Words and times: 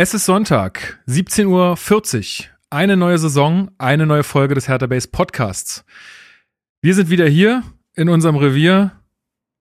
Es 0.00 0.14
ist 0.14 0.26
Sonntag, 0.26 1.00
17.40 1.08 1.48
Uhr. 1.48 2.46
Eine 2.70 2.96
neue 2.96 3.18
Saison, 3.18 3.72
eine 3.78 4.06
neue 4.06 4.22
Folge 4.22 4.54
des 4.54 4.68
Hertha 4.68 4.86
Base 4.86 5.08
Podcasts. 5.08 5.84
Wir 6.80 6.94
sind 6.94 7.10
wieder 7.10 7.26
hier 7.26 7.64
in 7.96 8.08
unserem 8.08 8.36
Revier, 8.36 8.92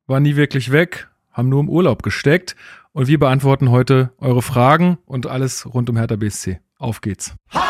waren 0.05 0.21
nie 0.21 0.35
wirklich 0.35 0.71
weg, 0.71 1.07
haben 1.31 1.49
nur 1.49 1.59
im 1.59 1.69
Urlaub 1.69 2.03
gesteckt 2.03 2.55
und 2.91 3.07
wir 3.07 3.17
beantworten 3.17 3.71
heute 3.71 4.11
eure 4.19 4.43
Fragen 4.43 4.99
und 5.07 5.25
alles 5.25 5.65
rund 5.73 5.89
um 5.89 5.97
Hertha 5.97 6.17
BSC. 6.17 6.59
Auf 6.77 7.01
geht's. 7.01 7.33
Hallo 7.51 7.63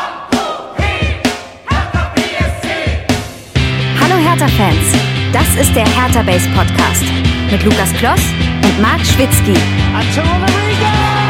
Hertha-Fans, 3.98 4.92
das 5.32 5.48
ist 5.58 5.74
der 5.74 5.86
Hertha 5.86 6.20
Base 6.20 6.46
Podcast 6.50 7.04
mit 7.50 7.64
Lukas 7.64 7.94
Kloss 7.94 8.20
und 8.62 8.82
Marc 8.82 9.00
Schwitzky. 9.06 9.54
Das 9.54 11.27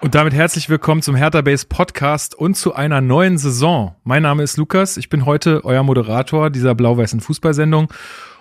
Und 0.00 0.14
damit 0.14 0.32
herzlich 0.32 0.70
willkommen 0.70 1.02
zum 1.02 1.16
Hertha 1.16 1.42
Base 1.42 1.66
Podcast 1.68 2.34
und 2.34 2.54
zu 2.54 2.74
einer 2.74 3.00
neuen 3.00 3.36
Saison. 3.36 3.94
Mein 4.04 4.22
Name 4.22 4.42
ist 4.42 4.56
Lukas, 4.56 4.96
ich 4.96 5.08
bin 5.08 5.26
heute 5.26 5.64
euer 5.64 5.82
Moderator 5.82 6.50
dieser 6.50 6.74
blau-weißen 6.74 7.20
Fußballsendung 7.20 7.92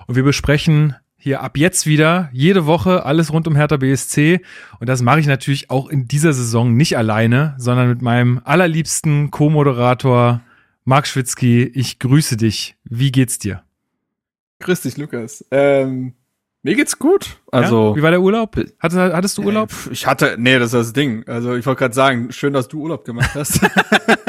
und 0.05 0.15
wir 0.15 0.23
besprechen 0.23 0.95
hier 1.17 1.41
ab 1.41 1.57
jetzt 1.57 1.85
wieder 1.85 2.29
jede 2.31 2.65
Woche 2.67 3.05
alles 3.05 3.33
rund 3.33 3.47
um 3.47 3.55
Hertha 3.55 3.77
BSC 3.77 4.39
und 4.79 4.87
das 4.87 5.01
mache 5.01 5.19
ich 5.19 5.27
natürlich 5.27 5.69
auch 5.69 5.89
in 5.89 6.07
dieser 6.07 6.31
Saison 6.31 6.73
nicht 6.73 6.95
alleine, 6.95 7.55
sondern 7.57 7.89
mit 7.89 8.01
meinem 8.01 8.39
allerliebsten 8.45 9.31
Co-Moderator 9.31 10.41
Marc 10.85 11.07
Schwitzky. 11.07 11.63
Ich 11.63 11.99
grüße 11.99 12.37
dich. 12.37 12.77
Wie 12.85 13.11
geht's 13.11 13.39
dir? 13.39 13.63
Grüß 14.59 14.81
dich, 14.81 14.95
Lukas. 14.95 15.43
Ähm, 15.51 16.13
mir 16.67 16.75
geht's 16.75 16.99
gut. 16.99 17.37
Also, 17.49 17.91
ja? 17.91 17.95
wie 17.95 18.01
war 18.01 18.11
der 18.11 18.19
Urlaub? 18.19 18.57
Hattest, 18.79 18.99
hattest 18.99 19.37
du 19.37 19.43
Urlaub? 19.43 19.69
Äh, 19.71 19.93
ich 19.93 20.05
hatte, 20.05 20.35
nee, 20.37 20.59
das 20.59 20.73
ist 20.73 20.73
das 20.73 20.93
Ding. 20.93 21.23
Also, 21.25 21.55
ich 21.55 21.65
wollte 21.65 21.79
gerade 21.79 21.93
sagen, 21.93 22.33
schön, 22.33 22.51
dass 22.51 22.67
du 22.67 22.81
Urlaub 22.81 23.05
gemacht 23.05 23.29
hast. 23.35 23.61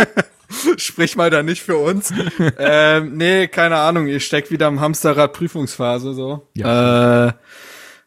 Sprich 0.76 1.16
mal 1.16 1.30
da 1.30 1.42
nicht 1.42 1.62
für 1.62 1.76
uns. 1.76 2.12
ähm, 2.58 3.16
nee, 3.16 3.48
keine 3.48 3.78
Ahnung. 3.78 4.06
Ich 4.06 4.24
steck 4.24 4.52
wieder 4.52 4.68
im 4.68 4.80
Hamsterrad 4.80 5.32
Prüfungsphase 5.32 6.14
so. 6.14 6.46
Ja. 6.54 7.26
Äh, 7.26 7.32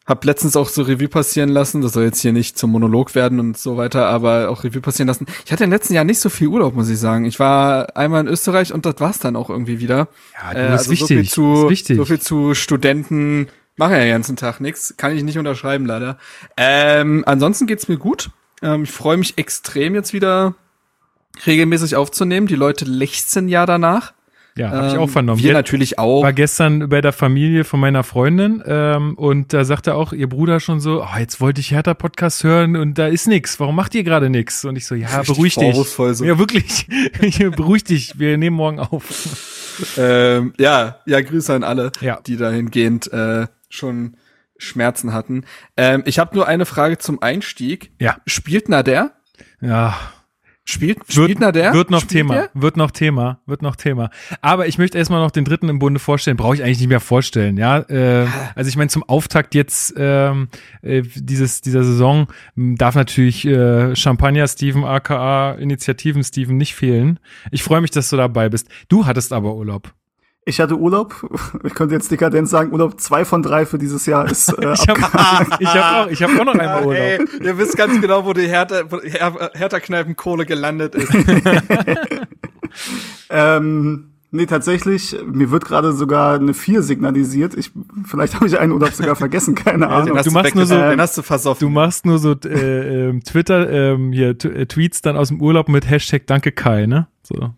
hab 0.06 0.24
letztens 0.24 0.56
auch 0.56 0.68
so 0.68 0.82
Revue 0.82 1.08
passieren 1.08 1.50
lassen. 1.50 1.82
Das 1.82 1.92
soll 1.92 2.04
jetzt 2.04 2.20
hier 2.20 2.32
nicht 2.32 2.56
zum 2.56 2.70
Monolog 2.70 3.14
werden 3.14 3.38
und 3.38 3.58
so 3.58 3.76
weiter, 3.76 4.06
aber 4.06 4.48
auch 4.48 4.64
Revue 4.64 4.80
passieren 4.80 5.08
lassen. 5.08 5.26
Ich 5.44 5.52
hatte 5.52 5.64
im 5.64 5.70
letzten 5.70 5.92
Jahr 5.92 6.04
nicht 6.04 6.20
so 6.20 6.30
viel 6.30 6.48
Urlaub, 6.48 6.74
muss 6.74 6.88
ich 6.88 6.98
sagen. 6.98 7.26
Ich 7.26 7.38
war 7.38 7.96
einmal 7.96 8.22
in 8.22 8.28
Österreich 8.28 8.72
und 8.72 8.86
das 8.86 8.94
war's 8.98 9.18
dann 9.18 9.36
auch 9.36 9.50
irgendwie 9.50 9.78
wieder. 9.78 10.08
Ja, 10.34 10.54
das 10.54 10.56
äh, 10.56 10.58
also 10.58 10.74
ist 10.84 10.90
wichtig. 10.90 11.08
So 11.08 11.14
viel 11.14 11.28
zu, 11.28 11.70
wichtig. 11.70 11.96
so 11.98 12.04
viel 12.06 12.20
zu 12.20 12.54
Studenten 12.54 13.48
Mache 13.76 13.94
ja 13.94 14.00
den 14.00 14.10
ganzen 14.10 14.36
Tag 14.36 14.60
nichts. 14.60 14.94
Kann 14.96 15.16
ich 15.16 15.22
nicht 15.22 15.38
unterschreiben, 15.38 15.86
leider. 15.86 16.18
Ähm, 16.56 17.24
ansonsten 17.26 17.66
geht's 17.66 17.88
mir 17.88 17.96
gut. 17.96 18.30
Ähm, 18.62 18.84
ich 18.84 18.90
freue 18.90 19.16
mich 19.16 19.38
extrem, 19.38 19.94
jetzt 19.94 20.12
wieder 20.12 20.54
regelmäßig 21.46 21.96
aufzunehmen. 21.96 22.46
Die 22.46 22.54
Leute 22.54 22.84
lechzen 22.84 23.48
ja 23.48 23.66
danach. 23.66 24.12
Ja, 24.54 24.70
habe 24.70 24.88
ich 24.88 24.98
auch 24.98 25.04
ähm, 25.04 25.08
vernommen. 25.08 25.42
Wir 25.42 25.54
natürlich 25.54 25.98
auch. 25.98 26.22
War 26.22 26.34
gestern 26.34 26.90
bei 26.90 27.00
der 27.00 27.14
Familie 27.14 27.64
von 27.64 27.80
meiner 27.80 28.02
Freundin 28.02 28.62
ähm, 28.66 29.14
und 29.14 29.54
da 29.54 29.64
sagte 29.64 29.94
auch 29.94 30.12
ihr 30.12 30.28
Bruder 30.28 30.60
schon 30.60 30.78
so, 30.78 31.02
oh, 31.02 31.18
jetzt 31.18 31.40
wollte 31.40 31.62
ich 31.62 31.70
Hertha 31.70 31.94
Podcast 31.94 32.44
hören 32.44 32.76
und 32.76 32.98
da 32.98 33.06
ist 33.06 33.26
nix. 33.26 33.58
Warum 33.60 33.74
macht 33.74 33.94
ihr 33.94 34.04
gerade 34.04 34.28
nix? 34.28 34.66
Und 34.66 34.76
ich 34.76 34.86
so, 34.86 34.94
ja, 34.94 35.22
beruhig 35.22 35.54
dich. 35.54 35.74
So. 35.74 36.24
Ja, 36.24 36.38
wirklich. 36.38 36.86
beruhig 37.56 37.84
dich. 37.84 38.18
Wir 38.18 38.36
nehmen 38.36 38.56
morgen 38.56 38.78
auf. 38.78 39.96
Ähm, 39.96 40.52
ja, 40.58 40.98
ja, 41.06 41.20
Grüße 41.22 41.54
an 41.54 41.64
alle, 41.64 41.90
ja. 42.02 42.20
die 42.26 42.36
dahingehend 42.36 43.10
äh, 43.10 43.46
schon 43.72 44.16
Schmerzen 44.58 45.12
hatten. 45.12 45.44
Ähm, 45.76 46.02
ich 46.06 46.18
habe 46.18 46.36
nur 46.36 46.46
eine 46.46 46.66
Frage 46.66 46.98
zum 46.98 47.20
Einstieg. 47.22 47.92
Ja. 47.98 48.18
Spielt 48.26 48.68
Nader? 48.68 49.12
Ja. 49.60 49.96
Spielt, 50.64 50.98
spielt 51.10 51.40
wird, 51.40 51.56
der? 51.56 51.74
Wird 51.74 51.90
noch 51.90 52.02
spielt 52.02 52.12
Thema. 52.12 52.34
Der? 52.34 52.50
Wird 52.54 52.76
noch 52.76 52.92
Thema. 52.92 53.40
Wird 53.46 53.62
noch 53.62 53.74
Thema. 53.74 54.10
Aber 54.42 54.68
ich 54.68 54.78
möchte 54.78 54.96
erstmal 54.96 55.20
noch 55.20 55.32
den 55.32 55.44
dritten 55.44 55.68
im 55.68 55.80
Bunde 55.80 55.98
vorstellen. 55.98 56.36
Brauche 56.36 56.54
ich 56.54 56.62
eigentlich 56.62 56.78
nicht 56.78 56.88
mehr 56.88 57.00
vorstellen, 57.00 57.56
ja. 57.56 57.78
Äh, 57.78 58.28
also 58.54 58.68
ich 58.68 58.76
meine, 58.76 58.88
zum 58.88 59.02
Auftakt 59.02 59.56
jetzt 59.56 59.92
ähm, 59.96 60.48
äh, 60.82 61.02
dieses, 61.02 61.62
dieser 61.62 61.82
Saison 61.82 62.28
darf 62.54 62.94
natürlich 62.94 63.44
äh, 63.44 63.96
Champagner 63.96 64.46
Steven 64.46 64.84
aka 64.84 65.54
Initiativen 65.54 66.22
Steven 66.22 66.56
nicht 66.56 66.76
fehlen. 66.76 67.18
Ich 67.50 67.64
freue 67.64 67.80
mich, 67.80 67.90
dass 67.90 68.10
du 68.10 68.16
dabei 68.16 68.48
bist. 68.48 68.68
Du 68.88 69.04
hattest 69.04 69.32
aber 69.32 69.56
Urlaub. 69.56 69.92
Ich 70.44 70.60
hatte 70.60 70.76
Urlaub. 70.76 71.14
Ich 71.64 71.74
könnte 71.74 71.94
jetzt 71.94 72.10
dekadent 72.10 72.48
sagen, 72.48 72.72
Urlaub 72.72 73.00
zwei 73.00 73.24
von 73.24 73.42
drei 73.42 73.66
für 73.66 73.78
dieses 73.78 74.06
Jahr 74.06 74.28
ist 74.28 74.48
äh, 74.58 74.72
Ich 74.74 74.88
habe 74.88 75.00
hab 75.12 76.06
auch, 76.06 76.10
ich 76.10 76.22
hab 76.22 76.30
auch 76.38 76.44
noch 76.44 76.54
einmal 76.54 76.84
Urlaub. 76.84 76.94
Ey, 76.94 77.20
ihr 77.40 77.58
wisst 77.58 77.76
ganz 77.76 78.00
genau, 78.00 78.24
wo 78.24 78.32
die 78.32 78.48
Hertha, 78.48 78.82
Hertha 79.54 79.80
Kneipenkohle 79.80 80.44
gelandet 80.44 80.94
ist. 80.96 81.12
ähm, 83.30 84.10
nee, 84.32 84.46
tatsächlich, 84.46 85.16
mir 85.24 85.50
wird 85.52 85.64
gerade 85.64 85.92
sogar 85.92 86.34
eine 86.34 86.54
vier 86.54 86.82
signalisiert. 86.82 87.54
Ich, 87.54 87.70
vielleicht 88.04 88.34
habe 88.34 88.46
ich 88.46 88.58
einen 88.58 88.72
Urlaub 88.72 88.90
sogar 88.90 89.14
vergessen, 89.14 89.54
keine 89.54 89.88
Ahnung. 89.88 90.18
du 90.22 90.30
machst 90.32 90.54
nur 90.54 90.66
so, 90.66 90.76
den 90.76 91.00
hast 91.00 91.16
du 91.16 91.22
versoffen. 91.22 91.66
Du 91.66 91.72
machst 91.72 92.04
nur 92.04 92.18
so 92.18 92.32
äh, 92.44 93.10
äh, 93.10 93.20
Twitter, 93.20 93.70
äh, 93.70 93.98
hier, 94.10 94.30
äh, 94.30 94.66
Tweets 94.66 95.02
dann 95.02 95.16
aus 95.16 95.28
dem 95.28 95.40
Urlaub 95.40 95.68
mit 95.68 95.88
Hashtag 95.88 96.26
Danke 96.26 96.50
Kai, 96.50 96.86
ne? 96.86 97.06
So. 97.22 97.54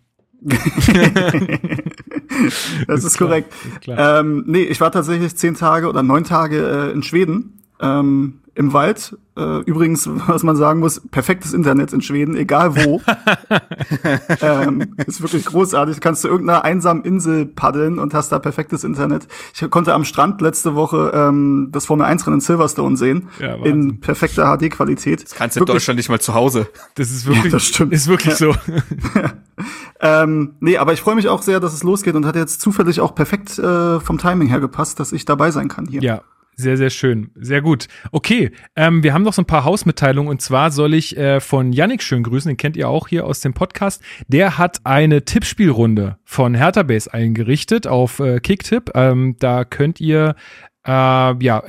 das 2.87 2.99
ist, 2.99 3.05
ist 3.05 3.17
korrekt. 3.17 3.53
Ist 3.81 3.87
ähm, 3.87 4.43
nee, 4.47 4.63
ich 4.63 4.81
war 4.81 4.91
tatsächlich 4.91 5.35
zehn 5.35 5.55
Tage 5.55 5.87
oder 5.87 6.03
neun 6.03 6.23
Tage 6.23 6.89
äh, 6.89 6.91
in 6.91 7.03
Schweden 7.03 7.61
ähm, 7.81 8.39
im 8.55 8.71
Wald. 8.71 9.17
Äh, 9.37 9.59
übrigens, 9.65 10.09
was 10.27 10.43
man 10.43 10.55
sagen 10.55 10.79
muss, 10.79 11.01
perfektes 11.11 11.53
Internet 11.53 11.91
in 11.91 12.01
Schweden, 12.01 12.35
egal 12.37 12.75
wo. 12.75 13.01
ähm, 14.41 14.95
ist 15.05 15.21
wirklich 15.21 15.45
großartig. 15.45 15.99
Kannst 15.99 16.23
du 16.23 16.29
irgendeiner 16.29 16.63
einsamen 16.63 17.03
Insel 17.03 17.45
paddeln 17.45 17.99
und 17.99 18.13
hast 18.13 18.31
da 18.31 18.39
perfektes 18.39 18.85
Internet. 18.85 19.27
Ich 19.53 19.69
konnte 19.69 19.93
am 19.93 20.05
Strand 20.05 20.39
letzte 20.39 20.73
Woche 20.75 21.11
ähm, 21.13 21.69
das 21.71 21.85
Formel 21.85 22.05
1 22.05 22.25
Rennen 22.25 22.35
in 22.35 22.41
Silverstone 22.41 22.95
sehen. 22.95 23.27
Ja, 23.39 23.55
in 23.55 23.99
perfekter 23.99 24.57
HD-Qualität. 24.57 25.23
Das 25.23 25.35
kannst 25.35 25.57
du 25.57 25.59
in 25.59 25.65
Deutschland 25.65 25.97
nicht 25.97 26.09
mal 26.09 26.21
zu 26.21 26.33
Hause. 26.33 26.67
Das 26.95 27.11
ist 27.11 27.25
wirklich, 27.25 27.45
ja, 27.45 27.51
das 27.51 27.65
stimmt. 27.65 27.91
ist 27.93 28.07
wirklich 28.07 28.39
ja. 28.39 28.53
so. 28.53 28.55
Ähm, 30.05 30.55
nee, 30.59 30.77
aber 30.77 30.93
ich 30.93 31.01
freue 31.01 31.15
mich 31.15 31.27
auch 31.27 31.41
sehr, 31.41 31.59
dass 31.59 31.73
es 31.73 31.83
losgeht 31.83 32.15
und 32.15 32.25
hat 32.25 32.35
jetzt 32.35 32.61
zufällig 32.61 32.99
auch 32.99 33.15
perfekt 33.15 33.57
äh, 33.57 33.99
vom 33.99 34.17
Timing 34.17 34.47
her 34.47 34.59
gepasst, 34.59 34.99
dass 34.99 35.11
ich 35.11 35.25
dabei 35.25 35.49
sein 35.51 35.67
kann 35.67 35.87
hier. 35.87 36.01
Ja, 36.01 36.21
sehr, 36.55 36.77
sehr 36.77 36.89
schön. 36.89 37.31
Sehr 37.35 37.61
gut. 37.61 37.87
Okay, 38.11 38.51
ähm, 38.75 39.03
wir 39.03 39.13
haben 39.13 39.23
noch 39.23 39.33
so 39.33 39.41
ein 39.41 39.47
paar 39.47 39.65
Hausmitteilungen 39.65 40.29
und 40.29 40.41
zwar 40.41 40.71
soll 40.71 40.93
ich 40.93 41.17
äh, 41.17 41.39
von 41.39 41.73
Yannick 41.73 42.01
schön 42.01 42.23
grüßen, 42.23 42.49
den 42.49 42.57
kennt 42.57 42.77
ihr 42.77 42.87
auch 42.87 43.07
hier 43.07 43.25
aus 43.25 43.41
dem 43.41 43.53
Podcast. 43.53 44.01
Der 44.27 44.57
hat 44.57 44.79
eine 44.85 45.25
Tippspielrunde 45.25 46.17
von 46.23 46.53
Hertha 46.53 46.83
Base 46.83 47.11
eingerichtet 47.11 47.87
auf 47.87 48.19
äh, 48.19 48.39
Kicktipp. 48.39 48.91
Ähm, 48.95 49.35
da 49.39 49.65
könnt 49.65 49.99
ihr 49.99 50.35
äh, 50.85 50.91
ja, 51.43 51.63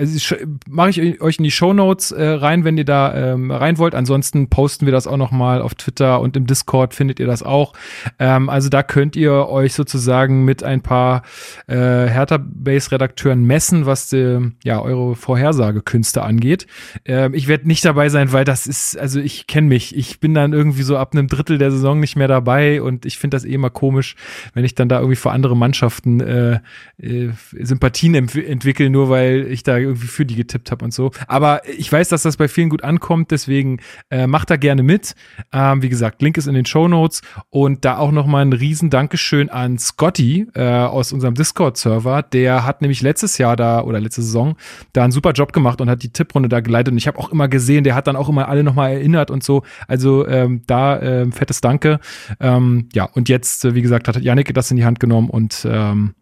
mache 0.69 0.91
ich 0.91 1.21
euch 1.23 1.39
in 1.39 1.45
die 1.45 1.51
Show 1.51 1.73
Notes 1.73 2.11
äh, 2.11 2.23
rein, 2.23 2.65
wenn 2.65 2.77
ihr 2.77 2.85
da 2.85 3.33
ähm, 3.33 3.51
rein 3.51 3.79
wollt. 3.79 3.95
Ansonsten 3.95 4.51
posten 4.51 4.85
wir 4.85 4.93
das 4.93 5.07
auch 5.07 5.17
noch 5.17 5.31
mal 5.31 5.63
auf 5.63 5.75
Twitter 5.75 6.21
und 6.21 6.37
im 6.37 6.47
Discord 6.47 6.93
findet 6.93 7.19
ihr 7.19 7.27
das 7.27 7.43
auch. 7.43 7.73
Ähm, 8.19 8.51
also 8.51 8.69
da 8.69 8.83
könnt 8.83 9.17
ihr 9.17 9.49
euch 9.49 9.73
sozusagen 9.73 10.45
mit 10.45 10.63
ein 10.63 10.83
paar 10.83 11.23
äh, 11.67 11.75
Hertha 11.75 12.39
Base 12.39 12.93
Redakteuren 12.93 13.45
messen, 13.45 13.87
was 13.87 14.11
die, 14.11 14.53
ja 14.65 14.83
eure 14.83 15.15
Vorhersagekünste 15.17 16.23
angeht. 16.23 16.67
Ähm, 17.07 17.33
ich 17.33 17.49
werde 17.49 17.67
nicht 17.67 17.85
dabei 17.87 18.11
sein, 18.11 18.33
weil 18.33 18.45
das 18.45 18.67
ist, 18.67 18.99
also 18.99 19.19
ich 19.19 19.47
kenne 19.47 19.69
mich. 19.69 19.97
Ich 19.97 20.21
bin 20.21 20.35
dann 20.35 20.53
irgendwie 20.53 20.83
so 20.83 20.99
ab 20.99 21.15
einem 21.15 21.29
Drittel 21.29 21.57
der 21.57 21.71
Saison 21.71 22.01
nicht 22.01 22.17
mehr 22.17 22.29
dabei 22.29 22.83
und 22.83 23.07
ich 23.07 23.19
finde 23.19 23.37
das 23.37 23.47
eh 23.47 23.55
immer 23.55 23.71
komisch, 23.71 24.15
wenn 24.53 24.65
ich 24.67 24.75
dann 24.75 24.91
da 24.91 24.99
irgendwie 24.99 25.17
für 25.17 25.31
andere 25.31 25.57
Mannschaften 25.57 26.21
äh, 26.21 26.61
äh, 27.01 27.31
Sympathien 27.53 28.15
entwickle, 28.15 28.91
nur 28.91 29.06
weil 29.09 29.47
ich 29.51 29.63
da 29.63 29.77
irgendwie 29.77 30.07
für 30.07 30.27
die 30.27 30.37
getippt 30.37 30.71
habe 30.71 30.85
und 30.85 30.93
so. 30.93 31.11
Aber 31.27 31.63
ich 31.69 31.91
weiß, 31.91 32.09
dass 32.09 32.23
das 32.23 32.37
bei 32.37 32.49
vielen 32.49 32.69
gut 32.69 32.85
ankommt, 32.85 33.31
deswegen 33.31 33.81
äh, 34.11 34.27
macht 34.27 34.51
da 34.51 34.57
gerne 34.57 34.83
mit. 34.83 35.15
Ähm, 35.53 35.83
wie 35.83 35.89
gesagt, 35.89 36.23
Link 36.23 36.37
ist 36.37 36.47
in 36.47 36.55
den 36.55 36.67
Show 36.67 36.89
Notes 36.89 37.23
und 37.51 37.85
da 37.85 37.99
auch 37.99 38.13
nochmal 38.13 38.43
ein 38.43 38.53
riesen 38.53 38.91
Dankeschön 38.91 39.49
an 39.49 39.79
Scotty 39.79 40.47
äh, 40.55 40.63
aus 40.63 41.13
unserem 41.13 41.35
Discord-Server. 41.35 42.23
Der 42.23 42.65
hat 42.65 42.83
nämlich 42.83 43.03
letztes 43.03 43.39
Jahr 43.39 43.57
da 43.57 43.83
oder 43.83 44.01
letzte 44.01 44.23
Saison 44.23 44.57
da 44.93 45.05
einen 45.05 45.13
super 45.13 45.33
Job 45.33 45.53
gemacht 45.53 45.81
und 45.81 45.91
hat 45.91 46.03
die 46.03 46.13
Tipprunde 46.13 46.49
da 46.49 46.61
geleitet. 46.61 46.93
Und 46.93 46.99
ich 46.99 47.07
habe 47.07 47.19
auch 47.19 47.31
immer 47.31 47.49
gesehen, 47.49 47.85
der 47.85 47.95
hat 47.95 48.07
dann 48.07 48.17
auch 48.17 48.29
immer 48.29 48.49
alle 48.49 48.65
nochmal 48.65 48.93
erinnert 48.93 49.31
und 49.31 49.43
so. 49.43 49.63
Also 49.89 50.27
ähm, 50.27 50.63
da 50.67 51.01
ähm, 51.01 51.33
fettes 51.33 51.61
Danke. 51.61 52.01
Ähm, 52.41 52.89
ja, 52.93 53.05
und 53.05 53.29
jetzt, 53.29 53.65
äh, 53.65 53.75
wie 53.75 53.83
gesagt, 53.83 54.09
hat 54.09 54.21
Janik 54.21 54.53
das 54.55 54.71
in 54.71 54.77
die 54.77 54.85
Hand 54.85 55.01
genommen 55.01 55.31
und 55.31 55.67
ähm, 55.69 56.15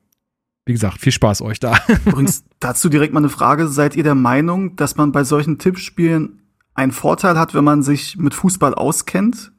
wie 0.66 0.72
gesagt, 0.72 1.00
viel 1.00 1.12
Spaß 1.12 1.42
euch 1.42 1.60
da. 1.60 1.78
Übrigens, 2.06 2.44
dazu 2.60 2.88
direkt 2.88 3.12
mal 3.12 3.20
eine 3.20 3.28
Frage. 3.28 3.68
Seid 3.68 3.96
ihr 3.96 4.02
der 4.04 4.14
Meinung, 4.14 4.76
dass 4.76 4.96
man 4.96 5.12
bei 5.12 5.24
solchen 5.24 5.58
Tippspielen 5.58 6.40
einen 6.74 6.92
Vorteil 6.92 7.38
hat, 7.38 7.54
wenn 7.54 7.64
man 7.64 7.82
sich 7.82 8.16
mit 8.16 8.34
Fußball 8.34 8.74
auskennt? 8.74 9.52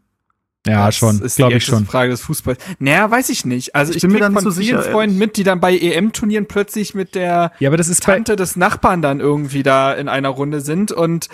Ja, 0.68 0.88
das 0.88 0.96
schon, 0.96 1.22
ist 1.22 1.36
glaube 1.36 1.52
die 1.54 1.58
ich 1.58 1.66
schon. 1.66 1.86
Frage 1.86 2.10
des 2.10 2.22
Fußballs. 2.22 2.58
Naja, 2.80 3.10
weiß 3.12 3.30
ich 3.30 3.46
nicht. 3.46 3.76
Also 3.76 3.92
ich, 3.92 3.98
Ich 3.98 4.02
bin 4.02 4.14
mir 4.14 4.18
krieg 4.18 4.24
da 4.24 4.30
nicht 4.30 4.42
von 4.42 4.52
so 4.52 4.60
vielen 4.60 4.82
sicher, 4.82 4.92
Freunden 4.92 5.20
mit, 5.20 5.38
die 5.38 5.44
dann 5.44 5.60
bei 5.60 5.78
EM-Turnieren 5.78 6.48
plötzlich 6.48 6.96
mit 6.96 7.14
der 7.14 7.52
Ja, 7.60 7.70
aber 7.70 7.78
das 7.78 7.88
ist 7.88 8.02
Tante 8.02 8.36
des 8.36 8.56
Nachbarn 8.56 9.04
dann 9.04 9.20
irgendwie 9.20 9.62
da 9.62 9.94
in 9.94 10.10
einer 10.10 10.30
Runde 10.30 10.62
sind 10.62 10.92
und. 10.92 11.30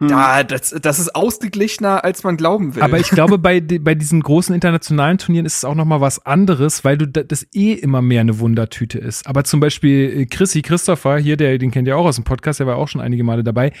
Da, 0.00 0.42
das, 0.44 0.70
das 0.80 0.98
ist 0.98 1.14
ausgeglichener, 1.14 2.04
als 2.04 2.22
man 2.24 2.36
glauben 2.36 2.74
will. 2.74 2.82
Aber 2.82 2.98
ich 2.98 3.10
glaube, 3.10 3.38
bei, 3.38 3.60
bei 3.60 3.94
diesen 3.94 4.20
großen 4.22 4.54
internationalen 4.54 5.18
Turnieren 5.18 5.44
ist 5.46 5.58
es 5.58 5.64
auch 5.64 5.74
noch 5.74 5.84
mal 5.84 6.00
was 6.00 6.24
anderes, 6.24 6.84
weil 6.84 6.96
du 6.98 7.06
da- 7.06 7.22
das 7.22 7.46
eh 7.54 7.72
immer 7.74 8.00
mehr 8.02 8.22
eine 8.22 8.38
Wundertüte 8.38 8.98
ist. 8.98 9.26
Aber 9.26 9.44
zum 9.44 9.60
Beispiel 9.60 10.20
äh, 10.22 10.26
Chrissy 10.26 10.62
Christopher, 10.62 11.18
hier, 11.18 11.36
der, 11.36 11.58
den 11.58 11.70
kennt 11.70 11.86
ihr 11.86 11.96
auch 11.96 12.06
aus 12.06 12.16
dem 12.16 12.24
Podcast, 12.24 12.60
der 12.60 12.66
war 12.66 12.76
auch 12.76 12.88
schon 12.88 13.00
einige 13.00 13.24
Male 13.24 13.44
dabei, 13.44 13.72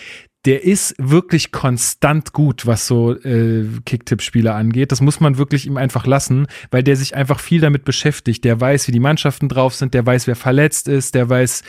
der 0.46 0.64
ist 0.64 0.94
wirklich 0.96 1.52
konstant 1.52 2.32
gut, 2.32 2.66
was 2.66 2.86
so 2.86 3.14
äh, 3.14 3.66
Kicktipp-Spiele 3.84 4.54
angeht. 4.54 4.90
Das 4.90 5.02
muss 5.02 5.20
man 5.20 5.36
wirklich 5.36 5.66
ihm 5.66 5.76
einfach 5.76 6.06
lassen, 6.06 6.46
weil 6.70 6.82
der 6.82 6.96
sich 6.96 7.14
einfach 7.14 7.38
viel 7.38 7.60
damit 7.60 7.84
beschäftigt. 7.84 8.44
Der 8.44 8.58
weiß, 8.58 8.88
wie 8.88 8.92
die 8.92 9.00
Mannschaften 9.00 9.50
drauf 9.50 9.74
sind, 9.74 9.92
der 9.92 10.06
weiß, 10.06 10.26
wer 10.26 10.36
verletzt 10.36 10.88
ist, 10.88 11.14
der 11.14 11.28
weiß, 11.28 11.62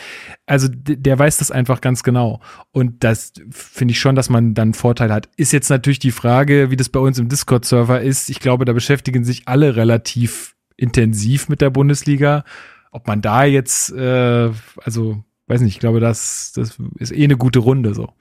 also 0.45 0.69
der 0.71 1.19
weiß 1.19 1.38
das 1.38 1.51
einfach 1.51 1.81
ganz 1.81 2.01
genau. 2.01 2.39
Und 2.71 3.03
das 3.03 3.33
finde 3.50 3.91
ich 3.91 4.00
schon, 4.00 4.15
dass 4.15 4.29
man 4.29 4.53
dann 4.53 4.69
einen 4.69 4.74
Vorteil 4.74 5.12
hat. 5.12 5.27
Ist 5.35 5.51
jetzt 5.51 5.69
natürlich 5.69 6.00
die 6.00 6.12
Frage, 6.12 6.71
wie 6.71 6.77
das 6.77 6.88
bei 6.88 7.00
uns 7.00 7.19
im 7.19 7.27
Discord-Server 7.27 8.00
ist. 8.00 8.29
Ich 8.29 8.39
glaube, 8.39 8.63
da 8.63 8.71
beschäftigen 8.71 9.25
sich 9.25 9.50
alle 9.50 9.75
relativ 9.75 10.56
intensiv 10.77 11.50
mit 11.50 11.59
der 11.59 11.71
Bundesliga. 11.71 12.45
Ob 12.91 13.06
man 13.06 13.21
da 13.21 13.44
jetzt, 13.44 13.91
äh, 13.91 14.50
also 14.77 15.24
weiß 15.47 15.59
nicht, 15.59 15.74
ich 15.74 15.79
glaube, 15.79 16.00
das, 16.00 16.53
das 16.56 16.77
ist 16.97 17.12
eh 17.12 17.25
eine 17.25 17.35
gute 17.35 17.59
Runde 17.59 17.94
so. 17.94 18.13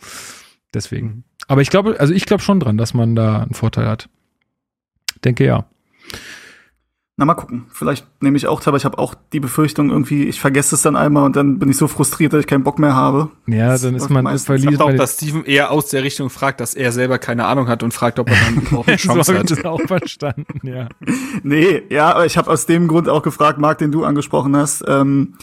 Deswegen. 0.75 1.07
Mhm. 1.07 1.25
Aber 1.49 1.63
ich 1.63 1.71
glaube, 1.71 1.99
also 1.99 2.15
ich 2.15 2.27
glaube 2.27 2.43
schon 2.43 2.61
dran, 2.61 2.77
dass 2.79 2.95
man 2.95 3.17
da 3.17 3.41
einen 3.43 3.55
Vorteil 3.55 3.87
hat. 3.87 4.09
Denke 5.25 5.45
ja. 5.45 5.65
Na, 7.17 7.27
mal 7.27 7.35
gucken. 7.35 7.67
Vielleicht 7.71 8.07
nehme 8.23 8.39
ich 8.39 8.47
auch 8.47 8.61
teil, 8.61 8.69
aber 8.71 8.79
ich 8.79 8.87
habe 8.87 8.97
auch 8.99 9.15
die 9.35 9.41
Befürchtung 9.41 9.91
irgendwie, 9.91 10.25
ich 10.25 10.41
vergesse 10.41 10.75
es 10.75 10.81
dann 10.81 10.97
einmal 10.97 11.25
und 11.27 11.37
dann 11.37 11.59
bin 11.59 11.69
ich 11.69 11.77
so 11.77 11.87
frustriert, 11.87 12.33
dass 12.33 12.41
ich 12.41 12.47
keinen 12.47 12.65
Bock 12.65 12.79
mehr 12.79 12.95
habe. 12.95 13.29
Ja, 13.47 13.69
Das 13.73 13.83
dann 13.83 13.95
ist 13.95 14.09
man 14.09 14.25
meistens. 14.25 14.43
ich 14.43 14.47
verliert 14.47 14.75
glaube 14.77 14.93
auch, 14.95 14.97
dass 14.97 15.17
Steven 15.17 15.45
eher 15.45 15.71
aus 15.71 15.89
der 15.89 16.03
Richtung 16.03 16.31
fragt, 16.31 16.61
dass 16.61 16.73
er 16.73 16.93
selber 16.93 17.19
keine 17.19 17.45
Ahnung 17.45 17.69
hat 17.69 17.83
und 17.83 17.93
fragt, 17.93 18.19
ob 18.21 18.31
er 18.31 18.37
dann 18.37 18.55
überhaupt 18.67 18.89
eine 18.89 18.97
so 18.97 19.09
Chance 19.13 19.33
ich 19.35 19.39
hat. 19.39 19.51
das 19.51 19.65
auch 19.67 19.83
verstanden, 19.83 20.67
ja. 20.67 20.89
Nee, 21.43 21.83
ja, 21.91 22.13
aber 22.15 22.25
ich 22.25 22.39
habe 22.39 22.51
aus 22.51 22.65
dem 22.65 22.89
Grund 22.89 23.07
auch 23.11 23.23
gefragt, 23.23 23.59
Marc, 23.59 23.77
den 23.79 23.93
du 23.93 24.05
angesprochen 24.05 24.57
hast, 24.57 24.83
ähm, 24.89 25.35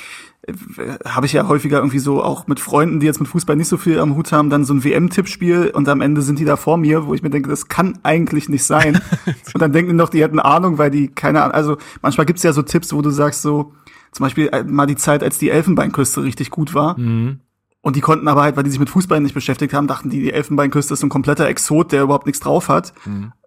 habe 1.06 1.26
ich 1.26 1.34
ja 1.34 1.48
häufiger 1.48 1.78
irgendwie 1.78 2.00
so 2.00 2.24
auch 2.24 2.48
mit 2.48 2.60
Freunden, 2.60 3.00
die 3.00 3.06
jetzt 3.06 3.20
mit 3.20 3.28
Fußball 3.28 3.56
nicht 3.56 3.68
so 3.68 3.78
viel 3.78 4.00
am 4.00 4.16
Hut 4.16 4.32
haben, 4.32 4.50
dann 4.50 4.64
so 4.64 4.74
ein 4.74 4.84
WM-Tippspiel 4.84 5.72
und 5.74 5.90
am 5.90 6.00
Ende 6.00 6.22
sind 6.22 6.40
die 6.40 6.46
da 6.46 6.56
vor 6.56 6.78
mir, 6.78 7.06
wo 7.06 7.14
ich 7.14 7.22
mir 7.22 7.30
denke, 7.30 7.50
das 7.50 7.68
kann 7.68 8.00
eigentlich 8.04 8.48
nicht 8.48 8.64
sein. 8.64 9.02
und 9.54 9.62
dann 9.62 9.74
denken 9.74 9.92
die 9.92 9.98
noch, 9.98 10.10
die 10.10 10.24
hätten 10.24 10.40
Ahnung, 10.40 10.78
weil 10.78 10.90
die 10.90 11.10
keine 11.10 11.42
Ahnung, 11.42 11.54
also 11.54 11.78
manchmal 12.02 12.26
gibt's 12.26 12.44
ja 12.44 12.54
so 12.54 12.62
Tipps, 12.62 12.94
wo 12.94 13.02
du 13.02 13.10
sagst 13.10 13.42
so, 13.42 13.74
zum 14.12 14.24
Beispiel 14.24 14.48
äh, 14.48 14.64
mal 14.64 14.86
die 14.86 14.96
Zeit, 14.96 15.22
als 15.22 15.38
die 15.38 15.50
Elfenbeinküste 15.50 16.24
richtig 16.24 16.50
gut 16.50 16.74
war. 16.74 16.98
Mhm. 16.98 17.42
Und 17.82 17.96
die 17.96 18.02
konnten 18.02 18.28
aber 18.28 18.42
halt, 18.42 18.58
weil 18.58 18.64
die 18.64 18.70
sich 18.70 18.80
mit 18.80 18.90
Fußball 18.90 19.22
nicht 19.22 19.34
beschäftigt 19.34 19.74
haben, 19.74 19.88
dachten 19.88 20.10
die, 20.10 20.22
die 20.22 20.34
Elfenbeinküste 20.34 20.94
ist 20.94 21.02
so 21.02 21.08
ein 21.08 21.10
kompletter 21.10 21.48
Exot, 21.48 21.92
der 21.92 22.04
überhaupt 22.04 22.26
nichts 22.26 22.42
drauf 22.42 22.70
hat. 22.70 22.94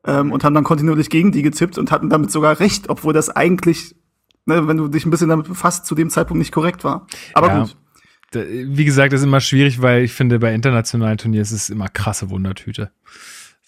Ähm, 0.04 0.32
und 0.32 0.44
haben 0.44 0.54
dann 0.54 0.64
kontinuierlich 0.64 1.10
gegen 1.10 1.32
die 1.32 1.42
getippt 1.42 1.76
und 1.76 1.90
hatten 1.90 2.08
damit 2.08 2.30
sogar 2.30 2.58
recht, 2.60 2.88
obwohl 2.88 3.12
das 3.12 3.28
eigentlich, 3.28 3.96
ne, 4.46 4.66
wenn 4.68 4.76
du 4.76 4.88
dich 4.88 5.04
ein 5.06 5.10
bisschen 5.10 5.28
damit 5.28 5.48
befasst, 5.48 5.86
zu 5.86 5.94
dem 5.94 6.10
Zeitpunkt 6.10 6.38
nicht 6.38 6.52
korrekt 6.52 6.84
war. 6.84 7.06
Aber 7.34 7.48
Ja. 7.48 7.60
gut. 7.62 7.76
Wie 8.32 8.84
gesagt, 8.84 9.12
das 9.12 9.22
ist 9.22 9.26
immer 9.26 9.40
schwierig, 9.40 9.82
weil 9.82 10.04
ich 10.04 10.12
finde, 10.12 10.38
bei 10.38 10.54
internationalen 10.54 11.18
Turnieren 11.18 11.42
ist 11.42 11.50
es 11.50 11.68
immer 11.68 11.88
krasse 11.88 12.30
Wundertüte. 12.30 12.92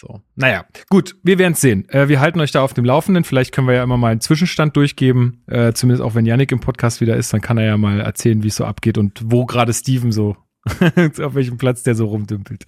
So. 0.00 0.20
Naja, 0.36 0.64
gut, 0.88 1.16
wir 1.24 1.38
werden 1.38 1.54
es 1.54 1.60
sehen. 1.60 1.88
Äh, 1.88 2.08
wir 2.08 2.20
halten 2.20 2.38
euch 2.40 2.52
da 2.52 2.62
auf 2.62 2.72
dem 2.72 2.84
Laufenden. 2.84 3.24
Vielleicht 3.24 3.52
können 3.52 3.66
wir 3.66 3.74
ja 3.74 3.82
immer 3.82 3.96
mal 3.96 4.12
einen 4.12 4.20
Zwischenstand 4.20 4.76
durchgeben. 4.76 5.42
Äh, 5.46 5.72
zumindest 5.72 6.02
auch 6.02 6.14
wenn 6.14 6.26
Yannick 6.26 6.52
im 6.52 6.60
Podcast 6.60 7.00
wieder 7.00 7.16
ist, 7.16 7.32
dann 7.32 7.40
kann 7.40 7.58
er 7.58 7.64
ja 7.66 7.76
mal 7.76 8.00
erzählen, 8.00 8.42
wie 8.44 8.48
es 8.48 8.56
so 8.56 8.64
abgeht 8.64 8.98
und 8.98 9.20
wo 9.24 9.46
gerade 9.46 9.72
Steven 9.72 10.12
so, 10.12 10.36
auf 10.66 11.34
welchem 11.34 11.56
Platz 11.58 11.82
der 11.82 11.94
so 11.96 12.06
rumdümpelt. 12.06 12.64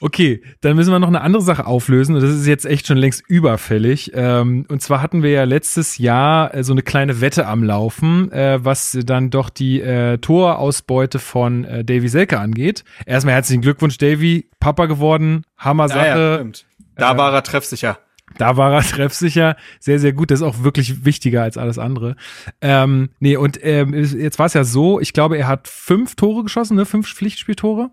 Okay, 0.00 0.42
dann 0.60 0.76
müssen 0.76 0.90
wir 0.92 0.98
noch 0.98 1.08
eine 1.08 1.22
andere 1.22 1.42
Sache 1.42 1.66
auflösen 1.66 2.14
und 2.16 2.22
das 2.22 2.30
ist 2.30 2.46
jetzt 2.46 2.66
echt 2.66 2.86
schon 2.86 2.98
längst 2.98 3.22
überfällig. 3.28 4.12
Ähm, 4.14 4.66
und 4.68 4.82
zwar 4.82 5.00
hatten 5.02 5.22
wir 5.22 5.30
ja 5.30 5.44
letztes 5.44 5.98
Jahr 5.98 6.54
äh, 6.54 6.62
so 6.64 6.72
eine 6.72 6.82
kleine 6.82 7.20
Wette 7.20 7.46
am 7.46 7.62
Laufen, 7.64 8.30
äh, 8.32 8.58
was 8.62 8.96
dann 9.04 9.30
doch 9.30 9.48
die 9.48 9.80
äh, 9.80 10.18
Torausbeute 10.18 11.18
von 11.18 11.64
äh, 11.64 11.84
Davy 11.84 12.08
Selke 12.08 12.38
angeht. 12.38 12.84
Erstmal 13.06 13.34
herzlichen 13.34 13.62
Glückwunsch, 13.62 13.98
Davy, 13.98 14.48
Papa 14.60 14.86
geworden, 14.86 15.44
Hammer 15.56 15.88
Sache. 15.88 16.06
Ja, 16.06 16.18
ja, 16.18 16.34
stimmt. 16.36 16.66
Da 16.96 17.12
Äh, 17.12 17.16
war 17.18 17.32
er 17.32 17.42
treffsicher. 17.42 17.98
Da 18.38 18.56
war 18.56 18.72
er 18.74 18.82
treffsicher, 18.82 19.56
sehr, 19.80 19.98
sehr 19.98 20.12
gut. 20.12 20.30
Das 20.30 20.40
ist 20.40 20.46
auch 20.46 20.62
wirklich 20.62 21.04
wichtiger 21.06 21.42
als 21.42 21.56
alles 21.56 21.78
andere. 21.78 22.16
Ähm, 22.60 23.10
nee, 23.18 23.36
und 23.36 23.58
ähm, 23.62 23.94
jetzt 23.94 24.38
war 24.38 24.46
es 24.46 24.54
ja 24.54 24.64
so, 24.64 25.00
ich 25.00 25.12
glaube, 25.12 25.38
er 25.38 25.46
hat 25.48 25.68
fünf 25.68 26.16
Tore 26.16 26.42
geschossen, 26.42 26.76
ne? 26.76 26.84
Fünf 26.84 27.08
Pflichtspieltore. 27.12 27.90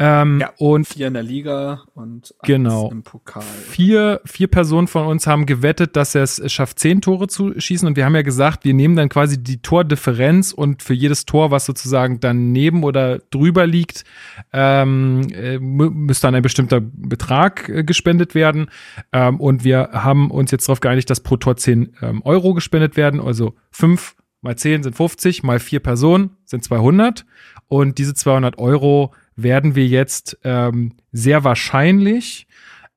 Ähm, 0.00 0.38
Ja. 0.40 0.52
Und 0.58 0.86
Vier 0.86 1.08
in 1.08 1.14
der 1.14 1.24
Liga 1.24 1.82
und 1.94 2.32
Genau. 2.44 2.88
im 2.90 3.02
Pokal. 3.02 3.42
vier, 3.42 4.20
vier 4.24 4.46
Personen 4.46 4.86
von 4.86 5.06
uns 5.06 5.26
haben 5.26 5.44
gewettet, 5.44 5.96
dass 5.96 6.14
er 6.14 6.22
es 6.22 6.40
schafft, 6.52 6.78
zehn 6.78 7.00
Tore 7.00 7.26
zu 7.26 7.58
schießen. 7.58 7.86
Und 7.88 7.96
wir 7.96 8.04
haben 8.04 8.14
ja 8.14 8.22
gesagt, 8.22 8.64
wir 8.64 8.74
nehmen 8.74 8.94
dann 8.94 9.08
quasi 9.08 9.42
die 9.42 9.60
Tordifferenz 9.60 10.52
und 10.52 10.82
für 10.84 10.94
jedes 10.94 11.24
Tor, 11.26 11.50
was 11.50 11.66
sozusagen 11.66 12.20
daneben 12.20 12.84
oder 12.84 13.18
drüber 13.30 13.66
liegt, 13.66 14.04
ähm, 14.52 15.22
äh, 15.32 15.56
mü- 15.56 15.90
müsste 15.90 16.26
dann 16.28 16.34
ein 16.36 16.42
bestimmter 16.42 16.80
Betrag 16.80 17.68
äh, 17.68 17.82
gespendet 17.84 18.34
werden. 18.34 18.70
Ähm, 19.12 19.40
und 19.40 19.64
wir 19.64 19.90
haben 19.92 20.30
uns 20.30 20.50
jetzt 20.50 20.68
darauf 20.68 20.80
geeinigt, 20.80 21.10
dass 21.10 21.20
pro 21.20 21.36
Tor 21.36 21.56
10 21.56 21.94
ähm, 22.02 22.22
Euro 22.24 22.54
gespendet 22.54 22.96
werden. 22.96 23.20
Also 23.20 23.54
fünf 23.70 24.14
mal 24.42 24.56
10 24.56 24.84
sind 24.84 24.94
50, 24.96 25.42
mal 25.42 25.58
vier 25.58 25.80
Personen 25.80 26.30
sind 26.44 26.62
200. 26.62 27.24
Und 27.66 27.98
diese 27.98 28.14
200 28.14 28.58
Euro 28.58 29.12
werden 29.42 29.74
wir 29.74 29.86
jetzt 29.86 30.38
ähm, 30.44 30.92
sehr 31.12 31.44
wahrscheinlich 31.44 32.46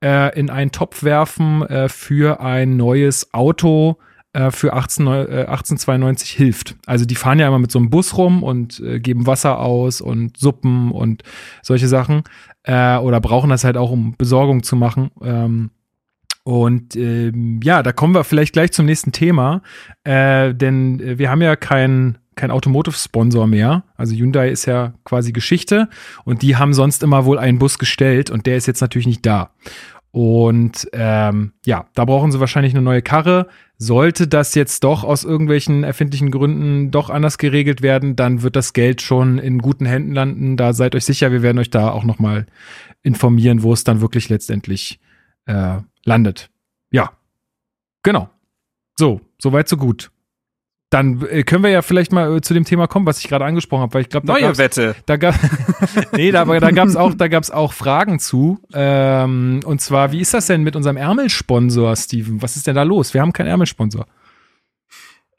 äh, 0.03 0.37
in 0.37 0.49
einen 0.49 0.71
Topf 0.71 1.03
werfen 1.03 1.61
äh, 1.63 1.87
für 1.87 2.41
ein 2.41 2.75
neues 2.75 3.33
Auto 3.33 3.97
äh, 4.33 4.49
für 4.49 4.73
18, 4.73 5.05
neu- 5.05 5.23
äh, 5.23 5.45
1892 5.45 6.31
hilft. 6.31 6.75
Also 6.85 7.05
die 7.05 7.15
fahren 7.15 7.39
ja 7.39 7.47
immer 7.47 7.59
mit 7.59 7.71
so 7.71 7.79
einem 7.79 7.89
Bus 7.89 8.17
rum 8.17 8.43
und 8.43 8.79
äh, 8.79 8.99
geben 8.99 9.27
Wasser 9.27 9.59
aus 9.59 10.01
und 10.01 10.37
Suppen 10.37 10.91
und 10.91 11.23
solche 11.61 11.87
Sachen 11.87 12.23
oder 12.63 13.19
brauchen 13.21 13.49
das 13.49 13.63
halt 13.63 13.75
auch, 13.75 13.89
um 13.89 14.15
Besorgung 14.17 14.61
zu 14.61 14.75
machen. 14.75 15.09
Ähm, 15.23 15.71
und 16.43 16.95
ähm, 16.95 17.59
ja, 17.63 17.81
da 17.81 17.91
kommen 17.91 18.13
wir 18.13 18.23
vielleicht 18.23 18.53
gleich 18.53 18.71
zum 18.71 18.85
nächsten 18.85 19.11
Thema, 19.11 19.63
äh, 20.03 20.53
denn 20.53 21.17
wir 21.17 21.31
haben 21.31 21.41
ja 21.41 21.55
keinen 21.55 22.19
kein 22.35 22.51
Automotive-Sponsor 22.51 23.47
mehr. 23.47 23.83
Also 23.95 24.15
Hyundai 24.15 24.49
ist 24.49 24.65
ja 24.65 24.93
quasi 25.03 25.31
Geschichte 25.31 25.89
und 26.23 26.41
die 26.41 26.55
haben 26.55 26.73
sonst 26.73 27.03
immer 27.03 27.25
wohl 27.25 27.37
einen 27.37 27.59
Bus 27.59 27.77
gestellt 27.77 28.29
und 28.29 28.45
der 28.45 28.57
ist 28.57 28.67
jetzt 28.67 28.81
natürlich 28.81 29.07
nicht 29.07 29.25
da. 29.25 29.51
Und 30.11 30.89
ähm, 30.91 31.53
ja, 31.65 31.87
da 31.93 32.03
brauchen 32.03 32.31
sie 32.31 32.39
wahrscheinlich 32.41 32.73
eine 32.73 32.81
neue 32.81 33.01
Karre. 33.01 33.47
Sollte 33.77 34.27
das 34.27 34.55
jetzt 34.55 34.83
doch 34.83 35.03
aus 35.05 35.23
irgendwelchen 35.23 35.83
erfindlichen 35.83 36.31
Gründen 36.31 36.91
doch 36.91 37.09
anders 37.09 37.37
geregelt 37.37 37.81
werden, 37.81 38.15
dann 38.15 38.41
wird 38.41 38.55
das 38.55 38.73
Geld 38.73 39.01
schon 39.01 39.39
in 39.39 39.59
guten 39.59 39.85
Händen 39.85 40.11
landen. 40.11 40.57
Da 40.57 40.73
seid 40.73 40.95
euch 40.95 41.05
sicher, 41.05 41.31
wir 41.31 41.41
werden 41.41 41.59
euch 41.59 41.69
da 41.69 41.91
auch 41.91 42.03
nochmal 42.03 42.45
informieren, 43.03 43.63
wo 43.63 43.71
es 43.71 43.85
dann 43.85 44.01
wirklich 44.01 44.27
letztendlich 44.29 44.99
äh, 45.45 45.77
landet. 46.03 46.49
Ja, 46.91 47.13
genau. 48.03 48.29
So, 48.97 49.21
soweit 49.41 49.69
so 49.69 49.77
gut. 49.77 50.11
Dann 50.91 51.25
äh, 51.29 51.43
können 51.43 51.63
wir 51.63 51.69
ja 51.71 51.81
vielleicht 51.81 52.11
mal 52.11 52.35
äh, 52.37 52.41
zu 52.41 52.53
dem 52.53 52.65
Thema 52.65 52.85
kommen, 52.85 53.05
was 53.05 53.17
ich 53.19 53.27
gerade 53.29 53.45
angesprochen 53.45 53.81
habe, 53.81 53.93
weil 53.93 54.01
ich 54.01 54.09
glaube, 54.09 54.27
da 54.27 54.33
Neue 54.33 54.41
gab's- 54.43 54.57
Wette. 54.59 54.93
da 55.05 55.15
gab 55.17 55.33
nee, 56.11 56.31
da, 56.31 56.41
aber 56.41 56.59
da 56.59 56.69
gab's 56.71 56.95
auch, 56.97 57.13
da 57.13 57.27
gab's 57.29 57.49
auch 57.49 57.71
Fragen 57.73 58.19
zu. 58.19 58.59
Ähm, 58.73 59.61
und 59.65 59.79
zwar, 59.81 60.11
wie 60.11 60.19
ist 60.19 60.33
das 60.33 60.47
denn 60.47 60.63
mit 60.63 60.75
unserem 60.75 60.97
Ärmelsponsor, 60.97 61.95
Steven? 61.95 62.41
Was 62.41 62.57
ist 62.57 62.67
denn 62.67 62.75
da 62.75 62.83
los? 62.83 63.13
Wir 63.13 63.21
haben 63.21 63.31
keinen 63.33 63.47
Ärmelsponsor. 63.47 64.05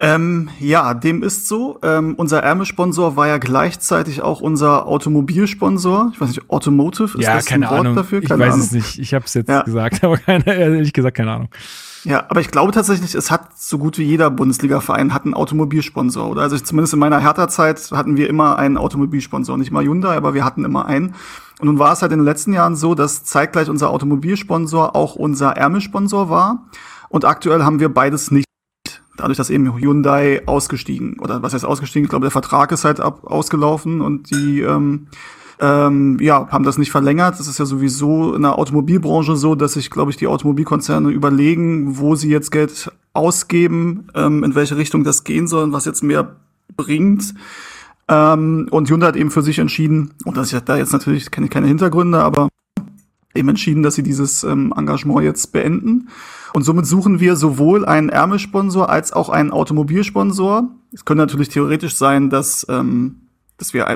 Ähm, 0.01 0.49
ja, 0.59 0.95
dem 0.95 1.23
ist 1.23 1.47
so. 1.47 1.79
Ähm, 1.83 2.15
unser 2.17 2.43
Ärmelsponsor 2.43 3.15
war 3.17 3.29
ja 3.29 3.39
gleichzeitig 3.39 4.21
auch 4.21 4.41
unser 4.41 4.87
Automobilsponsor. 4.89 6.11
Ich 6.15 6.21
weiß 6.21 6.29
nicht, 6.31 6.51
Automotive 6.51 7.19
ist 7.19 7.29
das 7.29 7.53
ein 7.53 7.63
Wort 7.63 7.95
dafür? 7.97 8.21
Ich 8.23 8.29
Keine 8.29 8.43
weiß 8.43 8.55
Ahnung. 8.55 8.67
es 8.67 8.73
nicht. 8.73 8.99
Ich 8.99 9.15
habe 9.15 9.27
es 9.27 9.35
jetzt 9.35 9.49
Ja. 9.49 9.63
gesagt, 9.63 10.03
aber 10.05 10.17
keine, 10.17 10.47
ehrlich 10.47 10.93
gesagt 10.93 11.17
keine 11.19 11.31
Ahnung. 11.33 11.49
Ja, 12.05 12.25
aber 12.29 12.41
ich 12.41 12.51
glaube 12.51 12.73
tatsächlich, 12.73 13.15
es 13.15 13.31
hat 13.31 13.57
so 13.57 13.79
gut 13.79 13.97
wie 13.97 14.03
jeder 14.03 14.29
Bundesliga-Verein 14.31 15.15
hat 15.15 15.25
einen 15.25 15.35
Automobilsponsor. 15.35 16.29
Oder 16.29 16.43
also 16.43 16.59
zumindest 16.59 16.95
in 16.95 16.99
meiner 16.99 17.21
Hertha-Zeit 17.21 17.91
hatten 17.93 18.17
wir 18.17 18.29
immer 18.29 18.59
einen 18.59 18.77
Automobilsponsor. 18.77 19.57
Nicht 19.57 19.71
mal 19.71 19.85
Hyundai, 19.85 20.17
aber 20.17 20.35
wir 20.35 20.45
hatten 20.45 20.65
immer 20.65 20.87
einen. 20.87 21.15
Und 21.61 21.67
nun 21.67 21.79
war 21.79 21.93
es 21.93 22.03
halt 22.03 22.11
in 22.11 22.19
den 22.19 22.25
letzten 22.25 22.53
Jahren 22.53 22.75
so, 22.75 22.97
dass 22.97 23.23
zeitgleich 23.25 23.69
unser 23.69 23.91
Automobilsponsor 23.91 24.97
auch 24.97 25.15
unser 25.15 25.57
Ärmelsponsor 25.57 26.29
war. 26.29 26.67
Und 27.09 27.25
aktuell 27.25 27.63
haben 27.63 27.79
wir 27.79 27.89
beides 27.89 28.33
nicht. 28.33 28.47
Dadurch, 29.17 29.37
dass 29.37 29.51
eben 29.51 29.73
Hyundai 29.77 30.43
ausgestiegen, 30.47 31.21
oder 31.21 31.43
was 31.43 31.55
heißt 31.55 31.65
ausgestiegen? 31.65 32.05
Ich 32.05 32.11
glaube, 32.11 32.25
der 32.25 32.31
Vertrag 32.33 32.73
ist 32.73 32.85
halt 32.85 32.99
ab, 32.99 33.25
ausgelaufen 33.25 34.01
und 34.01 34.31
die 34.31 34.63
ähm, 34.63 35.07
ähm, 35.63 36.19
ja, 36.21 36.49
haben 36.49 36.65
das 36.65 36.77
nicht 36.77 36.91
verlängert. 36.91 37.39
Das 37.39 37.47
ist 37.47 37.59
ja 37.59 37.65
sowieso 37.65 38.35
in 38.35 38.43
der 38.43 38.59
Automobilbranche 38.59 39.37
so, 39.37 39.55
dass 39.55 39.75
sich, 39.75 39.91
glaube 39.91 40.11
ich, 40.11 40.17
die 40.17 40.27
Automobilkonzerne 40.27 41.11
überlegen, 41.11 41.99
wo 41.99 42.17
sie 42.17 42.31
jetzt 42.31 42.51
Geld 42.51 42.91
ausgeben, 43.13 44.09
ähm, 44.17 44.43
in 44.43 44.57
welche 44.57 44.77
Richtung 44.77 45.05
das 45.05 45.23
gehen 45.23 45.47
soll 45.47 45.63
und 45.63 45.73
was 45.73 45.85
jetzt 45.85 46.03
mehr 46.03 46.35
bringt. 46.77 47.35
Ähm, 48.09 48.67
und 48.73 48.91
Hyundai 48.91 49.07
hat 49.07 49.17
eben 49.17 49.31
für 49.31 49.43
sich 49.43 49.61
entschieden, 49.61 50.11
und 50.25 50.37
das 50.37 50.53
ist 50.53 50.69
da 50.69 50.77
jetzt 50.77 50.93
natürlich 50.93 51.31
keine, 51.31 51.49
keine 51.49 51.69
Hintergründe, 51.69 52.21
aber 52.21 52.49
eben 53.33 53.49
entschieden, 53.49 53.85
dass 53.85 53.95
sie 53.95 54.03
dieses 54.03 54.43
ähm, 54.43 54.75
Engagement 54.77 55.23
jetzt 55.23 55.53
beenden. 55.53 56.09
Und 56.55 56.65
somit 56.65 56.87
suchen 56.87 57.21
wir 57.21 57.37
sowohl 57.37 57.85
einen 57.85 58.09
Ärmelsponsor 58.09 58.91
als 58.91 59.13
auch 59.13 59.29
einen 59.29 59.53
Automobilsponsor. 59.53 60.69
Es 60.93 61.05
könnte 61.05 61.23
natürlich 61.23 61.51
theoretisch 61.51 61.95
sein, 61.95 62.31
dass, 62.31 62.67
ähm, 62.69 63.21
dass 63.59 63.73
wir 63.75 63.87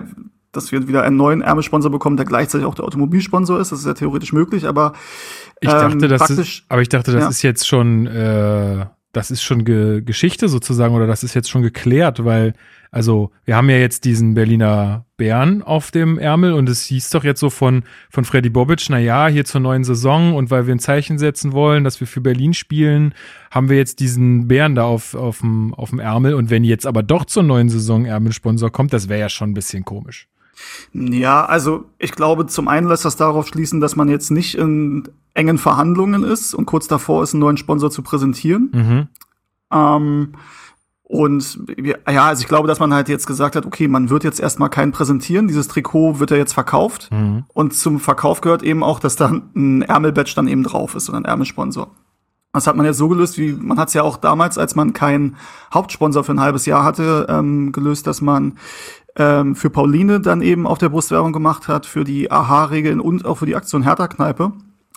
dass 0.57 0.73
wir 0.73 0.89
wieder 0.89 1.03
einen 1.03 1.17
neuen 1.17 1.43
Ärmelsponsor 1.43 1.91
bekommen, 1.91 2.17
der 2.17 2.27
gleichzeitig 2.27 2.67
auch 2.67 2.75
der 2.75 2.85
Automobilsponsor 2.85 3.61
ist. 3.61 3.73
Das 3.73 3.81
ist 3.81 3.87
ja 3.87 3.95
theoretisch 3.95 4.33
möglich, 4.33 4.67
aber 4.67 4.93
ich 5.61 5.71
dachte, 5.71 6.05
ähm, 6.05 6.11
das 6.11 6.31
ist, 6.31 6.65
aber 6.69 6.83
ich 6.83 6.89
dachte, 6.89 7.13
das 7.13 7.23
ja. 7.23 7.29
ist 7.29 7.43
jetzt 7.43 7.67
schon, 7.67 8.07
äh, 8.07 8.87
das 9.13 9.31
ist 9.31 9.43
schon 9.43 9.65
Ge 9.65 10.03
Geschichte 10.03 10.49
sozusagen 10.49 10.95
oder 10.95 11.07
das 11.07 11.23
ist 11.23 11.35
jetzt 11.35 11.49
schon 11.49 11.63
geklärt, 11.63 12.25
weil 12.25 12.55
also 12.91 13.31
wir 13.45 13.57
haben 13.57 13.69
ja 13.69 13.77
jetzt 13.77 14.05
diesen 14.05 14.35
Berliner 14.35 15.05
Bären 15.17 15.63
auf 15.63 15.91
dem 15.91 16.19
Ärmel 16.19 16.53
und 16.53 16.69
es 16.69 16.85
hieß 16.85 17.11
doch 17.11 17.25
jetzt 17.25 17.41
so 17.41 17.51
von, 17.51 17.83
von 18.11 18.25
Freddy 18.25 18.51
Bobic, 18.51 18.87
na 18.89 18.99
ja, 18.99 19.29
hier 19.29 19.45
zur 19.45 19.61
neuen 19.61 19.85
Saison 19.85 20.35
und 20.35 20.51
weil 20.51 20.67
wir 20.67 20.75
ein 20.75 20.79
Zeichen 20.79 21.19
setzen 21.19 21.53
wollen, 21.53 21.85
dass 21.85 22.01
wir 22.01 22.07
für 22.07 22.21
Berlin 22.21 22.55
spielen, 22.55 23.15
haben 23.51 23.69
wir 23.69 23.77
jetzt 23.77 24.01
diesen 24.01 24.49
Bären 24.49 24.75
da 24.75 24.85
auf, 24.85 25.15
auf, 25.15 25.41
dem, 25.41 25.75
auf 25.75 25.91
dem 25.91 25.99
Ärmel 25.99 26.35
und 26.35 26.51
wenn 26.51 26.65
jetzt 26.65 26.87
aber 26.87 27.03
doch 27.03 27.25
zur 27.25 27.43
neuen 27.43 27.69
Saison 27.69 28.05
Ärmelsponsor 28.05 28.71
kommt, 28.71 28.93
das 28.93 29.09
wäre 29.09 29.21
ja 29.21 29.29
schon 29.29 29.51
ein 29.51 29.55
bisschen 29.55 29.85
komisch. 29.85 30.29
Ja, 30.93 31.45
also 31.45 31.85
ich 31.99 32.13
glaube, 32.13 32.47
zum 32.47 32.69
einen 32.69 32.89
lässt 32.89 33.05
das 33.05 33.17
darauf 33.17 33.47
schließen, 33.47 33.81
dass 33.81 33.97
man 33.97 34.09
jetzt 34.09 34.31
nicht 34.31 34.57
in 34.57 35.09
engen 35.35 35.59
Verhandlungen 35.59 36.25
ist 36.25 36.55
und 36.55 36.67
kurz 36.67 36.89
davor 36.89 37.23
ist, 37.23 37.35
einen 37.35 37.41
neuen 37.41 37.57
Sponsor 37.57 37.91
zu 37.91 38.03
präsentieren. 38.03 38.71
Mhm. 38.73 39.09
Ähm, 39.71 40.33
und 41.09 41.61
ja, 41.79 42.25
also 42.25 42.41
ich 42.43 42.49
glaube, 42.49 42.67
dass 42.67 42.81
man 42.81 42.93
halt 42.93 43.09
jetzt 43.09 43.29
gesagt 43.29 43.55
hat, 43.55 43.65
okay, 43.65 43.87
man 43.87 44.11
wird 44.11 44.25
jetzt 44.25 44.41
erstmal 44.41 44.71
keinen 44.71 44.91
präsentieren. 44.91 45.47
Dieses 45.47 45.69
Trikot 45.69 46.19
wird 46.19 46.33
ja 46.33 46.37
jetzt 46.37 46.53
verkauft. 46.53 47.11
Mhm. 47.13 47.45
Und 47.53 47.75
zum 47.75 48.01
Verkauf 48.01 48.41
gehört 48.41 48.65
eben 48.65 48.83
auch, 48.83 48.99
dass 48.99 49.15
da 49.15 49.41
ein 49.55 49.83
Ärmelbatch 49.83 50.35
dann 50.35 50.49
eben 50.49 50.65
drauf 50.65 50.97
ist 50.97 51.09
oder 51.09 51.19
ein 51.19 51.25
Ärmelsponsor. 51.25 51.93
Das 52.53 52.67
hat 52.67 52.75
man 52.75 52.87
jetzt 52.87 52.97
so 52.97 53.09
gelöst, 53.09 53.39
wie 53.39 53.53
man 53.53 53.79
hat 53.79 53.89
es 53.89 53.95
ja 53.95 54.03
auch 54.03 54.17
damals, 54.17 54.59
als 54.59 54.75
man 54.75 54.95
keinen 54.95 55.37
Hauptsponsor 55.73 56.25
für 56.25 56.33
ein 56.33 56.41
halbes 56.41 56.67
Jahr 56.67 56.83
hatte, 56.83 57.27
ähm, 57.29 57.71
gelöst, 57.71 58.07
dass 58.07 58.21
man 58.21 58.59
ähm, 59.17 59.57
für 59.57 59.71
Pauline 59.71 60.21
dann 60.21 60.43
eben 60.43 60.67
auf 60.67 60.79
der 60.79 60.91
Brustwerbung 60.91 61.33
gemacht 61.33 61.69
hat, 61.69 61.87
für 61.87 62.05
die 62.05 62.31
AHA-Regeln 62.31 63.01
und 63.01 63.25
auch 63.25 63.39
für 63.39 63.47
die 63.47 63.57
Aktion 63.57 63.83
Hertha-Kneipe. 63.83 64.53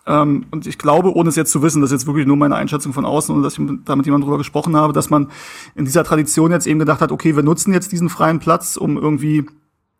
Ähm, 0.05 0.45
und 0.51 0.67
ich 0.67 0.77
glaube, 0.77 1.15
ohne 1.15 1.29
es 1.29 1.35
jetzt 1.35 1.51
zu 1.51 1.61
wissen, 1.61 1.81
das 1.81 1.91
ist 1.91 2.01
jetzt 2.01 2.07
wirklich 2.07 2.27
nur 2.27 2.37
meine 2.37 2.55
Einschätzung 2.55 2.93
von 2.93 3.05
außen 3.05 3.33
und 3.33 3.43
dass 3.43 3.57
ich 3.57 3.65
da 3.85 3.95
mit 3.95 4.05
jemandem 4.05 4.25
drüber 4.25 4.37
gesprochen 4.37 4.75
habe, 4.75 4.91
dass 4.91 5.09
man 5.09 5.29
in 5.75 5.85
dieser 5.85 6.03
Tradition 6.03 6.51
jetzt 6.51 6.67
eben 6.67 6.79
gedacht 6.79 7.01
hat, 7.01 7.11
okay, 7.11 7.35
wir 7.35 7.43
nutzen 7.43 7.73
jetzt 7.73 7.91
diesen 7.91 8.09
freien 8.09 8.39
Platz, 8.39 8.75
um 8.75 8.97
irgendwie 8.97 9.45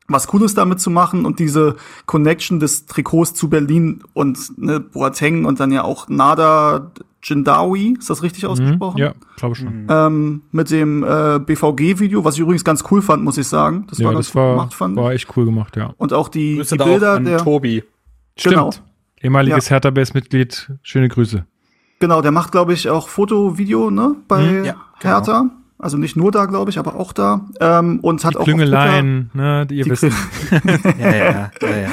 was 0.08 0.28
Cooles 0.28 0.56
damit 0.56 0.80
zu 0.80 0.90
machen 0.90 1.26
und 1.26 1.40
diese 1.40 1.76
Connection 2.08 2.60
des 2.60 2.88
Trikots 2.88 3.36
zu 3.36 3.50
Berlin 3.50 4.04
und 4.14 4.58
ne, 4.58 4.80
Boateng 4.80 5.46
und 5.46 5.60
dann 5.60 5.72
ja 5.72 5.84
auch 5.84 6.10
Nada 6.10 6.92
Jindawi, 7.22 7.96
ist 8.00 8.10
das 8.10 8.24
richtig 8.24 8.44
mhm. 8.44 8.50
ausgesprochen? 8.50 8.98
ja, 8.98 9.14
glaube 9.38 9.56
schon. 9.56 9.88
Ähm, 9.90 10.42
mit 10.52 10.72
dem 10.72 11.04
äh, 11.04 11.40
BVG-Video, 11.40 12.24
was 12.24 12.36
ich 12.36 12.42
übrigens 12.42 12.64
ganz 12.64 12.84
cool 12.92 13.02
fand, 13.02 13.24
muss 13.24 13.38
ich 13.38 13.48
sagen. 13.48 13.86
Das 13.90 14.00
ja, 14.00 14.08
war 14.08 14.14
ganz 14.14 14.28
das 14.28 14.36
war, 14.36 14.52
gemacht, 14.52 14.74
fand 14.74 14.96
war 14.96 15.12
echt 15.12 15.36
cool 15.36 15.46
gemacht, 15.46 15.76
ja. 15.76 15.94
Und 15.98 16.14
auch 16.14 16.30
die, 16.30 16.62
die 16.62 16.78
Bilder 16.78 17.16
auch 17.16 17.24
der 17.24 17.38
Tobi. 17.40 17.84
Stimmt. 18.38 18.56
Genau. 18.56 18.72
Ehemaliges 19.22 19.68
ja. 19.68 19.76
Hertha-Base-Mitglied, 19.76 20.72
schöne 20.82 21.10
Grüße. 21.10 21.46
Genau, 22.00 22.22
der 22.22 22.32
macht, 22.32 22.54
glaube 22.54 22.74
ich, 22.74 22.90
auch 22.90 23.10
Foto, 23.10 23.58
Video, 23.58 23.92
ne, 23.92 24.16
bei 24.28 24.48
hm, 24.48 24.64
ja, 24.64 24.76
Hertha. 25.00 25.42
Genau. 25.42 25.54
Also 25.78 25.98
nicht 25.98 26.18
nur 26.18 26.32
da, 26.32 26.46
glaube 26.46 26.72
ich, 26.72 26.78
aber 26.78 26.96
auch 26.96 27.14
da. 27.14 27.46
Ähm, 27.62 28.00
und 28.02 28.24
hat 28.26 28.34
die 28.34 28.38
auch 28.38 28.44
Klüngeleien, 28.44 29.30
ne, 29.34 29.66
die 29.66 29.78
ihr 29.78 29.86
die 29.86 29.92
wisst. 29.92 30.04
ja, 31.00 31.16
ja, 31.16 31.52
ja, 31.62 31.78
ja. 31.78 31.90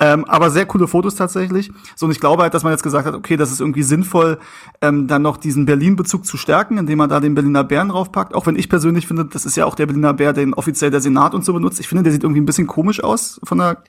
Ähm, 0.00 0.24
aber 0.26 0.50
sehr 0.50 0.64
coole 0.66 0.86
Fotos 0.86 1.16
tatsächlich. 1.16 1.72
So, 1.96 2.06
und 2.06 2.12
ich 2.12 2.20
glaube 2.20 2.42
halt, 2.42 2.54
dass 2.54 2.62
man 2.62 2.72
jetzt 2.72 2.82
gesagt 2.82 3.06
hat, 3.06 3.14
okay, 3.14 3.36
das 3.36 3.50
ist 3.50 3.60
irgendwie 3.60 3.82
sinnvoll, 3.82 4.38
ähm, 4.80 5.08
dann 5.08 5.22
noch 5.22 5.36
diesen 5.36 5.66
Berlin-Bezug 5.66 6.24
zu 6.24 6.36
stärken, 6.36 6.78
indem 6.78 6.98
man 6.98 7.08
da 7.08 7.18
den 7.18 7.34
Berliner 7.34 7.64
Bären 7.64 7.88
draufpackt. 7.88 8.34
Auch 8.34 8.46
wenn 8.46 8.56
ich 8.56 8.68
persönlich 8.68 9.06
finde, 9.08 9.24
das 9.24 9.44
ist 9.44 9.56
ja 9.56 9.66
auch 9.66 9.74
der 9.74 9.86
Berliner 9.86 10.14
Bär, 10.14 10.32
den 10.32 10.54
offiziell 10.54 10.92
der 10.92 11.00
Senat 11.00 11.34
und 11.34 11.44
so 11.44 11.52
benutzt. 11.52 11.80
Ich 11.80 11.88
finde, 11.88 12.04
der 12.04 12.12
sieht 12.12 12.22
irgendwie 12.22 12.40
ein 12.40 12.46
bisschen 12.46 12.68
komisch 12.68 13.02
aus 13.02 13.40
von 13.42 13.58
der 13.58 13.82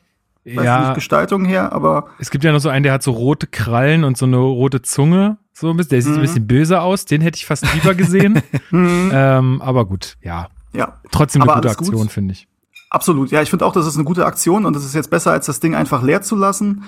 ja, 0.45 0.79
nicht, 0.79 0.95
Gestaltung 0.95 1.45
her, 1.45 1.71
aber. 1.73 2.07
Es 2.17 2.31
gibt 2.31 2.43
ja 2.43 2.51
noch 2.51 2.59
so 2.59 2.69
einen, 2.69 2.83
der 2.83 2.93
hat 2.93 3.03
so 3.03 3.11
rote 3.11 3.45
Krallen 3.45 4.03
und 4.03 4.17
so 4.17 4.25
eine 4.25 4.37
rote 4.37 4.81
Zunge. 4.81 5.37
So 5.53 5.69
ein 5.69 5.77
bisschen, 5.77 5.89
der 5.91 6.01
sieht 6.01 6.11
mhm. 6.13 6.19
ein 6.19 6.21
bisschen 6.21 6.47
böse 6.47 6.81
aus. 6.81 7.05
Den 7.05 7.21
hätte 7.21 7.37
ich 7.37 7.45
fast 7.45 7.71
lieber 7.73 7.93
gesehen. 7.93 8.41
Mhm. 8.71 9.09
ähm, 9.11 9.61
aber 9.63 9.85
gut, 9.85 10.17
ja. 10.21 10.47
Ja. 10.73 10.99
Trotzdem 11.11 11.41
eine 11.41 11.53
gute 11.53 11.71
Aktion, 11.71 12.07
finde 12.07 12.33
ich. 12.33 12.47
Absolut. 12.89 13.31
Ja, 13.31 13.41
ich 13.41 13.50
finde 13.50 13.65
auch, 13.65 13.74
das 13.74 13.86
ist 13.86 13.96
eine 13.96 14.03
gute 14.03 14.25
Aktion 14.25 14.65
und 14.65 14.75
es 14.75 14.84
ist 14.84 14.96
jetzt 14.96 15.10
besser, 15.10 15.31
als 15.31 15.46
das 15.46 15.60
Ding 15.60 15.75
einfach 15.75 16.01
leer 16.01 16.22
zu 16.22 16.36
lassen. 16.36 16.84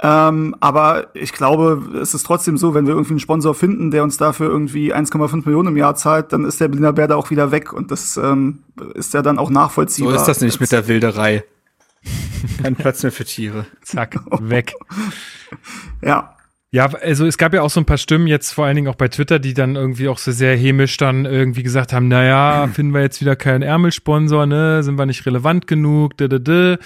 Ähm, 0.00 0.56
aber 0.60 1.14
ich 1.14 1.32
glaube, 1.32 1.98
es 2.00 2.14
ist 2.14 2.24
trotzdem 2.24 2.56
so, 2.56 2.74
wenn 2.74 2.86
wir 2.86 2.94
irgendwie 2.94 3.12
einen 3.12 3.20
Sponsor 3.20 3.54
finden, 3.54 3.90
der 3.90 4.02
uns 4.02 4.16
dafür 4.16 4.48
irgendwie 4.48 4.92
1,5 4.92 5.44
Millionen 5.44 5.68
im 5.68 5.76
Jahr 5.76 5.94
zahlt, 5.94 6.32
dann 6.32 6.44
ist 6.44 6.60
der 6.60 6.68
Berliner 6.68 6.92
Bär 6.92 7.06
da 7.06 7.16
auch 7.16 7.30
wieder 7.30 7.52
weg 7.52 7.72
und 7.72 7.90
das 7.90 8.16
ähm, 8.16 8.64
ist 8.94 9.14
ja 9.14 9.22
dann 9.22 9.38
auch 9.38 9.50
nachvollziehbar. 9.50 10.12
So 10.12 10.18
ist 10.18 10.26
das 10.26 10.40
nicht 10.40 10.60
mit 10.60 10.72
der 10.72 10.88
Wilderei. 10.88 11.44
Kein 12.62 12.74
Platz 12.74 13.02
mehr 13.02 13.12
für 13.12 13.24
Tiere. 13.24 13.66
Zack, 13.82 14.18
weg. 14.40 14.74
ja. 16.00 16.34
Ja, 16.74 16.86
also 16.86 17.26
es 17.26 17.36
gab 17.36 17.52
ja 17.52 17.60
auch 17.60 17.68
so 17.68 17.80
ein 17.80 17.84
paar 17.84 17.98
Stimmen 17.98 18.26
jetzt 18.26 18.52
vor 18.52 18.64
allen 18.64 18.76
Dingen 18.76 18.88
auch 18.88 18.94
bei 18.94 19.08
Twitter, 19.08 19.38
die 19.38 19.52
dann 19.52 19.76
irgendwie 19.76 20.08
auch 20.08 20.16
so 20.16 20.32
sehr 20.32 20.56
hämisch 20.56 20.96
dann 20.96 21.26
irgendwie 21.26 21.62
gesagt 21.62 21.92
haben, 21.92 22.08
naja, 22.08 22.66
finden 22.72 22.94
wir 22.94 23.02
jetzt 23.02 23.20
wieder 23.20 23.36
keinen 23.36 23.60
Ärmelsponsor, 23.60 24.46
ne, 24.46 24.82
sind 24.82 24.98
wir 24.98 25.04
nicht 25.04 25.26
relevant 25.26 25.66
genug, 25.66 26.16
da, 26.16 26.28
da, 26.28 26.38
da. 26.38 26.78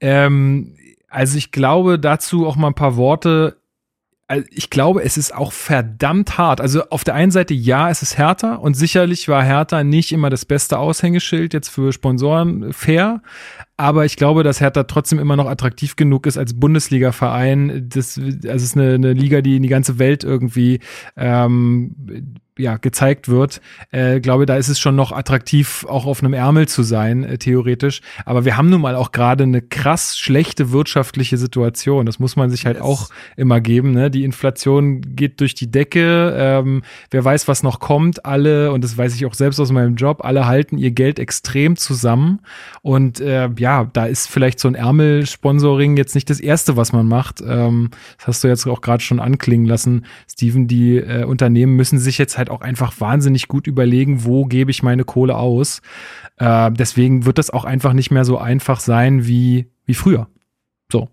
Ähm, 0.00 0.76
also 1.08 1.36
ich 1.36 1.50
glaube 1.50 1.98
dazu 1.98 2.46
auch 2.46 2.54
mal 2.54 2.68
ein 2.68 2.74
paar 2.74 2.96
Worte. 2.96 3.56
Also 4.26 4.46
ich 4.50 4.70
glaube, 4.70 5.02
es 5.02 5.18
ist 5.18 5.34
auch 5.34 5.52
verdammt 5.52 6.38
hart. 6.38 6.60
Also 6.60 6.84
auf 6.88 7.04
der 7.04 7.14
einen 7.14 7.30
Seite, 7.30 7.52
ja, 7.52 7.90
es 7.90 8.00
ist 8.00 8.16
härter 8.16 8.60
und 8.60 8.74
sicherlich 8.74 9.28
war 9.28 9.44
Hertha 9.44 9.84
nicht 9.84 10.12
immer 10.12 10.30
das 10.30 10.46
beste 10.46 10.78
Aushängeschild 10.78 11.52
jetzt 11.52 11.68
für 11.68 11.92
Sponsoren 11.92 12.72
fair. 12.72 13.20
Aber 13.76 14.06
ich 14.06 14.16
glaube, 14.16 14.42
dass 14.42 14.60
Hertha 14.60 14.84
trotzdem 14.84 15.18
immer 15.18 15.36
noch 15.36 15.46
attraktiv 15.46 15.96
genug 15.96 16.26
ist 16.26 16.38
als 16.38 16.58
Bundesliga-Verein. 16.58 17.88
Das, 17.90 18.16
also 18.18 18.48
es 18.48 18.62
ist 18.62 18.76
eine, 18.78 18.94
eine 18.94 19.12
Liga, 19.12 19.42
die 19.42 19.56
in 19.56 19.62
die 19.62 19.68
ganze 19.68 19.98
Welt 19.98 20.24
irgendwie 20.24 20.80
ähm, 21.16 21.94
ja, 22.58 22.76
gezeigt 22.76 23.28
wird, 23.28 23.60
äh, 23.90 24.20
glaube, 24.20 24.46
da 24.46 24.56
ist 24.56 24.68
es 24.68 24.78
schon 24.78 24.94
noch 24.94 25.12
attraktiv, 25.12 25.84
auch 25.88 26.06
auf 26.06 26.22
einem 26.22 26.34
Ärmel 26.34 26.68
zu 26.68 26.82
sein, 26.82 27.24
äh, 27.24 27.38
theoretisch. 27.38 28.00
Aber 28.24 28.44
wir 28.44 28.56
haben 28.56 28.70
nun 28.70 28.80
mal 28.80 28.94
auch 28.94 29.12
gerade 29.12 29.44
eine 29.44 29.60
krass 29.60 30.18
schlechte 30.18 30.70
wirtschaftliche 30.70 31.36
Situation. 31.36 32.06
Das 32.06 32.18
muss 32.18 32.36
man 32.36 32.50
sich 32.50 32.66
halt 32.66 32.76
yes. 32.76 32.84
auch 32.84 33.10
immer 33.36 33.60
geben. 33.60 33.92
Ne? 33.92 34.10
Die 34.10 34.24
Inflation 34.24 35.00
geht 35.16 35.40
durch 35.40 35.54
die 35.54 35.70
Decke. 35.70 36.34
Ähm, 36.36 36.82
wer 37.10 37.24
weiß, 37.24 37.48
was 37.48 37.62
noch 37.62 37.80
kommt. 37.80 38.24
Alle, 38.24 38.72
und 38.72 38.84
das 38.84 38.96
weiß 38.96 39.14
ich 39.14 39.26
auch 39.26 39.34
selbst 39.34 39.58
aus 39.58 39.72
meinem 39.72 39.96
Job, 39.96 40.24
alle 40.24 40.46
halten 40.46 40.78
ihr 40.78 40.92
Geld 40.92 41.18
extrem 41.18 41.76
zusammen. 41.76 42.40
Und 42.82 43.20
äh, 43.20 43.48
ja, 43.58 43.90
da 43.92 44.06
ist 44.06 44.28
vielleicht 44.28 44.60
so 44.60 44.68
ein 44.68 44.74
Ärmelsponsoring 44.74 45.96
jetzt 45.96 46.14
nicht 46.14 46.30
das 46.30 46.40
Erste, 46.40 46.76
was 46.76 46.92
man 46.92 47.08
macht. 47.08 47.42
Ähm, 47.46 47.90
das 48.18 48.28
hast 48.28 48.44
du 48.44 48.48
jetzt 48.48 48.66
auch 48.66 48.80
gerade 48.80 49.02
schon 49.02 49.20
anklingen 49.20 49.66
lassen, 49.66 50.06
Steven. 50.30 50.68
Die 50.68 50.96
äh, 50.98 51.24
Unternehmen 51.24 51.76
müssen 51.76 51.98
sich 51.98 52.18
jetzt 52.18 52.38
halt 52.38 52.43
halt 52.44 52.50
auch 52.50 52.60
einfach 52.60 53.00
wahnsinnig 53.00 53.48
gut 53.48 53.66
überlegen, 53.66 54.24
wo 54.24 54.44
gebe 54.44 54.70
ich 54.70 54.82
meine 54.82 55.04
Kohle 55.04 55.36
aus. 55.36 55.80
Äh, 56.36 56.70
deswegen 56.72 57.24
wird 57.24 57.38
das 57.38 57.50
auch 57.50 57.64
einfach 57.64 57.92
nicht 57.92 58.10
mehr 58.10 58.24
so 58.24 58.38
einfach 58.38 58.80
sein 58.80 59.26
wie, 59.26 59.70
wie 59.86 59.94
früher. 59.94 60.28
So. 60.90 61.08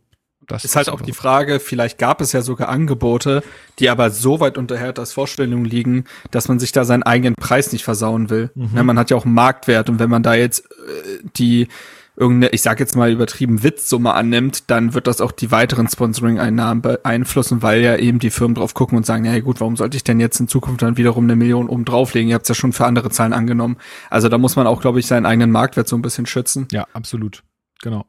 Das 0.47 0.65
ist 0.65 0.75
halt 0.75 0.89
auch 0.89 0.99
die 0.99 1.13
Frage, 1.13 1.61
vielleicht 1.61 1.97
gab 1.97 2.19
es 2.19 2.33
ja 2.33 2.41
sogar 2.41 2.67
Angebote, 2.67 3.41
die 3.79 3.89
aber 3.89 4.09
so 4.09 4.41
weit 4.41 4.57
unter 4.57 4.77
Herthas 4.77 5.13
Vorstellungen 5.13 5.63
liegen, 5.63 6.03
dass 6.31 6.49
man 6.49 6.59
sich 6.59 6.73
da 6.73 6.83
seinen 6.83 7.03
eigenen 7.03 7.35
Preis 7.35 7.71
nicht 7.71 7.85
versauen 7.85 8.29
will. 8.29 8.51
Mhm. 8.55 8.71
Ja, 8.75 8.83
man 8.83 8.99
hat 8.99 9.09
ja 9.11 9.17
auch 9.17 9.23
einen 9.23 9.33
Marktwert 9.33 9.89
und 9.89 9.99
wenn 9.99 10.09
man 10.09 10.23
da 10.23 10.33
jetzt 10.33 10.65
äh, 10.65 11.19
die 11.37 11.67
irgendeine, 12.21 12.53
ich 12.53 12.61
sag 12.61 12.79
jetzt 12.79 12.95
mal 12.95 13.11
übertrieben 13.11 13.63
Witzsumme 13.63 14.13
annimmt, 14.13 14.69
dann 14.69 14.93
wird 14.93 15.07
das 15.07 15.19
auch 15.21 15.31
die 15.31 15.51
weiteren 15.51 15.87
Sponsoring-Einnahmen 15.87 16.83
beeinflussen, 16.83 17.63
weil 17.63 17.81
ja 17.81 17.97
eben 17.97 18.19
die 18.19 18.29
Firmen 18.29 18.53
drauf 18.53 18.75
gucken 18.75 18.95
und 18.95 19.05
sagen, 19.05 19.25
ja 19.25 19.37
gut, 19.39 19.59
warum 19.59 19.75
sollte 19.75 19.97
ich 19.97 20.03
denn 20.03 20.19
jetzt 20.19 20.39
in 20.39 20.47
Zukunft 20.47 20.83
dann 20.83 20.97
wiederum 20.97 21.23
eine 21.23 21.35
Million 21.35 21.67
oben 21.67 21.83
drauflegen? 21.83 22.29
Ihr 22.29 22.35
habt 22.35 22.43
es 22.43 22.49
ja 22.49 22.55
schon 22.55 22.73
für 22.73 22.85
andere 22.85 23.09
Zahlen 23.09 23.33
angenommen. 23.33 23.77
Also 24.11 24.29
da 24.29 24.37
muss 24.37 24.55
man 24.55 24.67
auch, 24.67 24.81
glaube 24.81 24.99
ich, 24.99 25.07
seinen 25.07 25.25
eigenen 25.25 25.49
Marktwert 25.49 25.87
so 25.87 25.95
ein 25.95 26.03
bisschen 26.03 26.27
schützen. 26.27 26.67
Ja, 26.71 26.85
absolut. 26.93 27.43
Genau. 27.81 28.05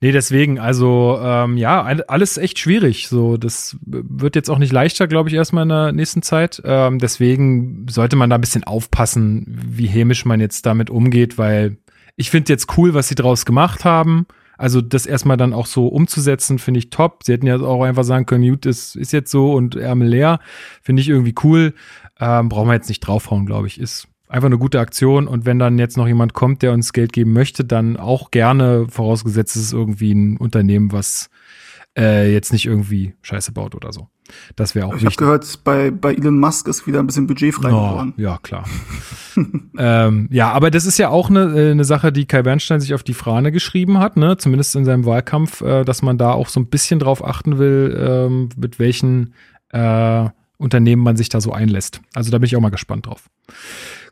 Nee, 0.00 0.12
deswegen, 0.12 0.58
also 0.58 1.18
ähm, 1.22 1.56
ja, 1.56 1.82
alles 1.82 2.36
echt 2.36 2.58
schwierig. 2.58 3.08
So, 3.08 3.36
das 3.36 3.76
wird 3.84 4.36
jetzt 4.36 4.50
auch 4.50 4.58
nicht 4.58 4.72
leichter, 4.72 5.06
glaube 5.06 5.28
ich, 5.28 5.34
erstmal 5.34 5.62
in 5.62 5.68
der 5.68 5.92
nächsten 5.92 6.22
Zeit. 6.22 6.60
Ähm, 6.64 6.98
deswegen 6.98 7.86
sollte 7.88 8.16
man 8.16 8.30
da 8.30 8.36
ein 8.36 8.40
bisschen 8.40 8.64
aufpassen, 8.64 9.44
wie 9.46 9.86
hämisch 9.86 10.24
man 10.24 10.40
jetzt 10.40 10.66
damit 10.66 10.90
umgeht, 10.90 11.38
weil 11.38 11.78
ich 12.16 12.30
finde 12.30 12.52
jetzt 12.52 12.76
cool, 12.76 12.94
was 12.94 13.08
sie 13.08 13.14
draus 13.14 13.44
gemacht 13.44 13.84
haben. 13.84 14.26
Also 14.56 14.80
das 14.80 15.06
erstmal 15.06 15.36
dann 15.36 15.52
auch 15.52 15.66
so 15.66 15.88
umzusetzen, 15.88 16.58
finde 16.58 16.78
ich 16.78 16.90
top. 16.90 17.24
Sie 17.24 17.32
hätten 17.32 17.46
ja 17.46 17.58
auch 17.60 17.82
einfach 17.82 18.04
sagen 18.04 18.26
können, 18.26 18.48
gut, 18.48 18.66
ist, 18.66 18.94
ist 18.94 19.12
jetzt 19.12 19.30
so 19.30 19.52
und 19.52 19.74
Ärmel 19.74 20.08
leer. 20.08 20.38
Finde 20.80 21.02
ich 21.02 21.08
irgendwie 21.08 21.34
cool. 21.42 21.74
Ähm, 22.20 22.48
brauchen 22.48 22.68
wir 22.68 22.74
jetzt 22.74 22.88
nicht 22.88 23.00
draufhauen, 23.00 23.46
glaube 23.46 23.66
ich. 23.66 23.80
Ist 23.80 24.08
einfach 24.28 24.46
eine 24.46 24.58
gute 24.58 24.78
Aktion. 24.78 25.26
Und 25.26 25.44
wenn 25.44 25.58
dann 25.58 25.78
jetzt 25.78 25.96
noch 25.96 26.06
jemand 26.06 26.34
kommt, 26.34 26.62
der 26.62 26.72
uns 26.72 26.92
Geld 26.92 27.12
geben 27.12 27.32
möchte, 27.32 27.64
dann 27.64 27.96
auch 27.96 28.30
gerne, 28.30 28.86
vorausgesetzt 28.88 29.56
es 29.56 29.62
ist 29.62 29.72
irgendwie 29.72 30.12
ein 30.12 30.36
Unternehmen, 30.36 30.92
was 30.92 31.30
äh, 31.98 32.32
jetzt 32.32 32.52
nicht 32.52 32.66
irgendwie 32.66 33.14
Scheiße 33.22 33.52
baut 33.52 33.74
oder 33.74 33.92
so. 33.92 34.08
Das 34.56 34.74
wäre 34.74 34.86
auch 34.86 34.94
ich 34.94 35.02
wichtig. 35.02 35.20
Ich 35.20 35.26
habe 35.26 35.38
gehört, 35.38 35.64
bei, 35.64 35.90
bei 35.90 36.14
Elon 36.14 36.38
Musk 36.38 36.68
ist 36.68 36.86
wieder 36.86 37.00
ein 37.00 37.06
bisschen 37.06 37.26
Budget 37.26 37.54
frei 37.54 37.72
oh, 37.72 37.88
geworden. 37.88 38.14
Ja, 38.16 38.38
klar. 38.38 38.64
ähm, 39.78 40.28
ja, 40.30 40.50
aber 40.52 40.70
das 40.70 40.86
ist 40.86 40.98
ja 40.98 41.10
auch 41.10 41.28
eine, 41.28 41.58
äh, 41.58 41.70
eine 41.70 41.84
Sache, 41.84 42.12
die 42.12 42.26
Kai 42.26 42.42
Bernstein 42.42 42.80
sich 42.80 42.94
auf 42.94 43.02
die 43.02 43.14
Fahne 43.14 43.52
geschrieben 43.52 43.98
hat, 43.98 44.16
ne? 44.16 44.36
zumindest 44.36 44.76
in 44.76 44.84
seinem 44.84 45.04
Wahlkampf, 45.04 45.60
äh, 45.60 45.84
dass 45.84 46.02
man 46.02 46.18
da 46.18 46.32
auch 46.32 46.48
so 46.48 46.60
ein 46.60 46.66
bisschen 46.66 46.98
drauf 46.98 47.24
achten 47.24 47.58
will, 47.58 47.96
ähm, 47.98 48.48
mit 48.56 48.78
welchen 48.78 49.34
äh, 49.70 50.28
Unternehmen 50.56 51.02
man 51.02 51.16
sich 51.16 51.28
da 51.28 51.40
so 51.40 51.52
einlässt. 51.52 52.00
Also 52.14 52.30
da 52.30 52.38
bin 52.38 52.46
ich 52.46 52.56
auch 52.56 52.60
mal 52.60 52.70
gespannt 52.70 53.06
drauf. 53.06 53.28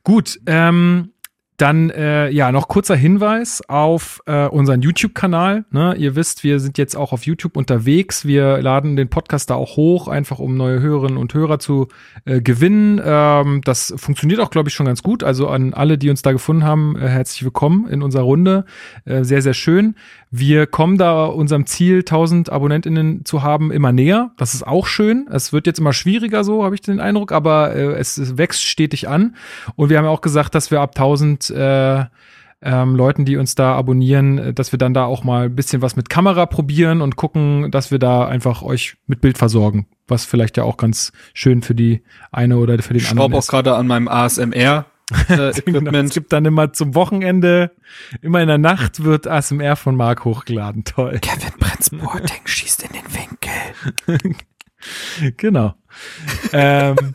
Gut, 0.04 0.40
ähm, 0.46 1.12
dann 1.56 1.90
äh, 1.90 2.28
ja 2.30 2.50
noch 2.50 2.68
kurzer 2.68 2.96
Hinweis 2.96 3.62
auf 3.68 4.20
äh, 4.26 4.46
unseren 4.46 4.82
YouTube-Kanal. 4.82 5.64
Ne? 5.70 5.94
Ihr 5.96 6.16
wisst, 6.16 6.44
wir 6.44 6.58
sind 6.60 6.78
jetzt 6.78 6.96
auch 6.96 7.12
auf 7.12 7.24
YouTube 7.24 7.56
unterwegs. 7.56 8.24
Wir 8.24 8.58
laden 8.60 8.96
den 8.96 9.08
Podcast 9.08 9.50
da 9.50 9.54
auch 9.54 9.76
hoch, 9.76 10.08
einfach 10.08 10.38
um 10.38 10.56
neue 10.56 10.80
Hörerinnen 10.80 11.18
und 11.18 11.34
Hörer 11.34 11.58
zu 11.58 11.88
äh, 12.24 12.40
gewinnen. 12.40 13.00
Ähm, 13.04 13.60
das 13.64 13.94
funktioniert 13.96 14.40
auch, 14.40 14.50
glaube 14.50 14.70
ich, 14.70 14.74
schon 14.74 14.86
ganz 14.86 15.02
gut. 15.02 15.22
Also 15.22 15.48
an 15.48 15.74
alle, 15.74 15.98
die 15.98 16.10
uns 16.10 16.22
da 16.22 16.32
gefunden 16.32 16.64
haben, 16.64 16.96
äh, 16.96 17.08
herzlich 17.08 17.44
willkommen 17.44 17.86
in 17.86 18.02
unserer 18.02 18.24
Runde. 18.24 18.64
Äh, 19.04 19.24
sehr, 19.24 19.42
sehr 19.42 19.54
schön. 19.54 19.94
Wir 20.34 20.66
kommen 20.66 20.96
da 20.96 21.26
unserem 21.26 21.66
Ziel, 21.66 21.98
1000 21.98 22.50
AbonnentInnen 22.50 23.26
zu 23.26 23.42
haben, 23.42 23.70
immer 23.70 23.92
näher. 23.92 24.30
Das 24.38 24.54
ist 24.54 24.66
auch 24.66 24.86
schön. 24.86 25.28
Es 25.30 25.52
wird 25.52 25.66
jetzt 25.66 25.78
immer 25.78 25.92
schwieriger, 25.92 26.42
so 26.42 26.64
habe 26.64 26.74
ich 26.74 26.80
den 26.80 27.00
Eindruck, 27.00 27.32
aber 27.32 27.76
äh, 27.76 27.92
es, 27.98 28.16
es, 28.16 28.38
wächst 28.38 28.64
stetig 28.64 29.10
an. 29.10 29.36
Und 29.76 29.90
wir 29.90 29.98
haben 29.98 30.06
ja 30.06 30.10
auch 30.10 30.22
gesagt, 30.22 30.54
dass 30.54 30.70
wir 30.70 30.80
ab 30.80 30.92
1000 30.96 31.50
äh, 31.50 32.04
ähm, 32.62 32.96
Leuten, 32.96 33.26
die 33.26 33.36
uns 33.36 33.56
da 33.56 33.74
abonnieren, 33.74 34.38
äh, 34.38 34.54
dass 34.54 34.72
wir 34.72 34.78
dann 34.78 34.94
da 34.94 35.04
auch 35.04 35.22
mal 35.22 35.44
ein 35.44 35.54
bisschen 35.54 35.82
was 35.82 35.96
mit 35.96 36.08
Kamera 36.08 36.46
probieren 36.46 37.02
und 37.02 37.16
gucken, 37.16 37.70
dass 37.70 37.90
wir 37.90 37.98
da 37.98 38.26
einfach 38.26 38.62
euch 38.62 38.96
mit 39.06 39.20
Bild 39.20 39.36
versorgen, 39.36 39.86
was 40.08 40.24
vielleicht 40.24 40.56
ja 40.56 40.64
auch 40.64 40.78
ganz 40.78 41.12
schön 41.34 41.60
für 41.60 41.74
die 41.74 42.02
eine 42.30 42.56
oder 42.56 42.78
für 42.78 42.94
den 42.94 43.02
ich 43.02 43.10
anderen. 43.10 43.32
Ich 43.32 43.38
auch 43.38 43.46
gerade 43.48 43.74
an 43.74 43.86
meinem 43.86 44.08
ASMR 44.08 44.86
äh, 45.28 45.52
genau. 45.64 45.90
Es 45.98 46.14
gibt 46.14 46.32
dann 46.32 46.44
immer 46.44 46.72
zum 46.72 46.94
Wochenende, 46.94 47.72
immer 48.20 48.40
in 48.40 48.48
der 48.48 48.58
Nacht 48.58 49.04
wird 49.04 49.26
ASMR 49.26 49.76
von 49.76 49.96
Marc 49.96 50.24
hochgeladen. 50.24 50.84
Toll. 50.84 51.18
Kevin 51.20 51.58
Prinz 51.58 51.90
Boateng 51.90 52.46
schießt 52.46 52.84
in 52.84 52.90
den 52.92 54.18
Winkel. 54.18 54.36
genau. 55.36 55.74
ähm, 56.52 56.96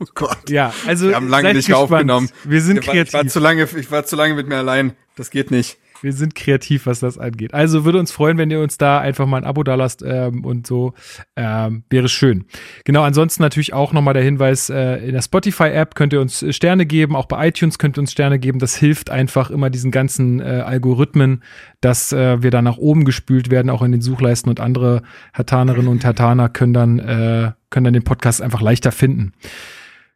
oh 0.00 0.06
Gott. 0.14 0.50
Ja, 0.50 0.72
also 0.86 1.08
wir 1.08 1.16
haben 1.16 1.28
lange 1.28 1.54
nicht 1.54 1.66
gespannt. 1.66 1.92
aufgenommen. 1.92 2.30
Wir 2.44 2.62
sind 2.62 2.80
kreativ. 2.80 3.08
Ich 3.08 3.14
war 3.14 3.26
zu 3.26 3.40
lange, 3.40 3.68
ich 3.76 3.90
war 3.90 4.04
zu 4.04 4.16
lange 4.16 4.34
mit 4.34 4.48
mir 4.48 4.56
allein. 4.56 4.94
Das 5.16 5.30
geht 5.30 5.50
nicht. 5.50 5.78
Wir 6.02 6.12
sind 6.12 6.34
kreativ, 6.34 6.86
was 6.86 7.00
das 7.00 7.18
angeht. 7.18 7.54
Also 7.54 7.84
würde 7.84 7.98
uns 7.98 8.12
freuen, 8.12 8.36
wenn 8.36 8.50
ihr 8.50 8.60
uns 8.60 8.78
da 8.78 8.98
einfach 8.98 9.26
mal 9.26 9.38
ein 9.38 9.44
Abo 9.44 9.62
da 9.62 9.74
lasst 9.74 10.02
ähm, 10.06 10.44
und 10.44 10.66
so. 10.66 10.94
Ähm, 11.36 11.84
wäre 11.88 12.08
schön. 12.08 12.44
Genau, 12.84 13.02
ansonsten 13.02 13.42
natürlich 13.42 13.72
auch 13.72 13.92
nochmal 13.92 14.14
der 14.14 14.22
Hinweis, 14.22 14.70
äh, 14.70 14.96
in 14.96 15.12
der 15.12 15.22
Spotify-App 15.22 15.94
könnt 15.94 16.12
ihr 16.12 16.20
uns 16.20 16.44
Sterne 16.54 16.86
geben, 16.86 17.16
auch 17.16 17.26
bei 17.26 17.48
iTunes 17.48 17.78
könnt 17.78 17.96
ihr 17.96 18.00
uns 18.00 18.12
Sterne 18.12 18.38
geben. 18.38 18.58
Das 18.58 18.76
hilft 18.76 19.10
einfach 19.10 19.50
immer 19.50 19.70
diesen 19.70 19.90
ganzen 19.90 20.40
äh, 20.40 20.62
Algorithmen, 20.64 21.42
dass 21.80 22.12
äh, 22.12 22.42
wir 22.42 22.50
da 22.50 22.60
nach 22.60 22.76
oben 22.76 23.04
gespült 23.04 23.50
werden, 23.50 23.70
auch 23.70 23.82
in 23.82 23.92
den 23.92 24.02
Suchleisten 24.02 24.50
und 24.50 24.60
andere 24.60 25.02
Hatanerinnen 25.32 25.88
und 25.88 26.04
Hataner 26.04 26.48
können 26.48 26.74
dann, 26.74 26.98
äh, 26.98 27.52
können 27.70 27.84
dann 27.84 27.94
den 27.94 28.04
Podcast 28.04 28.42
einfach 28.42 28.60
leichter 28.60 28.92
finden. 28.92 29.32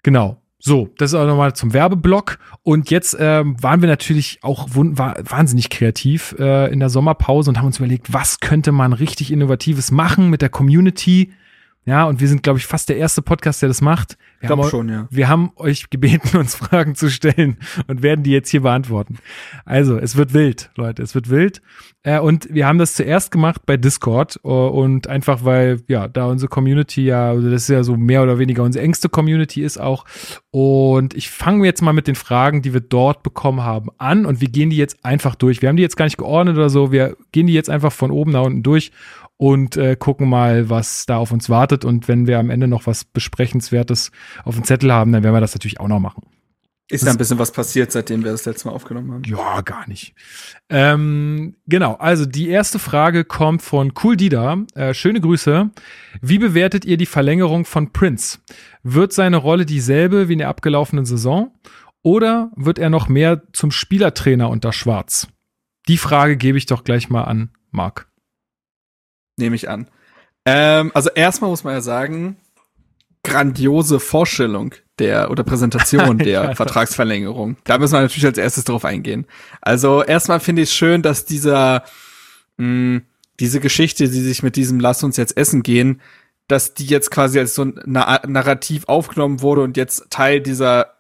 Genau. 0.03 0.41
So, 0.61 0.89
das 0.99 1.13
ist 1.13 1.15
auch 1.15 1.27
nochmal 1.27 1.55
zum 1.55 1.73
Werbeblock. 1.73 2.39
Und 2.65 2.91
jetzt 2.91 3.17
ähm, 3.19 3.63
waren 3.63 3.81
wir 3.81 3.89
natürlich 3.89 4.41
auch 4.43 4.69
wahnsinnig 4.71 5.71
kreativ 5.71 6.35
äh, 6.39 6.73
in 6.73 6.81
der 6.81 6.89
Sommerpause 6.89 7.51
und 7.51 7.59
haben 7.59 7.67
uns 7.67 7.79
überlegt, 7.79 8.13
was 8.13 8.41
könnte 8.41 8.73
man 8.73 8.93
richtig 8.93 9.33
Innovatives 9.33 9.91
machen 9.93 10.31
mit 10.31 10.43
der 10.43 10.49
Community. 10.49 11.33
Ja, 11.85 12.05
und 12.05 12.21
wir 12.21 12.29
sind, 12.29 12.43
glaube 12.43 12.59
ich, 12.59 12.67
fast 12.67 12.91
der 12.91 12.99
erste 12.99 13.23
Podcast, 13.23 13.63
der 13.63 13.69
das 13.69 13.81
macht. 13.81 14.19
Wir 14.41 14.43
ich 14.43 14.47
glaube 14.55 14.69
schon, 14.69 14.89
ja. 14.89 15.09
Wir 15.11 15.29
haben 15.29 15.53
euch 15.57 15.89
gebeten, 15.89 16.37
uns 16.37 16.55
Fragen 16.55 16.95
zu 16.95 17.11
stellen 17.11 17.57
und 17.87 18.03
werden 18.03 18.23
die 18.23 18.31
jetzt 18.31 18.51
hier 18.51 18.61
beantworten. 18.61 19.19
Also, 19.65 19.97
es 19.97 20.17
wird 20.17 20.35
wild, 20.35 20.71
Leute, 20.77 21.03
es 21.03 21.15
wird 21.15 21.31
wild. 21.31 21.63
Äh, 22.03 22.21
und 22.21 22.53
wir 22.53 22.67
haben 22.67 22.79
das 22.79 22.95
zuerst 22.95 23.31
gemacht 23.31 23.63
bei 23.67 23.77
Discord 23.77 24.39
uh, 24.45 24.69
und 24.69 25.09
einfach, 25.09 25.45
weil, 25.45 25.81
ja, 25.89 26.09
da 26.09 26.27
unsere 26.27 26.49
Community 26.49 27.05
ja, 27.05 27.31
also 27.31 27.51
das 27.51 27.63
ist 27.63 27.69
ja 27.69 27.83
so 27.83 27.97
mehr 27.97 28.23
oder 28.23 28.39
weniger 28.39 28.63
unsere 28.63 28.85
engste 28.85 29.09
Community 29.09 29.63
ist 29.63 29.79
auch. 29.79 30.05
Und 30.51 31.15
ich 31.15 31.31
fange 31.31 31.65
jetzt 31.65 31.83
mal 31.83 31.93
mit 31.93 32.07
den 32.07 32.15
Fragen, 32.15 32.63
die 32.63 32.73
wir 32.73 32.81
dort 32.81 33.23
bekommen 33.23 33.63
haben, 33.63 33.89
an 33.99 34.27
und 34.27 34.41
wir 34.41 34.49
gehen 34.49 34.71
die 34.71 34.77
jetzt 34.77 35.05
einfach 35.05 35.35
durch. 35.35 35.63
Wir 35.63 35.69
haben 35.69 35.77
die 35.77 35.83
jetzt 35.83 35.97
gar 35.97 36.05
nicht 36.05 36.19
geordnet 36.19 36.57
oder 36.57 36.71
so, 36.71 36.93
wir 36.93 37.17
gehen 37.33 37.47
die 37.47 37.55
jetzt 37.55 37.71
einfach 37.71 37.93
von 37.93 38.11
oben 38.11 38.33
nach 38.33 38.45
unten 38.45 38.63
durch 38.63 38.93
und 39.39 39.77
äh, 39.77 39.97
gucken 39.97 40.29
mal, 40.29 40.69
was 40.69 41.07
da 41.07 41.17
auf 41.17 41.33
uns 41.33 41.49
wartet. 41.49 41.85
Und 41.87 42.09
wenn 42.09 42.27
wir 42.27 42.39
am 42.39 42.51
Ende 42.51 42.69
noch 42.69 42.87
was 42.87 43.05
Besprechenswertes 43.05 44.11
auf 44.45 44.57
dem 44.57 44.65
Zettel 44.65 44.93
haben, 44.93 45.13
dann 45.13 45.23
werden 45.23 45.35
wir 45.35 45.41
das 45.41 45.55
natürlich 45.55 45.81
auch 45.81 45.89
noch 45.89 46.01
machen. 46.01 46.25
Ist 46.91 47.07
da 47.07 47.11
ein 47.11 47.19
bisschen 47.19 47.39
was 47.39 47.53
passiert, 47.53 47.93
seitdem 47.93 48.25
wir 48.25 48.33
das 48.33 48.47
letzte 48.47 48.69
Mal 48.69 48.75
aufgenommen 48.75 49.13
haben? 49.13 49.23
Ja, 49.25 49.61
gar 49.61 49.87
nicht. 49.87 50.15
Ähm, 50.71 51.57
genau, 51.67 51.95
also 51.97 52.25
die 52.25 52.49
erste 52.49 52.79
Frage 52.79 53.25
kommt 53.25 53.61
von 53.61 53.93
Cool 54.03 54.17
Dida. 54.17 54.57
Äh, 54.75 54.95
schöne 54.95 55.21
Grüße. 55.21 55.71
Wie 56.23 56.39
bewertet 56.39 56.87
ihr 56.87 56.97
die 56.97 57.07
Verlängerung 57.07 57.67
von 57.67 57.93
Prince? 57.93 58.39
Wird 58.83 59.13
seine 59.13 59.37
Rolle 59.37 59.67
dieselbe 59.67 60.29
wie 60.29 60.33
in 60.33 60.39
der 60.39 60.49
abgelaufenen 60.49 61.05
Saison? 61.05 61.53
Oder 62.03 62.51
wird 62.57 62.79
er 62.79 62.89
noch 62.89 63.09
mehr 63.09 63.43
zum 63.53 63.71
Spielertrainer 63.71 64.49
unter 64.49 64.73
Schwarz? 64.73 65.29
Die 65.89 65.99
Frage 65.99 66.39
gebe 66.39 66.57
ich 66.57 66.65
doch 66.65 66.85
gleich 66.85 67.11
mal 67.11 67.25
an 67.25 67.51
Marc 67.71 68.08
nehme 69.39 69.57
ich 69.57 69.69
an. 69.69 69.89
Ähm, 70.45 70.91
also 70.95 71.11
erstmal 71.11 71.51
muss 71.51 71.65
man 71.65 71.75
ja 71.75 71.81
sagen, 71.81 72.37
grandiose 73.23 74.01
Vorstellung 74.01 74.75
der 74.99 75.31
oder 75.31 75.45
Präsentation 75.45 76.19
der 76.19 76.57
Vertragsverlängerung. 76.57 77.57
Da 77.65 77.79
müssen 77.79 77.95
wir 77.95 78.01
natürlich 78.01 78.27
als 78.27 78.39
erstes 78.39 78.65
drauf 78.65 78.85
eingehen. 78.85 79.27
Also 79.61 80.03
erstmal 80.03 80.41
finde 80.41 80.63
ich 80.63 80.71
es 80.71 80.75
schön, 80.75 81.03
dass 81.03 81.25
dieser 81.25 81.85
mh, 82.57 83.03
diese 83.41 83.61
Geschichte, 83.61 84.09
die 84.09 84.21
sich 84.21 84.43
mit 84.43 84.57
diesem 84.57 84.81
Lass 84.81 85.05
uns 85.05 85.17
jetzt 85.17 85.37
essen 85.37 85.63
gehen, 85.63 86.01
dass 86.49 86.75
die 86.75 86.87
jetzt 86.87 87.11
quasi 87.11 87.39
als 87.39 87.55
so 87.55 87.65
ein 87.65 87.81
Narrativ 87.85 88.85
aufgenommen 88.89 89.43
wurde 89.43 89.63
und 89.63 89.77
jetzt 89.77 90.11
Teil 90.11 90.41
dieser 90.41 90.95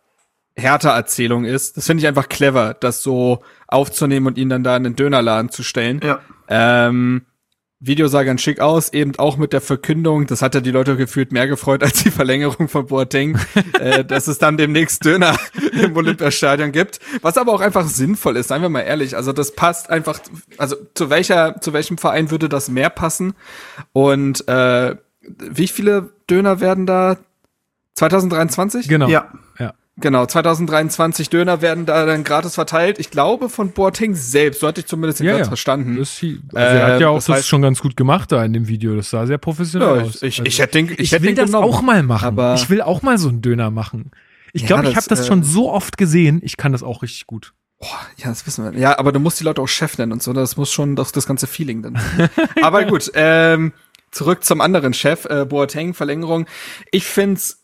Härter-Erzählung 0.56 1.44
ist. 1.44 1.76
Das 1.76 1.86
finde 1.86 2.02
ich 2.02 2.06
einfach 2.06 2.28
clever, 2.28 2.74
das 2.74 3.02
so 3.02 3.42
aufzunehmen 3.66 4.26
und 4.26 4.38
ihn 4.38 4.48
dann 4.48 4.64
da 4.64 4.76
in 4.76 4.84
den 4.84 4.96
Dönerladen 4.96 5.50
zu 5.50 5.62
stellen. 5.62 6.00
Ja. 6.02 6.20
Ähm, 6.48 7.22
Video 7.80 8.08
sah 8.08 8.24
ganz 8.24 8.42
schick 8.42 8.58
aus, 8.60 8.92
eben 8.92 9.16
auch 9.18 9.36
mit 9.36 9.52
der 9.52 9.60
Verkündung, 9.60 10.26
das 10.26 10.42
hat 10.42 10.56
ja 10.56 10.60
die 10.60 10.72
Leute 10.72 10.96
gefühlt 10.96 11.30
mehr 11.30 11.46
gefreut 11.46 11.84
als 11.84 12.02
die 12.02 12.10
Verlängerung 12.10 12.68
von 12.68 12.86
Boateng, 12.86 13.38
äh, 13.78 14.04
dass 14.04 14.26
es 14.26 14.38
dann 14.38 14.56
demnächst 14.56 15.04
Döner 15.04 15.38
im 15.72 15.96
Olympiastadion 15.96 16.72
gibt, 16.72 16.98
was 17.22 17.38
aber 17.38 17.52
auch 17.52 17.60
einfach 17.60 17.86
sinnvoll 17.86 18.36
ist, 18.36 18.48
seien 18.48 18.62
wir 18.62 18.68
mal 18.68 18.80
ehrlich, 18.80 19.14
also 19.14 19.32
das 19.32 19.54
passt 19.54 19.90
einfach, 19.90 20.18
also 20.56 20.74
zu 20.94 21.08
welcher, 21.08 21.60
zu 21.60 21.72
welchem 21.72 21.98
Verein 21.98 22.32
würde 22.32 22.48
das 22.48 22.68
mehr 22.68 22.90
passen 22.90 23.34
und 23.92 24.48
äh, 24.48 24.96
wie 25.22 25.68
viele 25.68 26.10
Döner 26.28 26.60
werden 26.60 26.84
da 26.84 27.16
2023? 27.94 28.88
Genau. 28.88 29.08
Ja. 29.08 29.32
ja. 29.58 29.74
Genau, 30.00 30.26
2023 30.26 31.28
Döner 31.28 31.60
werden 31.60 31.84
da 31.84 32.06
dann 32.06 32.22
gratis 32.22 32.54
verteilt. 32.54 32.98
Ich 33.00 33.10
glaube 33.10 33.48
von 33.48 33.72
Boateng 33.72 34.14
selbst, 34.14 34.60
so 34.60 34.68
hatte 34.68 34.80
ich 34.80 34.86
zumindest 34.86 35.20
ja, 35.20 35.38
ja. 35.38 35.44
verstanden. 35.44 35.96
Das, 35.96 36.22
also 36.22 36.38
er 36.54 36.86
hat 36.86 37.00
ja 37.00 37.08
auch 37.08 37.16
das, 37.16 37.26
das 37.26 37.36
heißt, 37.38 37.48
schon 37.48 37.62
ganz 37.62 37.80
gut 37.80 37.96
gemacht 37.96 38.30
da 38.30 38.44
in 38.44 38.52
dem 38.52 38.68
Video. 38.68 38.94
Das 38.94 39.10
sah 39.10 39.26
sehr 39.26 39.38
professionell 39.38 39.96
ja, 39.96 40.02
aus. 40.04 40.22
Ich, 40.22 40.22
ich, 40.22 40.38
also, 40.38 40.48
ich, 40.48 40.58
hätte 40.60 40.78
ich, 40.78 40.98
ich 40.98 41.12
hätte 41.12 41.24
will 41.24 41.34
das 41.34 41.46
genommen, 41.46 41.68
auch 41.68 41.82
mal 41.82 42.02
machen. 42.04 42.26
Aber 42.26 42.54
ich 42.54 42.70
will 42.70 42.80
auch 42.80 43.02
mal 43.02 43.18
so 43.18 43.28
einen 43.28 43.42
Döner 43.42 43.70
machen. 43.70 44.12
Ich 44.52 44.66
glaube, 44.66 44.84
ja, 44.84 44.90
ich 44.90 44.96
habe 44.96 45.08
das 45.08 45.20
äh, 45.20 45.24
schon 45.24 45.42
so 45.42 45.70
oft 45.70 45.98
gesehen. 45.98 46.40
Ich 46.44 46.56
kann 46.56 46.72
das 46.72 46.82
auch 46.82 47.02
richtig 47.02 47.26
gut. 47.26 47.52
Boah, 47.80 48.00
ja, 48.16 48.28
das 48.28 48.46
wissen 48.46 48.64
wir. 48.64 48.78
Ja, 48.78 48.98
aber 48.98 49.12
du 49.12 49.20
musst 49.20 49.38
die 49.40 49.44
Leute 49.44 49.60
auch 49.62 49.68
Chef 49.68 49.98
nennen 49.98 50.12
und 50.12 50.22
so. 50.22 50.32
Das 50.32 50.56
muss 50.56 50.72
schon 50.72 50.96
das, 50.96 51.12
das 51.12 51.26
ganze 51.26 51.46
Feeling 51.46 51.82
dann. 51.82 51.98
aber 52.62 52.84
gut, 52.84 53.10
ähm, 53.14 53.72
zurück 54.10 54.44
zum 54.44 54.60
anderen 54.60 54.94
Chef, 54.94 55.24
äh, 55.26 55.44
Boateng, 55.44 55.94
Verlängerung. 55.94 56.46
Ich 56.90 57.04
find's 57.04 57.57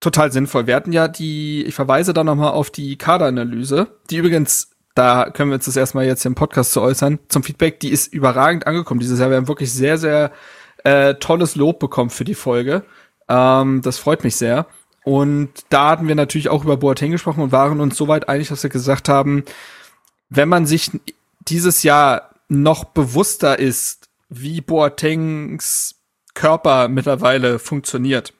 total 0.00 0.32
sinnvoll. 0.32 0.66
Wir 0.66 0.76
hatten 0.76 0.92
ja 0.92 1.08
die, 1.08 1.64
ich 1.64 1.74
verweise 1.74 2.12
da 2.12 2.24
nochmal 2.24 2.52
auf 2.52 2.70
die 2.70 2.96
Kaderanalyse, 2.96 3.88
die 4.10 4.18
übrigens, 4.18 4.70
da 4.94 5.30
können 5.30 5.50
wir 5.50 5.56
uns 5.56 5.66
das 5.66 5.76
erstmal 5.76 6.06
jetzt 6.06 6.24
im 6.26 6.34
Podcast 6.34 6.72
zu 6.72 6.80
äußern, 6.80 7.18
zum 7.28 7.42
Feedback, 7.42 7.80
die 7.80 7.90
ist 7.90 8.12
überragend 8.12 8.66
angekommen 8.66 9.00
dieses 9.00 9.20
Jahr. 9.20 9.30
Wir 9.30 9.36
haben 9.36 9.48
wirklich 9.48 9.72
sehr, 9.72 9.98
sehr 9.98 10.32
äh, 10.84 11.14
tolles 11.14 11.56
Lob 11.56 11.78
bekommen 11.78 12.10
für 12.10 12.24
die 12.24 12.34
Folge. 12.34 12.84
Ähm, 13.28 13.82
das 13.82 13.98
freut 13.98 14.24
mich 14.24 14.36
sehr. 14.36 14.66
Und 15.04 15.50
da 15.70 15.90
hatten 15.90 16.08
wir 16.08 16.14
natürlich 16.14 16.48
auch 16.48 16.64
über 16.64 16.76
Boateng 16.76 17.12
gesprochen 17.12 17.42
und 17.42 17.52
waren 17.52 17.80
uns 17.80 17.96
soweit 17.96 18.28
einig, 18.28 18.48
dass 18.48 18.62
wir 18.62 18.70
gesagt 18.70 19.08
haben, 19.08 19.44
wenn 20.28 20.48
man 20.48 20.66
sich 20.66 20.90
dieses 21.40 21.82
Jahr 21.82 22.30
noch 22.48 22.84
bewusster 22.84 23.58
ist, 23.58 24.08
wie 24.28 24.60
Boatengs 24.60 25.94
Körper 26.34 26.88
mittlerweile 26.88 27.58
funktioniert. 27.58 28.32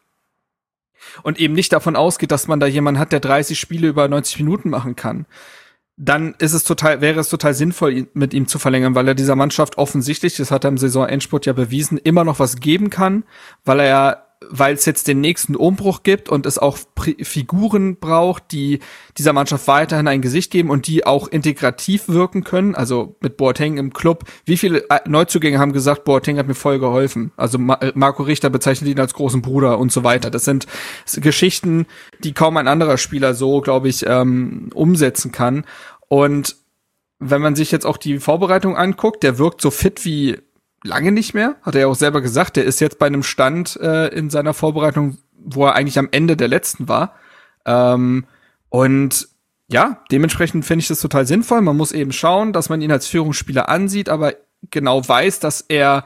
Und 1.23 1.39
eben 1.39 1.55
nicht 1.55 1.73
davon 1.73 1.97
ausgeht, 1.97 2.31
dass 2.31 2.49
man 2.49 2.61
da 2.61 2.67
jemanden 2.67 3.01
hat, 3.01 3.13
der 3.13 3.21
30 3.21 3.59
Spiele 3.59 3.89
über 3.89 4.09
90 4.09 4.39
Minuten 4.39 4.71
machen 4.71 4.97
kann 4.97 5.27
dann 6.01 6.37
ist 6.39 6.53
es 6.53 6.63
total, 6.63 7.01
wäre 7.01 7.19
es 7.19 7.29
total 7.29 7.55
sinnvoll, 7.55 8.07
mit 8.15 8.33
ihm 8.33 8.47
zu 8.47 8.61
verlängern, 8.61 8.95
weil 8.95 9.09
er 9.09 9.15
dieser 9.17 9.35
Mannschaft 9.35 9.79
offensichtlich, 9.79 10.37
das 10.37 10.53
hat 10.53 10.65
er 10.65 10.69
im 10.69 10.79
Saisonendspurt 10.79 11.45
ja 11.45 11.53
bewiesen, 11.53 11.99
immer 11.99 12.23
noch 12.23 12.39
was 12.39 12.61
geben 12.61 12.89
kann, 12.89 13.25
weil 13.65 13.81
er 13.81 13.87
ja 13.87 14.28
weil 14.47 14.75
es 14.75 14.85
jetzt 14.85 15.09
den 15.09 15.21
nächsten 15.21 15.57
Umbruch 15.57 16.03
gibt 16.05 16.29
und 16.29 16.47
es 16.47 16.59
auch 16.59 16.79
Figuren 17.21 17.97
braucht, 17.97 18.53
die 18.53 18.79
dieser 19.17 19.33
Mannschaft 19.33 19.67
weiterhin 19.67 20.07
ein 20.07 20.23
Gesicht 20.23 20.53
geben 20.53 20.71
und 20.71 20.87
die 20.87 21.05
auch 21.07 21.27
integrativ 21.29 22.09
wirken 22.09 22.45
können. 22.45 22.75
Also 22.75 23.17
mit 23.21 23.37
Boateng 23.37 23.79
im 23.79 23.93
Club. 23.93 24.25
Wie 24.45 24.57
viele 24.57 24.89
äh, 24.91 25.01
Neuzugänge 25.07 25.59
haben 25.59 25.73
gesagt, 25.73 26.05
Boateng 26.05 26.39
hat 26.39 26.47
mir 26.47 26.55
voll 26.55 26.79
geholfen? 26.79 27.33
Also 27.37 27.59
äh, 27.59 27.93
Marco 27.95 28.23
Richter 28.23 28.51
bezeichnet 28.51 28.91
ihn 28.91 29.01
als 29.01 29.15
großen 29.15 29.43
Bruder 29.43 29.79
und 29.79 29.91
so 29.91 30.05
weiter. 30.05 30.31
Das 30.31 30.45
sind 30.45 30.67
Geschichten, 31.17 31.87
die 32.23 32.33
kaum 32.33 32.57
ein 32.57 32.69
anderer 32.69 32.97
Spieler 32.97 33.35
so, 33.35 33.61
glaube 33.61 33.89
ich, 33.89 34.07
ähm, 34.07 34.71
umsetzen 34.73 35.33
kann. 35.33 35.65
Und 36.09 36.57
wenn 37.19 37.43
man 37.43 37.57
sich 37.57 37.73
jetzt 37.73 37.87
auch 37.87 37.97
die 37.97 38.21
Vorbereitung 38.21 38.77
anguckt, 38.77 39.25
der 39.25 39.39
wirkt 39.39 39.61
so 39.61 39.71
fit 39.71 40.05
wie 40.05 40.39
lange 40.85 41.13
nicht 41.13 41.35
mehr, 41.35 41.57
hat 41.63 41.75
er 41.75 41.83
ja 41.83 41.87
auch 41.89 41.95
selber 41.95 42.21
gesagt. 42.21 42.57
Der 42.57 42.65
ist 42.65 42.81
jetzt 42.81 42.99
bei 42.99 43.07
einem 43.07 43.23
Stand 43.23 43.77
äh, 43.77 44.09
in 44.09 44.31
seiner 44.31 44.55
Vorbereitung, 44.55 45.19
wo 45.39 45.67
er 45.67 45.75
eigentlich 45.75 45.99
am 45.99 46.09
Ende 46.11 46.37
der 46.37 46.49
letzten 46.49 46.89
war. 46.89 47.15
Ähm, 47.65 48.27
und 48.69 49.29
ja, 49.71 50.03
dementsprechend 50.11 50.65
finde 50.65 50.83
ich 50.83 50.89
das 50.89 51.01
total 51.01 51.27
sinnvoll. 51.27 51.61
Man 51.61 51.77
muss 51.77 51.93
eben 51.93 52.13
schauen, 52.13 52.53
dass 52.53 52.69
man 52.69 52.81
ihn 52.81 52.93
als 52.93 53.07
Führungsspieler 53.07 53.69
ansieht, 53.69 54.09
aber 54.09 54.35
genau 54.71 55.07
weiß, 55.07 55.41
dass 55.41 55.61
er 55.61 56.05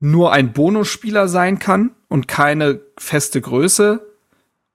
nur 0.00 0.32
ein 0.32 0.52
Bonusspieler 0.52 1.28
sein 1.28 1.58
kann 1.58 1.90
und 2.08 2.26
keine 2.26 2.80
feste 2.98 3.40
Größe. 3.40 4.06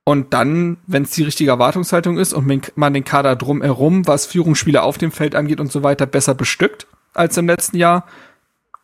Und 0.06 0.34
dann, 0.34 0.78
wenn 0.86 1.04
es 1.04 1.12
die 1.12 1.24
richtige 1.24 1.50
Erwartungshaltung 1.50 2.18
ist 2.20 2.34
und 2.34 2.78
man 2.78 2.94
den 2.94 3.04
Kader 3.04 3.36
drumherum, 3.36 4.08
was 4.08 4.28
Führungsspieler 4.28 4.84
auf 4.84 5.00
dem 5.00 5.12
Feld 5.12 5.34
angeht 5.34 5.60
und 5.60 5.72
so 5.72 5.82
weiter, 5.82 6.06
besser 6.06 6.36
bestückt 6.36 6.86
als 7.16 7.38
im 7.38 7.48
letzten 7.48 7.78
Jahr, 7.78 8.06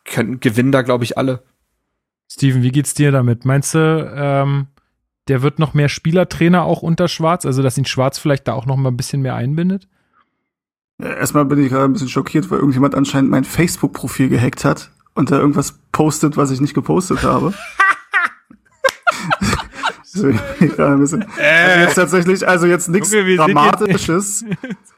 können, 0.04 0.40
gewinnen 0.40 0.72
da, 0.72 0.82
glaube 0.82 1.04
ich, 1.04 1.18
alle. 1.18 1.42
Steven, 2.30 2.62
wie 2.62 2.72
geht's 2.72 2.94
dir 2.94 3.12
damit? 3.12 3.44
Meinst 3.44 3.74
du, 3.74 4.12
ähm, 4.14 4.68
der 5.28 5.42
wird 5.42 5.58
noch 5.58 5.74
mehr 5.74 5.88
Spielertrainer 5.88 6.64
auch 6.64 6.82
unter 6.82 7.08
Schwarz, 7.08 7.46
also 7.46 7.62
dass 7.62 7.78
ihn 7.78 7.84
Schwarz 7.84 8.18
vielleicht 8.18 8.48
da 8.48 8.54
auch 8.54 8.66
noch 8.66 8.76
mal 8.76 8.90
ein 8.90 8.96
bisschen 8.96 9.22
mehr 9.22 9.34
einbindet? 9.34 9.88
erstmal 11.02 11.44
bin 11.44 11.62
ich 11.62 11.70
gerade 11.70 11.84
ein 11.84 11.92
bisschen 11.92 12.08
schockiert, 12.08 12.50
weil 12.50 12.58
irgendjemand 12.58 12.94
anscheinend 12.94 13.30
mein 13.30 13.44
Facebook-Profil 13.44 14.28
gehackt 14.28 14.64
hat 14.64 14.90
und 15.14 15.30
da 15.30 15.38
irgendwas 15.38 15.78
postet, 15.90 16.36
was 16.36 16.50
ich 16.50 16.60
nicht 16.60 16.74
gepostet 16.74 17.22
habe. 17.22 17.54
also 20.14 20.28
jetzt 21.16 21.94
tatsächlich, 21.94 22.46
also 22.46 22.66
jetzt 22.66 22.88
nichts 22.88 23.10
Dramatisches, 23.10 24.44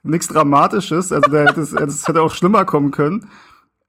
nichts 0.03 0.27
Dramatisches, 0.29 1.13
also 1.13 1.31
das, 1.31 1.71
das 1.71 2.09
hätte 2.09 2.23
auch 2.23 2.35
schlimmer 2.35 2.65
kommen 2.65 2.91
können. 2.91 3.29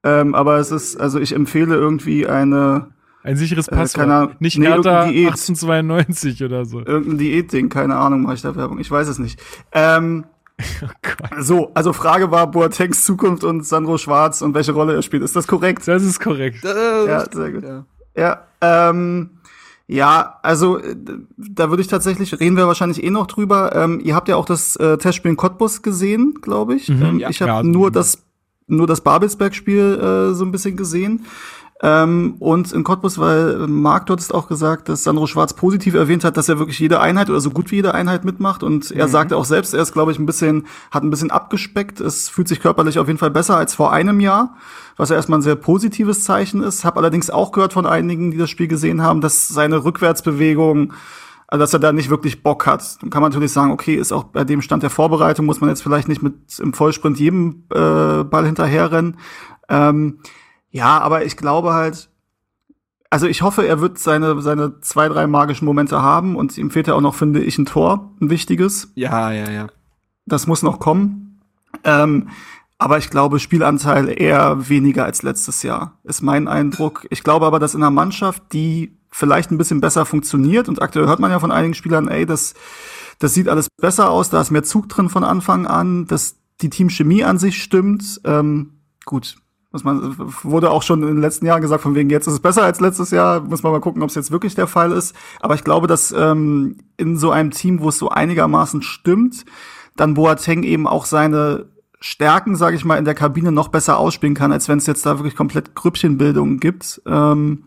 Ähm, 0.06 0.34
aber 0.34 0.58
es 0.58 0.70
ist, 0.70 1.00
also 1.00 1.18
ich 1.18 1.34
empfehle 1.34 1.74
irgendwie 1.74 2.26
eine. 2.26 2.88
Ein 3.24 3.36
sicheres 3.36 3.66
äh, 3.66 3.74
Passwort. 3.74 4.30
Äh, 4.30 4.34
Nicht 4.38 4.56
nee, 4.56 4.66
Hertha 4.66 5.02
1892 5.02 6.44
oder 6.44 6.64
so. 6.64 6.78
Irgendein 6.78 7.18
Diätding, 7.18 7.68
keine 7.68 7.96
Ahnung, 7.96 8.22
mache 8.22 8.34
ich 8.34 8.42
da 8.42 8.54
Werbung. 8.54 8.78
Ich 8.78 8.88
weiß 8.88 9.08
es 9.08 9.18
nicht. 9.18 9.40
Ähm, 9.72 10.24
Oh 11.36 11.40
so, 11.40 11.70
also 11.74 11.92
Frage 11.92 12.30
war 12.30 12.50
Boatengs 12.50 13.04
Zukunft 13.04 13.44
und 13.44 13.66
Sandro 13.66 13.98
Schwarz 13.98 14.40
und 14.40 14.54
welche 14.54 14.72
Rolle 14.72 14.94
er 14.94 15.02
spielt. 15.02 15.22
Ist 15.22 15.36
das 15.36 15.46
korrekt? 15.46 15.86
Das 15.86 16.02
ist 16.02 16.18
korrekt. 16.18 16.64
Ja, 16.64 17.24
sehr 17.30 17.52
gut. 17.52 17.62
Ja, 17.62 17.84
ja 18.16 18.40
ähm, 18.62 19.30
ja, 19.88 20.38
also 20.42 20.78
äh, 20.78 20.96
da 21.36 21.70
würde 21.70 21.82
ich 21.82 21.88
tatsächlich, 21.88 22.40
reden 22.40 22.56
wir 22.56 22.66
wahrscheinlich 22.66 23.04
eh 23.04 23.10
noch 23.10 23.26
drüber. 23.26 23.74
Ähm, 23.74 24.00
ihr 24.02 24.14
habt 24.14 24.28
ja 24.28 24.36
auch 24.36 24.44
das 24.44 24.76
äh, 24.76 24.98
Testspiel 24.98 25.30
in 25.30 25.36
Cottbus 25.36 25.82
gesehen, 25.82 26.34
glaube 26.40 26.74
ich. 26.74 26.88
Mhm, 26.88 27.02
ähm, 27.02 27.18
ja, 27.20 27.30
ich 27.30 27.40
habe 27.42 27.52
ja, 27.52 27.62
nur 27.62 27.90
das 27.90 28.25
nur 28.66 28.86
das 28.86 29.00
Babelsberg-Spiel 29.00 30.30
äh, 30.30 30.34
so 30.34 30.44
ein 30.44 30.52
bisschen 30.52 30.76
gesehen. 30.76 31.26
Ähm, 31.82 32.36
und 32.38 32.72
in 32.72 32.84
Cottbus, 32.84 33.18
weil 33.18 33.66
Marc 33.66 34.06
dort 34.06 34.20
ist 34.20 34.32
auch 34.32 34.48
gesagt, 34.48 34.88
dass 34.88 35.04
Sandro 35.04 35.26
Schwarz 35.26 35.52
positiv 35.52 35.92
erwähnt 35.92 36.24
hat, 36.24 36.38
dass 36.38 36.48
er 36.48 36.58
wirklich 36.58 36.78
jede 36.78 37.00
Einheit 37.00 37.28
oder 37.28 37.40
so 37.40 37.50
gut 37.50 37.70
wie 37.70 37.76
jede 37.76 37.92
Einheit 37.92 38.24
mitmacht. 38.24 38.62
Und 38.62 38.90
er 38.90 39.06
mhm. 39.06 39.10
sagte 39.10 39.36
auch 39.36 39.44
selbst, 39.44 39.74
er 39.74 39.82
ist, 39.82 39.92
glaube 39.92 40.10
ich, 40.10 40.18
ein 40.18 40.24
bisschen, 40.24 40.66
hat 40.90 41.02
ein 41.02 41.10
bisschen 41.10 41.30
abgespeckt. 41.30 42.00
Es 42.00 42.30
fühlt 42.30 42.48
sich 42.48 42.60
körperlich 42.60 42.98
auf 42.98 43.08
jeden 43.08 43.18
Fall 43.18 43.30
besser 43.30 43.58
als 43.58 43.74
vor 43.74 43.92
einem 43.92 44.20
Jahr, 44.20 44.56
was 44.96 45.10
ja 45.10 45.16
erstmal 45.16 45.38
ein 45.38 45.42
sehr 45.42 45.56
positives 45.56 46.24
Zeichen 46.24 46.62
ist. 46.62 46.84
Hab 46.86 46.96
allerdings 46.96 47.28
auch 47.28 47.52
gehört 47.52 47.74
von 47.74 47.84
einigen, 47.84 48.30
die 48.30 48.38
das 48.38 48.48
Spiel 48.48 48.68
gesehen 48.68 49.02
haben, 49.02 49.20
dass 49.20 49.46
seine 49.48 49.84
Rückwärtsbewegung 49.84 50.94
also 51.48 51.62
dass 51.62 51.72
er 51.72 51.78
da 51.78 51.92
nicht 51.92 52.10
wirklich 52.10 52.42
Bock 52.42 52.66
hat. 52.66 53.02
Dann 53.02 53.10
kann 53.10 53.22
man 53.22 53.30
natürlich 53.30 53.52
sagen, 53.52 53.70
okay, 53.70 53.94
ist 53.94 54.12
auch 54.12 54.24
bei 54.24 54.44
dem 54.44 54.62
Stand 54.62 54.82
der 54.82 54.90
Vorbereitung, 54.90 55.46
muss 55.46 55.60
man 55.60 55.70
jetzt 55.70 55.82
vielleicht 55.82 56.08
nicht 56.08 56.22
mit 56.22 56.58
im 56.58 56.72
Vollsprint 56.72 57.18
jedem 57.18 57.64
äh, 57.70 58.24
Ball 58.24 58.44
hinterherrennen. 58.44 59.18
Ähm, 59.68 60.18
ja, 60.70 60.98
aber 60.98 61.24
ich 61.24 61.36
glaube 61.36 61.72
halt, 61.72 62.10
also 63.10 63.26
ich 63.26 63.42
hoffe, 63.42 63.66
er 63.66 63.80
wird 63.80 63.98
seine, 63.98 64.40
seine 64.42 64.80
zwei, 64.80 65.08
drei 65.08 65.26
magischen 65.26 65.64
Momente 65.64 66.02
haben 66.02 66.36
und 66.36 66.58
ihm 66.58 66.70
fehlt 66.70 66.88
ja 66.88 66.94
auch 66.94 67.00
noch, 67.00 67.14
finde 67.14 67.42
ich, 67.42 67.58
ein 67.58 67.66
Tor, 67.66 68.12
ein 68.20 68.30
wichtiges. 68.30 68.92
Ja, 68.94 69.30
ja, 69.30 69.50
ja. 69.50 69.68
Das 70.26 70.46
muss 70.46 70.62
noch 70.62 70.80
kommen. 70.80 71.40
Ähm, 71.84 72.28
aber 72.78 72.98
ich 72.98 73.08
glaube, 73.08 73.38
Spielanteil 73.38 74.08
eher 74.20 74.68
weniger 74.68 75.04
als 75.04 75.22
letztes 75.22 75.62
Jahr, 75.62 75.98
ist 76.04 76.20
mein 76.20 76.46
Eindruck. 76.46 77.06
Ich 77.10 77.22
glaube 77.22 77.46
aber, 77.46 77.58
dass 77.58 77.74
in 77.74 77.82
einer 77.82 77.90
Mannschaft, 77.90 78.42
die 78.52 78.98
vielleicht 79.16 79.50
ein 79.50 79.56
bisschen 79.56 79.80
besser 79.80 80.04
funktioniert. 80.04 80.68
Und 80.68 80.82
aktuell 80.82 81.06
hört 81.06 81.20
man 81.20 81.30
ja 81.30 81.40
von 81.40 81.50
einigen 81.50 81.72
Spielern, 81.72 82.08
ey, 82.08 82.26
das, 82.26 82.52
das 83.18 83.32
sieht 83.32 83.48
alles 83.48 83.68
besser 83.70 84.10
aus, 84.10 84.28
da 84.28 84.42
ist 84.42 84.50
mehr 84.50 84.62
Zug 84.62 84.90
drin 84.90 85.08
von 85.08 85.24
Anfang 85.24 85.66
an, 85.66 86.06
dass 86.06 86.36
die 86.60 86.68
Teamchemie 86.68 87.24
an 87.24 87.38
sich 87.38 87.62
stimmt. 87.62 88.20
Ähm, 88.24 88.74
gut, 89.06 89.36
muss 89.72 89.84
man, 89.84 90.16
wurde 90.42 90.70
auch 90.70 90.82
schon 90.82 91.00
in 91.02 91.08
den 91.08 91.20
letzten 91.22 91.46
Jahren 91.46 91.62
gesagt, 91.62 91.82
von 91.82 91.94
wegen 91.94 92.10
jetzt 92.10 92.26
ist 92.26 92.34
es 92.34 92.40
besser 92.40 92.64
als 92.64 92.80
letztes 92.80 93.10
Jahr, 93.10 93.40
muss 93.40 93.62
man 93.62 93.72
mal 93.72 93.80
gucken, 93.80 94.02
ob 94.02 94.10
es 94.10 94.16
jetzt 94.16 94.30
wirklich 94.30 94.54
der 94.54 94.66
Fall 94.66 94.92
ist. 94.92 95.16
Aber 95.40 95.54
ich 95.54 95.64
glaube, 95.64 95.86
dass 95.86 96.12
ähm, 96.12 96.76
in 96.98 97.16
so 97.16 97.30
einem 97.30 97.52
Team, 97.52 97.80
wo 97.80 97.88
es 97.88 97.96
so 97.96 98.10
einigermaßen 98.10 98.82
stimmt, 98.82 99.46
dann 99.96 100.12
Boateng 100.12 100.62
eben 100.62 100.86
auch 100.86 101.06
seine 101.06 101.70
Stärken, 102.00 102.54
sage 102.54 102.76
ich 102.76 102.84
mal, 102.84 102.98
in 102.98 103.06
der 103.06 103.14
Kabine 103.14 103.50
noch 103.50 103.68
besser 103.68 103.96
ausspielen 103.96 104.34
kann, 104.34 104.52
als 104.52 104.68
wenn 104.68 104.76
es 104.76 104.86
jetzt 104.86 105.06
da 105.06 105.18
wirklich 105.18 105.36
komplett 105.36 105.74
Grüppchenbildung 105.74 106.58
gibt. 106.60 107.00
Ähm, 107.06 107.64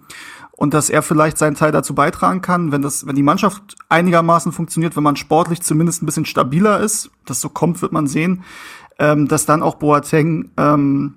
und 0.60 0.74
dass 0.74 0.89
er 0.89 1.02
vielleicht 1.02 1.38
seinen 1.38 1.56
Teil 1.56 1.72
dazu 1.72 1.95
beitragen 1.95 2.41
kann, 2.41 2.74
wenn 2.74 2.82
das, 2.82 3.08
wenn 3.08 3.15
die 3.15 3.24
Mannschaft 3.24 3.78
einigermaßen 3.88 4.52
funktioniert, 4.52 4.98
wenn 4.98 5.04
man 5.04 5.15
sportlich 5.15 5.62
zumindest 5.62 6.04
ein 6.04 6.06
bisschen 6.06 6.26
stabiler 6.26 6.82
ist, 6.82 7.12
das 7.26 7.39
so 7.39 7.48
kommt, 7.48 7.82
wird 7.82 7.93
man 7.93 8.08
sehen, 8.08 8.43
ähm, 9.00 9.30
dass 9.30 9.45
dann 9.45 9.63
auch 9.63 9.76
Boateng 9.76 10.52
ähm, 10.58 11.13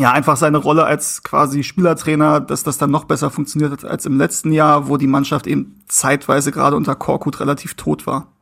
ja 0.00 0.10
einfach 0.10 0.36
seine 0.36 0.58
Rolle 0.58 0.84
als 0.84 1.22
quasi 1.22 1.62
Spielertrainer, 1.62 2.40
dass 2.40 2.64
das 2.64 2.76
dann 2.76 2.90
noch 2.90 3.04
besser 3.04 3.30
funktioniert 3.30 3.84
als 3.84 4.04
im 4.04 4.18
letzten 4.18 4.50
Jahr, 4.50 4.88
wo 4.88 4.96
die 4.96 5.06
Mannschaft 5.06 5.46
eben 5.46 5.84
zeitweise 5.86 6.50
gerade 6.50 6.74
unter 6.74 6.96
Korkut 6.96 7.38
relativ 7.38 7.74
tot 7.74 8.08
war. 8.08 8.32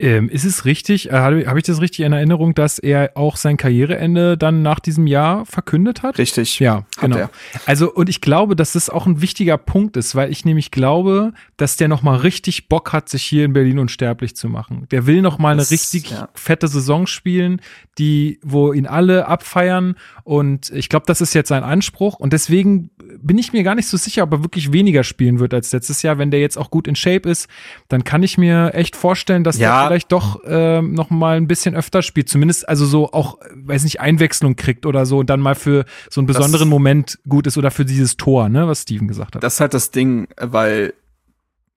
Ähm, 0.00 0.28
ist 0.28 0.44
es 0.44 0.64
richtig, 0.64 1.10
äh, 1.10 1.12
habe 1.12 1.44
hab 1.48 1.56
ich 1.56 1.64
das 1.64 1.80
richtig 1.80 2.04
in 2.04 2.12
Erinnerung, 2.12 2.54
dass 2.54 2.78
er 2.78 3.12
auch 3.16 3.34
sein 3.34 3.56
Karriereende 3.56 4.38
dann 4.38 4.62
nach 4.62 4.78
diesem 4.78 5.08
Jahr 5.08 5.44
verkündet 5.44 6.04
hat? 6.04 6.18
Richtig. 6.18 6.60
Ja, 6.60 6.84
genau. 7.00 7.16
Er. 7.16 7.30
Also, 7.66 7.92
und 7.92 8.08
ich 8.08 8.20
glaube, 8.20 8.54
dass 8.54 8.72
das 8.72 8.90
auch 8.90 9.06
ein 9.06 9.20
wichtiger 9.20 9.58
Punkt 9.58 9.96
ist, 9.96 10.14
weil 10.14 10.30
ich 10.30 10.44
nämlich 10.44 10.70
glaube, 10.70 11.32
dass 11.56 11.76
der 11.76 11.88
nochmal 11.88 12.18
richtig 12.18 12.68
Bock 12.68 12.92
hat, 12.92 13.08
sich 13.08 13.24
hier 13.24 13.44
in 13.44 13.52
Berlin 13.52 13.80
unsterblich 13.80 14.36
zu 14.36 14.48
machen. 14.48 14.86
Der 14.92 15.06
will 15.06 15.20
nochmal 15.20 15.54
eine 15.54 15.68
richtig 15.68 16.10
ja. 16.10 16.28
fette 16.32 16.68
Saison 16.68 17.08
spielen, 17.08 17.60
die, 17.98 18.38
wo 18.44 18.72
ihn 18.72 18.86
alle 18.86 19.26
abfeiern. 19.26 19.96
Und 20.22 20.70
ich 20.70 20.88
glaube, 20.88 21.06
das 21.06 21.20
ist 21.20 21.34
jetzt 21.34 21.48
sein 21.48 21.64
Anspruch. 21.64 22.14
Und 22.14 22.32
deswegen 22.32 22.90
bin 23.20 23.36
ich 23.36 23.52
mir 23.52 23.64
gar 23.64 23.74
nicht 23.74 23.88
so 23.88 23.96
sicher, 23.96 24.22
ob 24.22 24.32
er 24.32 24.42
wirklich 24.44 24.72
weniger 24.72 25.02
spielen 25.02 25.40
wird 25.40 25.54
als 25.54 25.72
letztes 25.72 26.02
Jahr. 26.02 26.18
Wenn 26.18 26.30
der 26.30 26.38
jetzt 26.38 26.56
auch 26.56 26.70
gut 26.70 26.86
in 26.86 26.94
Shape 26.94 27.28
ist, 27.28 27.48
dann 27.88 28.04
kann 28.04 28.22
ich 28.22 28.38
mir 28.38 28.74
echt 28.74 28.94
vorstellen, 28.94 29.42
dass 29.42 29.58
ja. 29.58 29.82
der 29.82 29.87
vielleicht 29.88 30.12
doch 30.12 30.44
äh, 30.44 30.80
noch 30.80 31.10
mal 31.10 31.36
ein 31.36 31.48
bisschen 31.48 31.74
öfter 31.74 32.02
spielt. 32.02 32.28
Zumindest 32.28 32.68
also 32.68 32.86
so 32.86 33.12
auch, 33.12 33.38
weiß 33.54 33.84
nicht, 33.84 34.00
Einwechslung 34.00 34.56
kriegt 34.56 34.86
oder 34.86 35.06
so 35.06 35.18
und 35.18 35.30
dann 35.30 35.40
mal 35.40 35.54
für 35.54 35.84
so 36.10 36.20
einen 36.20 36.26
besonderen 36.26 36.68
das, 36.68 36.68
Moment 36.68 37.18
gut 37.28 37.46
ist 37.46 37.58
oder 37.58 37.70
für 37.70 37.84
dieses 37.84 38.16
Tor, 38.16 38.48
ne, 38.48 38.68
was 38.68 38.82
Steven 38.82 39.08
gesagt 39.08 39.34
hat. 39.34 39.42
Das 39.42 39.54
ist 39.54 39.60
halt 39.60 39.74
das 39.74 39.90
Ding, 39.90 40.28
weil 40.36 40.94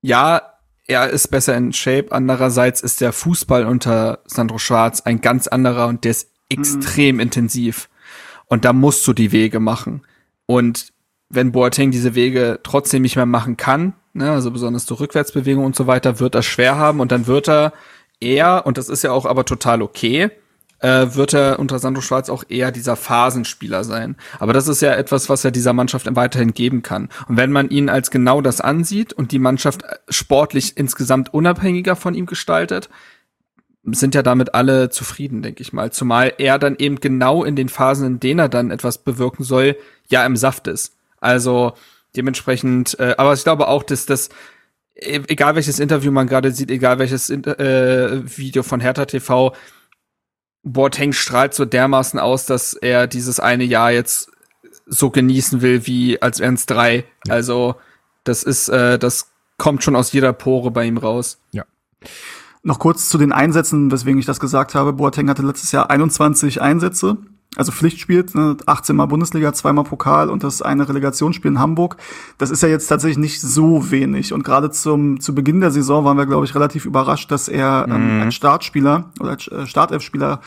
ja, 0.02 0.42
er 0.88 1.10
ist 1.10 1.30
besser 1.30 1.56
in 1.56 1.74
Shape. 1.74 2.08
Andererseits 2.12 2.82
ist 2.82 3.02
der 3.02 3.14
Fußball 3.14 3.66
unter 3.66 4.20
Sandro 4.26 4.58
Schwarz 4.58 5.02
ein 5.02 5.22
ganz 5.22 5.48
anderer 5.48 5.88
und 5.88 6.04
der 6.04 6.12
ist 6.12 6.30
extrem 6.50 7.16
mhm. 7.16 7.22
intensiv. 7.22 7.90
Und 8.48 8.66
da 8.66 8.74
musst 8.74 9.08
du 9.08 9.14
die 9.14 9.32
Wege 9.32 9.60
machen. 9.60 10.02
Und 10.46 10.92
wenn 11.30 11.54
Boateng 11.54 11.92
diese 11.92 12.16
Wege 12.16 12.60
trotzdem 12.64 13.04
nicht 13.04 13.16
mehr 13.16 13.26
machen 13.26 13.56
kann, 13.56 13.94
ne, 14.14 14.32
also 14.32 14.52
besonders 14.52 14.86
zur 14.86 15.00
Rückwärtsbewegung 15.00 15.64
und 15.64 15.76
so 15.76 15.88
weiter, 15.88 16.20
wird 16.20 16.36
er 16.36 16.44
schwer 16.44 16.78
haben 16.78 17.00
und 17.00 17.12
dann 17.12 17.28
wird 17.28 17.48
er 17.48 17.74
eher, 18.22 18.66
und 18.66 18.78
das 18.78 18.90
ist 18.90 19.04
ja 19.04 19.12
auch 19.12 19.26
aber 19.26 19.46
total 19.46 19.82
okay, 19.82 20.30
äh, 20.80 21.08
wird 21.16 21.34
er 21.34 21.60
unter 21.60 21.80
Sandro 21.80 22.02
Schwarz 22.02 22.30
auch 22.30 22.44
eher 22.50 22.72
dieser 22.72 22.96
Phasenspieler 22.96 23.84
sein. 23.84 24.16
Aber 24.40 24.54
das 24.54 24.68
ist 24.68 24.82
ja 24.82 24.94
etwas, 24.94 25.30
was 25.30 25.46
er 25.46 25.52
dieser 25.52 25.74
Mannschaft 25.74 26.08
weiterhin 26.16 26.54
geben 26.54 26.82
kann. 26.82 27.10
Und 27.28 27.38
wenn 27.38 27.52
man 27.52 27.70
ihn 27.70 27.90
als 27.90 28.12
genau 28.12 28.42
das 28.42 28.62
ansieht 28.62 29.14
und 29.14 29.32
die 29.32 29.40
Mannschaft 29.40 29.84
sportlich 30.10 30.78
insgesamt 30.78 31.34
unabhängiger 31.34 31.96
von 31.96 32.14
ihm 32.14 32.26
gestaltet, 32.26 32.90
sind 33.84 34.14
ja 34.14 34.22
damit 34.22 34.54
alle 34.54 34.90
zufrieden, 34.90 35.42
denke 35.42 35.62
ich 35.62 35.74
mal. 35.74 35.92
Zumal 35.92 36.34
er 36.38 36.60
dann 36.60 36.76
eben 36.78 37.00
genau 37.00 37.44
in 37.44 37.56
den 37.56 37.70
Phasen, 37.70 38.06
in 38.06 38.20
denen 38.20 38.40
er 38.40 38.50
dann 38.50 38.72
etwas 38.72 39.00
bewirken 39.00 39.44
soll, 39.44 39.76
ja 40.08 40.26
im 40.26 40.36
Saft 40.36 40.68
ist. 40.68 40.96
Also 41.20 41.74
dementsprechend, 42.16 43.00
äh, 43.00 43.16
aber 43.18 43.34
ich 43.34 43.44
glaube 43.44 43.68
auch, 43.68 43.84
dass 43.84 44.06
das, 44.06 44.30
egal 44.96 45.56
welches 45.56 45.80
Interview 45.80 46.12
man 46.12 46.28
gerade 46.28 46.52
sieht, 46.52 46.72
egal 46.72 47.00
welches 47.00 47.30
äh, 47.30 48.22
Video 48.38 48.64
von 48.64 48.80
Hertha 48.80 49.06
TV, 49.06 49.54
Boateng 50.64 51.14
strahlt 51.14 51.54
so 51.54 51.66
dermaßen 51.66 52.20
aus, 52.20 52.46
dass 52.46 52.74
er 52.74 53.08
dieses 53.08 53.40
eine 53.40 53.64
Jahr 53.64 53.92
jetzt 53.92 54.32
so 54.86 55.10
genießen 55.10 55.62
will, 55.62 55.88
wie 55.88 56.22
als 56.22 56.40
wären 56.40 56.56
es 56.56 56.66
drei. 56.66 57.06
Ja. 57.26 57.34
Also 57.34 57.76
das 58.24 58.44
ist, 58.44 58.70
äh, 58.70 59.00
das 59.00 59.32
kommt 59.58 59.84
schon 59.84 59.96
aus 59.96 60.12
jeder 60.12 60.34
Pore 60.34 60.72
bei 60.72 60.86
ihm 60.86 60.98
raus. 60.98 61.40
Ja. 61.52 61.66
Noch 62.64 62.78
kurz 62.78 63.10
zu 63.10 63.18
den 63.18 63.32
Einsätzen, 63.32 63.92
weswegen 63.92 64.20
ich 64.20 64.26
das 64.26 64.40
gesagt 64.40 64.76
habe. 64.76 64.94
Boateng 64.94 65.30
hatte 65.30 65.42
letztes 65.42 65.72
Jahr 65.72 65.90
21 65.90 66.62
Einsätze, 66.62 67.18
also 67.58 67.72
Pflichtspiel, 67.74 68.26
ne, 68.34 68.56
18 68.66 68.96
Mal 68.96 69.08
Bundesliga, 69.08 69.52
zweimal 69.52 69.84
Pokal 69.84 70.30
und 70.30 70.44
das 70.44 70.62
eine 70.62 70.88
Relegationsspiel 70.88 71.52
in 71.52 71.60
Hamburg. 71.60 71.98
Das 72.38 72.50
ist 72.50 72.64
ja 72.64 72.70
jetzt 72.70 72.88
tatsächlich 72.88 73.18
nicht 73.18 73.42
so 73.42 73.92
wenig. 73.92 74.32
Und 74.32 74.44
gerade 74.44 74.72
zum 74.72 75.20
zu 75.20 75.36
Beginn 75.36 75.60
der 75.60 75.72
Saison 75.72 76.06
waren 76.06 76.18
wir, 76.18 76.26
glaube 76.26 76.46
ich, 76.46 76.56
relativ 76.56 76.86
überrascht, 76.86 77.30
dass 77.30 77.50
er 77.50 77.88
ähm, 77.90 78.18
mhm. 78.18 78.22
als 78.24 78.36
Startspieler 78.36 79.12
oder 79.20 79.32
als 79.32 79.48
äh, 79.50 79.68
Startelfspieler 79.68 80.40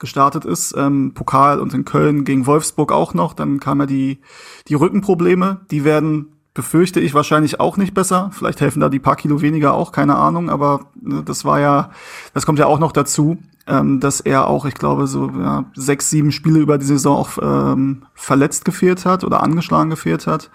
gestartet 0.00 0.44
ist. 0.44 0.74
Ähm, 0.76 1.12
Pokal 1.14 1.60
und 1.60 1.74
in 1.74 1.84
Köln 1.84 2.24
gegen 2.24 2.46
Wolfsburg 2.46 2.90
auch 2.90 3.14
noch. 3.14 3.34
Dann 3.34 3.60
kamen 3.60 3.82
ja 3.82 3.86
die, 3.86 4.18
die 4.66 4.74
Rückenprobleme. 4.74 5.60
Die 5.70 5.84
werden 5.84 6.32
befürchte 6.54 6.98
ich 6.98 7.14
wahrscheinlich 7.14 7.60
auch 7.60 7.76
nicht 7.76 7.94
besser. 7.94 8.30
Vielleicht 8.32 8.60
helfen 8.60 8.80
da 8.80 8.88
die 8.88 8.98
paar 8.98 9.14
Kilo 9.14 9.42
weniger 9.42 9.74
auch, 9.74 9.92
keine 9.92 10.16
Ahnung. 10.16 10.50
Aber 10.50 10.86
ne, 11.00 11.22
das 11.24 11.44
war 11.44 11.60
ja, 11.60 11.90
das 12.34 12.46
kommt 12.46 12.58
ja 12.58 12.66
auch 12.66 12.80
noch 12.80 12.90
dazu, 12.90 13.38
ähm, 13.68 14.00
dass 14.00 14.20
er 14.20 14.48
auch, 14.48 14.64
ich 14.64 14.74
glaube, 14.74 15.06
so 15.06 15.30
ja, 15.30 15.66
sechs, 15.74 16.10
sieben 16.10 16.32
Spiele 16.32 16.58
über 16.58 16.78
die 16.78 16.86
Saison 16.86 17.16
auch 17.16 17.38
ähm, 17.40 18.06
verletzt 18.14 18.64
gefehlt 18.64 19.04
hat 19.04 19.24
oder 19.24 19.42
angeschlagen 19.42 19.90
gefehlt 19.90 20.26
hat. 20.26 20.50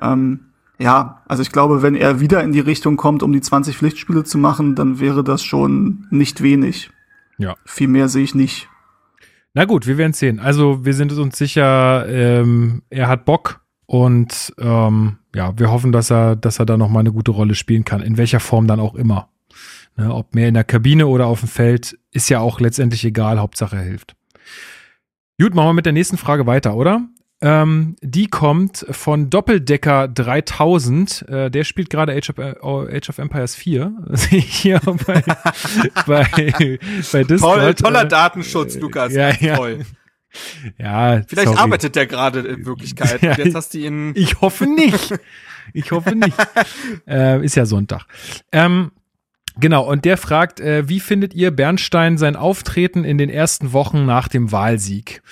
Ähm, 0.00 0.40
ja, 0.78 1.22
also 1.28 1.42
ich 1.42 1.52
glaube, 1.52 1.82
wenn 1.82 1.94
er 1.94 2.20
wieder 2.20 2.42
in 2.42 2.52
die 2.52 2.60
Richtung 2.60 2.96
kommt, 2.96 3.22
um 3.22 3.32
die 3.32 3.40
20 3.40 3.76
Pflichtspiele 3.76 4.24
zu 4.24 4.38
machen, 4.38 4.74
dann 4.74 5.00
wäre 5.00 5.22
das 5.22 5.42
schon 5.42 6.06
nicht 6.10 6.42
wenig. 6.42 6.90
Ja. 7.38 7.56
Viel 7.64 7.88
mehr 7.88 8.08
sehe 8.08 8.24
ich 8.24 8.34
nicht. 8.34 8.68
Na 9.54 9.64
gut, 9.64 9.86
wir 9.86 9.98
werden 9.98 10.12
sehen. 10.12 10.38
Also 10.38 10.84
wir 10.84 10.94
sind 10.94 11.12
uns 11.12 11.36
sicher, 11.36 12.06
ähm, 12.08 12.82
er 12.88 13.08
hat 13.08 13.24
Bock 13.24 13.60
und 13.86 14.54
ähm, 14.58 15.18
ja, 15.34 15.52
wir 15.58 15.70
hoffen, 15.70 15.92
dass 15.92 16.10
er, 16.10 16.36
dass 16.36 16.58
er 16.58 16.66
da 16.66 16.76
noch 16.76 16.88
mal 16.88 17.00
eine 17.00 17.12
gute 17.12 17.32
Rolle 17.32 17.54
spielen 17.54 17.84
kann, 17.84 18.00
in 18.00 18.16
welcher 18.16 18.40
Form 18.40 18.66
dann 18.66 18.80
auch 18.80 18.94
immer. 18.94 19.28
Ne, 19.96 20.12
ob 20.12 20.34
mehr 20.34 20.48
in 20.48 20.54
der 20.54 20.64
Kabine 20.64 21.06
oder 21.06 21.26
auf 21.26 21.40
dem 21.40 21.48
Feld, 21.48 21.98
ist 22.12 22.30
ja 22.30 22.40
auch 22.40 22.60
letztendlich 22.60 23.04
egal, 23.04 23.38
Hauptsache 23.38 23.76
er 23.76 23.82
hilft. 23.82 24.14
Gut, 25.40 25.54
machen 25.54 25.68
wir 25.68 25.72
mit 25.74 25.86
der 25.86 25.92
nächsten 25.92 26.16
Frage 26.16 26.46
weiter, 26.46 26.76
oder? 26.76 27.08
Ähm, 27.42 27.96
die 28.00 28.28
kommt 28.28 28.86
von 28.90 29.28
Doppeldecker 29.28 30.06
3000. 30.06 31.28
Äh, 31.28 31.50
der 31.50 31.64
spielt 31.64 31.90
gerade 31.90 32.12
Age, 32.12 32.30
äh, 32.38 32.54
Age, 32.62 33.08
of 33.08 33.18
Empires 33.18 33.56
4. 33.56 33.92
Sehe 34.10 34.38
ich 34.38 34.54
hier 34.54 34.80
bei, 34.84 35.22
bei, 36.06 36.78
bei 37.12 37.24
Discord. 37.24 37.58
Toll, 37.58 37.74
toller 37.74 38.04
äh, 38.04 38.08
Datenschutz, 38.08 38.76
Lukas. 38.76 39.12
Ja, 39.12 39.30
ja. 39.30 39.56
Toll. 39.56 39.80
Ja, 40.78 41.20
Vielleicht 41.28 41.48
sorry. 41.48 41.60
arbeitet 41.60 41.94
der 41.94 42.06
gerade 42.06 42.40
in 42.40 42.64
Wirklichkeit. 42.64 43.20
Ja, 43.20 43.34
jetzt 43.34 43.54
hast 43.54 43.74
du 43.74 43.78
ihn. 43.80 44.12
Ich 44.14 44.40
hoffe 44.40 44.64
nicht. 44.66 45.14
Ich 45.74 45.92
hoffe 45.92 46.14
nicht. 46.14 46.34
äh, 47.06 47.44
ist 47.44 47.54
ja 47.54 47.66
Sonntag. 47.66 48.06
Ähm, 48.50 48.92
Genau, 49.58 49.88
und 49.88 50.04
der 50.04 50.16
fragt, 50.16 50.60
äh, 50.60 50.88
wie 50.88 51.00
findet 51.00 51.34
ihr 51.34 51.50
Bernstein 51.50 52.16
sein 52.18 52.36
Auftreten 52.36 53.04
in 53.04 53.18
den 53.18 53.28
ersten 53.28 53.72
Wochen 53.72 54.06
nach 54.06 54.28
dem 54.28 54.52
Wahlsieg? 54.52 55.22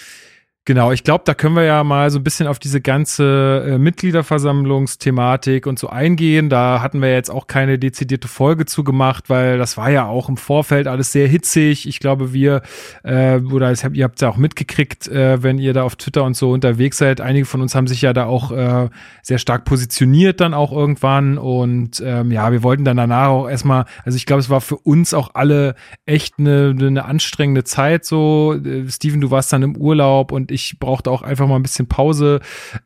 Genau, 0.66 0.92
ich 0.92 1.04
glaube, 1.04 1.24
da 1.24 1.32
können 1.32 1.56
wir 1.56 1.64
ja 1.64 1.82
mal 1.82 2.10
so 2.10 2.18
ein 2.18 2.22
bisschen 2.22 2.46
auf 2.46 2.58
diese 2.58 2.82
ganze 2.82 3.64
äh, 3.66 3.78
Mitgliederversammlungsthematik 3.78 5.66
und 5.66 5.78
so 5.78 5.88
eingehen. 5.88 6.50
Da 6.50 6.82
hatten 6.82 7.00
wir 7.00 7.10
jetzt 7.10 7.30
auch 7.30 7.46
keine 7.46 7.78
dezidierte 7.78 8.28
Folge 8.28 8.66
zu 8.66 8.84
gemacht, 8.84 9.30
weil 9.30 9.56
das 9.56 9.78
war 9.78 9.90
ja 9.90 10.04
auch 10.04 10.28
im 10.28 10.36
Vorfeld 10.36 10.86
alles 10.86 11.12
sehr 11.12 11.26
hitzig. 11.26 11.88
Ich 11.88 11.98
glaube, 11.98 12.34
wir, 12.34 12.60
äh, 13.04 13.38
oder 13.38 13.68
habt, 13.74 13.96
ihr 13.96 14.04
habt 14.04 14.16
es 14.16 14.20
ja 14.20 14.28
auch 14.28 14.36
mitgekriegt, 14.36 15.08
äh, 15.08 15.42
wenn 15.42 15.56
ihr 15.56 15.72
da 15.72 15.82
auf 15.82 15.96
Twitter 15.96 16.24
und 16.24 16.36
so 16.36 16.50
unterwegs 16.50 16.98
seid. 16.98 17.22
Einige 17.22 17.46
von 17.46 17.62
uns 17.62 17.74
haben 17.74 17.86
sich 17.86 18.02
ja 18.02 18.12
da 18.12 18.26
auch 18.26 18.52
äh, 18.52 18.90
sehr 19.22 19.38
stark 19.38 19.64
positioniert 19.64 20.42
dann 20.42 20.52
auch 20.52 20.72
irgendwann. 20.72 21.38
Und 21.38 22.02
ähm, 22.04 22.30
ja, 22.30 22.52
wir 22.52 22.62
wollten 22.62 22.84
dann 22.84 22.98
danach 22.98 23.28
auch 23.28 23.48
erstmal, 23.48 23.86
also 24.04 24.16
ich 24.16 24.26
glaube, 24.26 24.40
es 24.40 24.50
war 24.50 24.60
für 24.60 24.76
uns 24.76 25.14
auch 25.14 25.30
alle 25.32 25.74
echt 26.04 26.34
eine, 26.38 26.76
eine 26.78 27.06
anstrengende 27.06 27.64
Zeit 27.64 28.04
so. 28.04 28.54
Äh, 28.62 28.86
Steven, 28.90 29.22
du 29.22 29.30
warst 29.30 29.54
dann 29.54 29.62
im 29.62 29.74
Urlaub 29.74 30.32
und 30.32 30.49
ich 30.50 30.78
brauchte 30.78 31.10
auch 31.10 31.22
einfach 31.22 31.46
mal 31.46 31.56
ein 31.56 31.62
bisschen 31.62 31.86
Pause 31.86 32.40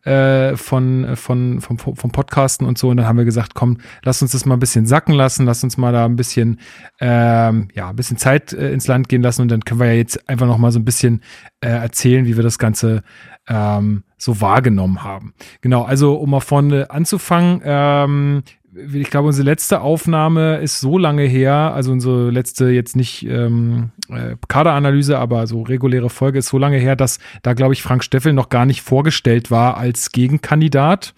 äh, 0.04 0.56
von, 0.56 1.16
von, 1.16 1.60
vom, 1.60 1.78
vom 1.78 2.10
Podcasten 2.10 2.66
und 2.66 2.78
so. 2.78 2.88
Und 2.88 2.98
dann 2.98 3.06
haben 3.06 3.18
wir 3.18 3.24
gesagt, 3.24 3.54
komm, 3.54 3.78
lass 4.02 4.22
uns 4.22 4.32
das 4.32 4.44
mal 4.44 4.54
ein 4.54 4.60
bisschen 4.60 4.86
sacken 4.86 5.14
lassen, 5.14 5.46
lass 5.46 5.64
uns 5.64 5.76
mal 5.76 5.92
da 5.92 6.04
ein 6.04 6.16
bisschen, 6.16 6.60
ähm, 7.00 7.68
ja, 7.74 7.90
ein 7.90 7.96
bisschen 7.96 8.16
Zeit 8.16 8.52
äh, 8.52 8.72
ins 8.72 8.86
Land 8.86 9.08
gehen 9.08 9.22
lassen 9.22 9.42
und 9.42 9.50
dann 9.50 9.64
können 9.64 9.80
wir 9.80 9.86
ja 9.86 9.94
jetzt 9.94 10.28
einfach 10.28 10.46
noch 10.46 10.58
mal 10.58 10.72
so 10.72 10.78
ein 10.78 10.84
bisschen 10.84 11.22
äh, 11.60 11.68
erzählen, 11.68 12.26
wie 12.26 12.36
wir 12.36 12.42
das 12.42 12.58
Ganze 12.58 13.02
ähm, 13.48 14.04
so 14.16 14.40
wahrgenommen 14.40 15.04
haben. 15.04 15.34
Genau, 15.60 15.82
also 15.82 16.14
um 16.14 16.30
mal 16.30 16.40
vorne 16.40 16.90
anzufangen, 16.90 17.60
ähm, 17.64 18.42
ich 18.74 19.10
glaube, 19.10 19.28
unsere 19.28 19.44
letzte 19.44 19.80
Aufnahme 19.80 20.58
ist 20.58 20.80
so 20.80 20.98
lange 20.98 21.22
her, 21.22 21.72
also 21.74 21.92
unsere 21.92 22.30
letzte 22.30 22.70
jetzt 22.70 22.96
nicht 22.96 23.24
ähm, 23.26 23.90
äh, 24.08 24.36
Kaderanalyse, 24.48 25.18
aber 25.18 25.46
so 25.46 25.62
reguläre 25.62 26.10
Folge 26.10 26.38
ist 26.38 26.48
so 26.48 26.58
lange 26.58 26.78
her, 26.78 26.96
dass 26.96 27.18
da, 27.42 27.54
glaube 27.54 27.74
ich, 27.74 27.82
Frank 27.82 28.02
Steffel 28.02 28.32
noch 28.32 28.48
gar 28.48 28.66
nicht 28.66 28.82
vorgestellt 28.82 29.50
war 29.50 29.76
als 29.76 30.10
Gegenkandidat. 30.10 31.14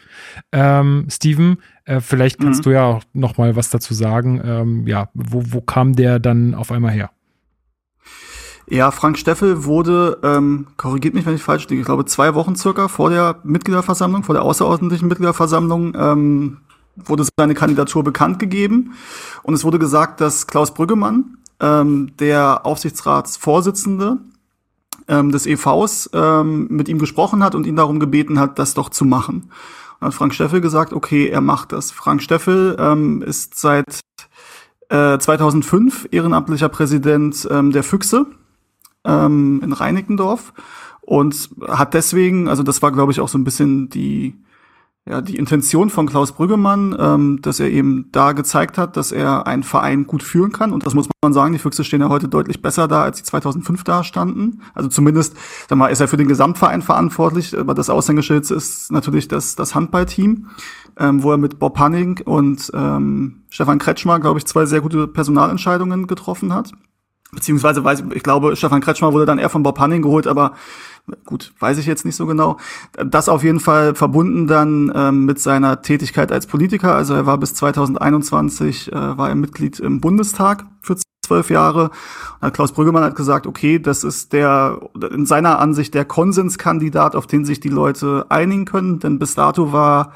Ähm, 0.52 1.06
Steven, 1.10 1.58
äh, 1.84 2.00
vielleicht 2.00 2.40
kannst 2.40 2.60
mhm. 2.60 2.64
du 2.64 2.70
ja 2.70 2.84
auch 2.84 3.02
noch 3.12 3.38
mal 3.38 3.56
was 3.56 3.70
dazu 3.70 3.94
sagen. 3.94 4.40
Ähm, 4.44 4.86
ja, 4.86 5.08
wo, 5.14 5.42
wo 5.46 5.60
kam 5.60 5.94
der 5.94 6.18
dann 6.18 6.54
auf 6.54 6.70
einmal 6.70 6.92
her? 6.92 7.10
Ja, 8.68 8.90
Frank 8.90 9.16
Steffel 9.16 9.64
wurde, 9.64 10.18
ähm, 10.24 10.66
korrigiert 10.76 11.14
mich, 11.14 11.24
wenn 11.24 11.36
ich 11.36 11.42
falsch 11.42 11.68
liege, 11.68 11.80
ich 11.80 11.86
glaube 11.86 12.04
zwei 12.04 12.34
Wochen 12.34 12.56
circa 12.56 12.88
vor 12.88 13.10
der 13.10 13.38
Mitgliederversammlung, 13.44 14.24
vor 14.24 14.34
der 14.34 14.42
außerordentlichen 14.42 15.06
Mitgliederversammlung 15.06 15.94
ähm, 15.96 16.56
wurde 16.96 17.26
seine 17.38 17.54
Kandidatur 17.54 18.02
bekannt 18.02 18.38
gegeben 18.38 18.94
und 19.42 19.54
es 19.54 19.64
wurde 19.64 19.78
gesagt, 19.78 20.20
dass 20.20 20.46
Klaus 20.46 20.74
Brüggemann, 20.74 21.36
ähm, 21.60 22.12
der 22.18 22.66
Aufsichtsratsvorsitzende 22.66 24.18
ähm, 25.08 25.30
des 25.30 25.46
EVs, 25.46 26.10
ähm, 26.12 26.68
mit 26.70 26.88
ihm 26.88 26.98
gesprochen 26.98 27.42
hat 27.42 27.54
und 27.54 27.66
ihn 27.66 27.76
darum 27.76 28.00
gebeten 28.00 28.38
hat, 28.38 28.58
das 28.58 28.74
doch 28.74 28.88
zu 28.88 29.04
machen. 29.04 29.50
Und 30.00 30.08
hat 30.08 30.14
Frank 30.14 30.34
Steffel 30.34 30.60
gesagt, 30.60 30.92
okay, 30.92 31.28
er 31.28 31.40
macht 31.40 31.72
das. 31.72 31.90
Frank 31.90 32.22
Steffel 32.22 32.76
ähm, 32.78 33.22
ist 33.22 33.58
seit 33.58 34.00
äh, 34.88 35.18
2005 35.18 36.08
ehrenamtlicher 36.10 36.68
Präsident 36.68 37.46
ähm, 37.50 37.72
der 37.72 37.82
Füchse 37.82 38.26
ähm, 39.04 39.60
in 39.62 39.72
Reinickendorf 39.72 40.52
und 41.00 41.50
hat 41.66 41.94
deswegen, 41.94 42.48
also 42.48 42.62
das 42.62 42.82
war 42.82 42.92
glaube 42.92 43.12
ich 43.12 43.20
auch 43.20 43.28
so 43.28 43.38
ein 43.38 43.44
bisschen 43.44 43.88
die 43.88 44.34
ja, 45.08 45.20
die 45.20 45.36
Intention 45.36 45.88
von 45.88 46.06
Klaus 46.06 46.32
Brüggemann, 46.32 46.96
ähm, 46.98 47.38
dass 47.40 47.60
er 47.60 47.70
eben 47.70 48.08
da 48.10 48.32
gezeigt 48.32 48.76
hat, 48.76 48.96
dass 48.96 49.12
er 49.12 49.46
einen 49.46 49.62
Verein 49.62 50.08
gut 50.08 50.24
führen 50.24 50.50
kann. 50.50 50.72
Und 50.72 50.84
das 50.84 50.94
muss 50.94 51.08
man 51.22 51.32
sagen, 51.32 51.52
die 51.52 51.60
Füchse 51.60 51.84
stehen 51.84 52.00
ja 52.00 52.08
heute 52.08 52.26
deutlich 52.28 52.60
besser 52.60 52.88
da, 52.88 53.02
als 53.02 53.18
sie 53.18 53.22
2005 53.22 53.84
da 53.84 54.02
standen. 54.02 54.62
Also 54.74 54.88
zumindest, 54.88 55.36
sag 55.68 55.78
mal, 55.78 55.88
ist 55.88 56.00
er 56.00 56.08
für 56.08 56.16
den 56.16 56.26
Gesamtverein 56.26 56.82
verantwortlich. 56.82 57.56
Aber 57.56 57.72
das 57.72 57.88
Aushängeschild 57.88 58.50
ist 58.50 58.90
natürlich 58.90 59.28
das, 59.28 59.54
das 59.54 59.76
Handballteam, 59.76 60.48
ähm, 60.98 61.22
wo 61.22 61.30
er 61.30 61.38
mit 61.38 61.60
Bob 61.60 61.78
Hanning 61.78 62.20
und 62.24 62.72
ähm, 62.74 63.42
Stefan 63.48 63.78
Kretschmer, 63.78 64.18
glaube 64.18 64.40
ich, 64.40 64.46
zwei 64.46 64.66
sehr 64.66 64.80
gute 64.80 65.06
Personalentscheidungen 65.06 66.08
getroffen 66.08 66.52
hat. 66.52 66.72
Beziehungsweise 67.32 67.84
weiß 67.84 68.00
ich, 68.00 68.16
ich 68.16 68.22
glaube, 68.22 68.56
Stefan 68.56 68.80
Kretschmer 68.80 69.12
wurde 69.12 69.26
dann 69.26 69.38
eher 69.38 69.50
von 69.50 69.62
Bob 69.62 69.78
Hanning 69.78 70.02
geholt, 70.02 70.26
aber 70.26 70.52
gut, 71.24 71.52
weiß 71.58 71.78
ich 71.78 71.86
jetzt 71.86 72.04
nicht 72.04 72.16
so 72.16 72.26
genau. 72.26 72.56
Das 73.04 73.28
auf 73.28 73.42
jeden 73.42 73.60
Fall 73.60 73.94
verbunden 73.94 74.46
dann 74.46 74.92
ähm, 74.94 75.24
mit 75.24 75.40
seiner 75.40 75.82
Tätigkeit 75.82 76.32
als 76.32 76.46
Politiker. 76.46 76.94
Also 76.94 77.14
er 77.14 77.26
war 77.26 77.38
bis 77.38 77.54
2021 77.54 78.92
äh, 78.92 78.94
war 78.94 79.28
er 79.28 79.34
Mitglied 79.34 79.80
im 79.80 80.00
Bundestag 80.00 80.64
für 80.80 80.96
zwölf 81.26 81.50
Jahre. 81.50 81.90
Und 82.40 82.54
Klaus 82.54 82.72
Brüggemann 82.72 83.04
hat 83.04 83.16
gesagt, 83.16 83.46
okay, 83.46 83.78
das 83.78 84.04
ist 84.04 84.32
der 84.32 84.80
in 85.10 85.26
seiner 85.26 85.58
Ansicht 85.58 85.94
der 85.94 86.04
Konsenskandidat, 86.04 87.14
auf 87.16 87.26
den 87.26 87.44
sich 87.44 87.60
die 87.60 87.68
Leute 87.68 88.26
einigen 88.28 88.64
können. 88.64 89.00
Denn 89.00 89.18
bis 89.18 89.34
dato 89.34 89.72
war, 89.72 90.12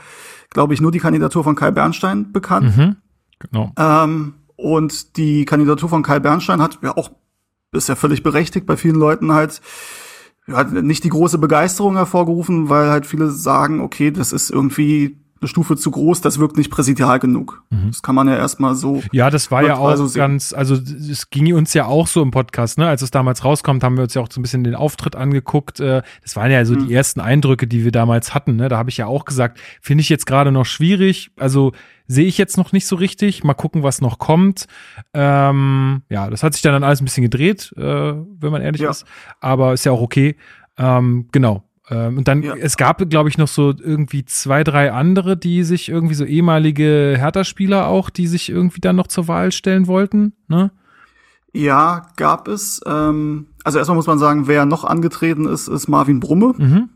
glaube 0.51 0.75
ich, 0.75 0.81
nur 0.81 0.92
die 0.92 1.01
Kandidatur 1.01 1.44
von 1.44 1.57
Kai 1.57 1.70
Bernstein 1.70 2.33
bekannt. 2.33 2.77
Mhm, 2.77 2.96
genau. 3.38 3.73
Ähm, 3.77 4.35
und 4.61 5.16
die 5.16 5.44
Kandidatur 5.44 5.88
von 5.88 6.03
Kai 6.03 6.18
Bernstein 6.18 6.62
hat 6.62 6.79
ja 6.83 6.96
auch 6.96 7.11
ist 7.73 7.88
ja 7.88 7.94
völlig 7.94 8.23
berechtigt 8.23 8.66
bei 8.66 8.77
vielen 8.77 8.96
Leuten 8.96 9.33
halt, 9.33 9.61
hat 10.51 10.73
nicht 10.73 11.05
die 11.05 11.11
große 11.11 11.38
Begeisterung 11.38 11.96
hervorgerufen, 11.96 12.68
weil 12.68 12.90
halt 12.90 13.07
viele 13.07 13.31
sagen, 13.31 13.81
okay, 13.81 14.11
das 14.11 14.33
ist 14.33 14.51
irgendwie 14.51 15.16
eine 15.40 15.48
Stufe 15.48 15.76
zu 15.76 15.90
groß, 15.90 16.20
das 16.20 16.38
wirkt 16.38 16.57
nicht 16.57 16.70
präsidial 16.70 17.18
genug. 17.18 17.62
Mhm. 17.70 17.88
Das 17.88 18.03
kann 18.03 18.14
man 18.14 18.29
ja 18.29 18.37
erstmal 18.37 18.74
so. 18.74 19.03
Ja, 19.12 19.31
das 19.31 19.50
war 19.50 19.62
ja 19.62 19.76
auch 19.76 19.96
so 19.96 20.11
ganz, 20.18 20.53
also 20.53 20.74
es 20.74 21.31
ging 21.31 21.55
uns 21.55 21.72
ja 21.72 21.87
auch 21.87 22.07
so 22.07 22.22
im 22.22 22.31
Podcast, 22.31 22.79
ne? 22.79 22.87
Als 22.87 23.03
es 23.03 23.11
damals 23.11 23.44
rauskommt, 23.44 23.83
haben 23.83 23.96
wir 23.96 24.05
uns 24.05 24.14
ja 24.14 24.22
auch 24.22 24.29
so 24.31 24.40
ein 24.40 24.42
bisschen 24.42 24.64
den 24.64 24.74
Auftritt 24.74 25.16
angeguckt. 25.16 25.81
Äh, 25.81 26.03
das 26.22 26.37
waren 26.37 26.50
ja 26.50 26.64
so 26.64 26.74
mhm. 26.74 26.87
die 26.87 26.94
ersten 26.94 27.20
Eindrücke, 27.20 27.66
die 27.66 27.85
wir 27.85 27.92
damals 27.92 28.35
hatten, 28.35 28.57
ne? 28.57 28.68
Da 28.68 28.76
habe 28.76 28.90
ich 28.90 28.98
ja 28.98 29.07
auch 29.07 29.24
gesagt, 29.24 29.59
finde 29.81 30.03
ich 30.03 30.09
jetzt 30.11 30.26
gerade 30.26 30.53
noch 30.53 30.66
schwierig. 30.66 31.31
Also 31.38 31.72
sehe 32.07 32.26
ich 32.26 32.37
jetzt 32.37 32.59
noch 32.59 32.72
nicht 32.72 32.87
so 32.87 32.96
richtig. 32.96 33.42
Mal 33.44 33.55
gucken, 33.55 33.83
was 33.83 34.00
noch 34.00 34.18
kommt. 34.18 34.66
Ähm, 35.14 36.03
ja, 36.11 36.29
das 36.29 36.42
hat 36.42 36.53
sich 36.53 36.62
dann 36.62 36.85
alles 36.85 37.00
ein 37.00 37.05
bisschen 37.05 37.22
gedreht, 37.22 37.72
äh, 37.76 37.83
wenn 37.83 38.53
man 38.53 38.62
ehrlich 38.62 38.83
ja. 38.83 38.90
ist. 38.90 39.07
Aber 39.40 39.72
ist 39.72 39.85
ja 39.85 39.92
auch 39.92 40.03
okay. 40.03 40.37
Ähm, 40.76 41.29
genau. 41.33 41.64
Ähm, 41.90 42.18
und 42.18 42.29
dann, 42.29 42.42
ja. 42.42 42.55
es 42.55 42.76
gab, 42.76 43.09
glaube 43.11 43.29
ich, 43.29 43.37
noch 43.37 43.48
so 43.48 43.74
irgendwie 43.76 44.24
zwei, 44.24 44.62
drei 44.62 44.92
andere, 44.92 45.37
die 45.37 45.64
sich 45.64 45.88
irgendwie 45.88 46.14
so 46.14 46.24
ehemalige 46.24 47.14
Hertha-Spieler 47.18 47.88
auch, 47.88 48.11
die 48.11 48.29
sich 48.29 48.48
irgendwie 48.48 48.81
dann 48.81 48.96
noch 48.96 49.09
zur 49.09 49.29
Wahl 49.29 49.53
stellen 49.53 49.87
wollten, 49.87 50.33
ne? 50.48 50.70
Ja, 51.53 52.07
gab 52.14 52.46
es. 52.46 52.81
Ähm, 52.87 53.46
also 53.64 53.79
erstmal 53.79 53.96
muss 53.96 54.07
man 54.07 54.20
sagen, 54.20 54.46
wer 54.46 54.66
noch 54.66 54.85
angetreten 54.85 55.46
ist, 55.46 55.66
ist 55.66 55.88
Marvin 55.88 56.20
Brumme, 56.20 56.55
mhm. 56.57 56.88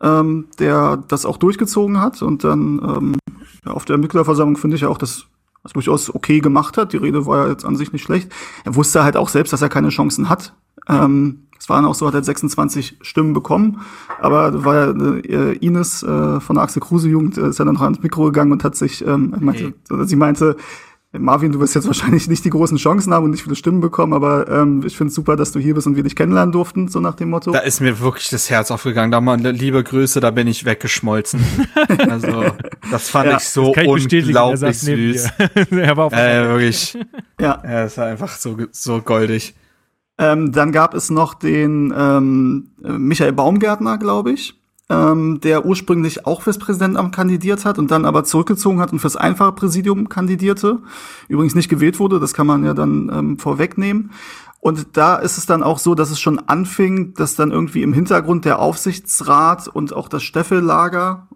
ähm, 0.00 0.48
der 0.58 0.96
das 0.96 1.24
auch 1.24 1.36
durchgezogen 1.36 2.00
hat 2.00 2.20
und 2.20 2.42
dann 2.42 2.80
ähm, 2.82 3.16
ja, 3.64 3.72
auf 3.72 3.84
der 3.84 3.98
Mitgliederversammlung 3.98 4.56
finde 4.56 4.74
ich 4.74 4.82
ja 4.82 4.88
auch, 4.88 4.98
dass 4.98 5.26
das 5.62 5.72
durchaus 5.74 6.12
okay 6.12 6.40
gemacht 6.40 6.76
hat. 6.76 6.92
Die 6.92 6.96
Rede 6.96 7.26
war 7.26 7.44
ja 7.44 7.52
jetzt 7.52 7.64
an 7.64 7.76
sich 7.76 7.92
nicht 7.92 8.02
schlecht. 8.02 8.32
Er 8.64 8.74
wusste 8.74 9.04
halt 9.04 9.16
auch 9.16 9.28
selbst, 9.28 9.52
dass 9.52 9.62
er 9.62 9.68
keine 9.68 9.90
Chancen 9.90 10.28
hat. 10.28 10.54
Ähm, 10.88 11.46
es 11.60 11.68
waren 11.68 11.84
auch 11.84 11.94
so, 11.94 12.06
hat 12.06 12.14
er 12.14 12.24
26 12.24 12.96
Stimmen 13.02 13.34
bekommen, 13.34 13.82
aber 14.18 14.64
war 14.64 14.74
ja 14.74 14.90
äh, 15.18 15.52
Ines 15.58 16.02
äh, 16.02 16.40
von 16.40 16.56
der 16.56 16.62
Axel 16.62 16.80
Kruse 16.80 17.08
Jugend 17.08 17.36
äh, 17.36 17.48
ist 17.48 17.58
ja 17.58 17.66
dann 17.66 17.74
noch 17.74 17.82
ans 17.82 18.02
Mikro 18.02 18.24
gegangen 18.24 18.50
und 18.50 18.64
hat 18.64 18.76
sich, 18.76 19.06
ähm, 19.06 19.36
meinte, 19.38 19.74
okay. 19.90 20.06
sie 20.06 20.16
meinte, 20.16 20.56
Marvin, 21.12 21.52
du 21.52 21.60
wirst 21.60 21.74
jetzt 21.74 21.86
wahrscheinlich 21.86 22.28
nicht 22.28 22.44
die 22.44 22.50
großen 22.50 22.78
Chancen 22.78 23.12
haben 23.12 23.24
und 23.24 23.32
nicht 23.32 23.42
viele 23.42 23.56
Stimmen 23.56 23.80
bekommen, 23.80 24.14
aber 24.14 24.48
ähm, 24.48 24.82
ich 24.86 24.96
finde 24.96 25.08
es 25.08 25.14
super, 25.14 25.36
dass 25.36 25.52
du 25.52 25.58
hier 25.58 25.74
bist 25.74 25.86
und 25.86 25.96
wir 25.96 26.02
dich 26.02 26.16
kennenlernen 26.16 26.52
durften, 26.52 26.88
so 26.88 26.98
nach 27.00 27.14
dem 27.14 27.28
Motto. 27.28 27.50
Da 27.50 27.58
ist 27.58 27.80
mir 27.80 28.00
wirklich 28.00 28.30
das 28.30 28.48
Herz 28.48 28.70
aufgegangen. 28.70 29.10
Da 29.10 29.20
mal 29.20 29.38
liebe 29.38 29.84
Grüße, 29.84 30.20
da 30.20 30.30
bin 30.30 30.46
ich 30.46 30.64
weggeschmolzen. 30.64 31.44
also, 32.08 32.44
das 32.90 33.10
fand 33.10 33.28
ja, 33.28 33.36
ich 33.36 33.44
so 33.44 33.74
unglaublich 33.74 34.78
süß. 34.78 35.28
er 35.72 35.96
war 35.96 36.06
auf 36.06 36.12
äh, 36.12 36.48
wirklich. 36.48 36.96
Ja. 37.38 37.60
Er 37.62 37.86
ist 37.86 37.98
einfach 37.98 38.30
so, 38.30 38.56
so 38.70 39.02
goldig. 39.02 39.54
Ähm, 40.20 40.52
dann 40.52 40.70
gab 40.70 40.92
es 40.92 41.08
noch 41.08 41.32
den 41.32 41.94
ähm, 41.96 42.68
Michael 42.82 43.32
Baumgärtner, 43.32 43.96
glaube 43.96 44.32
ich, 44.32 44.54
ähm, 44.90 45.40
der 45.40 45.64
ursprünglich 45.64 46.26
auch 46.26 46.42
fürs 46.42 46.58
Präsidentenamt 46.58 47.14
kandidiert 47.14 47.64
hat 47.64 47.78
und 47.78 47.90
dann 47.90 48.04
aber 48.04 48.24
zurückgezogen 48.24 48.80
hat 48.80 48.92
und 48.92 48.98
fürs 48.98 49.16
einfache 49.16 49.52
Präsidium 49.52 50.10
kandidierte. 50.10 50.80
Übrigens 51.28 51.54
nicht 51.54 51.70
gewählt 51.70 51.98
wurde, 51.98 52.20
das 52.20 52.34
kann 52.34 52.46
man 52.46 52.64
ja 52.64 52.74
dann 52.74 53.10
ähm, 53.10 53.38
vorwegnehmen. 53.38 54.10
Und 54.62 54.98
da 54.98 55.16
ist 55.16 55.38
es 55.38 55.46
dann 55.46 55.62
auch 55.62 55.78
so, 55.78 55.94
dass 55.94 56.10
es 56.10 56.20
schon 56.20 56.38
anfing, 56.38 57.14
dass 57.14 57.34
dann 57.34 57.50
irgendwie 57.50 57.82
im 57.82 57.94
Hintergrund 57.94 58.44
der 58.44 58.58
Aufsichtsrat 58.58 59.68
und 59.68 59.94
auch 59.94 60.06
das 60.06 60.22
Steffellager, 60.22 61.28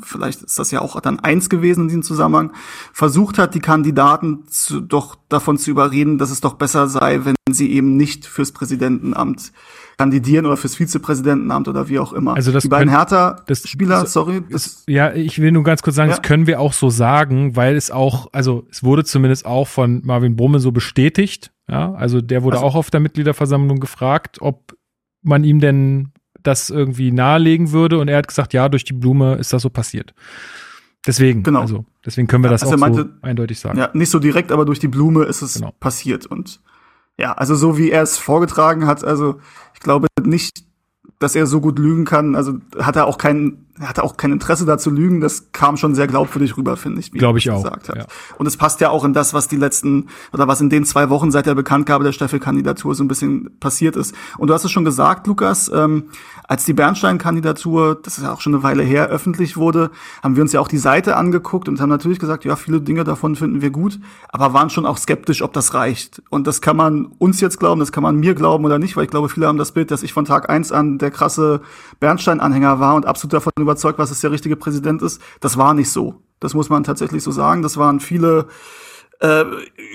vielleicht 0.00 0.42
ist 0.42 0.56
das 0.56 0.70
ja 0.70 0.80
auch 0.80 1.00
dann 1.00 1.18
eins 1.18 1.50
gewesen 1.50 1.82
in 1.82 1.88
diesem 1.88 2.02
Zusammenhang, 2.04 2.52
versucht 2.92 3.38
hat, 3.38 3.56
die 3.56 3.60
Kandidaten 3.60 4.46
zu, 4.46 4.80
doch 4.80 5.16
davon 5.28 5.58
zu 5.58 5.72
überreden, 5.72 6.18
dass 6.18 6.30
es 6.30 6.40
doch 6.40 6.54
besser 6.54 6.88
sei, 6.88 7.24
wenn 7.24 7.34
sie 7.50 7.72
eben 7.72 7.96
nicht 7.96 8.26
fürs 8.26 8.52
Präsidentenamt 8.52 9.52
kandidieren 9.98 10.44
oder 10.46 10.56
fürs 10.56 10.76
Vizepräsidentenamt 10.76 11.68
oder 11.68 11.88
wie 11.88 11.98
auch 11.98 12.12
immer. 12.12 12.34
Also 12.34 12.52
das 12.52 12.62
die 12.62 12.68
beiden 12.68 12.90
Hertha-Spieler, 12.90 14.06
sorry. 14.06 14.42
Das, 14.50 14.84
ja, 14.86 15.12
ich 15.14 15.40
will 15.40 15.52
nur 15.52 15.64
ganz 15.64 15.82
kurz 15.82 15.96
sagen, 15.96 16.10
ja. 16.10 16.16
das 16.16 16.22
können 16.22 16.46
wir 16.46 16.60
auch 16.60 16.72
so 16.72 16.90
sagen, 16.90 17.56
weil 17.56 17.76
es 17.76 17.90
auch, 17.90 18.28
also 18.32 18.66
es 18.70 18.82
wurde 18.82 19.04
zumindest 19.04 19.46
auch 19.46 19.66
von 19.66 20.02
Marvin 20.04 20.36
Brumme 20.36 20.60
so 20.60 20.70
bestätigt. 20.70 21.50
Ja, 21.68 21.94
also 21.94 22.20
der 22.20 22.42
wurde 22.42 22.58
also, 22.58 22.66
auch 22.66 22.74
auf 22.74 22.90
der 22.90 23.00
Mitgliederversammlung 23.00 23.80
gefragt, 23.80 24.38
ob 24.40 24.76
man 25.22 25.42
ihm 25.44 25.60
denn 25.60 26.12
das 26.42 26.70
irgendwie 26.70 27.10
nahelegen 27.10 27.72
würde 27.72 27.98
und 27.98 28.08
er 28.08 28.18
hat 28.18 28.28
gesagt, 28.28 28.52
ja, 28.52 28.68
durch 28.68 28.84
die 28.84 28.92
Blume 28.92 29.34
ist 29.36 29.52
das 29.52 29.62
so 29.62 29.70
passiert. 29.70 30.14
Deswegen, 31.06 31.42
genau. 31.42 31.60
also 31.60 31.84
deswegen 32.04 32.26
können 32.26 32.44
wir 32.44 32.50
das 32.50 32.62
also 32.62 32.74
auch 32.74 32.78
meinte, 32.78 33.02
so 33.02 33.26
eindeutig 33.26 33.58
sagen. 33.58 33.78
Ja, 33.78 33.90
nicht 33.94 34.10
so 34.10 34.18
direkt, 34.18 34.52
aber 34.52 34.64
durch 34.64 34.78
die 34.78 34.88
Blume 34.88 35.24
ist 35.24 35.42
es 35.42 35.54
genau. 35.54 35.72
passiert 35.78 36.26
und 36.26 36.60
ja, 37.18 37.32
also 37.32 37.54
so 37.54 37.78
wie 37.78 37.90
er 37.90 38.02
es 38.02 38.18
vorgetragen 38.18 38.86
hat, 38.86 39.04
also 39.04 39.40
ich 39.74 39.80
glaube 39.80 40.06
nicht, 40.22 40.64
dass 41.18 41.34
er 41.34 41.46
so 41.46 41.60
gut 41.60 41.78
lügen 41.78 42.04
kann. 42.04 42.34
Also 42.34 42.58
hat 42.78 42.96
er 42.96 43.06
auch 43.06 43.18
kein, 43.18 43.65
er 43.78 44.04
auch 44.04 44.16
kein 44.16 44.32
Interesse 44.32 44.64
dazu 44.64 44.90
lügen. 44.90 45.20
Das 45.20 45.52
kam 45.52 45.76
schon 45.76 45.94
sehr 45.94 46.06
glaubwürdig 46.06 46.56
rüber, 46.56 46.76
finde 46.76 47.00
ich. 47.00 47.12
Glaube 47.12 47.38
ich 47.38 47.50
auch. 47.50 47.62
Gesagt 47.62 47.88
hat. 47.88 47.96
Ja. 47.96 48.06
Und 48.38 48.46
es 48.46 48.56
passt 48.56 48.80
ja 48.80 48.90
auch 48.90 49.04
in 49.04 49.12
das, 49.12 49.34
was 49.34 49.48
die 49.48 49.56
letzten 49.56 50.08
oder 50.32 50.48
was 50.48 50.60
in 50.60 50.70
den 50.70 50.84
zwei 50.84 51.10
Wochen 51.10 51.30
seit 51.30 51.46
der 51.46 51.54
Bekanntgabe 51.54 52.04
der 52.04 52.12
Staffelkandidatur 52.12 52.94
so 52.94 53.04
ein 53.04 53.08
bisschen 53.08 53.58
passiert 53.60 53.96
ist. 53.96 54.14
Und 54.38 54.48
du 54.48 54.54
hast 54.54 54.64
es 54.64 54.70
schon 54.70 54.84
gesagt, 54.84 55.26
Lukas. 55.26 55.70
Ähm, 55.74 56.04
als 56.48 56.64
die 56.64 56.74
Bernstein-Kandidatur, 56.74 57.96
das 58.00 58.18
ist 58.18 58.24
ja 58.24 58.32
auch 58.32 58.40
schon 58.40 58.54
eine 58.54 58.62
Weile 58.62 58.82
her, 58.84 59.08
öffentlich 59.08 59.56
wurde, 59.56 59.90
haben 60.22 60.36
wir 60.36 60.42
uns 60.42 60.52
ja 60.52 60.60
auch 60.60 60.68
die 60.68 60.78
Seite 60.78 61.16
angeguckt 61.16 61.68
und 61.68 61.80
haben 61.80 61.88
natürlich 61.88 62.20
gesagt, 62.20 62.44
ja, 62.44 62.54
viele 62.54 62.80
Dinge 62.80 63.02
davon 63.02 63.34
finden 63.34 63.62
wir 63.62 63.70
gut, 63.70 63.98
aber 64.28 64.52
waren 64.52 64.70
schon 64.70 64.86
auch 64.86 64.96
skeptisch, 64.96 65.42
ob 65.42 65.52
das 65.52 65.74
reicht. 65.74 66.22
Und 66.30 66.46
das 66.46 66.60
kann 66.60 66.76
man 66.76 67.06
uns 67.18 67.40
jetzt 67.40 67.58
glauben, 67.58 67.80
das 67.80 67.90
kann 67.90 68.02
man 68.02 68.16
mir 68.16 68.34
glauben 68.34 68.64
oder 68.64 68.78
nicht, 68.78 68.96
weil 68.96 69.04
ich 69.04 69.10
glaube, 69.10 69.28
viele 69.28 69.48
haben 69.48 69.58
das 69.58 69.72
Bild, 69.72 69.90
dass 69.90 70.04
ich 70.04 70.12
von 70.12 70.24
Tag 70.24 70.48
eins 70.48 70.70
an 70.70 70.98
der 70.98 71.10
krasse 71.10 71.62
Bernstein-Anhänger 71.98 72.78
war 72.78 72.94
und 72.94 73.06
absolut 73.06 73.32
davon 73.32 73.52
überzeugt, 73.66 73.98
was 73.98 74.10
es 74.10 74.20
der 74.20 74.30
richtige 74.30 74.56
Präsident 74.56 75.02
ist. 75.02 75.20
Das 75.40 75.56
war 75.56 75.74
nicht 75.74 75.90
so. 75.90 76.22
Das 76.40 76.54
muss 76.54 76.68
man 76.68 76.84
tatsächlich 76.84 77.22
so 77.22 77.30
sagen. 77.30 77.62
Das 77.62 77.76
waren 77.76 78.00
viele 78.00 78.46
äh, 79.20 79.44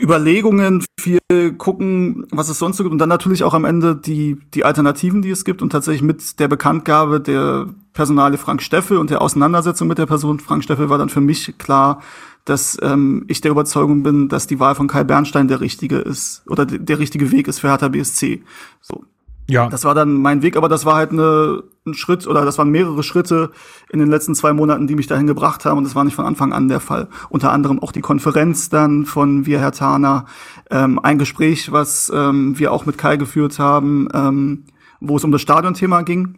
Überlegungen, 0.02 0.84
viel 1.00 1.20
gucken, 1.58 2.26
was 2.32 2.50
es 2.50 2.60
sonst 2.60 2.78
so 2.78 2.84
gibt 2.84 2.92
und 2.92 3.00
dann 3.00 3.10
natürlich 3.10 3.44
auch 3.44 3.54
am 3.54 3.66
Ende 3.66 3.96
die, 3.96 4.38
die 4.54 4.66
Alternativen, 4.66 5.22
die 5.22 5.30
es 5.30 5.46
gibt 5.46 5.62
und 5.62 5.72
tatsächlich 5.72 6.02
mit 6.02 6.40
der 6.40 6.48
Bekanntgabe 6.48 7.20
der 7.20 7.68
Personale 7.94 8.38
Frank 8.38 8.62
Steffel 8.62 8.98
und 8.98 9.10
der 9.10 9.22
Auseinandersetzung 9.22 9.88
mit 9.88 9.98
der 9.98 10.06
Person 10.06 10.40
Frank 10.40 10.64
Steffel 10.64 10.90
war 10.90 10.98
dann 10.98 11.10
für 11.10 11.22
mich 11.22 11.58
klar, 11.58 12.02
dass 12.46 12.78
ähm, 12.82 13.26
ich 13.28 13.42
der 13.42 13.52
Überzeugung 13.52 14.04
bin, 14.04 14.28
dass 14.28 14.48
die 14.48 14.60
Wahl 14.60 14.76
von 14.76 14.88
Kai 14.88 15.04
Bernstein 15.04 15.48
der 15.48 15.62
richtige 15.62 15.98
ist 15.98 16.44
oder 16.48 16.66
der 16.66 17.00
richtige 17.00 17.32
Weg 17.32 17.48
ist 17.48 17.60
für 17.60 17.70
Hertha 17.70 17.90
BSC. 17.90 18.44
So, 18.82 19.04
ja. 19.52 19.70
Das 19.70 19.84
war 19.84 19.94
dann 19.94 20.14
mein 20.14 20.42
Weg, 20.42 20.56
aber 20.56 20.70
das 20.70 20.86
war 20.86 20.96
halt 20.96 21.12
eine, 21.12 21.64
ein 21.86 21.94
Schritt 21.94 22.28
oder 22.28 22.46
das 22.46 22.58
waren 22.58 22.70
mehrere 22.70 23.04
Schritte 23.04 23.52
in 23.90 24.00
den 24.00 24.10
letzten 24.10 24.36
zwei 24.36 24.54
Monaten, 24.54 24.88
die 24.88 24.96
mich 24.96 25.08
dahin 25.08 25.28
gebracht 25.28 25.66
haben 25.66 25.78
und 25.78 25.84
das 25.84 25.96
war 25.96 26.04
nicht 26.04 26.16
von 26.16 26.26
Anfang 26.26 26.54
an 26.54 26.68
der 26.68 26.80
Fall. 26.80 27.08
Unter 27.30 27.52
anderem 27.52 27.80
auch 27.80 27.92
die 27.92 28.02
Konferenz 28.02 28.70
dann 28.70 29.06
von 29.06 29.46
Wir 29.46 29.60
Herr 29.60 29.72
Tana, 29.72 30.26
ähm, 30.70 31.00
ein 31.00 31.18
Gespräch, 31.18 31.72
was 31.72 32.12
ähm, 32.14 32.58
wir 32.58 32.72
auch 32.72 32.86
mit 32.86 32.98
Kai 32.98 33.18
geführt 33.18 33.60
haben, 33.60 34.08
ähm, 34.14 34.66
wo 35.00 35.18
es 35.18 35.24
um 35.24 35.32
das 35.32 35.42
Stadionthema 35.42 36.02
ging 36.04 36.38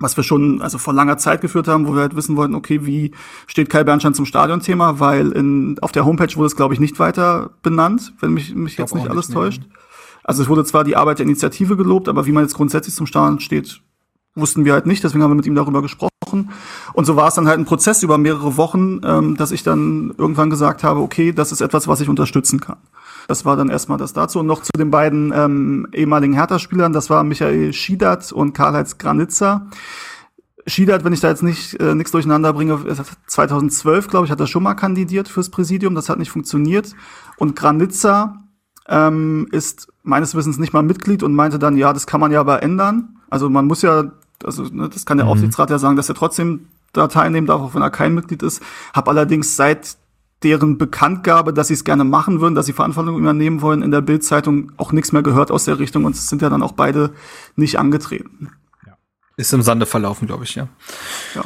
was 0.00 0.16
wir 0.16 0.24
schon 0.24 0.62
also 0.62 0.78
vor 0.78 0.94
langer 0.94 1.18
Zeit 1.18 1.40
geführt 1.40 1.68
haben, 1.68 1.86
wo 1.86 1.94
wir 1.94 2.02
halt 2.02 2.16
wissen 2.16 2.36
wollten, 2.36 2.54
okay, 2.54 2.86
wie 2.86 3.12
steht 3.46 3.68
Kai 3.68 3.84
Bernstein 3.84 4.14
zum 4.14 4.26
Stadionthema, 4.26 5.00
weil 5.00 5.32
in, 5.32 5.76
auf 5.80 5.92
der 5.92 6.04
Homepage 6.04 6.34
wurde 6.36 6.46
es, 6.46 6.56
glaube 6.56 6.74
ich, 6.74 6.80
nicht 6.80 6.98
weiter 6.98 7.50
benannt, 7.62 8.14
wenn 8.20 8.32
mich, 8.32 8.54
mich 8.54 8.76
jetzt 8.76 8.94
nicht 8.94 9.10
alles 9.10 9.28
nicht 9.28 9.36
täuscht. 9.36 9.62
Also 10.28 10.42
es 10.42 10.50
wurde 10.50 10.62
zwar 10.62 10.84
die 10.84 10.94
Arbeit 10.94 11.20
der 11.20 11.24
Initiative 11.24 11.74
gelobt, 11.74 12.06
aber 12.06 12.26
wie 12.26 12.32
man 12.32 12.42
jetzt 12.42 12.52
grundsätzlich 12.52 12.94
zum 12.94 13.06
Start 13.06 13.40
steht, 13.40 13.80
wussten 14.34 14.66
wir 14.66 14.74
halt 14.74 14.84
nicht, 14.84 15.02
deswegen 15.02 15.22
haben 15.22 15.30
wir 15.30 15.36
mit 15.36 15.46
ihm 15.46 15.54
darüber 15.54 15.80
gesprochen. 15.80 16.50
Und 16.92 17.06
so 17.06 17.16
war 17.16 17.28
es 17.28 17.34
dann 17.34 17.48
halt 17.48 17.58
ein 17.58 17.64
Prozess 17.64 18.02
über 18.02 18.18
mehrere 18.18 18.58
Wochen, 18.58 19.00
ähm, 19.04 19.38
dass 19.38 19.52
ich 19.52 19.62
dann 19.62 20.12
irgendwann 20.18 20.50
gesagt 20.50 20.84
habe, 20.84 21.00
okay, 21.00 21.32
das 21.32 21.50
ist 21.50 21.62
etwas, 21.62 21.88
was 21.88 22.02
ich 22.02 22.10
unterstützen 22.10 22.60
kann. 22.60 22.76
Das 23.26 23.46
war 23.46 23.56
dann 23.56 23.70
erstmal 23.70 23.96
das 23.96 24.12
dazu. 24.12 24.40
Und 24.40 24.46
noch 24.46 24.60
zu 24.60 24.70
den 24.76 24.90
beiden 24.90 25.32
ähm, 25.34 25.88
ehemaligen 25.94 26.34
Hertha-Spielern, 26.34 26.92
das 26.92 27.08
war 27.08 27.24
Michael 27.24 27.72
Schiedert 27.72 28.30
und 28.30 28.52
Karl-Heinz 28.52 28.98
Granitzer. 28.98 29.70
Schiedert, 30.66 31.04
wenn 31.04 31.14
ich 31.14 31.20
da 31.20 31.30
jetzt 31.30 31.42
nicht 31.42 31.80
äh, 31.80 31.94
nichts 31.94 32.12
durcheinander 32.12 32.52
bringe, 32.52 32.84
2012, 33.28 34.08
glaube 34.08 34.26
ich, 34.26 34.30
hat 34.30 34.40
er 34.40 34.46
schon 34.46 34.62
mal 34.62 34.74
kandidiert 34.74 35.26
fürs 35.26 35.48
Präsidium, 35.48 35.94
das 35.94 36.10
hat 36.10 36.18
nicht 36.18 36.30
funktioniert. 36.30 36.94
Und 37.38 37.56
Granitzer 37.56 38.44
ähm, 38.88 39.48
ist 39.52 39.92
meines 40.02 40.34
Wissens 40.34 40.58
nicht 40.58 40.72
mal 40.72 40.82
Mitglied 40.82 41.22
und 41.22 41.34
meinte 41.34 41.58
dann, 41.58 41.76
ja, 41.76 41.92
das 41.92 42.06
kann 42.06 42.20
man 42.20 42.32
ja 42.32 42.40
aber 42.40 42.62
ändern. 42.62 43.16
Also 43.30 43.50
man 43.50 43.66
muss 43.66 43.82
ja, 43.82 44.12
also 44.44 44.64
ne, 44.64 44.88
das 44.88 45.06
kann 45.06 45.18
der 45.18 45.26
mhm. 45.26 45.32
Aufsichtsrat 45.32 45.70
ja 45.70 45.78
sagen, 45.78 45.96
dass 45.96 46.08
er 46.08 46.14
trotzdem 46.14 46.68
da 46.92 47.08
teilnehmen 47.08 47.46
darf, 47.46 47.60
auch 47.60 47.74
wenn 47.74 47.82
er 47.82 47.90
kein 47.90 48.14
Mitglied 48.14 48.42
ist. 48.42 48.62
Hab 48.94 49.08
allerdings 49.08 49.56
seit 49.56 49.96
deren 50.42 50.78
Bekanntgabe, 50.78 51.52
dass 51.52 51.68
sie 51.68 51.74
es 51.74 51.84
gerne 51.84 52.04
machen 52.04 52.40
würden, 52.40 52.54
dass 52.54 52.66
sie 52.66 52.72
Verantwortung 52.72 53.18
übernehmen 53.18 53.60
wollen, 53.60 53.82
in 53.82 53.90
der 53.90 54.00
Bildzeitung 54.00 54.72
auch 54.76 54.92
nichts 54.92 55.12
mehr 55.12 55.22
gehört 55.22 55.50
aus 55.50 55.64
der 55.64 55.78
Richtung 55.78 56.04
und 56.04 56.14
es 56.14 56.28
sind 56.28 56.42
ja 56.42 56.48
dann 56.48 56.62
auch 56.62 56.72
beide 56.72 57.12
nicht 57.56 57.78
angetreten. 57.78 58.50
Ist 59.36 59.52
im 59.52 59.62
Sande 59.62 59.86
verlaufen, 59.86 60.26
glaube 60.26 60.44
ich, 60.44 60.56
ja. 60.56 60.68
Ja. 61.34 61.44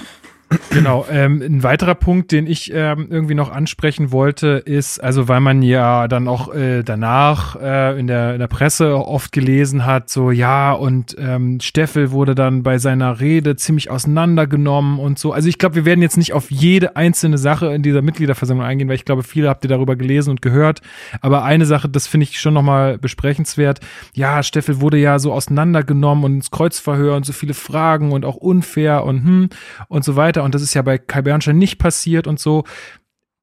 Genau. 0.71 1.07
Ähm, 1.11 1.43
ein 1.43 1.63
weiterer 1.63 1.95
Punkt, 1.95 2.33
den 2.33 2.47
ich 2.47 2.73
ähm, 2.75 3.09
irgendwie 3.11 3.35
noch 3.35 3.51
ansprechen 3.51 4.11
wollte, 4.11 4.63
ist, 4.65 5.03
also 5.03 5.29
weil 5.29 5.41
man 5.41 5.63
ja 5.63 6.09
dann 6.09 6.29
auch 6.29 6.55
äh, 6.55 6.83
danach 6.83 7.57
äh, 7.61 7.99
in, 7.99 8.07
der, 8.07 8.35
in 8.35 8.39
der 8.39 8.47
Presse 8.47 8.97
oft 8.97 9.33
gelesen 9.33 9.85
hat, 9.85 10.11
so 10.11 10.31
ja, 10.31 10.73
und 10.73 11.17
ähm, 11.19 11.61
Steffel 11.61 12.11
wurde 12.11 12.35
dann 12.35 12.63
bei 12.63 12.79
seiner 12.79 13.21
Rede 13.21 13.57
ziemlich 13.57 13.91
auseinandergenommen 13.91 14.99
und 14.99 15.19
so. 15.19 15.33
Also 15.33 15.49
ich 15.49 15.59
glaube, 15.59 15.75
wir 15.75 15.85
werden 15.85 16.03
jetzt 16.03 16.17
nicht 16.17 16.33
auf 16.33 16.51
jede 16.51 16.97
einzelne 16.97 17.39
Sache 17.39 17.73
in 17.75 17.83
dieser 17.83 18.03
Mitgliederversammlung 18.03 18.67
eingehen, 18.67 18.89
weil 18.89 18.97
ich 18.97 19.05
glaube, 19.05 19.23
viele 19.23 19.49
habt 19.49 19.65
ihr 19.65 19.69
darüber 19.69 19.97
gelesen 19.97 20.31
und 20.31 20.43
gehört. 20.43 20.81
Aber 21.21 21.45
eine 21.45 21.67
Sache, 21.67 21.89
das 21.89 22.07
finde 22.07 22.25
ich 22.25 22.41
schon 22.41 22.55
nochmal 22.55 22.99
besprechenswert. 22.99 23.81
Ja, 24.15 24.43
Steffel 24.43 24.81
wurde 24.81 24.99
ja 24.99 25.19
so 25.19 25.33
auseinandergenommen 25.33 26.25
und 26.25 26.35
ins 26.35 26.51
Kreuzverhör 26.51 27.17
und 27.17 27.27
so 27.27 27.33
viele 27.33 27.55
Fragen 27.55 28.13
und 28.13 28.25
auch 28.25 28.37
unfair 28.37 29.05
und 29.05 29.25
hm 29.25 29.49
und 29.89 30.05
so 30.05 30.17
weiter 30.17 30.42
und 30.43 30.55
das 30.55 30.63
ist 30.63 30.75
ja 30.75 30.83
bei 30.83 30.99
Kai 30.99 31.23
Bernstein 31.23 31.59
nicht 31.59 31.79
passiert 31.79 32.27
und 32.27 32.39
so. 32.39 32.65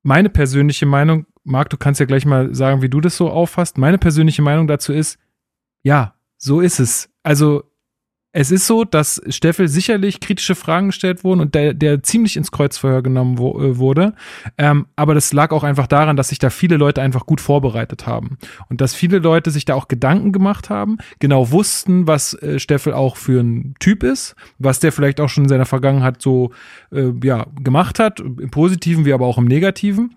Meine 0.04 0.30
persönliche 0.30 0.86
Meinung, 0.86 1.26
Marc, 1.44 1.70
du 1.70 1.78
kannst 1.78 2.00
ja 2.00 2.06
gleich 2.06 2.26
mal 2.26 2.54
sagen, 2.54 2.82
wie 2.82 2.90
du 2.90 3.02
das 3.02 3.18
so 3.18 3.30
auffasst. 3.30 3.78
Meine 3.78 3.98
persönliche 3.98 4.42
Meinung 4.42 4.68
dazu 4.68 4.94
ist, 4.94 5.18
ja, 5.84 6.16
so 6.38 6.62
ist 6.62 6.80
es. 6.80 7.10
Also 7.24 7.69
es 8.32 8.52
ist 8.52 8.68
so, 8.68 8.84
dass 8.84 9.22
Steffel 9.30 9.68
sicherlich 9.68 10.20
kritische 10.20 10.54
Fragen 10.54 10.88
gestellt 10.88 11.24
wurden 11.24 11.40
und 11.40 11.56
der, 11.56 11.74
der 11.74 12.04
ziemlich 12.04 12.38
ins 12.38 12.52
Kreuzverhör 12.52 13.02
genommen 13.02 13.40
wo, 13.40 13.60
äh, 13.60 13.78
wurde. 13.78 14.14
Ähm, 14.58 14.86
aber 14.96 15.16
das 15.16 15.34
lag 15.34 15.52
auch 15.52 15.64
einfach 15.64 15.88
daran, 15.88 16.16
dass 16.16 16.30
sich 16.30 16.38
da 16.38 16.52
viele 16.52 16.78
Leute 16.78 17.02
einfach 17.02 17.26
gut 17.26 17.42
vorbereitet 17.42 18.06
haben. 18.06 18.38
Und 18.70 18.82
dass 18.82 18.94
viele 18.94 19.18
Leute 19.18 19.50
sich 19.50 19.66
da 19.66 19.74
auch 19.74 19.88
Gedanken 19.88 20.32
gemacht 20.32 20.70
haben, 20.70 20.98
genau 21.20 21.52
wussten, 21.52 22.06
was 22.06 22.36
äh, 22.36 22.60
Steffel 22.60 22.94
auch 22.94 23.18
für 23.18 23.42
ein 23.42 23.74
Typ 23.80 24.04
ist, 24.04 24.36
was 24.60 24.80
der 24.80 24.92
vielleicht 24.92 25.20
auch 25.20 25.30
schon 25.30 25.46
in 25.46 25.50
seiner 25.50 25.66
Vergangenheit 25.66 26.22
so 26.22 26.52
äh, 26.92 27.12
ja, 27.24 27.48
gemacht 27.64 27.98
hat, 27.98 28.20
im 28.20 28.52
Positiven 28.52 29.06
wie 29.06 29.14
aber 29.14 29.26
auch 29.26 29.40
im 29.40 29.46
Negativen. 29.46 30.16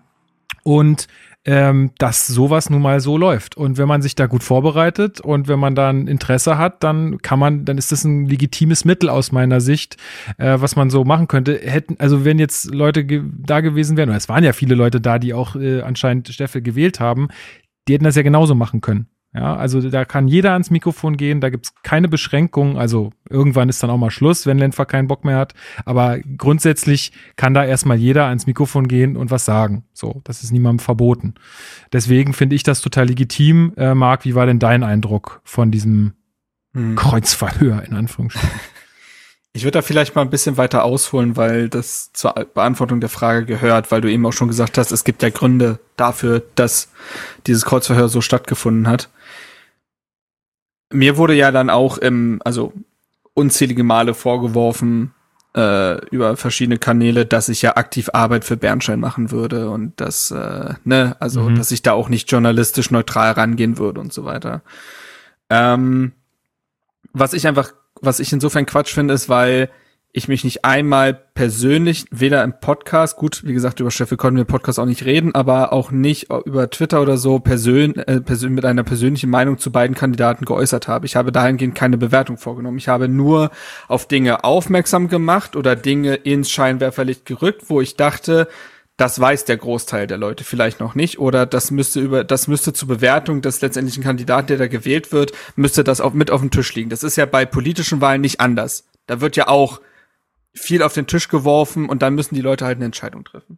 Und 0.61 1.07
ähm, 1.45 1.91
dass 1.97 2.27
sowas 2.27 2.69
nun 2.69 2.81
mal 2.81 2.99
so 2.99 3.17
läuft. 3.17 3.57
Und 3.57 3.77
wenn 3.77 3.87
man 3.87 4.01
sich 4.01 4.15
da 4.15 4.27
gut 4.27 4.43
vorbereitet 4.43 5.19
und 5.19 5.47
wenn 5.47 5.59
man 5.59 5.75
dann 5.75 6.07
Interesse 6.07 6.57
hat, 6.57 6.83
dann 6.83 7.21
kann 7.21 7.39
man, 7.39 7.65
dann 7.65 7.77
ist 7.77 7.91
das 7.91 8.03
ein 8.05 8.25
legitimes 8.25 8.85
Mittel 8.85 9.09
aus 9.09 9.31
meiner 9.31 9.59
Sicht, 9.59 9.97
äh, 10.37 10.57
was 10.59 10.75
man 10.75 10.89
so 10.89 11.03
machen 11.03 11.27
könnte. 11.27 11.59
Hätten, 11.59 11.97
also 11.99 12.23
wenn 12.23 12.39
jetzt 12.39 12.73
Leute 12.73 13.03
ge 13.03 13.23
da 13.45 13.61
gewesen 13.61 13.97
wären, 13.97 14.09
oder 14.09 14.17
es 14.17 14.29
waren 14.29 14.43
ja 14.43 14.53
viele 14.53 14.75
Leute 14.75 15.01
da, 15.01 15.19
die 15.19 15.33
auch 15.33 15.55
äh, 15.55 15.81
anscheinend 15.81 16.29
Steffel 16.29 16.61
gewählt 16.61 16.99
haben, 16.99 17.27
die 17.87 17.93
hätten 17.93 18.05
das 18.05 18.15
ja 18.15 18.21
genauso 18.21 18.55
machen 18.55 18.79
können. 18.79 19.07
Ja, 19.35 19.55
also 19.55 19.81
da 19.89 20.05
kann 20.05 20.27
jeder 20.27 20.51
ans 20.53 20.69
Mikrofon 20.69 21.17
gehen, 21.17 21.41
da 21.41 21.49
gibt's 21.49 21.73
keine 21.81 22.07
Beschränkungen. 22.07 22.77
Also 22.77 23.11
irgendwann 23.27 23.67
ist 23.67 23.81
dann 23.81 23.89
auch 23.89 23.97
mal 23.97 24.11
Schluss, 24.11 24.45
wenn 24.45 24.59
Lenfer 24.59 24.85
keinen 24.85 25.07
Bock 25.07 25.25
mehr 25.25 25.37
hat. 25.37 25.55
Aber 25.85 26.19
grundsätzlich 26.19 27.11
kann 27.35 27.55
da 27.55 27.65
erstmal 27.65 27.97
jeder 27.97 28.25
ans 28.25 28.45
Mikrofon 28.45 28.87
gehen 28.87 29.17
und 29.17 29.31
was 29.31 29.45
sagen. 29.45 29.85
So, 29.91 30.21
das 30.23 30.43
ist 30.43 30.51
niemandem 30.51 30.79
verboten. 30.79 31.33
Deswegen 31.91 32.33
finde 32.33 32.55
ich 32.55 32.61
das 32.61 32.81
total 32.81 33.07
legitim. 33.07 33.73
Äh, 33.75 33.95
Marc, 33.95 34.23
wie 34.25 34.35
war 34.35 34.45
denn 34.45 34.59
dein 34.59 34.83
Eindruck 34.83 35.41
von 35.43 35.71
diesem 35.71 36.13
hm. 36.73 36.95
Kreuzverhör 36.95 37.83
in 37.83 37.95
Anführungsstrichen? 37.95 38.59
Ich 39.55 39.65
würde 39.65 39.73
da 39.73 39.81
vielleicht 39.83 40.15
mal 40.15 40.23
ein 40.23 40.31
bisschen 40.31 40.57
weiter 40.57 40.83
ausholen, 40.83 41.37
weil 41.37 41.69
das 41.69 42.11
zur 42.11 42.33
Beantwortung 42.55 43.01
der 43.01 43.09
Frage 43.09 43.45
gehört, 43.45 43.91
weil 43.91 44.01
du 44.01 44.11
eben 44.11 44.25
auch 44.25 44.33
schon 44.33 44.47
gesagt 44.47 44.79
hast, 44.79 44.91
es 44.91 45.03
gibt 45.03 45.21
ja 45.21 45.29
Gründe 45.29 45.77
dafür, 45.95 46.41
dass 46.55 46.89
dieses 47.45 47.63
Kreuzverhör 47.63 48.09
so 48.09 48.19
stattgefunden 48.19 48.87
hat 48.87 49.09
mir 50.93 51.17
wurde 51.17 51.33
ja 51.33 51.51
dann 51.51 51.69
auch 51.69 51.97
im, 51.97 52.41
also 52.45 52.73
unzählige 53.33 53.83
Male 53.83 54.13
vorgeworfen 54.13 55.13
äh, 55.55 56.05
über 56.09 56.35
verschiedene 56.37 56.77
Kanäle, 56.77 57.25
dass 57.25 57.49
ich 57.49 57.61
ja 57.61 57.75
aktiv 57.75 58.09
Arbeit 58.13 58.45
für 58.45 58.57
Bernstein 58.57 58.99
machen 58.99 59.31
würde 59.31 59.69
und 59.69 59.99
dass, 59.99 60.31
äh, 60.31 60.73
ne, 60.83 61.15
also 61.19 61.41
mhm. 61.41 61.55
dass 61.55 61.71
ich 61.71 61.81
da 61.81 61.93
auch 61.93 62.09
nicht 62.09 62.31
journalistisch 62.31 62.91
neutral 62.91 63.31
rangehen 63.31 63.77
würde 63.77 63.99
und 63.99 64.13
so 64.13 64.25
weiter. 64.25 64.61
Ähm, 65.49 66.13
was 67.11 67.33
ich 67.33 67.47
einfach, 67.47 67.73
was 68.01 68.19
ich 68.19 68.33
insofern 68.33 68.65
Quatsch 68.65 68.93
finde, 68.93 69.13
ist, 69.13 69.29
weil 69.29 69.69
ich 70.15 70.27
mich 70.27 70.43
nicht 70.43 70.63
einmal 70.63 71.15
persönlich, 71.33 72.05
weder 72.11 72.43
im 72.43 72.53
Podcast, 72.59 73.17
gut, 73.17 73.41
wie 73.45 73.53
gesagt, 73.53 73.79
über 73.79 73.89
Steffel 73.89 74.15
konnten 74.15 74.37
wir 74.37 74.43
im 74.43 74.47
Podcast 74.47 74.79
auch 74.79 74.85
nicht 74.85 75.05
reden, 75.05 75.33
aber 75.33 75.73
auch 75.73 75.89
nicht 75.89 76.27
über 76.45 76.69
Twitter 76.69 77.01
oder 77.01 77.17
so 77.17 77.39
persön, 77.39 77.95
äh, 77.95 78.21
persön 78.21 78.53
mit 78.53 78.63
einer 78.63 78.83
persönlichen 78.83 79.31
Meinung 79.31 79.57
zu 79.57 79.71
beiden 79.71 79.95
Kandidaten 79.95 80.45
geäußert 80.45 80.87
habe. 80.87 81.07
Ich 81.07 81.15
habe 81.15 81.31
dahingehend 81.31 81.73
keine 81.73 81.97
Bewertung 81.97 82.37
vorgenommen. 82.37 82.77
Ich 82.77 82.87
habe 82.89 83.07
nur 83.07 83.49
auf 83.87 84.07
Dinge 84.07 84.43
aufmerksam 84.43 85.07
gemacht 85.07 85.55
oder 85.55 85.75
Dinge 85.75 86.13
ins 86.13 86.51
Scheinwerferlicht 86.51 87.25
gerückt, 87.25 87.63
wo 87.69 87.81
ich 87.81 87.95
dachte, 87.95 88.47
das 88.97 89.19
weiß 89.19 89.45
der 89.45 89.57
Großteil 89.57 90.05
der 90.05 90.19
Leute 90.19 90.43
vielleicht 90.43 90.79
noch 90.79 90.93
nicht 90.93 91.17
oder 91.17 91.47
das 91.47 91.71
müsste 91.71 91.99
über 91.99 92.23
das 92.23 92.47
müsste 92.47 92.71
zur 92.73 92.87
Bewertung 92.87 93.41
des 93.41 93.61
letztendlichen 93.61 94.03
Kandidaten, 94.03 94.45
der 94.45 94.57
da 94.57 94.67
gewählt 94.67 95.11
wird, 95.11 95.31
müsste 95.55 95.83
das 95.83 96.01
auch 96.01 96.13
mit 96.13 96.29
auf 96.29 96.41
dem 96.41 96.51
Tisch 96.51 96.75
liegen. 96.75 96.91
Das 96.91 97.03
ist 97.03 97.15
ja 97.15 97.25
bei 97.25 97.47
politischen 97.47 97.99
Wahlen 97.99 98.21
nicht 98.21 98.39
anders. 98.39 98.85
Da 99.07 99.19
wird 99.19 99.35
ja 99.35 99.47
auch 99.47 99.81
viel 100.53 100.83
auf 100.83 100.93
den 100.93 101.07
Tisch 101.07 101.27
geworfen 101.27 101.89
und 101.89 102.01
dann 102.01 102.15
müssen 102.15 102.35
die 102.35 102.41
Leute 102.41 102.65
halt 102.65 102.77
eine 102.77 102.85
Entscheidung 102.85 103.23
treffen. 103.23 103.57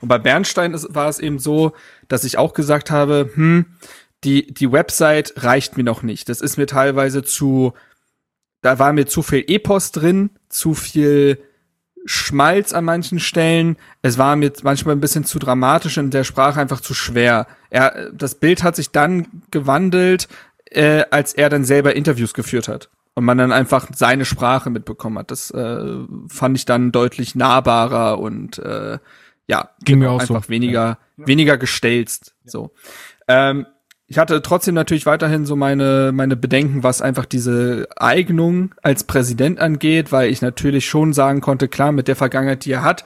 Und 0.00 0.08
bei 0.08 0.18
Bernstein 0.18 0.74
ist, 0.74 0.94
war 0.94 1.08
es 1.08 1.18
eben 1.18 1.38
so, 1.38 1.72
dass 2.08 2.24
ich 2.24 2.38
auch 2.38 2.54
gesagt 2.54 2.90
habe, 2.90 3.30
hm, 3.34 3.66
die, 4.24 4.52
die 4.52 4.70
Website 4.70 5.34
reicht 5.36 5.76
mir 5.76 5.84
noch 5.84 6.02
nicht. 6.02 6.28
Das 6.28 6.40
ist 6.40 6.56
mir 6.56 6.66
teilweise 6.66 7.22
zu, 7.22 7.72
da 8.62 8.78
war 8.78 8.92
mir 8.92 9.06
zu 9.06 9.22
viel 9.22 9.44
Epos 9.46 9.92
drin, 9.92 10.30
zu 10.48 10.74
viel 10.74 11.42
Schmalz 12.04 12.72
an 12.72 12.84
manchen 12.84 13.20
Stellen. 13.20 13.76
Es 14.00 14.18
war 14.18 14.34
mir 14.36 14.52
manchmal 14.62 14.96
ein 14.96 15.00
bisschen 15.00 15.24
zu 15.24 15.38
dramatisch 15.38 15.98
und 15.98 16.12
der 16.12 16.24
Sprache 16.24 16.60
einfach 16.60 16.80
zu 16.80 16.94
schwer. 16.94 17.46
Er, 17.70 18.10
das 18.12 18.36
Bild 18.36 18.62
hat 18.62 18.76
sich 18.76 18.90
dann 18.90 19.42
gewandelt, 19.50 20.28
äh, 20.66 21.04
als 21.10 21.34
er 21.34 21.48
dann 21.48 21.64
selber 21.64 21.94
Interviews 21.94 22.34
geführt 22.34 22.68
hat 22.68 22.90
und 23.14 23.24
man 23.24 23.38
dann 23.38 23.52
einfach 23.52 23.88
seine 23.94 24.24
Sprache 24.24 24.70
mitbekommen 24.70 25.18
hat. 25.18 25.30
Das 25.30 25.50
äh, 25.50 25.98
fand 26.28 26.56
ich 26.56 26.64
dann 26.64 26.92
deutlich 26.92 27.34
nahbarer 27.34 28.18
und 28.18 28.58
äh, 28.58 28.98
ja, 29.46 29.70
ging 29.84 29.98
mir 29.98 30.10
auch 30.10 30.20
einfach 30.20 30.44
so. 30.44 30.48
weniger 30.48 30.98
ja. 31.16 31.26
weniger 31.26 31.58
gestelzt. 31.58 32.34
Ja. 32.44 32.50
So. 32.50 32.70
Ähm, 33.28 33.66
ich 34.06 34.18
hatte 34.18 34.42
trotzdem 34.42 34.74
natürlich 34.74 35.06
weiterhin 35.06 35.46
so 35.46 35.56
meine 35.56 36.12
meine 36.12 36.36
Bedenken, 36.36 36.82
was 36.82 37.02
einfach 37.02 37.26
diese 37.26 37.88
Eignung 37.96 38.74
als 38.82 39.04
Präsident 39.04 39.58
angeht, 39.58 40.12
weil 40.12 40.30
ich 40.30 40.42
natürlich 40.42 40.86
schon 40.86 41.12
sagen 41.12 41.40
konnte, 41.40 41.68
klar, 41.68 41.92
mit 41.92 42.08
der 42.08 42.16
Vergangenheit, 42.16 42.64
die 42.64 42.72
er 42.72 42.82
hat, 42.82 43.04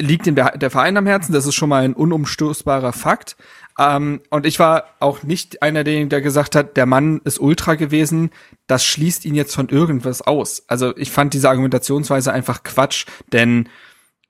liegt 0.00 0.26
ihm 0.26 0.34
der, 0.34 0.58
der 0.58 0.70
Verein 0.70 0.96
am 0.96 1.06
Herzen. 1.06 1.32
Das 1.32 1.46
ist 1.46 1.54
schon 1.54 1.68
mal 1.68 1.84
ein 1.84 1.94
unumstoßbarer 1.94 2.92
Fakt. 2.92 3.36
Ähm, 3.78 4.20
und 4.30 4.46
ich 4.46 4.58
war 4.58 4.84
auch 5.00 5.22
nicht 5.22 5.62
einer 5.62 5.84
derjenigen, 5.84 6.10
der 6.10 6.20
gesagt 6.20 6.54
hat, 6.54 6.76
der 6.76 6.86
Mann 6.86 7.20
ist 7.24 7.40
Ultra 7.40 7.74
gewesen. 7.74 8.30
Das 8.66 8.84
schließt 8.84 9.24
ihn 9.24 9.34
jetzt 9.34 9.54
von 9.54 9.68
irgendwas 9.68 10.22
aus. 10.22 10.64
Also 10.68 10.96
ich 10.96 11.10
fand 11.10 11.34
diese 11.34 11.48
Argumentationsweise 11.48 12.32
einfach 12.32 12.62
Quatsch, 12.62 13.06
denn 13.32 13.68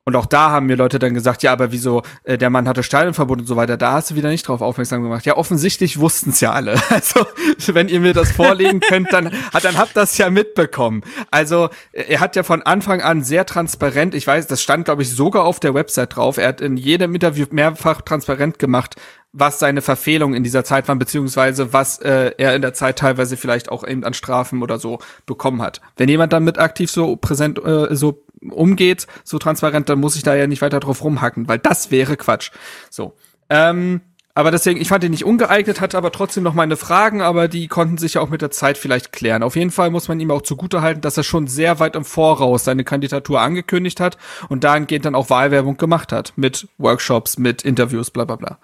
und 0.05 0.17
auch 0.17 0.25
da 0.25 0.49
haben 0.49 0.65
mir 0.65 0.75
Leute 0.75 0.99
dann 0.99 1.13
gesagt, 1.13 1.43
ja, 1.43 1.53
aber 1.53 1.71
wieso, 1.71 2.01
äh, 2.23 2.37
der 2.37 2.49
Mann 2.49 2.67
hatte 2.67 2.83
Stadionverbot 2.83 3.39
und 3.39 3.47
so 3.47 3.55
weiter. 3.55 3.77
Da 3.77 3.93
hast 3.93 4.11
du 4.11 4.15
wieder 4.15 4.29
nicht 4.29 4.45
drauf 4.45 4.61
aufmerksam 4.61 5.01
gemacht. 5.01 5.25
Ja, 5.25 5.37
offensichtlich 5.37 5.99
wussten 5.99 6.31
es 6.31 6.41
ja 6.41 6.51
alle. 6.51 6.75
Also, 6.93 7.25
wenn 7.73 7.89
ihr 7.89 7.99
mir 7.99 8.13
das 8.13 8.31
vorlegen 8.31 8.79
könnt, 8.87 9.11
dann, 9.11 9.31
dann 9.61 9.77
habt 9.77 9.97
das 9.97 10.17
ja 10.17 10.29
mitbekommen. 10.29 11.01
Also, 11.31 11.69
er 11.91 12.19
hat 12.19 12.35
ja 12.35 12.43
von 12.43 12.61
Anfang 12.61 13.01
an 13.01 13.23
sehr 13.23 13.45
transparent, 13.45 14.13
ich 14.13 14.27
weiß, 14.27 14.47
das 14.47 14.61
stand, 14.61 14.85
glaube 14.85 15.01
ich, 15.01 15.11
sogar 15.11 15.45
auf 15.45 15.59
der 15.59 15.73
Website 15.73 16.15
drauf. 16.15 16.37
Er 16.37 16.49
hat 16.49 16.61
in 16.61 16.77
jedem 16.77 17.15
Interview 17.15 17.45
mehrfach 17.51 18.01
transparent 18.01 18.59
gemacht, 18.59 18.95
was 19.33 19.57
seine 19.57 19.81
Verfehlungen 19.81 20.35
in 20.35 20.43
dieser 20.43 20.63
Zeit 20.63 20.87
waren, 20.87 20.99
beziehungsweise 20.99 21.73
was 21.73 21.99
äh, 21.99 22.31
er 22.37 22.55
in 22.55 22.61
der 22.61 22.73
Zeit 22.73 22.99
teilweise 22.99 23.35
vielleicht 23.35 23.69
auch 23.69 23.85
eben 23.85 24.03
an 24.03 24.13
Strafen 24.13 24.61
oder 24.61 24.77
so 24.77 24.99
bekommen 25.25 25.61
hat. 25.61 25.81
Wenn 25.97 26.07
jemand 26.07 26.31
damit 26.33 26.59
aktiv 26.59 26.91
so 26.91 27.15
präsent, 27.15 27.59
äh, 27.65 27.95
so 27.95 28.23
umgeht, 28.49 29.07
so 29.23 29.39
transparent, 29.39 29.89
dann 29.89 29.99
muss 29.99 30.15
ich 30.15 30.23
da 30.23 30.35
ja 30.35 30.47
nicht 30.47 30.61
weiter 30.61 30.79
drauf 30.79 31.03
rumhacken, 31.03 31.47
weil 31.47 31.59
das 31.59 31.91
wäre 31.91 32.17
Quatsch. 32.17 32.51
So. 32.89 33.13
Ähm, 33.49 34.01
aber 34.35 34.49
deswegen, 34.49 34.81
ich 34.81 34.87
fand 34.87 35.03
ihn 35.03 35.11
nicht 35.11 35.25
ungeeignet, 35.25 35.79
hatte 35.79 35.95
aber 35.95 36.11
trotzdem 36.11 36.43
noch 36.43 36.55
meine 36.55 36.75
Fragen, 36.75 37.21
aber 37.21 37.47
die 37.47 37.67
konnten 37.67 37.99
sich 37.99 38.15
ja 38.15 38.21
auch 38.21 38.29
mit 38.29 38.41
der 38.41 38.49
Zeit 38.49 38.79
vielleicht 38.79 39.11
klären. 39.11 39.43
Auf 39.43 39.55
jeden 39.55 39.69
Fall 39.69 39.91
muss 39.91 40.07
man 40.07 40.19
ihm 40.19 40.31
auch 40.31 40.41
zugutehalten, 40.41 41.01
dass 41.01 41.17
er 41.17 41.23
schon 41.23 41.45
sehr 41.45 41.79
weit 41.79 41.95
im 41.95 42.03
Voraus 42.03 42.63
seine 42.63 42.83
Kandidatur 42.83 43.41
angekündigt 43.41 43.99
hat 43.99 44.17
und 44.49 44.63
dahingehend 44.63 45.05
dann 45.05 45.13
auch 45.13 45.29
Wahlwerbung 45.29 45.77
gemacht 45.77 46.11
hat. 46.11 46.33
Mit 46.35 46.67
Workshops, 46.79 47.37
mit 47.37 47.61
Interviews, 47.61 48.09
bla 48.09 48.25
bla 48.25 48.37
bla. 48.37 48.57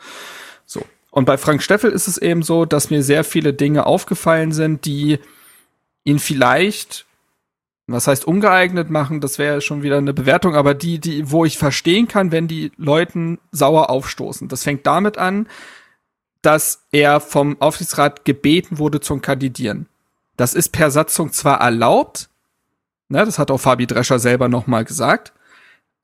So. 0.66 0.84
Und 1.12 1.26
bei 1.26 1.38
Frank 1.38 1.62
Steffel 1.62 1.92
ist 1.92 2.08
es 2.08 2.18
eben 2.18 2.42
so, 2.42 2.66
dass 2.66 2.90
mir 2.90 3.04
sehr 3.04 3.24
viele 3.24 3.54
Dinge 3.54 3.86
aufgefallen 3.86 4.52
sind, 4.52 4.86
die 4.86 5.20
ihn 6.04 6.18
vielleicht 6.18 7.06
was 7.92 8.08
heißt 8.08 8.26
ungeeignet 8.26 8.90
machen, 8.90 9.22
das 9.22 9.38
wäre 9.38 9.62
schon 9.62 9.84
wieder 9.84 9.98
eine 9.98 10.14
Bewertung, 10.14 10.56
aber 10.56 10.74
die, 10.74 11.00
die, 11.00 11.32
wo 11.32 11.46
ich 11.46 11.58
verstehen 11.58 12.08
kann, 12.08 12.32
wenn 12.32 12.48
die 12.48 12.72
Leuten 12.78 13.40
sauer 13.52 13.90
aufstoßen. 13.90 14.48
Das 14.48 14.64
fängt 14.64 14.86
damit 14.86 15.18
an, 15.18 15.48
dass 16.42 16.86
er 16.92 17.20
vom 17.20 17.60
Aufsichtsrat 17.62 18.26
gebeten 18.26 18.78
wurde 18.78 19.02
zum 19.02 19.22
Kandidieren. 19.22 19.88
Das 20.38 20.54
ist 20.54 20.70
per 20.70 20.90
Satzung 20.92 21.32
zwar 21.34 21.60
erlaubt, 21.60 22.30
ne, 23.10 23.26
das 23.26 23.40
hat 23.40 23.52
auch 23.52 23.60
Fabi 23.60 23.88
Drescher 23.88 24.20
selber 24.20 24.48
nochmal 24.48 24.86
gesagt, 24.86 25.34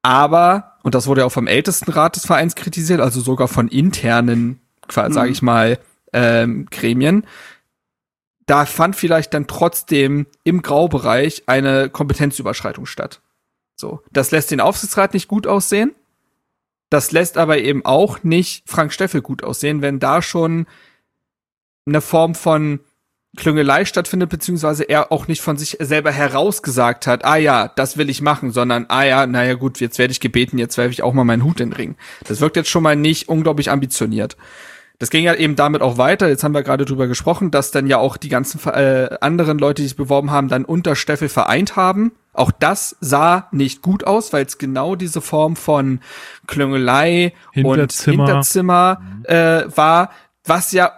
Aber, 0.02 0.78
und 0.84 0.94
das 0.94 1.08
wurde 1.08 1.22
ja 1.22 1.28
auch 1.28 1.32
vom 1.32 1.48
ältesten 1.48 1.92
Rat 1.92 2.16
des 2.16 2.26
Vereins 2.26 2.56
kritisiert, 2.56 3.02
also 3.02 3.22
sogar 3.22 3.48
von 3.48 3.68
internen, 3.70 4.60
mhm. 4.94 5.14
sage 5.14 5.32
ich 5.32 5.42
mal, 5.42 5.80
ähm, 6.14 6.68
Gremien, 6.70 7.26
da 8.46 8.66
fand 8.66 8.96
vielleicht 8.96 9.34
dann 9.34 9.48
trotzdem 9.48 10.28
im 10.44 10.62
Graubereich 10.62 11.44
eine 11.48 11.90
Kompetenzüberschreitung 11.90 12.86
statt. 12.86 13.22
So, 13.76 14.02
das 14.12 14.32
lässt 14.32 14.52
den 14.52 14.62
Aufsichtsrat 14.62 15.14
nicht 15.14 15.28
gut 15.28 15.48
aussehen. 15.48 15.94
Das 16.90 17.12
lässt 17.12 17.38
aber 17.38 17.58
eben 17.58 17.84
auch 17.84 18.24
nicht 18.24 18.70
Frank 18.70 18.94
Steffel 18.94 19.22
gut 19.22 19.44
aussehen, 19.44 19.82
wenn 19.82 20.00
da 20.00 20.22
schon 20.22 20.68
eine 21.86 22.02
Form 22.02 22.36
von 22.36 22.80
Klüngelei 23.36 23.86
stattfindet, 23.86 24.30
beziehungsweise 24.30 24.84
er 24.84 25.12
auch 25.12 25.28
nicht 25.28 25.42
von 25.42 25.58
sich 25.58 25.78
selber 25.80 26.12
herausgesagt 26.12 27.06
hat, 27.06 27.26
ah 27.26 27.36
ja, 27.36 27.68
das 27.68 27.98
will 27.98 28.10
ich 28.10 28.22
machen, 28.22 28.52
sondern 28.52 28.86
ah 28.88 29.04
ja, 29.04 29.28
naja 29.28 29.56
gut, 29.56 29.80
jetzt 29.82 30.00
werde 30.00 30.12
ich 30.12 30.22
gebeten, 30.22 30.58
jetzt 30.58 30.78
werfe 30.78 30.92
ich 30.92 31.04
auch 31.04 31.14
mal 31.14 31.26
meinen 31.26 31.44
Hut 31.44 31.60
in 31.60 31.72
den 31.72 31.76
Ring. 31.76 31.96
Das 32.24 32.40
wirkt 32.40 32.56
jetzt 32.56 32.70
schon 32.70 32.84
mal 32.84 32.96
nicht 32.96 33.28
unglaublich 33.28 33.72
ambitioniert. 33.72 34.38
Das 35.00 35.10
ging 35.10 35.24
ja 35.24 35.34
eben 35.36 35.56
damit 35.56 35.82
auch 35.82 35.98
weiter. 35.98 36.30
Jetzt 36.30 36.44
haben 36.44 36.54
wir 36.54 36.64
gerade 36.64 36.86
drüber 36.86 37.08
gesprochen, 37.08 37.52
dass 37.52 37.72
dann 37.72 37.88
ja 37.88 37.98
auch 37.98 38.18
die 38.18 38.30
ganzen 38.30 38.60
äh, 38.70 39.10
anderen 39.20 39.58
Leute, 39.58 39.82
die 39.82 39.88
sich 39.88 39.98
beworben 39.98 40.32
haben, 40.32 40.48
dann 40.48 40.64
unter 40.66 40.96
Steffel 40.96 41.28
vereint 41.28 41.76
haben. 41.76 42.14
Auch 42.34 42.52
das 42.52 42.96
sah 43.02 43.48
nicht 43.52 43.82
gut 43.82 44.06
aus, 44.06 44.34
weil 44.34 44.46
es 44.46 44.58
genau 44.58 44.96
diese 44.96 45.22
Form 45.22 45.56
von 45.56 46.00
Klüngelei 46.48 47.34
Hinterzimmer. 47.52 48.24
und 48.24 48.28
Hinterzimmer 48.28 49.02
äh, 49.24 49.64
war, 49.76 50.12
was 50.46 50.72
ja 50.72 50.92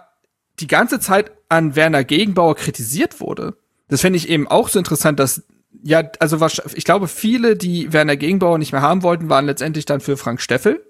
die 0.60 0.66
ganze 0.66 1.00
Zeit 1.00 1.32
an 1.48 1.76
Werner 1.76 2.04
Gegenbauer 2.04 2.56
kritisiert 2.56 3.20
wurde. 3.20 3.54
Das 3.88 4.00
finde 4.02 4.18
ich 4.18 4.28
eben 4.28 4.46
auch 4.46 4.68
so 4.68 4.78
interessant, 4.78 5.18
dass 5.18 5.42
ja, 5.82 6.02
also 6.18 6.40
was, 6.40 6.60
ich 6.74 6.84
glaube, 6.84 7.08
viele, 7.08 7.56
die 7.56 7.92
Werner 7.92 8.16
Gegenbauer 8.16 8.58
nicht 8.58 8.72
mehr 8.72 8.82
haben 8.82 9.02
wollten, 9.02 9.28
waren 9.28 9.46
letztendlich 9.46 9.84
dann 9.84 10.00
für 10.00 10.16
Frank 10.16 10.40
Steffel. 10.40 10.84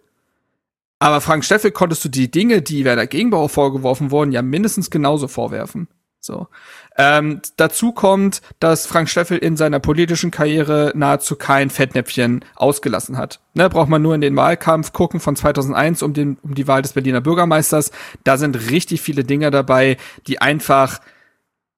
Aber 0.98 1.20
Frank 1.20 1.44
Steffel 1.44 1.70
konntest 1.70 2.04
du 2.04 2.08
die 2.08 2.30
Dinge, 2.30 2.62
die 2.62 2.84
Werner 2.84 3.06
Gegenbauer 3.06 3.48
vorgeworfen 3.48 4.10
wurden, 4.10 4.32
ja 4.32 4.42
mindestens 4.42 4.90
genauso 4.90 5.28
vorwerfen. 5.28 5.88
So. 6.20 6.48
Ähm, 6.96 7.40
dazu 7.56 7.92
kommt, 7.92 8.42
dass 8.58 8.86
Frank 8.86 9.08
Steffel 9.08 9.38
in 9.38 9.56
seiner 9.56 9.78
politischen 9.78 10.32
Karriere 10.32 10.92
nahezu 10.96 11.36
kein 11.36 11.70
Fettnäpfchen 11.70 12.44
ausgelassen 12.56 13.16
hat. 13.16 13.40
Ne, 13.54 13.70
braucht 13.70 13.88
man 13.88 14.02
nur 14.02 14.14
in 14.14 14.20
den 14.20 14.34
Wahlkampf 14.34 14.92
gucken 14.92 15.20
von 15.20 15.36
2001 15.36 16.02
um, 16.02 16.12
den, 16.14 16.36
um 16.42 16.54
die 16.54 16.66
Wahl 16.66 16.82
des 16.82 16.92
Berliner 16.92 17.20
Bürgermeisters. 17.20 17.92
Da 18.24 18.36
sind 18.36 18.70
richtig 18.70 19.00
viele 19.00 19.22
Dinge 19.22 19.50
dabei, 19.50 19.96
die 20.26 20.40
einfach 20.40 21.00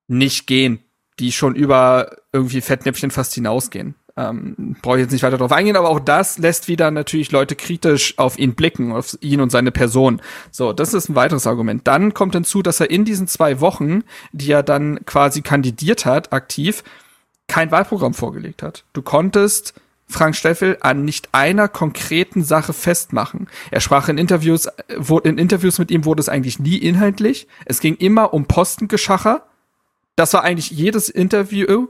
nicht 0.08 0.46
gehen, 0.46 0.80
die 1.18 1.32
schon 1.32 1.54
über 1.54 2.16
irgendwie 2.32 2.62
Fettnäpfchen 2.62 3.10
fast 3.10 3.34
hinausgehen. 3.34 3.94
Ähm, 4.20 4.76
Brauche 4.82 4.98
ich 4.98 5.02
jetzt 5.02 5.12
nicht 5.12 5.22
weiter 5.22 5.38
darauf 5.38 5.52
eingehen, 5.52 5.76
aber 5.76 5.88
auch 5.88 6.00
das 6.00 6.36
lässt 6.36 6.68
wieder 6.68 6.90
natürlich 6.90 7.32
Leute 7.32 7.56
kritisch 7.56 8.18
auf 8.18 8.38
ihn 8.38 8.54
blicken, 8.54 8.92
auf 8.92 9.16
ihn 9.20 9.40
und 9.40 9.50
seine 9.50 9.72
Person. 9.72 10.20
So, 10.50 10.72
das 10.72 10.92
ist 10.92 11.08
ein 11.08 11.14
weiteres 11.14 11.46
Argument. 11.46 11.86
Dann 11.86 12.12
kommt 12.12 12.34
hinzu, 12.34 12.62
dass 12.62 12.80
er 12.80 12.90
in 12.90 13.04
diesen 13.04 13.28
zwei 13.28 13.60
Wochen, 13.60 14.02
die 14.32 14.52
er 14.52 14.62
dann 14.62 15.04
quasi 15.06 15.40
kandidiert 15.40 16.04
hat, 16.04 16.32
aktiv, 16.32 16.84
kein 17.48 17.70
Wahlprogramm 17.70 18.12
vorgelegt 18.12 18.62
hat. 18.62 18.84
Du 18.92 19.00
konntest 19.00 19.74
Frank 20.06 20.36
Steffel 20.36 20.76
an 20.80 21.04
nicht 21.04 21.30
einer 21.32 21.68
konkreten 21.68 22.44
Sache 22.44 22.72
festmachen. 22.72 23.48
Er 23.70 23.80
sprach 23.80 24.08
in 24.08 24.18
Interviews, 24.18 24.68
in 25.24 25.38
Interviews 25.38 25.78
mit 25.78 25.90
ihm 25.90 26.04
wurde 26.04 26.20
es 26.20 26.28
eigentlich 26.28 26.58
nie 26.58 26.76
inhaltlich. 26.76 27.46
Es 27.64 27.80
ging 27.80 27.94
immer 27.94 28.34
um 28.34 28.44
Postengeschacher. 28.44 29.46
Das 30.16 30.34
war 30.34 30.42
eigentlich 30.42 30.70
jedes 30.70 31.08
Interview 31.08 31.86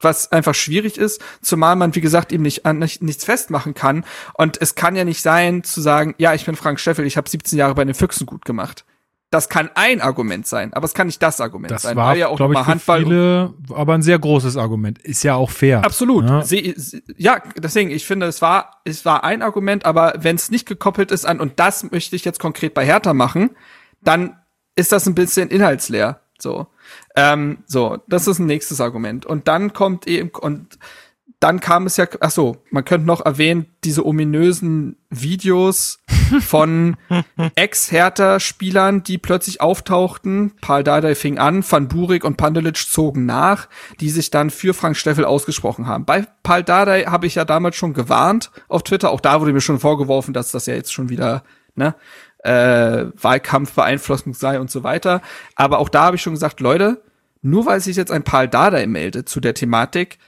was 0.00 0.30
einfach 0.32 0.54
schwierig 0.54 0.96
ist, 0.98 1.22
zumal 1.42 1.76
man, 1.76 1.94
wie 1.94 2.00
gesagt, 2.00 2.32
eben 2.32 2.42
nicht, 2.42 2.66
an, 2.66 2.78
nicht 2.78 3.02
nichts 3.02 3.24
festmachen 3.24 3.74
kann. 3.74 4.04
Und 4.34 4.60
es 4.60 4.74
kann 4.74 4.96
ja 4.96 5.04
nicht 5.04 5.22
sein, 5.22 5.64
zu 5.64 5.80
sagen, 5.80 6.14
ja, 6.18 6.34
ich 6.34 6.44
bin 6.44 6.56
Frank 6.56 6.80
Steffel, 6.80 7.06
ich 7.06 7.16
habe 7.16 7.28
17 7.28 7.58
Jahre 7.58 7.74
bei 7.74 7.84
den 7.84 7.94
Füchsen 7.94 8.26
gut 8.26 8.44
gemacht. 8.44 8.84
Das 9.30 9.50
kann 9.50 9.68
ein 9.74 10.00
Argument 10.00 10.46
sein, 10.46 10.72
aber 10.72 10.86
es 10.86 10.94
kann 10.94 11.06
nicht 11.06 11.22
das 11.22 11.38
Argument 11.42 11.70
das 11.70 11.82
sein. 11.82 11.96
War, 11.96 12.16
ja 12.16 12.28
auch 12.28 12.38
glaube 12.38 12.54
ich, 12.54 12.66
Handball 12.66 13.02
viele, 13.02 13.54
aber 13.74 13.92
ein 13.92 14.00
sehr 14.00 14.18
großes 14.18 14.56
Argument. 14.56 14.98
Ist 15.00 15.22
ja 15.22 15.34
auch 15.34 15.50
fair. 15.50 15.84
Absolut. 15.84 16.24
Ja, 16.24 16.40
Sie, 16.42 16.74
ja 17.18 17.42
deswegen, 17.58 17.90
ich 17.90 18.06
finde, 18.06 18.24
es 18.24 18.40
war, 18.40 18.80
es 18.84 19.04
war 19.04 19.24
ein 19.24 19.42
Argument, 19.42 19.84
aber 19.84 20.14
wenn 20.16 20.36
es 20.36 20.50
nicht 20.50 20.66
gekoppelt 20.66 21.10
ist 21.10 21.26
an, 21.26 21.40
und 21.40 21.60
das 21.60 21.90
möchte 21.90 22.16
ich 22.16 22.24
jetzt 22.24 22.40
konkret 22.40 22.72
bei 22.72 22.86
Hertha 22.86 23.12
machen, 23.12 23.50
dann 24.00 24.38
ist 24.76 24.92
das 24.92 25.06
ein 25.06 25.14
bisschen 25.14 25.50
inhaltsleer. 25.50 26.22
So. 26.38 26.68
Ähm, 27.18 27.58
so, 27.66 27.98
das 28.06 28.28
ist 28.28 28.38
ein 28.38 28.46
nächstes 28.46 28.80
Argument. 28.80 29.26
Und 29.26 29.48
dann 29.48 29.72
kommt 29.72 30.06
eben, 30.06 30.30
und 30.30 30.78
dann 31.40 31.58
kam 31.58 31.86
es 31.86 31.96
ja, 31.96 32.06
ach 32.20 32.30
so, 32.30 32.62
man 32.70 32.84
könnte 32.84 33.08
noch 33.08 33.24
erwähnen, 33.24 33.66
diese 33.82 34.06
ominösen 34.06 34.96
Videos 35.10 35.98
von 36.40 36.96
Ex-Hertha-Spielern, 37.56 39.02
die 39.02 39.18
plötzlich 39.18 39.60
auftauchten. 39.60 40.52
Paul 40.60 40.84
Dardai 40.84 41.16
fing 41.16 41.38
an, 41.38 41.64
Van 41.68 41.88
Burik 41.88 42.24
und 42.24 42.36
Pandelic 42.36 42.76
zogen 42.76 43.26
nach, 43.26 43.68
die 43.98 44.10
sich 44.10 44.30
dann 44.30 44.50
für 44.50 44.72
Frank 44.72 44.96
Steffel 44.96 45.24
ausgesprochen 45.24 45.88
haben. 45.88 46.04
Bei 46.04 46.24
Paul 46.44 46.62
Dardai 46.62 47.02
habe 47.04 47.26
ich 47.26 47.34
ja 47.34 47.44
damals 47.44 47.74
schon 47.74 47.94
gewarnt 47.94 48.52
auf 48.68 48.84
Twitter. 48.84 49.10
Auch 49.10 49.20
da 49.20 49.40
wurde 49.40 49.52
mir 49.52 49.60
schon 49.60 49.80
vorgeworfen, 49.80 50.34
dass 50.34 50.52
das 50.52 50.66
ja 50.66 50.74
jetzt 50.74 50.92
schon 50.92 51.08
wieder, 51.08 51.42
ne, 51.74 51.96
äh, 52.44 53.06
Wahlkampfbeeinflussung 53.20 54.34
sei 54.34 54.60
und 54.60 54.70
so 54.70 54.84
weiter. 54.84 55.20
Aber 55.56 55.78
auch 55.78 55.88
da 55.88 56.04
habe 56.04 56.16
ich 56.16 56.22
schon 56.22 56.34
gesagt, 56.34 56.60
Leute, 56.60 57.02
nur 57.42 57.66
weil 57.66 57.80
sich 57.80 57.96
jetzt 57.96 58.12
ein 58.12 58.24
Paul 58.24 58.48
Dardai 58.48 58.86
meldet 58.86 59.28
zu 59.28 59.40
der 59.40 59.54
Thematik, 59.54 60.18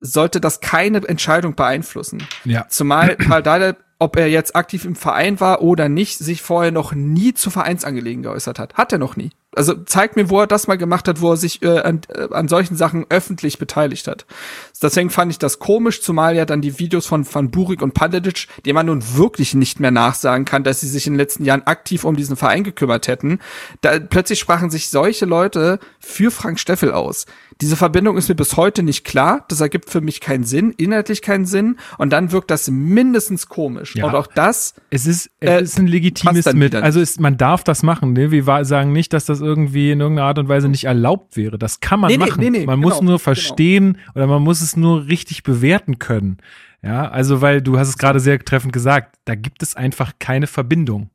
sollte 0.00 0.40
das 0.40 0.60
keine 0.60 1.06
Entscheidung 1.06 1.54
beeinflussen. 1.54 2.22
Ja. 2.44 2.66
Zumal 2.68 3.16
Paul 3.16 3.42
Dardai 3.42 3.74
ob 3.98 4.16
er 4.16 4.28
jetzt 4.28 4.54
aktiv 4.54 4.84
im 4.84 4.94
Verein 4.94 5.40
war 5.40 5.62
oder 5.62 5.88
nicht, 5.88 6.18
sich 6.18 6.42
vorher 6.42 6.72
noch 6.72 6.92
nie 6.92 7.34
zu 7.34 7.50
Vereinsangelegenheiten 7.50 8.22
geäußert 8.30 8.58
hat. 8.58 8.74
Hat 8.74 8.92
er 8.92 8.98
noch 8.98 9.16
nie. 9.16 9.30
Also 9.56 9.74
zeigt 9.74 10.16
mir, 10.16 10.30
wo 10.30 10.40
er 10.40 10.46
das 10.46 10.66
mal 10.68 10.76
gemacht 10.76 11.08
hat, 11.08 11.20
wo 11.20 11.30
er 11.32 11.36
sich 11.36 11.62
äh, 11.62 11.80
an, 11.80 12.02
äh, 12.08 12.28
an 12.32 12.46
solchen 12.46 12.76
Sachen 12.76 13.06
öffentlich 13.08 13.58
beteiligt 13.58 14.06
hat. 14.06 14.26
Deswegen 14.82 15.10
fand 15.10 15.32
ich 15.32 15.38
das 15.38 15.58
komisch, 15.58 16.02
zumal 16.02 16.36
ja 16.36 16.44
dann 16.44 16.60
die 16.60 16.78
Videos 16.78 17.06
von 17.06 17.26
Van 17.26 17.50
Burik 17.50 17.80
und 17.80 17.94
Pandedic, 17.94 18.48
die 18.64 18.72
man 18.72 18.86
nun 18.86 19.02
wirklich 19.16 19.54
nicht 19.54 19.80
mehr 19.80 19.90
nachsagen 19.90 20.44
kann, 20.44 20.62
dass 20.62 20.80
sie 20.80 20.88
sich 20.88 21.06
in 21.06 21.14
den 21.14 21.18
letzten 21.18 21.44
Jahren 21.44 21.66
aktiv 21.66 22.04
um 22.04 22.16
diesen 22.16 22.36
Verein 22.36 22.64
gekümmert 22.64 23.08
hätten. 23.08 23.38
Da 23.80 23.98
plötzlich 23.98 24.38
sprachen 24.38 24.70
sich 24.70 24.90
solche 24.90 25.24
Leute 25.24 25.78
für 25.98 26.30
Frank 26.30 26.60
Steffel 26.60 26.92
aus. 26.92 27.26
Diese 27.62 27.76
Verbindung 27.76 28.18
ist 28.18 28.28
mir 28.28 28.34
bis 28.34 28.58
heute 28.58 28.82
nicht 28.82 29.04
klar. 29.04 29.46
Das 29.48 29.62
ergibt 29.62 29.88
für 29.88 30.02
mich 30.02 30.20
keinen 30.20 30.44
Sinn, 30.44 30.74
inhaltlich 30.76 31.22
keinen 31.22 31.46
Sinn. 31.46 31.78
Und 31.96 32.10
dann 32.12 32.30
wirkt 32.30 32.50
das 32.50 32.68
mindestens 32.70 33.48
komisch. 33.48 33.96
Ja. 33.96 34.06
Und 34.06 34.14
auch 34.14 34.26
das. 34.26 34.74
Es 34.90 35.06
ist, 35.06 35.30
es 35.40 35.48
äh, 35.48 35.62
ist 35.62 35.78
ein 35.78 35.86
legitimes 35.86 36.52
Mittel. 36.52 36.82
Also 36.82 37.00
ist, 37.00 37.18
man 37.18 37.38
darf 37.38 37.64
das 37.64 37.82
machen. 37.82 38.12
Ne? 38.12 38.30
Wir 38.30 38.44
sagen 38.64 38.92
nicht, 38.92 39.14
dass 39.14 39.24
das 39.24 39.40
irgendwie 39.46 39.90
in 39.90 40.00
irgendeiner 40.00 40.28
Art 40.28 40.38
und 40.38 40.48
Weise 40.48 40.68
nicht 40.68 40.84
erlaubt 40.84 41.36
wäre. 41.36 41.58
Das 41.58 41.80
kann 41.80 42.00
man 42.00 42.10
nee, 42.10 42.18
machen. 42.18 42.40
Nee, 42.40 42.50
nee, 42.50 42.66
man 42.66 42.80
genau, 42.80 42.88
muss 42.88 43.00
nur 43.00 43.12
genau. 43.12 43.18
verstehen 43.18 43.94
genau. 43.94 44.12
oder 44.14 44.26
man 44.26 44.42
muss 44.42 44.60
es 44.60 44.76
nur 44.76 45.06
richtig 45.06 45.42
bewerten 45.42 45.98
können. 45.98 46.38
Ja, 46.82 47.08
also 47.08 47.40
weil 47.40 47.62
du 47.62 47.78
hast 47.78 47.88
es 47.88 47.98
gerade 47.98 48.20
sehr 48.20 48.38
treffend 48.38 48.72
gesagt, 48.72 49.16
da 49.24 49.34
gibt 49.34 49.62
es 49.62 49.74
einfach 49.74 50.12
keine 50.18 50.46
Verbindung. 50.46 51.10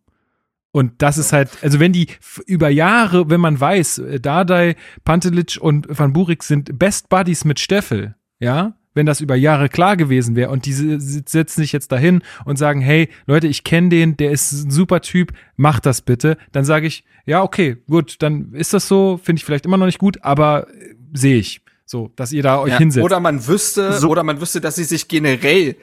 Und 0.72 1.02
das 1.02 1.18
ist 1.18 1.34
halt, 1.34 1.50
also 1.62 1.80
wenn 1.80 1.92
die 1.92 2.08
über 2.46 2.70
Jahre, 2.70 3.30
wenn 3.30 3.42
man 3.42 3.60
weiß, 3.60 4.00
äh, 4.00 4.20
Dardai, 4.20 4.76
Pantelic 5.04 5.58
und 5.60 5.88
Van 5.90 6.14
Burik 6.14 6.44
sind 6.44 6.80
Best 6.80 7.10
Buddies 7.10 7.44
mit 7.44 7.60
Steffel, 7.60 8.16
ja, 8.40 8.74
wenn 8.94 9.06
das 9.06 9.22
über 9.22 9.36
Jahre 9.36 9.70
klar 9.70 9.98
gewesen 9.98 10.36
wäre 10.36 10.50
und 10.50 10.66
diese 10.66 11.00
setzen 11.00 11.62
sich 11.62 11.72
jetzt 11.72 11.92
dahin 11.92 12.22
und 12.46 12.58
sagen, 12.58 12.82
hey, 12.82 13.10
Leute, 13.26 13.48
ich 13.48 13.64
kenne 13.64 13.90
den, 13.90 14.18
der 14.18 14.32
ist 14.32 14.52
ein 14.52 14.72
super 14.72 15.02
Typ, 15.02 15.34
mach 15.56 15.80
das 15.80 16.02
bitte, 16.02 16.38
dann 16.52 16.66
sage 16.66 16.88
ich, 16.88 17.04
ja, 17.26 17.44
okay, 17.44 17.78
gut, 17.90 18.18
dann 18.20 18.54
ist 18.54 18.74
das 18.74 18.88
so, 18.88 19.20
finde 19.22 19.40
ich 19.40 19.46
vielleicht 19.46 19.66
immer 19.66 19.78
noch 19.78 19.86
nicht 19.86 20.00
gut, 20.00 20.24
aber 20.24 20.68
äh, 20.70 20.96
sehe 21.14 21.38
ich. 21.38 21.62
So, 21.86 22.10
dass 22.16 22.32
ihr 22.32 22.42
da 22.42 22.60
euch 22.60 22.72
ja, 22.72 22.78
hinsetzt. 22.78 23.04
Oder 23.04 23.20
man 23.20 23.48
wüsste, 23.48 23.94
so. 24.00 24.08
oder 24.08 24.24
man 24.24 24.40
wüsste, 24.40 24.62
dass 24.62 24.76
sie 24.76 24.86
sich 24.86 25.10
generell 25.10 25.76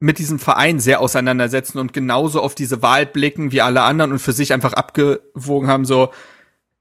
mit 0.00 0.18
diesem 0.18 0.38
Verein 0.38 0.80
sehr 0.80 1.00
auseinandersetzen 1.00 1.78
und 1.78 1.92
genauso 1.92 2.40
auf 2.40 2.54
diese 2.54 2.82
Wahl 2.82 3.06
blicken 3.06 3.52
wie 3.52 3.60
alle 3.60 3.82
anderen 3.82 4.12
und 4.12 4.18
für 4.18 4.32
sich 4.32 4.52
einfach 4.52 4.72
abgewogen 4.72 5.68
haben, 5.68 5.84
so, 5.84 6.10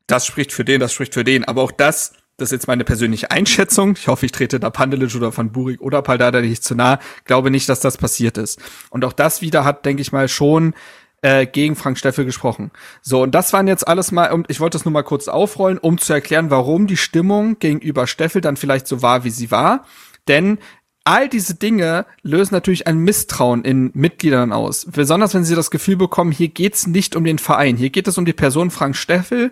das 0.07 0.25
spricht 0.25 0.51
für 0.51 0.65
den, 0.65 0.79
das 0.79 0.93
spricht 0.93 1.13
für 1.13 1.23
den. 1.23 1.43
Aber 1.45 1.61
auch 1.61 1.71
das, 1.71 2.13
das 2.41 2.47
ist 2.47 2.53
jetzt 2.53 2.67
meine 2.67 2.83
persönliche 2.83 3.29
Einschätzung. 3.31 3.93
Ich 3.97 4.07
hoffe, 4.07 4.25
ich 4.25 4.31
trete 4.31 4.59
da 4.59 4.69
Pandelic 4.69 5.15
oder 5.15 5.35
Van 5.35 5.51
Burik 5.51 5.79
oder 5.81 6.01
Paldada 6.01 6.41
nicht 6.41 6.63
zu 6.63 6.75
nah. 6.75 6.99
Glaube 7.25 7.51
nicht, 7.51 7.69
dass 7.69 7.79
das 7.79 7.97
passiert 7.97 8.37
ist. 8.37 8.59
Und 8.89 9.05
auch 9.05 9.13
das 9.13 9.41
wieder 9.41 9.63
hat, 9.63 9.85
denke 9.85 10.01
ich 10.01 10.11
mal, 10.11 10.27
schon 10.27 10.73
äh, 11.21 11.45
gegen 11.45 11.75
Frank 11.75 11.99
Steffel 11.99 12.25
gesprochen. 12.25 12.71
So, 13.01 13.21
und 13.21 13.35
das 13.35 13.53
waren 13.53 13.67
jetzt 13.67 13.87
alles 13.87 14.11
mal, 14.11 14.31
und 14.31 14.49
ich 14.49 14.59
wollte 14.59 14.77
das 14.77 14.85
nur 14.85 14.91
mal 14.91 15.03
kurz 15.03 15.27
aufrollen, 15.27 15.77
um 15.77 15.99
zu 15.99 16.13
erklären, 16.13 16.49
warum 16.49 16.87
die 16.87 16.97
Stimmung 16.97 17.59
gegenüber 17.59 18.07
Steffel 18.07 18.41
dann 18.41 18.57
vielleicht 18.57 18.87
so 18.87 19.03
war, 19.03 19.23
wie 19.23 19.29
sie 19.29 19.51
war. 19.51 19.85
Denn 20.27 20.57
all 21.03 21.29
diese 21.29 21.53
Dinge 21.53 22.05
lösen 22.23 22.55
natürlich 22.55 22.87
ein 22.87 22.97
Misstrauen 22.97 23.63
in 23.63 23.91
Mitgliedern 23.93 24.51
aus. 24.51 24.87
Besonders 24.91 25.35
wenn 25.35 25.43
sie 25.43 25.55
das 25.55 25.69
Gefühl 25.69 25.97
bekommen, 25.97 26.31
hier 26.31 26.47
geht's 26.47 26.87
nicht 26.87 27.15
um 27.15 27.23
den 27.23 27.37
Verein, 27.37 27.77
hier 27.77 27.91
geht 27.91 28.07
es 28.07 28.17
um 28.17 28.25
die 28.25 28.33
Person 28.33 28.71
Frank 28.71 28.95
Steffel 28.95 29.51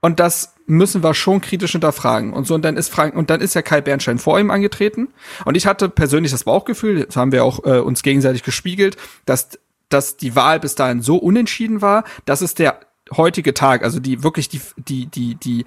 und 0.00 0.20
das 0.20 0.54
müssen 0.68 1.02
wir 1.02 1.14
schon 1.14 1.40
kritisch 1.40 1.72
hinterfragen. 1.72 2.32
Und 2.32 2.46
so, 2.46 2.54
und 2.54 2.64
dann 2.64 2.76
ist 2.76 2.90
Frank, 2.90 3.16
und 3.16 3.30
dann 3.30 3.40
ist 3.40 3.54
ja 3.54 3.62
Kai 3.62 3.80
Bernstein 3.80 4.18
vor 4.18 4.38
ihm 4.38 4.50
angetreten. 4.50 5.08
Und 5.44 5.56
ich 5.56 5.66
hatte 5.66 5.88
persönlich 5.88 6.30
das 6.30 6.44
Bauchgefühl, 6.44 7.04
das 7.04 7.16
haben 7.16 7.32
wir 7.32 7.44
auch 7.44 7.64
äh, 7.64 7.78
uns 7.78 8.02
gegenseitig 8.02 8.42
gespiegelt, 8.42 8.96
dass, 9.24 9.58
dass 9.88 10.16
die 10.16 10.36
Wahl 10.36 10.60
bis 10.60 10.74
dahin 10.74 11.00
so 11.00 11.16
unentschieden 11.16 11.80
war, 11.80 12.04
dass 12.26 12.42
es 12.42 12.54
der 12.54 12.80
heutige 13.16 13.54
Tag, 13.54 13.82
also 13.82 13.98
die 13.98 14.22
wirklich 14.22 14.50
die, 14.50 14.60
die, 14.76 15.06
die, 15.06 15.34
die 15.36 15.64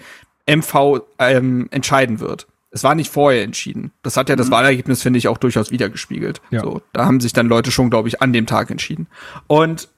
MV 0.48 1.02
ähm, 1.18 1.68
entscheiden 1.72 2.20
wird. 2.20 2.48
Es 2.70 2.84
war 2.84 2.96
nicht 2.96 3.12
vorher 3.12 3.44
entschieden. 3.44 3.92
Das 4.04 4.16
hat 4.16 4.30
ja 4.30 4.36
das 4.36 4.48
mhm. 4.48 4.52
Wahlergebnis, 4.52 5.02
finde 5.02 5.18
ich, 5.18 5.28
auch 5.28 5.38
durchaus 5.38 5.72
wiedergespiegelt. 5.72 6.42
Ja. 6.52 6.62
So, 6.62 6.82
da 6.94 7.06
haben 7.06 7.20
sich 7.20 7.34
dann 7.34 7.48
Leute 7.48 7.72
schon, 7.72 7.90
glaube 7.90 8.08
ich, 8.08 8.22
an 8.22 8.32
dem 8.34 8.46
Tag 8.46 8.70
entschieden. 8.70 9.08
Und 9.48 9.90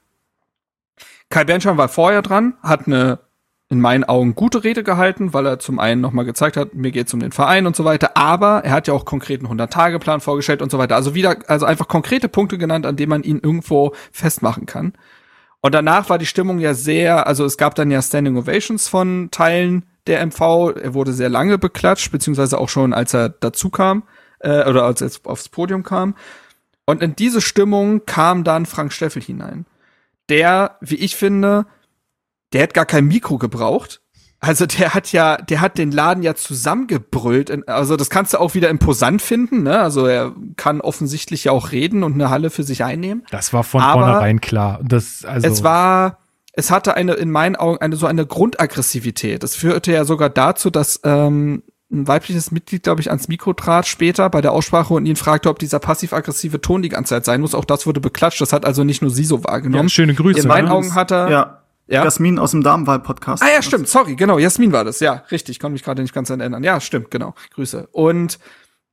Kai 1.30 1.44
Bernstein 1.44 1.78
war 1.78 1.90
vorher 1.90 2.22
dran, 2.22 2.54
hat 2.64 2.88
eine 2.88 3.20
in 3.74 3.82
meinen 3.82 4.04
Augen 4.04 4.36
gute 4.36 4.64
Rede 4.64 4.84
gehalten, 4.84 5.34
weil 5.34 5.48
er 5.48 5.58
zum 5.58 5.80
einen 5.80 6.00
nochmal 6.00 6.26
gezeigt 6.26 6.58
hat, 6.58 6.76
mir 6.76 6.92
geht's 6.92 7.12
um 7.12 7.20
den 7.20 7.32
Verein 7.32 7.66
und 7.66 7.76
so 7.76 7.84
weiter, 7.86 8.16
aber 8.16 8.64
er 8.64 8.72
hat 8.72 8.88
ja 8.88 8.94
auch 8.94 9.04
konkreten 9.04 9.48
100-Tage-Plan 9.48 10.22
vorgestellt 10.22 10.62
und 10.62 10.72
so 10.72 10.78
weiter. 10.78 10.96
Also 10.96 11.16
wieder, 11.16 11.38
also 11.48 11.66
einfach 11.66 11.88
konkrete 11.88 12.30
Punkte 12.30 12.60
genannt, 12.60 12.86
an 12.86 12.96
denen 12.96 13.10
man 13.10 13.24
ihn 13.24 13.40
irgendwo 13.42 13.94
festmachen 14.12 14.68
kann. 14.68 14.94
Und 15.62 15.74
danach 15.74 16.10
war 16.10 16.20
die 16.20 16.28
Stimmung 16.28 16.60
ja 16.60 16.76
sehr, 16.76 17.26
also 17.26 17.46
es 17.46 17.58
gab 17.58 17.74
dann 17.74 17.90
ja 17.90 18.00
Standing 18.04 18.38
Ovations 18.38 18.88
von 18.88 19.30
Teilen 19.32 19.86
der 20.06 20.24
MV. 20.24 20.76
Er 20.80 20.94
wurde 20.94 21.14
sehr 21.14 21.30
lange 21.30 21.58
beklatscht, 21.58 22.12
beziehungsweise 22.12 22.60
auch 22.60 22.70
schon, 22.70 22.94
als 22.94 23.16
er 23.16 23.30
dazu 23.30 23.72
kam, 23.72 24.04
äh, 24.40 24.70
oder 24.70 24.84
als 24.84 25.02
er 25.02 25.10
aufs 25.24 25.50
Podium 25.50 25.82
kam. 25.82 26.16
Und 26.86 27.02
in 27.02 27.16
diese 27.16 27.42
Stimmung 27.42 28.06
kam 28.06 28.44
dann 28.44 28.68
Frank 28.68 28.94
Steffel 28.94 29.24
hinein. 29.24 29.66
Der, 30.30 30.78
wie 30.80 30.98
ich 30.98 31.16
finde, 31.16 31.66
der 32.54 32.64
hat 32.64 32.74
gar 32.74 32.86
kein 32.86 33.06
Mikro 33.06 33.38
gebraucht. 33.38 34.02
Also 34.40 34.66
der 34.66 34.94
hat 34.94 35.14
ja, 35.14 35.38
der 35.38 35.62
hat 35.62 35.78
den 35.78 35.92
Laden 35.92 36.22
ja 36.22 36.36
zusammengebrüllt. 36.36 37.70
Also 37.70 37.96
das 37.96 38.10
kannst 38.10 38.34
du 38.34 38.40
auch 38.40 38.56
wieder 38.56 38.70
imposant 38.70 39.22
finden. 39.22 39.64
Ne? 39.64 39.80
Also 39.80 40.06
er 40.06 40.34
kann 40.58 40.82
offensichtlich 40.82 41.46
ja 41.46 41.54
auch 41.54 41.72
reden 41.72 42.04
und 42.04 42.16
eine 42.16 42.30
Halle 42.30 42.50
für 42.50 42.64
sich 42.64 42.84
einnehmen. 42.84 43.24
Das 43.32 43.54
war 43.54 43.64
von 43.64 43.82
Aber 43.82 44.02
vornherein 44.02 44.42
klar. 44.42 44.82
Das, 44.84 45.24
also 45.24 45.48
es 45.48 45.64
war, 45.64 46.20
es 46.52 46.72
hatte 46.72 46.96
eine 46.96 47.14
in 47.14 47.32
meinen 47.32 47.56
Augen 47.56 47.78
eine 47.78 47.96
so 47.96 48.06
eine 48.06 48.26
Grundaggressivität. 48.26 49.44
Das 49.44 49.56
führte 49.56 49.94
ja 49.94 50.04
sogar 50.04 50.30
dazu, 50.30 50.70
dass 50.70 51.00
ähm, 51.06 51.64
ein 51.90 52.08
weibliches 52.10 52.52
Mitglied, 52.52 52.84
glaube 52.84 53.00
ich, 53.00 53.10
ans 53.10 53.30
Mikro 53.30 53.54
trat 53.54 53.88
später 53.88 54.30
bei 54.30 54.42
der 54.42 54.52
Aussprache 54.52 54.94
und 54.94 55.06
ihn 55.06 55.16
fragte, 55.16 55.50
ob 55.50 55.60
dieser 55.60 55.80
passiv-aggressive 55.80 56.60
Ton 56.60 56.82
die 56.82 56.90
ganze 56.90 57.12
Zeit 57.12 57.24
sein 57.24 57.40
muss. 57.40 57.56
Auch 57.56 57.66
das 57.66 57.88
wurde 57.88 58.02
beklatscht. 58.02 58.42
Das 58.42 58.52
hat 58.52 58.66
also 58.66 58.84
nicht 58.84 59.02
nur 59.02 59.12
sie 59.12 59.24
so 59.24 59.42
wahrgenommen. 59.46 59.88
Ja, 59.88 59.90
schöne 59.90 60.16
Grüße. 60.16 60.42
In 60.42 60.48
meinen 60.50 60.66
ne? 60.66 60.74
Augen 60.74 60.96
hat 60.96 61.12
er 61.12 61.30
ja. 61.30 61.63
Ja? 61.88 62.04
Jasmin 62.04 62.40
aus 62.40 62.52
dem 62.52 62.64
Damenwahl-Podcast. 62.64 63.44
Ah 63.44 63.52
ja, 63.54 63.62
stimmt, 63.62 63.88
sorry, 63.88 64.16
genau, 64.16 64.38
Jasmin 64.38 64.72
war 64.72 64.84
das, 64.84 65.00
ja, 65.00 65.24
richtig, 65.32 65.60
konnte 65.60 65.74
mich 65.74 65.84
gerade 65.84 66.02
nicht 66.02 66.14
ganz 66.14 66.30
erinnern. 66.30 66.64
Ja, 66.64 66.80
stimmt, 66.80 67.12
genau, 67.12 67.34
Grüße. 67.54 67.90
Und 67.92 68.40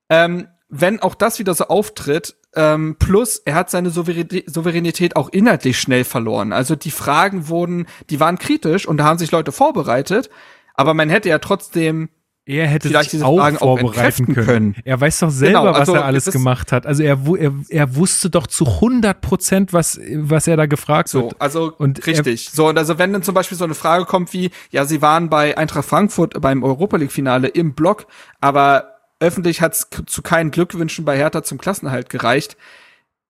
ähm, 0.08 0.48
wenn 0.68 1.00
auch 1.00 1.14
das 1.14 1.38
wieder 1.38 1.54
so 1.54 1.64
auftritt, 1.64 2.36
ähm, 2.54 2.96
plus 2.98 3.38
er 3.38 3.54
hat 3.54 3.70
seine 3.70 3.90
Souveränität 3.90 5.16
auch 5.16 5.28
inhaltlich 5.28 5.78
schnell 5.80 6.04
verloren. 6.04 6.52
Also 6.52 6.76
die 6.76 6.90
Fragen 6.90 7.48
wurden, 7.48 7.86
die 8.08 8.20
waren 8.20 8.38
kritisch 8.38 8.86
und 8.86 8.96
da 8.98 9.04
haben 9.04 9.18
sich 9.18 9.30
Leute 9.30 9.52
vorbereitet, 9.52 10.30
aber 10.74 10.94
man 10.94 11.10
hätte 11.10 11.28
ja 11.28 11.38
trotzdem 11.38 12.08
er 12.50 12.66
hätte 12.66 12.88
Vielleicht 12.88 13.10
sich 13.10 13.22
auch 13.22 13.38
Fragen 13.38 13.58
vorbereiten 13.58 14.24
auch 14.24 14.34
können. 14.34 14.46
können. 14.46 14.76
Er 14.84 15.00
weiß 15.00 15.20
doch 15.20 15.30
selber, 15.30 15.60
genau, 15.60 15.72
also 15.72 15.92
was 15.92 16.00
er 16.00 16.04
alles 16.04 16.24
gemacht 16.26 16.72
hat. 16.72 16.86
Also 16.86 17.02
er, 17.02 17.18
er, 17.38 17.52
er 17.68 17.94
wusste 17.96 18.30
doch 18.30 18.46
zu 18.46 18.66
100 18.66 19.20
Prozent, 19.20 19.72
was, 19.72 20.00
was 20.14 20.46
er 20.46 20.56
da 20.56 20.66
gefragt 20.66 21.08
so, 21.08 21.22
wird. 21.22 21.36
Also 21.40 21.72
und 21.78 22.06
richtig. 22.06 22.50
so, 22.50 22.68
und 22.68 22.78
also 22.78 22.98
wenn 22.98 23.12
dann 23.12 23.22
zum 23.22 23.34
Beispiel 23.34 23.56
so 23.56 23.64
eine 23.64 23.74
Frage 23.74 24.04
kommt 24.04 24.32
wie, 24.32 24.50
ja, 24.70 24.84
sie 24.84 25.00
waren 25.00 25.30
bei 25.30 25.56
Eintracht 25.56 25.86
Frankfurt 25.86 26.40
beim 26.40 26.64
Europa 26.64 26.96
League 26.96 27.12
Finale 27.12 27.48
im 27.48 27.74
Block, 27.74 28.06
aber 28.40 28.96
öffentlich 29.20 29.60
hat 29.60 29.74
es 29.74 29.88
zu 30.06 30.22
keinen 30.22 30.50
Glückwünschen 30.50 31.04
bei 31.04 31.16
Hertha 31.16 31.42
zum 31.42 31.58
Klassenhalt 31.58 32.08
gereicht. 32.08 32.56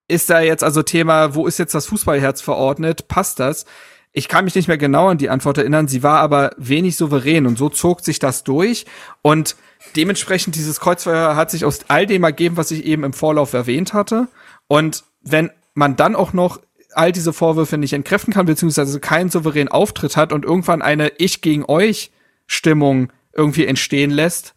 Ist 0.07 0.29
da 0.29 0.41
jetzt 0.41 0.63
also 0.63 0.81
Thema, 0.83 1.35
wo 1.35 1.47
ist 1.47 1.59
jetzt 1.59 1.75
das 1.75 1.85
Fußballherz 1.85 2.41
verordnet? 2.41 3.07
Passt 3.07 3.39
das? 3.39 3.65
Ich 4.13 4.27
kann 4.27 4.45
mich 4.45 4.55
nicht 4.55 4.67
mehr 4.67 4.77
genau 4.77 5.07
an 5.07 5.17
die 5.17 5.29
Antwort 5.29 5.57
erinnern, 5.57 5.87
sie 5.87 6.03
war 6.03 6.19
aber 6.19 6.51
wenig 6.57 6.97
souverän 6.97 7.45
und 7.45 7.57
so 7.57 7.69
zog 7.69 8.01
sich 8.01 8.19
das 8.19 8.43
durch 8.43 8.85
und 9.21 9.55
dementsprechend 9.95 10.55
dieses 10.55 10.79
Kreuzverhör 10.79 11.35
hat 11.35 11.49
sich 11.49 11.63
aus 11.63 11.79
all 11.87 12.05
dem 12.05 12.23
ergeben, 12.23 12.57
was 12.57 12.71
ich 12.71 12.83
eben 12.85 13.05
im 13.05 13.13
Vorlauf 13.13 13.53
erwähnt 13.53 13.93
hatte 13.93 14.27
und 14.67 15.05
wenn 15.21 15.49
man 15.73 15.95
dann 15.95 16.15
auch 16.15 16.33
noch 16.33 16.59
all 16.93 17.13
diese 17.13 17.31
Vorwürfe 17.31 17.77
nicht 17.77 17.93
entkräften 17.93 18.33
kann, 18.33 18.45
beziehungsweise 18.45 18.99
keinen 18.99 19.29
souveränen 19.29 19.69
Auftritt 19.69 20.17
hat 20.17 20.33
und 20.33 20.43
irgendwann 20.43 20.81
eine 20.81 21.09
Ich 21.17 21.41
gegen 21.41 21.63
euch 21.65 22.11
Stimmung 22.47 23.13
irgendwie 23.33 23.65
entstehen 23.65 24.11
lässt, 24.11 24.55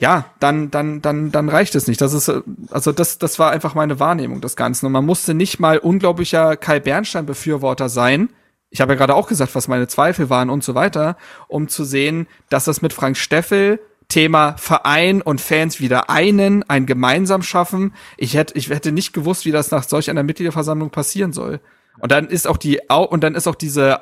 ja, 0.00 0.24
dann, 0.40 0.70
dann, 0.70 1.02
dann, 1.02 1.30
dann 1.30 1.48
reicht 1.48 1.74
es 1.74 1.86
nicht. 1.86 2.00
Das 2.00 2.12
ist, 2.12 2.30
also 2.70 2.90
das, 2.92 3.18
das 3.18 3.38
war 3.38 3.52
einfach 3.52 3.74
meine 3.74 4.00
Wahrnehmung 4.00 4.40
des 4.40 4.56
Ganzen. 4.56 4.86
Und 4.86 4.92
man 4.92 5.06
musste 5.06 5.34
nicht 5.34 5.60
mal 5.60 5.78
unglaublicher 5.78 6.56
Kai 6.56 6.80
Bernstein-Befürworter 6.80 7.88
sein. 7.88 8.30
Ich 8.70 8.80
habe 8.80 8.94
ja 8.94 8.98
gerade 8.98 9.14
auch 9.14 9.28
gesagt, 9.28 9.54
was 9.54 9.68
meine 9.68 9.86
Zweifel 9.86 10.30
waren 10.30 10.50
und 10.50 10.64
so 10.64 10.74
weiter, 10.74 11.16
um 11.46 11.68
zu 11.68 11.84
sehen, 11.84 12.26
dass 12.48 12.64
das 12.64 12.82
mit 12.82 12.92
Frank 12.92 13.16
Steffel 13.16 13.78
Thema 14.08 14.56
Verein 14.58 15.22
und 15.22 15.40
Fans 15.40 15.80
wieder 15.80 16.10
einen, 16.10 16.62
ein 16.68 16.86
gemeinsam 16.86 17.42
schaffen. 17.42 17.94
Ich 18.16 18.34
hätte, 18.34 18.56
ich 18.58 18.68
hätte 18.68 18.92
nicht 18.92 19.12
gewusst, 19.12 19.44
wie 19.44 19.52
das 19.52 19.70
nach 19.70 19.84
solch 19.84 20.10
einer 20.10 20.22
Mitgliederversammlung 20.22 20.90
passieren 20.90 21.32
soll. 21.32 21.60
Und 22.00 22.12
dann 22.12 22.26
ist 22.26 22.46
auch 22.46 22.56
die, 22.56 22.80
und 22.88 23.24
dann 23.24 23.34
ist 23.34 23.46
auch 23.46 23.54
diese 23.54 24.00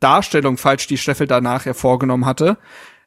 Darstellung 0.00 0.58
falsch, 0.58 0.86
die 0.86 0.98
Steffel 0.98 1.26
danach 1.26 1.64
hervorgenommen 1.64 2.26
hatte, 2.26 2.58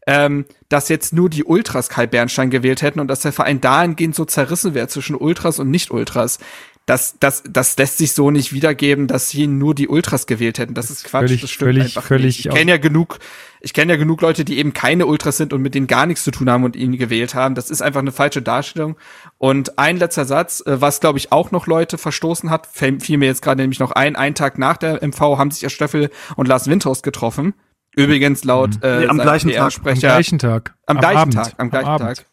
ähm, 0.07 0.45
dass 0.69 0.89
jetzt 0.89 1.13
nur 1.13 1.29
die 1.29 1.43
Ultras 1.43 1.89
Kai 1.89 2.07
Bernstein 2.07 2.49
gewählt 2.49 2.81
hätten 2.81 2.99
und 2.99 3.07
dass 3.07 3.21
der 3.21 3.33
Verein 3.33 3.61
dahingehend 3.61 4.15
so 4.15 4.25
zerrissen 4.25 4.73
wäre 4.73 4.87
zwischen 4.87 5.15
Ultras 5.15 5.59
und 5.59 5.69
Nicht-Ultras. 5.69 6.39
Das, 6.85 7.15
das, 7.19 7.41
das 7.49 7.75
lässt 7.77 7.97
sich 7.97 8.13
so 8.13 8.29
nicht 8.29 8.53
wiedergeben, 8.53 9.07
dass 9.07 9.29
sie 9.29 9.47
nur 9.47 9.73
die 9.73 9.87
Ultras 9.87 10.27
gewählt 10.27 10.59
hätten. 10.59 10.75
Das, 10.75 10.91
ist 10.91 11.03
Quatsch, 11.03 11.21
völlig, 11.21 11.41
das 11.41 11.49
stimmt 11.49 11.67
völlig, 11.69 11.83
einfach 11.83 12.03
völlig 12.03 12.37
nicht. 12.37 12.45
Ich 12.45 12.53
kenne 12.53 12.69
ja 12.69 12.77
genug, 12.77 13.17
ich 13.59 13.73
kenne 13.73 13.93
ja 13.93 13.97
genug 13.97 14.21
Leute, 14.21 14.45
die 14.45 14.59
eben 14.59 14.71
keine 14.73 15.07
Ultras 15.07 15.37
sind 15.37 15.51
und 15.51 15.63
mit 15.63 15.73
denen 15.73 15.87
gar 15.87 16.05
nichts 16.05 16.23
zu 16.23 16.29
tun 16.29 16.47
haben 16.47 16.63
und 16.63 16.75
ihn 16.75 16.95
gewählt 16.95 17.33
haben. 17.33 17.55
Das 17.55 17.71
ist 17.71 17.81
einfach 17.81 18.01
eine 18.01 18.11
falsche 18.11 18.43
Darstellung. 18.43 18.97
Und 19.39 19.79
ein 19.79 19.97
letzter 19.97 20.25
Satz, 20.25 20.61
äh, 20.67 20.79
was 20.79 20.99
glaube 20.99 21.17
ich 21.17 21.31
auch 21.31 21.49
noch 21.49 21.65
Leute 21.65 21.97
verstoßen 21.97 22.51
hat, 22.51 22.67
fiel 22.67 23.17
mir 23.17 23.25
jetzt 23.25 23.41
gerade 23.41 23.61
nämlich 23.61 23.79
noch 23.79 23.91
ein, 23.91 24.15
einen 24.15 24.35
Tag 24.35 24.59
nach 24.59 24.77
der 24.77 25.03
MV 25.03 25.19
haben 25.39 25.49
sich 25.49 25.63
ja 25.63 25.69
Stöffel 25.69 26.11
und 26.35 26.47
Lars 26.47 26.67
Windhorst 26.67 27.01
getroffen 27.01 27.55
Übrigens 27.95 28.43
laut 28.43 28.75
mhm. 28.75 28.79
äh, 28.83 28.99
nee, 28.99 29.07
am 29.07 29.17
gleichen 29.17 29.51
Tag. 29.51 29.73
Am 29.83 29.95
gleichen 29.95 30.39
Tag. 30.39 30.75
Am, 30.85 30.97
am 30.97 31.01
gleichen 31.01 31.17
Abend. 31.17 31.33
Tag. 31.33 31.53
Am 31.57 31.69
gleichen 31.69 31.87
am 31.87 31.97
Tag. 31.97 32.09
Abend. 32.09 32.25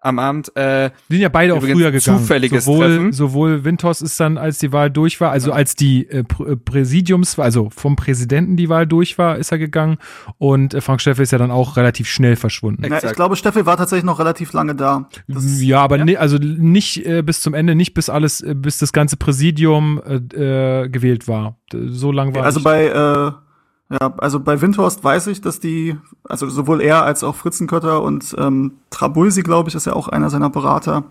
Am 0.00 0.18
Abend. 0.20 0.56
Äh, 0.56 0.90
die 1.08 1.14
sind 1.14 1.22
ja 1.22 1.28
beide 1.28 1.54
auch 1.54 1.60
früher 1.60 1.90
gegangen. 1.90 2.20
Zufälliges 2.20 2.64
sowohl, 2.64 2.86
Treffen. 2.86 3.12
Sowohl 3.12 3.64
Windhorst 3.64 4.00
ist 4.02 4.18
dann, 4.20 4.38
als 4.38 4.58
die 4.58 4.72
Wahl 4.72 4.90
durch 4.90 5.20
war, 5.20 5.32
also 5.32 5.50
ja. 5.50 5.56
als 5.56 5.74
die 5.74 6.08
äh, 6.08 6.20
äh 6.20 6.56
Präsidiums, 6.56 7.38
also 7.38 7.68
vom 7.70 7.96
Präsidenten 7.96 8.56
die 8.56 8.68
Wahl 8.68 8.86
durch 8.86 9.18
war, 9.18 9.36
ist 9.36 9.50
er 9.50 9.58
gegangen. 9.58 9.98
Und 10.38 10.74
äh, 10.74 10.80
Frank 10.80 11.00
Steffel 11.00 11.24
ist 11.24 11.32
ja 11.32 11.38
dann 11.38 11.50
auch 11.50 11.76
relativ 11.76 12.08
schnell 12.08 12.36
verschwunden. 12.36 12.84
Ja, 12.84 13.02
ich 13.02 13.12
glaube, 13.14 13.34
Steffel 13.34 13.66
war 13.66 13.76
tatsächlich 13.76 14.04
noch 14.04 14.20
relativ 14.20 14.52
lange 14.52 14.76
da. 14.76 15.08
Das, 15.26 15.60
ja, 15.60 15.80
aber 15.80 15.98
ja. 15.98 16.04
Ne, 16.04 16.16
also 16.16 16.38
nicht 16.38 17.04
äh, 17.04 17.22
bis 17.22 17.40
zum 17.40 17.54
Ende, 17.54 17.74
nicht 17.74 17.94
bis 17.94 18.08
alles, 18.08 18.40
äh, 18.40 18.54
bis 18.54 18.78
das 18.78 18.92
ganze 18.92 19.16
Präsidium 19.16 20.00
äh, 20.06 20.84
äh 20.84 20.88
gewählt 20.88 21.26
war. 21.26 21.58
So 21.72 22.12
lang 22.12 22.34
war. 22.34 22.44
Also 22.44 22.62
bei 22.62 22.86
äh 22.86 23.47
ja, 23.90 24.14
also 24.18 24.38
bei 24.40 24.60
Windhorst 24.60 25.02
weiß 25.02 25.28
ich, 25.28 25.40
dass 25.40 25.60
die, 25.60 25.96
also 26.24 26.48
sowohl 26.50 26.82
er 26.82 27.04
als 27.04 27.24
auch 27.24 27.34
Fritzenkötter 27.34 28.02
und 28.02 28.36
ähm, 28.38 28.78
Trabulsi, 28.90 29.42
glaube 29.42 29.70
ich, 29.70 29.74
ist 29.74 29.86
ja 29.86 29.94
auch 29.94 30.08
einer 30.08 30.28
seiner 30.28 30.50
Berater, 30.50 31.04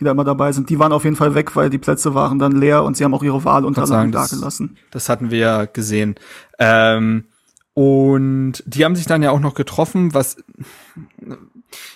die 0.00 0.04
da 0.04 0.10
immer 0.10 0.24
dabei 0.24 0.50
sind. 0.50 0.68
Die 0.68 0.80
waren 0.80 0.92
auf 0.92 1.04
jeden 1.04 1.14
Fall 1.14 1.36
weg, 1.36 1.54
weil 1.54 1.70
die 1.70 1.78
Plätze 1.78 2.14
waren 2.14 2.40
dann 2.40 2.52
leer 2.52 2.82
und 2.82 2.96
sie 2.96 3.04
haben 3.04 3.14
auch 3.14 3.22
ihre 3.22 3.44
Wahlunterlagen 3.44 4.10
da 4.10 4.26
gelassen. 4.26 4.76
Das 4.90 5.08
hatten 5.08 5.30
wir 5.30 5.38
ja 5.38 5.64
gesehen. 5.66 6.16
Ähm, 6.58 7.26
und 7.74 8.64
die 8.66 8.84
haben 8.84 8.96
sich 8.96 9.06
dann 9.06 9.22
ja 9.22 9.30
auch 9.30 9.40
noch 9.40 9.54
getroffen, 9.54 10.12
was 10.12 10.36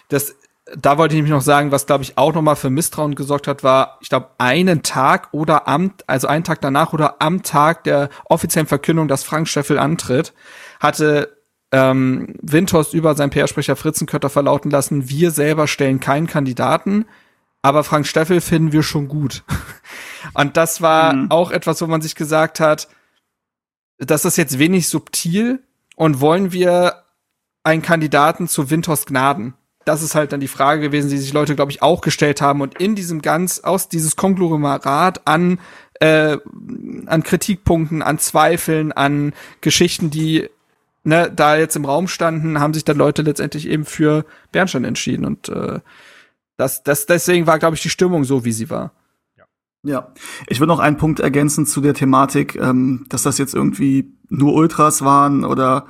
das 0.09 0.37
da 0.77 0.99
wollte 0.99 1.14
ich 1.14 1.18
nämlich 1.18 1.33
noch 1.33 1.43
sagen, 1.43 1.73
was 1.73 1.87
glaube 1.87 2.05
ich 2.05 2.16
auch 2.16 2.35
nochmal 2.35 2.57
für 2.57 2.71
Misstrauen 2.71 3.14
gesorgt 3.14 3.49
hat, 3.49 3.62
war, 3.64 3.99
ich 4.01 4.09
glaube, 4.09 4.31
einen 4.39 4.83
Tag 4.83 5.29
oder 5.33 5.68
am, 5.68 5.93
also 6.07 6.27
einen 6.27 6.45
Tag 6.45 6.61
danach 6.61 6.93
oder 6.93 7.21
am 7.21 7.43
Tag 7.43 7.85
der 7.85 8.09
offiziellen 8.25 8.66
Verkündung, 8.66 9.09
dass 9.09 9.25
Frank 9.25 9.49
Steffel 9.49 9.79
antritt, 9.79 10.33
hatte 10.79 11.37
ähm, 11.73 12.35
Windhorst 12.43 12.95
über 12.95 13.14
seinen 13.14 13.31
PR-Sprecher 13.31 13.77
Fritzenkötter 13.77 14.31
verlauten 14.31 14.71
lassen, 14.71 15.09
wir 15.09 15.31
selber 15.31 15.66
stellen 15.66 16.01
keinen 16.01 16.27
Kandidaten, 16.27 17.07
aber 17.62 17.85
Frank 17.85 18.07
Steffel 18.07 18.41
finden 18.41 18.73
wir 18.73 18.83
schon 18.83 19.09
gut. 19.09 19.45
Und 20.35 20.57
das 20.57 20.81
war 20.81 21.14
mhm. 21.14 21.31
auch 21.31 21.51
etwas, 21.51 21.81
wo 21.83 21.87
man 21.87 22.03
sich 22.03 22.14
gesagt 22.14 22.61
hat, 22.61 22.89
das 23.99 24.25
ist 24.25 24.39
jetzt 24.39 24.59
wenig 24.59 24.89
subtil 24.89 25.62
und 25.95 26.21
wollen 26.21 26.53
wir 26.53 27.05
einen 27.62 27.83
Kandidaten 27.83 28.49
zu 28.49 28.71
Windhorst 28.71 29.07
gnaden? 29.07 29.55
Das 29.85 30.03
ist 30.03 30.14
halt 30.14 30.33
dann 30.33 30.41
die 30.41 30.49
Frage 30.49 30.83
gewesen, 30.83 31.11
die 31.11 31.18
sich 31.18 31.33
Leute, 31.33 31.57
glaube 31.57 31.72
ich, 31.72 31.83
auch 31.83 32.01
gestellt 32.01 32.43
haben. 32.43 32.61
Und 32.61 32.81
in 32.81 32.95
diesem 32.95 33.22
ganz, 33.22 33.61
aus 33.61 33.89
dieses 33.89 34.16
Konglomerat 34.16 35.26
an, 35.26 35.59
äh, 36.01 36.39
an 37.07 37.22
Kritikpunkten, 37.22 38.03
an 38.03 38.18
Zweifeln, 38.18 38.93
an 38.93 39.33
Geschichten, 39.61 40.11
die 40.11 40.49
ne, 41.03 41.33
da 41.35 41.57
jetzt 41.57 41.76
im 41.76 41.85
Raum 41.85 42.09
standen, 42.09 42.61
haben 42.61 42.74
sich 42.74 42.85
dann 42.85 42.99
Leute 42.99 43.22
letztendlich 43.22 43.68
eben 43.68 43.85
für 43.85 44.24
Bernstein 44.53 44.85
entschieden. 44.85 45.24
Und 45.24 45.49
äh, 45.49 45.81
das, 46.57 46.83
das, 46.83 47.07
deswegen 47.07 47.47
war, 47.47 47.59
glaube 47.59 47.76
ich, 47.76 47.83
die 47.83 47.91
Stimmung 47.91 48.24
so, 48.24 48.45
wie 48.45 48.53
sie 48.53 48.70
war. 48.70 48.93
Ja, 49.83 50.12
ich 50.47 50.61
würde 50.61 50.68
noch 50.68 50.78
einen 50.78 50.99
Punkt 50.99 51.20
ergänzen 51.20 51.64
zu 51.64 51.81
der 51.81 51.95
Thematik, 51.95 52.55
ähm, 52.57 53.07
dass 53.09 53.22
das 53.22 53.39
jetzt 53.39 53.55
irgendwie 53.55 54.12
nur 54.28 54.53
Ultras 54.53 55.03
waren 55.03 55.43
oder 55.43 55.87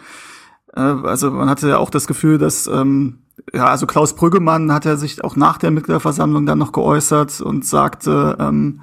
äh, 0.74 0.80
also 0.80 1.32
man 1.32 1.48
hatte 1.48 1.68
ja 1.68 1.78
auch 1.78 1.90
das 1.90 2.06
Gefühl, 2.06 2.38
dass 2.38 2.68
ähm, 2.68 3.24
ja 3.52 3.66
also 3.66 3.86
Klaus 3.86 4.14
Brüggemann 4.14 4.72
hat 4.72 4.86
er 4.86 4.96
sich 4.96 5.22
auch 5.24 5.36
nach 5.36 5.58
der 5.58 5.70
Mitgliederversammlung 5.70 6.46
dann 6.46 6.58
noch 6.58 6.72
geäußert 6.72 7.40
und 7.40 7.64
sagte, 7.64 8.36
ähm, 8.38 8.80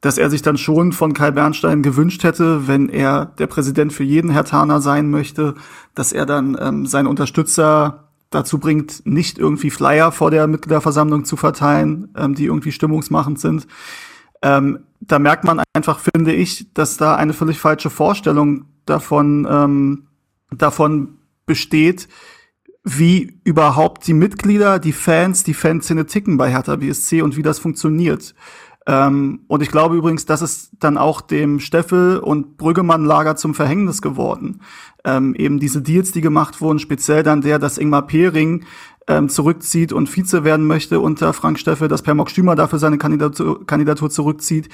dass 0.00 0.18
er 0.18 0.30
sich 0.30 0.42
dann 0.42 0.58
schon 0.58 0.92
von 0.92 1.14
Kai 1.14 1.30
Bernstein 1.30 1.82
gewünscht 1.82 2.22
hätte, 2.22 2.68
wenn 2.68 2.88
er 2.88 3.26
der 3.26 3.46
Präsident 3.46 3.92
für 3.92 4.04
jeden 4.04 4.30
Hertaner 4.30 4.80
sein 4.80 5.10
möchte, 5.10 5.54
dass 5.94 6.12
er 6.12 6.26
dann 6.26 6.56
ähm, 6.60 6.86
seine 6.86 7.08
Unterstützer 7.08 8.04
dazu 8.30 8.58
bringt, 8.58 9.06
nicht 9.06 9.38
irgendwie 9.38 9.70
Flyer 9.70 10.12
vor 10.12 10.30
der 10.30 10.46
Mitgliederversammlung 10.46 11.24
zu 11.24 11.36
verteilen, 11.36 12.08
ähm, 12.16 12.34
die 12.34 12.44
irgendwie 12.44 12.72
stimmungsmachend 12.72 13.40
sind. 13.40 13.66
Ähm, 14.42 14.80
da 15.00 15.18
merkt 15.18 15.44
man 15.44 15.62
einfach, 15.72 15.98
finde 15.98 16.32
ich, 16.32 16.72
dass 16.74 16.96
da 16.96 17.16
eine 17.16 17.32
völlig 17.32 17.58
falsche 17.58 17.90
Vorstellung 17.90 18.66
davon, 18.84 19.46
ähm, 19.50 20.06
davon 20.50 21.18
besteht, 21.46 22.08
wie 22.88 23.40
überhaupt 23.42 24.06
die 24.06 24.14
Mitglieder, 24.14 24.78
die 24.78 24.92
Fans, 24.92 25.42
die 25.42 25.54
Fanszene 25.54 26.06
ticken 26.06 26.36
bei 26.36 26.50
Hertha 26.50 26.76
BSC 26.76 27.20
und 27.20 27.36
wie 27.36 27.42
das 27.42 27.58
funktioniert. 27.58 28.34
Ähm, 28.86 29.40
und 29.48 29.60
ich 29.60 29.72
glaube 29.72 29.96
übrigens, 29.96 30.24
das 30.24 30.40
ist 30.40 30.70
dann 30.78 30.96
auch 30.96 31.20
dem 31.20 31.58
Steffel 31.58 32.18
und 32.18 32.56
Brüggemann-Lager 32.56 33.34
zum 33.34 33.54
Verhängnis 33.54 34.00
geworden. 34.00 34.60
Ähm, 35.04 35.34
eben 35.34 35.58
diese 35.58 35.82
Deals, 35.82 36.12
die 36.12 36.20
gemacht 36.20 36.60
wurden, 36.60 36.78
speziell 36.78 37.24
dann 37.24 37.40
der, 37.40 37.58
dass 37.58 37.76
Ingmar 37.76 38.06
Pering 38.06 38.64
ähm, 39.08 39.28
zurückzieht 39.28 39.92
und 39.92 40.08
Vize 40.08 40.44
werden 40.44 40.66
möchte 40.66 41.00
unter 41.00 41.32
Frank 41.32 41.58
Steffel, 41.58 41.88
dass 41.88 42.02
Permok 42.02 42.30
Stümer 42.30 42.54
dafür 42.54 42.78
seine 42.78 42.98
Kandidatur, 42.98 43.66
Kandidatur 43.66 44.10
zurückzieht. 44.10 44.68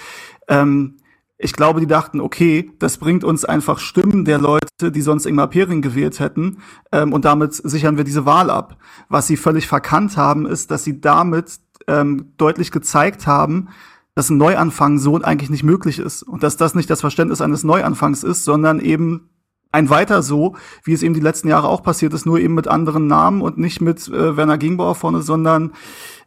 Ähm, 0.49 0.97
ich 1.43 1.53
glaube, 1.53 1.80
die 1.80 1.86
dachten, 1.86 2.20
okay, 2.20 2.70
das 2.78 2.99
bringt 2.99 3.24
uns 3.24 3.45
einfach 3.45 3.78
Stimmen 3.78 4.24
der 4.24 4.38
Leute, 4.38 4.93
die 4.93 5.01
sonst 5.01 5.26
Ingmar 5.26 5.49
Pering 5.49 5.82
gewählt 5.82 6.20
hätten, 6.20 6.59
ähm, 6.93 7.12
und 7.12 7.24
damit 7.24 7.55
sichern 7.55 7.97
wir 7.97 8.05
diese 8.05 8.24
Wahl 8.24 8.51
ab. 8.51 8.76
Was 9.09 9.26
sie 9.26 9.36
völlig 9.36 9.66
verkannt 9.66 10.16
haben, 10.16 10.47
ist, 10.47 10.70
dass 10.70 10.84
sie 10.84 11.01
damit 11.01 11.59
ähm, 11.88 12.32
deutlich 12.36 12.70
gezeigt 12.70 13.26
haben, 13.26 13.68
dass 14.14 14.30
ein 14.30 14.36
Neuanfang 14.36 14.99
so 14.99 15.20
eigentlich 15.20 15.51
nicht 15.51 15.64
möglich 15.64 15.99
ist 15.99 16.22
und 16.22 16.43
dass 16.43 16.57
das 16.57 16.74
nicht 16.74 16.90
das 16.90 17.01
Verständnis 17.01 17.40
eines 17.40 17.64
Neuanfangs 17.64 18.22
ist, 18.22 18.45
sondern 18.45 18.78
eben 18.78 19.30
ein 19.72 19.88
weiter 19.88 20.22
so, 20.22 20.55
wie 20.84 20.93
es 20.93 21.03
eben 21.03 21.14
die 21.14 21.20
letzten 21.20 21.49
Jahre 21.49 21.68
auch 21.68 21.82
passiert 21.82 22.12
ist, 22.12 22.26
nur 22.26 22.38
eben 22.38 22.55
mit 22.55 22.68
anderen 22.68 23.07
Namen 23.07 23.40
und 23.40 23.59
nicht 23.59 23.80
mit 23.80 24.07
äh, 24.09 24.36
Werner 24.36 24.59
Gingbauer 24.59 24.95
vorne, 24.95 25.22
sondern 25.22 25.72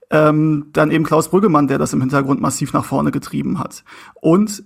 ähm, 0.10 0.68
dann 0.74 0.92
eben 0.92 1.04
Klaus 1.04 1.30
Brüggemann, 1.30 1.68
der 1.68 1.78
das 1.78 1.94
im 1.94 2.02
Hintergrund 2.02 2.42
massiv 2.42 2.74
nach 2.74 2.86
vorne 2.86 3.12
getrieben 3.12 3.60
hat. 3.60 3.84
Und 4.16 4.64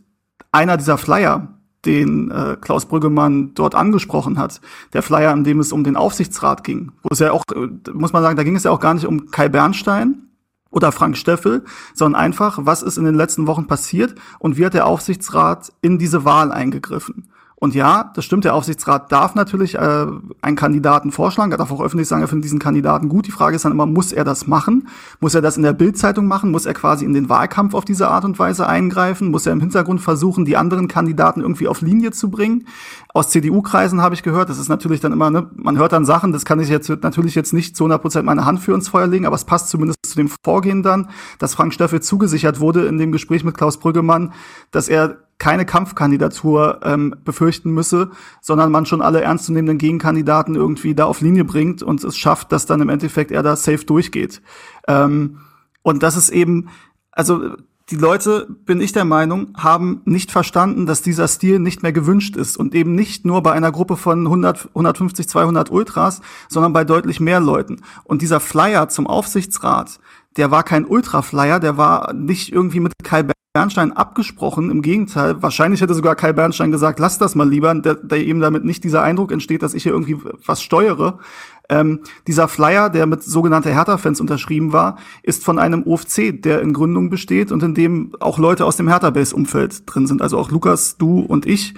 einer 0.52 0.78
dieser 0.78 0.97
Flyer, 0.97 1.56
den 1.86 2.30
äh, 2.32 2.58
Klaus 2.60 2.86
Brüggemann 2.86 3.54
dort 3.54 3.76
angesprochen 3.76 4.38
hat, 4.38 4.62
der 4.93 5.02
Flyer, 5.02 5.32
in 5.34 5.43
dem 5.43 5.60
es 5.60 5.72
um 5.72 5.84
den 5.84 5.95
Aufsichtsrat 5.95 6.64
ging, 6.64 6.91
wo 7.04 7.10
es 7.12 7.20
ja 7.20 7.32
auch, 7.32 7.43
äh, 7.54 7.91
muss 7.93 8.12
man 8.12 8.22
sagen, 8.22 8.36
da 8.36 8.43
ging 8.43 8.56
es 8.56 8.64
ja 8.64 8.72
auch 8.72 8.82
gar 8.82 8.93
nicht 8.93 9.06
um 9.06 9.32
Kai 9.32 9.50
Bernstein, 9.50 10.30
oder 10.72 10.91
Frank 10.91 11.18
Steffel, 11.18 11.64
sondern 11.93 12.22
einfach, 12.22 12.60
was 12.62 12.84
ist 12.84 12.97
in 12.97 13.06
den 13.06 13.16
letzten 13.16 13.47
Wochen 13.47 13.68
passiert 13.68 14.16
und 14.38 14.58
wie 14.58 14.66
hat 14.66 14.74
der 14.74 14.86
Aufsichtsrat 14.86 15.74
in 15.82 15.97
diese 15.97 16.26
Wahl 16.26 16.52
eingegriffen. 16.52 17.30
Und 17.60 17.76
ja, 17.76 18.10
das 18.16 18.24
stimmt, 18.24 18.45
der 18.45 18.55
Aufsichtsrat 18.55 19.12
darf 19.12 19.36
natürlich 19.36 19.76
äh, 19.76 20.05
einen 20.41 20.55
Kandidaten 20.55 21.12
vorschlagen, 21.12 21.51
er 21.51 21.57
darf 21.57 21.74
auch 21.74 21.82
öffentlich 21.82 22.07
sagen, 22.07 22.22
er 22.22 22.30
findet 22.30 22.45
diesen 22.45 22.57
Kandidaten 22.57 23.10
gut. 23.10 23.28
Die 23.28 23.32
Frage 23.32 23.57
ist 23.57 23.66
dann 23.66 23.74
immer, 23.74 23.86
muss 23.86 24.14
er 24.14 24.24
das 24.24 24.47
machen? 24.47 24.88
Muss 25.20 25.36
er 25.36 25.41
das 25.41 25.57
in 25.57 25.64
der 25.64 25.74
Bildzeitung 25.74 26.26
machen? 26.26 26.51
Muss 26.51 26.66
er 26.66 26.74
quasi 26.74 27.03
in 27.03 27.14
den 27.14 27.28
Wahlkampf 27.28 27.74
auf 27.74 27.84
diese 27.84 28.07
Art 28.07 28.24
und 28.24 28.39
Weise 28.39 28.66
eingreifen? 28.66 29.30
Muss 29.30 29.45
er 29.45 29.51
im 29.51 29.60
Hintergrund 29.60 29.99
versuchen, 29.99 30.45
die 30.45 30.55
anderen 30.55 30.88
Kandidaten 30.88 31.41
irgendwie 31.41 31.68
auf 31.68 31.82
Linie 31.82 32.12
zu 32.12 32.32
bringen? 32.32 32.66
Aus 33.14 33.30
CDU-Kreisen 33.30 34.01
habe 34.01 34.16
ich 34.16 34.24
gehört, 34.24 34.49
das 34.49 34.57
ist 34.57 34.70
natürlich 34.70 35.01
dann 35.01 35.12
immer, 35.12 35.30
ne, 35.30 35.49
man 35.53 35.78
hört 35.78 35.91
dann 35.91 36.05
Sachen, 36.05 36.32
das 36.32 36.45
kann 36.45 36.62
ich 36.62 36.70
jetzt 36.70 36.88
natürlich 36.88 37.36
jetzt 37.36 37.51
nicht 37.51 37.76
zu 37.76 37.84
100 37.84 38.01
Prozent 38.01 38.26
meine 38.26 38.45
Hand 38.45 38.62
für 38.62 38.74
ins 38.74 38.88
Feuer 38.88 39.07
legen, 39.07 39.26
aber 39.26 39.36
es 39.36 39.43
passt 39.43 39.68
zumindest 39.68 39.99
zu 40.03 40.16
dem 40.16 40.30
Vorgehen 40.45 40.82
dann, 40.82 41.10
dass 41.39 41.55
Frank 41.55 41.74
Steffel 41.74 42.01
zugesichert 42.01 42.62
wurde 42.62 42.86
in 42.86 42.97
dem 42.97 43.12
Gespräch 43.12 43.43
mit 43.43 43.57
Klaus 43.57 43.78
Brüggemann, 43.80 44.32
dass 44.72 44.88
er 44.88 45.18
keine 45.40 45.66
Kampfkandidatur 45.66 46.82
ähm, 46.84 47.16
befürchten 47.24 47.72
müsse, 47.72 48.12
sondern 48.42 48.72
man 48.72 48.86
schon 48.86 49.02
alle 49.02 49.22
ernstzunehmenden 49.22 49.78
Gegenkandidaten 49.78 50.56
irgendwie 50.56 50.94
da 50.94 51.06
auf 51.06 51.22
Linie 51.22 51.46
bringt 51.46 51.82
und 51.82 52.04
es 52.04 52.18
schafft, 52.18 52.52
dass 52.52 52.66
dann 52.66 52.82
im 52.82 52.90
Endeffekt 52.90 53.32
er 53.32 53.42
da 53.42 53.56
safe 53.56 53.86
durchgeht. 53.86 54.42
Ähm, 54.88 55.40
und 55.82 56.04
das 56.04 56.18
ist 56.18 56.30
eben, 56.30 56.70
also 57.12 57.56
die 57.90 57.96
Leute, 57.96 58.48
bin 58.66 58.82
ich 58.82 58.92
der 58.92 59.06
Meinung, 59.06 59.54
haben 59.58 60.02
nicht 60.06 60.32
verstanden, 60.32 60.86
dass 60.86 61.02
dieser 61.02 61.28
Stil 61.28 61.58
nicht 61.58 61.82
mehr 61.82 61.94
gewünscht 61.94 62.36
ist 62.36 62.56
und 62.58 62.76
eben 62.76 62.94
nicht 62.94 63.26
nur 63.26 63.42
bei 63.42 63.54
einer 63.54 63.72
Gruppe 63.72 63.98
von 63.98 64.28
100, 64.28 64.68
150, 64.76 65.28
200 65.28 65.72
Ultras, 65.72 66.22
sondern 66.50 66.74
bei 66.74 66.84
deutlich 66.84 67.20
mehr 67.20 67.40
Leuten. 67.40 67.82
Und 68.04 68.22
dieser 68.22 68.40
Flyer 68.40 68.90
zum 68.90 69.08
Aufsichtsrat, 69.08 70.00
der 70.38 70.52
war 70.52 70.64
kein 70.64 70.86
Ultra-Flyer, 70.86 71.60
der 71.60 71.78
war 71.78 72.14
nicht 72.14 72.52
irgendwie 72.52 72.80
mit 72.80 72.94
Kai 73.04 73.24
Bernstein 73.60 73.91
abgesprochen. 73.91 74.72
Im 74.72 74.82
Gegenteil, 74.82 75.43
wahrscheinlich 75.43 75.82
hätte 75.82 75.93
sogar 75.93 76.16
Kai 76.16 76.32
Bernstein 76.32 76.72
gesagt, 76.72 76.97
lass 76.97 77.18
das 77.18 77.36
mal 77.36 77.49
lieber, 77.49 77.76
da, 77.76 77.93
da 77.93 78.16
eben 78.16 78.39
damit 78.39 78.64
nicht 78.64 78.86
dieser 78.86 79.03
Eindruck 79.03 79.34
entsteht, 79.34 79.64
dass 79.64 79.74
ich 79.74 79.84
hier 79.84 79.91
irgendwie 79.91 80.16
was 80.45 80.62
steuere. 80.62 81.20
Ähm, 81.68 81.99
dieser 82.26 82.47
Flyer, 82.47 82.89
der 82.89 83.05
mit 83.05 83.22
sogenannter 83.22 83.70
Hertha-Fans 83.70 84.22
unterschrieben 84.22 84.72
war, 84.72 84.97
ist 85.24 85.43
von 85.43 85.60
einem 85.60 85.84
OFC, 85.84 86.41
der 86.41 86.62
in 86.62 86.72
Gründung 86.72 87.10
besteht 87.10 87.51
und 87.51 87.62
in 87.62 87.74
dem 87.74 88.14
auch 88.22 88.39
Leute 88.39 88.64
aus 88.64 88.78
dem 88.78 88.88
Hertha-Base-Umfeld 88.88 89.84
drin 89.86 90.07
sind. 90.07 90.22
Also 90.22 90.38
auch 90.38 90.51
Lukas, 90.51 90.95
du 90.97 91.20
und 91.20 91.45
ich 91.45 91.74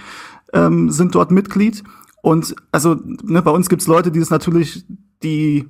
ähm, 0.53 0.91
sind 0.91 1.15
dort 1.15 1.31
Mitglied. 1.31 1.83
Und 2.21 2.55
also 2.71 2.95
ne, 3.23 3.41
bei 3.41 3.49
uns 3.49 3.69
gibt's 3.69 3.87
Leute, 3.87 4.11
die 4.11 4.19
es 4.19 4.29
natürlich, 4.29 4.85
die 5.23 5.67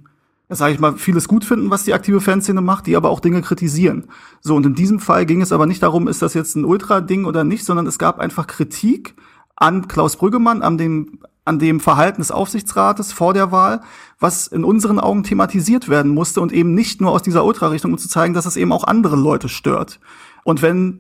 sage 0.55 0.73
ich 0.73 0.79
mal, 0.79 0.95
vieles 0.97 1.27
gut 1.27 1.45
finden, 1.45 1.69
was 1.69 1.83
die 1.83 1.93
aktive 1.93 2.21
Fanszene 2.21 2.61
macht, 2.61 2.87
die 2.87 2.95
aber 2.95 3.09
auch 3.09 3.19
Dinge 3.19 3.41
kritisieren. 3.41 4.05
So, 4.41 4.55
und 4.55 4.65
in 4.65 4.75
diesem 4.75 4.99
Fall 4.99 5.25
ging 5.25 5.41
es 5.41 5.51
aber 5.51 5.65
nicht 5.65 5.81
darum, 5.81 6.07
ist 6.07 6.21
das 6.21 6.33
jetzt 6.33 6.55
ein 6.55 6.65
Ultra-Ding 6.65 7.25
oder 7.25 7.43
nicht, 7.43 7.65
sondern 7.65 7.87
es 7.87 7.97
gab 7.97 8.19
einfach 8.19 8.47
Kritik 8.47 9.15
an 9.55 9.87
Klaus 9.87 10.17
Brüggemann, 10.17 10.61
an 10.61 10.77
dem, 10.77 11.19
an 11.45 11.59
dem 11.59 11.79
Verhalten 11.79 12.21
des 12.21 12.31
Aufsichtsrates 12.31 13.13
vor 13.13 13.33
der 13.33 13.51
Wahl, 13.51 13.81
was 14.19 14.47
in 14.47 14.63
unseren 14.63 14.99
Augen 14.99 15.23
thematisiert 15.23 15.87
werden 15.87 16.13
musste 16.13 16.41
und 16.41 16.51
eben 16.51 16.73
nicht 16.73 17.01
nur 17.01 17.11
aus 17.11 17.23
dieser 17.23 17.45
Ultra-Richtung, 17.45 17.91
um 17.91 17.97
zu 17.97 18.09
zeigen, 18.09 18.33
dass 18.33 18.45
es 18.45 18.57
eben 18.57 18.71
auch 18.71 18.83
andere 18.83 19.15
Leute 19.15 19.49
stört. 19.49 19.99
Und 20.43 20.61
wenn 20.61 20.99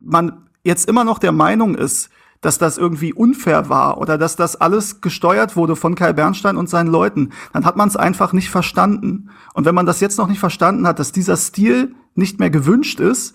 man 0.00 0.46
jetzt 0.62 0.88
immer 0.88 1.04
noch 1.04 1.18
der 1.18 1.32
Meinung 1.32 1.74
ist, 1.74 2.10
dass 2.44 2.58
das 2.58 2.76
irgendwie 2.76 3.12
unfair 3.14 3.68
war 3.68 3.98
oder 3.98 4.18
dass 4.18 4.36
das 4.36 4.56
alles 4.56 5.00
gesteuert 5.00 5.56
wurde 5.56 5.76
von 5.76 5.94
Kai 5.94 6.12
Bernstein 6.12 6.56
und 6.56 6.68
seinen 6.68 6.88
Leuten, 6.90 7.30
dann 7.52 7.64
hat 7.64 7.76
man 7.76 7.88
es 7.88 7.96
einfach 7.96 8.32
nicht 8.32 8.50
verstanden. 8.50 9.30
Und 9.54 9.64
wenn 9.64 9.74
man 9.74 9.86
das 9.86 10.00
jetzt 10.00 10.18
noch 10.18 10.28
nicht 10.28 10.40
verstanden 10.40 10.86
hat, 10.86 10.98
dass 10.98 11.12
dieser 11.12 11.36
Stil 11.36 11.94
nicht 12.14 12.40
mehr 12.40 12.50
gewünscht 12.50 13.00
ist, 13.00 13.34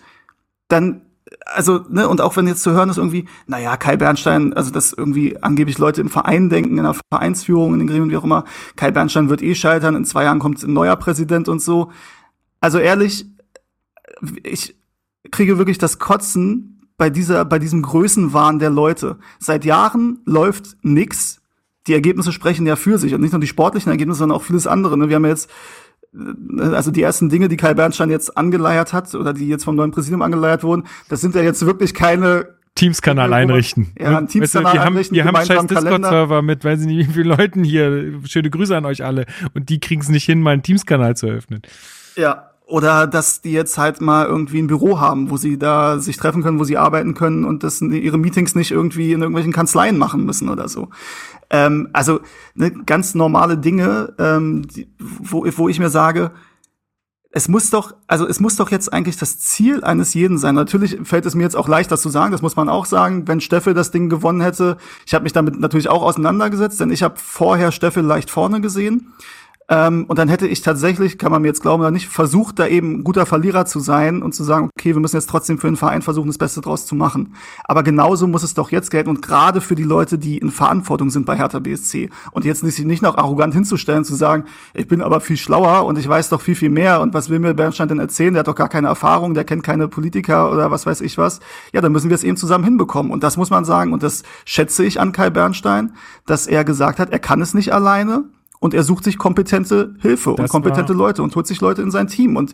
dann 0.67 1.01
also, 1.45 1.85
ne, 1.89 2.07
und 2.07 2.21
auch 2.21 2.35
wenn 2.37 2.47
jetzt 2.47 2.63
zu 2.63 2.71
hören 2.71 2.89
ist 2.89 2.97
irgendwie, 2.97 3.27
naja, 3.47 3.77
Kai 3.77 3.97
Bernstein, 3.97 4.53
also 4.53 4.71
dass 4.71 4.93
irgendwie 4.93 5.37
angeblich 5.41 5.77
Leute 5.77 6.01
im 6.01 6.09
Verein 6.09 6.49
denken, 6.49 6.77
in 6.77 6.83
der 6.83 6.95
Vereinsführung, 7.11 7.73
in 7.73 7.79
den 7.79 7.87
Gremien, 7.87 8.09
wie 8.09 8.17
auch 8.17 8.23
immer, 8.23 8.45
Kai 8.75 8.91
Bernstein 8.91 9.29
wird 9.29 9.41
eh 9.41 9.55
scheitern, 9.55 9.95
in 9.95 10.05
zwei 10.05 10.23
Jahren 10.23 10.39
kommt 10.39 10.61
ein 10.63 10.73
neuer 10.73 10.95
Präsident 10.95 11.47
und 11.47 11.61
so. 11.61 11.91
Also 12.61 12.79
ehrlich, 12.79 13.27
ich 14.43 14.75
kriege 15.31 15.57
wirklich 15.57 15.77
das 15.77 15.99
Kotzen, 15.99 16.78
bei 16.99 17.09
dieser, 17.09 17.45
bei 17.45 17.57
diesem 17.57 17.81
Größenwahn 17.81 18.59
der 18.59 18.69
Leute. 18.69 19.17
Seit 19.39 19.65
Jahren 19.65 20.19
läuft 20.25 20.77
nix. 20.83 21.41
Die 21.87 21.93
Ergebnisse 21.93 22.33
sprechen 22.33 22.67
ja 22.67 22.75
für 22.75 22.99
sich 22.99 23.15
und 23.15 23.21
nicht 23.21 23.31
nur 23.31 23.39
die 23.39 23.47
sportlichen 23.47 23.89
Ergebnisse, 23.89 24.19
sondern 24.19 24.37
auch 24.37 24.43
vieles 24.43 24.67
andere. 24.67 24.97
Ne? 24.97 25.07
Wir 25.07 25.15
haben 25.15 25.25
jetzt 25.25 25.49
äh, 26.13 26.61
also 26.61 26.91
die 26.91 27.01
ersten 27.01 27.29
Dinge, 27.29 27.47
die 27.47 27.55
Kai 27.55 27.73
Bernstein 27.73 28.09
jetzt 28.09 28.37
angeleiert 28.37 28.91
hat 28.91 29.15
oder 29.15 29.33
die 29.33 29.47
jetzt 29.47 29.63
vom 29.63 29.75
neuen 29.75 29.91
Präsidium 29.91 30.21
angeleiert 30.21 30.63
wurden, 30.63 30.83
das 31.07 31.21
sind 31.21 31.35
ja 31.35 31.41
jetzt 31.41 31.65
wirklich 31.65 31.93
keine 31.93 32.49
Teams-Kanal 32.75 33.31
einrichten. 33.33 33.93
Ja, 33.97 34.17
ein 34.17 34.27
Teams-Kanal 34.27 34.73
weißt 34.73 34.75
du, 34.75 34.87
einrichten. 34.87 35.15
Wir 35.15 35.25
haben, 35.25 35.33
wir 35.33 35.39
haben 35.39 35.45
scheiß 35.47 35.67
Discord-Server 35.67 36.41
mit, 36.41 36.65
weiß 36.65 36.81
ich 36.81 36.87
nicht, 36.87 37.09
wie 37.09 37.13
viele 37.13 37.35
Leuten 37.35 37.63
hier. 37.63 38.19
Schöne 38.25 38.49
Grüße 38.49 38.75
an 38.75 38.85
euch 38.85 39.05
alle. 39.05 39.25
Und 39.53 39.69
die 39.69 39.79
kriegen 39.79 40.01
es 40.01 40.09
nicht 40.09 40.25
hin, 40.25 40.41
mal 40.41 40.51
einen 40.51 40.63
Teams-Kanal 40.63 41.15
zu 41.15 41.27
öffnen. 41.27 41.61
Ja, 42.15 42.48
oder 42.69 43.07
dass 43.07 43.41
die 43.41 43.51
jetzt 43.51 43.77
halt 43.77 43.99
mal 43.99 44.27
irgendwie 44.27 44.59
ein 44.59 44.67
Büro 44.67 44.99
haben, 44.99 45.29
wo 45.29 45.37
sie 45.37 45.57
da 45.57 45.99
sich 45.99 46.17
treffen 46.17 46.43
können, 46.43 46.59
wo 46.59 46.63
sie 46.63 46.77
arbeiten 46.77 47.15
können 47.15 47.43
und 47.43 47.63
das 47.63 47.81
ihre 47.81 48.17
Meetings 48.17 48.55
nicht 48.55 48.71
irgendwie 48.71 49.11
in 49.11 49.21
irgendwelchen 49.21 49.53
Kanzleien 49.53 49.97
machen 49.97 50.23
müssen 50.25 50.49
oder 50.49 50.69
so. 50.69 50.89
Ähm, 51.49 51.89
also 51.93 52.19
ne, 52.53 52.71
ganz 52.71 53.15
normale 53.15 53.57
Dinge, 53.57 54.13
ähm, 54.19 54.67
die, 54.67 54.87
wo, 54.99 55.45
wo 55.57 55.67
ich 55.67 55.79
mir 55.79 55.89
sage, 55.89 56.31
es 57.31 57.47
muss 57.47 57.69
doch, 57.69 57.93
also 58.07 58.27
es 58.27 58.39
muss 58.39 58.55
doch 58.55 58.71
jetzt 58.71 58.91
eigentlich 58.91 59.17
das 59.17 59.37
Ziel 59.39 59.83
eines 59.83 60.15
jeden 60.15 60.39
sein. 60.39 60.55
Natürlich 60.55 60.97
fällt 61.03 61.27
es 61.27 61.35
mir 61.35 61.43
jetzt 61.43 61.55
auch 61.55 61.67
leicht, 61.67 61.91
das 61.91 62.01
zu 62.01 62.09
sagen, 62.09 62.31
das 62.31 62.41
muss 62.41 62.55
man 62.55 62.69
auch 62.69 62.85
sagen. 62.85 63.27
Wenn 63.27 63.39
Steffel 63.39 63.75
das 63.75 63.91
Ding 63.91 64.09
gewonnen 64.09 64.41
hätte, 64.41 64.77
ich 65.05 65.13
habe 65.13 65.23
mich 65.23 65.33
damit 65.33 65.59
natürlich 65.59 65.89
auch 65.89 66.01
auseinandergesetzt, 66.01 66.79
denn 66.79 66.91
ich 66.91 67.03
habe 67.03 67.15
vorher 67.17 67.71
Steffel 67.71 68.03
leicht 68.03 68.31
vorne 68.31 68.61
gesehen. 68.61 69.13
Ähm, 69.69 70.05
und 70.07 70.17
dann 70.17 70.29
hätte 70.29 70.47
ich 70.47 70.61
tatsächlich, 70.61 71.19
kann 71.19 71.31
man 71.31 71.43
mir 71.43 71.47
jetzt 71.47 71.61
glauben 71.61 71.81
oder 71.81 71.91
nicht, 71.91 72.07
versucht, 72.07 72.57
da 72.57 72.65
eben 72.65 73.03
guter 73.03 73.27
Verlierer 73.27 73.65
zu 73.65 73.79
sein 73.79 74.23
und 74.23 74.33
zu 74.33 74.43
sagen, 74.43 74.71
okay, 74.75 74.95
wir 74.95 74.99
müssen 74.99 75.15
jetzt 75.15 75.29
trotzdem 75.29 75.59
für 75.59 75.67
den 75.67 75.77
Verein 75.77 76.01
versuchen, 76.01 76.27
das 76.27 76.39
Beste 76.39 76.61
draus 76.61 76.87
zu 76.87 76.95
machen. 76.95 77.35
Aber 77.65 77.83
genauso 77.83 78.27
muss 78.27 78.41
es 78.41 78.55
doch 78.55 78.71
jetzt 78.71 78.89
gelten 78.89 79.11
und 79.11 79.21
gerade 79.21 79.61
für 79.61 79.75
die 79.75 79.83
Leute, 79.83 80.17
die 80.17 80.39
in 80.39 80.49
Verantwortung 80.49 81.11
sind 81.11 81.27
bei 81.27 81.37
Hertha 81.37 81.59
BSC 81.59 82.09
und 82.31 82.45
jetzt 82.45 82.63
nicht, 82.63 82.79
nicht 82.79 83.03
noch 83.03 83.17
arrogant 83.17 83.53
hinzustellen, 83.53 84.03
zu 84.03 84.15
sagen, 84.15 84.45
ich 84.73 84.87
bin 84.87 85.03
aber 85.03 85.21
viel 85.21 85.37
schlauer 85.37 85.85
und 85.85 85.99
ich 85.99 86.09
weiß 86.09 86.29
doch 86.29 86.41
viel, 86.41 86.55
viel 86.55 86.71
mehr 86.71 86.99
und 86.99 87.13
was 87.13 87.29
will 87.29 87.37
mir 87.37 87.53
Bernstein 87.53 87.89
denn 87.89 87.99
erzählen? 87.99 88.33
Der 88.33 88.39
hat 88.39 88.47
doch 88.47 88.55
gar 88.55 88.69
keine 88.69 88.87
Erfahrung, 88.87 89.35
der 89.35 89.43
kennt 89.43 89.63
keine 89.63 89.87
Politiker 89.87 90.51
oder 90.51 90.71
was 90.71 90.87
weiß 90.87 91.01
ich 91.01 91.19
was. 91.19 91.41
Ja, 91.73 91.81
dann 91.81 91.91
müssen 91.91 92.09
wir 92.09 92.15
es 92.15 92.23
eben 92.23 92.37
zusammen 92.37 92.63
hinbekommen. 92.63 93.11
Und 93.11 93.23
das 93.23 93.37
muss 93.37 93.51
man 93.51 93.65
sagen 93.65 93.93
und 93.93 94.01
das 94.01 94.23
schätze 94.45 94.83
ich 94.83 94.99
an 94.99 95.11
Kai 95.11 95.29
Bernstein, 95.29 95.93
dass 96.25 96.47
er 96.47 96.63
gesagt 96.63 96.97
hat, 96.97 97.11
er 97.11 97.19
kann 97.19 97.41
es 97.41 97.53
nicht 97.53 97.71
alleine 97.71 98.23
und 98.59 98.73
er 98.73 98.83
sucht 98.83 99.03
sich 99.03 99.17
kompetente 99.17 99.95
Hilfe 99.99 100.33
das 100.35 100.45
und 100.45 100.49
kompetente 100.49 100.93
Leute 100.93 101.23
und 101.23 101.35
holt 101.35 101.47
sich 101.47 101.61
Leute 101.61 101.81
in 101.81 101.91
sein 101.91 102.07
Team 102.07 102.35
und 102.35 102.53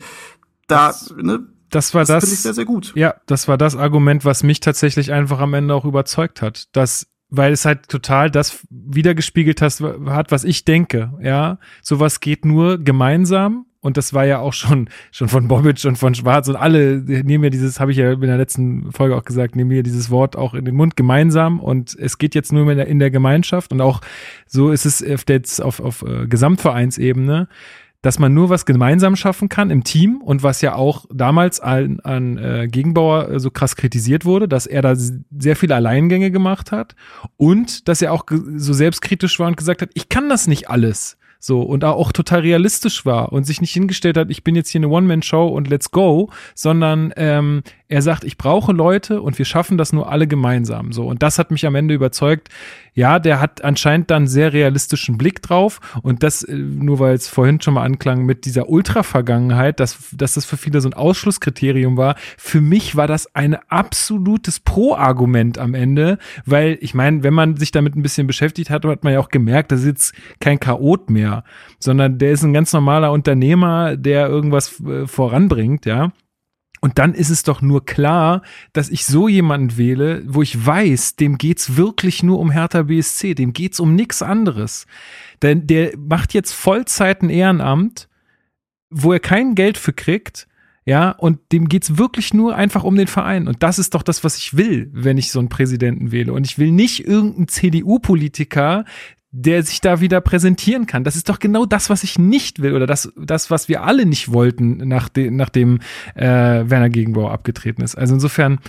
da, 0.68 0.88
das, 0.88 1.14
ne, 1.18 1.48
das 1.70 1.94
war 1.94 2.06
das, 2.06 2.24
das 2.24 2.34
ich 2.34 2.40
sehr, 2.40 2.54
sehr 2.54 2.66
gut. 2.66 2.94
Ja, 2.96 3.16
das 3.26 3.48
war 3.48 3.58
das 3.58 3.76
Argument, 3.76 4.26
was 4.26 4.44
mich 4.44 4.60
tatsächlich 4.60 5.12
einfach 5.12 5.40
am 5.40 5.54
Ende 5.54 5.74
auch 5.74 5.86
überzeugt 5.86 6.42
hat, 6.42 6.76
dass 6.76 7.08
weil 7.30 7.52
es 7.52 7.66
halt 7.66 7.90
total 7.90 8.30
das 8.30 8.66
wiedergespiegelt 8.70 9.62
hat, 9.62 9.82
hat, 10.06 10.32
was 10.32 10.44
ich 10.44 10.64
denke, 10.64 11.14
ja. 11.22 11.58
Sowas 11.82 12.20
geht 12.20 12.46
nur 12.46 12.78
gemeinsam 12.78 13.66
und 13.86 13.98
das 13.98 14.16
war 14.16 14.26
ja 14.26 14.40
auch 14.40 14.54
schon, 14.54 14.90
schon 15.12 15.30
von 15.30 15.48
Bobic 15.48 15.86
und 15.86 15.96
von 15.96 16.16
Schwarz 16.16 16.48
und 16.48 16.56
alle 16.56 16.98
nehmen 16.98 17.42
mir 17.42 17.52
dieses, 17.52 17.80
habe 17.80 17.92
ich 17.92 17.98
ja 17.98 18.14
in 18.14 18.22
der 18.22 18.38
letzten 18.38 18.92
Folge 18.92 19.16
auch 19.16 19.24
gesagt, 19.24 19.56
nehmen 19.56 19.68
mir 19.68 19.84
dieses 19.84 20.10
Wort 20.10 20.36
auch 20.36 20.56
in 20.56 20.66
den 20.66 20.74
Mund 20.74 20.96
gemeinsam. 20.96 21.60
Und 21.60 21.96
es 22.00 22.18
geht 22.18 22.34
jetzt 22.34 22.52
nur 22.52 22.68
in 22.72 22.78
der, 22.78 22.88
in 22.88 22.98
der 22.98 23.12
Gemeinschaft. 23.12 23.72
Und 23.72 23.82
auch 23.82 24.02
so 24.48 24.72
ist 24.72 24.86
es 24.86 25.08
auf, 25.08 25.26
jetzt 25.30 25.62
auf, 25.62 25.80
auf 25.80 26.02
äh, 26.02 26.26
Gesamtvereinsebene, 26.26 27.48
dass 28.02 28.18
man 28.18 28.34
nur 28.34 28.50
was 28.50 28.66
gemeinsam 28.66 29.16
schaffen 29.16 29.50
kann 29.50 29.70
im 29.70 29.84
Team. 29.84 30.20
Und 30.20 30.42
was 30.42 30.62
ja 30.62 30.74
auch 30.74 31.06
damals 31.14 31.60
an, 31.60 32.00
an 32.00 32.40
äh, 32.40 32.68
Gegenbauer 32.68 33.40
so 33.40 33.52
krass 33.52 33.76
kritisiert 33.76 34.26
wurde, 34.26 34.48
dass 34.48 34.66
er 34.66 34.82
da 34.82 34.96
sehr 34.96 35.56
viele 35.56 35.76
Alleingänge 35.76 36.32
gemacht 36.32 36.72
hat. 36.72 36.96
Und 37.38 37.88
dass 37.88 38.02
er 38.02 38.14
auch 38.14 38.26
so 38.56 38.74
selbstkritisch 38.74 39.40
war 39.40 39.48
und 39.48 39.58
gesagt 39.58 39.84
hat, 39.84 39.92
ich 39.94 40.10
kann 40.10 40.28
das 40.28 40.48
nicht 40.48 40.72
alles. 40.72 41.18
So, 41.46 41.62
und 41.62 41.84
auch 41.84 42.12
total 42.12 42.40
realistisch 42.40 43.06
war 43.06 43.32
und 43.32 43.44
sich 43.44 43.62
nicht 43.62 43.72
hingestellt 43.72 44.18
hat, 44.18 44.32
ich 44.32 44.44
bin 44.44 44.56
jetzt 44.56 44.70
hier 44.70 44.80
eine 44.80 44.88
One-Man-Show 44.88 45.48
und 45.48 45.68
let's 45.68 45.92
go, 45.92 46.32
sondern 46.56 47.14
ähm, 47.18 47.62
er 47.88 48.02
sagt, 48.02 48.24
ich 48.24 48.40
brauche 48.40 48.72
Leute 48.72 49.22
und 49.22 49.38
wir 49.38 49.46
schaffen 49.46 49.78
das 49.78 49.94
nur 49.94 50.12
alle 50.12 50.26
gemeinsam. 50.26 50.92
So, 50.92 51.06
und 51.06 51.22
das 51.22 51.38
hat 51.38 51.52
mich 51.52 51.68
am 51.68 51.76
Ende 51.76 51.94
überzeugt. 51.94 52.50
Ja, 52.96 53.20
der 53.20 53.40
hat 53.40 53.64
anscheinend 53.64 54.10
dann 54.10 54.26
sehr 54.26 54.54
realistischen 54.54 55.20
Blick 55.20 55.42
drauf 55.44 55.82
und 56.02 56.24
das, 56.24 56.42
äh, 56.42 56.56
nur 56.56 56.98
weil 56.98 57.14
es 57.14 57.28
vorhin 57.28 57.62
schon 57.62 57.76
mal 57.76 57.84
anklang 57.84 58.26
mit 58.26 58.46
dieser 58.46 58.70
Ultra-Vergangenheit, 58.70 59.80
dass, 59.80 59.98
dass 60.14 60.34
das 60.34 60.46
für 60.46 60.58
viele 60.58 60.82
so 60.82 60.90
ein 60.90 60.94
Ausschlusskriterium 60.94 61.96
war. 61.96 62.16
Für 62.38 62.62
mich 62.62 62.96
war 62.96 63.06
das 63.06 63.36
ein 63.36 63.56
absolutes 63.68 64.60
Pro-Argument 64.62 65.60
am 65.60 65.76
Ende, 65.76 66.18
weil 66.46 66.80
ich 66.82 66.96
meine, 66.96 67.22
wenn 67.22 67.34
man 67.34 67.58
sich 67.58 67.72
damit 67.72 67.96
ein 67.96 68.02
bisschen 68.02 68.26
beschäftigt 68.26 68.72
hat, 68.72 68.84
hat 68.86 69.04
man 69.04 69.14
ja 69.14 69.20
auch 69.20 69.30
gemerkt, 69.30 69.72
das 69.72 69.82
ist 69.82 69.86
jetzt 69.86 70.14
kein 70.40 70.60
Chaot 70.60 71.10
mehr, 71.10 71.35
sondern 71.80 72.18
der 72.18 72.32
ist 72.32 72.44
ein 72.44 72.54
ganz 72.54 72.72
normaler 72.74 73.12
Unternehmer, 73.12 73.98
der 73.98 74.28
irgendwas 74.28 74.80
äh, 74.82 75.08
voranbringt, 75.08 75.86
ja. 75.86 76.12
Und 76.82 77.00
dann 77.00 77.16
ist 77.16 77.32
es 77.32 77.42
doch 77.42 77.64
nur 77.64 77.84
klar, 77.86 78.44
dass 78.74 78.90
ich 78.90 79.06
so 79.06 79.28
jemanden 79.28 79.76
wähle, 79.76 80.22
wo 80.28 80.44
ich 80.44 80.66
weiß, 80.66 81.16
dem 81.16 81.40
geht's 81.40 81.78
wirklich 81.78 82.22
nur 82.22 82.38
um 82.38 82.52
Hertha 82.52 82.84
BSC, 82.84 83.34
dem 83.34 83.54
geht's 83.54 83.80
um 83.80 83.96
nichts 83.96 84.22
anderes. 84.22 84.86
Denn 85.42 85.66
der 85.66 85.98
macht 85.98 86.36
jetzt 86.36 86.54
Vollzeit 86.54 87.24
ein 87.24 87.32
Ehrenamt, 87.32 88.08
wo 88.92 89.14
er 89.14 89.20
kein 89.20 89.56
Geld 89.56 89.80
für 89.80 89.94
kriegt, 89.94 90.48
ja, 90.86 91.10
und 91.10 91.40
dem 91.52 91.68
geht's 91.68 91.98
wirklich 91.98 92.36
nur 92.36 92.56
einfach 92.56 92.84
um 92.84 92.96
den 92.96 93.08
Verein. 93.08 93.48
Und 93.48 93.64
das 93.64 93.80
ist 93.80 93.96
doch 93.96 94.04
das, 94.04 94.24
was 94.24 94.38
ich 94.38 94.56
will, 94.56 94.92
wenn 94.94 95.18
ich 95.18 95.32
so 95.32 95.40
einen 95.40 95.50
Präsidenten 95.50 96.12
wähle. 96.12 96.34
Und 96.34 96.46
ich 96.46 96.60
will 96.60 96.72
nicht 96.72 97.08
irgendeinen 97.08 97.48
CDU-Politiker, 97.48 98.86
der 99.38 99.64
sich 99.64 99.82
da 99.82 100.00
wieder 100.00 100.22
präsentieren 100.22 100.86
kann. 100.86 101.04
Das 101.04 101.18
ist 101.18 101.28
doch 101.28 101.40
genau 101.40 101.66
das, 101.66 101.90
was 101.90 102.04
ich 102.04 102.18
nicht 102.18 102.62
will 102.62 102.74
oder 102.74 102.88
das, 102.88 103.12
das 103.18 103.52
was 103.52 103.68
wir 103.68 103.84
alle 103.84 104.06
nicht 104.06 104.32
wollten, 104.32 104.88
nach 104.88 105.10
de, 105.10 105.30
nachdem 105.30 105.82
äh, 106.16 106.24
Werner 106.24 106.90
Gegenbauer 106.90 107.32
abgetreten 107.32 107.82
ist. 107.82 107.96
Also 107.96 108.14
insofern, 108.14 108.60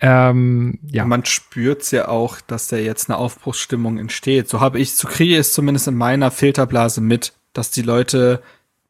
ähm, 0.00 0.78
ja. 0.86 1.04
Man 1.04 1.24
spürt's 1.24 1.90
ja 1.90 2.06
auch, 2.06 2.40
dass 2.40 2.68
da 2.68 2.76
jetzt 2.76 3.10
eine 3.10 3.18
Aufbruchsstimmung 3.18 3.98
entsteht. 3.98 4.48
So 4.48 4.60
habe 4.60 4.78
ich, 4.78 4.94
so 4.94 5.08
kriege 5.08 5.32
ich 5.32 5.40
es 5.40 5.52
zumindest 5.52 5.88
in 5.88 5.96
meiner 5.96 6.30
Filterblase 6.30 7.00
mit, 7.00 7.32
dass 7.52 7.72
die 7.72 7.82
Leute 7.82 8.42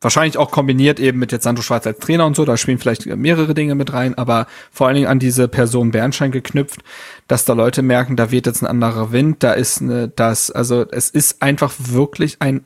Wahrscheinlich 0.02 0.36
auch 0.36 0.50
kombiniert 0.50 0.98
eben 1.00 1.18
mit 1.20 1.30
jetzt 1.30 1.44
Sandro 1.44 1.62
Schwarz 1.62 1.86
als 1.86 2.00
Trainer 2.00 2.26
und 2.26 2.34
so, 2.34 2.44
da 2.44 2.56
spielen 2.56 2.78
vielleicht 2.78 3.06
mehrere 3.06 3.54
Dinge 3.54 3.76
mit 3.76 3.92
rein, 3.92 4.18
aber 4.18 4.48
vor 4.72 4.88
allen 4.88 4.96
Dingen 4.96 5.06
an 5.06 5.20
diese 5.20 5.46
Person 5.46 5.92
Bernstein 5.92 6.32
geknüpft, 6.32 6.82
dass 7.28 7.44
da 7.44 7.52
Leute 7.52 7.82
merken, 7.82 8.16
da 8.16 8.32
weht 8.32 8.46
jetzt 8.46 8.62
ein 8.62 8.66
anderer 8.66 9.12
Wind, 9.12 9.42
da 9.44 9.52
ist 9.52 9.80
eine, 9.80 10.08
das, 10.08 10.50
also 10.50 10.84
es 10.90 11.08
ist 11.08 11.40
einfach 11.40 11.72
wirklich 11.78 12.36
ein 12.40 12.64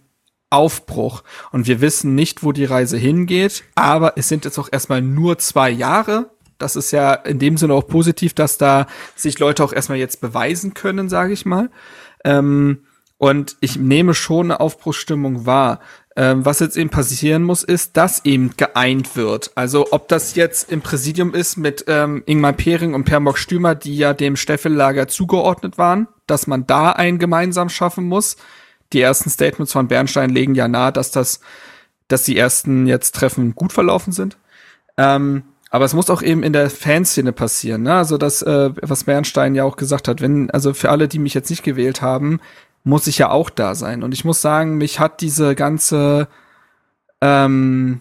Aufbruch 0.48 1.24
und 1.52 1.66
wir 1.66 1.82
wissen 1.82 2.14
nicht, 2.14 2.42
wo 2.42 2.52
die 2.52 2.64
Reise 2.64 2.96
hingeht, 2.96 3.64
aber 3.74 4.14
es 4.16 4.28
sind 4.28 4.46
jetzt 4.46 4.58
auch 4.58 4.68
erstmal 4.72 5.02
nur 5.02 5.38
zwei 5.38 5.70
Jahre. 5.70 6.30
Das 6.58 6.74
ist 6.74 6.90
ja 6.90 7.12
in 7.12 7.38
dem 7.38 7.58
Sinne 7.58 7.74
auch 7.74 7.86
positiv, 7.86 8.32
dass 8.32 8.56
da 8.56 8.86
sich 9.14 9.38
Leute 9.38 9.62
auch 9.62 9.74
erstmal 9.74 9.98
jetzt 9.98 10.22
beweisen 10.22 10.72
können, 10.72 11.10
sage 11.10 11.34
ich 11.34 11.44
mal. 11.44 11.68
Ähm, 12.24 12.86
und 13.18 13.56
ich 13.60 13.76
nehme 13.76 14.14
schon 14.14 14.46
eine 14.46 14.60
Aufbruchsstimmung 14.60 15.46
wahr. 15.46 15.80
Ähm, 16.18 16.46
was 16.46 16.60
jetzt 16.60 16.78
eben 16.78 16.88
passieren 16.88 17.42
muss, 17.42 17.62
ist, 17.62 17.98
dass 17.98 18.24
eben 18.24 18.54
geeint 18.56 19.16
wird. 19.16 19.50
Also 19.54 19.88
ob 19.90 20.08
das 20.08 20.34
jetzt 20.34 20.72
im 20.72 20.80
Präsidium 20.80 21.34
ist 21.34 21.58
mit 21.58 21.84
ähm, 21.88 22.22
Ingmar 22.24 22.54
Pering 22.54 22.94
und 22.94 23.04
Permok 23.04 23.36
Stümer, 23.36 23.74
die 23.74 23.98
ja 23.98 24.14
dem 24.14 24.36
Steffellager 24.36 25.08
zugeordnet 25.08 25.76
waren, 25.76 26.08
dass 26.26 26.46
man 26.46 26.66
da 26.66 26.92
einen 26.92 27.18
gemeinsam 27.18 27.68
schaffen 27.68 28.04
muss. 28.04 28.36
Die 28.94 29.02
ersten 29.02 29.28
Statements 29.28 29.72
von 29.72 29.88
Bernstein 29.88 30.30
legen 30.30 30.54
ja 30.54 30.68
nahe, 30.68 30.90
dass 30.90 31.10
das, 31.10 31.40
dass 32.08 32.22
die 32.22 32.38
ersten 32.38 32.86
jetzt 32.86 33.14
Treffen 33.14 33.54
gut 33.54 33.74
verlaufen 33.74 34.14
sind. 34.14 34.38
Ähm, 34.96 35.42
aber 35.68 35.84
es 35.84 35.92
muss 35.92 36.08
auch 36.08 36.22
eben 36.22 36.42
in 36.42 36.54
der 36.54 36.70
Fanszene 36.70 37.32
passieren, 37.32 37.82
ne? 37.82 37.94
Also 37.94 38.16
das, 38.16 38.40
äh, 38.40 38.70
was 38.80 39.04
Bernstein 39.04 39.54
ja 39.54 39.64
auch 39.64 39.76
gesagt 39.76 40.08
hat, 40.08 40.22
wenn, 40.22 40.50
also 40.50 40.72
für 40.72 40.90
alle, 40.90 41.08
die 41.08 41.18
mich 41.18 41.34
jetzt 41.34 41.50
nicht 41.50 41.64
gewählt 41.64 42.00
haben, 42.00 42.40
muss 42.86 43.08
ich 43.08 43.18
ja 43.18 43.30
auch 43.30 43.50
da 43.50 43.74
sein. 43.74 44.04
Und 44.04 44.14
ich 44.14 44.24
muss 44.24 44.40
sagen, 44.40 44.76
mich 44.78 45.00
hat 45.00 45.20
diese 45.20 45.56
ganze, 45.56 46.28
ähm, 47.20 48.00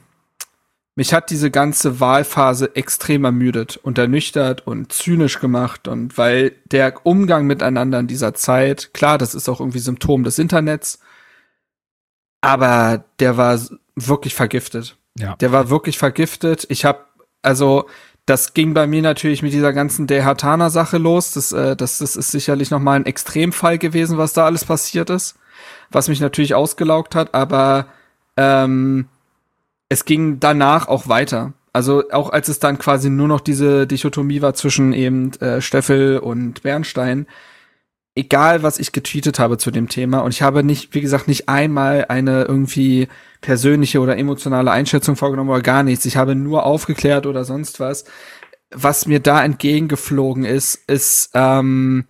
mich 0.94 1.12
hat 1.12 1.32
diese 1.32 1.50
ganze 1.50 2.00
Wahlphase 2.00 2.76
extrem 2.76 3.26
ermüdet 3.26 3.78
und 3.78 3.98
ernüchtert 3.98 4.68
und 4.68 4.94
zynisch 4.94 5.40
gemacht 5.40 5.88
und 5.88 6.20
weil 6.20 6.52
der 6.66 7.04
Umgang 7.04 7.48
miteinander 7.48 8.00
in 8.00 8.06
dieser 8.06 8.36
Zeit, 8.36 8.94
klar, 8.94 9.18
das 9.18 9.34
ist 9.34 9.50
auch 9.50 9.60
irgendwie 9.60 9.80
Symptom 9.80 10.24
des 10.24 10.38
Internets, 10.38 11.00
aber 12.42 13.06
der 13.20 13.38
war 13.38 13.60
wirklich 13.96 14.36
vergiftet. 14.36 14.98
Ja. 15.18 15.36
Der 15.38 15.52
war 15.52 15.72
wirklich 15.72 15.98
vergiftet. 15.98 16.68
Ich 16.70 16.86
habe 16.86 17.06
also 17.42 17.90
das 18.26 18.54
ging 18.54 18.74
bei 18.74 18.88
mir 18.88 19.02
natürlich 19.02 19.44
mit 19.44 19.54
dieser 19.54 19.74
ganzen 19.74 20.08
Dehatana-Sache 20.08 20.98
los. 20.98 21.32
Das, 21.32 21.52
äh, 21.52 21.76
das, 21.76 22.00
das 22.00 22.16
ist 22.16 22.32
sicherlich 22.32 22.72
nochmal 22.72 23.00
ein 23.00 23.06
Extremfall 23.06 23.78
gewesen, 23.78 24.18
was 24.18 24.34
da 24.34 24.46
alles 24.46 24.66
passiert 24.66 25.10
ist. 25.10 25.36
Was 25.92 26.08
mich 26.08 26.20
natürlich 26.20 26.56
ausgelaugt 26.56 27.16
hat, 27.16 27.34
aber 27.34 27.88
ähm, 28.38 29.08
es 29.90 30.06
ging 30.06 30.40
danach 30.40 30.88
auch 30.88 31.08
weiter. 31.08 31.54
Also 31.74 32.10
auch 32.12 32.30
als 32.30 32.48
es 32.48 32.60
dann 32.60 32.80
quasi 32.80 33.10
nur 33.10 33.28
noch 33.28 33.42
diese 33.42 33.86
Dichotomie 33.86 34.42
war 34.42 34.54
zwischen 34.54 34.94
eben 34.94 35.34
äh, 35.42 35.62
Steffel 35.62 36.18
und 36.20 36.64
Bernstein, 36.64 37.28
egal 38.16 38.64
was 38.64 38.80
ich 38.80 38.94
getweetet 38.94 39.40
habe 39.40 39.58
zu 39.58 39.72
dem 39.72 39.90
Thema 39.90 40.20
und 40.20 40.34
ich 40.34 40.42
habe 40.42 40.64
nicht, 40.64 40.94
wie 40.96 41.02
gesagt, 41.02 41.28
nicht 41.28 41.50
einmal 41.50 42.06
eine 42.08 42.46
irgendwie 42.46 43.10
persönliche 43.42 44.00
oder 44.00 44.18
emotionale 44.18 44.72
Einschätzung 44.72 45.18
vorgenommen 45.18 45.50
oder 45.50 45.62
gar 45.62 45.84
nichts. 45.84 46.06
Ich 46.06 46.18
habe 46.18 46.34
nur 46.34 46.66
aufgeklärt 46.66 47.28
oder 47.28 47.44
sonst 47.44 47.80
was. 47.80 48.06
Was 48.74 49.06
mir 49.06 49.20
da 49.20 49.44
entgegengeflogen 49.44 50.46
ist, 50.46 50.76
ist 50.88 51.32
ähm, 51.34 52.06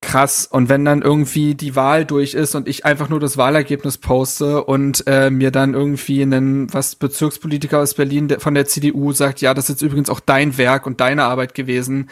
krass. 0.00 0.46
Und 0.46 0.70
wenn 0.70 0.84
dann 0.86 1.02
irgendwie 1.02 1.54
die 1.54 1.76
Wahl 1.76 2.06
durch 2.06 2.34
ist 2.34 2.54
und 2.54 2.66
ich 2.66 2.86
einfach 2.86 3.10
nur 3.10 3.20
das 3.20 3.36
Wahlergebnis 3.36 3.98
poste 3.98 4.64
und 4.64 5.06
äh, 5.06 5.30
mir 5.30 5.50
dann 5.50 5.74
irgendwie 5.74 6.22
einen, 6.22 6.72
was 6.72 6.96
Bezirkspolitiker 6.96 7.78
aus 7.78 7.94
Berlin 7.94 8.28
von 8.38 8.54
der 8.54 8.66
CDU 8.66 9.12
sagt, 9.12 9.42
ja, 9.42 9.52
das 9.52 9.66
ist 9.66 9.80
jetzt 9.80 9.82
übrigens 9.82 10.08
auch 10.08 10.20
dein 10.20 10.56
Werk 10.56 10.86
und 10.86 11.00
deine 11.00 11.24
Arbeit 11.24 11.54
gewesen 11.54 12.08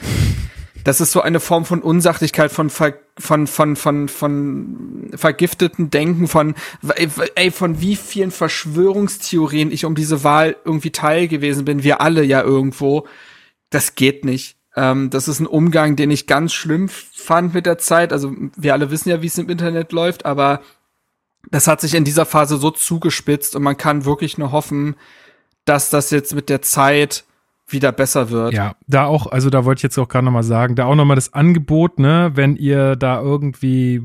das 0.85 1.01
ist 1.01 1.12
so 1.12 1.20
eine 1.20 1.41
Form 1.41 1.64
von 1.64 1.83
Unsachlichkeit, 1.83 2.53
von 2.53 2.70
Ver 2.70 2.95
von 3.18 3.47
von 3.47 3.76
von 3.76 4.09
von 4.09 5.11
vergifteten 5.14 5.91
Denken, 5.91 6.29
von 6.29 6.55
ey, 7.35 7.51
von 7.51 7.81
wie 7.81 7.97
vielen 7.97 8.31
Verschwörungstheorien 8.31 9.72
ich 9.72 9.85
um 9.85 9.95
diese 9.95 10.24
Wahl 10.24 10.57
irgendwie 10.64 10.93
teil 10.93 11.29
gewesen 11.29 11.64
bin. 11.64 11.83
Wir 11.83 12.01
alle 12.01 12.22
ja 12.22 12.43
irgendwo. 12.43 13.07
Das 13.70 13.97
geht 13.97 14.24
nicht. 14.24 14.57
Ähm, 14.76 15.11
das 15.11 15.29
ist 15.29 15.41
ein 15.41 15.47
Umgang, 15.47 15.97
den 15.97 16.11
ich 16.11 16.26
ganz 16.26 16.53
schlimm 16.53 16.89
fand 16.89 17.55
mit 17.55 17.66
der 17.66 17.79
Zeit. 17.79 18.12
Also 18.12 18.35
wir 18.57 18.72
alle 18.72 18.91
wissen 18.91 19.09
ja, 19.09 19.20
wie 19.20 19.26
es 19.26 19.39
im 19.39 19.49
Internet 19.49 19.93
läuft, 19.93 20.24
aber 20.24 20.62
das 21.51 21.66
hat 21.66 21.81
sich 21.81 21.95
in 21.95 22.05
dieser 22.05 22.26
Phase 22.26 22.57
so 22.59 22.70
zugespitzt 22.70 23.57
und 23.57 23.62
man 23.62 23.76
kann 23.76 24.05
wirklich 24.05 24.39
nur 24.39 24.53
hoffen, 24.53 24.97
dass 25.64 25.91
das 25.91 26.11
jetzt 26.11 26.35
mit 26.35 26.49
der 26.49 26.62
Zeit 26.62 27.24
wieder 27.69 27.93
besser 27.93 28.31
wird. 28.31 28.55
Ja, 28.55 28.75
da 28.87 29.05
auch, 29.07 29.27
also 29.27 29.51
da 29.51 29.64
wollte 29.64 29.81
ich 29.81 29.83
jetzt 29.85 29.99
auch 29.99 30.09
gerade 30.09 30.25
nochmal 30.25 30.43
sagen, 30.43 30.75
da 30.75 30.87
auch 30.87 30.95
nochmal 30.95 31.16
das 31.16 31.35
Angebot, 31.35 31.99
ne, 31.99 32.33
wenn 32.35 32.57
ihr 32.57 32.97
da 32.97 33.21
irgendwie 33.21 34.03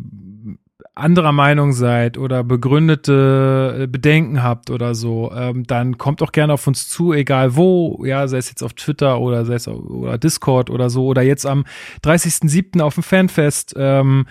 anderer 0.96 1.32
Meinung 1.32 1.74
seid 1.74 2.18
oder 2.20 2.44
begründete 2.44 3.80
äh, 3.82 3.88
Bedenken 3.88 4.44
habt 4.44 4.70
oder 4.70 4.94
so, 4.94 5.32
ähm, 5.36 5.66
dann 5.66 5.98
kommt 5.98 6.22
auch 6.22 6.32
gerne 6.32 6.54
auf 6.54 6.68
uns 6.68 6.88
zu, 6.88 7.14
egal 7.14 7.56
wo, 7.56 8.04
ja, 8.06 8.28
sei 8.28 8.38
es 8.38 8.50
jetzt 8.50 8.62
auf 8.62 8.74
Twitter 8.74 9.20
oder 9.20 9.46
sei 9.46 9.56
es 9.56 9.68
auf, 9.68 9.84
oder 9.84 10.20
Discord 10.20 10.70
oder 10.70 10.92
so 10.92 11.08
oder 11.08 11.24
jetzt 11.24 11.46
am 11.46 11.66
30.07. 12.04 12.80
auf 12.82 12.94
dem 12.94 13.04
Fanfest. 13.04 13.74
Ähm, 13.76 14.28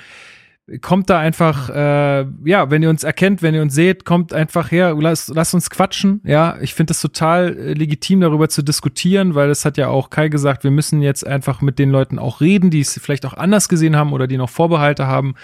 kommt 0.81 1.11
da 1.11 1.19
einfach, 1.19 1.69
äh, 1.69 2.27
ja, 2.45 2.71
wenn 2.71 2.83
ihr 2.83 2.91
uns 2.91 3.05
erkennt, 3.05 3.43
wenn 3.43 3.55
ihr 3.55 3.63
uns 3.63 3.75
seht, 3.75 4.05
kommt 4.05 4.33
einfach 4.33 4.71
her, 4.71 4.95
lasst, 4.99 5.29
lasst 5.35 5.55
uns 5.55 5.71
quatschen. 5.71 6.21
Ja, 6.25 6.57
ich 6.61 6.75
finde 6.75 6.93
es 6.93 7.01
total 7.01 7.57
äh, 7.57 7.73
legitim, 7.75 8.21
darüber 8.21 8.49
zu 8.49 8.63
diskutieren, 8.63 9.35
weil 9.35 9.51
es 9.51 9.65
hat 9.65 9.77
ja 9.77 9.89
auch 9.89 10.11
Kai 10.11 10.29
gesagt, 10.29 10.65
wir 10.65 10.71
müssen 10.71 11.03
jetzt 11.03 11.27
einfach 11.27 11.61
mit 11.61 11.79
den 11.79 11.91
Leuten 11.91 12.19
auch 12.19 12.41
reden, 12.41 12.71
die 12.71 12.81
es 12.81 12.99
vielleicht 13.03 13.27
auch 13.27 13.35
anders 13.35 13.69
gesehen 13.69 13.97
haben 13.97 14.13
oder 14.13 14.27
die 14.27 14.37
noch 14.37 14.51
Vorbehalte 14.51 15.07
haben. 15.07 15.35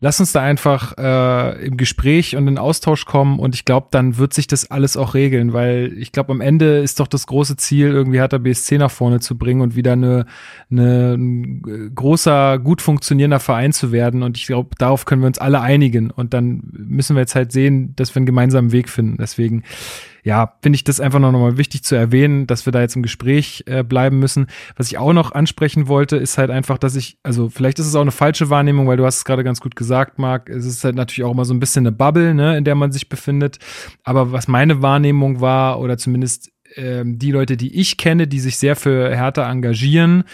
Lass 0.00 0.20
uns 0.20 0.30
da 0.30 0.42
einfach 0.42 0.96
äh, 0.96 1.66
im 1.66 1.76
Gespräch 1.76 2.36
und 2.36 2.46
in 2.46 2.56
Austausch 2.56 3.04
kommen 3.04 3.40
und 3.40 3.56
ich 3.56 3.64
glaube, 3.64 3.88
dann 3.90 4.16
wird 4.16 4.32
sich 4.32 4.46
das 4.46 4.70
alles 4.70 4.96
auch 4.96 5.14
regeln, 5.14 5.52
weil 5.52 5.92
ich 5.96 6.12
glaube, 6.12 6.30
am 6.30 6.40
Ende 6.40 6.78
ist 6.78 7.00
doch 7.00 7.08
das 7.08 7.26
große 7.26 7.56
Ziel, 7.56 7.88
irgendwie 7.88 8.18
Hertha 8.18 8.38
BSC 8.38 8.78
nach 8.78 8.92
vorne 8.92 9.18
zu 9.18 9.36
bringen 9.36 9.60
und 9.60 9.74
wieder 9.74 9.94
eine, 9.94 10.26
eine 10.70 11.14
ein 11.14 11.92
großer, 11.96 12.60
gut 12.60 12.80
funktionierender 12.80 13.40
Verein 13.40 13.72
zu 13.72 13.90
werden 13.90 14.22
und 14.22 14.36
ich 14.36 14.46
glaube, 14.46 14.70
darauf 14.78 15.04
können 15.04 15.22
wir 15.22 15.26
uns 15.26 15.38
alle 15.38 15.60
einigen 15.62 16.12
und 16.12 16.32
dann 16.32 16.62
müssen 16.72 17.16
wir 17.16 17.20
jetzt 17.22 17.34
halt 17.34 17.50
sehen, 17.50 17.94
dass 17.96 18.14
wir 18.14 18.20
einen 18.20 18.26
gemeinsamen 18.26 18.70
Weg 18.70 18.88
finden. 18.88 19.16
Deswegen 19.18 19.64
ja, 20.24 20.54
finde 20.62 20.76
ich 20.76 20.84
das 20.84 21.00
einfach 21.00 21.18
noch 21.18 21.32
mal 21.32 21.58
wichtig 21.58 21.84
zu 21.84 21.94
erwähnen, 21.94 22.46
dass 22.46 22.66
wir 22.66 22.72
da 22.72 22.80
jetzt 22.80 22.96
im 22.96 23.02
Gespräch 23.02 23.64
äh, 23.66 23.82
bleiben 23.82 24.18
müssen. 24.18 24.46
Was 24.76 24.88
ich 24.88 24.98
auch 24.98 25.12
noch 25.12 25.32
ansprechen 25.32 25.88
wollte, 25.88 26.16
ist 26.16 26.38
halt 26.38 26.50
einfach, 26.50 26.78
dass 26.78 26.96
ich, 26.96 27.18
also 27.22 27.48
vielleicht 27.48 27.78
ist 27.78 27.86
es 27.86 27.94
auch 27.94 28.02
eine 28.02 28.10
falsche 28.10 28.50
Wahrnehmung, 28.50 28.86
weil 28.86 28.96
du 28.96 29.04
hast 29.04 29.18
es 29.18 29.24
gerade 29.24 29.44
ganz 29.44 29.60
gut 29.60 29.76
gesagt, 29.76 30.18
Marc. 30.18 30.48
Es 30.48 30.66
ist 30.66 30.84
halt 30.84 30.96
natürlich 30.96 31.24
auch 31.24 31.32
immer 31.32 31.44
so 31.44 31.54
ein 31.54 31.60
bisschen 31.60 31.86
eine 31.86 31.92
Bubble, 31.92 32.34
ne, 32.34 32.56
in 32.56 32.64
der 32.64 32.74
man 32.74 32.92
sich 32.92 33.08
befindet. 33.08 33.58
Aber 34.04 34.32
was 34.32 34.48
meine 34.48 34.82
Wahrnehmung 34.82 35.40
war, 35.40 35.80
oder 35.80 35.98
zumindest 35.98 36.50
ähm, 36.76 37.18
die 37.18 37.30
Leute, 37.30 37.56
die 37.56 37.78
ich 37.78 37.96
kenne, 37.96 38.26
die 38.26 38.40
sich 38.40 38.58
sehr 38.58 38.76
für 38.76 39.14
Hertha 39.14 39.50
engagieren, 39.50 40.24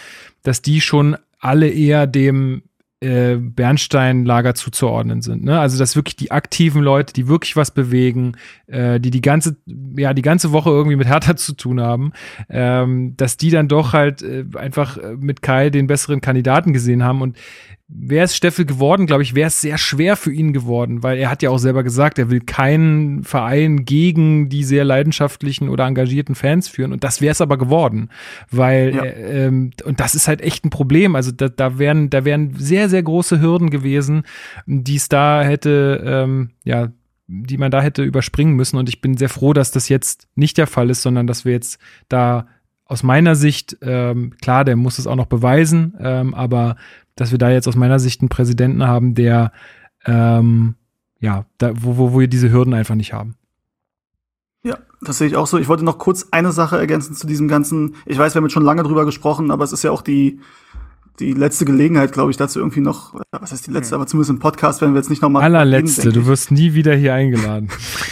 dass 0.43 0.61
die 0.61 0.81
schon 0.81 1.17
alle 1.39 1.69
eher 1.69 2.07
dem 2.07 2.63
äh, 3.01 3.35
Bernstein-Lager 3.35 4.55
zuzuordnen 4.55 5.21
sind. 5.21 5.43
Ne? 5.43 5.59
Also 5.59 5.77
dass 5.77 5.95
wirklich 5.95 6.15
die 6.15 6.31
aktiven 6.31 6.81
Leute, 6.81 7.13
die 7.13 7.27
wirklich 7.27 7.55
was 7.55 7.71
bewegen, 7.71 8.37
äh, 8.67 8.99
die 8.99 9.11
die 9.11 9.21
ganze, 9.21 9.57
ja 9.97 10.13
die 10.13 10.21
ganze 10.21 10.51
Woche 10.51 10.69
irgendwie 10.69 10.95
mit 10.95 11.07
Hertha 11.07 11.35
zu 11.35 11.53
tun 11.53 11.81
haben, 11.81 12.13
ähm, 12.49 13.15
dass 13.17 13.37
die 13.37 13.49
dann 13.49 13.67
doch 13.67 13.93
halt 13.93 14.21
äh, 14.21 14.45
einfach 14.55 14.97
äh, 14.97 15.15
mit 15.17 15.41
Kai 15.41 15.69
den 15.69 15.87
besseren 15.87 16.21
Kandidaten 16.21 16.73
gesehen 16.73 17.03
haben 17.03 17.21
und 17.21 17.37
wäre 17.87 18.25
es 18.25 18.35
Steffel 18.35 18.65
geworden, 18.65 19.05
glaube 19.05 19.21
ich, 19.21 19.35
wäre 19.35 19.47
es 19.47 19.61
sehr 19.61 19.77
schwer 19.77 20.15
für 20.15 20.31
ihn 20.31 20.53
geworden, 20.53 21.03
weil 21.03 21.19
er 21.19 21.29
hat 21.29 21.43
ja 21.43 21.51
auch 21.51 21.59
selber 21.59 21.83
gesagt, 21.83 22.17
er 22.17 22.31
will 22.31 22.39
keinen 22.39 23.23
Verein 23.23 23.85
gegen 23.85 24.49
die 24.49 24.63
sehr 24.63 24.83
leidenschaftlichen 24.83 25.69
oder 25.69 25.85
engagierten 25.85 26.33
Fans 26.33 26.67
führen 26.67 26.91
und 26.93 27.03
das 27.03 27.21
wäre 27.21 27.33
es 27.33 27.41
aber 27.41 27.57
geworden, 27.57 28.09
weil 28.49 28.95
ja. 28.95 29.03
äh, 29.03 29.45
ähm, 29.45 29.71
und 29.83 29.99
das 29.99 30.15
ist 30.15 30.27
halt 30.27 30.41
echt 30.41 30.65
ein 30.65 30.71
Problem. 30.71 31.15
Also 31.15 31.31
da, 31.31 31.47
da 31.47 31.77
wären 31.77 32.09
da 32.09 32.25
wären 32.25 32.55
sehr 32.57 32.89
sehr 32.89 32.94
große 33.03 33.41
Hürden 33.41 33.69
gewesen, 33.69 34.23
die 34.65 34.95
es 34.95 35.09
da 35.09 35.43
hätte 35.43 36.01
ähm, 36.05 36.51
ja 36.63 36.89
die 37.27 37.57
man 37.57 37.71
da 37.71 37.81
hätte 37.81 38.03
überspringen 38.03 38.55
müssen 38.55 38.77
und 38.77 38.87
ich 38.87 39.01
bin 39.01 39.17
sehr 39.17 39.29
froh, 39.29 39.53
dass 39.53 39.71
das 39.71 39.89
jetzt 39.89 40.27
nicht 40.35 40.57
der 40.57 40.67
Fall 40.67 40.89
ist, 40.89 41.01
sondern 41.01 41.25
dass 41.25 41.43
wir 41.43 41.53
jetzt 41.53 41.79
da 42.07 42.47
aus 42.85 43.01
meiner 43.01 43.35
Sicht, 43.35 43.77
ähm, 43.81 44.33
klar, 44.41 44.63
der 44.63 44.75
muss 44.75 44.99
es 44.99 45.07
auch 45.07 45.15
noch 45.15 45.25
beweisen, 45.25 45.95
ähm, 45.99 46.35
aber 46.35 46.75
dass 47.15 47.31
wir 47.31 47.39
da 47.39 47.49
jetzt 47.49 47.67
aus 47.67 47.75
meiner 47.75 47.99
Sicht 47.99 48.21
einen 48.21 48.29
Präsidenten 48.29 48.85
haben, 48.85 49.15
der 49.15 49.51
ähm, 50.05 50.75
ja, 51.19 51.45
da, 51.57 51.71
wo, 51.75 51.97
wo, 51.97 52.13
wo 52.13 52.19
wir 52.19 52.27
diese 52.27 52.51
Hürden 52.51 52.73
einfach 52.75 52.95
nicht 52.95 53.13
haben. 53.13 53.35
Ja, 54.63 54.77
das 55.01 55.17
sehe 55.17 55.27
ich 55.27 55.35
auch 55.35 55.47
so. 55.47 55.57
Ich 55.57 55.67
wollte 55.67 55.85
noch 55.85 55.97
kurz 55.97 56.27
eine 56.31 56.51
Sache 56.51 56.77
ergänzen 56.77 57.15
zu 57.15 57.25
diesem 57.25 57.47
ganzen. 57.47 57.95
Ich 58.05 58.17
weiß, 58.17 58.35
wir 58.35 58.39
haben 58.39 58.45
jetzt 58.45 58.53
schon 58.53 58.63
lange 58.63 58.83
drüber 58.83 59.05
gesprochen, 59.05 59.49
aber 59.49 59.63
es 59.63 59.71
ist 59.71 59.83
ja 59.83 59.91
auch 59.91 60.01
die, 60.01 60.39
die 61.19 61.33
letzte 61.33 61.65
Gelegenheit, 61.65 62.11
glaube 62.11 62.31
ich, 62.31 62.37
dazu 62.37 62.59
irgendwie 62.59 62.81
noch, 62.81 63.13
was 63.31 63.51
heißt 63.51 63.67
die 63.67 63.71
letzte, 63.71 63.95
aber 63.95 64.07
zumindest 64.07 64.31
im 64.31 64.39
Podcast 64.39 64.81
werden 64.81 64.93
wir 64.93 64.99
jetzt 64.99 65.09
nicht 65.09 65.21
nochmal. 65.21 65.43
Allerletzte, 65.43 66.09
reden, 66.09 66.13
du 66.13 66.25
wirst 66.27 66.51
nie 66.51 66.73
wieder 66.73 66.95
hier 66.95 67.13
eingeladen. 67.13 67.69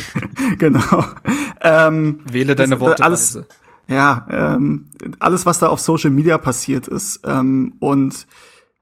genau. 0.57 1.05
Ähm, 1.61 2.19
Wähle 2.31 2.55
deine 2.55 2.79
Worte. 2.79 3.03
Alles, 3.03 3.39
ja, 3.87 4.25
ähm, 4.29 4.87
alles, 5.19 5.45
was 5.45 5.59
da 5.59 5.67
auf 5.67 5.79
Social 5.79 6.11
Media 6.11 6.37
passiert 6.37 6.87
ist 6.87 7.21
ähm, 7.25 7.73
und 7.79 8.27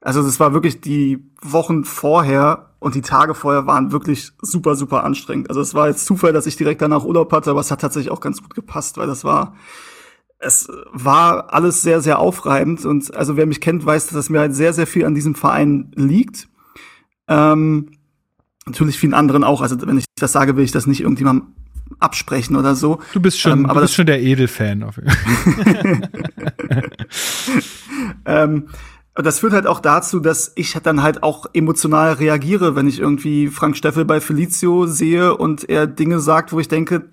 also 0.02 0.20
es 0.20 0.40
war 0.40 0.52
wirklich 0.52 0.80
die 0.80 1.24
Wochen 1.40 1.84
vorher 1.84 2.70
und 2.80 2.96
die 2.96 3.02
Tage 3.02 3.34
vorher 3.34 3.66
waren 3.66 3.92
wirklich 3.92 4.32
super, 4.42 4.74
super 4.74 5.04
anstrengend. 5.04 5.48
Also 5.48 5.60
es 5.60 5.74
war 5.74 5.88
jetzt 5.88 6.04
Zufall, 6.04 6.32
dass 6.32 6.46
ich 6.46 6.56
direkt 6.56 6.82
danach 6.82 7.04
Urlaub 7.04 7.32
hatte, 7.32 7.50
aber 7.50 7.60
es 7.60 7.70
hat 7.70 7.80
tatsächlich 7.80 8.10
auch 8.10 8.20
ganz 8.20 8.42
gut 8.42 8.54
gepasst, 8.54 8.96
weil 8.98 9.06
das 9.06 9.22
war, 9.22 9.54
es 10.42 10.68
war 10.92 11.52
alles 11.54 11.82
sehr, 11.82 12.00
sehr 12.00 12.18
aufreibend. 12.18 12.84
Und 12.84 13.14
also 13.14 13.36
wer 13.36 13.46
mich 13.46 13.60
kennt, 13.60 13.86
weiß, 13.86 14.08
dass 14.08 14.28
mir 14.28 14.40
halt 14.40 14.54
sehr, 14.54 14.72
sehr 14.72 14.86
viel 14.86 15.06
an 15.06 15.14
diesem 15.14 15.34
Verein 15.34 15.92
liegt. 15.94 16.48
Ähm, 17.28 17.92
natürlich 18.66 18.98
vielen 18.98 19.14
anderen 19.14 19.44
auch. 19.44 19.62
Also 19.62 19.80
wenn 19.86 19.98
ich 19.98 20.04
das 20.16 20.32
sage, 20.32 20.56
will 20.56 20.64
ich 20.64 20.72
das 20.72 20.86
nicht 20.86 21.00
irgendjemandem 21.00 21.48
absprechen 22.00 22.56
oder 22.56 22.74
so. 22.74 23.00
Du 23.12 23.20
bist 23.20 23.40
schon, 23.40 23.60
ähm, 23.60 23.66
aber 23.66 23.80
du 23.80 23.84
bist 23.84 23.94
schon 23.94 24.06
der 24.06 24.20
Edelfan. 24.20 24.82
Auf 24.82 24.96
jeden 24.96 25.10
Fall. 25.10 26.10
ähm, 28.26 28.68
das 29.14 29.40
führt 29.40 29.52
halt 29.52 29.66
auch 29.66 29.80
dazu, 29.80 30.20
dass 30.20 30.52
ich 30.56 30.72
dann 30.82 31.02
halt 31.02 31.22
auch 31.22 31.46
emotional 31.52 32.14
reagiere, 32.14 32.74
wenn 32.74 32.88
ich 32.88 32.98
irgendwie 32.98 33.48
Frank 33.48 33.76
Steffel 33.76 34.04
bei 34.04 34.20
Felizio 34.20 34.86
sehe 34.86 35.36
und 35.36 35.68
er 35.68 35.86
Dinge 35.86 36.18
sagt, 36.18 36.52
wo 36.52 36.60
ich 36.60 36.68
denke, 36.68 37.10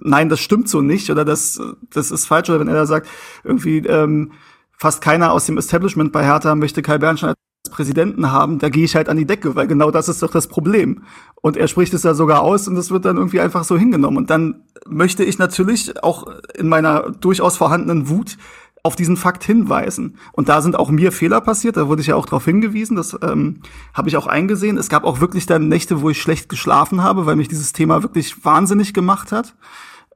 nein, 0.00 0.28
das 0.28 0.40
stimmt 0.40 0.68
so 0.68 0.80
nicht 0.80 1.10
oder 1.10 1.24
das, 1.24 1.60
das 1.92 2.10
ist 2.10 2.26
falsch. 2.26 2.48
Oder 2.48 2.60
wenn 2.60 2.68
er 2.68 2.74
da 2.74 2.86
sagt, 2.86 3.08
irgendwie 3.44 3.78
ähm, 3.78 4.32
fast 4.76 5.00
keiner 5.00 5.32
aus 5.32 5.46
dem 5.46 5.58
Establishment 5.58 6.12
bei 6.12 6.24
Hertha 6.24 6.54
möchte 6.54 6.82
Kai 6.82 6.98
Bernstein 6.98 7.30
als 7.30 7.74
Präsidenten 7.74 8.32
haben, 8.32 8.58
da 8.58 8.68
gehe 8.68 8.84
ich 8.84 8.96
halt 8.96 9.08
an 9.08 9.16
die 9.16 9.26
Decke, 9.26 9.54
weil 9.54 9.66
genau 9.66 9.90
das 9.90 10.08
ist 10.08 10.22
doch 10.22 10.30
das 10.30 10.48
Problem. 10.48 11.02
Und 11.42 11.56
er 11.56 11.68
spricht 11.68 11.94
es 11.94 12.02
da 12.02 12.14
sogar 12.14 12.42
aus 12.42 12.66
und 12.68 12.76
es 12.76 12.90
wird 12.90 13.04
dann 13.04 13.16
irgendwie 13.16 13.40
einfach 13.40 13.64
so 13.64 13.76
hingenommen. 13.76 14.16
Und 14.16 14.30
dann 14.30 14.64
möchte 14.86 15.24
ich 15.24 15.38
natürlich 15.38 16.02
auch 16.02 16.26
in 16.54 16.68
meiner 16.68 17.10
durchaus 17.10 17.56
vorhandenen 17.56 18.08
Wut 18.08 18.36
auf 18.82 18.96
diesen 18.96 19.16
Fakt 19.16 19.44
hinweisen. 19.44 20.16
Und 20.32 20.48
da 20.48 20.62
sind 20.62 20.76
auch 20.76 20.90
mir 20.90 21.12
Fehler 21.12 21.40
passiert, 21.40 21.76
da 21.76 21.88
wurde 21.88 22.00
ich 22.00 22.08
ja 22.08 22.16
auch 22.16 22.24
darauf 22.26 22.44
hingewiesen, 22.44 22.96
das 22.96 23.16
ähm, 23.22 23.60
habe 23.92 24.08
ich 24.08 24.16
auch 24.16 24.26
eingesehen. 24.26 24.78
Es 24.78 24.88
gab 24.88 25.04
auch 25.04 25.20
wirklich 25.20 25.46
dann 25.46 25.68
Nächte, 25.68 26.00
wo 26.00 26.10
ich 26.10 26.20
schlecht 26.20 26.48
geschlafen 26.48 27.02
habe, 27.02 27.26
weil 27.26 27.36
mich 27.36 27.48
dieses 27.48 27.72
Thema 27.72 28.02
wirklich 28.02 28.44
wahnsinnig 28.44 28.94
gemacht 28.94 29.32
hat. 29.32 29.54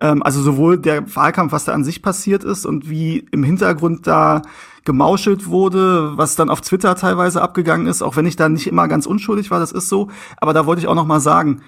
Ähm, 0.01 0.23
also 0.23 0.43
sowohl 0.43 0.79
der 0.79 1.15
Wahlkampf, 1.15 1.53
was 1.53 1.65
da 1.65 1.73
an 1.73 1.85
sich 1.85 2.03
passiert 2.03 2.45
ist 2.45 2.67
und 2.67 2.89
wie 2.89 3.27
im 3.31 3.43
Hintergrund 3.43 4.07
da 4.07 4.43
gemauschelt 4.85 5.47
wurde, 5.47 6.13
was 6.17 6.37
dann 6.37 6.51
auf 6.51 6.61
Twitter 6.61 6.95
teilweise 6.95 7.41
abgegangen 7.41 7.87
ist, 7.87 8.03
auch 8.03 8.17
wenn 8.17 8.27
ich 8.27 8.37
da 8.37 8.49
nicht 8.49 8.67
immer 8.67 8.87
ganz 8.89 9.07
unschuldig 9.07 9.51
war, 9.51 9.61
das 9.61 9.73
ist 9.73 9.89
so. 9.89 10.11
Aber 10.37 10.53
da 10.53 10.67
wollte 10.67 10.81
ich 10.81 10.89
auch 10.89 10.95
noch 10.95 11.07
mal 11.07 11.21
sagen, 11.21 11.63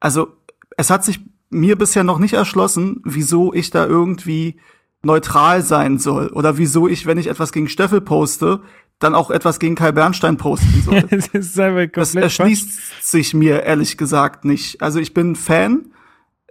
also 0.00 0.28
es 0.76 0.90
hat 0.90 1.04
sich 1.04 1.20
mir 1.50 1.76
bisher 1.76 2.04
noch 2.04 2.18
nicht 2.18 2.34
erschlossen, 2.34 3.00
wieso 3.04 3.54
ich 3.54 3.70
da 3.70 3.86
irgendwie 3.86 4.60
neutral 5.02 5.62
sein 5.62 5.98
soll 5.98 6.28
oder 6.28 6.58
wieso 6.58 6.88
ich, 6.88 7.06
wenn 7.06 7.18
ich 7.18 7.28
etwas 7.28 7.52
gegen 7.52 7.68
Steffel 7.68 8.00
poste, 8.00 8.60
dann 8.98 9.14
auch 9.14 9.30
etwas 9.30 9.60
gegen 9.60 9.76
Kai 9.76 9.92
Bernstein 9.92 10.36
posten 10.36 10.82
soll. 10.82 11.02
das, 11.32 11.54
das 11.92 12.14
erschließt 12.14 13.04
sich 13.04 13.32
mir 13.32 13.62
ehrlich 13.62 13.96
gesagt 13.96 14.44
nicht. 14.44 14.82
Also 14.82 14.98
ich 14.98 15.14
bin 15.14 15.36
Fan. 15.36 15.92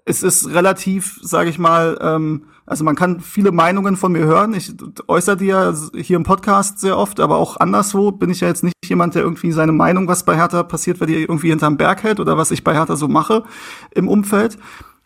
Es 0.10 0.24
ist 0.24 0.48
relativ, 0.54 1.20
sage 1.22 1.50
ich 1.50 1.60
mal, 1.60 1.98
ähm, 2.02 2.46
also 2.66 2.86
man 2.86 2.96
kann 2.96 3.20
viele 3.20 3.52
Meinungen 3.52 3.98
von 3.98 4.14
mir 4.14 4.24
hören. 4.24 4.54
Ich 4.54 4.74
äußere 5.06 5.36
die 5.36 5.48
ja 5.48 5.74
hier 5.94 6.16
im 6.16 6.24
Podcast 6.24 6.80
sehr 6.80 6.98
oft, 6.98 7.20
aber 7.20 7.36
auch 7.36 7.58
anderswo 7.58 8.12
bin 8.14 8.30
ich 8.30 8.40
ja 8.40 8.48
jetzt 8.48 8.64
nicht 8.64 8.74
jemand, 8.86 9.16
der 9.16 9.24
irgendwie 9.24 9.52
seine 9.52 9.74
Meinung, 9.74 10.08
was 10.08 10.24
bei 10.24 10.38
Hertha 10.38 10.64
passiert, 10.64 11.02
weil 11.02 11.08
die 11.08 11.16
irgendwie 11.16 11.50
hinterm 11.50 11.76
Berg 11.76 12.04
hält 12.04 12.22
oder 12.22 12.38
was 12.38 12.52
ich 12.52 12.64
bei 12.64 12.74
Hertha 12.74 12.96
so 12.96 13.10
mache 13.10 13.44
im 13.92 14.08
Umfeld. 14.08 14.58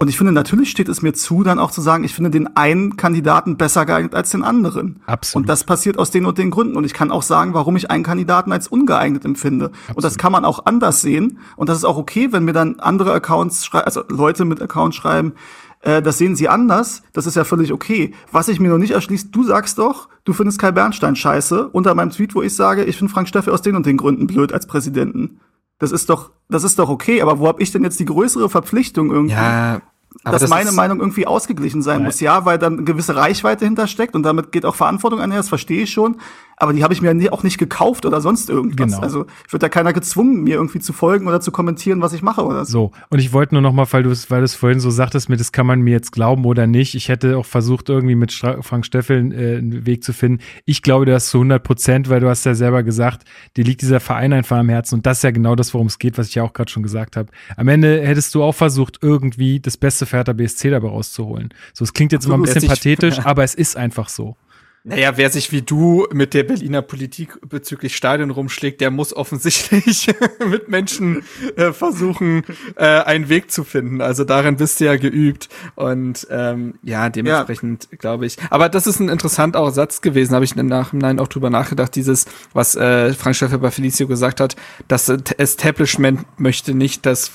Und 0.02 0.08
ich 0.08 0.18
finde, 0.18 0.32
natürlich 0.32 0.72
steht 0.72 0.90
es 0.90 1.04
mir 1.04 1.14
zu, 1.14 1.44
dann 1.44 1.60
auch 1.60 1.70
zu 1.70 1.80
sagen, 1.80 2.04
ich 2.04 2.16
finde 2.16 2.32
den 2.32 2.58
einen 2.58 2.98
Kandidaten 2.98 3.56
besser 3.56 3.86
geeignet 3.86 4.16
als 4.16 4.32
den 4.32 4.44
anderen. 4.44 5.00
Absolut. 5.06 5.44
Und 5.44 5.48
das 5.48 5.64
passiert 5.64 6.00
aus 6.00 6.10
den 6.10 6.26
und 6.26 6.40
den 6.40 6.50
Gründen. 6.50 6.76
Und 6.76 6.86
ich 6.86 6.96
kann 6.96 7.12
auch 7.12 7.22
sagen, 7.22 7.54
warum 7.54 7.76
ich 7.76 7.92
einen 7.92 8.04
Kandidaten 8.04 8.52
als 8.52 8.68
ungeeignet 8.68 9.26
empfinde. 9.26 9.66
Absolut. 9.66 9.98
Und 9.98 10.04
das 10.04 10.18
kann 10.18 10.32
man 10.32 10.44
auch 10.44 10.66
anders 10.66 11.02
sehen. 11.02 11.38
Und 11.56 11.70
das 11.70 11.78
ist 11.78 11.86
auch 11.86 11.98
okay, 11.98 12.30
wenn 12.32 12.46
mir 12.46 12.54
dann 12.54 12.80
andere 12.80 13.14
Accounts 13.14 13.64
schreiben, 13.64 13.86
also 13.86 14.04
Leute 14.10 14.44
mit 14.44 14.60
Accounts 14.60 14.96
schreiben, 14.96 15.34
äh, 15.82 16.02
das 16.02 16.18
sehen 16.18 16.36
sie 16.36 16.50
anders. 16.50 17.04
Das 17.14 17.28
ist 17.28 17.36
ja 17.36 17.44
völlig 17.44 17.72
okay. 17.72 18.16
Was 18.32 18.48
ich 18.48 18.60
mir 18.60 18.70
noch 18.70 18.80
nicht 18.80 18.94
erschließt, 18.94 19.28
du 19.32 19.44
sagst 19.44 19.78
doch, 19.78 20.10
du 20.24 20.34
findest 20.34 20.58
Kai 20.58 20.72
Bernstein 20.72 21.16
scheiße 21.16 21.68
unter 21.68 21.94
meinem 21.94 22.10
Tweet, 22.10 22.34
wo 22.34 22.42
ich 22.42 22.56
sage, 22.56 22.86
ich 22.86 22.98
finde 22.98 23.14
Frank 23.14 23.28
Steffi 23.28 23.52
aus 23.52 23.62
den 23.62 23.76
und 23.76 23.86
den 23.86 23.98
Gründen 23.98 24.26
blöd 24.26 24.52
als 24.52 24.66
Präsidenten. 24.66 25.40
Das 25.82 25.92
ist 25.92 26.10
doch, 26.12 26.32
das 26.48 26.64
ist 26.64 26.78
doch 26.78 26.90
okay, 26.90 27.24
aber 27.24 27.40
wo 27.40 27.48
habe 27.48 27.62
ich 27.62 27.72
denn 27.72 27.84
jetzt 27.84 28.00
die 28.00 28.06
größere 28.06 28.50
Verpflichtung 28.50 29.12
irgendwie? 29.12 29.34
Ja, 29.34 29.82
aber 30.24 30.34
dass 30.34 30.42
das 30.42 30.50
meine 30.50 30.72
Meinung 30.72 31.00
irgendwie 31.00 31.26
ausgeglichen 31.26 31.82
sein 31.82 32.04
muss. 32.04 32.20
Ja, 32.20 32.46
weil 32.46 32.58
dann 32.58 32.74
eine 32.74 32.84
gewisse 32.84 33.16
Reichweite 33.16 33.66
hintersteckt 33.66 34.14
und 34.14 34.24
damit 34.24 34.52
geht 34.52 34.66
auch 34.66 34.76
Verantwortung 34.76 35.20
einher, 35.20 35.38
das 35.38 35.50
verstehe 35.50 35.84
ich 35.84 35.92
schon. 35.92 36.18
Aber 36.62 36.74
die 36.74 36.84
habe 36.84 36.94
ich 36.94 37.02
mir 37.02 37.34
auch 37.34 37.42
nicht 37.42 37.58
gekauft 37.58 38.06
oder 38.06 38.22
sonst 38.22 38.48
irgendwas. 38.48 38.92
Genau. 38.92 39.00
Also 39.00 39.26
ich 39.48 39.52
wird 39.52 39.64
da 39.64 39.68
keiner 39.68 39.94
gezwungen, 39.94 40.44
mir 40.44 40.58
irgendwie 40.58 40.78
zu 40.78 40.94
folgen 40.94 41.28
oder 41.28 41.42
zu 41.42 41.52
kommentieren, 41.52 42.02
was 42.02 42.14
ich 42.14 42.22
mache 42.22 42.46
oder 42.46 42.66
so. 42.66 42.72
So, 42.72 42.92
und 43.10 43.18
ich 43.18 43.34
wollte 43.34 43.56
nur 43.56 43.64
noch 43.64 43.74
mal, 43.74 43.88
weil 43.90 44.04
du 44.04 44.12
es 44.12 44.30
weil 44.30 44.42
du 44.42 44.48
vorhin 44.48 44.80
so 44.80 44.92
sagtest, 44.92 45.28
mit 45.28 45.40
das 45.40 45.52
kann 45.52 45.66
man 45.66 45.82
mir 45.82 45.90
jetzt 45.90 46.12
glauben 46.12 46.46
oder 46.46 46.68
nicht. 46.68 46.94
Ich 46.94 47.10
hätte 47.10 47.36
auch 47.36 47.48
versucht, 47.48 47.90
irgendwie 47.90 48.14
mit 48.14 48.32
Frank 48.32 48.86
Steffel 48.86 49.34
äh, 49.34 49.58
einen 49.58 49.88
Weg 49.88 50.04
zu 50.04 50.14
finden. 50.14 50.44
Ich 50.66 50.84
glaube 50.84 51.08
das 51.08 51.32
zu 51.32 51.40
100 51.40 51.64
Prozent, 51.64 52.10
weil 52.10 52.20
du 52.20 52.30
hast 52.30 52.46
ja 52.46 52.54
selber 52.54 52.84
gesagt, 52.84 53.24
dir 53.58 53.64
liegt 53.64 53.82
dieser 53.82 54.00
Verein 54.00 54.32
einfach 54.32 54.58
am 54.60 54.70
Herzen 54.70 54.94
und 54.94 55.08
das 55.08 55.18
ist 55.18 55.24
ja 55.24 55.32
genau 55.32 55.56
das, 55.56 55.74
worum 55.74 55.88
es 55.88 55.98
geht, 55.98 56.20
was 56.20 56.28
ich 56.28 56.36
ja 56.36 56.44
auch 56.44 56.54
gerade 56.54 56.70
schon 56.70 56.84
gesagt 56.84 57.18
habe. 57.18 57.32
Am 57.58 57.70
Ende 57.70 58.06
hättest 58.06 58.36
du 58.36 58.44
auch 58.44 58.54
versucht, 58.54 59.00
irgendwie 59.02 59.60
das 59.60 59.78
beste 59.78 60.06
für 60.06 60.18
Hertha 60.18 60.34
BSC 60.34 60.70
dabei 60.70 60.90
rauszuholen. 60.90 61.50
So, 61.74 61.84
es 61.84 61.94
klingt 61.94 62.12
jetzt 62.12 62.28
immer 62.28 62.36
ein 62.36 62.44
bisschen 62.44 62.68
pathetisch, 62.68 63.18
aber 63.24 63.44
es 63.44 63.56
ist 63.56 63.78
einfach 63.78 64.10
so. 64.10 64.36
Naja, 64.84 65.16
wer 65.16 65.30
sich 65.30 65.52
wie 65.52 65.62
du 65.62 66.08
mit 66.12 66.34
der 66.34 66.42
Berliner 66.44 66.82
Politik 66.82 67.38
bezüglich 67.48 67.96
Stadion 67.96 68.32
rumschlägt, 68.32 68.82
der 68.82 68.90
muss 68.90 69.16
offensichtlich 69.16 70.08
mit 70.50 70.70
Menschen 70.70 71.24
äh, 71.56 71.72
versuchen, 71.72 72.44
äh, 72.78 72.86
einen 72.86 73.30
Weg 73.30 73.52
zu 73.52 73.64
finden. 73.64 74.02
Also 74.02 74.24
darin 74.24 74.56
bist 74.56 74.80
du 74.80 74.86
ja 74.86 74.96
geübt. 74.96 75.50
Und 75.76 76.26
ähm, 76.32 76.80
ja, 76.82 77.10
dementsprechend 77.10 77.90
ja. 77.92 77.98
glaube 77.98 78.26
ich. 78.26 78.38
Aber 78.50 78.70
das 78.70 78.88
ist 78.88 79.00
ein 79.00 79.10
interessanter 79.10 79.70
Satz 79.70 80.02
gewesen, 80.02 80.34
habe 80.34 80.46
ich 80.46 80.56
im 80.56 80.66
Nachhinein 80.66 81.20
auch 81.20 81.28
drüber 81.28 81.52
nachgedacht, 81.52 81.96
dieses, 81.96 82.26
was 82.54 82.76
äh, 82.76 83.14
Frank 83.14 83.36
Schäfer 83.36 83.60
bei 83.60 83.70
Felicio 83.70 84.08
gesagt 84.08 84.40
hat, 84.40 84.56
das 84.88 85.10
Establishment 85.10 86.26
möchte 86.40 86.74
nicht, 86.74 87.06
dass 87.06 87.34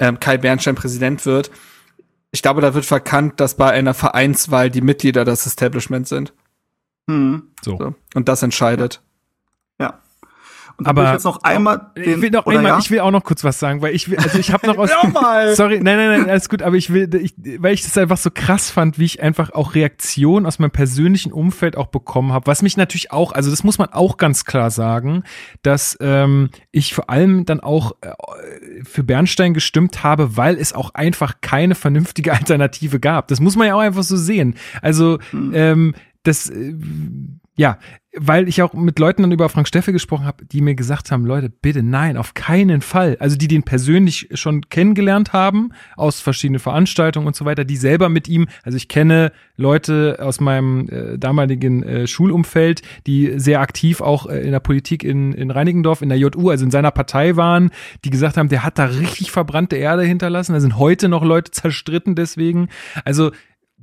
ähm, 0.00 0.18
Kai 0.18 0.38
Bernstein 0.38 0.74
Präsident 0.74 1.24
wird. 1.24 1.52
Ich 2.32 2.42
glaube, 2.42 2.60
da 2.60 2.74
wird 2.74 2.84
verkannt, 2.84 3.38
dass 3.38 3.54
bei 3.54 3.70
einer 3.70 3.94
Vereinswahl 3.94 4.70
die 4.70 4.80
Mitglieder 4.80 5.24
das 5.24 5.46
Establishment 5.46 6.08
sind. 6.08 6.32
Hm. 7.10 7.42
So. 7.62 7.76
so. 7.76 7.94
Und 8.14 8.28
das 8.28 8.42
entscheidet. 8.42 9.02
Ja. 9.80 9.98
Und 10.80 10.86
aber 10.86 11.04
ich 11.04 11.12
jetzt 11.12 11.24
noch 11.24 11.42
einmal 11.42 11.90
den, 11.94 12.04
ich 12.08 12.22
will 12.22 12.30
noch 12.30 12.46
einmal, 12.46 12.64
ja? 12.64 12.78
ich 12.78 12.90
will 12.90 13.00
auch 13.00 13.10
noch 13.10 13.22
kurz 13.22 13.44
was 13.44 13.58
sagen, 13.58 13.82
weil 13.82 13.94
ich 13.94 14.08
will, 14.08 14.16
also 14.16 14.38
ich 14.38 14.50
habe 14.50 14.66
noch 14.66 14.78
aus 14.78 14.90
Sorry, 15.54 15.78
nein, 15.82 15.98
nein, 15.98 16.20
nein, 16.20 16.30
alles 16.30 16.48
gut, 16.48 16.62
aber 16.62 16.76
ich 16.76 16.90
will 16.90 17.14
ich, 17.16 17.34
weil 17.58 17.74
ich 17.74 17.82
das 17.82 17.98
einfach 17.98 18.16
so 18.16 18.30
krass 18.32 18.70
fand, 18.70 18.98
wie 18.98 19.04
ich 19.04 19.22
einfach 19.22 19.52
auch 19.52 19.74
Reaktionen 19.74 20.46
aus 20.46 20.58
meinem 20.58 20.70
persönlichen 20.70 21.32
Umfeld 21.32 21.76
auch 21.76 21.88
bekommen 21.88 22.32
habe, 22.32 22.46
was 22.46 22.62
mich 22.62 22.78
natürlich 22.78 23.12
auch, 23.12 23.32
also 23.32 23.50
das 23.50 23.62
muss 23.62 23.76
man 23.76 23.90
auch 23.90 24.16
ganz 24.16 24.46
klar 24.46 24.70
sagen, 24.70 25.24
dass 25.60 25.98
ähm, 26.00 26.48
ich 26.70 26.94
vor 26.94 27.10
allem 27.10 27.44
dann 27.44 27.60
auch 27.60 27.92
äh, 28.00 28.14
für 28.82 29.04
Bernstein 29.04 29.52
gestimmt 29.52 30.02
habe, 30.02 30.38
weil 30.38 30.56
es 30.56 30.72
auch 30.72 30.94
einfach 30.94 31.42
keine 31.42 31.74
vernünftige 31.74 32.32
Alternative 32.40 33.00
gab. 33.00 33.28
Das 33.28 33.40
muss 33.40 33.54
man 33.54 33.66
ja 33.66 33.74
auch 33.74 33.80
einfach 33.80 34.02
so 34.02 34.16
sehen. 34.16 34.54
Also 34.80 35.18
hm. 35.30 35.52
ähm, 35.54 35.94
das, 36.22 36.50
äh, 36.50 36.74
ja, 37.56 37.78
weil 38.16 38.48
ich 38.48 38.62
auch 38.62 38.72
mit 38.72 38.98
Leuten 38.98 39.22
dann 39.22 39.32
über 39.32 39.48
Frank 39.48 39.68
Steffe 39.68 39.92
gesprochen 39.92 40.24
habe, 40.24 40.44
die 40.44 40.60
mir 40.60 40.74
gesagt 40.74 41.10
haben, 41.12 41.24
Leute, 41.24 41.48
bitte 41.48 41.82
nein, 41.82 42.16
auf 42.16 42.34
keinen 42.34 42.80
Fall. 42.80 43.16
Also 43.20 43.36
die 43.36 43.48
den 43.48 43.62
persönlich 43.62 44.28
schon 44.34 44.68
kennengelernt 44.68 45.32
haben, 45.32 45.72
aus 45.96 46.20
verschiedenen 46.20 46.58
Veranstaltungen 46.58 47.26
und 47.26 47.36
so 47.36 47.44
weiter, 47.44 47.64
die 47.64 47.76
selber 47.76 48.08
mit 48.08 48.28
ihm, 48.28 48.48
also 48.62 48.76
ich 48.76 48.88
kenne 48.88 49.30
Leute 49.56 50.18
aus 50.20 50.40
meinem 50.40 50.88
äh, 50.88 51.18
damaligen 51.18 51.82
äh, 51.82 52.06
Schulumfeld, 52.06 52.82
die 53.06 53.38
sehr 53.38 53.60
aktiv 53.60 54.00
auch 54.00 54.26
äh, 54.26 54.40
in 54.40 54.50
der 54.52 54.60
Politik 54.60 55.04
in, 55.04 55.32
in 55.32 55.50
Reinigendorf, 55.50 56.02
in 56.02 56.08
der 56.08 56.18
JU, 56.18 56.50
also 56.50 56.64
in 56.64 56.70
seiner 56.70 56.90
Partei 56.90 57.36
waren, 57.36 57.70
die 58.04 58.10
gesagt 58.10 58.36
haben, 58.36 58.48
der 58.48 58.64
hat 58.64 58.78
da 58.78 58.86
richtig 58.86 59.30
verbrannte 59.30 59.76
Erde 59.76 60.02
hinterlassen. 60.02 60.54
Da 60.54 60.60
sind 60.60 60.78
heute 60.78 61.08
noch 61.08 61.24
Leute 61.24 61.52
zerstritten 61.52 62.16
deswegen. 62.16 62.68
Also 63.04 63.30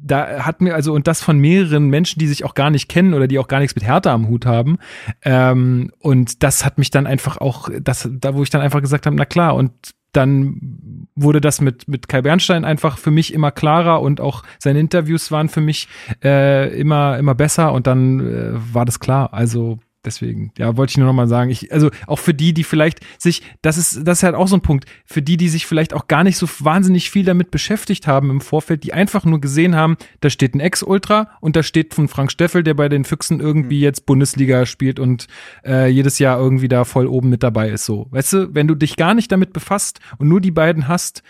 da 0.02 0.46
hat 0.46 0.62
mir 0.62 0.76
also 0.76 0.94
und 0.94 1.08
das 1.08 1.22
von 1.22 1.40
mehreren 1.40 1.90
Menschen, 1.90 2.20
die 2.20 2.28
sich 2.28 2.46
auch 2.46 2.54
gar 2.54 2.70
nicht 2.70 2.90
kennen 2.90 3.14
oder 3.14 3.28
die 3.28 3.40
auch 3.40 3.48
gar 3.48 3.60
nichts 3.60 3.76
mit 3.76 3.86
Hertha 3.86 4.14
am 4.14 4.28
Hut 4.28 4.46
haben. 4.46 4.78
Ähm, 5.24 5.92
und 6.00 6.44
das 6.44 6.66
hat 6.66 6.78
mich 6.78 6.92
dann 6.92 7.08
einfach 7.08 7.38
auch, 7.38 7.70
das, 7.82 8.10
da 8.12 8.36
wo 8.36 8.44
ich 8.44 8.50
dann 8.50 8.62
einfach 8.62 8.82
gesagt 8.82 9.06
habe, 9.06 9.16
na 9.16 9.26
klar, 9.26 9.56
und 9.56 9.72
dann 10.14 11.08
wurde 11.16 11.42
das 11.42 11.62
mit, 11.62 11.88
mit 11.88 12.08
Kai 12.08 12.22
Bernstein 12.22 12.66
einfach 12.66 12.98
für 12.98 13.12
mich 13.12 13.34
immer 13.34 13.52
klarer 13.52 14.02
und 14.02 14.22
auch 14.22 14.44
seine 14.58 14.80
Interviews 14.80 15.32
waren 15.32 15.50
für 15.50 15.62
mich 15.62 15.88
äh, 16.24 16.80
immer, 16.80 17.18
immer 17.18 17.36
besser 17.36 17.74
und 17.74 17.88
dann 17.88 18.20
äh, 18.20 18.74
war 18.74 18.86
das 18.86 19.00
klar. 19.00 19.34
Also 19.34 19.80
deswegen, 20.08 20.52
ja, 20.58 20.76
wollte 20.78 20.92
ich 20.92 20.98
nur 20.98 21.06
noch 21.06 21.14
mal 21.14 21.28
sagen. 21.28 21.52
Ich, 21.52 21.72
also 21.72 21.92
auch 22.08 22.20
für 22.20 22.34
die, 22.34 22.54
die 22.54 22.64
vielleicht 22.64 23.02
sich, 23.20 23.44
das 23.62 23.78
ist, 23.78 24.08
das 24.08 24.20
ist 24.20 24.24
halt 24.24 24.36
auch 24.36 24.48
so 24.48 24.56
ein 24.56 24.62
Punkt, 24.62 24.86
für 25.06 25.22
die, 25.22 25.38
die 25.38 25.50
sich 25.50 25.66
vielleicht 25.66 25.94
auch 25.94 26.08
gar 26.08 26.24
nicht 26.24 26.38
so 26.38 26.48
wahnsinnig 26.60 27.12
viel 27.12 27.26
damit 27.26 27.52
beschäftigt 27.52 28.08
haben 28.08 28.30
im 28.32 28.42
Vorfeld, 28.42 28.84
die 28.84 28.94
einfach 28.94 29.26
nur 29.26 29.42
gesehen 29.42 29.76
haben, 29.76 29.98
da 30.22 30.30
steht 30.30 30.56
ein 30.56 30.60
Ex-Ultra 30.60 31.30
und 31.42 31.56
da 31.56 31.64
steht 31.64 31.94
von 31.94 32.08
Frank 32.08 32.32
Steffel, 32.32 32.64
der 32.64 32.74
bei 32.74 32.90
den 32.90 33.04
Füchsen 33.04 33.40
irgendwie 33.40 33.78
mhm. 33.78 33.84
jetzt 33.84 34.06
Bundesliga 34.06 34.66
spielt 34.66 35.00
und 35.00 35.28
äh, 35.66 35.90
jedes 35.90 36.18
Jahr 36.20 36.40
irgendwie 36.40 36.68
da 36.68 36.86
voll 36.86 37.08
oben 37.08 37.30
mit 37.30 37.44
dabei 37.44 37.70
ist. 37.70 37.86
So, 37.86 38.08
weißt 38.12 38.34
du, 38.34 38.56
wenn 38.56 38.68
du 38.68 38.76
dich 38.76 38.96
gar 38.96 39.14
nicht 39.14 39.32
damit 39.32 39.54
befasst 39.54 40.00
und 40.18 40.28
nur 40.28 40.42
die 40.42 40.52
beiden 40.52 40.88
hast, 40.88 41.22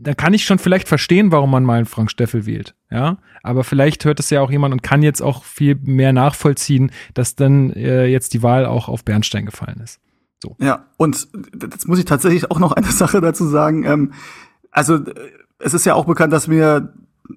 dann 0.00 0.16
kann 0.16 0.34
ich 0.34 0.44
schon 0.44 0.58
vielleicht 0.58 0.88
verstehen, 0.88 1.32
warum 1.32 1.50
man 1.50 1.64
mal 1.64 1.78
einen 1.78 1.86
Frank 1.86 2.10
Steffel 2.10 2.46
wählt. 2.46 2.74
Ja, 2.90 3.18
aber 3.42 3.64
vielleicht 3.64 4.04
hört 4.04 4.20
es 4.20 4.30
ja 4.30 4.40
auch 4.40 4.50
jemand 4.50 4.72
und 4.72 4.82
kann 4.82 5.02
jetzt 5.02 5.20
auch 5.20 5.44
viel 5.44 5.76
mehr 5.82 6.12
nachvollziehen, 6.12 6.90
dass 7.14 7.34
dann 7.34 7.72
äh, 7.72 8.06
jetzt 8.06 8.34
die 8.34 8.42
Wahl 8.42 8.66
auch 8.66 8.88
auf 8.88 9.04
Bernstein 9.04 9.46
gefallen 9.46 9.80
ist. 9.82 10.00
So. 10.42 10.56
Ja, 10.60 10.86
und 10.96 11.28
jetzt 11.60 11.88
muss 11.88 11.98
ich 11.98 12.04
tatsächlich 12.04 12.50
auch 12.50 12.58
noch 12.58 12.72
eine 12.72 12.86
Sache 12.92 13.20
dazu 13.20 13.46
sagen. 13.46 13.84
Ähm, 13.84 14.12
also 14.70 15.00
es 15.58 15.74
ist 15.74 15.86
ja 15.86 15.94
auch 15.94 16.04
bekannt, 16.04 16.32
dass 16.32 16.46
mir 16.46 16.92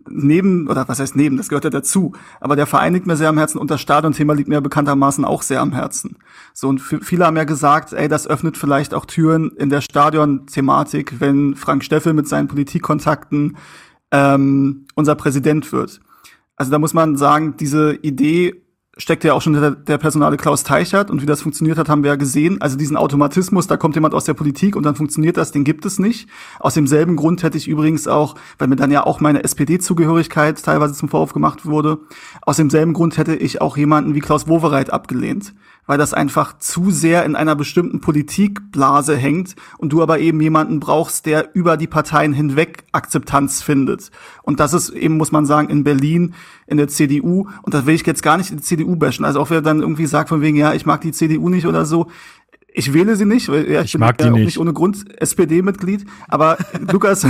neben, 0.10 0.68
oder 0.68 0.88
was 0.88 1.00
heißt 1.00 1.16
neben, 1.16 1.38
das 1.38 1.50
gehört 1.50 1.64
ja 1.64 1.70
dazu, 1.70 2.14
aber 2.40 2.56
der 2.56 2.66
Verein 2.66 2.94
liegt 2.94 3.08
mir 3.08 3.18
sehr 3.18 3.30
am 3.30 3.38
Herzen 3.38 3.58
und 3.60 3.72
das 3.72 3.82
Stadionthema 3.82 4.34
liegt 4.34 4.50
mir 4.50 4.62
bekanntermaßen 4.62 5.26
auch 5.26 5.42
sehr 5.42 5.62
am 5.62 5.74
Herzen. 5.74 6.18
So, 6.54 6.70
und 6.70 6.80
viele 6.80 7.26
haben 7.26 7.38
ja 7.38 7.44
gesagt, 7.44 7.94
ey, 7.94 8.08
das 8.08 8.28
öffnet 8.28 8.58
vielleicht 8.58 8.94
auch 8.94 9.06
Türen 9.06 9.52
in 9.58 9.70
der 9.70 9.82
Stadion-Thematik, 9.82 11.20
wenn 11.20 11.56
Frank 11.56 11.84
Steffel 11.84 12.14
mit 12.14 12.28
seinen 12.28 12.48
Politikkontakten 12.48 13.58
ähm, 14.12 14.86
unser 14.96 15.16
Präsident 15.16 15.72
wird. 15.72 16.02
Also 16.56 16.72
da 16.72 16.80
muss 16.80 16.94
man 16.94 17.18
sagen, 17.18 17.56
diese 17.58 17.94
Idee 17.96 18.61
steckt 18.98 19.24
ja 19.24 19.34
auch 19.34 19.42
schon 19.42 19.54
der, 19.54 19.72
der 19.72 19.98
Personale 19.98 20.38
Klaus 20.38 20.64
Teichert 20.64 21.10
und 21.10 21.22
wie 21.22 21.26
das 21.26 21.42
funktioniert 21.42 21.78
hat, 21.78 21.88
haben 21.88 22.04
wir 22.04 22.10
ja 22.10 22.16
gesehen. 22.16 22.62
Also 22.62 22.78
diesen 22.78 22.98
Automatismus, 22.98 23.68
da 23.68 23.78
kommt 23.78 23.96
jemand 23.96 24.14
aus 24.14 24.26
der 24.26 24.34
Politik 24.34 24.76
und 24.76 24.84
dann 24.84 24.96
funktioniert 24.96 25.38
das, 25.38 25.52
den 25.52 25.64
gibt 25.64 25.86
es 25.86 25.98
nicht. 25.98 26.28
Aus 26.60 26.74
demselben 26.74 27.16
Grund 27.16 27.42
hätte 27.44 27.58
ich 27.58 27.68
übrigens 27.68 28.08
auch, 28.08 28.36
weil 28.58 28.68
mir 28.68 28.76
dann 28.76 28.92
ja 28.92 29.06
auch 29.06 29.22
meine 29.22 29.44
SPD-Zugehörigkeit 29.44 30.62
teilweise 30.62 30.94
zum 30.94 31.10
Vorwurf 31.10 31.34
gemacht 31.34 31.66
wurde, 31.66 32.00
aus 32.42 32.58
demselben 32.58 32.94
Grund 32.94 33.18
hätte 33.18 33.36
ich 33.36 33.62
auch 33.62 33.78
jemanden 33.78 34.14
wie 34.14 34.20
Klaus 34.20 34.48
Wowereit 34.48 34.92
abgelehnt 34.92 35.54
weil 35.86 35.98
das 35.98 36.14
einfach 36.14 36.58
zu 36.58 36.92
sehr 36.92 37.26
in 37.26 37.36
einer 37.36 37.56
bestimmten 37.56 38.02
Politikblase 38.02 39.16
hängt 39.16 39.56
und 39.78 39.92
du 39.92 40.02
aber 40.02 40.20
eben 40.20 40.40
jemanden 40.42 40.80
brauchst, 40.80 41.26
der 41.26 41.56
über 41.56 41.78
die 41.78 41.88
Parteien 41.88 42.34
hinweg 42.34 42.84
Akzeptanz 42.92 43.62
findet. 43.62 44.12
Und 44.44 44.60
das 44.60 44.74
ist 44.74 44.90
eben, 44.90 45.18
muss 45.18 45.32
man 45.32 45.46
sagen, 45.46 45.70
in 45.70 45.84
Berlin, 45.84 46.34
in 46.68 46.78
der 46.78 46.88
CDU, 46.88 47.48
und 47.64 47.74
da 47.74 47.86
will 47.86 47.96
ich 47.96 48.06
jetzt 48.06 48.24
gar 48.24 48.38
nicht 48.38 48.52
in 48.52 48.58
die 48.58 48.64
CDU 48.64 48.96
bashen, 48.96 49.26
also 49.26 49.40
auch 49.40 49.50
wer 49.50 49.62
dann 49.62 49.82
irgendwie 49.82 50.06
sagt 50.06 50.30
von 50.30 50.42
wegen, 50.42 50.58
ja, 50.58 50.74
ich 50.74 50.86
mag 50.86 51.02
die 51.02 51.12
CDU 51.12 51.50
nicht 51.50 51.66
oder 51.66 51.86
so, 51.86 52.08
ich 52.74 52.94
wähle 52.94 53.16
sie 53.16 53.26
nicht, 53.26 53.50
weil 53.50 53.70
ja, 53.70 53.80
ich, 53.80 53.88
ich 53.88 53.92
bin 53.94 54.02
mag 54.02 54.20
ja, 54.20 54.28
die 54.28 54.34
nicht. 54.34 54.46
nicht 54.46 54.60
ohne 54.60 54.74
Grund 54.74 55.06
SPD-Mitglied. 55.22 56.06
Aber 56.30 56.58
Lukas, 56.92 57.28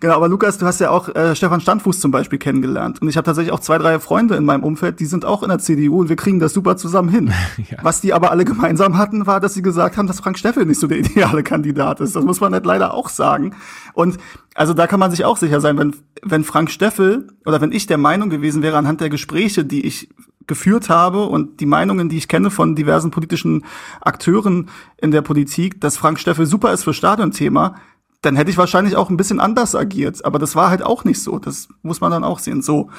genau, 0.00 0.14
aber 0.14 0.28
Lukas, 0.28 0.58
du 0.58 0.66
hast 0.66 0.80
ja 0.80 0.90
auch 0.90 1.14
äh, 1.14 1.36
Stefan 1.36 1.60
Standfuß 1.60 2.00
zum 2.00 2.10
Beispiel 2.10 2.38
kennengelernt. 2.38 3.02
Und 3.02 3.08
ich 3.08 3.16
habe 3.16 3.24
tatsächlich 3.24 3.52
auch 3.52 3.60
zwei, 3.60 3.78
drei 3.78 4.00
Freunde 4.00 4.34
in 4.36 4.44
meinem 4.44 4.64
Umfeld, 4.64 5.00
die 5.00 5.04
sind 5.04 5.24
auch 5.24 5.42
in 5.42 5.50
der 5.50 5.58
CDU 5.58 6.00
und 6.00 6.08
wir 6.08 6.16
kriegen 6.16 6.40
das 6.40 6.54
super 6.54 6.76
zusammen 6.76 7.10
hin. 7.10 7.32
ja. 7.70 7.78
Was 7.82 8.00
die 8.00 8.14
aber 8.14 8.30
alle 8.30 8.44
gemeinsam 8.44 8.96
hatten, 8.96 9.26
war, 9.26 9.40
dass 9.40 9.54
sie 9.54 9.62
gesagt 9.62 9.96
haben, 9.96 10.06
dass 10.06 10.20
Frank 10.20 10.38
Steffel 10.38 10.64
nicht 10.64 10.80
so 10.80 10.86
der 10.86 10.98
ideale 10.98 11.42
Kandidat 11.42 12.00
ist. 12.00 12.16
Das 12.16 12.24
muss 12.24 12.40
man 12.40 12.52
halt 12.54 12.64
leider 12.64 12.94
auch 12.94 13.10
sagen. 13.10 13.54
Und 13.92 14.18
also 14.54 14.74
da 14.74 14.86
kann 14.86 15.00
man 15.00 15.10
sich 15.10 15.24
auch 15.24 15.36
sicher 15.36 15.60
sein, 15.60 15.78
wenn, 15.78 15.94
wenn 16.22 16.44
Frank 16.44 16.70
Steffel 16.70 17.28
oder 17.44 17.60
wenn 17.60 17.72
ich 17.72 17.86
der 17.86 17.98
Meinung 17.98 18.30
gewesen 18.30 18.62
wäre 18.62 18.78
anhand 18.78 19.00
der 19.00 19.10
Gespräche, 19.10 19.64
die 19.64 19.84
ich 19.84 20.08
geführt 20.46 20.88
habe 20.88 21.24
und 21.24 21.60
die 21.60 21.66
Meinungen, 21.66 22.08
die 22.08 22.18
ich 22.18 22.28
kenne 22.28 22.50
von 22.50 22.74
diversen 22.74 23.10
politischen 23.10 23.64
Akteuren 24.00 24.68
in 24.98 25.10
der 25.10 25.22
Politik, 25.22 25.80
dass 25.80 25.96
Frank 25.96 26.18
Steffel 26.18 26.46
super 26.46 26.72
ist 26.72 26.84
für 26.84 26.94
Stadionthema, 26.94 27.76
dann 28.22 28.36
hätte 28.36 28.50
ich 28.50 28.56
wahrscheinlich 28.56 28.96
auch 28.96 29.10
ein 29.10 29.16
bisschen 29.16 29.40
anders 29.40 29.74
agiert. 29.74 30.24
Aber 30.24 30.38
das 30.38 30.54
war 30.54 30.70
halt 30.70 30.82
auch 30.82 31.04
nicht 31.04 31.20
so. 31.20 31.38
Das 31.38 31.68
muss 31.82 32.00
man 32.00 32.10
dann 32.10 32.24
auch 32.24 32.38
sehen. 32.38 32.62
So. 32.62 32.90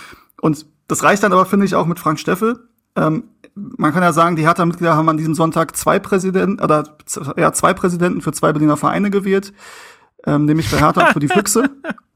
Und 0.42 0.66
das 0.88 1.04
reicht 1.04 1.24
dann 1.24 1.32
aber, 1.32 1.46
finde 1.46 1.66
ich, 1.66 1.76
auch 1.76 1.86
mit 1.86 2.00
Frank 2.00 2.20
Steffel. 2.20 2.68
Ähm, 2.96 3.24
man 3.56 3.94
kann 3.94 4.04
ja 4.04 4.14
sagen, 4.14 4.36
die 4.36 4.46
Hertha-Mitglieder 4.46 4.96
haben 4.96 5.10
an 5.10 5.18
diesem 5.18 5.36
Sonntag 5.36 5.78
zwei 5.78 6.00
Präsidenten 6.00 6.62
oder 6.62 6.98
ja, 7.38 7.54
zwei 7.54 7.74
Präsidenten 7.74 8.22
für 8.22 8.34
zwei 8.34 8.52
Berliner 8.52 8.78
Vereine 8.78 9.10
gewählt, 9.10 9.54
ähm, 10.26 10.46
nämlich 10.46 10.68
für 10.68 10.80
Hertha 10.80 11.08
und 11.08 11.14
für 11.14 11.20
die 11.20 11.28
Füchse. 11.28 11.70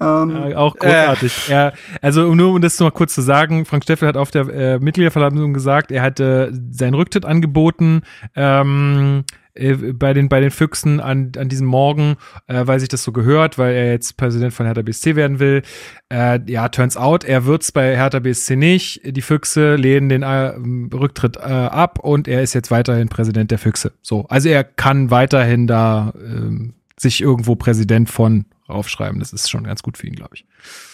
Ähm, 0.00 0.54
auch 0.54 0.76
großartig. 0.76 1.48
Äh. 1.48 1.52
Er, 1.52 1.72
also 2.00 2.34
nur 2.34 2.54
um 2.54 2.60
das 2.60 2.78
mal 2.80 2.90
kurz 2.90 3.14
zu 3.14 3.22
sagen, 3.22 3.64
Frank 3.64 3.84
Steffel 3.84 4.08
hat 4.08 4.16
auf 4.16 4.30
der 4.30 4.48
äh, 4.48 4.78
Mitgliederversammlung 4.78 5.52
gesagt, 5.52 5.90
er 5.90 6.02
hatte 6.02 6.52
seinen 6.70 6.94
Rücktritt 6.94 7.24
angeboten. 7.24 8.02
Ähm, 8.36 9.24
äh, 9.58 9.74
bei 9.92 10.14
den, 10.14 10.28
bei 10.28 10.40
den 10.40 10.50
Füchsen 10.50 11.00
an, 11.00 11.32
an 11.36 11.48
diesem 11.48 11.66
Morgen, 11.66 12.16
äh, 12.46 12.66
weil 12.66 12.80
sich 12.80 12.88
das 12.88 13.02
so 13.02 13.12
gehört, 13.12 13.58
weil 13.58 13.74
er 13.74 13.90
jetzt 13.90 14.16
Präsident 14.16 14.52
von 14.54 14.66
Hertha 14.66 14.82
BSC 14.82 15.16
werden 15.16 15.40
will. 15.40 15.62
Äh, 16.08 16.40
ja, 16.46 16.68
turns 16.68 16.96
out, 16.96 17.24
er 17.24 17.44
wird's 17.44 17.72
bei 17.72 17.96
Hertha 17.96 18.20
BSC 18.20 18.56
nicht. 18.56 19.00
Die 19.04 19.22
Füchse 19.22 19.76
lehnen 19.76 20.08
den 20.08 20.22
äh, 20.22 20.54
Rücktritt 20.94 21.36
äh, 21.36 21.40
ab 21.40 21.98
und 21.98 22.28
er 22.28 22.42
ist 22.42 22.54
jetzt 22.54 22.70
weiterhin 22.70 23.08
Präsident 23.08 23.50
der 23.50 23.58
Füchse. 23.58 23.92
So, 24.02 24.26
also 24.28 24.48
er 24.48 24.64
kann 24.64 25.10
weiterhin 25.10 25.66
da 25.66 26.12
äh, 26.16 26.70
sich 26.96 27.20
irgendwo 27.20 27.56
Präsident 27.56 28.08
von 28.08 28.46
aufschreiben. 28.68 29.18
Das 29.18 29.32
ist 29.32 29.50
schon 29.50 29.64
ganz 29.64 29.82
gut 29.82 29.98
für 29.98 30.06
ihn, 30.06 30.14
glaube 30.14 30.34
ich. 30.34 30.46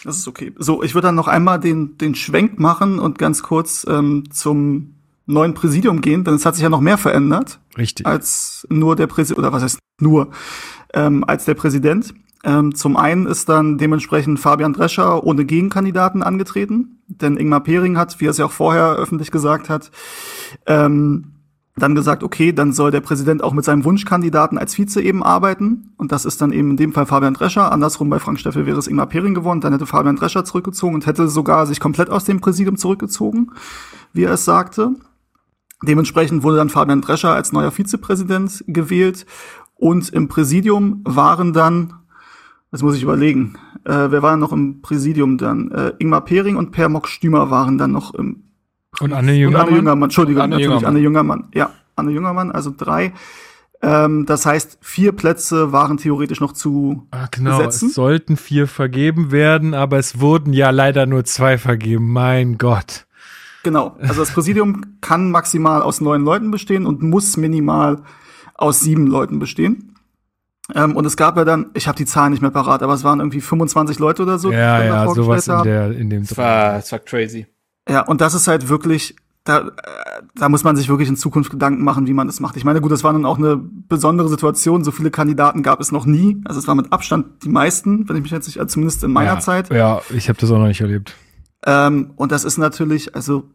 Das 0.05 0.17
ist 0.17 0.29
okay. 0.29 0.53
So, 0.59 0.83
ich 0.83 0.95
würde 0.95 1.09
dann 1.09 1.15
noch 1.15 1.29
einmal 1.29 1.61
den, 1.61 1.99
den 1.99 2.15
Schwenk 2.15 2.59
machen 2.59 2.99
und 2.99 3.19
ganz 3.19 3.43
kurz 3.43 3.87
ähm, 3.89 4.25
zum 4.31 4.95
neuen 5.27 5.55
Präsidium 5.55 6.01
gehen, 6.01 6.25
denn 6.25 6.35
es 6.35 6.45
hat 6.45 6.55
sich 6.55 6.63
ja 6.63 6.69
noch 6.69 6.81
mehr 6.81 6.99
verändert. 6.99 7.59
Richtig. 7.77 8.07
Als 8.07 8.67
nur 8.71 8.97
der 8.97 9.07
Präsident, 9.07 9.39
oder 9.39 9.53
was 9.53 9.63
heißt 9.63 9.79
nur, 10.01 10.31
ähm, 10.93 11.25
als 11.25 11.45
der 11.45 11.55
Präsident. 11.55 12.15
Ähm, 12.45 12.75
zum 12.75 12.99
einen 12.99 13.25
ist 13.27 13.49
dann 13.49 13.79
dementsprechend 13.79 14.39
Fabian 14.39 14.75
Drescher 14.75 15.25
ohne 15.25 15.47
Gegenkandidaten 15.47 16.23
angetreten, 16.23 17.01
denn 17.07 17.39
Ingmar 17.39 17.63
Pering 17.63 17.97
hat, 17.97 18.21
wie 18.21 18.27
er 18.27 18.33
es 18.33 18.39
ja 18.39 18.45
auch 18.45 18.53
vorher 18.53 18.97
öffentlich 18.97 19.31
gesagt 19.31 19.71
hat, 19.71 19.91
ähm, 20.67 21.34
dann 21.77 21.97
gesagt, 21.97 22.23
okay, 22.23 22.53
dann 22.53 22.73
soll 22.73 22.93
der 22.93 23.01
Präsident 23.01 23.43
auch 23.43 23.53
mit 23.53 23.65
seinem 23.65 23.85
Wunschkandidaten 23.85 24.59
als 24.59 24.79
Vize 24.79 25.03
eben 25.03 25.25
arbeiten. 25.25 25.93
Und 25.97 26.13
das 26.13 26.25
ist 26.25 26.41
dann 26.41 26.53
eben 26.53 26.71
in 26.71 26.77
dem 26.77 26.93
Fall 26.93 27.07
Fabian 27.07 27.35
Drescher. 27.35 27.73
Andersrum 27.73 28.09
bei 28.11 28.21
Frank 28.21 28.39
Steffel 28.39 28.65
wäre 28.65 28.79
es 28.79 28.87
Ingmar 28.87 29.09
Pering 29.09 29.35
geworden. 29.35 29.61
Dann 29.61 29.73
hätte 29.73 29.87
Fabian 29.87 30.15
Drescher 30.15 30.45
zurückgezogen 30.45 30.95
und 30.95 31.07
hätte 31.07 31.27
sogar 31.27 31.67
sich 31.67 31.81
komplett 31.81 32.11
aus 32.11 32.25
dem 32.25 32.41
Präsidium 32.41 32.77
zurückgezogen, 32.77 33.51
wie 34.13 34.23
er 34.23 34.33
es 34.33 34.45
sagte. 34.45 34.95
Dementsprechend 35.83 36.45
wurde 36.45 36.59
dann 36.59 36.71
Fabian 36.71 37.01
Drescher 37.01 37.35
als 37.35 37.53
neuer 37.53 37.73
Vizepräsident 37.73 38.65
gewählt 38.69 39.27
und 39.75 40.09
im 40.11 40.29
Präsidium 40.29 41.03
waren 41.05 41.53
dann, 41.53 41.95
das 42.71 42.83
muss 42.83 42.97
ich 42.97 43.03
überlegen, 43.03 43.59
äh, 43.85 44.11
wer 44.11 44.23
war 44.23 44.37
noch 44.37 44.53
im 44.53 44.81
Präsidium 44.81 45.37
dann? 45.37 45.71
Äh, 45.73 45.93
Ingmar 45.99 46.25
Pering 46.25 46.57
und 46.57 46.71
Per 46.71 46.89
Mock 46.89 47.09
Stümer 47.09 47.51
waren 47.51 47.77
dann 47.77 47.93
noch 47.93 48.15
im 48.15 48.44
und 49.01 49.13
Anne 49.13 49.33
Jüngermann. 49.33 49.61
Und 49.61 49.69
Anne 49.69 49.77
Jüngermann, 49.77 50.03
Entschuldigung, 50.05 50.43
Anne 50.43 50.51
natürlich 50.51 50.67
Jüngermann. 50.67 50.89
Anne 50.89 50.99
Jüngermann. 51.01 51.49
Ja, 51.55 51.71
Anne 51.97 52.11
Jüngermann, 52.13 52.53
also 52.53 52.73
drei. 52.77 53.13
Ähm, 53.83 54.25
das 54.27 54.47
heißt, 54.47 54.79
vier 54.81 55.13
Plätze 55.13 55.73
waren 55.73 55.99
theoretisch 55.99 56.41
noch 56.41 56.53
zu 56.53 57.07
Ach, 57.11 57.31
genau. 57.31 57.59
besetzen. 57.59 57.89
Es 57.89 57.95
sollten 57.95 58.37
vier 58.37 58.67
vergeben 58.67 59.31
werden, 59.31 59.75
aber 59.75 59.99
es 59.99 60.21
wurden 60.21 60.53
ja 60.53 60.71
leider 60.71 61.07
nur 61.07 61.25
zwei 61.25 61.59
vergeben. 61.59 62.11
Mein 62.11 62.57
Gott. 62.57 63.07
Genau. 63.63 63.97
Also 64.01 64.21
das 64.21 64.31
Präsidium 64.31 64.99
kann 65.01 65.31
maximal 65.31 65.83
aus 65.83 66.01
neun 66.01 66.23
Leuten 66.23 66.51
bestehen 66.51 66.87
und 66.87 67.03
muss 67.03 67.37
minimal 67.37 68.03
aus 68.55 68.81
sieben 68.81 69.07
Leuten 69.07 69.39
bestehen. 69.39 69.95
Ähm, 70.75 70.97
und 70.97 71.05
es 71.05 71.17
gab 71.17 71.37
ja 71.37 71.45
dann, 71.45 71.71
ich 71.75 71.89
habe 71.89 71.97
die 71.97 72.07
Zahlen 72.07 72.33
nicht 72.33 72.41
mehr 72.41 72.51
parat, 72.51 72.83
aber 72.83 72.95
es 72.95 73.05
waren 73.05 73.21
irgendwie 73.21 73.41
25 73.41 73.99
Leute 73.99 74.23
oder 74.23 74.39
so. 74.39 74.51
Ja, 74.51 74.83
ja, 74.83 75.09
sowas 75.13 75.47
in, 75.47 75.63
der, 75.63 75.91
in 75.93 76.09
dem. 76.09 76.23
Es 76.23 76.37
war, 76.39 76.79
es 76.79 76.91
war 76.91 77.01
crazy. 77.01 77.47
Ja, 77.89 78.01
und 78.01 78.21
das 78.21 78.35
ist 78.35 78.49
halt 78.49 78.69
wirklich, 78.69 79.17
da, 79.45 79.71
da 80.35 80.49
muss 80.49 80.65
man 80.65 80.77
sich 80.77 80.89
wirklich 80.89 81.09
in 81.09 81.17
Zukunft 81.17 81.51
Gedanken 81.51 81.85
machen, 81.85 82.07
wie 82.07 82.15
man 82.15 82.27
das 82.27 82.41
macht. 82.41 82.57
Ich 82.57 82.65
meine, 82.65 82.81
gut, 82.81 82.93
das 82.93 83.05
war 83.05 83.13
dann 83.13 83.27
auch 83.27 83.39
eine 83.39 83.57
besondere 83.57 84.29
Situation. 84.29 84.85
So 84.85 84.91
viele 84.91 85.11
Kandidaten 85.11 85.63
gab 85.63 85.81
es 85.81 85.93
noch 85.93 86.07
nie. 86.07 86.41
Also 86.45 86.59
es 86.59 86.67
war 86.67 86.75
mit 86.75 86.93
Abstand 86.93 87.45
die 87.45 87.51
meisten, 87.51 88.09
wenn 88.09 88.17
ich 88.17 88.23
mich 88.23 88.33
jetzt 88.33 88.47
nicht, 88.47 88.71
zumindest 88.71 89.05
in 89.05 89.13
meiner 89.13 89.35
ja, 89.35 89.41
Zeit. 89.41 89.71
Ja, 89.71 90.01
ich 90.11 90.29
habe 90.29 90.39
das 90.39 90.51
auch 90.51 90.59
noch 90.59 90.67
nicht 90.67 90.81
erlebt. 90.81 91.15
Ähm, 91.67 92.13
und 92.17 92.33
das 92.33 92.45
ist 92.45 92.57
natürlich, 92.57 93.15
also 93.15 93.51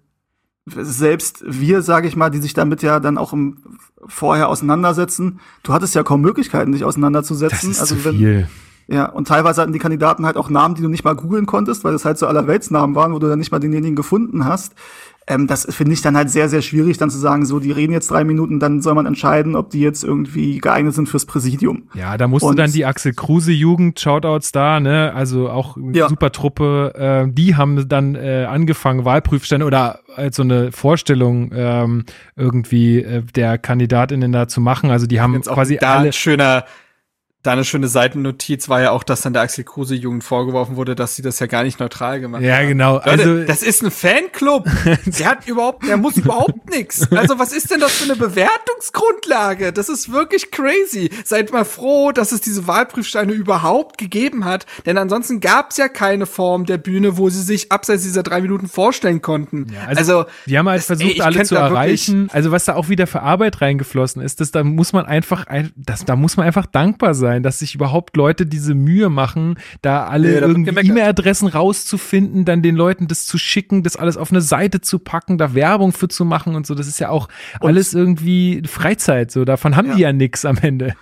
selbst 0.65 1.43
wir, 1.47 1.81
sage 1.81 2.07
ich 2.07 2.15
mal, 2.15 2.29
die 2.29 2.39
sich 2.39 2.53
damit 2.53 2.83
ja 2.83 2.99
dann 2.99 3.17
auch 3.17 3.33
im 3.33 3.57
vorher 4.05 4.49
auseinandersetzen, 4.49 5.39
du 5.63 5.73
hattest 5.73 5.95
ja 5.95 6.03
kaum 6.03 6.21
Möglichkeiten, 6.21 6.71
dich 6.71 6.83
auseinanderzusetzen. 6.83 7.69
Das 7.69 7.77
ist 7.77 7.81
also 7.81 7.95
zu 7.95 8.01
viel. 8.11 8.47
Ja, 8.91 9.05
und 9.05 9.27
teilweise 9.27 9.61
hatten 9.61 9.73
die 9.73 9.79
Kandidaten 9.79 10.25
halt 10.25 10.35
auch 10.35 10.49
Namen, 10.49 10.73
die 10.73 10.81
du 10.81 10.89
nicht 10.89 11.03
mal 11.03 11.15
googeln 11.15 11.45
konntest, 11.45 11.83
weil 11.83 11.93
das 11.93 12.05
halt 12.05 12.17
so 12.17 12.25
allerweltsnamen 12.25 12.95
waren, 12.95 13.13
wo 13.13 13.19
du 13.19 13.27
dann 13.27 13.37
nicht 13.37 13.51
mal 13.51 13.59
denjenigen 13.59 13.95
gefunden 13.95 14.45
hast. 14.45 14.73
Ähm, 15.27 15.45
das 15.45 15.67
finde 15.69 15.93
ich 15.93 16.01
dann 16.01 16.17
halt 16.17 16.31
sehr, 16.31 16.49
sehr 16.49 16.63
schwierig, 16.63 16.97
dann 16.97 17.11
zu 17.11 17.19
sagen, 17.19 17.45
so, 17.45 17.59
die 17.59 17.71
reden 17.71 17.93
jetzt 17.93 18.09
drei 18.09 18.23
Minuten, 18.23 18.59
dann 18.59 18.81
soll 18.81 18.95
man 18.95 19.05
entscheiden, 19.05 19.55
ob 19.55 19.69
die 19.69 19.81
jetzt 19.81 20.03
irgendwie 20.03 20.57
geeignet 20.57 20.95
sind 20.95 21.07
fürs 21.07 21.27
Präsidium. 21.27 21.83
Ja, 21.93 22.17
da 22.17 22.27
musst 22.27 22.43
und, 22.43 22.57
du 22.57 22.63
dann 22.63 22.71
die 22.71 22.83
Axel 22.83 23.13
Kruse 23.13 23.51
Jugend, 23.51 23.99
Shoutouts 23.99 24.51
da, 24.51 24.79
ne, 24.79 25.13
also 25.13 25.51
auch 25.51 25.77
ja. 25.93 26.09
super 26.09 26.31
Truppe, 26.31 26.93
äh, 26.95 27.31
die 27.31 27.55
haben 27.55 27.87
dann 27.87 28.15
äh, 28.15 28.47
angefangen, 28.49 29.05
Wahlprüfstände 29.05 29.67
oder 29.67 29.99
als 30.15 30.35
so 30.35 30.41
eine 30.41 30.71
Vorstellung 30.71 31.51
ähm, 31.53 32.05
irgendwie 32.35 33.03
äh, 33.03 33.21
der 33.21 33.59
KandidatInnen 33.59 34.31
da 34.31 34.47
zu 34.47 34.61
machen. 34.61 34.89
Also 34.89 35.05
die 35.05 35.21
haben 35.21 35.35
jetzt 35.35 35.47
quasi 35.47 35.77
da 35.77 35.97
alle. 35.97 36.07
Ein 36.07 36.13
schöner 36.13 36.63
da 37.41 37.53
eine 37.53 37.63
schöne 37.63 37.87
Seitennotiz 37.87 38.67
war 38.67 38.81
ja 38.81 38.91
auch, 38.91 39.03
dass 39.03 39.21
dann 39.21 39.31
der 39.31 39.43
Axel 39.43 39.63
Kruse 39.63 39.95
Jugend 39.95 40.25
vorgeworfen 40.25 40.75
wurde, 40.75 40.93
dass 40.93 41.15
sie 41.15 41.21
das 41.21 41.39
ja 41.39 41.47
gar 41.47 41.63
nicht 41.63 41.79
neutral 41.79 42.19
gemacht 42.19 42.41
ja, 42.41 42.55
haben. 42.55 42.63
Ja, 42.63 42.67
genau. 42.67 42.95
Leute, 42.95 43.09
also 43.09 43.43
das 43.43 43.63
ist 43.63 43.81
ein 43.81 43.91
Fanclub. 43.91 44.67
der 45.05 45.25
hat 45.25 45.47
überhaupt, 45.47 45.87
der 45.87 45.95
muss 45.95 46.17
überhaupt 46.17 46.69
nichts. 46.69 47.09
Also 47.13 47.39
was 47.39 47.53
ist 47.53 47.71
denn 47.71 47.79
das 47.79 47.93
für 47.93 48.11
eine 48.11 48.17
Bewertungsgrundlage? 48.17 49.71
Das 49.71 49.87
ist 49.87 50.11
wirklich 50.11 50.51
crazy. 50.51 51.09
Seid 51.23 51.53
mal 51.53 51.63
froh, 51.63 52.11
dass 52.11 52.33
es 52.33 52.41
diese 52.41 52.67
Wahlprüfsteine 52.67 53.31
überhaupt 53.31 53.97
gegeben 53.97 54.43
hat, 54.43 54.65
denn 54.85 54.97
ansonsten 54.97 55.39
gab 55.39 55.71
es 55.71 55.77
ja 55.77 55.87
keine 55.87 56.25
Form 56.25 56.65
der 56.65 56.77
Bühne, 56.77 57.17
wo 57.17 57.29
sie 57.29 57.41
sich 57.41 57.71
abseits 57.71 58.03
dieser 58.03 58.23
drei 58.23 58.41
Minuten 58.41 58.67
vorstellen 58.67 59.21
konnten. 59.21 59.67
Ja, 59.73 59.85
also, 59.87 59.99
also 59.99 60.25
die 60.45 60.57
haben 60.57 60.67
halt 60.67 60.83
versucht, 60.83 61.15
ey, 61.15 61.21
alle 61.21 61.43
zu 61.43 61.55
erreichen. 61.55 62.29
Also 62.33 62.51
was 62.51 62.65
da 62.65 62.75
auch 62.75 62.89
wieder 62.89 63.07
für 63.07 63.21
Arbeit 63.21 63.61
reingeflossen 63.61 64.21
ist, 64.21 64.41
das 64.41 64.51
da 64.51 64.65
muss 64.65 64.91
man 64.91 65.05
einfach, 65.05 65.45
das, 65.77 66.03
da 66.03 66.17
muss 66.17 66.35
man 66.35 66.45
einfach 66.45 66.65
dankbar 66.65 67.13
sein 67.13 67.29
sein, 67.39 67.43
dass 67.43 67.59
sich 67.59 67.75
überhaupt 67.75 68.17
Leute 68.17 68.45
diese 68.45 68.75
Mühe 68.75 69.09
machen, 69.09 69.55
da 69.81 70.05
alle 70.05 70.35
ja, 70.35 70.41
irgendwie 70.41 70.87
E-Mail-Adressen 70.87 71.47
rauszufinden, 71.47 72.45
dann 72.45 72.61
den 72.61 72.75
Leuten 72.75 73.07
das 73.07 73.25
zu 73.25 73.37
schicken, 73.37 73.83
das 73.83 73.95
alles 73.95 74.17
auf 74.17 74.31
eine 74.31 74.41
Seite 74.41 74.81
zu 74.81 74.99
packen, 74.99 75.37
da 75.37 75.53
Werbung 75.53 75.93
für 75.93 76.07
zu 76.07 76.25
machen 76.25 76.55
und 76.55 76.67
so. 76.67 76.75
Das 76.75 76.87
ist 76.87 76.99
ja 76.99 77.09
auch 77.09 77.27
und 77.59 77.67
alles 77.67 77.93
irgendwie 77.93 78.63
Freizeit, 78.65 79.31
so. 79.31 79.45
Davon 79.45 79.75
haben 79.75 79.89
ja. 79.89 79.95
die 79.95 80.01
ja 80.01 80.13
nix 80.13 80.45
am 80.45 80.57
Ende. 80.57 80.93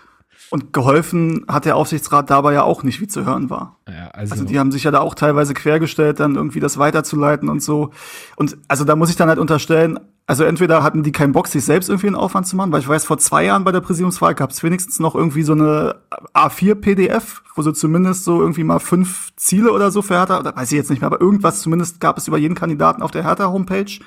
Und 0.49 0.71
geholfen 0.71 1.45
hat 1.47 1.65
der 1.65 1.75
Aufsichtsrat 1.75 2.29
dabei 2.29 2.53
ja 2.53 2.63
auch 2.63 2.83
nicht, 2.83 3.01
wie 3.01 3.07
zu 3.07 3.25
hören 3.25 3.49
war. 3.49 3.79
Ja, 3.87 4.09
also, 4.13 4.31
also 4.31 4.45
die 4.45 4.59
haben 4.59 4.71
sich 4.71 4.83
ja 4.83 4.91
da 4.91 4.99
auch 4.99 5.13
teilweise 5.13 5.53
quergestellt, 5.53 6.19
dann 6.19 6.35
irgendwie 6.35 6.61
das 6.61 6.77
weiterzuleiten 6.77 7.49
und 7.49 7.61
so. 7.61 7.91
Und 8.37 8.57
also 8.67 8.85
da 8.85 8.95
muss 8.95 9.09
ich 9.09 9.17
dann 9.17 9.27
halt 9.27 9.39
unterstellen, 9.39 9.99
also 10.25 10.43
entweder 10.43 10.83
hatten 10.83 11.03
die 11.03 11.13
keinen 11.13 11.31
Bock, 11.31 11.47
sich 11.47 11.63
selbst 11.63 11.89
irgendwie 11.89 12.07
einen 12.07 12.17
Aufwand 12.17 12.47
zu 12.47 12.57
machen, 12.57 12.71
weil 12.73 12.81
ich 12.81 12.87
weiß, 12.87 13.05
vor 13.05 13.17
zwei 13.17 13.45
Jahren 13.45 13.63
bei 13.63 13.71
der 13.71 13.79
Präsidiumswahl 13.79 14.35
gab 14.35 14.51
es 14.51 14.61
wenigstens 14.61 14.99
noch 14.99 15.15
irgendwie 15.15 15.43
so 15.43 15.53
eine 15.53 15.95
A4-PDF, 16.33 17.43
wo 17.55 17.61
so 17.61 17.71
zumindest 17.71 18.25
so 18.25 18.41
irgendwie 18.41 18.65
mal 18.65 18.79
fünf 18.79 19.31
Ziele 19.37 19.71
oder 19.71 19.89
so 19.89 20.01
für 20.01 20.15
Hertha, 20.15 20.39
oder 20.39 20.53
weiß 20.53 20.69
ich 20.71 20.77
jetzt 20.77 20.89
nicht 20.89 20.99
mehr, 20.99 21.07
aber 21.07 21.21
irgendwas 21.21 21.61
zumindest 21.61 22.01
gab 22.01 22.17
es 22.17 22.27
über 22.27 22.37
jeden 22.37 22.55
Kandidaten 22.55 23.01
auf 23.01 23.11
der 23.11 23.23
Hertha-Homepage. 23.23 23.99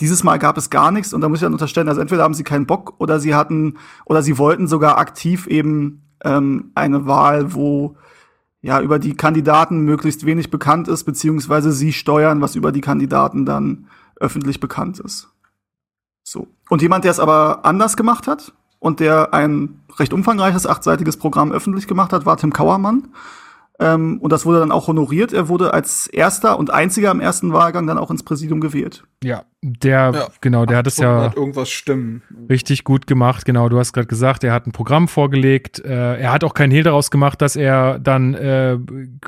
Dieses 0.00 0.22
Mal 0.22 0.38
gab 0.38 0.56
es 0.56 0.70
gar 0.70 0.92
nichts 0.92 1.12
und 1.12 1.20
da 1.20 1.28
muss 1.28 1.38
ich 1.38 1.42
dann 1.42 1.52
unterstellen, 1.52 1.88
also 1.88 2.00
entweder 2.00 2.22
haben 2.22 2.34
sie 2.34 2.44
keinen 2.44 2.66
Bock 2.66 2.94
oder 2.98 3.18
sie 3.18 3.34
hatten 3.34 3.78
oder 4.04 4.22
sie 4.22 4.38
wollten 4.38 4.68
sogar 4.68 4.98
aktiv 4.98 5.46
eben 5.46 6.02
ähm, 6.24 6.70
eine 6.74 7.06
Wahl, 7.06 7.54
wo 7.54 7.96
ja 8.60 8.80
über 8.80 8.98
die 8.98 9.14
Kandidaten 9.14 9.80
möglichst 9.80 10.26
wenig 10.26 10.50
bekannt 10.50 10.88
ist, 10.88 11.04
beziehungsweise 11.04 11.72
sie 11.72 11.92
steuern, 11.92 12.40
was 12.40 12.54
über 12.54 12.72
die 12.72 12.80
Kandidaten 12.80 13.44
dann 13.44 13.86
öffentlich 14.16 14.60
bekannt 14.60 15.00
ist. 15.00 15.28
So. 16.22 16.48
Und 16.68 16.82
jemand, 16.82 17.04
der 17.04 17.12
es 17.12 17.20
aber 17.20 17.64
anders 17.64 17.96
gemacht 17.96 18.26
hat 18.26 18.52
und 18.78 19.00
der 19.00 19.32
ein 19.32 19.80
recht 19.98 20.12
umfangreiches 20.12 20.66
achtseitiges 20.66 21.16
Programm 21.16 21.52
öffentlich 21.52 21.86
gemacht 21.86 22.12
hat, 22.12 22.26
war 22.26 22.36
Tim 22.36 22.52
Kauermann. 22.52 23.08
Ähm, 23.80 24.18
und 24.20 24.32
das 24.32 24.44
wurde 24.44 24.58
dann 24.58 24.72
auch 24.72 24.88
honoriert. 24.88 25.32
Er 25.32 25.48
wurde 25.48 25.72
als 25.72 26.08
erster 26.08 26.58
und 26.58 26.70
einziger 26.70 27.12
im 27.12 27.20
ersten 27.20 27.52
Wahlgang 27.52 27.86
dann 27.86 27.96
auch 27.96 28.10
ins 28.10 28.24
Präsidium 28.24 28.60
gewählt. 28.60 29.04
Ja, 29.22 29.44
der, 29.62 30.10
ja. 30.14 30.28
genau, 30.40 30.66
der 30.66 30.78
hat 30.78 30.86
es 30.86 30.96
ja 30.96 31.32
irgendwas 31.34 31.70
stimmen. 31.70 32.22
richtig 32.48 32.84
gut 32.84 33.06
gemacht. 33.06 33.44
Genau, 33.44 33.68
du 33.68 33.78
hast 33.78 33.92
gerade 33.92 34.08
gesagt, 34.08 34.42
er 34.42 34.52
hat 34.52 34.66
ein 34.66 34.72
Programm 34.72 35.06
vorgelegt. 35.06 35.78
Äh, 35.84 36.20
er 36.20 36.32
hat 36.32 36.42
auch 36.42 36.54
keinen 36.54 36.72
Hehl 36.72 36.82
daraus 36.82 37.10
gemacht, 37.10 37.40
dass 37.40 37.54
er 37.54 38.00
dann 38.00 38.34
äh, 38.34 38.78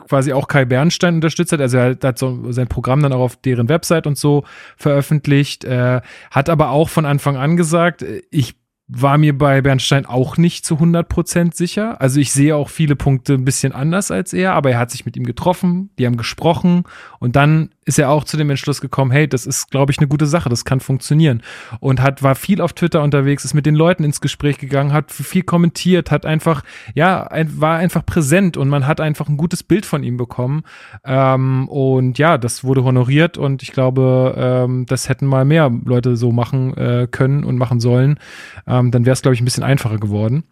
quasi 0.07 0.33
auch 0.33 0.49
Kai 0.49 0.65
Bernstein 0.65 1.17
unterstützt 1.17 1.53
hat. 1.53 1.61
Also 1.61 1.79
er 1.79 1.97
hat 2.03 2.19
so 2.19 2.51
sein 2.53 2.67
Programm 2.67 3.03
dann 3.03 3.13
auch 3.13 3.21
auf 3.21 3.37
deren 3.37 3.69
Website 3.69 4.07
und 4.07 4.19
so 4.19 4.45
veröffentlicht. 4.77 5.65
Äh, 5.65 6.01
hat 6.31 6.49
aber 6.49 6.71
auch 6.71 6.89
von 6.89 7.07
Anfang 7.07 7.37
an 7.37 7.57
gesagt, 7.57 8.05
ich 8.31 8.60
war 8.93 9.19
mir 9.19 9.37
bei 9.37 9.61
Bernstein 9.61 10.05
auch 10.05 10.37
nicht 10.37 10.65
zu 10.65 10.75
100% 10.77 11.55
sicher. 11.55 12.01
Also 12.01 12.19
ich 12.19 12.33
sehe 12.33 12.57
auch 12.57 12.69
viele 12.69 12.97
Punkte 12.97 13.35
ein 13.35 13.45
bisschen 13.45 13.73
anders 13.73 14.11
als 14.11 14.33
er, 14.33 14.55
aber 14.55 14.73
er 14.73 14.79
hat 14.79 14.91
sich 14.91 15.07
mit 15.07 15.17
ihm 15.17 15.25
getroffen, 15.25 15.91
die 15.99 16.07
haben 16.07 16.17
gesprochen 16.17 16.83
und 17.21 17.37
dann 17.37 17.71
ist 17.91 17.99
er 17.99 18.09
auch 18.09 18.23
zu 18.23 18.37
dem 18.37 18.49
Entschluss 18.51 18.81
gekommen, 18.81 19.11
hey, 19.11 19.27
das 19.27 19.47
ist, 19.47 19.69
glaube 19.73 19.91
ich, 19.91 19.99
eine 19.99 20.07
gute 20.07 20.27
Sache, 20.27 20.49
das 20.49 20.65
kann 20.65 20.79
funktionieren. 20.79 21.43
Und 21.81 22.01
hat, 22.01 22.23
war 22.23 22.37
viel 22.37 22.61
auf 22.61 22.73
Twitter 22.73 23.03
unterwegs, 23.03 23.45
ist 23.45 23.53
mit 23.53 23.67
den 23.67 23.75
Leuten 23.75 24.05
ins 24.05 24.21
Gespräch 24.21 24.59
gegangen, 24.59 24.93
hat 24.93 25.11
viel 25.11 25.43
kommentiert, 25.43 26.13
hat 26.13 26.25
einfach, 26.25 26.63
ja, 26.95 27.25
ein, 27.27 27.61
war 27.61 27.79
einfach 27.79 28.07
präsent 28.07 28.57
und 28.57 28.69
man 28.69 28.87
hat 28.87 29.01
einfach 29.01 29.29
ein 29.29 29.37
gutes 29.37 29.65
Bild 29.65 29.87
von 29.87 30.05
ihm 30.05 30.17
bekommen. 30.17 30.63
Ähm, 31.05 31.67
und 31.69 32.17
ja, 32.17 32.39
das 32.39 32.63
wurde 32.63 32.85
honoriert 32.85 33.37
und 33.39 33.65
ich 33.65 33.73
glaube, 33.73 34.37
ähm, 34.39 34.87
das 34.87 35.09
hätten 35.09 35.27
mal 35.27 35.45
mehr 35.45 35.69
Leute 35.85 36.17
so 36.17 36.31
machen 36.31 36.77
äh, 36.77 37.09
können 37.11 37.43
und 37.43 37.59
machen 37.59 37.81
sollen. 37.81 38.21
Ähm, 38.69 38.93
dann 38.93 39.05
wäre 39.05 39.15
es, 39.15 39.23
glaube 39.23 39.35
ich, 39.35 39.41
ein 39.41 39.47
bisschen 39.47 39.65
einfacher 39.65 39.99
geworden. 39.99 40.45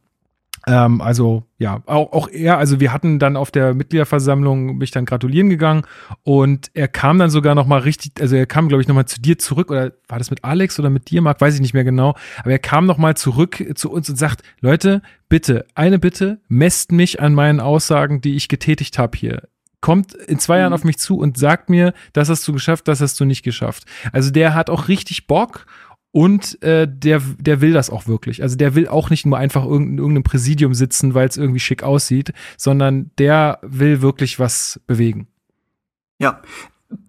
Ähm, 0.68 1.00
also 1.00 1.44
ja, 1.56 1.82
auch, 1.86 2.12
auch 2.12 2.28
er, 2.28 2.58
also 2.58 2.78
wir 2.78 2.92
hatten 2.92 3.18
dann 3.18 3.36
auf 3.36 3.50
der 3.50 3.74
Mitgliederversammlung, 3.74 4.76
mich 4.76 4.90
dann 4.90 5.06
gratulieren 5.06 5.48
gegangen 5.48 5.82
und 6.22 6.70
er 6.74 6.88
kam 6.88 7.18
dann 7.18 7.30
sogar 7.30 7.54
noch 7.54 7.66
mal 7.66 7.80
richtig, 7.80 8.20
also 8.20 8.36
er 8.36 8.46
kam, 8.46 8.68
glaube 8.68 8.82
ich, 8.82 8.88
noch 8.88 8.94
mal 8.94 9.06
zu 9.06 9.20
dir 9.20 9.38
zurück 9.38 9.70
oder 9.70 9.92
war 10.08 10.18
das 10.18 10.30
mit 10.30 10.44
Alex 10.44 10.78
oder 10.78 10.90
mit 10.90 11.10
dir, 11.10 11.22
Marc, 11.22 11.40
weiß 11.40 11.54
ich 11.54 11.60
nicht 11.60 11.74
mehr 11.74 11.84
genau, 11.84 12.14
aber 12.40 12.52
er 12.52 12.58
kam 12.58 12.86
noch 12.86 12.98
mal 12.98 13.16
zurück 13.16 13.64
zu 13.74 13.90
uns 13.90 14.10
und 14.10 14.16
sagt, 14.16 14.42
Leute, 14.60 15.00
bitte, 15.28 15.64
eine 15.74 15.98
Bitte, 15.98 16.40
messt 16.48 16.92
mich 16.92 17.20
an 17.20 17.34
meinen 17.34 17.60
Aussagen, 17.60 18.20
die 18.20 18.36
ich 18.36 18.48
getätigt 18.48 18.98
habe 18.98 19.16
hier 19.16 19.42
kommt 19.80 20.14
in 20.14 20.38
zwei 20.38 20.58
Jahren 20.58 20.70
mhm. 20.70 20.74
auf 20.74 20.84
mich 20.84 20.98
zu 20.98 21.18
und 21.18 21.38
sagt 21.38 21.70
mir, 21.70 21.94
das 22.12 22.28
hast 22.28 22.46
du 22.48 22.52
geschafft, 22.52 22.88
das 22.88 23.00
hast 23.00 23.18
du 23.20 23.24
nicht 23.24 23.42
geschafft. 23.42 23.84
Also 24.12 24.30
der 24.30 24.54
hat 24.54 24.70
auch 24.70 24.88
richtig 24.88 25.26
Bock 25.26 25.66
und 26.12 26.60
äh, 26.62 26.88
der, 26.90 27.20
der 27.38 27.60
will 27.60 27.72
das 27.72 27.90
auch 27.90 28.06
wirklich. 28.06 28.42
Also 28.42 28.56
der 28.56 28.74
will 28.74 28.88
auch 28.88 29.10
nicht 29.10 29.26
nur 29.26 29.36
einfach 29.36 29.64
in 29.64 29.98
irgendeinem 29.98 30.22
Präsidium 30.22 30.74
sitzen, 30.74 31.14
weil 31.14 31.28
es 31.28 31.36
irgendwie 31.36 31.60
schick 31.60 31.82
aussieht, 31.82 32.32
sondern 32.56 33.10
der 33.18 33.58
will 33.62 34.00
wirklich 34.00 34.38
was 34.38 34.80
bewegen. 34.86 35.28
Ja, 36.18 36.42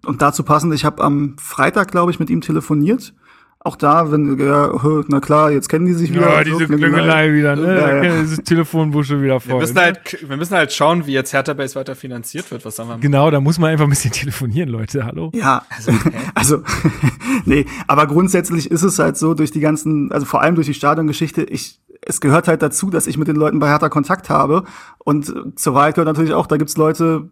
und 0.06 0.22
dazu 0.22 0.44
passend, 0.44 0.74
ich 0.74 0.86
habe 0.86 1.04
am 1.04 1.38
Freitag, 1.40 1.92
glaube 1.92 2.12
ich, 2.12 2.20
mit 2.20 2.30
ihm 2.30 2.42
telefoniert 2.42 3.14
auch 3.62 3.76
da, 3.76 4.10
wenn, 4.10 4.40
ja, 4.40 4.72
na 5.10 5.20
klar, 5.20 5.52
jetzt 5.52 5.68
kennen 5.68 5.86
die 5.86 5.94
sich 5.94 6.14
wieder. 6.14 6.30
Ja, 6.30 6.44
diese 6.46 6.60
so, 6.60 6.66
Klüngelei 6.66 7.34
wieder, 7.34 7.58
ne? 7.58 7.78
Ja, 7.78 8.04
ja. 8.04 8.22
Dieses 8.22 8.38
Telefonbuch 8.38 9.04
schon 9.04 9.22
wieder 9.22 9.42
voll. 9.42 9.56
Wir 9.56 9.60
müssen, 9.60 9.78
halt, 9.78 10.30
wir 10.30 10.38
müssen 10.38 10.56
halt 10.56 10.72
schauen, 10.72 11.06
wie 11.06 11.12
jetzt 11.12 11.34
Hertha 11.34 11.54
Base 11.54 11.76
weiter 11.76 11.94
finanziert 11.94 12.50
wird. 12.52 12.64
Was 12.64 12.78
sagen 12.78 12.88
wir? 12.88 12.98
Genau, 13.00 13.30
da 13.30 13.42
muss 13.42 13.60
man 13.60 13.72
einfach 13.72 13.84
ein 13.84 13.90
bisschen 13.90 14.12
telefonieren, 14.14 14.70
Leute. 14.70 15.06
Hallo? 15.06 15.32
Ja, 15.34 15.66
also, 15.76 15.92
also 16.36 16.64
nee, 17.46 17.66
aber 17.88 18.08
grundsätzlich 18.08 18.72
ist 18.72 18.84
es 18.84 18.98
halt 18.98 19.18
so, 19.18 19.34
durch 19.34 19.52
die 19.52 19.60
ganzen, 19.60 20.10
also 20.14 20.26
vor 20.26 20.42
allem 20.42 20.56
durch 20.56 20.68
die 20.68 20.74
Stadiongeschichte, 20.74 21.44
ich, 21.44 21.82
es 22.02 22.22
gehört 22.22 22.48
halt 22.48 22.62
dazu, 22.62 22.90
dass 22.90 23.08
ich 23.08 23.18
mit 23.18 23.28
den 23.28 23.36
Leuten 23.36 23.60
bei 23.60 23.68
Hertha 23.68 23.90
Kontakt 23.90 24.30
habe. 24.30 24.64
Und 25.00 25.34
zur 25.60 25.74
Wahrheit 25.74 25.96
gehört 25.96 26.08
natürlich 26.08 26.34
auch, 26.34 26.48
da 26.48 26.56
gibt's 26.56 26.78
Leute, 26.78 27.30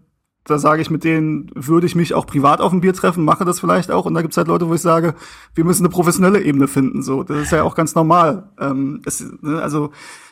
da 0.47 0.59
sage 0.59 0.81
ich, 0.81 0.89
mit 0.89 1.03
denen 1.03 1.51
würde 1.53 1.85
ich 1.85 1.95
mich 1.95 2.13
auch 2.13 2.25
privat 2.25 2.61
auf 2.61 2.71
ein 2.71 2.79
Bier 2.81 2.93
treffen, 2.93 3.25
mache 3.25 3.43
das 3.43 3.59
vielleicht 3.59 3.91
auch. 3.91 4.05
Und 4.05 4.13
da 4.13 4.21
gibt's 4.21 4.37
halt 4.37 4.47
Leute, 4.47 4.69
wo 4.69 4.73
ich 4.73 4.81
sage, 4.81 5.13
wir 5.53 5.65
müssen 5.65 5.83
eine 5.83 5.89
professionelle 5.89 6.41
Ebene 6.41 6.67
finden. 6.67 7.03
So, 7.03 7.23
das 7.23 7.37
ist 7.37 7.51
ja 7.51 7.63
auch 7.63 7.75
ganz 7.75 7.95
normal. 7.95 8.49
Ähm, 8.57 9.01
es, 9.05 9.25
ne, 9.41 9.61
also 9.61 9.91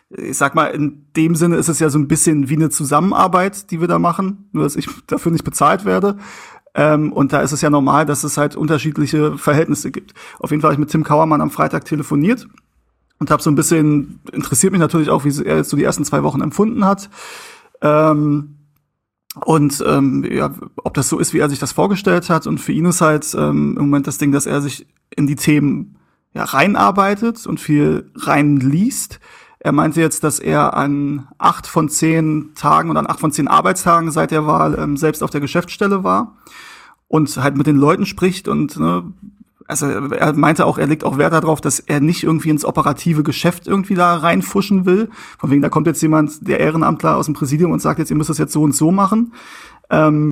ich 0.10 0.38
sag 0.38 0.56
mal, 0.56 0.68
in 0.68 1.08
dem 1.18 1.36
Sinne 1.36 1.58
ist 1.58 1.68
es 1.68 1.80
ja 1.80 1.90
so 1.90 2.00
ein 2.00 2.08
bisschen 2.08 2.48
wie 2.48 2.56
eine 2.56 2.70
Zusammenarbeit, 2.70 3.72
die 3.72 3.82
wir 3.82 3.88
da 3.88 4.00
machen, 4.00 4.50
nur 4.54 4.64
dass 4.64 4.78
ich 4.78 4.88
dafür 5.08 5.34
nicht 5.34 5.44
bezahlt 5.44 5.84
werde. 5.84 6.18
Ähm, 6.76 7.12
und 7.12 7.34
da 7.34 7.42
ist 7.42 7.52
es 7.52 7.62
ja 7.62 7.70
normal, 7.70 8.06
dass 8.06 8.24
es 8.24 8.38
halt 8.38 8.56
unterschiedliche 8.56 9.38
Verhältnisse 9.38 9.92
gibt. 9.92 10.14
Auf 10.40 10.52
jeden 10.52 10.62
Fall 10.62 10.70
habe 10.70 10.76
ich 10.76 10.80
mit 10.80 10.92
Tim 10.92 11.04
Kauermann 11.04 11.42
am 11.42 11.52
Freitag 11.52 11.86
telefoniert 11.86 12.48
und 13.20 13.32
habe 13.32 13.44
so 13.44 13.50
ein 13.50 13.56
bisschen, 13.56 14.22
interessiert 14.32 14.72
mich 14.72 14.82
natürlich 14.82 15.10
auch, 15.10 15.26
wie 15.26 15.44
er 15.44 15.58
jetzt 15.58 15.70
so 15.70 15.78
die 15.78 15.84
ersten 15.84 16.06
zwei 16.06 16.24
Wochen 16.24 16.42
empfunden 16.42 16.86
hat. 16.86 17.10
Ähm, 17.82 18.56
und 19.44 19.84
ähm, 19.86 20.24
ja, 20.30 20.54
ob 20.78 20.94
das 20.94 21.10
so 21.10 21.20
ist, 21.20 21.34
wie 21.34 21.40
er 21.40 21.50
sich 21.50 21.60
das 21.60 21.74
vorgestellt 21.74 22.30
hat. 22.30 22.48
Und 22.48 22.60
für 22.60 22.72
ihn 22.72 22.86
ist 22.86 23.02
halt 23.02 23.34
ähm, 23.38 23.76
im 23.78 23.86
Moment 23.86 24.08
das 24.08 24.18
Ding, 24.18 24.32
dass 24.32 24.46
er 24.46 24.62
sich 24.62 24.88
in 25.16 25.28
die 25.28 25.36
Themen 25.36 25.98
ja, 26.34 26.44
reinarbeitet 26.44 27.46
und 27.46 27.60
viel 27.60 28.12
reinliest. 28.16 29.20
Er 29.60 29.72
meinte 29.72 30.00
jetzt, 30.00 30.24
dass 30.24 30.40
er 30.40 30.76
an 30.76 31.28
acht 31.38 31.68
von 31.68 31.90
zehn 31.90 32.52
Tagen 32.56 32.90
oder 32.90 33.00
an 33.00 33.08
acht 33.08 33.20
von 33.20 33.32
zehn 33.32 33.48
Arbeitstagen 33.48 34.12
seit 34.12 34.32
der 34.32 34.46
Wahl 34.46 34.78
ähm, 34.78 34.96
selbst 34.96 35.24
auf 35.24 35.32
der 35.32 35.42
Geschäftsstelle 35.42 36.04
war 36.04 36.38
und 37.08 37.36
halt 37.38 37.58
mit 37.58 37.68
den 37.68 37.78
Leuten 37.78 38.06
spricht 38.06 38.48
und 38.48 38.78
ne, 38.78 39.12
also 39.68 39.88
er 39.88 40.34
meinte 40.34 40.66
auch, 40.66 40.78
er 40.78 40.88
legt 40.88 41.04
auch 41.04 41.18
Wert 41.18 41.34
darauf, 41.34 41.60
dass 41.60 41.80
er 41.80 42.00
nicht 42.00 42.24
irgendwie 42.24 42.50
ins 42.50 42.66
operative 42.66 43.24
Geschäft 43.24 43.68
irgendwie 43.68 43.96
da 43.96 44.16
reinfuschen 44.16 44.86
will. 44.86 45.10
Von 45.40 45.50
wegen, 45.50 45.62
da 45.62 45.70
kommt 45.70 45.88
jetzt 45.88 46.02
jemand, 46.02 46.48
der 46.48 46.60
Ehrenamtler 46.60 47.18
aus 47.18 47.26
dem 47.26 47.34
Präsidium 47.34 47.72
und 47.72 47.82
sagt 47.82 48.00
jetzt, 48.00 48.12
ihr 48.12 48.18
müsst 48.18 48.30
das 48.30 48.38
jetzt 48.38 48.54
so 48.54 48.62
und 48.62 48.76
so 48.76 48.92
machen. 48.92 49.34
Ähm, 49.90 50.32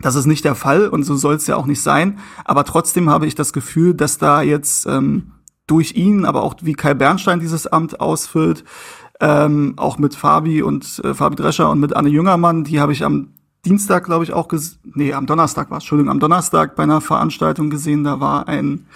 das 0.00 0.14
ist 0.14 0.26
nicht 0.26 0.44
der 0.44 0.54
Fall 0.54 0.88
und 0.88 1.02
so 1.02 1.14
soll 1.16 1.34
es 1.34 1.46
ja 1.46 1.56
auch 1.56 1.66
nicht 1.66 1.82
sein. 1.82 2.18
Aber 2.44 2.64
trotzdem 2.64 3.10
habe 3.10 3.26
ich 3.26 3.34
das 3.34 3.52
Gefühl, 3.52 3.94
dass 3.94 4.16
da 4.16 4.40
jetzt 4.40 4.86
ähm, 4.86 5.32
durch 5.66 5.94
ihn, 5.94 6.24
aber 6.24 6.42
auch 6.42 6.54
wie 6.62 6.72
Kai 6.72 6.94
Bernstein 6.94 7.40
dieses 7.40 7.66
Amt 7.66 8.00
ausfüllt, 8.00 8.64
ähm, 9.20 9.74
auch 9.76 9.98
mit 9.98 10.14
Fabi 10.14 10.62
und 10.62 11.02
äh, 11.04 11.12
Fabi 11.12 11.36
Drescher 11.36 11.70
und 11.70 11.80
mit 11.80 11.94
Anne 11.94 12.08
Jüngermann, 12.08 12.64
die 12.64 12.80
habe 12.80 12.92
ich 12.92 13.04
am 13.04 13.34
Dienstag, 13.64 14.04
glaube 14.04 14.24
ich, 14.24 14.32
auch 14.32 14.48
nee, 14.94 15.12
am 15.12 15.26
Donnerstag 15.26 15.70
war 15.70 15.78
Entschuldigung, 15.78 16.10
am 16.10 16.20
Donnerstag 16.20 16.76
bei 16.76 16.84
einer 16.84 17.00
Veranstaltung 17.00 17.70
gesehen, 17.70 18.04
da 18.04 18.20
war 18.20 18.48
ein 18.48 18.86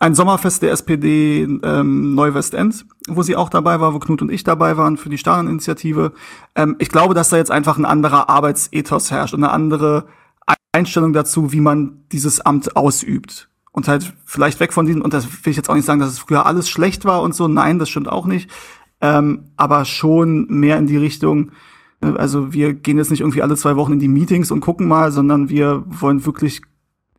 ein 0.00 0.14
Sommerfest 0.14 0.62
der 0.62 0.70
SPD 0.70 1.42
ähm, 1.42 2.14
Neuwestend, 2.14 2.86
wo 3.08 3.22
sie 3.22 3.34
auch 3.34 3.48
dabei 3.48 3.80
war, 3.80 3.94
wo 3.94 3.98
Knut 3.98 4.22
und 4.22 4.30
ich 4.30 4.44
dabei 4.44 4.76
waren 4.76 4.96
für 4.96 5.08
die 5.08 5.18
Stadioninitiative. 5.18 6.12
Ähm, 6.54 6.76
ich 6.78 6.88
glaube, 6.88 7.14
dass 7.14 7.30
da 7.30 7.36
jetzt 7.36 7.50
einfach 7.50 7.78
ein 7.78 7.84
anderer 7.84 8.28
Arbeitsethos 8.28 9.10
herrscht 9.10 9.34
und 9.34 9.42
eine 9.42 9.52
andere 9.52 10.06
Einstellung 10.72 11.12
dazu, 11.12 11.52
wie 11.52 11.60
man 11.60 12.04
dieses 12.12 12.40
Amt 12.40 12.76
ausübt. 12.76 13.48
Und 13.72 13.88
halt 13.88 14.12
vielleicht 14.24 14.60
weg 14.60 14.72
von 14.72 14.86
diesem, 14.86 15.02
und 15.02 15.12
das 15.12 15.26
will 15.26 15.50
ich 15.50 15.56
jetzt 15.56 15.68
auch 15.68 15.74
nicht 15.74 15.84
sagen, 15.84 16.00
dass 16.00 16.10
es 16.10 16.18
früher 16.20 16.46
alles 16.46 16.68
schlecht 16.68 17.04
war 17.04 17.22
und 17.22 17.34
so, 17.34 17.48
nein, 17.48 17.78
das 17.78 17.88
stimmt 17.88 18.08
auch 18.08 18.26
nicht. 18.26 18.50
Ähm, 19.00 19.50
aber 19.56 19.84
schon 19.84 20.46
mehr 20.48 20.78
in 20.78 20.86
die 20.86 20.96
Richtung, 20.96 21.52
also 22.00 22.52
wir 22.52 22.74
gehen 22.74 22.98
jetzt 22.98 23.10
nicht 23.10 23.20
irgendwie 23.20 23.42
alle 23.42 23.56
zwei 23.56 23.76
Wochen 23.76 23.94
in 23.94 23.98
die 23.98 24.08
Meetings 24.08 24.50
und 24.50 24.60
gucken 24.60 24.86
mal, 24.86 25.10
sondern 25.12 25.48
wir 25.48 25.84
wollen 25.86 26.24
wirklich 26.24 26.62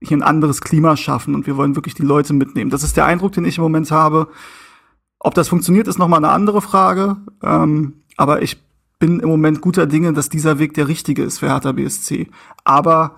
hier 0.01 0.17
ein 0.17 0.23
anderes 0.23 0.61
Klima 0.61 0.95
schaffen 0.95 1.35
und 1.35 1.45
wir 1.45 1.57
wollen 1.57 1.75
wirklich 1.75 1.95
die 1.95 2.03
Leute 2.03 2.33
mitnehmen. 2.33 2.69
Das 2.69 2.83
ist 2.83 2.95
der 2.95 3.05
Eindruck, 3.05 3.33
den 3.33 3.45
ich 3.45 3.57
im 3.57 3.63
Moment 3.63 3.91
habe. 3.91 4.29
Ob 5.19 5.33
das 5.33 5.49
funktioniert, 5.49 5.87
ist 5.87 5.99
nochmal 5.99 6.23
eine 6.23 6.33
andere 6.33 6.61
Frage. 6.61 7.17
Ähm, 7.43 7.95
aber 8.15 8.41
ich 8.41 8.61
bin 8.99 9.19
im 9.19 9.29
Moment 9.29 9.61
guter 9.61 9.85
Dinge, 9.87 10.13
dass 10.13 10.29
dieser 10.29 10.59
Weg 10.59 10.73
der 10.73 10.87
richtige 10.87 11.23
ist 11.23 11.39
für 11.39 11.47
Hertha 11.47 11.73
BSC. 11.73 12.29
Aber 12.63 13.15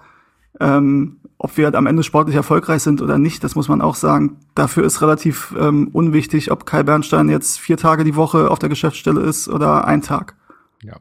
ähm, 0.59 1.17
ob 1.37 1.57
wir 1.57 1.73
am 1.73 1.87
Ende 1.87 2.03
sportlich 2.03 2.35
erfolgreich 2.35 2.83
sind 2.83 3.01
oder 3.01 3.17
nicht, 3.17 3.43
das 3.43 3.55
muss 3.55 3.67
man 3.67 3.81
auch 3.81 3.95
sagen. 3.95 4.37
Dafür 4.53 4.83
ist 4.83 5.01
relativ 5.01 5.55
ähm, 5.59 5.89
unwichtig, 5.91 6.51
ob 6.51 6.65
Kai 6.65 6.83
Bernstein 6.83 7.29
jetzt 7.29 7.59
vier 7.59 7.77
Tage 7.77 8.03
die 8.03 8.15
Woche 8.15 8.51
auf 8.51 8.59
der 8.59 8.69
Geschäftsstelle 8.69 9.21
ist 9.21 9.49
oder 9.49 9.85
ein 9.85 10.03
Tag. 10.03 10.35
Ja. 10.83 10.97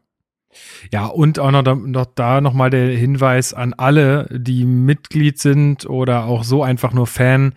Ja, 0.91 1.05
und 1.05 1.39
auch 1.39 1.51
noch, 1.51 1.63
noch 1.75 2.05
da 2.15 2.41
nochmal 2.41 2.69
der 2.69 2.89
Hinweis 2.89 3.53
an 3.53 3.73
alle, 3.73 4.27
die 4.31 4.65
Mitglied 4.65 5.39
sind 5.39 5.85
oder 5.85 6.25
auch 6.25 6.43
so 6.43 6.63
einfach 6.63 6.93
nur 6.93 7.07
Fan. 7.07 7.53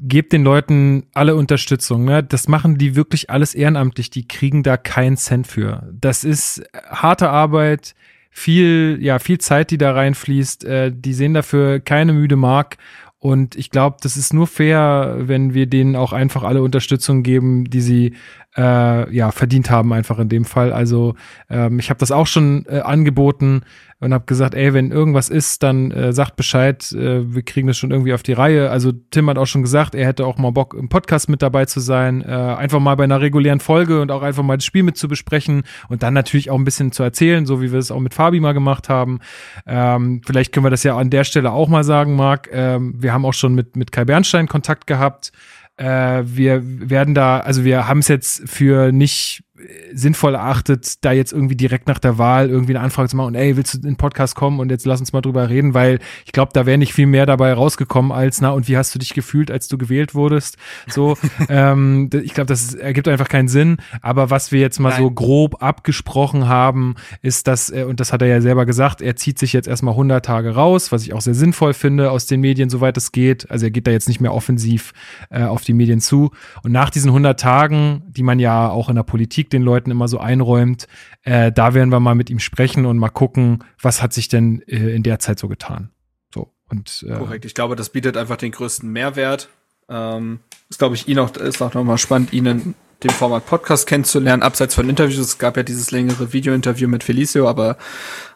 Gebt 0.00 0.32
den 0.32 0.44
Leuten 0.44 1.06
alle 1.12 1.34
Unterstützung. 1.34 2.04
Ne? 2.04 2.22
Das 2.22 2.46
machen 2.46 2.78
die 2.78 2.94
wirklich 2.94 3.30
alles 3.30 3.54
ehrenamtlich. 3.54 4.10
Die 4.10 4.28
kriegen 4.28 4.62
da 4.62 4.76
keinen 4.76 5.16
Cent 5.16 5.46
für. 5.46 5.88
Das 5.92 6.22
ist 6.22 6.62
harte 6.88 7.30
Arbeit, 7.30 7.96
viel, 8.30 8.98
ja, 9.00 9.18
viel 9.18 9.38
Zeit, 9.38 9.72
die 9.72 9.78
da 9.78 9.92
reinfließt. 9.92 10.64
Äh, 10.64 10.92
die 10.94 11.14
sehen 11.14 11.34
dafür 11.34 11.80
keine 11.80 12.12
müde 12.12 12.36
Mark. 12.36 12.76
Und 13.20 13.56
ich 13.56 13.70
glaube, 13.70 13.96
das 14.00 14.16
ist 14.16 14.32
nur 14.32 14.46
fair, 14.46 15.16
wenn 15.18 15.52
wir 15.52 15.66
denen 15.66 15.96
auch 15.96 16.12
einfach 16.12 16.44
alle 16.44 16.62
Unterstützung 16.62 17.24
geben, 17.24 17.64
die 17.64 17.80
sie 17.80 18.14
äh, 18.56 19.14
ja 19.14 19.30
verdient 19.30 19.70
haben, 19.70 19.92
einfach 19.92 20.18
in 20.18 20.28
dem 20.28 20.44
Fall. 20.44 20.72
Also 20.72 21.14
ähm, 21.48 21.78
ich 21.78 21.90
habe 21.90 22.00
das 22.00 22.10
auch 22.10 22.26
schon 22.26 22.64
äh, 22.68 22.80
angeboten 22.80 23.62
und 24.00 24.14
habe 24.14 24.26
gesagt, 24.26 24.54
ey, 24.54 24.74
wenn 24.74 24.92
irgendwas 24.92 25.28
ist, 25.28 25.62
dann 25.62 25.90
äh, 25.90 26.12
sagt 26.12 26.36
Bescheid, 26.36 26.92
äh, 26.92 27.34
wir 27.34 27.42
kriegen 27.42 27.66
das 27.66 27.76
schon 27.76 27.90
irgendwie 27.90 28.14
auf 28.14 28.22
die 28.22 28.32
Reihe. 28.32 28.70
Also 28.70 28.92
Tim 28.92 29.28
hat 29.28 29.38
auch 29.38 29.46
schon 29.46 29.62
gesagt, 29.62 29.94
er 29.94 30.06
hätte 30.06 30.24
auch 30.24 30.38
mal 30.38 30.52
Bock 30.52 30.74
im 30.74 30.88
Podcast 30.88 31.28
mit 31.28 31.42
dabei 31.42 31.64
zu 31.64 31.80
sein, 31.80 32.22
äh, 32.22 32.26
einfach 32.26 32.78
mal 32.78 32.94
bei 32.94 33.04
einer 33.04 33.20
regulären 33.20 33.60
Folge 33.60 34.00
und 34.00 34.10
auch 34.12 34.22
einfach 34.22 34.44
mal 34.44 34.56
das 34.56 34.64
Spiel 34.64 34.84
mit 34.84 34.96
zu 34.96 35.08
besprechen 35.08 35.64
und 35.88 36.02
dann 36.02 36.14
natürlich 36.14 36.50
auch 36.50 36.58
ein 36.58 36.64
bisschen 36.64 36.92
zu 36.92 37.02
erzählen, 37.02 37.44
so 37.44 37.60
wie 37.60 37.72
wir 37.72 37.78
es 37.78 37.90
auch 37.90 38.00
mit 38.00 38.14
Fabi 38.14 38.38
mal 38.38 38.52
gemacht 38.54 38.88
haben. 38.88 39.18
Ähm, 39.66 40.22
vielleicht 40.24 40.52
können 40.52 40.66
wir 40.66 40.70
das 40.70 40.84
ja 40.84 40.96
an 40.96 41.10
der 41.10 41.24
Stelle 41.24 41.50
auch 41.50 41.68
mal 41.68 41.84
sagen, 41.84 42.14
Marc. 42.14 42.48
Ähm, 42.52 42.94
wir 42.96 43.12
haben 43.12 43.24
auch 43.24 43.34
schon 43.34 43.54
mit 43.54 43.76
mit 43.76 43.90
Kai 43.90 44.04
Bernstein 44.04 44.46
Kontakt 44.46 44.86
gehabt. 44.86 45.32
Äh, 45.78 46.22
wir 46.24 46.60
werden 46.64 47.14
da, 47.14 47.38
also 47.38 47.64
wir 47.64 47.86
haben 47.86 48.00
es 48.00 48.08
jetzt 48.08 48.48
für 48.48 48.92
nicht 48.92 49.44
sinnvoll 49.92 50.34
erachtet, 50.34 51.04
da 51.04 51.12
jetzt 51.12 51.32
irgendwie 51.32 51.56
direkt 51.56 51.88
nach 51.88 51.98
der 51.98 52.18
Wahl 52.18 52.48
irgendwie 52.48 52.74
eine 52.76 52.84
Anfrage 52.84 53.08
zu 53.08 53.16
machen 53.16 53.28
und 53.28 53.34
ey, 53.34 53.56
willst 53.56 53.74
du 53.74 53.78
in 53.78 53.84
den 53.84 53.96
Podcast 53.96 54.34
kommen 54.34 54.60
und 54.60 54.70
jetzt 54.70 54.86
lass 54.86 55.00
uns 55.00 55.12
mal 55.12 55.20
drüber 55.20 55.48
reden, 55.48 55.74
weil 55.74 55.98
ich 56.24 56.32
glaube, 56.32 56.52
da 56.52 56.66
wäre 56.66 56.78
nicht 56.78 56.92
viel 56.92 57.06
mehr 57.06 57.26
dabei 57.26 57.52
rausgekommen 57.52 58.12
als, 58.12 58.40
na, 58.40 58.50
und 58.50 58.68
wie 58.68 58.76
hast 58.76 58.94
du 58.94 58.98
dich 58.98 59.14
gefühlt, 59.14 59.50
als 59.50 59.68
du 59.68 59.78
gewählt 59.78 60.14
wurdest? 60.14 60.56
So, 60.86 61.16
ähm, 61.48 62.08
ich 62.12 62.34
glaube, 62.34 62.46
das 62.46 62.74
ergibt 62.74 63.08
einfach 63.08 63.28
keinen 63.28 63.48
Sinn. 63.48 63.78
Aber 64.02 64.30
was 64.30 64.52
wir 64.52 64.60
jetzt 64.60 64.78
mal 64.78 64.90
Nein. 64.90 65.02
so 65.02 65.10
grob 65.10 65.62
abgesprochen 65.62 66.48
haben, 66.48 66.94
ist, 67.22 67.46
dass, 67.46 67.70
und 67.70 68.00
das 68.00 68.12
hat 68.12 68.22
er 68.22 68.28
ja 68.28 68.40
selber 68.40 68.66
gesagt, 68.66 69.00
er 69.00 69.16
zieht 69.16 69.38
sich 69.38 69.52
jetzt 69.52 69.68
erstmal 69.68 69.94
100 69.94 70.24
Tage 70.24 70.54
raus, 70.54 70.92
was 70.92 71.02
ich 71.02 71.12
auch 71.12 71.20
sehr 71.20 71.34
sinnvoll 71.34 71.74
finde 71.74 72.10
aus 72.10 72.26
den 72.26 72.40
Medien, 72.40 72.70
soweit 72.70 72.96
es 72.96 73.12
geht. 73.12 73.50
Also 73.50 73.66
er 73.66 73.70
geht 73.70 73.86
da 73.86 73.90
jetzt 73.90 74.08
nicht 74.08 74.20
mehr 74.20 74.34
offensiv 74.34 74.92
äh, 75.30 75.42
auf 75.42 75.64
die 75.64 75.74
Medien 75.74 76.00
zu. 76.00 76.30
Und 76.62 76.72
nach 76.72 76.90
diesen 76.90 77.08
100 77.08 77.38
Tagen, 77.38 78.02
die 78.08 78.22
man 78.22 78.38
ja 78.38 78.68
auch 78.68 78.88
in 78.88 78.96
der 78.96 79.02
Politik 79.02 79.47
den 79.52 79.62
Leuten 79.62 79.90
immer 79.90 80.08
so 80.08 80.18
einräumt, 80.18 80.86
äh, 81.22 81.52
da 81.52 81.74
werden 81.74 81.90
wir 81.90 82.00
mal 82.00 82.14
mit 82.14 82.30
ihm 82.30 82.38
sprechen 82.38 82.86
und 82.86 82.98
mal 82.98 83.08
gucken, 83.08 83.64
was 83.80 84.02
hat 84.02 84.12
sich 84.12 84.28
denn 84.28 84.62
äh, 84.66 84.94
in 84.94 85.02
der 85.02 85.18
Zeit 85.18 85.38
so 85.38 85.48
getan. 85.48 85.90
So 86.32 86.52
und 86.68 87.04
äh, 87.08 87.14
korrekt. 87.14 87.44
Ich 87.44 87.54
glaube, 87.54 87.76
das 87.76 87.90
bietet 87.90 88.16
einfach 88.16 88.36
den 88.36 88.52
größten 88.52 88.90
Mehrwert. 88.90 89.48
Ähm, 89.88 90.40
ist 90.68 90.78
glaube 90.78 90.94
ich 90.94 91.08
ihn 91.08 91.18
auch 91.18 91.34
ist 91.36 91.62
auch 91.62 91.74
nochmal 91.74 91.98
spannend, 91.98 92.32
Ihnen 92.32 92.74
dem 93.04 93.10
Format 93.10 93.46
Podcast 93.46 93.86
kennenzulernen, 93.86 94.42
abseits 94.42 94.74
von 94.74 94.88
Interviews. 94.88 95.18
Es 95.18 95.38
gab 95.38 95.56
ja 95.56 95.62
dieses 95.62 95.92
längere 95.92 96.32
Video-Interview 96.32 96.88
mit 96.88 97.04
Felicio, 97.04 97.48
aber 97.48 97.76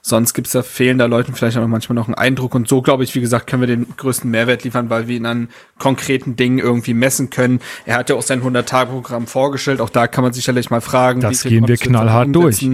sonst 0.02 0.34
gibt's 0.34 0.52
da 0.52 0.62
fehlen 0.62 0.98
da 0.98 1.06
Leuten 1.06 1.34
vielleicht 1.34 1.56
auch 1.56 1.66
manchmal 1.66 1.96
noch 1.96 2.06
einen 2.06 2.14
Eindruck. 2.14 2.54
Und 2.54 2.68
so, 2.68 2.80
glaube 2.80 3.02
ich, 3.02 3.14
wie 3.14 3.20
gesagt, 3.20 3.48
können 3.48 3.62
wir 3.62 3.66
den 3.66 3.86
größten 3.96 4.30
Mehrwert 4.30 4.62
liefern, 4.62 4.88
weil 4.88 5.08
wir 5.08 5.16
ihn 5.16 5.26
an 5.26 5.48
konkreten 5.78 6.36
Dingen 6.36 6.58
irgendwie 6.58 6.94
messen 6.94 7.30
können. 7.30 7.60
Er 7.86 7.96
hat 7.96 8.08
ja 8.08 8.14
auch 8.14 8.22
sein 8.22 8.42
100-Tage-Programm 8.42 9.26
vorgestellt. 9.26 9.80
Auch 9.80 9.90
da 9.90 10.06
kann 10.06 10.22
man 10.22 10.32
sicherlich 10.32 10.70
mal 10.70 10.80
fragen. 10.80 11.20
Das 11.20 11.42
gehen 11.42 11.66
wir 11.66 11.76
knallhart 11.76 12.34
durch. 12.34 12.64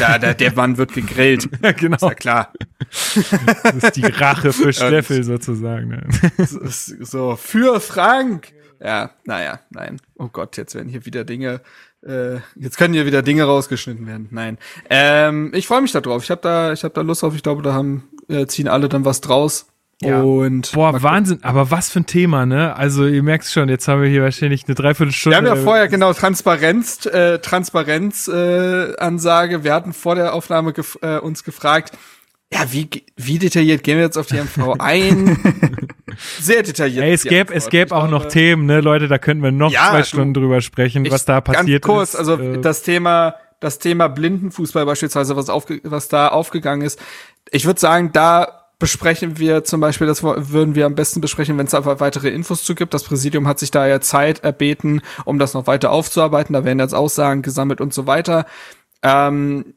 Ja, 0.00 0.18
der, 0.18 0.34
der 0.34 0.52
Mann 0.54 0.78
wird 0.78 0.94
gegrillt. 0.94 1.48
ja, 1.62 1.72
genau. 1.72 1.96
Ist 1.96 2.02
ja 2.02 2.14
klar. 2.14 2.52
Das 2.88 3.74
ist 3.74 3.96
die 3.96 4.06
Rache 4.06 4.52
für 4.52 4.72
Steffel 4.72 5.24
sozusagen. 5.24 5.88
Ne? 5.88 6.02
So, 6.46 7.36
für 7.36 7.80
Frank. 7.80 8.52
Ja, 8.84 9.10
naja, 9.24 9.60
nein. 9.70 9.98
Oh 10.18 10.28
Gott, 10.30 10.58
jetzt 10.58 10.74
werden 10.74 10.90
hier 10.90 11.06
wieder 11.06 11.24
Dinge, 11.24 11.62
äh, 12.06 12.36
jetzt 12.54 12.76
können 12.76 12.92
hier 12.92 13.06
wieder 13.06 13.22
Dinge 13.22 13.44
rausgeschnitten 13.44 14.06
werden. 14.06 14.28
Nein. 14.30 14.58
Ähm, 14.90 15.52
ich 15.54 15.66
freue 15.66 15.80
mich 15.80 15.92
da 15.92 16.02
drauf. 16.02 16.22
Ich 16.22 16.30
habe 16.30 16.42
da, 16.42 16.72
ich 16.72 16.84
habe 16.84 16.92
da 16.92 17.00
Lust 17.00 17.22
drauf. 17.22 17.34
Ich 17.34 17.42
glaube, 17.42 17.62
da 17.62 17.72
haben 17.72 18.04
äh, 18.28 18.46
ziehen 18.46 18.68
alle 18.68 18.90
dann 18.90 19.06
was 19.06 19.22
draus. 19.22 19.66
Ja. 20.02 20.20
Und 20.20 20.72
Boah, 20.72 21.02
Wahnsinn, 21.02 21.38
aber 21.42 21.70
was 21.70 21.88
für 21.88 22.00
ein 22.00 22.06
Thema, 22.06 22.44
ne? 22.44 22.76
Also 22.76 23.06
ihr 23.06 23.22
merkt 23.22 23.46
schon, 23.46 23.70
jetzt 23.70 23.88
haben 23.88 24.02
wir 24.02 24.08
hier 24.08 24.22
wahrscheinlich 24.22 24.66
eine 24.66 24.74
Dreiviertelstunde. 24.74 25.40
Wir 25.40 25.50
haben 25.50 25.56
ja 25.56 25.62
vorher 25.62 25.88
genau 25.88 26.12
Transparenz, 26.12 27.06
äh, 27.06 27.38
Transparenz 27.38 28.28
äh, 28.28 28.96
Ansage. 28.96 29.64
Wir 29.64 29.72
hatten 29.72 29.94
vor 29.94 30.14
der 30.14 30.34
Aufnahme 30.34 30.74
gef 30.74 30.98
äh, 31.00 31.18
uns 31.18 31.42
gefragt, 31.42 31.96
ja, 32.52 32.70
wie, 32.70 32.88
wie 33.16 33.38
detailliert 33.38 33.82
gehen 33.82 33.96
wir 33.96 34.04
jetzt 34.04 34.18
auf 34.18 34.26
die 34.26 34.36
MV 34.36 34.76
ein? 34.78 35.38
Sehr 36.44 36.62
detailliert. 36.62 37.04
Ey, 37.04 37.12
es 37.12 37.24
gäbe, 37.24 37.54
es 37.54 37.68
gäbe 37.70 37.96
auch 37.96 38.08
noch 38.08 38.26
Themen, 38.26 38.66
ne, 38.66 38.80
Leute, 38.80 39.08
da 39.08 39.18
könnten 39.18 39.42
wir 39.42 39.50
noch 39.50 39.72
ja, 39.72 39.90
zwei 39.90 40.02
Stunden 40.02 40.34
drüber 40.34 40.60
sprechen, 40.60 41.10
was 41.10 41.24
da 41.24 41.40
passiert 41.40 41.82
ganz 41.82 41.94
kurz, 41.94 42.08
ist. 42.10 42.16
Also 42.16 42.38
äh, 42.38 42.60
das 42.60 42.82
Thema, 42.82 43.36
das 43.60 43.78
Thema 43.78 44.08
Blindenfußball 44.08 44.84
beispielsweise, 44.84 45.36
was, 45.36 45.48
aufge, 45.48 45.80
was 45.84 46.08
da 46.08 46.28
aufgegangen 46.28 46.82
ist. 46.82 47.00
Ich 47.50 47.64
würde 47.64 47.80
sagen, 47.80 48.10
da 48.12 48.64
besprechen 48.78 49.38
wir 49.38 49.64
zum 49.64 49.80
Beispiel, 49.80 50.06
das 50.06 50.22
würden 50.22 50.74
wir 50.74 50.84
am 50.84 50.94
besten 50.94 51.20
besprechen, 51.20 51.56
wenn 51.56 51.66
es 51.66 51.74
einfach 51.74 52.00
weitere 52.00 52.28
Infos 52.28 52.64
zu 52.64 52.74
gibt. 52.74 52.92
Das 52.92 53.04
Präsidium 53.04 53.48
hat 53.48 53.58
sich 53.58 53.70
da 53.70 53.86
ja 53.86 54.00
Zeit 54.00 54.44
erbeten, 54.44 55.00
um 55.24 55.38
das 55.38 55.54
noch 55.54 55.66
weiter 55.66 55.90
aufzuarbeiten. 55.90 56.52
Da 56.52 56.64
werden 56.64 56.80
jetzt 56.80 56.94
Aussagen 56.94 57.40
gesammelt 57.40 57.80
und 57.80 57.94
so 57.94 58.06
weiter. 58.06 58.44
Ähm, 59.02 59.74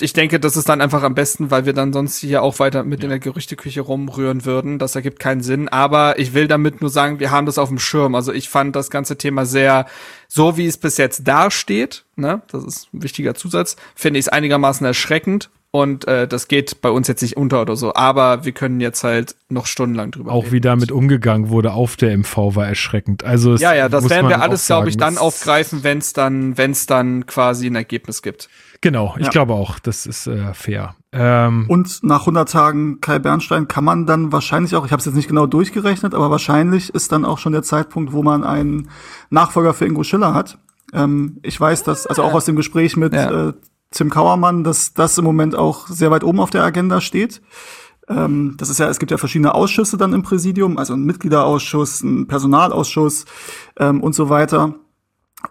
ich 0.00 0.14
denke, 0.14 0.40
das 0.40 0.56
ist 0.56 0.68
dann 0.68 0.80
einfach 0.80 1.02
am 1.02 1.14
besten, 1.14 1.50
weil 1.50 1.66
wir 1.66 1.74
dann 1.74 1.92
sonst 1.92 2.16
hier 2.16 2.42
auch 2.42 2.58
weiter 2.58 2.84
mit 2.84 3.00
ja. 3.00 3.04
in 3.04 3.10
der 3.10 3.18
Gerüchteküche 3.18 3.82
rumrühren 3.82 4.46
würden. 4.46 4.78
Das 4.78 4.96
ergibt 4.96 5.18
keinen 5.18 5.42
Sinn. 5.42 5.68
Aber 5.68 6.18
ich 6.18 6.32
will 6.32 6.48
damit 6.48 6.80
nur 6.80 6.88
sagen, 6.88 7.20
wir 7.20 7.30
haben 7.30 7.44
das 7.44 7.58
auf 7.58 7.68
dem 7.68 7.78
Schirm. 7.78 8.14
Also 8.14 8.32
ich 8.32 8.48
fand 8.48 8.74
das 8.74 8.88
ganze 8.88 9.18
Thema 9.18 9.44
sehr, 9.44 9.84
so 10.26 10.56
wie 10.56 10.66
es 10.66 10.78
bis 10.78 10.96
jetzt 10.96 11.28
dasteht, 11.28 12.04
ne, 12.16 12.40
das 12.50 12.64
ist 12.64 12.94
ein 12.94 13.02
wichtiger 13.02 13.34
Zusatz, 13.34 13.76
finde 13.94 14.18
ich 14.18 14.26
es 14.26 14.28
einigermaßen 14.28 14.86
erschreckend. 14.86 15.50
Und 15.70 16.06
äh, 16.06 16.28
das 16.28 16.46
geht 16.46 16.82
bei 16.82 16.88
uns 16.88 17.08
jetzt 17.08 17.20
nicht 17.20 17.36
unter 17.36 17.60
oder 17.60 17.74
so. 17.74 17.94
Aber 17.94 18.44
wir 18.44 18.52
können 18.52 18.80
jetzt 18.80 19.02
halt 19.02 19.34
noch 19.48 19.66
stundenlang 19.66 20.12
drüber 20.12 20.30
Auch 20.30 20.44
reden. 20.44 20.52
wie 20.52 20.60
damit 20.60 20.92
umgegangen 20.92 21.48
wurde 21.48 21.72
auf 21.72 21.96
der 21.96 22.16
MV 22.16 22.54
war 22.54 22.68
erschreckend. 22.68 23.24
Also 23.24 23.56
ja, 23.56 23.74
ja, 23.74 23.88
das 23.88 24.08
werden 24.08 24.28
wir 24.28 24.40
alles, 24.40 24.66
glaube 24.66 24.88
ich, 24.88 24.96
dann 24.96 25.18
aufgreifen, 25.18 25.82
wenn 25.82 25.98
es 25.98 26.12
dann, 26.12 26.56
wenn 26.56 26.70
es 26.70 26.86
dann 26.86 27.26
quasi 27.26 27.66
ein 27.66 27.74
Ergebnis 27.74 28.22
gibt. 28.22 28.48
Genau, 28.84 29.14
ich 29.16 29.24
ja. 29.24 29.30
glaube 29.30 29.54
auch, 29.54 29.78
das 29.78 30.04
ist 30.04 30.26
äh, 30.26 30.52
fair. 30.52 30.94
Ähm, 31.10 31.64
und 31.68 32.04
nach 32.04 32.20
100 32.20 32.46
Tagen 32.46 33.00
Kai 33.00 33.18
Bernstein 33.18 33.66
kann 33.66 33.82
man 33.82 34.04
dann 34.04 34.30
wahrscheinlich 34.30 34.76
auch, 34.76 34.84
ich 34.84 34.92
habe 34.92 35.00
es 35.00 35.06
jetzt 35.06 35.14
nicht 35.14 35.26
genau 35.26 35.46
durchgerechnet, 35.46 36.12
aber 36.12 36.30
wahrscheinlich 36.30 36.94
ist 36.94 37.10
dann 37.10 37.24
auch 37.24 37.38
schon 37.38 37.52
der 37.52 37.62
Zeitpunkt, 37.62 38.12
wo 38.12 38.22
man 38.22 38.44
einen 38.44 38.90
Nachfolger 39.30 39.72
für 39.72 39.86
Ingo 39.86 40.04
Schiller 40.04 40.34
hat. 40.34 40.58
Ähm, 40.92 41.38
ich 41.42 41.58
weiß, 41.58 41.82
dass, 41.84 42.06
also 42.06 42.24
auch 42.24 42.34
aus 42.34 42.44
dem 42.44 42.56
Gespräch 42.56 42.98
mit 42.98 43.14
ja. 43.14 43.48
äh, 43.48 43.52
Tim 43.90 44.10
Kauermann, 44.10 44.64
dass 44.64 44.92
das 44.92 45.16
im 45.16 45.24
Moment 45.24 45.56
auch 45.56 45.88
sehr 45.88 46.10
weit 46.10 46.22
oben 46.22 46.38
auf 46.38 46.50
der 46.50 46.62
Agenda 46.62 47.00
steht. 47.00 47.40
Ähm, 48.06 48.56
das 48.58 48.68
ist 48.68 48.80
ja, 48.80 48.90
es 48.90 48.98
gibt 48.98 49.10
ja 49.10 49.16
verschiedene 49.16 49.54
Ausschüsse 49.54 49.96
dann 49.96 50.12
im 50.12 50.22
Präsidium, 50.22 50.76
also 50.76 50.92
ein 50.92 51.04
Mitgliederausschuss, 51.04 52.02
ein 52.02 52.26
Personalausschuss 52.26 53.24
ähm, 53.78 54.02
und 54.02 54.14
so 54.14 54.28
weiter. 54.28 54.74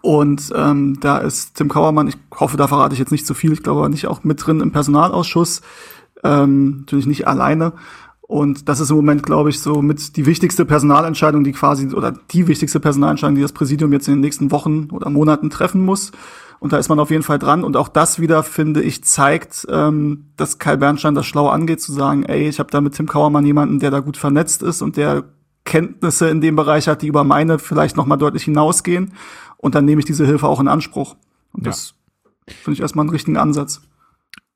Und 0.02 0.52
ähm, 0.54 0.98
da 1.00 1.18
ist 1.18 1.54
Tim 1.54 1.68
Kauermann, 1.68 2.08
ich 2.08 2.16
hoffe, 2.38 2.56
da 2.56 2.68
verrate 2.68 2.94
ich 2.94 2.98
jetzt 2.98 3.12
nicht 3.12 3.26
zu 3.26 3.34
viel, 3.34 3.52
ich 3.52 3.62
glaube 3.62 3.88
nicht 3.88 4.06
auch 4.06 4.24
mit 4.24 4.44
drin 4.44 4.60
im 4.60 4.72
Personalausschuss, 4.72 5.62
ähm, 6.22 6.78
natürlich 6.80 7.06
nicht 7.06 7.26
alleine. 7.26 7.72
Und 8.26 8.68
das 8.68 8.80
ist 8.80 8.90
im 8.90 8.96
Moment, 8.96 9.22
glaube 9.22 9.50
ich, 9.50 9.60
so 9.60 9.82
mit 9.82 10.16
die 10.16 10.24
wichtigste 10.24 10.64
Personalentscheidung, 10.64 11.44
die 11.44 11.52
quasi, 11.52 11.88
oder 11.88 12.12
die 12.30 12.48
wichtigste 12.48 12.80
Personalentscheidung, 12.80 13.36
die 13.36 13.42
das 13.42 13.52
Präsidium 13.52 13.92
jetzt 13.92 14.08
in 14.08 14.14
den 14.14 14.20
nächsten 14.20 14.50
Wochen 14.50 14.88
oder 14.90 15.10
Monaten 15.10 15.50
treffen 15.50 15.84
muss. 15.84 16.10
Und 16.58 16.72
da 16.72 16.78
ist 16.78 16.88
man 16.88 16.98
auf 16.98 17.10
jeden 17.10 17.22
Fall 17.22 17.38
dran. 17.38 17.62
Und 17.62 17.76
auch 17.76 17.88
das 17.88 18.20
wieder, 18.20 18.42
finde 18.42 18.82
ich, 18.82 19.04
zeigt, 19.04 19.66
ähm, 19.70 20.30
dass 20.38 20.58
Kai 20.58 20.76
Bernstein 20.76 21.14
das 21.14 21.26
schlau 21.26 21.48
angeht, 21.48 21.82
zu 21.82 21.92
sagen, 21.92 22.24
ey, 22.24 22.48
ich 22.48 22.58
habe 22.58 22.70
da 22.70 22.80
mit 22.80 22.94
Tim 22.94 23.06
Kauermann 23.06 23.44
jemanden, 23.44 23.80
der 23.80 23.90
da 23.90 24.00
gut 24.00 24.16
vernetzt 24.16 24.62
ist 24.62 24.80
und 24.80 24.96
der 24.96 25.24
Kenntnisse 25.64 26.28
in 26.30 26.40
dem 26.40 26.56
Bereich 26.56 26.88
hat, 26.88 27.02
die 27.02 27.08
über 27.08 27.24
meine 27.24 27.58
vielleicht 27.58 27.96
noch 27.96 28.06
mal 28.06 28.16
deutlich 28.16 28.44
hinausgehen. 28.44 29.12
Und 29.64 29.74
dann 29.74 29.86
nehme 29.86 29.98
ich 29.98 30.04
diese 30.04 30.26
Hilfe 30.26 30.46
auch 30.46 30.60
in 30.60 30.68
Anspruch. 30.68 31.16
Und 31.54 31.64
ja. 31.64 31.70
das 31.70 31.94
finde 32.46 32.74
ich 32.74 32.80
erstmal 32.80 33.04
einen 33.04 33.10
richtigen 33.14 33.38
Ansatz. 33.38 33.80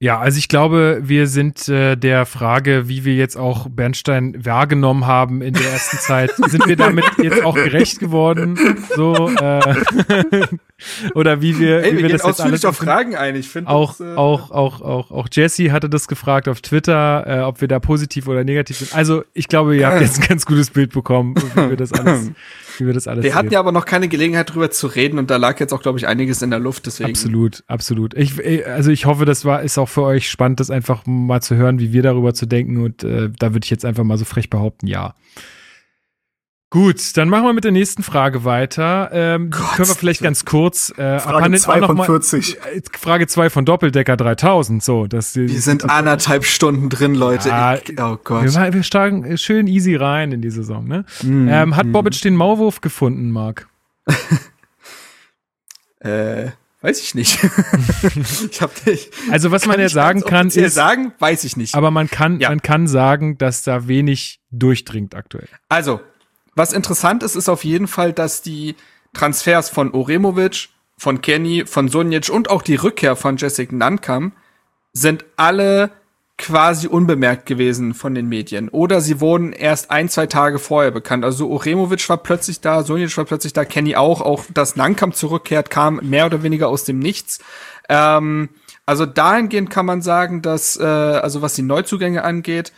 Ja, 0.01 0.19
also 0.19 0.37
ich 0.37 0.51
glaube, 0.51 1.01
wir 1.03 1.27
sind 1.27 1.67
äh, 1.67 1.97
der 1.97 2.27
Frage, 2.27 2.89
wie 2.89 3.07
wir 3.07 3.15
jetzt 3.15 3.39
auch 3.39 3.71
Bernstein 3.71 4.45
wahrgenommen 4.45 5.07
haben 5.07 5.41
in 5.41 5.55
der 5.55 5.73
ersten 5.73 5.97
Zeit, 5.97 6.33
sind 6.37 6.67
wir 6.67 6.77
damit 6.77 7.07
jetzt 7.23 7.43
auch 7.43 7.55
gerecht 7.55 8.01
geworden? 8.01 8.59
So 8.95 9.31
äh, 9.31 9.75
oder 11.15 11.43
wie 11.43 11.59
wir, 11.59 11.83
Ey, 11.83 11.93
wie 11.93 11.97
wir, 11.99 12.03
wir 12.05 12.09
das 12.11 12.27
jetzt 12.27 12.41
alles 12.41 12.65
auf 12.65 12.77
Fragen 12.77 13.17
ein. 13.17 13.37
Ich 13.37 13.49
finde 13.49 13.71
auch, 13.71 13.97
das, 13.97 14.01
äh, 14.01 14.15
auch, 14.15 14.51
auch, 14.51 14.81
auch, 14.81 15.11
auch 15.11 15.29
Jesse 15.31 15.73
hatte 15.73 15.89
das 15.89 16.09
gefragt 16.09 16.49
auf 16.49 16.61
Twitter, 16.61 17.25
äh, 17.27 17.41
ob 17.41 17.61
wir 17.61 17.69
da 17.69 17.81
positiv 17.81 18.29
oder 18.29 18.45
negativ 18.45 18.79
sind. 18.79 18.95
Also 18.95 19.25
ich 19.35 19.49
glaube, 19.49 19.77
ihr 19.77 19.87
habt 19.87 20.01
jetzt 20.01 20.21
ein 20.21 20.29
ganz 20.29 20.47
gutes 20.47 20.71
Bild 20.71 20.93
bekommen, 20.93 21.35
wie 21.37 21.71
wir 21.71 21.77
das 21.77 21.93
alles 21.93 22.31
wie 22.79 22.87
wir 22.87 22.95
das 22.95 23.09
alles 23.09 23.25
Wir 23.25 23.31
sehen. 23.31 23.39
hatten 23.39 23.51
ja 23.51 23.61
aber 23.61 23.73
noch 23.73 23.85
keine 23.85 24.09
Gelegenheit 24.09 24.55
drüber 24.55 24.71
zu 24.71 24.87
reden 24.87 25.19
und 25.19 25.31
da 25.31 25.37
lag 25.37 25.59
jetzt 25.61 25.73
auch, 25.73 25.83
glaube 25.83 25.99
ich, 25.99 26.07
einiges 26.07 26.43
in 26.43 26.51
der 26.51 26.61
Luft. 26.61 26.87
Deswegen. 26.87 27.11
Absolut, 27.11 27.65
absolut. 27.67 28.15
Ich, 28.15 28.35
also 28.67 28.91
ich 28.91 29.07
hoffe, 29.07 29.25
das 29.25 29.45
war 29.45 29.63
ist 29.63 29.79
auch 29.79 29.89
für 29.89 30.03
euch 30.03 30.29
spannend, 30.31 30.61
das 30.61 30.71
einfach 30.71 31.05
mal 31.07 31.43
zu 31.43 31.57
hören, 31.57 31.81
wie 31.81 31.93
wir 31.93 32.03
darüber 32.03 32.35
zu 32.35 32.47
denken 32.47 32.83
und 32.83 33.03
äh, 33.03 33.31
da 33.37 33.53
würde 33.53 33.65
ich 33.65 33.71
jetzt 33.71 33.85
einfach 33.85 34.05
mal 34.05 34.19
so 34.19 34.25
frech 34.25 34.51
behaupten, 34.51 34.87
ja. 34.87 35.15
Gut, 36.71 37.17
dann 37.17 37.31
machen 37.31 37.45
wir 37.45 37.55
mit 37.55 37.65
der 37.65 37.73
nächsten 37.73 38.03
Frage 38.03 38.45
weiter. 38.45 39.09
Ähm, 39.11 39.51
Gott, 39.51 39.77
können 39.77 39.89
wir 39.89 39.95
vielleicht 39.95 40.21
ganz 40.21 40.45
kurz 40.45 40.91
äh, 40.99 41.19
Frage 41.19 41.57
2 41.57 41.87
von 41.87 42.05
40. 42.05 42.59
Mal, 42.61 42.69
äh, 42.69 42.83
Frage 42.93 43.27
2 43.27 43.49
von 43.49 43.65
Doppeldecker 43.65 44.19
3000. 44.19 44.85
So, 44.85 45.07
dass 45.07 45.35
wir 45.35 45.49
sind 45.49 45.89
anderthalb 45.89 46.45
Stunden 46.45 46.91
drin, 46.91 47.15
Leute. 47.15 47.49
Ja, 47.49 47.79
oh 48.03 48.19
Gott. 48.23 48.45
Wir, 48.45 48.75
wir 48.75 48.83
starten 48.83 49.39
schön 49.39 49.67
easy 49.67 49.97
rein 49.97 50.31
in 50.31 50.43
die 50.43 50.51
Saison. 50.51 50.87
Ne? 50.87 51.07
Mm, 51.23 51.49
ähm, 51.49 51.75
hat 51.75 51.87
mm. 51.87 51.93
Bobic 51.93 52.21
den 52.21 52.37
Maulwurf 52.37 52.83
gefunden, 52.83 53.31
Marc? 53.31 53.67
äh, 56.01 56.49
weiß 56.83 57.01
ich 57.01 57.15
nicht. 57.15 57.39
ich 58.51 58.61
hab 58.61 58.87
nicht. 58.87 59.11
Also 59.31 59.51
was 59.53 59.65
man 59.65 59.81
ja 59.81 59.89
sagen 59.89 60.21
kann, 60.21 60.49
ist 60.49 60.75
sagen, 60.75 61.15
weiß 61.19 61.45
ich 61.45 61.57
nicht. 61.57 61.75
Aber 61.75 61.91
man 61.91 62.11
kann, 62.11 62.41
ja. 62.41 62.51
man 62.51 62.61
kann 62.61 62.87
sagen, 62.87 63.39
dass 63.39 63.63
da 63.63 63.89
wenig 63.89 64.43
durchdringt 64.51 65.15
aktuell. 65.15 65.49
Also 65.71 66.01
was 66.59 66.73
interessant 66.73 67.23
ist, 67.23 67.37
ist 67.37 67.49
auf 67.49 67.65
jeden 67.65 67.87
Fall, 67.87 68.13
dass 68.13 68.43
die 68.43 68.77
Transfers 69.15 69.71
von 69.71 69.93
Oremovic, 69.93 70.69
von 70.99 71.23
Kenny, 71.23 71.65
von 71.65 71.89
Sonic 71.89 72.29
und 72.29 72.51
auch 72.51 72.63
die 72.63 72.75
Rückkehr 72.75 73.17
von 73.17 73.37
Jessica 73.37 73.75
Nankam 73.75 74.33
sind 74.93 75.25
alle 75.37 75.91
quasi 76.37 76.87
unbemerkt 76.87 77.47
gewesen 77.47 77.95
von 77.95 78.15
den 78.15 78.29
Medien. 78.29 78.69
Oder 78.69 79.01
sie 79.01 79.21
wurden 79.21 79.53
erst 79.53 79.91
ein, 79.91 80.09
zwei 80.09 80.27
Tage 80.27 80.59
vorher 80.59 80.93
bekannt. 80.93 81.25
Also 81.25 81.49
Oremovic 81.51 82.09
war 82.09 82.17
plötzlich 82.19 82.61
da, 82.61 82.85
Sonic 82.85 83.17
war 83.17 83.25
plötzlich 83.25 83.53
da, 83.53 83.65
Kenny 83.65 83.97
auch. 83.97 84.21
Auch 84.21 84.45
dass 84.53 84.77
Langkamp 84.77 85.17
zurückkehrt, 85.17 85.71
kam 85.71 85.97
mehr 86.03 86.27
oder 86.27 86.43
weniger 86.43 86.69
aus 86.69 86.85
dem 86.85 87.01
Nichts. 87.01 87.41
Ähm, 87.89 88.51
also 88.87 89.05
dahingehend 89.05 89.71
kann 89.71 89.87
man 89.87 90.01
sagen, 90.01 90.41
dass, 90.41 90.77
äh, 90.77 90.85
also 90.85 91.43
was 91.43 91.55
die 91.55 91.63
Neuzugänge 91.63 92.23
angeht, 92.23 92.73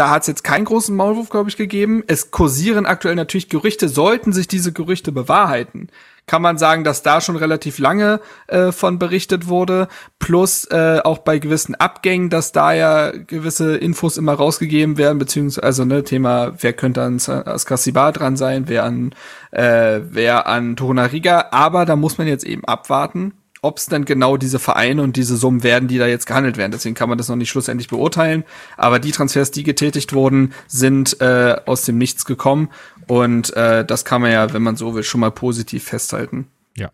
da 0.00 0.08
hat 0.08 0.22
es 0.22 0.28
jetzt 0.28 0.44
keinen 0.44 0.64
großen 0.64 0.96
Maulwurf, 0.96 1.28
glaube 1.28 1.50
ich, 1.50 1.58
gegeben. 1.58 2.02
Es 2.06 2.30
kursieren 2.30 2.86
aktuell 2.86 3.16
natürlich 3.16 3.50
Gerüchte. 3.50 3.86
Sollten 3.90 4.32
sich 4.32 4.48
diese 4.48 4.72
Gerüchte 4.72 5.12
bewahrheiten, 5.12 5.88
kann 6.26 6.40
man 6.40 6.56
sagen, 6.56 6.84
dass 6.84 7.02
da 7.02 7.20
schon 7.20 7.36
relativ 7.36 7.78
lange 7.78 8.20
äh, 8.46 8.72
von 8.72 8.98
berichtet 8.98 9.46
wurde. 9.46 9.88
Plus 10.18 10.64
äh, 10.70 11.00
auch 11.04 11.18
bei 11.18 11.38
gewissen 11.38 11.74
Abgängen, 11.74 12.30
dass 12.30 12.52
da 12.52 12.72
ja 12.72 13.10
gewisse 13.10 13.76
Infos 13.76 14.16
immer 14.16 14.32
rausgegeben 14.32 14.96
werden, 14.96 15.18
beziehungsweise 15.18 15.66
also 15.66 15.84
ne 15.84 16.02
Thema, 16.02 16.54
wer 16.58 16.72
könnte 16.72 17.02
an 17.02 17.16
Askasibar 17.16 18.12
dran 18.12 18.38
sein, 18.38 18.68
wer 18.68 18.84
an 18.84 19.14
äh, 19.50 20.00
wer 20.10 20.46
an 20.46 20.76
Torunariga. 20.76 21.48
Aber 21.50 21.84
da 21.84 21.94
muss 21.94 22.16
man 22.16 22.26
jetzt 22.26 22.44
eben 22.44 22.64
abwarten 22.64 23.34
ob 23.62 23.78
es 23.78 23.86
dann 23.86 24.04
genau 24.04 24.36
diese 24.36 24.58
Vereine 24.58 25.02
und 25.02 25.16
diese 25.16 25.36
Summen 25.36 25.62
werden, 25.62 25.88
die 25.88 25.98
da 25.98 26.06
jetzt 26.06 26.26
gehandelt 26.26 26.56
werden. 26.56 26.72
Deswegen 26.72 26.94
kann 26.94 27.08
man 27.08 27.18
das 27.18 27.28
noch 27.28 27.36
nicht 27.36 27.50
schlussendlich 27.50 27.88
beurteilen. 27.88 28.44
Aber 28.76 28.98
die 28.98 29.12
Transfers, 29.12 29.50
die 29.50 29.62
getätigt 29.62 30.12
wurden, 30.12 30.52
sind 30.66 31.20
äh, 31.20 31.56
aus 31.66 31.84
dem 31.84 31.98
Nichts 31.98 32.24
gekommen. 32.24 32.70
Und 33.06 33.54
äh, 33.56 33.84
das 33.84 34.04
kann 34.04 34.22
man 34.22 34.32
ja, 34.32 34.52
wenn 34.52 34.62
man 34.62 34.76
so 34.76 34.94
will, 34.94 35.02
schon 35.02 35.20
mal 35.20 35.30
positiv 35.30 35.84
festhalten. 35.84 36.46
Ja. 36.76 36.90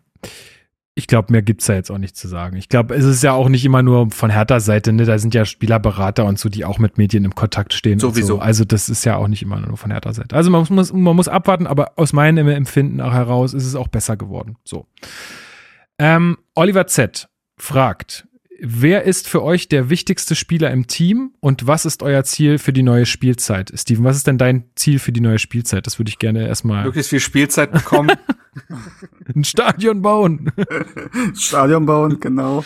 Ich 0.95 1.05
glaube, 1.05 1.31
mehr 1.31 1.43
gibt's 1.43 1.67
da 1.67 1.75
jetzt 1.75 1.91
auch 1.91 1.99
nicht 1.99 2.17
zu 2.17 2.27
sagen. 2.27 2.57
Ich 2.57 2.69
glaube, 2.69 2.95
es 2.95 3.05
ist 3.05 3.21
ja 3.21 3.31
auch 3.33 3.49
nicht 3.49 3.63
immer 3.63 3.83
nur 3.83 4.09
von 4.09 4.31
Hertha 4.31 4.59
Seite, 4.59 4.93
ne? 4.93 5.05
Da 5.05 5.19
sind 5.19 5.35
ja 5.35 5.45
Spielerberater 5.45 6.25
und 6.25 6.39
so, 6.39 6.49
die 6.49 6.65
auch 6.65 6.79
mit 6.79 6.97
Medien 6.97 7.23
im 7.23 7.35
Kontakt 7.35 7.73
stehen. 7.73 7.99
Sowieso. 7.99 8.37
So. 8.37 8.39
Also 8.39 8.65
das 8.65 8.89
ist 8.89 9.05
ja 9.05 9.15
auch 9.15 9.27
nicht 9.27 9.43
immer 9.43 9.59
nur 9.59 9.77
von 9.77 9.91
Hertha 9.91 10.11
Seite. 10.11 10.35
Also 10.35 10.49
man 10.49 10.65
muss, 10.67 10.91
man 10.91 11.15
muss 11.15 11.27
abwarten, 11.27 11.67
aber 11.67 11.91
aus 11.97 12.13
meinem 12.13 12.47
Empfinden 12.47 12.99
auch 12.99 13.13
heraus 13.13 13.53
ist 13.53 13.65
es 13.67 13.75
auch 13.75 13.89
besser 13.89 14.17
geworden. 14.17 14.57
So. 14.63 14.87
Ähm, 15.99 16.37
Oliver 16.53 16.87
Z. 16.87 17.27
fragt, 17.57 18.27
wer 18.59 19.03
ist 19.03 19.27
für 19.27 19.43
euch 19.43 19.67
der 19.67 19.89
wichtigste 19.89 20.35
Spieler 20.35 20.71
im 20.71 20.87
Team 20.87 21.33
und 21.39 21.67
was 21.67 21.85
ist 21.85 22.03
euer 22.03 22.23
Ziel 22.23 22.57
für 22.59 22.73
die 22.73 22.83
neue 22.83 23.05
Spielzeit? 23.05 23.71
Steven, 23.75 24.03
was 24.03 24.17
ist 24.17 24.27
denn 24.27 24.37
dein 24.37 24.65
Ziel 24.75 24.99
für 24.99 25.11
die 25.11 25.21
neue 25.21 25.39
Spielzeit? 25.39 25.87
Das 25.87 25.99
würde 25.99 26.09
ich 26.09 26.19
gerne 26.19 26.47
erstmal. 26.47 26.83
Möglichst 26.83 27.09
viel 27.09 27.19
Spielzeit 27.19 27.71
bekommen. 27.71 28.11
Ein 29.35 29.43
Stadion 29.43 30.01
bauen. 30.01 30.51
Stadion 31.35 31.85
bauen, 31.85 32.19
genau. 32.19 32.63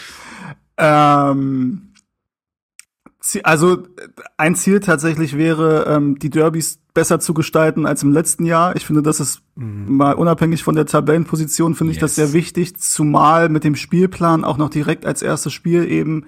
Ähm, 0.78 1.92
also 3.44 3.88
ein 4.38 4.56
Ziel 4.56 4.80
tatsächlich 4.80 5.38
wäre, 5.38 5.86
ähm, 5.88 6.18
die 6.18 6.30
Derbys 6.30 6.81
besser 6.94 7.20
zu 7.20 7.34
gestalten 7.34 7.86
als 7.86 8.04
im 8.04 8.12
letzten 8.12 8.46
Jahr. 8.46 8.76
Ich 8.76 8.86
finde, 8.86 9.02
das 9.02 9.20
ist 9.20 9.42
mhm. 9.56 9.96
mal 9.96 10.14
unabhängig 10.14 10.64
von 10.64 10.76
der 10.76 10.86
Tabellenposition, 10.86 11.76
finde 11.76 11.94
yes. 11.94 11.98
ich 11.98 12.02
das 12.02 12.16
sehr 12.16 12.34
wichtig, 12.34 12.78
zumal 12.78 13.50
mit 13.50 13.64
dem 13.64 13.76
Spielplan 13.76 14.44
auch 14.44 14.58
noch 14.58 14.70
direkt 14.70 15.06
als 15.06 15.22
erstes 15.22 15.54
Spiel 15.54 15.90
eben 15.90 16.26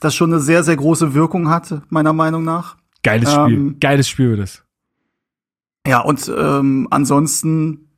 das 0.00 0.14
schon 0.14 0.32
eine 0.32 0.40
sehr, 0.40 0.64
sehr 0.64 0.76
große 0.76 1.14
Wirkung 1.14 1.48
hat, 1.48 1.82
meiner 1.88 2.12
Meinung 2.12 2.44
nach. 2.44 2.76
Geiles 3.02 3.32
Spiel, 3.32 3.54
ähm, 3.54 3.76
geiles 3.80 4.08
Spiel 4.08 4.30
wird 4.30 4.40
es. 4.40 4.64
Ja, 5.86 6.00
und 6.00 6.30
ähm, 6.36 6.88
ansonsten 6.90 7.88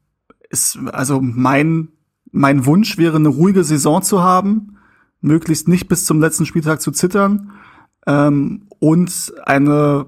ist, 0.50 0.78
also 0.92 1.20
mein, 1.20 1.88
mein 2.30 2.64
Wunsch 2.66 2.96
wäre, 2.96 3.16
eine 3.16 3.28
ruhige 3.28 3.64
Saison 3.64 4.02
zu 4.02 4.22
haben, 4.22 4.78
möglichst 5.20 5.68
nicht 5.68 5.88
bis 5.88 6.04
zum 6.04 6.20
letzten 6.20 6.46
Spieltag 6.46 6.80
zu 6.80 6.90
zittern 6.90 7.52
ähm, 8.06 8.68
und 8.78 9.34
eine 9.44 10.06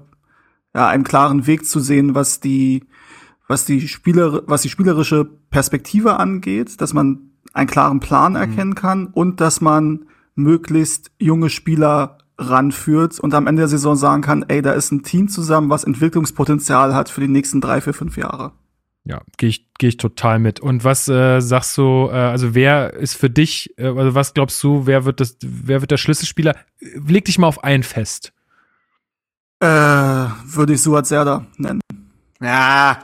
ja, 0.77 0.87
einen 0.87 1.03
klaren 1.03 1.47
Weg 1.47 1.65
zu 1.65 1.79
sehen, 1.79 2.13
was 2.13 2.39
die, 2.39 2.83
was 3.47 3.65
die 3.65 3.87
Spieler, 3.87 4.43
was 4.45 4.61
die 4.61 4.69
spielerische 4.69 5.25
Perspektive 5.49 6.19
angeht, 6.19 6.79
dass 6.81 6.93
man 6.93 7.31
einen 7.51 7.67
klaren 7.67 7.99
Plan 7.99 8.33
mhm. 8.33 8.37
erkennen 8.37 8.75
kann 8.75 9.07
und 9.07 9.41
dass 9.41 9.59
man 9.59 10.05
möglichst 10.35 11.09
junge 11.17 11.49
Spieler 11.49 12.19
ranführt 12.37 13.19
und 13.19 13.33
am 13.33 13.47
Ende 13.47 13.61
der 13.61 13.69
Saison 13.69 13.95
sagen 13.95 14.21
kann, 14.21 14.45
ey, 14.47 14.61
da 14.61 14.73
ist 14.73 14.91
ein 14.91 15.01
Team 15.01 15.29
zusammen, 15.29 15.71
was 15.71 15.83
Entwicklungspotenzial 15.83 16.93
hat 16.93 17.09
für 17.09 17.21
die 17.21 17.27
nächsten 17.27 17.59
drei, 17.59 17.81
vier, 17.81 17.95
fünf 17.95 18.15
Jahre. 18.15 18.51
Ja, 19.03 19.21
gehe 19.37 19.49
ich, 19.49 19.73
geh 19.79 19.87
ich 19.87 19.97
total 19.97 20.37
mit. 20.37 20.59
Und 20.59 20.83
was 20.83 21.07
äh, 21.07 21.39
sagst 21.39 21.75
du, 21.79 22.09
äh, 22.11 22.13
also 22.13 22.53
wer 22.53 22.93
ist 22.93 23.15
für 23.15 23.31
dich, 23.31 23.73
äh, 23.79 23.87
also 23.87 24.13
was 24.13 24.35
glaubst 24.35 24.61
du, 24.61 24.85
wer 24.85 25.05
wird 25.05 25.21
das, 25.21 25.37
wer 25.41 25.81
wird 25.81 25.89
der 25.89 25.97
Schlüsselspieler? 25.97 26.55
Leg 26.79 27.25
dich 27.25 27.39
mal 27.39 27.47
auf 27.47 27.63
einen 27.63 27.81
fest. 27.81 28.33
Äh, 29.59 29.65
würde 29.65 30.73
ich 30.73 30.81
Suat 30.81 31.07
Serda 31.07 31.45
nennen. 31.57 31.81
Ja, 32.39 32.99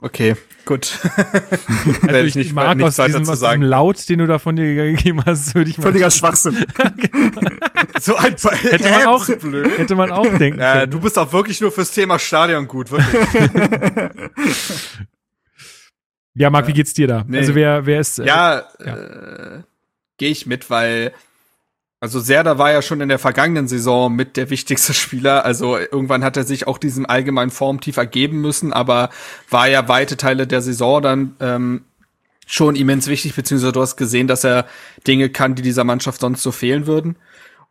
okay, 0.00 0.36
gut. 0.66 0.98
also 2.06 2.14
ich, 2.18 2.36
ich 2.36 2.52
mag 2.52 2.80
aus 2.82 2.96
diesem, 2.96 3.26
aus 3.26 3.40
diesem 3.40 3.62
Laut, 3.62 4.06
den 4.08 4.18
du 4.18 4.26
da 4.26 4.38
von 4.38 4.54
dir 4.56 4.74
gegeben 4.74 5.24
hast, 5.24 5.54
würde 5.54 5.70
ich 5.70 5.78
mal. 5.78 5.84
Völliger 5.84 6.10
Schwachsinn. 6.10 6.56
so 8.00 8.16
ein 8.16 8.36
hätte 8.36 8.90
man 8.90 9.06
auch, 9.06 9.26
blöd. 9.26 9.78
hätte 9.78 9.94
man 9.94 10.10
auch 10.10 10.36
denken. 10.36 10.60
Ja, 10.60 10.84
du 10.84 11.00
bist 11.00 11.18
auch 11.18 11.32
wirklich 11.32 11.60
nur 11.62 11.72
fürs 11.72 11.90
Thema 11.90 12.18
Stadion 12.18 12.68
gut, 12.68 12.90
wirklich. 12.90 13.50
ja, 16.34 16.50
Marc, 16.50 16.66
wie 16.66 16.74
geht's 16.74 16.92
dir 16.92 17.06
da? 17.06 17.24
Nee. 17.26 17.38
Also 17.38 17.54
wer, 17.54 17.86
wer 17.86 18.00
ist? 18.00 18.18
Äh, 18.18 18.26
ja, 18.26 18.64
ja. 18.84 18.96
Äh, 18.96 19.62
gehe 20.18 20.30
ich 20.30 20.44
mit, 20.44 20.68
weil 20.68 21.14
also 22.00 22.20
Serda 22.20 22.58
war 22.58 22.70
ja 22.70 22.80
schon 22.80 23.00
in 23.00 23.08
der 23.08 23.18
vergangenen 23.18 23.66
Saison 23.66 24.14
mit 24.14 24.36
der 24.36 24.50
wichtigste 24.50 24.94
Spieler. 24.94 25.44
Also 25.44 25.76
irgendwann 25.76 26.22
hat 26.22 26.36
er 26.36 26.44
sich 26.44 26.66
auch 26.66 26.78
diesem 26.78 27.06
allgemeinen 27.06 27.50
Formtief 27.50 27.96
ergeben 27.96 28.40
müssen, 28.40 28.72
aber 28.72 29.10
war 29.50 29.68
ja 29.68 29.88
weite 29.88 30.16
Teile 30.16 30.46
der 30.46 30.62
Saison 30.62 31.02
dann 31.02 31.36
ähm, 31.40 31.84
schon 32.46 32.76
immens 32.76 33.08
wichtig, 33.08 33.34
beziehungsweise 33.34 33.72
du 33.72 33.82
hast 33.82 33.96
gesehen, 33.96 34.28
dass 34.28 34.44
er 34.44 34.66
Dinge 35.06 35.28
kann, 35.28 35.54
die 35.54 35.62
dieser 35.62 35.84
Mannschaft 35.84 36.20
sonst 36.20 36.42
so 36.42 36.52
fehlen 36.52 36.86
würden. 36.86 37.16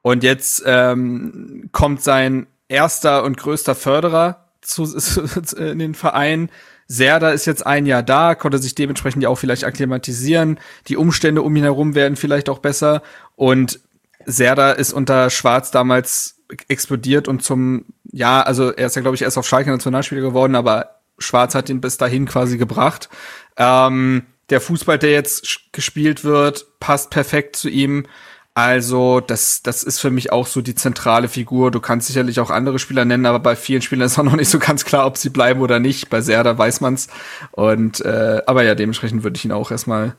Und 0.01 0.23
jetzt 0.23 0.61
ähm, 0.65 1.69
kommt 1.71 2.03
sein 2.03 2.47
erster 2.67 3.23
und 3.23 3.37
größter 3.37 3.75
Förderer 3.75 4.45
zu, 4.61 4.83
in 5.57 5.79
den 5.79 5.95
Verein. 5.95 6.49
Serda 6.87 7.31
ist 7.31 7.45
jetzt 7.45 7.65
ein 7.65 7.85
Jahr 7.85 8.03
da, 8.03 8.35
konnte 8.35 8.59
sich 8.59 8.75
dementsprechend 8.75 9.23
ja 9.23 9.29
auch 9.29 9.37
vielleicht 9.37 9.63
akklimatisieren. 9.65 10.59
Die 10.87 10.95
Umstände 10.95 11.41
um 11.41 11.55
ihn 11.55 11.63
herum 11.63 11.95
werden 11.95 12.15
vielleicht 12.15 12.49
auch 12.49 12.59
besser. 12.59 13.01
Und 13.35 13.81
Serda 14.27 14.71
ist 14.71 14.93
unter 14.93 15.29
Schwarz 15.29 15.71
damals 15.71 16.35
explodiert 16.67 17.27
und 17.27 17.43
zum, 17.43 17.85
ja, 18.11 18.41
also 18.41 18.71
er 18.71 18.87
ist 18.87 18.95
ja, 18.95 19.01
glaube 19.01 19.15
ich, 19.15 19.21
erst 19.21 19.37
auf 19.37 19.47
Schalke 19.47 19.69
Nationalspieler 19.69 20.21
geworden, 20.21 20.55
aber 20.55 20.97
Schwarz 21.17 21.55
hat 21.55 21.69
ihn 21.69 21.81
bis 21.81 21.97
dahin 21.97 22.25
quasi 22.25 22.57
gebracht. 22.57 23.09
Ähm, 23.55 24.27
der 24.49 24.61
Fußball, 24.61 24.99
der 24.99 25.11
jetzt 25.11 25.71
gespielt 25.71 26.23
wird, 26.23 26.79
passt 26.79 27.09
perfekt 27.09 27.55
zu 27.55 27.69
ihm. 27.69 28.05
Also, 28.53 29.19
das, 29.19 29.61
das 29.61 29.83
ist 29.83 29.99
für 29.99 30.09
mich 30.09 30.31
auch 30.31 30.47
so 30.47 30.61
die 30.61 30.75
zentrale 30.75 31.27
Figur. 31.27 31.69
Du 31.69 31.79
kannst 31.79 32.07
sicherlich 32.07 32.39
auch 32.39 32.49
andere 32.49 32.79
Spieler 32.79 33.05
nennen, 33.05 33.25
aber 33.25 33.39
bei 33.39 33.55
vielen 33.55 33.81
Spielern 33.81 34.05
ist 34.05 34.17
auch 34.19 34.23
noch 34.23 34.35
nicht 34.35 34.49
so 34.49 34.59
ganz 34.59 34.83
klar, 34.83 35.05
ob 35.05 35.17
sie 35.17 35.29
bleiben 35.29 35.61
oder 35.61 35.79
nicht. 35.79 36.09
Bei 36.09 36.21
Serda 36.21 36.57
weiß 36.57 36.81
man's. 36.81 37.07
Und 37.51 38.01
äh, 38.01 38.41
aber 38.45 38.63
ja, 38.63 38.75
dementsprechend 38.75 39.23
würde 39.23 39.37
ich 39.37 39.45
ihn 39.45 39.51
auch 39.51 39.71
erstmal 39.71 40.15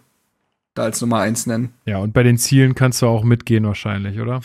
da 0.79 0.85
als 0.85 1.01
Nummer 1.01 1.19
eins 1.19 1.47
nennen. 1.47 1.75
Ja, 1.85 1.99
und 1.99 2.13
bei 2.13 2.23
den 2.23 2.39
Zielen 2.39 2.75
kannst 2.75 3.03
du 3.03 3.07
auch 3.07 3.25
mitgehen 3.25 3.65
wahrscheinlich, 3.67 4.21
oder? 4.21 4.41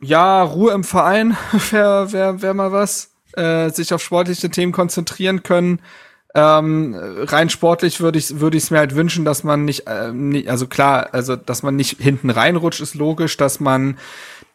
Ja, 0.00 0.42
Ruhe 0.42 0.72
im 0.72 0.84
Verein 0.84 1.36
wäre 1.70 2.12
wär, 2.12 2.42
wär 2.42 2.54
mal 2.54 2.72
was. 2.72 3.10
Äh, 3.34 3.70
sich 3.70 3.94
auf 3.94 4.02
sportliche 4.02 4.50
Themen 4.50 4.72
konzentrieren 4.72 5.42
können. 5.42 5.80
Ähm, 6.34 6.94
rein 6.98 7.48
sportlich 7.50 8.00
würde 8.00 8.18
ich 8.18 8.40
würde 8.40 8.56
ich 8.56 8.64
es 8.64 8.70
mir 8.70 8.78
halt 8.78 8.94
wünschen, 8.94 9.24
dass 9.24 9.42
man 9.42 9.64
nicht, 9.64 9.86
äh, 9.86 10.12
nicht, 10.12 10.48
also 10.48 10.66
klar, 10.66 11.08
also 11.12 11.36
dass 11.36 11.62
man 11.62 11.76
nicht 11.76 11.98
hinten 12.00 12.30
reinrutscht, 12.30 12.80
ist 12.80 12.94
logisch, 12.94 13.36
dass 13.36 13.60
man, 13.60 13.98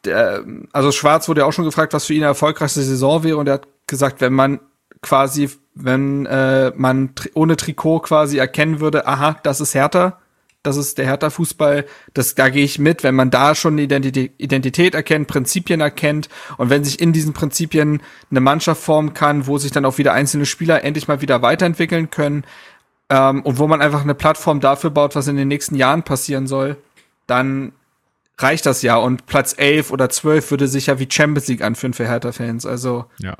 äh, 0.06 0.40
also 0.74 0.92
Schwarz 0.92 1.28
wurde 1.28 1.42
ja 1.42 1.48
auch 1.48 1.54
schon 1.54 1.66
gefragt, 1.66 1.94
was 1.94 2.06
für 2.06 2.14
ihn 2.14 2.22
eine 2.22 2.28
erfolgreichste 2.28 2.82
Saison 2.82 3.24
wäre 3.24 3.38
und 3.38 3.48
er 3.48 3.56
hat 3.56 3.68
gesagt, 3.88 4.22
wenn 4.22 4.34
man 4.34 4.60
quasi, 5.02 5.50
wenn 5.76 6.26
äh, 6.26 6.72
man 6.76 7.14
tri 7.14 7.30
ohne 7.34 7.58
Trikot 7.58 8.02
quasi 8.02 8.38
erkennen 8.38 8.80
würde, 8.80 9.08
aha, 9.08 9.38
das 9.44 9.62
ist 9.62 9.76
härter, 9.76 10.20
das 10.64 10.78
ist 10.78 10.98
der 10.98 11.06
Hertha-Fußball, 11.06 11.86
das, 12.14 12.36
da 12.36 12.50
gehe 12.50 12.64
ich 12.64 12.80
mit, 12.80 13.04
wenn 13.04 13.16
man 13.16 13.30
da 13.30 13.56
schon 13.56 13.76
eine 13.76 13.84
Identität, 13.84 14.34
Identität 14.38 14.96
erkennt, 14.96 15.28
Prinzipien 15.28 15.80
erkennt 15.80 16.30
und 16.58 16.70
wenn 16.70 16.84
sich 16.84 17.00
in 17.00 17.14
diesen 17.14 17.34
Prinzipien 17.34 18.02
eine 18.30 18.42
Mannschaft 18.42 18.82
formen 18.82 19.14
kann, 19.14 19.48
wo 19.48 19.58
sich 19.58 19.72
dann 19.72 19.86
auch 19.86 19.98
wieder 19.98 20.14
einzelne 20.14 20.46
Spieler 20.46 20.84
endlich 20.84 21.08
mal 21.08 21.22
wieder 21.22 21.42
weiterentwickeln 21.42 22.10
können 22.10 22.44
ähm, 23.10 23.44
und 23.44 23.60
wo 23.60 23.68
man 23.68 23.82
einfach 23.82 24.02
eine 24.02 24.16
Plattform 24.16 24.60
dafür 24.60 24.90
baut, 24.90 25.16
was 25.16 25.28
in 25.28 25.38
den 25.38 25.48
nächsten 25.48 25.76
Jahren 25.76 26.04
passieren 26.04 26.48
soll, 26.48 26.78
dann 27.28 27.72
reicht 28.38 28.66
das 28.66 28.82
ja 28.82 28.98
und 28.98 29.26
Platz 29.26 29.56
11 29.58 29.92
oder 29.92 30.10
12 30.10 30.52
würde 30.52 30.68
sich 30.68 30.88
ja 30.88 31.00
wie 31.00 31.08
Champions 31.10 31.48
League 31.48 31.64
anführen 31.64 31.94
für 31.94 32.08
Hertha-Fans, 32.08 32.66
also 32.66 33.06
ja. 33.20 33.36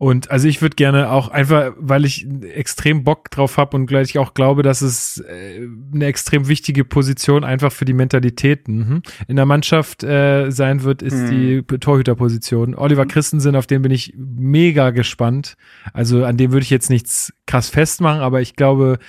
Und 0.00 0.30
also 0.30 0.48
ich 0.48 0.62
würde 0.62 0.76
gerne 0.76 1.10
auch 1.10 1.28
einfach, 1.28 1.74
weil 1.76 2.06
ich 2.06 2.26
extrem 2.54 3.04
Bock 3.04 3.30
drauf 3.30 3.58
habe 3.58 3.76
und 3.76 3.84
gleich 3.84 4.16
auch 4.16 4.32
glaube, 4.32 4.62
dass 4.62 4.80
es 4.80 5.18
äh, 5.18 5.68
eine 5.92 6.06
extrem 6.06 6.48
wichtige 6.48 6.86
Position 6.86 7.44
einfach 7.44 7.70
für 7.70 7.84
die 7.84 7.92
Mentalität 7.92 8.66
mhm. 8.66 9.02
in 9.28 9.36
der 9.36 9.44
Mannschaft 9.44 10.02
äh, 10.02 10.48
sein 10.50 10.84
wird, 10.84 11.02
ist 11.02 11.30
mhm. 11.30 11.66
die 11.68 11.78
Torhüterposition. 11.78 12.74
Oliver 12.76 13.04
Christensen, 13.04 13.54
auf 13.54 13.66
den 13.66 13.82
bin 13.82 13.92
ich 13.92 14.14
mega 14.16 14.88
gespannt. 14.88 15.58
Also 15.92 16.24
an 16.24 16.38
dem 16.38 16.52
würde 16.52 16.64
ich 16.64 16.70
jetzt 16.70 16.88
nichts 16.88 17.34
krass 17.44 17.68
festmachen, 17.68 18.22
aber 18.22 18.40
ich 18.40 18.56
glaube, 18.56 19.00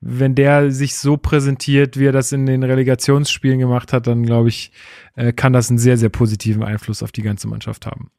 wenn 0.00 0.34
der 0.34 0.70
sich 0.70 0.96
so 0.96 1.18
präsentiert, 1.18 1.98
wie 1.98 2.06
er 2.06 2.12
das 2.12 2.32
in 2.32 2.46
den 2.46 2.62
Relegationsspielen 2.62 3.58
gemacht 3.58 3.92
hat, 3.92 4.06
dann 4.06 4.22
glaube 4.22 4.48
ich, 4.48 4.72
äh, 5.14 5.30
kann 5.34 5.52
das 5.52 5.68
einen 5.68 5.78
sehr, 5.78 5.98
sehr 5.98 6.08
positiven 6.08 6.62
Einfluss 6.62 7.02
auf 7.02 7.12
die 7.12 7.20
ganze 7.20 7.48
Mannschaft 7.48 7.84
haben. 7.84 8.10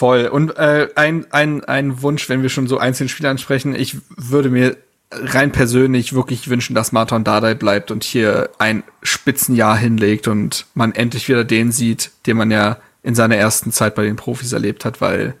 Voll. 0.00 0.26
Und 0.26 0.56
äh, 0.56 0.88
ein, 0.96 1.26
ein, 1.30 1.64
ein 1.64 2.02
Wunsch, 2.02 2.28
wenn 2.28 2.42
wir 2.42 2.48
schon 2.48 2.66
so 2.66 2.78
einzelne 2.78 3.08
Spiele 3.08 3.28
ansprechen, 3.28 3.74
ich 3.74 3.98
würde 4.16 4.50
mir 4.50 4.76
rein 5.12 5.52
persönlich 5.52 6.12
wirklich 6.12 6.48
wünschen, 6.48 6.74
dass 6.74 6.92
Martin 6.92 7.24
Dardai 7.24 7.54
bleibt 7.54 7.90
und 7.90 8.04
hier 8.04 8.50
ein 8.58 8.82
Spitzenjahr 9.02 9.76
hinlegt 9.76 10.28
und 10.28 10.66
man 10.74 10.92
endlich 10.92 11.28
wieder 11.28 11.44
den 11.44 11.72
sieht, 11.72 12.12
den 12.26 12.36
man 12.36 12.50
ja 12.50 12.78
in 13.02 13.14
seiner 13.14 13.36
ersten 13.36 13.72
Zeit 13.72 13.94
bei 13.94 14.04
den 14.04 14.16
Profis 14.16 14.52
erlebt 14.52 14.84
hat, 14.84 15.00
weil 15.00 15.34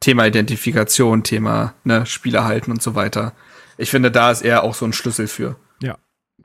Thema 0.00 0.26
Identifikation, 0.26 1.22
Thema 1.22 1.74
ne, 1.84 2.06
Spieler 2.06 2.44
halten 2.44 2.70
und 2.70 2.82
so 2.82 2.94
weiter 2.94 3.34
ich 3.80 3.90
finde, 3.90 4.10
da 4.10 4.30
ist 4.30 4.42
er 4.42 4.62
auch 4.62 4.74
so 4.74 4.84
ein 4.84 4.92
Schlüssel 4.92 5.26
für. 5.26 5.56
Ja, 5.82 5.96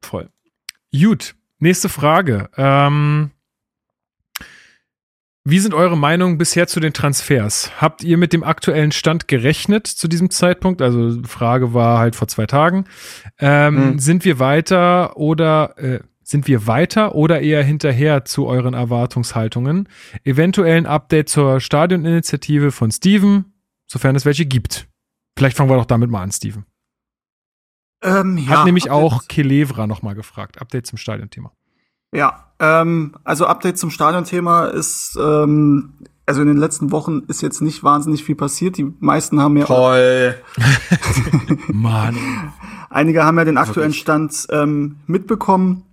voll. 0.01 0.29
Gut, 0.93 1.35
nächste 1.59 1.89
Frage. 1.89 2.49
Ähm, 2.55 3.31
wie 5.47 5.59
sind 5.59 5.75
eure 5.75 5.95
Meinungen 5.95 6.39
bisher 6.39 6.65
zu 6.67 6.79
den 6.79 6.91
Transfers? 6.91 7.71
Habt 7.79 8.03
ihr 8.03 8.17
mit 8.17 8.33
dem 8.33 8.43
aktuellen 8.43 8.91
Stand 8.91 9.27
gerechnet 9.27 9.85
zu 9.85 10.07
diesem 10.07 10.31
Zeitpunkt? 10.31 10.81
Also 10.81 11.21
Frage 11.23 11.75
war 11.75 11.99
halt 11.99 12.15
vor 12.15 12.27
zwei 12.27 12.47
Tagen. 12.47 12.85
Ähm, 13.37 13.77
hm. 13.77 13.99
Sind 13.99 14.25
wir 14.25 14.39
weiter 14.39 15.17
oder 15.17 15.77
äh, 15.77 15.99
sind 16.23 16.47
wir 16.47 16.65
weiter 16.65 17.13
oder 17.13 17.41
eher 17.41 17.63
hinterher 17.63 18.25
zu 18.25 18.47
euren 18.47 18.73
Erwartungshaltungen? 18.73 19.87
Eventuell 20.23 20.77
ein 20.77 20.87
Update 20.87 21.29
zur 21.29 21.59
Stadioninitiative 21.59 22.71
von 22.71 22.89
Steven, 22.89 23.53
sofern 23.85 24.15
es 24.15 24.25
welche 24.25 24.47
gibt. 24.47 24.87
Vielleicht 25.37 25.55
fangen 25.57 25.69
wir 25.69 25.77
doch 25.77 25.85
damit 25.85 26.09
mal 26.09 26.23
an, 26.23 26.31
Steven. 26.31 26.65
Ähm, 28.01 28.39
ja, 28.39 28.49
Hat 28.49 28.65
nämlich 28.65 28.89
Update 28.89 29.03
auch 29.03 29.27
Kelevra 29.27 29.85
nochmal 29.85 30.15
gefragt. 30.15 30.59
Update 30.59 30.87
zum 30.87 30.97
Stadionthema. 30.97 31.51
Ja, 32.11 32.44
ähm, 32.59 33.13
also 33.23 33.45
Update 33.45 33.77
zum 33.77 33.89
Stadionthema 33.89 34.65
ist, 34.65 35.17
ähm, 35.21 35.93
also 36.25 36.41
in 36.41 36.47
den 36.47 36.57
letzten 36.57 36.91
Wochen 36.91 37.23
ist 37.27 37.41
jetzt 37.41 37.61
nicht 37.61 37.83
wahnsinnig 37.83 38.23
viel 38.23 38.35
passiert. 38.35 38.77
Die 38.77 38.93
meisten 38.99 39.41
haben 39.41 39.57
ja. 39.57 39.65
Toll. 39.65 40.35
Mann. 41.67 42.17
Einige 42.89 43.25
haben 43.25 43.37
ja 43.37 43.45
den 43.45 43.57
aktuellen 43.57 43.93
Stand 43.93 44.47
ähm, 44.51 44.97
mitbekommen, 45.05 45.83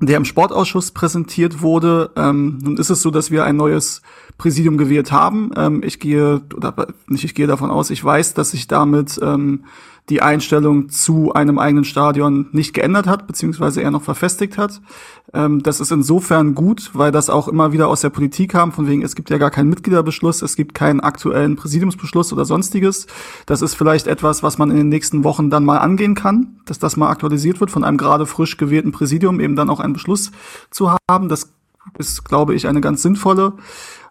der 0.00 0.16
im 0.16 0.24
Sportausschuss 0.24 0.90
präsentiert 0.90 1.60
wurde. 1.60 2.10
Ähm, 2.16 2.58
nun 2.62 2.78
ist 2.78 2.90
es 2.90 3.02
so, 3.02 3.10
dass 3.10 3.30
wir 3.30 3.44
ein 3.44 3.56
neues 3.56 4.00
Präsidium 4.38 4.78
gewählt 4.78 5.12
haben. 5.12 5.50
Ähm, 5.54 5.82
ich 5.84 6.00
gehe, 6.00 6.42
oder 6.54 6.88
nicht, 7.08 7.24
ich 7.24 7.34
gehe 7.34 7.46
davon 7.46 7.70
aus, 7.70 7.90
ich 7.90 8.02
weiß, 8.02 8.34
dass 8.34 8.52
sich 8.52 8.66
damit 8.66 9.20
ähm, 9.22 9.64
die 10.08 10.22
Einstellung 10.22 10.88
zu 10.88 11.32
einem 11.32 11.58
eigenen 11.58 11.84
Stadion 11.84 12.46
nicht 12.52 12.74
geändert 12.74 13.06
hat, 13.06 13.26
beziehungsweise 13.26 13.80
eher 13.80 13.90
noch 13.90 14.02
verfestigt 14.02 14.56
hat. 14.56 14.80
Ähm, 15.34 15.62
das 15.62 15.80
ist 15.80 15.90
insofern 15.90 16.54
gut, 16.54 16.90
weil 16.92 17.10
das 17.10 17.28
auch 17.28 17.48
immer 17.48 17.72
wieder 17.72 17.88
aus 17.88 18.02
der 18.02 18.10
Politik 18.10 18.52
kam, 18.52 18.72
von 18.72 18.86
wegen, 18.86 19.02
es 19.02 19.16
gibt 19.16 19.30
ja 19.30 19.38
gar 19.38 19.50
keinen 19.50 19.68
Mitgliederbeschluss, 19.68 20.42
es 20.42 20.54
gibt 20.54 20.74
keinen 20.74 21.00
aktuellen 21.00 21.56
Präsidiumsbeschluss 21.56 22.32
oder 22.32 22.44
sonstiges. 22.44 23.06
Das 23.46 23.62
ist 23.62 23.74
vielleicht 23.74 24.06
etwas, 24.06 24.42
was 24.42 24.58
man 24.58 24.70
in 24.70 24.76
den 24.76 24.88
nächsten 24.88 25.24
Wochen 25.24 25.50
dann 25.50 25.64
mal 25.64 25.78
angehen 25.78 26.14
kann, 26.14 26.60
dass 26.66 26.78
das 26.78 26.96
mal 26.96 27.10
aktualisiert 27.10 27.60
wird, 27.60 27.70
von 27.70 27.82
einem 27.82 27.98
gerade 27.98 28.26
frisch 28.26 28.56
gewählten 28.56 28.92
Präsidium 28.92 29.40
eben 29.40 29.56
dann 29.56 29.70
auch 29.70 29.80
einen 29.80 29.92
Beschluss 29.92 30.30
zu 30.70 30.92
haben. 31.10 31.28
Das 31.28 31.50
ist, 31.98 32.24
glaube 32.24 32.54
ich, 32.54 32.68
eine 32.68 32.80
ganz 32.80 33.02
sinnvolle 33.02 33.54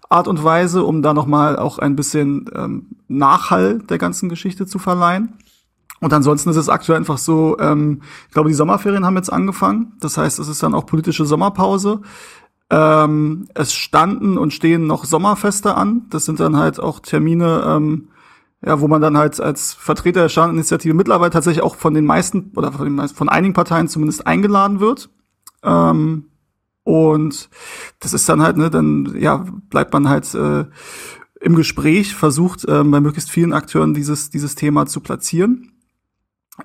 Art 0.09 0.27
und 0.27 0.43
Weise, 0.43 0.83
um 0.83 1.01
da 1.01 1.13
nochmal 1.13 1.57
auch 1.57 1.79
ein 1.79 1.95
bisschen 1.95 2.49
ähm, 2.53 2.87
Nachhall 3.07 3.79
der 3.79 3.97
ganzen 3.97 4.29
Geschichte 4.29 4.65
zu 4.65 4.77
verleihen. 4.77 5.33
Und 6.01 6.13
ansonsten 6.13 6.49
ist 6.49 6.57
es 6.57 6.69
aktuell 6.69 6.97
einfach 6.97 7.17
so, 7.17 7.57
ähm, 7.59 8.01
ich 8.27 8.33
glaube, 8.33 8.49
die 8.49 8.55
Sommerferien 8.55 9.05
haben 9.05 9.15
jetzt 9.15 9.31
angefangen. 9.31 9.93
Das 9.99 10.17
heißt, 10.17 10.39
es 10.39 10.47
ist 10.47 10.61
dann 10.61 10.73
auch 10.73 10.85
politische 10.85 11.25
Sommerpause. 11.25 12.01
Ähm, 12.69 13.47
es 13.53 13.73
standen 13.73 14.37
und 14.37 14.53
stehen 14.53 14.87
noch 14.87 15.05
Sommerfeste 15.05 15.75
an. 15.75 16.07
Das 16.09 16.25
sind 16.25 16.39
dann 16.39 16.57
halt 16.57 16.79
auch 16.79 16.99
Termine, 16.99 17.63
ähm, 17.65 18.09
ja, 18.65 18.81
wo 18.81 18.87
man 18.87 19.01
dann 19.01 19.17
halt 19.17 19.39
als 19.39 19.73
Vertreter 19.73 20.21
der 20.21 20.29
Standinitiative 20.29 20.93
mittlerweile 20.93 21.31
tatsächlich 21.31 21.63
auch 21.63 21.75
von 21.75 21.93
den 21.93 22.05
meisten 22.05 22.51
oder 22.55 22.71
von, 22.71 22.85
den 22.85 22.95
meisten, 22.95 23.15
von 23.15 23.29
einigen 23.29 23.53
Parteien 23.53 23.87
zumindest 23.87 24.25
eingeladen 24.25 24.79
wird. 24.79 25.09
Ähm, 25.63 26.25
und 26.83 27.49
das 27.99 28.13
ist 28.13 28.27
dann 28.27 28.41
halt, 28.41 28.57
ne, 28.57 28.69
dann 28.69 29.15
ja, 29.17 29.45
bleibt 29.69 29.93
man 29.93 30.09
halt 30.09 30.33
äh, 30.35 30.65
im 31.41 31.55
Gespräch, 31.55 32.15
versucht 32.15 32.65
äh, 32.65 32.83
bei 32.83 32.99
möglichst 32.99 33.29
vielen 33.29 33.53
Akteuren 33.53 33.93
dieses, 33.93 34.29
dieses 34.29 34.55
Thema 34.55 34.85
zu 34.87 34.99
platzieren. 34.99 35.71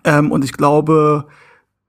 Ähm, 0.04 0.30
und 0.30 0.44
ich 0.44 0.52
glaube, 0.52 1.26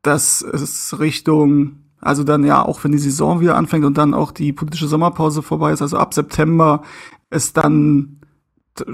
dass 0.01 0.41
es 0.41 0.99
Richtung, 0.99 1.77
also 1.99 2.23
dann 2.23 2.43
ja, 2.43 2.63
auch 2.63 2.83
wenn 2.83 2.91
die 2.91 2.97
Saison 2.97 3.41
wieder 3.41 3.55
anfängt 3.55 3.85
und 3.85 3.97
dann 3.97 4.13
auch 4.13 4.31
die 4.31 4.53
politische 4.53 4.87
Sommerpause 4.87 5.41
vorbei 5.41 5.71
ist, 5.71 5.81
also 5.81 5.97
ab 5.97 6.13
September, 6.13 6.83
es 7.29 7.53
dann 7.53 8.21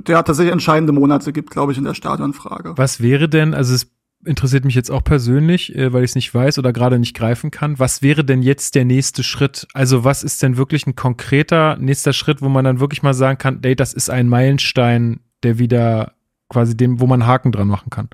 ja 0.08 0.24
tatsächlich 0.24 0.52
entscheidende 0.52 0.94
Monate 0.94 1.32
gibt, 1.32 1.52
glaube 1.52 1.72
ich, 1.72 1.78
in 1.78 1.84
der 1.84 1.94
Stadionfrage. 1.94 2.74
Was 2.78 3.02
wäre 3.02 3.30
denn, 3.30 3.54
also 3.54 3.74
es 3.74 3.92
interessiert 4.26 4.66
mich 4.66 4.76
jetzt 4.76 4.92
auch 4.92 5.04
persönlich, 5.04 5.76
äh, 5.76 5.94
weil 5.94 6.04
ich 6.04 6.12
es 6.12 6.16
nicht 6.16 6.34
weiß 6.34 6.60
oder 6.60 6.74
gerade 6.74 7.00
nicht 7.00 7.16
greifen 7.16 7.52
kann. 7.52 7.80
Was 7.80 8.02
wäre 8.02 8.26
denn 8.26 8.42
jetzt 8.42 8.76
der 8.76 8.86
nächste 8.86 9.24
Schritt? 9.24 9.68
Also 9.74 10.04
was 10.04 10.24
ist 10.24 10.44
denn 10.44 10.58
wirklich 10.58 10.88
ein 10.88 10.96
konkreter 10.96 11.78
nächster 11.78 12.14
Schritt, 12.14 12.42
wo 12.42 12.50
man 12.50 12.66
dann 12.66 12.80
wirklich 12.80 13.04
mal 13.04 13.14
sagen 13.14 13.38
kann, 13.38 13.60
ey, 13.62 13.76
das 13.76 13.94
ist 13.94 14.10
ein 14.10 14.28
Meilenstein, 14.28 15.20
der 15.44 15.60
wieder 15.60 16.14
quasi 16.50 16.76
dem, 16.76 17.00
wo 17.00 17.08
man 17.08 17.26
Haken 17.26 17.52
dran 17.52 17.68
machen 17.68 17.90
kann? 17.90 18.10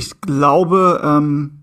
Ich 0.00 0.22
glaube, 0.22 1.02
ähm, 1.04 1.58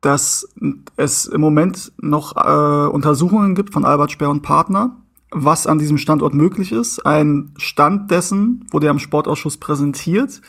dass 0.00 0.48
es 0.96 1.26
im 1.26 1.42
Moment 1.42 1.92
noch 2.00 2.34
äh, 2.38 2.88
Untersuchungen 2.88 3.54
gibt 3.54 3.70
von 3.74 3.84
Albert 3.84 4.12
Speer 4.12 4.30
und 4.30 4.40
Partner, 4.40 4.96
was 5.30 5.66
an 5.66 5.76
diesem 5.76 5.98
Standort 5.98 6.32
möglich 6.32 6.72
ist. 6.72 7.04
Ein 7.04 7.52
Stand 7.58 8.10
dessen 8.10 8.66
wurde 8.70 8.86
ja 8.86 8.92
im 8.92 8.98
Sportausschuss 8.98 9.58
präsentiert. 9.58 10.40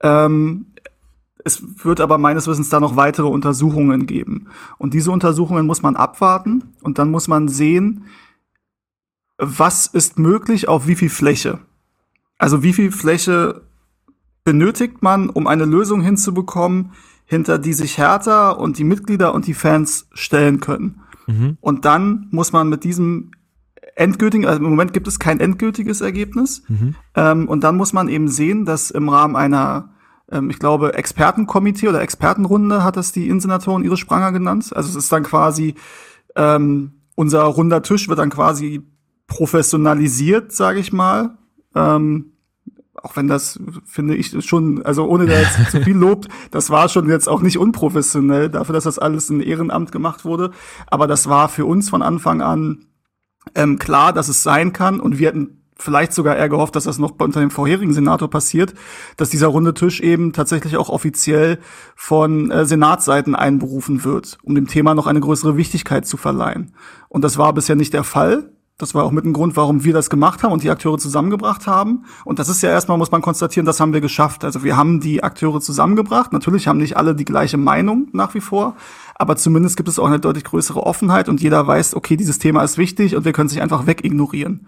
Ähm, 0.00 0.72
es 1.44 1.62
wird 1.84 2.00
aber 2.00 2.18
meines 2.18 2.48
Wissens 2.48 2.68
da 2.68 2.80
noch 2.80 2.96
weitere 2.96 3.28
Untersuchungen 3.28 4.06
geben. 4.06 4.48
Und 4.76 4.92
diese 4.92 5.12
Untersuchungen 5.12 5.66
muss 5.66 5.82
man 5.82 5.94
abwarten 5.94 6.74
und 6.82 6.98
dann 6.98 7.12
muss 7.12 7.28
man 7.28 7.46
sehen, 7.46 8.06
was 9.38 9.86
ist 9.86 10.18
möglich 10.18 10.66
auf 10.66 10.88
wie 10.88 10.96
viel 10.96 11.10
Fläche. 11.10 11.60
Also 12.38 12.64
wie 12.64 12.72
viel 12.72 12.90
Fläche 12.90 13.62
benötigt 14.46 15.02
man, 15.02 15.28
um 15.28 15.48
eine 15.48 15.64
Lösung 15.64 16.00
hinzubekommen, 16.00 16.92
hinter 17.24 17.58
die 17.58 17.72
sich 17.72 17.98
Hertha 17.98 18.50
und 18.50 18.78
die 18.78 18.84
Mitglieder 18.84 19.34
und 19.34 19.48
die 19.48 19.54
Fans 19.54 20.08
stellen 20.12 20.60
können. 20.60 21.00
Mhm. 21.26 21.58
Und 21.60 21.84
dann 21.84 22.28
muss 22.30 22.52
man 22.52 22.68
mit 22.68 22.84
diesem 22.84 23.32
endgültigen, 23.96 24.46
also 24.46 24.62
im 24.62 24.70
Moment 24.70 24.92
gibt 24.92 25.08
es 25.08 25.18
kein 25.18 25.40
endgültiges 25.40 26.00
Ergebnis. 26.00 26.62
Mhm. 26.68 26.94
Ähm, 27.16 27.48
und 27.48 27.64
dann 27.64 27.76
muss 27.76 27.92
man 27.92 28.08
eben 28.08 28.28
sehen, 28.28 28.64
dass 28.64 28.92
im 28.92 29.08
Rahmen 29.08 29.34
einer, 29.34 29.90
ähm, 30.30 30.48
ich 30.48 30.60
glaube, 30.60 30.94
Expertenkomitee 30.94 31.88
oder 31.88 32.00
Expertenrunde 32.00 32.84
hat 32.84 32.96
das 32.96 33.10
die 33.10 33.28
Insenatoren 33.28 33.82
ihre 33.82 33.96
Spranger 33.96 34.30
genannt. 34.30 34.70
Also 34.76 34.90
es 34.90 34.94
ist 34.94 35.10
dann 35.10 35.24
quasi, 35.24 35.74
ähm, 36.36 37.00
unser 37.16 37.42
runder 37.42 37.82
Tisch 37.82 38.08
wird 38.08 38.20
dann 38.20 38.30
quasi 38.30 38.86
professionalisiert, 39.26 40.52
sage 40.52 40.78
ich 40.78 40.92
mal. 40.92 41.36
Ähm, 41.74 42.35
auch 43.02 43.16
wenn 43.16 43.28
das, 43.28 43.60
finde 43.84 44.16
ich, 44.16 44.44
schon, 44.44 44.84
also 44.84 45.06
ohne 45.06 45.26
da 45.26 45.38
jetzt 45.38 45.70
zu 45.70 45.82
viel 45.82 45.96
lobt, 45.96 46.28
das 46.50 46.70
war 46.70 46.88
schon 46.88 47.08
jetzt 47.08 47.28
auch 47.28 47.42
nicht 47.42 47.58
unprofessionell, 47.58 48.48
dafür, 48.48 48.74
dass 48.74 48.84
das 48.84 48.98
alles 48.98 49.30
in 49.30 49.40
Ehrenamt 49.40 49.92
gemacht 49.92 50.24
wurde. 50.24 50.50
Aber 50.86 51.06
das 51.06 51.28
war 51.28 51.48
für 51.48 51.66
uns 51.66 51.90
von 51.90 52.02
Anfang 52.02 52.40
an 52.42 52.86
ähm, 53.54 53.78
klar, 53.78 54.12
dass 54.12 54.28
es 54.28 54.42
sein 54.42 54.72
kann. 54.72 55.00
Und 55.00 55.18
wir 55.18 55.28
hatten 55.28 55.62
vielleicht 55.78 56.12
sogar 56.12 56.36
eher 56.36 56.48
gehofft, 56.48 56.74
dass 56.74 56.84
das 56.84 56.98
noch 56.98 57.14
unter 57.18 57.40
dem 57.40 57.50
vorherigen 57.50 57.92
Senator 57.92 58.30
passiert, 58.30 58.74
dass 59.16 59.28
dieser 59.28 59.48
runde 59.48 59.74
Tisch 59.74 60.00
eben 60.00 60.32
tatsächlich 60.32 60.76
auch 60.76 60.88
offiziell 60.88 61.58
von 61.94 62.50
äh, 62.50 62.64
Senatsseiten 62.64 63.34
einberufen 63.34 64.02
wird, 64.04 64.38
um 64.42 64.54
dem 64.54 64.68
Thema 64.68 64.94
noch 64.94 65.06
eine 65.06 65.20
größere 65.20 65.56
Wichtigkeit 65.56 66.06
zu 66.06 66.16
verleihen. 66.16 66.72
Und 67.08 67.22
das 67.22 67.38
war 67.38 67.52
bisher 67.52 67.76
nicht 67.76 67.92
der 67.92 68.04
Fall. 68.04 68.55
Das 68.78 68.94
war 68.94 69.04
auch 69.04 69.10
mit 69.10 69.24
ein 69.24 69.32
Grund, 69.32 69.56
warum 69.56 69.84
wir 69.84 69.94
das 69.94 70.10
gemacht 70.10 70.42
haben 70.42 70.52
und 70.52 70.62
die 70.62 70.68
Akteure 70.68 70.98
zusammengebracht 70.98 71.66
haben. 71.66 72.04
Und 72.26 72.38
das 72.38 72.50
ist 72.50 72.60
ja 72.60 72.68
erstmal, 72.68 72.98
muss 72.98 73.10
man 73.10 73.22
konstatieren, 73.22 73.64
das 73.64 73.80
haben 73.80 73.94
wir 73.94 74.02
geschafft. 74.02 74.44
Also 74.44 74.64
wir 74.64 74.76
haben 74.76 75.00
die 75.00 75.24
Akteure 75.24 75.62
zusammengebracht. 75.62 76.34
Natürlich 76.34 76.68
haben 76.68 76.78
nicht 76.78 76.94
alle 76.98 77.14
die 77.14 77.24
gleiche 77.24 77.56
Meinung 77.56 78.08
nach 78.12 78.34
wie 78.34 78.40
vor, 78.40 78.76
aber 79.14 79.36
zumindest 79.36 79.78
gibt 79.78 79.88
es 79.88 79.98
auch 79.98 80.06
eine 80.06 80.20
deutlich 80.20 80.44
größere 80.44 80.82
Offenheit 80.82 81.30
und 81.30 81.40
jeder 81.40 81.66
weiß, 81.66 81.94
okay, 81.94 82.18
dieses 82.18 82.38
Thema 82.38 82.62
ist 82.62 82.76
wichtig 82.76 83.16
und 83.16 83.24
wir 83.24 83.32
können 83.32 83.48
sich 83.48 83.62
einfach 83.62 83.86
wegignorieren. 83.86 84.66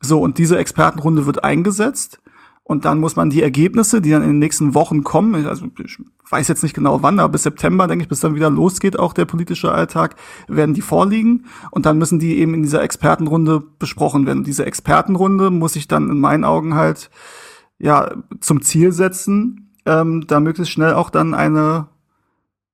So, 0.00 0.22
und 0.22 0.38
diese 0.38 0.56
Expertenrunde 0.56 1.26
wird 1.26 1.44
eingesetzt. 1.44 2.20
Und 2.66 2.86
dann 2.86 2.98
muss 2.98 3.14
man 3.14 3.28
die 3.28 3.42
Ergebnisse, 3.42 4.00
die 4.00 4.10
dann 4.10 4.22
in 4.22 4.30
den 4.30 4.38
nächsten 4.38 4.74
Wochen 4.74 5.04
kommen, 5.04 5.46
also 5.46 5.66
ich 5.84 5.98
weiß 6.30 6.48
jetzt 6.48 6.62
nicht 6.62 6.74
genau 6.74 7.02
wann, 7.02 7.20
aber 7.20 7.32
bis 7.32 7.42
September, 7.42 7.86
denke 7.86 8.04
ich, 8.04 8.08
bis 8.08 8.20
dann 8.20 8.34
wieder 8.34 8.48
losgeht, 8.48 8.98
auch 8.98 9.12
der 9.12 9.26
politische 9.26 9.70
Alltag, 9.70 10.16
werden 10.48 10.74
die 10.74 10.80
vorliegen. 10.80 11.44
Und 11.70 11.84
dann 11.84 11.98
müssen 11.98 12.18
die 12.18 12.38
eben 12.38 12.54
in 12.54 12.62
dieser 12.62 12.82
Expertenrunde 12.82 13.62
besprochen 13.78 14.24
werden. 14.24 14.44
Diese 14.44 14.64
Expertenrunde 14.64 15.50
muss 15.50 15.76
ich 15.76 15.88
dann 15.88 16.08
in 16.08 16.18
meinen 16.18 16.44
Augen 16.44 16.74
halt 16.74 17.10
ja 17.78 18.14
zum 18.40 18.62
Ziel 18.62 18.92
setzen, 18.92 19.74
ähm, 19.84 20.26
da 20.26 20.40
möglichst 20.40 20.72
schnell 20.72 20.94
auch 20.94 21.10
dann 21.10 21.34
eine 21.34 21.88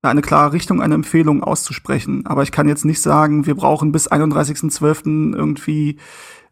eine 0.02 0.22
klare 0.22 0.54
Richtung, 0.54 0.80
eine 0.80 0.94
Empfehlung 0.94 1.42
auszusprechen. 1.42 2.24
Aber 2.24 2.42
ich 2.42 2.52
kann 2.52 2.68
jetzt 2.68 2.86
nicht 2.86 3.02
sagen, 3.02 3.44
wir 3.44 3.54
brauchen 3.54 3.92
bis 3.92 4.10
31.12. 4.10 5.34
irgendwie 5.34 5.98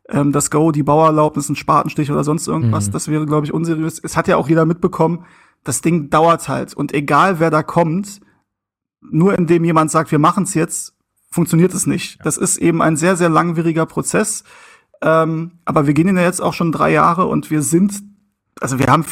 ähm, 0.08 0.32
das 0.32 0.50
Go, 0.50 0.72
die 0.72 0.82
Bauerlaubnis, 0.82 1.48
ein 1.48 1.56
Spatenstich 1.56 2.10
oder 2.10 2.24
sonst 2.24 2.46
irgendwas. 2.46 2.88
Mhm. 2.88 2.92
Das 2.92 3.08
wäre, 3.08 3.26
glaube 3.26 3.46
ich, 3.46 3.52
unseriös. 3.52 4.00
Es 4.02 4.16
hat 4.16 4.28
ja 4.28 4.36
auch 4.36 4.48
jeder 4.48 4.64
mitbekommen, 4.64 5.24
das 5.64 5.80
Ding 5.80 6.10
dauert 6.10 6.48
halt. 6.48 6.74
Und 6.74 6.94
egal 6.94 7.40
wer 7.40 7.50
da 7.50 7.62
kommt, 7.62 8.20
nur 9.00 9.36
indem 9.36 9.64
jemand 9.64 9.90
sagt, 9.90 10.10
wir 10.10 10.18
machen 10.18 10.44
es 10.44 10.54
jetzt, 10.54 10.94
funktioniert 11.30 11.74
es 11.74 11.86
nicht. 11.86 12.24
Das 12.24 12.36
ist 12.36 12.56
eben 12.58 12.82
ein 12.82 12.96
sehr, 12.96 13.16
sehr 13.16 13.28
langwieriger 13.28 13.86
Prozess. 13.86 14.44
Ähm, 15.00 15.58
aber 15.64 15.86
wir 15.86 15.94
gehen 15.94 16.16
ja 16.16 16.22
jetzt 16.22 16.40
auch 16.40 16.54
schon 16.54 16.72
drei 16.72 16.90
Jahre 16.90 17.26
und 17.26 17.50
wir 17.50 17.62
sind, 17.62 18.02
also 18.60 18.78
wir 18.78 18.86
haben 18.86 19.04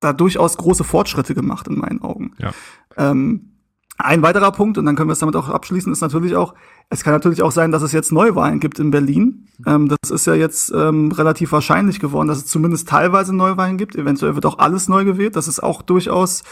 da 0.00 0.12
durchaus 0.12 0.56
große 0.56 0.84
Fortschritte 0.84 1.34
gemacht 1.34 1.66
in 1.66 1.78
meinen 1.78 2.02
Augen. 2.02 2.32
Ja. 2.38 2.52
Ähm, 2.96 3.57
ein 3.98 4.22
weiterer 4.22 4.52
Punkt, 4.52 4.78
und 4.78 4.86
dann 4.86 4.94
können 4.94 5.08
wir 5.08 5.12
es 5.12 5.18
damit 5.18 5.34
auch 5.34 5.48
abschließen, 5.48 5.92
ist 5.92 6.00
natürlich 6.00 6.36
auch, 6.36 6.54
es 6.88 7.02
kann 7.02 7.12
natürlich 7.12 7.42
auch 7.42 7.50
sein, 7.50 7.72
dass 7.72 7.82
es 7.82 7.92
jetzt 7.92 8.12
Neuwahlen 8.12 8.60
gibt 8.60 8.78
in 8.78 8.92
Berlin. 8.92 9.48
Ähm, 9.66 9.88
das 9.88 10.10
ist 10.10 10.26
ja 10.26 10.34
jetzt 10.34 10.70
ähm, 10.70 11.10
relativ 11.10 11.50
wahrscheinlich 11.50 11.98
geworden, 11.98 12.28
dass 12.28 12.38
es 12.38 12.46
zumindest 12.46 12.88
teilweise 12.88 13.34
Neuwahlen 13.34 13.76
gibt. 13.76 13.96
Eventuell 13.96 14.36
wird 14.36 14.46
auch 14.46 14.58
alles 14.58 14.88
neu 14.88 15.04
gewählt. 15.04 15.34
Das 15.34 15.48
ist 15.48 15.60
auch 15.60 15.82
durchaus, 15.82 16.44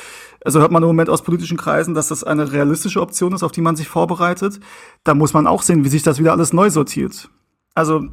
also 0.44 0.60
hört 0.60 0.72
man 0.72 0.82
im 0.82 0.88
Moment 0.88 1.08
aus 1.08 1.22
politischen 1.22 1.56
Kreisen, 1.56 1.94
dass 1.94 2.08
das 2.08 2.24
eine 2.24 2.52
realistische 2.52 3.00
Option 3.00 3.32
ist, 3.32 3.44
auf 3.44 3.52
die 3.52 3.60
man 3.62 3.76
sich 3.76 3.88
vorbereitet. 3.88 4.58
Da 5.04 5.14
muss 5.14 5.32
man 5.32 5.46
auch 5.46 5.62
sehen, 5.62 5.84
wie 5.84 5.88
sich 5.88 6.02
das 6.02 6.18
wieder 6.18 6.32
alles 6.32 6.52
neu 6.52 6.68
sortiert. 6.68 7.30
Also 7.74 8.08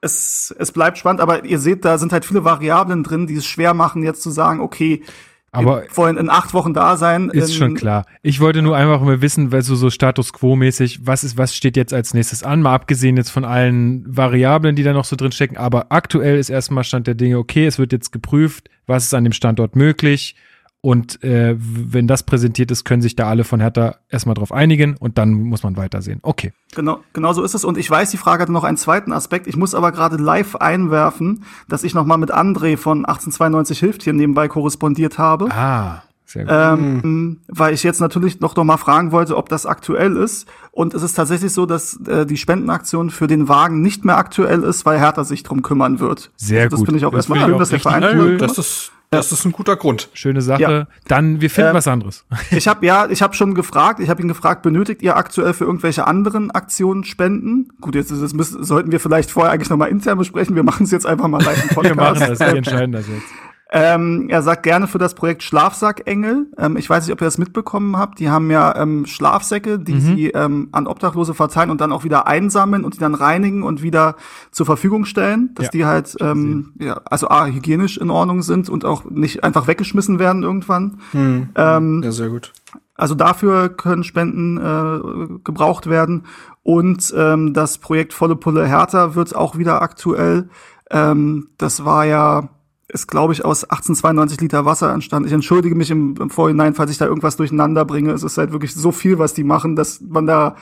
es, 0.00 0.52
es 0.58 0.72
bleibt 0.72 0.96
spannend, 0.96 1.20
aber 1.20 1.44
ihr 1.44 1.58
seht, 1.58 1.84
da 1.84 1.98
sind 1.98 2.12
halt 2.12 2.24
viele 2.24 2.44
Variablen 2.44 3.04
drin, 3.04 3.26
die 3.26 3.36
es 3.36 3.46
schwer 3.46 3.74
machen, 3.74 4.02
jetzt 4.02 4.22
zu 4.22 4.30
sagen, 4.30 4.60
okay, 4.60 5.02
aber 5.52 5.84
wollen 5.94 6.16
in 6.16 6.30
acht 6.30 6.54
Wochen 6.54 6.72
da 6.72 6.96
sein. 6.96 7.28
Ist 7.28 7.54
schon 7.54 7.74
klar. 7.74 8.06
Ich 8.22 8.40
wollte 8.40 8.62
nur 8.62 8.74
einfach 8.74 9.02
mal 9.02 9.20
wissen, 9.20 9.52
weil 9.52 9.62
so, 9.62 9.76
so 9.76 9.90
Status 9.90 10.32
Quo-mäßig, 10.32 11.06
was 11.06 11.24
ist, 11.24 11.36
was 11.36 11.54
steht 11.54 11.76
jetzt 11.76 11.92
als 11.92 12.14
nächstes 12.14 12.42
an? 12.42 12.62
Mal 12.62 12.74
abgesehen 12.74 13.18
jetzt 13.18 13.30
von 13.30 13.44
allen 13.44 14.04
Variablen, 14.06 14.76
die 14.76 14.82
da 14.82 14.94
noch 14.94 15.04
so 15.04 15.14
drin 15.14 15.30
stecken. 15.30 15.58
Aber 15.58 15.86
aktuell 15.90 16.38
ist 16.38 16.48
erstmal 16.48 16.84
Stand 16.84 17.06
der 17.06 17.14
Dinge, 17.14 17.36
okay, 17.38 17.66
es 17.66 17.78
wird 17.78 17.92
jetzt 17.92 18.12
geprüft, 18.12 18.70
was 18.86 19.04
ist 19.04 19.14
an 19.14 19.24
dem 19.24 19.34
Standort 19.34 19.76
möglich. 19.76 20.36
Und 20.84 21.22
äh, 21.22 21.54
wenn 21.58 22.08
das 22.08 22.24
präsentiert 22.24 22.72
ist, 22.72 22.84
können 22.84 23.02
sich 23.02 23.14
da 23.14 23.28
alle 23.28 23.44
von 23.44 23.60
Hertha 23.60 23.98
erstmal 24.08 24.34
drauf 24.34 24.50
einigen 24.50 24.96
und 24.96 25.16
dann 25.16 25.32
muss 25.32 25.62
man 25.62 25.76
weitersehen. 25.76 26.18
Okay. 26.22 26.52
Genau, 26.74 26.98
genau 27.12 27.32
so 27.32 27.44
ist 27.44 27.54
es. 27.54 27.64
Und 27.64 27.78
ich 27.78 27.88
weiß, 27.88 28.10
die 28.10 28.16
Frage 28.16 28.42
hatte 28.42 28.52
noch 28.52 28.64
einen 28.64 28.76
zweiten 28.76 29.12
Aspekt. 29.12 29.46
Ich 29.46 29.56
muss 29.56 29.76
aber 29.76 29.92
gerade 29.92 30.16
live 30.16 30.56
einwerfen, 30.56 31.44
dass 31.68 31.84
ich 31.84 31.94
noch 31.94 32.04
mal 32.04 32.16
mit 32.16 32.34
André 32.34 32.76
von 32.76 33.04
1892 33.04 33.78
hilft 33.78 34.02
hier 34.02 34.12
nebenbei 34.12 34.48
korrespondiert 34.48 35.18
habe. 35.18 35.52
Ah. 35.52 36.02
Sehr 36.32 36.44
gut. 36.44 36.52
Ähm, 36.52 37.40
weil 37.46 37.74
ich 37.74 37.84
jetzt 37.84 38.00
natürlich 38.00 38.40
noch, 38.40 38.56
noch 38.56 38.64
mal 38.64 38.78
fragen 38.78 39.12
wollte, 39.12 39.36
ob 39.36 39.48
das 39.50 39.66
aktuell 39.66 40.16
ist. 40.16 40.48
Und 40.72 40.94
es 40.94 41.02
ist 41.04 41.14
tatsächlich 41.14 41.52
so, 41.52 41.64
dass 41.64 42.00
äh, 42.08 42.26
die 42.26 42.38
Spendenaktion 42.38 43.10
für 43.10 43.28
den 43.28 43.48
Wagen 43.48 43.82
nicht 43.82 44.04
mehr 44.04 44.16
aktuell 44.16 44.62
ist, 44.62 44.84
weil 44.84 44.98
Hertha 44.98 45.22
sich 45.22 45.44
drum 45.44 45.62
kümmern 45.62 46.00
wird. 46.00 46.32
Sehr 46.36 46.62
also 46.62 46.70
das 46.70 46.78
gut. 46.80 46.88
Das 46.88 46.92
finde 46.92 46.98
ich 46.98 47.04
auch 47.04 47.14
erstmal 47.14 47.40
schön, 47.40 47.58
dass 47.58 47.68
der 47.68 47.80
Verein 47.80 48.18
cool. 48.18 48.36
Das 48.38 48.58
ist 48.58 48.92
das 49.12 49.30
ist 49.30 49.44
ein 49.44 49.52
guter 49.52 49.76
Grund. 49.76 50.08
Schöne 50.14 50.40
Sache. 50.40 50.62
Ja. 50.62 50.86
Dann, 51.06 51.40
wir 51.40 51.50
finden 51.50 51.70
ähm, 51.70 51.76
was 51.76 51.86
anderes. 51.86 52.24
Ich 52.50 52.68
habe 52.68 52.84
ja, 52.86 53.08
ich 53.08 53.22
habe 53.22 53.34
schon 53.34 53.54
gefragt, 53.54 54.00
ich 54.00 54.08
habe 54.08 54.22
ihn 54.22 54.28
gefragt, 54.28 54.62
benötigt 54.62 55.02
ihr 55.02 55.16
aktuell 55.16 55.52
für 55.52 55.64
irgendwelche 55.64 56.06
anderen 56.06 56.50
Aktionen 56.50 57.04
Spenden? 57.04 57.68
Gut, 57.80 57.94
jetzt, 57.94 58.10
jetzt 58.10 58.34
müssen, 58.34 58.64
sollten 58.64 58.92
wir 58.92 59.00
vielleicht 59.00 59.30
vorher 59.30 59.52
eigentlich 59.52 59.70
noch 59.70 59.76
mal 59.76 59.86
intern 59.86 60.18
besprechen. 60.18 60.56
Wir 60.56 60.62
machen 60.62 60.84
es 60.84 60.90
jetzt 60.90 61.06
einfach 61.06 61.28
mal 61.28 61.42
live 61.42 61.62
im 61.62 61.68
Podcast. 61.68 61.96
wir 61.96 62.02
machen 62.02 62.20
das, 62.20 62.40
wir 62.40 62.46
entscheiden 62.56 62.92
das 62.92 63.06
jetzt. 63.06 63.26
Ähm, 63.74 64.28
er 64.28 64.42
sagt 64.42 64.64
gerne 64.64 64.86
für 64.86 64.98
das 64.98 65.14
Projekt 65.14 65.42
Schlafsackengel. 65.42 66.46
Ähm, 66.58 66.76
ich 66.76 66.90
weiß 66.90 67.06
nicht, 67.06 67.12
ob 67.14 67.22
ihr 67.22 67.24
das 67.24 67.38
mitbekommen 67.38 67.96
habt. 67.96 68.20
Die 68.20 68.28
haben 68.28 68.50
ja 68.50 68.76
ähm, 68.76 69.06
Schlafsäcke, 69.06 69.78
die 69.78 69.94
mhm. 69.94 70.00
sie 70.00 70.28
ähm, 70.28 70.68
an 70.72 70.86
Obdachlose 70.86 71.32
verteilen 71.32 71.70
und 71.70 71.80
dann 71.80 71.90
auch 71.90 72.04
wieder 72.04 72.26
einsammeln 72.26 72.84
und 72.84 72.94
die 72.94 72.98
dann 72.98 73.14
reinigen 73.14 73.62
und 73.62 73.82
wieder 73.82 74.16
zur 74.50 74.66
Verfügung 74.66 75.06
stellen, 75.06 75.54
dass 75.54 75.66
ja, 75.66 75.70
die 75.70 75.86
halt 75.86 76.14
ähm, 76.20 76.74
ja, 76.78 77.00
also 77.06 77.28
A, 77.28 77.46
hygienisch 77.46 77.96
in 77.96 78.10
Ordnung 78.10 78.42
sind 78.42 78.68
und 78.68 78.84
auch 78.84 79.06
nicht 79.06 79.42
einfach 79.42 79.66
weggeschmissen 79.66 80.18
werden 80.18 80.42
irgendwann. 80.42 80.98
Mhm. 81.14 81.48
Ja, 81.56 82.12
sehr 82.12 82.28
gut. 82.28 82.52
Also 82.94 83.14
dafür 83.14 83.70
können 83.70 84.04
Spenden 84.04 84.58
äh, 84.58 85.38
gebraucht 85.44 85.88
werden. 85.88 86.26
Und 86.62 87.12
das 87.12 87.78
Projekt 87.78 88.12
Volle 88.12 88.36
Pulle 88.36 88.66
Hertha 88.66 89.14
wird 89.14 89.34
auch 89.34 89.56
wieder 89.56 89.82
aktuell. 89.82 90.48
Das 90.88 91.84
war 91.84 92.04
ja 92.04 92.48
ist, 92.92 93.08
glaube 93.08 93.32
ich, 93.32 93.44
aus 93.44 93.64
1892 93.64 94.40
Liter 94.40 94.64
Wasser 94.64 94.92
entstanden. 94.92 95.26
Ich 95.26 95.34
entschuldige 95.34 95.74
mich 95.74 95.90
im, 95.90 96.14
im, 96.20 96.30
Vorhinein, 96.30 96.74
falls 96.74 96.90
ich 96.90 96.98
da 96.98 97.06
irgendwas 97.06 97.36
durcheinander 97.36 97.84
bringe. 97.84 98.12
Es 98.12 98.22
ist 98.22 98.38
halt 98.38 98.52
wirklich 98.52 98.74
so 98.74 98.92
viel, 98.92 99.18
was 99.18 99.34
die 99.34 99.44
machen, 99.44 99.76
dass 99.76 100.00
man 100.00 100.26
da 100.26 100.56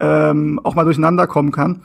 ähm, 0.00 0.60
auch 0.64 0.74
mal 0.74 0.84
durcheinander 0.84 1.26
kommen 1.26 1.52
kann. 1.52 1.82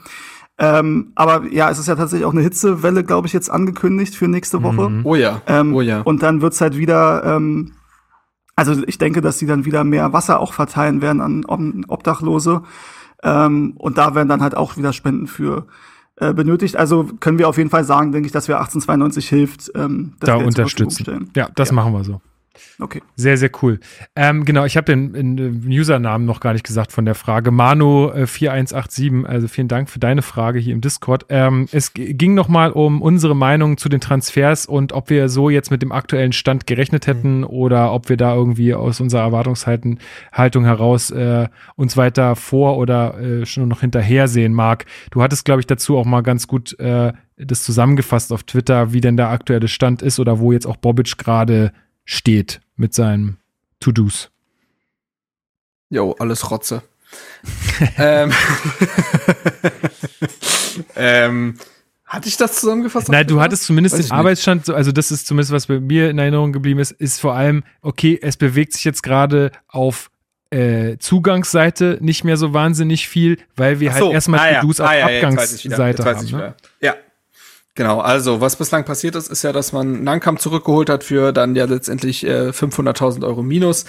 Ähm, 0.58 1.12
aber 1.16 1.46
ja, 1.52 1.70
es 1.70 1.80
ist 1.80 1.88
ja 1.88 1.96
tatsächlich 1.96 2.26
auch 2.26 2.34
eine 2.34 2.42
Hitzewelle, 2.42 3.04
glaube 3.04 3.28
ich, 3.28 3.34
jetzt 3.34 3.50
angekündigt 3.50 4.16
für 4.16 4.28
nächste 4.28 4.64
Woche. 4.64 4.90
Mhm. 4.90 5.06
Oh 5.06 5.16
ja. 5.16 5.42
Ähm, 5.48 5.74
oh 5.74 5.82
ja. 5.82 6.02
Und 6.02 6.24
dann 6.24 6.42
wird's 6.42 6.62
halt 6.62 6.78
wieder, 6.78 7.24
ähm, 7.24 7.74
also 8.56 8.84
ich 8.86 8.98
denke, 8.98 9.22
dass 9.22 9.40
sie 9.40 9.46
dann 9.46 9.66
wieder 9.66 9.84
mehr 9.84 10.14
Wasser 10.14 10.40
auch 10.40 10.54
verteilen 10.54 11.02
werden 11.02 11.22
an 11.22 11.86
Obdachlose. 11.88 12.64
Ähm, 13.24 13.74
und 13.78 13.98
da 13.98 14.16
werden 14.16 14.30
dann 14.30 14.42
halt 14.42 14.56
auch 14.58 14.78
wieder 14.78 14.94
Spenden 14.94 15.28
für 15.28 15.68
äh, 16.22 16.34
benötigt. 16.34 16.78
Also 16.78 17.10
können 17.20 17.40
wir 17.40 17.50
auf 17.50 17.58
jeden 17.58 17.72
Fall 17.72 17.84
sagen, 17.84 18.12
denke 18.12 18.28
ich, 18.28 18.32
dass 18.32 18.48
wir 18.48 18.58
1892 18.60 19.28
hilft. 19.28 19.72
Ähm, 19.74 20.14
da 20.20 20.36
unterstützen. 20.36 21.32
Ja, 21.36 21.50
das 21.56 21.70
ja. 21.70 21.76
machen 21.76 21.94
wir 21.94 22.04
so. 22.04 22.22
Okay. 22.80 23.02
Sehr, 23.16 23.38
sehr 23.38 23.50
cool. 23.62 23.80
Ähm, 24.16 24.44
genau, 24.44 24.66
ich 24.66 24.76
habe 24.76 24.86
den, 24.86 25.14
den, 25.14 25.66
Usernamen 25.68 26.26
noch 26.26 26.40
gar 26.42 26.54
nicht 26.54 26.66
gesagt 26.66 26.92
von 26.92 27.06
der 27.06 27.16
Frage. 27.16 27.50
Mano4187, 27.52 29.24
äh, 29.24 29.28
also 29.28 29.48
vielen 29.48 29.68
Dank 29.68 29.90
für 29.90 30.00
deine 30.00 30.22
Frage 30.22 30.60
hier 30.60 30.74
im 30.74 30.82
Discord. 30.82 31.26
Ähm, 31.30 31.68
es 31.72 31.94
ging 31.94 32.34
nochmal 32.34 32.72
um 32.72 33.02
unsere 33.02 33.36
Meinung 33.36 33.78
zu 33.78 33.88
den 33.88 34.02
Transfers 34.02 34.66
und 34.66 34.92
ob 34.92 35.10
wir 35.10 35.30
so 35.30 35.50
jetzt 35.50 35.72
mit 35.72 35.82
dem 35.82 35.92
aktuellen 35.92 36.34
Stand 36.34 36.68
gerechnet 36.68 37.08
hätten 37.08 37.40
mhm. 37.40 37.46
oder 37.46 37.94
ob 37.94 38.10
wir 38.10 38.18
da 38.18 38.36
irgendwie 38.36 38.74
aus 38.74 39.00
unserer 39.00 39.22
Erwartungshaltung 39.22 39.98
heraus 40.36 41.10
äh, 41.12 41.48
uns 41.76 41.96
weiter 41.96 42.36
vor 42.36 42.78
oder 42.78 43.20
äh, 43.20 43.46
schon 43.46 43.70
noch 43.70 43.82
hinterher 43.82 44.28
sehen 44.28 44.54
mag. 44.54 44.86
Du 45.12 45.22
hattest, 45.22 45.46
glaube 45.46 45.62
ich, 45.62 45.68
dazu 45.68 45.98
auch 45.98 46.06
mal 46.06 46.22
ganz 46.22 46.48
gut 46.48 46.78
äh, 46.80 47.14
das 47.38 47.64
zusammengefasst 47.64 48.32
auf 48.34 48.44
Twitter, 48.44 48.94
wie 48.94 49.02
denn 49.02 49.18
der 49.18 49.30
aktuelle 49.30 49.68
Stand 49.68 50.02
ist 50.02 50.20
oder 50.20 50.40
wo 50.40 50.52
jetzt 50.52 50.68
auch 50.68 50.78
Bobic 50.78 51.18
gerade 51.18 51.72
steht 52.06 52.62
mit 52.76 52.94
seinen 52.94 53.38
To-Dos. 53.80 54.32
Jo, 55.90 56.16
alles 56.20 56.50
Rotze. 56.50 56.84
ähm, 57.98 58.32
ähm, 60.96 61.58
hatte 62.06 62.28
ich 62.28 62.38
das 62.38 62.60
zusammengefasst? 62.60 63.10
Nein, 63.10 63.28
du 63.28 63.42
hattest 63.42 63.64
zumindest 63.64 63.98
Weiß 63.98 64.08
den 64.08 64.12
Arbeitsstand, 64.12 64.70
also 64.70 64.92
das 64.92 65.12
ist 65.12 65.28
zumindest, 65.28 65.52
was 65.52 65.68
bei 65.68 65.80
mir 65.80 66.10
in 66.10 66.18
Erinnerung 66.20 66.54
geblieben 66.54 66.80
ist, 66.80 66.92
ist 66.92 67.20
vor 67.20 67.36
allem, 67.36 67.64
okay, 67.82 68.20
es 68.22 68.38
bewegt 68.38 68.74
sich 68.74 68.84
jetzt 68.84 69.02
gerade 69.02 69.52
auf 69.68 70.12
äh, 70.50 70.98
Zugangsseite 70.98 71.98
nicht 72.02 72.24
mehr 72.24 72.38
so 72.38 72.54
wahnsinnig 72.54 73.08
viel, 73.08 73.38
weil 73.56 73.80
wir 73.80 73.92
halt 73.92 74.00
so, 74.00 74.06
halt 74.08 74.16
erstmal 74.16 74.40
ah, 74.40 74.60
To-Dos 74.60 74.78
ja, 74.80 74.84
auf 74.84 74.92
ah, 74.92 74.96
ja, 74.96 75.06
Abgangsseite 75.06 76.06
haben. 76.06 76.32
Ne? 76.32 76.56
Ja, 76.82 76.96
Genau, 77.74 78.00
also 78.00 78.42
was 78.42 78.58
bislang 78.58 78.84
passiert 78.84 79.16
ist, 79.16 79.30
ist 79.30 79.44
ja, 79.44 79.54
dass 79.54 79.72
man 79.72 80.04
Nankam 80.04 80.38
zurückgeholt 80.38 80.90
hat 80.90 81.06
für 81.06 81.32
dann 81.32 81.56
ja 81.56 81.64
letztendlich 81.64 82.26
äh, 82.26 82.50
500.000 82.50 83.26
Euro 83.26 83.44
minus. 83.44 83.86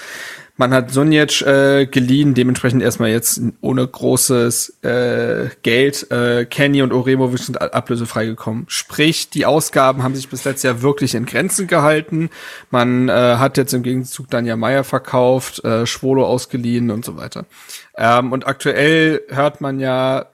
Man 0.56 0.72
hat 0.72 0.92
Sonjic 0.92 1.42
äh, 1.42 1.86
geliehen, 1.86 2.34
dementsprechend 2.34 2.82
erstmal 2.82 3.08
jetzt 3.08 3.40
ohne 3.62 3.84
großes 3.84 4.84
äh, 4.84 5.48
Geld. 5.62 6.10
Äh, 6.12 6.44
Kenny 6.44 6.82
und 6.82 6.92
Oremovic 6.92 7.40
sind 7.40 7.60
ablösefrei 7.60 8.26
gekommen. 8.26 8.66
Sprich, 8.68 9.30
die 9.30 9.46
Ausgaben 9.46 10.02
haben 10.02 10.14
sich 10.14 10.28
bis 10.28 10.44
letztes 10.44 10.62
Jahr 10.64 10.82
wirklich 10.82 11.16
in 11.16 11.26
Grenzen 11.26 11.66
gehalten. 11.66 12.28
Man 12.70 13.08
äh, 13.08 13.12
hat 13.12 13.56
jetzt 13.56 13.72
im 13.72 13.82
Gegenzug 13.82 14.28
dann 14.30 14.44
ja 14.46 14.54
Meier 14.56 14.84
verkauft, 14.84 15.64
äh, 15.64 15.86
Schwolo 15.86 16.26
ausgeliehen 16.26 16.90
und 16.90 17.04
so 17.04 17.16
weiter. 17.16 17.46
Ähm, 17.96 18.30
und 18.30 18.46
aktuell 18.46 19.22
hört 19.28 19.60
man 19.62 19.80
ja 19.80 20.26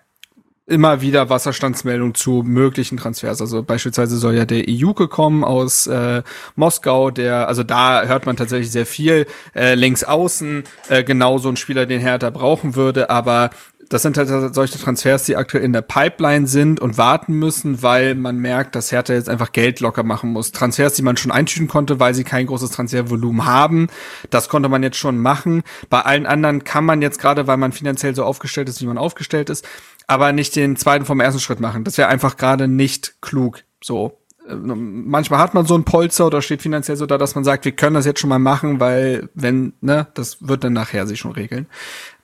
immer 0.68 1.00
wieder 1.00 1.30
Wasserstandsmeldungen 1.30 2.14
zu 2.14 2.42
möglichen 2.46 2.98
Transfers. 2.98 3.40
Also 3.40 3.62
beispielsweise 3.62 4.18
soll 4.18 4.34
ja 4.34 4.44
der 4.44 4.68
Iuke 4.68 5.08
kommen 5.08 5.42
aus 5.42 5.86
äh, 5.86 6.22
Moskau, 6.56 7.10
der, 7.10 7.48
also 7.48 7.62
da 7.62 8.04
hört 8.04 8.26
man 8.26 8.36
tatsächlich 8.36 8.70
sehr 8.70 8.86
viel. 8.86 9.26
Äh, 9.54 9.74
längs 9.74 10.04
außen, 10.04 10.64
äh, 10.88 11.02
genau 11.02 11.38
so 11.38 11.48
ein 11.48 11.56
Spieler, 11.56 11.86
den 11.86 12.00
Hertha 12.00 12.28
brauchen 12.30 12.76
würde, 12.76 13.08
aber 13.08 13.50
das 13.88 14.02
sind 14.02 14.18
halt 14.18 14.54
solche 14.54 14.78
Transfers, 14.78 15.24
die 15.24 15.36
aktuell 15.36 15.64
in 15.64 15.72
der 15.72 15.80
Pipeline 15.80 16.46
sind 16.46 16.78
und 16.78 16.98
warten 16.98 17.32
müssen, 17.32 17.82
weil 17.82 18.14
man 18.14 18.36
merkt, 18.36 18.74
dass 18.74 18.92
Hertha 18.92 19.14
jetzt 19.14 19.30
einfach 19.30 19.52
Geld 19.52 19.80
locker 19.80 20.02
machen 20.02 20.30
muss. 20.30 20.52
Transfers, 20.52 20.92
die 20.94 21.02
man 21.02 21.16
schon 21.16 21.32
eintüten 21.32 21.68
konnte, 21.68 21.98
weil 21.98 22.12
sie 22.12 22.24
kein 22.24 22.46
großes 22.46 22.70
Transfervolumen 22.72 23.46
haben, 23.46 23.88
das 24.28 24.50
konnte 24.50 24.68
man 24.68 24.82
jetzt 24.82 24.98
schon 24.98 25.18
machen. 25.18 25.62
Bei 25.88 26.02
allen 26.02 26.26
anderen 26.26 26.64
kann 26.64 26.84
man 26.84 27.00
jetzt 27.00 27.18
gerade, 27.18 27.46
weil 27.46 27.56
man 27.56 27.72
finanziell 27.72 28.14
so 28.14 28.24
aufgestellt 28.24 28.68
ist, 28.68 28.82
wie 28.82 28.86
man 28.86 28.98
aufgestellt 28.98 29.48
ist, 29.48 29.66
aber 30.08 30.32
nicht 30.32 30.56
den 30.56 30.74
zweiten 30.74 31.04
vom 31.04 31.20
ersten 31.20 31.38
Schritt 31.38 31.60
machen. 31.60 31.84
Das 31.84 31.98
wäre 31.98 32.08
einfach 32.08 32.36
gerade 32.36 32.66
nicht 32.66 33.20
klug. 33.20 33.62
So, 33.80 34.18
äh, 34.48 34.54
manchmal 34.54 35.38
hat 35.38 35.54
man 35.54 35.66
so 35.66 35.76
ein 35.76 35.84
Polster 35.84 36.26
oder 36.26 36.42
steht 36.42 36.62
finanziell 36.62 36.96
so 36.96 37.06
da, 37.06 37.18
dass 37.18 37.34
man 37.34 37.44
sagt, 37.44 37.64
wir 37.64 37.72
können 37.72 37.94
das 37.94 38.06
jetzt 38.06 38.18
schon 38.18 38.30
mal 38.30 38.38
machen, 38.38 38.80
weil 38.80 39.28
wenn, 39.34 39.74
ne, 39.80 40.08
das 40.14 40.48
wird 40.48 40.64
dann 40.64 40.72
nachher 40.72 41.06
sich 41.06 41.20
schon 41.20 41.32
regeln. 41.32 41.66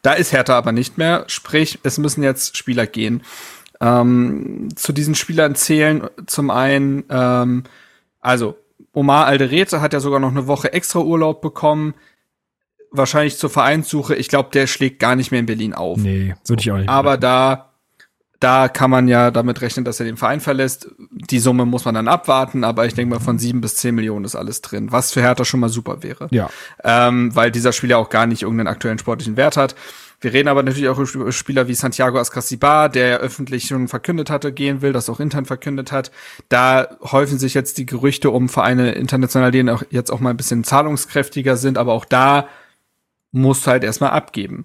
Da 0.02 0.14
ist 0.14 0.32
Hertha 0.32 0.56
aber 0.56 0.72
nicht 0.72 0.98
mehr, 0.98 1.24
sprich, 1.28 1.78
es 1.82 1.98
müssen 1.98 2.22
jetzt 2.22 2.56
Spieler 2.56 2.86
gehen. 2.86 3.22
Ähm, 3.80 4.68
zu 4.74 4.92
diesen 4.92 5.14
Spielern 5.14 5.54
zählen 5.54 6.08
zum 6.26 6.50
einen, 6.50 7.04
ähm, 7.10 7.64
also 8.20 8.56
Omar 8.94 9.26
Alderete 9.26 9.80
hat 9.82 9.92
ja 9.92 10.00
sogar 10.00 10.20
noch 10.20 10.30
eine 10.30 10.46
Woche 10.46 10.72
extra 10.72 11.00
Urlaub 11.00 11.42
bekommen, 11.42 11.94
wahrscheinlich 12.90 13.36
zur 13.36 13.50
Vereinssuche. 13.50 14.14
Ich 14.14 14.28
glaube, 14.28 14.50
der 14.52 14.66
schlägt 14.68 15.00
gar 15.00 15.16
nicht 15.16 15.32
mehr 15.32 15.40
in 15.40 15.46
Berlin 15.46 15.74
auf. 15.74 15.98
Nee, 15.98 16.34
würde 16.46 16.60
ich 16.62 16.70
auch 16.70 16.78
nicht. 16.78 16.88
Aber 16.88 17.18
da 17.18 17.73
da 18.44 18.68
kann 18.68 18.90
man 18.90 19.08
ja 19.08 19.30
damit 19.30 19.62
rechnen, 19.62 19.86
dass 19.86 20.00
er 20.00 20.06
den 20.06 20.18
Verein 20.18 20.40
verlässt. 20.40 20.88
Die 21.10 21.38
Summe 21.38 21.64
muss 21.64 21.86
man 21.86 21.94
dann 21.94 22.08
abwarten, 22.08 22.62
aber 22.62 22.84
ich 22.84 22.92
denke 22.92 23.14
mal, 23.14 23.20
von 23.20 23.38
sieben 23.38 23.62
bis 23.62 23.76
zehn 23.76 23.94
Millionen 23.94 24.26
ist 24.26 24.36
alles 24.36 24.60
drin, 24.60 24.92
was 24.92 25.12
für 25.12 25.22
Hertha 25.22 25.46
schon 25.46 25.60
mal 25.60 25.70
super 25.70 26.02
wäre. 26.02 26.28
Ja. 26.30 26.50
Ähm, 26.82 27.34
weil 27.34 27.50
dieser 27.50 27.72
Spieler 27.72 27.96
auch 27.96 28.10
gar 28.10 28.26
nicht 28.26 28.42
irgendeinen 28.42 28.68
aktuellen 28.68 28.98
sportlichen 28.98 29.38
Wert 29.38 29.56
hat. 29.56 29.74
Wir 30.20 30.34
reden 30.34 30.48
aber 30.48 30.62
natürlich 30.62 30.90
auch 30.90 30.98
über 30.98 31.32
Spieler 31.32 31.68
wie 31.68 31.74
Santiago 31.74 32.18
Ascasibar, 32.18 32.90
der 32.90 33.08
ja 33.08 33.16
öffentlich 33.16 33.66
schon 33.66 33.88
verkündet 33.88 34.28
hatte, 34.28 34.52
gehen 34.52 34.82
will, 34.82 34.92
das 34.92 35.08
auch 35.08 35.20
intern 35.20 35.46
verkündet 35.46 35.90
hat. 35.90 36.10
Da 36.50 36.98
häufen 37.00 37.38
sich 37.38 37.54
jetzt 37.54 37.78
die 37.78 37.86
Gerüchte 37.86 38.30
um 38.30 38.50
Vereine 38.50 38.92
international, 38.92 39.52
die 39.52 39.68
auch 39.70 39.84
jetzt 39.88 40.10
auch 40.10 40.20
mal 40.20 40.30
ein 40.30 40.36
bisschen 40.36 40.64
zahlungskräftiger 40.64 41.56
sind, 41.56 41.78
aber 41.78 41.94
auch 41.94 42.04
da 42.04 42.46
musst 43.34 43.66
du 43.66 43.70
halt 43.72 43.84
erstmal 43.84 44.10
abgeben. 44.10 44.64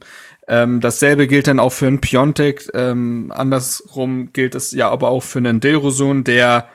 Ähm, 0.50 0.82
dasselbe 0.82 1.28
gilt 1.28 1.46
dann 1.46 1.60
auch 1.60 1.72
für 1.72 1.86
einen 1.86 2.02
Piontek. 2.02 2.70
Ähm, 2.74 3.32
andersrum 3.34 4.34
gilt 4.34 4.56
es 4.56 4.72
ja 4.72 4.90
aber 4.90 5.10
auch 5.10 5.22
für 5.22 5.38
einen 5.38 5.60
Dilrosun, 5.60 6.24
der, 6.24 6.68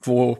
wo 0.00 0.38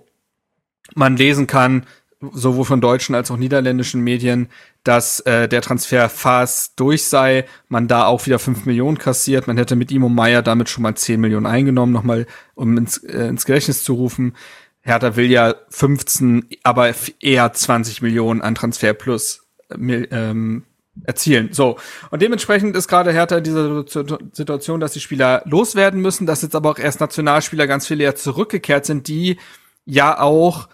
man 0.95 1.19
lesen 1.19 1.47
kann, 1.47 1.85
sowohl 2.33 2.65
von 2.65 2.81
deutschen 2.81 3.15
als 3.15 3.31
auch 3.31 3.37
niederländischen 3.37 4.01
Medien, 4.01 4.49
dass 4.83 5.21
äh, 5.21 5.47
der 5.47 5.61
Transfer 5.61 6.09
fast 6.09 6.81
durch 6.81 7.05
sei, 7.05 7.45
man 7.69 7.87
da 7.87 8.07
auch 8.07 8.25
wieder 8.25 8.39
fünf 8.39 8.65
Millionen 8.65 8.97
kassiert, 8.97 9.47
man 9.47 9.59
hätte 9.59 9.77
mit 9.77 9.93
und 9.93 10.15
Meier 10.15 10.41
damit 10.41 10.71
schon 10.71 10.83
mal 10.83 10.95
zehn 10.95 11.21
Millionen 11.21 11.47
eingenommen, 11.47 11.93
nochmal 11.93 12.27
um 12.55 12.79
ins, 12.79 12.97
äh, 13.05 13.27
ins 13.29 13.45
Gedächtnis 13.45 13.85
zu 13.85 13.93
rufen. 13.93 14.35
Hertha 14.81 15.17
will 15.17 15.31
ja 15.31 15.55
15, 15.69 16.47
aber 16.63 16.95
eher 17.21 17.53
20 17.53 18.01
Millionen 18.01 18.41
an 18.41 18.55
Transfer 18.55 18.95
plus 18.95 19.47
äh, 19.69 20.07
ähm, 20.11 20.65
erzielen. 21.05 21.51
So. 21.53 21.77
Und 22.11 22.23
dementsprechend 22.23 22.77
ist 22.77 22.89
gerade 22.89 23.13
Hertha 23.13 23.39
in 23.39 23.45
dieser 23.45 23.85
Situation, 24.33 24.81
dass 24.81 24.93
die 24.93 25.01
Spieler 25.01 25.43
loswerden 25.45 26.01
müssen, 26.01 26.27
dass 26.27 26.43
jetzt 26.43 26.55
aber 26.55 26.71
auch 26.71 26.79
erst 26.79 27.01
Nationalspieler 27.01 27.67
ganz 27.67 27.87
viele 27.87 28.05
ja 28.05 28.15
zurückgekehrt 28.15 28.87
sind, 28.87 29.09
die 29.09 29.39
ja 29.85 30.21
auch 30.21 30.69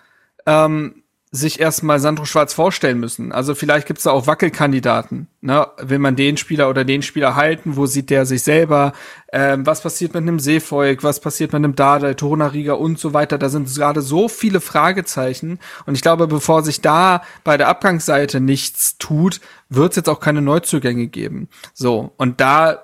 ähm, 0.47 1.03
sich 1.36 1.60
erstmal 1.60 2.00
Sandro 2.00 2.24
Schwarz 2.24 2.54
vorstellen 2.54 2.98
müssen. 2.98 3.30
Also 3.30 3.54
vielleicht 3.54 3.86
gibt's 3.86 4.04
da 4.04 4.10
auch 4.10 4.26
Wackelkandidaten. 4.26 5.28
Ne? 5.40 5.66
Will 5.80 5.98
man 5.98 6.16
den 6.16 6.36
Spieler 6.36 6.68
oder 6.68 6.84
den 6.84 7.02
Spieler 7.02 7.36
halten? 7.36 7.76
Wo 7.76 7.86
sieht 7.86 8.10
der 8.10 8.26
sich 8.26 8.42
selber? 8.42 8.92
Ähm, 9.32 9.64
was 9.66 9.82
passiert 9.82 10.14
mit 10.14 10.22
einem 10.22 10.40
Seevolk? 10.40 11.04
Was 11.04 11.20
passiert 11.20 11.52
mit 11.52 11.60
einem 11.60 11.76
Dardai, 11.76 12.14
Tonariga 12.14 12.72
und 12.72 12.98
so 12.98 13.14
weiter? 13.14 13.38
Da 13.38 13.48
sind 13.48 13.72
gerade 13.74 14.02
so 14.02 14.28
viele 14.28 14.60
Fragezeichen. 14.60 15.60
Und 15.86 15.94
ich 15.94 16.02
glaube, 16.02 16.26
bevor 16.26 16.62
sich 16.62 16.80
da 16.80 17.22
bei 17.44 17.56
der 17.56 17.68
Abgangsseite 17.68 18.40
nichts 18.40 18.98
tut, 18.98 19.40
wird 19.68 19.90
es 19.90 19.96
jetzt 19.96 20.08
auch 20.08 20.20
keine 20.20 20.42
Neuzugänge 20.42 21.06
geben. 21.06 21.48
So, 21.74 22.12
und 22.16 22.40
da 22.40 22.82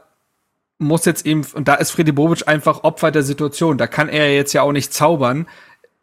muss 0.79 1.05
jetzt 1.05 1.25
eben, 1.27 1.47
und 1.55 1.69
da 1.69 1.75
ist 1.75 1.93
Freddy 1.93 2.13
Bobic 2.13 2.47
einfach 2.49 2.85
Opfer 2.85 3.11
der 3.11 3.23
Situation. 3.23 3.79
Da 3.79 3.87
kann 3.87 4.09
er 4.09 4.35
jetzt 4.35 4.53
ja 4.53 4.63
auch 4.63 4.73
nicht 4.73 4.93
zaubern 4.93 5.47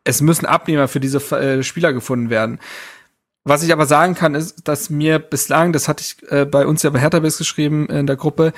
es 0.04 0.22
müssen 0.22 0.46
Abnehmer 0.46 0.88
für 0.88 1.00
diese 1.00 1.20
äh, 1.38 1.64
Spieler 1.64 1.94
gefunden 1.94 2.30
werden. 2.30 2.60
Was 3.44 3.64
ich 3.64 3.72
aber 3.72 3.86
sagen 3.86 4.16
kann, 4.16 4.36
ist, 4.36 4.68
dass 4.68 4.90
mir 4.90 5.20
bislang, 5.20 5.74
das 5.74 5.88
hatte 5.88 6.04
ich 6.04 6.32
äh, 6.32 6.46
bei 6.46 6.68
uns 6.68 6.84
ja 6.84 6.90
bei 6.90 7.00
Hertha 7.00 7.20
geschrieben 7.20 7.88
in 7.88 8.06
der 8.06 8.16
Gruppe, 8.16 8.54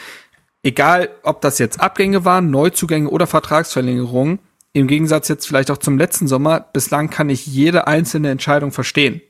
egal 0.64 1.10
ob 1.24 1.42
das 1.42 1.60
jetzt 1.60 1.80
Abgänge 1.80 2.26
waren, 2.26 2.50
Neuzugänge 2.50 3.10
oder 3.10 3.28
Vertragsverlängerungen, 3.28 4.40
im 4.74 4.88
Gegensatz 4.88 5.28
jetzt 5.28 5.48
vielleicht 5.48 5.70
auch 5.70 5.78
zum 5.78 5.98
letzten 5.98 6.28
Sommer, 6.28 6.62
bislang 6.74 7.10
kann 7.10 7.30
ich 7.30 7.46
jede 7.46 7.88
einzelne 7.88 8.32
Entscheidung 8.32 8.72
verstehen. 8.72 9.22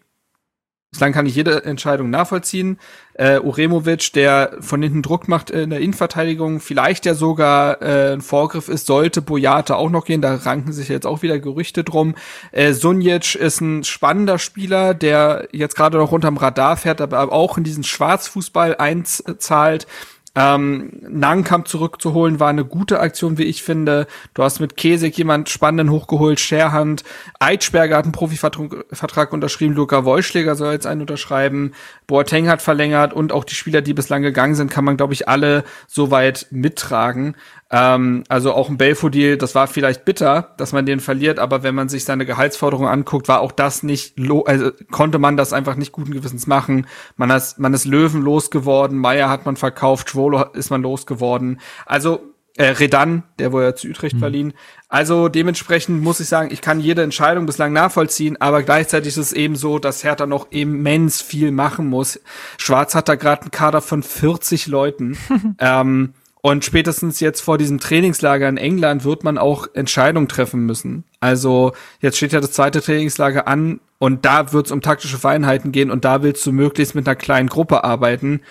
Bislang 0.91 1.13
kann 1.13 1.25
ich 1.25 1.35
jede 1.35 1.63
Entscheidung 1.63 2.09
nachvollziehen. 2.09 2.77
Äh, 3.13 3.39
Uremovic, 3.39 4.11
der 4.11 4.57
von 4.59 4.81
hinten 4.81 5.01
Druck 5.01 5.29
macht 5.29 5.49
in 5.49 5.69
der 5.69 5.79
Innenverteidigung, 5.79 6.59
vielleicht 6.59 7.05
ja 7.05 7.15
sogar 7.15 7.81
äh, 7.81 8.11
ein 8.11 8.19
Vorgriff 8.19 8.67
ist, 8.67 8.87
sollte 8.87 9.21
Boyata 9.21 9.75
auch 9.75 9.89
noch 9.89 10.03
gehen. 10.03 10.21
Da 10.21 10.35
ranken 10.35 10.73
sich 10.73 10.89
jetzt 10.89 11.07
auch 11.07 11.21
wieder 11.21 11.39
Gerüchte 11.39 11.85
drum. 11.85 12.15
Äh, 12.51 12.73
Sunjic 12.73 13.35
ist 13.35 13.61
ein 13.61 13.85
spannender 13.85 14.37
Spieler, 14.37 14.93
der 14.93 15.47
jetzt 15.53 15.77
gerade 15.77 15.97
noch 15.97 16.11
unterm 16.11 16.35
Radar 16.35 16.75
fährt, 16.75 16.99
aber 16.99 17.31
auch 17.31 17.57
in 17.57 17.63
diesen 17.63 17.85
Schwarzfußball 17.85 18.75
einzahlt. 18.75 19.87
Ähm, 20.33 20.91
Nankamp 21.01 21.67
zurückzuholen 21.67 22.39
war 22.39 22.49
eine 22.49 22.63
gute 22.63 23.01
Aktion, 23.01 23.37
wie 23.37 23.43
ich 23.43 23.63
finde. 23.63 24.07
Du 24.33 24.43
hast 24.43 24.61
mit 24.61 24.77
Kesek 24.77 25.17
jemand 25.17 25.49
spannenden 25.49 25.89
hochgeholt, 25.91 26.39
Scherhand. 26.39 27.03
Eitschberger 27.39 27.97
hat 27.97 28.05
einen 28.05 28.13
Profivertrag 28.13 29.33
unterschrieben, 29.33 29.75
Luca 29.75 30.05
Wollschläger 30.05 30.55
soll 30.55 30.71
jetzt 30.71 30.87
einen 30.87 31.01
unterschreiben. 31.01 31.73
Boateng 32.07 32.47
hat 32.47 32.61
verlängert 32.61 33.13
und 33.13 33.33
auch 33.33 33.43
die 33.43 33.55
Spieler, 33.55 33.81
die 33.81 33.93
bislang 33.93 34.21
gegangen 34.21 34.55
sind, 34.55 34.71
kann 34.71 34.85
man, 34.85 34.95
glaube 34.95 35.13
ich, 35.13 35.27
alle 35.27 35.65
soweit 35.87 36.47
mittragen. 36.49 37.35
Ähm, 37.71 38.23
also 38.27 38.53
auch 38.53 38.69
ein 38.69 38.77
Belfodil, 38.77 39.37
das 39.37 39.55
war 39.55 39.67
vielleicht 39.67 40.03
bitter, 40.03 40.53
dass 40.57 40.73
man 40.73 40.85
den 40.85 40.99
verliert, 40.99 41.39
aber 41.39 41.63
wenn 41.63 41.73
man 41.73 41.87
sich 41.87 42.03
seine 42.03 42.25
Gehaltsforderung 42.25 42.85
anguckt, 42.87 43.29
war 43.29 43.39
auch 43.39 43.53
das 43.53 43.81
nicht, 43.81 44.15
also 44.45 44.71
konnte 44.91 45.19
man 45.19 45.37
das 45.37 45.53
einfach 45.53 45.75
nicht 45.75 45.93
guten 45.93 46.11
Gewissens 46.11 46.47
machen. 46.47 46.85
Man 47.15 47.29
ist, 47.29 47.59
man 47.59 47.73
ist 47.73 47.85
Löwen 47.85 48.21
losgeworden, 48.21 48.97
Meier 48.97 49.29
hat 49.29 49.45
man 49.45 49.55
verkauft, 49.55 50.09
Schwolo 50.09 50.43
ist 50.53 50.69
man 50.69 50.81
losgeworden. 50.81 51.61
Also 51.85 52.19
äh, 52.57 52.65
Redan, 52.65 53.23
der 53.39 53.53
wurde 53.53 53.67
ja 53.67 53.75
zu 53.75 53.87
Utrecht 53.87 54.15
mhm. 54.15 54.19
verliehen. 54.19 54.53
Also 54.89 55.29
dementsprechend 55.29 56.03
muss 56.03 56.19
ich 56.19 56.27
sagen, 56.27 56.49
ich 56.51 56.59
kann 56.59 56.81
jede 56.81 57.01
Entscheidung 57.01 57.45
bislang 57.45 57.71
nachvollziehen, 57.71 58.35
aber 58.41 58.63
gleichzeitig 58.63 59.09
ist 59.09 59.17
es 59.17 59.33
eben 59.33 59.55
so, 59.55 59.79
dass 59.79 60.03
Hertha 60.03 60.25
noch 60.25 60.51
immens 60.51 61.21
viel 61.21 61.51
machen 61.51 61.87
muss. 61.87 62.19
Schwarz 62.57 62.95
hat 62.95 63.07
da 63.07 63.15
gerade 63.15 63.43
einen 63.43 63.51
Kader 63.51 63.81
von 63.81 64.03
40 64.03 64.67
Leuten. 64.67 65.17
ähm, 65.59 66.13
und 66.41 66.65
spätestens 66.65 67.19
jetzt 67.19 67.41
vor 67.41 67.57
diesem 67.57 67.79
Trainingslager 67.79 68.49
in 68.49 68.57
England 68.57 69.03
wird 69.03 69.23
man 69.23 69.37
auch 69.37 69.67
Entscheidungen 69.73 70.27
treffen 70.27 70.65
müssen. 70.65 71.03
Also 71.19 71.73
jetzt 71.99 72.17
steht 72.17 72.33
ja 72.33 72.41
das 72.41 72.51
zweite 72.51 72.81
Trainingslager 72.81 73.47
an 73.47 73.79
und 73.99 74.25
da 74.25 74.51
wird 74.51 74.65
es 74.65 74.71
um 74.71 74.81
taktische 74.81 75.19
Feinheiten 75.19 75.71
gehen 75.71 75.91
und 75.91 76.03
da 76.03 76.23
willst 76.23 76.45
du 76.45 76.51
möglichst 76.51 76.95
mit 76.95 77.07
einer 77.07 77.15
kleinen 77.15 77.47
Gruppe 77.47 77.83
arbeiten. 77.83 78.41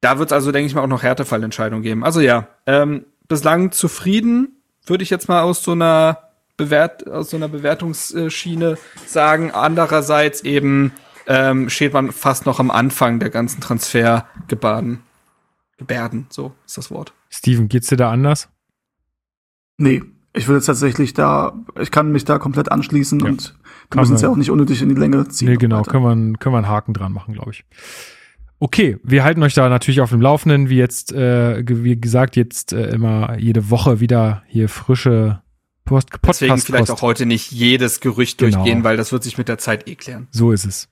Da 0.00 0.20
wird 0.20 0.28
es 0.28 0.32
also, 0.32 0.52
denke 0.52 0.68
ich 0.68 0.74
mal, 0.76 0.82
auch 0.82 0.86
noch 0.86 1.02
Härtefallentscheidungen 1.02 1.82
geben. 1.82 2.04
Also 2.04 2.20
ja, 2.20 2.46
ähm, 2.66 3.04
bislang 3.26 3.72
zufrieden, 3.72 4.62
würde 4.86 5.02
ich 5.02 5.10
jetzt 5.10 5.28
mal 5.28 5.42
aus 5.42 5.62
so 5.62 5.72
einer 5.72 6.18
Bewert 6.56 7.08
aus 7.08 7.30
so 7.30 7.36
einer 7.36 7.48
Bewertungsschiene 7.48 8.78
sagen. 9.06 9.52
Andererseits 9.52 10.42
eben 10.42 10.92
ähm, 11.28 11.68
steht 11.70 11.92
man 11.92 12.10
fast 12.10 12.46
noch 12.46 12.58
am 12.58 12.72
Anfang 12.72 13.20
der 13.20 13.30
ganzen 13.30 13.60
Transfergebaden. 13.60 15.02
Gebärden, 15.78 16.26
so 16.28 16.52
ist 16.66 16.76
das 16.76 16.90
Wort. 16.90 17.14
Steven, 17.30 17.68
geht's 17.68 17.88
dir 17.88 17.96
da 17.96 18.10
anders? 18.10 18.48
Nee, 19.78 20.02
ich 20.34 20.48
würde 20.48 20.64
tatsächlich 20.64 21.14
da, 21.14 21.54
ich 21.80 21.90
kann 21.90 22.12
mich 22.12 22.24
da 22.24 22.38
komplett 22.38 22.70
anschließen 22.70 23.20
ja. 23.20 23.26
und 23.26 23.58
wir 23.90 24.00
müssen 24.00 24.16
es 24.16 24.22
ja 24.22 24.28
auch 24.28 24.36
nicht 24.36 24.50
unnötig 24.50 24.82
in 24.82 24.88
die 24.88 24.94
Länge 24.94 25.26
ziehen. 25.28 25.48
Nee, 25.48 25.56
genau, 25.56 25.82
können 25.82 26.04
wir, 26.04 26.38
können 26.38 26.54
wir 26.54 26.58
einen 26.58 26.68
Haken 26.68 26.92
dran 26.92 27.12
machen, 27.12 27.34
glaube 27.34 27.52
ich. 27.52 27.64
Okay, 28.60 28.98
wir 29.04 29.22
halten 29.22 29.42
euch 29.42 29.54
da 29.54 29.68
natürlich 29.68 30.00
auf 30.00 30.10
dem 30.10 30.20
Laufenden, 30.20 30.68
wie 30.68 30.76
jetzt, 30.76 31.12
äh, 31.12 31.62
wie 31.66 31.98
gesagt, 31.98 32.34
jetzt 32.34 32.72
äh, 32.72 32.90
immer 32.90 33.38
jede 33.38 33.70
Woche 33.70 34.00
wieder 34.00 34.42
hier 34.46 34.68
frische 34.68 35.42
Post 35.88 36.10
Podcast 36.10 36.42
Deswegen 36.42 36.60
vielleicht 36.60 36.90
auch 36.90 37.00
heute 37.00 37.24
nicht 37.24 37.50
jedes 37.50 38.00
Gerücht 38.00 38.36
genau. 38.36 38.58
durchgehen, 38.58 38.84
weil 38.84 38.98
das 38.98 39.10
wird 39.10 39.24
sich 39.24 39.38
mit 39.38 39.48
der 39.48 39.56
Zeit 39.56 39.88
eh 39.88 39.94
klären. 39.94 40.28
So 40.30 40.52
ist 40.52 40.66
es. 40.66 40.88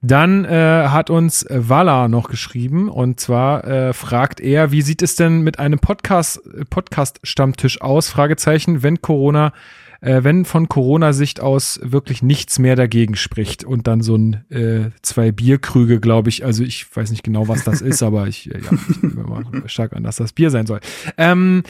Dann 0.00 0.46
äh, 0.46 0.88
hat 0.88 1.10
uns 1.10 1.44
Walla 1.50 2.08
noch 2.08 2.30
geschrieben 2.30 2.88
und 2.88 3.20
zwar 3.20 3.64
äh, 3.64 3.92
fragt 3.92 4.40
er, 4.40 4.72
wie 4.72 4.80
sieht 4.80 5.02
es 5.02 5.16
denn 5.16 5.42
mit 5.42 5.58
einem 5.58 5.78
Podcast 5.78 6.40
Podcast 6.70 7.20
Stammtisch 7.24 7.82
aus? 7.82 8.08
Fragezeichen, 8.08 8.82
wenn 8.82 9.02
Corona 9.02 9.52
äh, 10.00 10.22
wenn 10.22 10.44
von 10.44 10.68
Corona-Sicht 10.68 11.40
aus 11.40 11.80
wirklich 11.82 12.22
nichts 12.22 12.58
mehr 12.58 12.76
dagegen 12.76 13.16
spricht 13.16 13.64
und 13.64 13.86
dann 13.86 14.00
so 14.00 14.16
ein 14.16 14.44
äh, 14.50 14.90
zwei 15.02 15.32
Bierkrüge, 15.32 16.00
glaube 16.00 16.28
ich, 16.28 16.44
also 16.44 16.62
ich 16.62 16.86
weiß 16.94 17.10
nicht 17.10 17.24
genau, 17.24 17.48
was 17.48 17.64
das 17.64 17.80
ist, 17.80 18.02
aber 18.04 18.28
ich, 18.28 18.52
äh, 18.54 18.60
ja, 18.60 18.70
ich 18.90 19.02
nehme 19.02 19.24
mal 19.24 19.44
stark 19.66 19.94
an, 19.94 20.04
dass 20.04 20.16
das 20.16 20.32
Bier 20.32 20.50
sein 20.50 20.66
soll. 20.66 20.80
Ähm, 21.16 21.62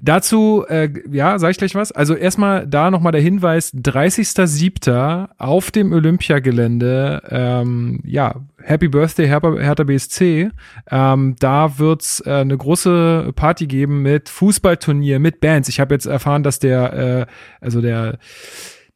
dazu, 0.00 0.64
äh, 0.68 0.88
ja, 1.10 1.38
sage 1.38 1.52
ich 1.52 1.58
gleich 1.58 1.74
was. 1.74 1.92
Also 1.92 2.14
erstmal 2.14 2.66
da 2.66 2.90
nochmal 2.90 3.12
der 3.12 3.20
Hinweis, 3.20 3.72
30.07. 3.74 5.28
auf 5.38 5.70
dem 5.70 5.92
Olympiagelände, 5.92 7.22
ähm, 7.30 8.00
ja, 8.04 8.36
Happy 8.66 8.88
Birthday 8.88 9.28
Hertha, 9.28 9.52
Hertha 9.58 9.84
BSC. 9.84 10.50
Ähm, 10.90 11.36
da 11.38 11.78
wird's 11.78 12.20
äh, 12.26 12.30
eine 12.30 12.56
große 12.56 13.32
Party 13.34 13.66
geben 13.66 14.02
mit 14.02 14.28
Fußballturnier, 14.28 15.20
mit 15.20 15.40
Bands. 15.40 15.68
Ich 15.68 15.78
habe 15.78 15.94
jetzt 15.94 16.06
erfahren, 16.06 16.42
dass 16.42 16.58
der, 16.58 16.92
äh, 16.92 17.26
also 17.60 17.80
der 17.80 18.18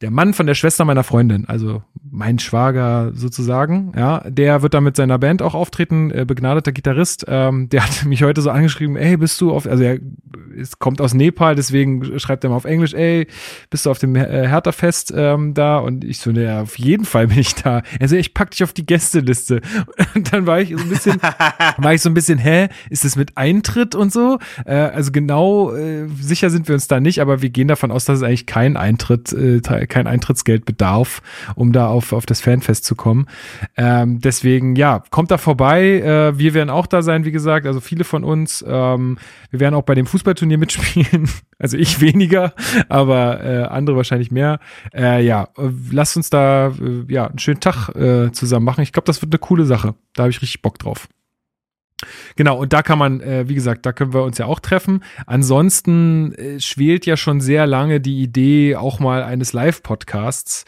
der 0.01 0.11
Mann 0.11 0.33
von 0.33 0.47
der 0.47 0.55
Schwester 0.55 0.83
meiner 0.83 1.03
Freundin, 1.03 1.45
also 1.47 1.83
mein 2.09 2.39
Schwager 2.39 3.11
sozusagen, 3.13 3.93
ja, 3.95 4.23
der 4.27 4.61
wird 4.61 4.73
da 4.73 4.81
mit 4.81 4.95
seiner 4.95 5.19
Band 5.19 5.41
auch 5.41 5.53
auftreten, 5.53 6.11
äh, 6.11 6.25
begnadeter 6.25 6.71
Gitarrist. 6.71 7.25
Ähm, 7.27 7.69
der 7.69 7.83
hat 7.83 8.05
mich 8.05 8.23
heute 8.23 8.41
so 8.41 8.49
angeschrieben, 8.49 8.95
ey, 8.95 9.17
bist 9.17 9.39
du 9.41 9.51
auf, 9.51 9.67
also 9.67 9.83
er 9.83 9.99
es 10.57 10.79
kommt 10.79 11.01
aus 11.01 11.13
Nepal, 11.13 11.55
deswegen 11.55 12.19
schreibt 12.19 12.43
er 12.43 12.49
mal 12.49 12.55
auf 12.55 12.65
Englisch, 12.65 12.93
ey, 12.93 13.27
bist 13.69 13.85
du 13.85 13.91
auf 13.91 13.99
dem 13.99 14.15
äh, 14.15 14.47
Hertha-Fest 14.47 15.13
ähm, 15.15 15.53
da? 15.53 15.77
Und 15.77 16.03
ich 16.03 16.19
so, 16.19 16.31
ne, 16.31 16.61
auf 16.61 16.77
jeden 16.77 17.05
Fall 17.05 17.27
bin 17.27 17.39
ich 17.39 17.55
da. 17.55 17.81
Also 17.99 18.15
ich 18.15 18.33
pack 18.33 18.51
dich 18.51 18.63
auf 18.63 18.73
die 18.73 18.85
Gästeliste. 18.85 19.61
Und 20.15 20.33
dann 20.33 20.45
war 20.45 20.59
ich 20.59 20.69
so 20.69 20.77
ein 20.77 20.89
bisschen, 20.89 21.21
war 21.77 21.93
ich 21.93 22.01
so 22.01 22.09
ein 22.09 22.13
bisschen, 22.13 22.37
hä, 22.37 22.69
ist 22.89 23.05
das 23.05 23.15
mit 23.15 23.37
Eintritt 23.37 23.95
und 23.95 24.11
so? 24.11 24.39
Äh, 24.65 24.73
also 24.73 25.11
genau 25.11 25.73
äh, 25.73 26.07
sicher 26.19 26.49
sind 26.49 26.67
wir 26.67 26.75
uns 26.75 26.87
da 26.87 26.99
nicht, 26.99 27.19
aber 27.21 27.41
wir 27.41 27.49
gehen 27.49 27.67
davon 27.67 27.91
aus, 27.91 28.05
dass 28.05 28.17
es 28.17 28.23
eigentlich 28.23 28.45
kein 28.45 28.77
Eintritt, 28.77 29.31
äh, 29.33 29.61
kein 29.61 30.07
Eintrittsgeld 30.07 30.65
bedarf, 30.65 31.21
um 31.55 31.71
da 31.71 31.87
auf, 31.91 32.13
auf 32.13 32.25
das 32.25 32.41
Fanfest 32.41 32.85
zu 32.85 32.95
kommen. 32.95 33.27
Ähm, 33.77 34.19
deswegen, 34.19 34.75
ja, 34.75 35.03
kommt 35.11 35.31
da 35.31 35.37
vorbei. 35.37 35.99
Äh, 35.99 36.37
wir 36.37 36.53
werden 36.53 36.69
auch 36.69 36.87
da 36.87 37.01
sein, 37.01 37.25
wie 37.25 37.31
gesagt, 37.31 37.67
also 37.67 37.79
viele 37.79 38.03
von 38.03 38.23
uns. 38.23 38.63
Ähm, 38.67 39.17
wir 39.51 39.59
werden 39.59 39.75
auch 39.75 39.83
bei 39.83 39.95
dem 39.95 40.05
Fußballturnier 40.05 40.57
mitspielen. 40.57 41.29
Also 41.61 41.77
ich 41.77 42.01
weniger, 42.01 42.55
aber 42.89 43.43
äh, 43.43 43.61
andere 43.65 43.95
wahrscheinlich 43.95 44.31
mehr. 44.31 44.59
Äh, 44.95 45.23
ja, 45.23 45.43
äh, 45.59 45.69
lasst 45.91 46.17
uns 46.17 46.31
da 46.31 46.69
äh, 46.69 47.05
ja 47.07 47.27
einen 47.27 47.37
schönen 47.37 47.59
Tag 47.59 47.89
äh, 47.89 48.31
zusammen 48.31 48.65
machen. 48.65 48.81
Ich 48.81 48.91
glaube, 48.91 49.05
das 49.05 49.21
wird 49.21 49.31
eine 49.31 49.37
coole 49.37 49.65
Sache. 49.65 49.93
Da 50.15 50.23
habe 50.23 50.31
ich 50.31 50.41
richtig 50.41 50.63
Bock 50.63 50.79
drauf. 50.79 51.07
Genau, 52.35 52.57
und 52.57 52.73
da 52.73 52.81
kann 52.81 52.97
man, 52.97 53.21
äh, 53.21 53.47
wie 53.47 53.55
gesagt, 53.55 53.85
da 53.85 53.93
können 53.93 54.13
wir 54.13 54.23
uns 54.23 54.37
ja 54.37 54.45
auch 54.45 54.59
treffen. 54.59 55.03
Ansonsten 55.25 56.33
äh, 56.33 56.59
schwelt 56.59 57.05
ja 57.05 57.17
schon 57.17 57.41
sehr 57.41 57.67
lange 57.67 57.99
die 57.99 58.21
Idee 58.21 58.75
auch 58.75 58.99
mal 58.99 59.23
eines 59.23 59.53
Live-Podcasts. 59.53 60.65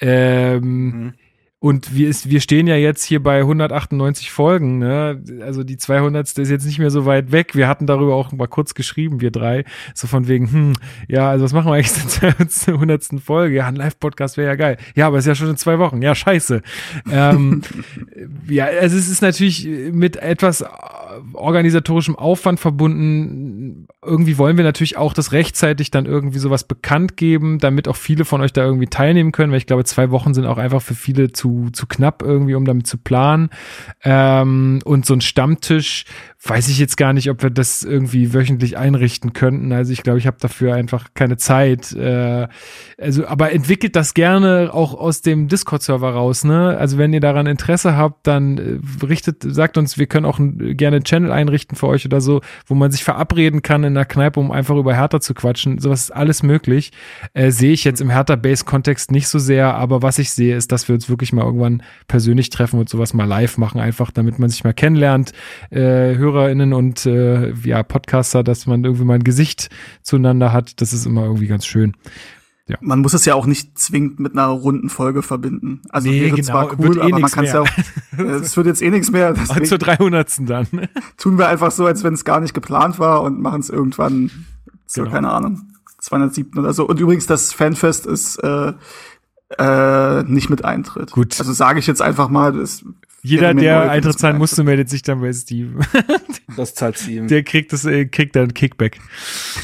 Ähm, 0.00 0.84
mhm. 0.84 1.12
Und 1.58 1.96
wir, 1.96 2.08
ist, 2.08 2.28
wir 2.30 2.40
stehen 2.40 2.66
ja 2.66 2.76
jetzt 2.76 3.02
hier 3.02 3.22
bei 3.22 3.38
198 3.40 4.30
Folgen. 4.30 4.78
Ne? 4.78 5.24
Also 5.40 5.64
die 5.64 5.78
200. 5.78 6.38
ist 6.38 6.50
jetzt 6.50 6.66
nicht 6.66 6.78
mehr 6.78 6.90
so 6.90 7.06
weit 7.06 7.32
weg. 7.32 7.56
Wir 7.56 7.66
hatten 7.66 7.86
darüber 7.86 8.14
auch 8.14 8.30
mal 8.30 8.46
kurz 8.46 8.74
geschrieben, 8.74 9.22
wir 9.22 9.30
drei. 9.30 9.64
So 9.94 10.06
von 10.06 10.28
wegen, 10.28 10.52
hm, 10.52 10.72
ja, 11.08 11.30
also 11.30 11.44
was 11.44 11.54
machen 11.54 11.72
wir 11.72 11.74
eigentlich 11.74 12.48
zur 12.50 12.74
100. 12.74 13.20
Folge? 13.24 13.56
Ja, 13.56 13.66
ein 13.66 13.74
Live-Podcast 13.74 14.36
wäre 14.36 14.48
ja 14.48 14.54
geil. 14.54 14.76
Ja, 14.94 15.06
aber 15.06 15.16
es 15.16 15.24
ist 15.24 15.28
ja 15.28 15.34
schon 15.34 15.48
in 15.48 15.56
zwei 15.56 15.78
Wochen. 15.78 16.02
Ja, 16.02 16.14
scheiße. 16.14 16.62
ähm, 17.10 17.62
ja, 18.48 18.66
also 18.66 18.96
es 18.96 19.08
ist 19.08 19.22
natürlich 19.22 19.66
mit 19.92 20.16
etwas 20.16 20.62
organisatorischem 21.32 22.16
Aufwand 22.16 22.60
verbunden. 22.60 23.88
Irgendwie 24.06 24.38
wollen 24.38 24.56
wir 24.56 24.64
natürlich 24.64 24.96
auch 24.96 25.12
das 25.12 25.32
rechtzeitig 25.32 25.90
dann 25.90 26.06
irgendwie 26.06 26.38
sowas 26.38 26.64
bekannt 26.64 27.16
geben, 27.16 27.58
damit 27.58 27.88
auch 27.88 27.96
viele 27.96 28.24
von 28.24 28.40
euch 28.40 28.52
da 28.52 28.64
irgendwie 28.64 28.86
teilnehmen 28.86 29.32
können, 29.32 29.52
weil 29.52 29.58
ich 29.58 29.66
glaube, 29.66 29.84
zwei 29.84 30.10
Wochen 30.10 30.34
sind 30.34 30.46
auch 30.46 30.58
einfach 30.58 30.82
für 30.82 30.94
viele 30.94 31.32
zu, 31.32 31.70
zu 31.72 31.86
knapp 31.86 32.22
irgendwie, 32.22 32.54
um 32.54 32.64
damit 32.64 32.86
zu 32.86 32.98
planen. 32.98 33.50
Ähm, 34.04 34.80
und 34.84 35.06
so 35.06 35.14
ein 35.14 35.20
Stammtisch 35.20 36.04
weiß 36.48 36.68
ich 36.68 36.78
jetzt 36.78 36.96
gar 36.96 37.12
nicht, 37.12 37.30
ob 37.30 37.42
wir 37.42 37.50
das 37.50 37.82
irgendwie 37.82 38.32
wöchentlich 38.32 38.76
einrichten 38.76 39.32
könnten. 39.32 39.72
Also 39.72 39.92
ich 39.92 40.02
glaube, 40.02 40.18
ich 40.18 40.26
habe 40.26 40.36
dafür 40.40 40.74
einfach 40.74 41.08
keine 41.14 41.36
Zeit. 41.36 41.92
Äh, 41.92 42.48
also, 42.98 43.26
aber 43.26 43.52
entwickelt 43.52 43.96
das 43.96 44.14
gerne 44.14 44.70
auch 44.72 44.94
aus 44.94 45.22
dem 45.22 45.48
Discord-Server 45.48 46.10
raus, 46.10 46.44
ne? 46.44 46.76
Also 46.78 46.98
wenn 46.98 47.12
ihr 47.12 47.20
daran 47.20 47.46
Interesse 47.46 47.96
habt, 47.96 48.26
dann 48.26 48.58
äh, 48.58 49.04
richtet, 49.04 49.42
sagt 49.42 49.78
uns, 49.78 49.98
wir 49.98 50.06
können 50.06 50.26
auch 50.26 50.38
gerne 50.38 50.96
einen 50.96 51.04
Channel 51.04 51.32
einrichten 51.32 51.76
für 51.76 51.88
euch 51.88 52.06
oder 52.06 52.20
so, 52.20 52.40
wo 52.66 52.74
man 52.74 52.90
sich 52.90 53.04
verabreden 53.04 53.62
kann 53.62 53.84
in 53.84 53.94
der 53.96 54.04
Kneipe, 54.04 54.38
um 54.38 54.52
einfach 54.52 54.76
über 54.76 54.94
Hertha 54.94 55.20
zu 55.20 55.34
quatschen. 55.34 55.78
Sowas 55.78 56.02
ist 56.02 56.10
alles 56.12 56.44
möglich. 56.44 56.92
Äh, 57.34 57.50
sehe 57.50 57.72
ich 57.72 57.82
jetzt 57.82 58.00
im 58.00 58.10
Hertha-Base-Kontext 58.10 59.10
nicht 59.10 59.26
so 59.26 59.40
sehr, 59.40 59.74
aber 59.74 60.02
was 60.02 60.20
ich 60.20 60.30
sehe, 60.30 60.56
ist, 60.56 60.70
dass 60.70 60.86
wir 60.88 60.94
uns 60.94 61.08
wirklich 61.08 61.32
mal 61.32 61.44
irgendwann 61.44 61.82
persönlich 62.06 62.50
treffen 62.50 62.78
und 62.78 62.88
sowas 62.88 63.14
mal 63.14 63.24
live 63.24 63.58
machen, 63.58 63.80
einfach 63.80 64.12
damit 64.12 64.38
man 64.38 64.48
sich 64.48 64.62
mal 64.62 64.74
kennenlernt, 64.74 65.32
äh, 65.70 66.14
höre 66.14 66.36
ZuhörerInnen 66.36 66.72
und 66.72 67.06
äh, 67.06 67.52
ja, 67.64 67.82
Podcaster, 67.82 68.42
dass 68.42 68.66
man 68.66 68.84
irgendwie 68.84 69.04
mal 69.04 69.14
ein 69.14 69.24
Gesicht 69.24 69.70
zueinander 70.02 70.52
hat. 70.52 70.80
Das 70.80 70.92
ist 70.92 71.06
immer 71.06 71.24
irgendwie 71.24 71.46
ganz 71.46 71.66
schön. 71.66 71.94
Ja. 72.68 72.76
Man 72.80 72.98
muss 72.98 73.14
es 73.14 73.24
ja 73.24 73.34
auch 73.34 73.46
nicht 73.46 73.78
zwingend 73.78 74.18
mit 74.18 74.32
einer 74.32 74.48
runden 74.48 74.88
Folge 74.88 75.22
verbinden. 75.22 75.82
Also 75.88 76.08
nee, 76.08 76.20
wäre 76.20 76.34
genau, 76.34 76.48
zwar 76.48 76.78
cool, 76.78 76.98
eh 76.98 77.00
aber 77.00 77.20
man 77.20 77.30
kann 77.30 77.44
es 77.44 77.52
ja 77.52 77.60
auch. 77.60 77.68
Es 78.18 78.56
wird 78.56 78.66
jetzt 78.66 78.82
eh 78.82 78.90
nichts 78.90 79.10
mehr. 79.10 79.34
Zur 79.64 79.78
300. 79.78 80.48
dann. 80.48 80.66
tun 81.16 81.38
wir 81.38 81.48
einfach 81.48 81.70
so, 81.70 81.86
als 81.86 82.02
wenn 82.02 82.14
es 82.14 82.24
gar 82.24 82.40
nicht 82.40 82.54
geplant 82.54 82.98
war 82.98 83.22
und 83.22 83.40
machen 83.40 83.60
es 83.60 83.70
irgendwann 83.70 84.30
zur, 84.86 85.04
genau. 85.04 85.14
keine 85.14 85.30
Ahnung, 85.30 85.62
207. 85.98 86.58
oder 86.58 86.72
so. 86.72 86.88
Und 86.88 86.98
übrigens, 86.98 87.26
das 87.26 87.52
Fanfest 87.52 88.06
ist 88.06 88.38
äh, 88.38 88.72
äh, 89.58 90.22
nicht 90.24 90.50
mit 90.50 90.64
Eintritt. 90.64 91.12
Gut. 91.12 91.38
Also 91.38 91.52
sage 91.52 91.78
ich 91.78 91.86
jetzt 91.86 92.02
einfach 92.02 92.28
mal, 92.28 92.52
das 92.52 92.84
jeder, 93.26 93.54
der 93.54 93.90
Eintritt 93.90 94.18
zahlen 94.18 94.38
musste, 94.38 94.64
meldet 94.64 94.88
sich 94.88 95.02
dann 95.02 95.20
bei 95.20 95.32
Steven. 95.32 95.80
Das 96.56 96.74
zahlt 96.74 96.98
Steven. 96.98 97.28
Der 97.28 97.42
kriegt 97.42 97.72
das, 97.74 97.84
äh, 97.84 98.06
kriegt 98.06 98.34
dann 98.34 98.54
Kickback. 98.54 98.98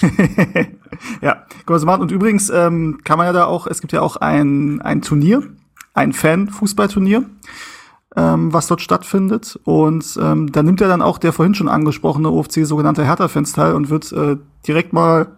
ja, 1.22 1.32
kann 1.32 1.46
man 1.66 1.78
so 1.78 1.86
machen. 1.86 2.02
Und 2.02 2.12
übrigens 2.12 2.50
ähm, 2.50 3.00
kann 3.02 3.16
man 3.16 3.26
ja 3.26 3.32
da 3.32 3.44
auch, 3.46 3.66
es 3.66 3.80
gibt 3.80 3.94
ja 3.94 4.02
auch 4.02 4.16
ein, 4.16 4.82
ein 4.82 5.00
Turnier, 5.00 5.42
ein 5.94 6.12
Fan-Fußballturnier, 6.12 7.24
ähm, 8.14 8.52
was 8.52 8.66
dort 8.66 8.82
stattfindet. 8.82 9.58
Und 9.64 10.18
ähm, 10.20 10.52
da 10.52 10.62
nimmt 10.62 10.82
ja 10.82 10.88
dann 10.88 11.00
auch 11.00 11.16
der 11.16 11.32
vorhin 11.32 11.54
schon 11.54 11.68
angesprochene 11.68 12.28
OFC 12.28 12.66
sogenannte 12.66 13.06
Hertha-Fans 13.06 13.52
teil 13.52 13.74
und 13.74 13.88
wird 13.88 14.12
äh, 14.12 14.36
direkt 14.66 14.92
mal 14.92 15.28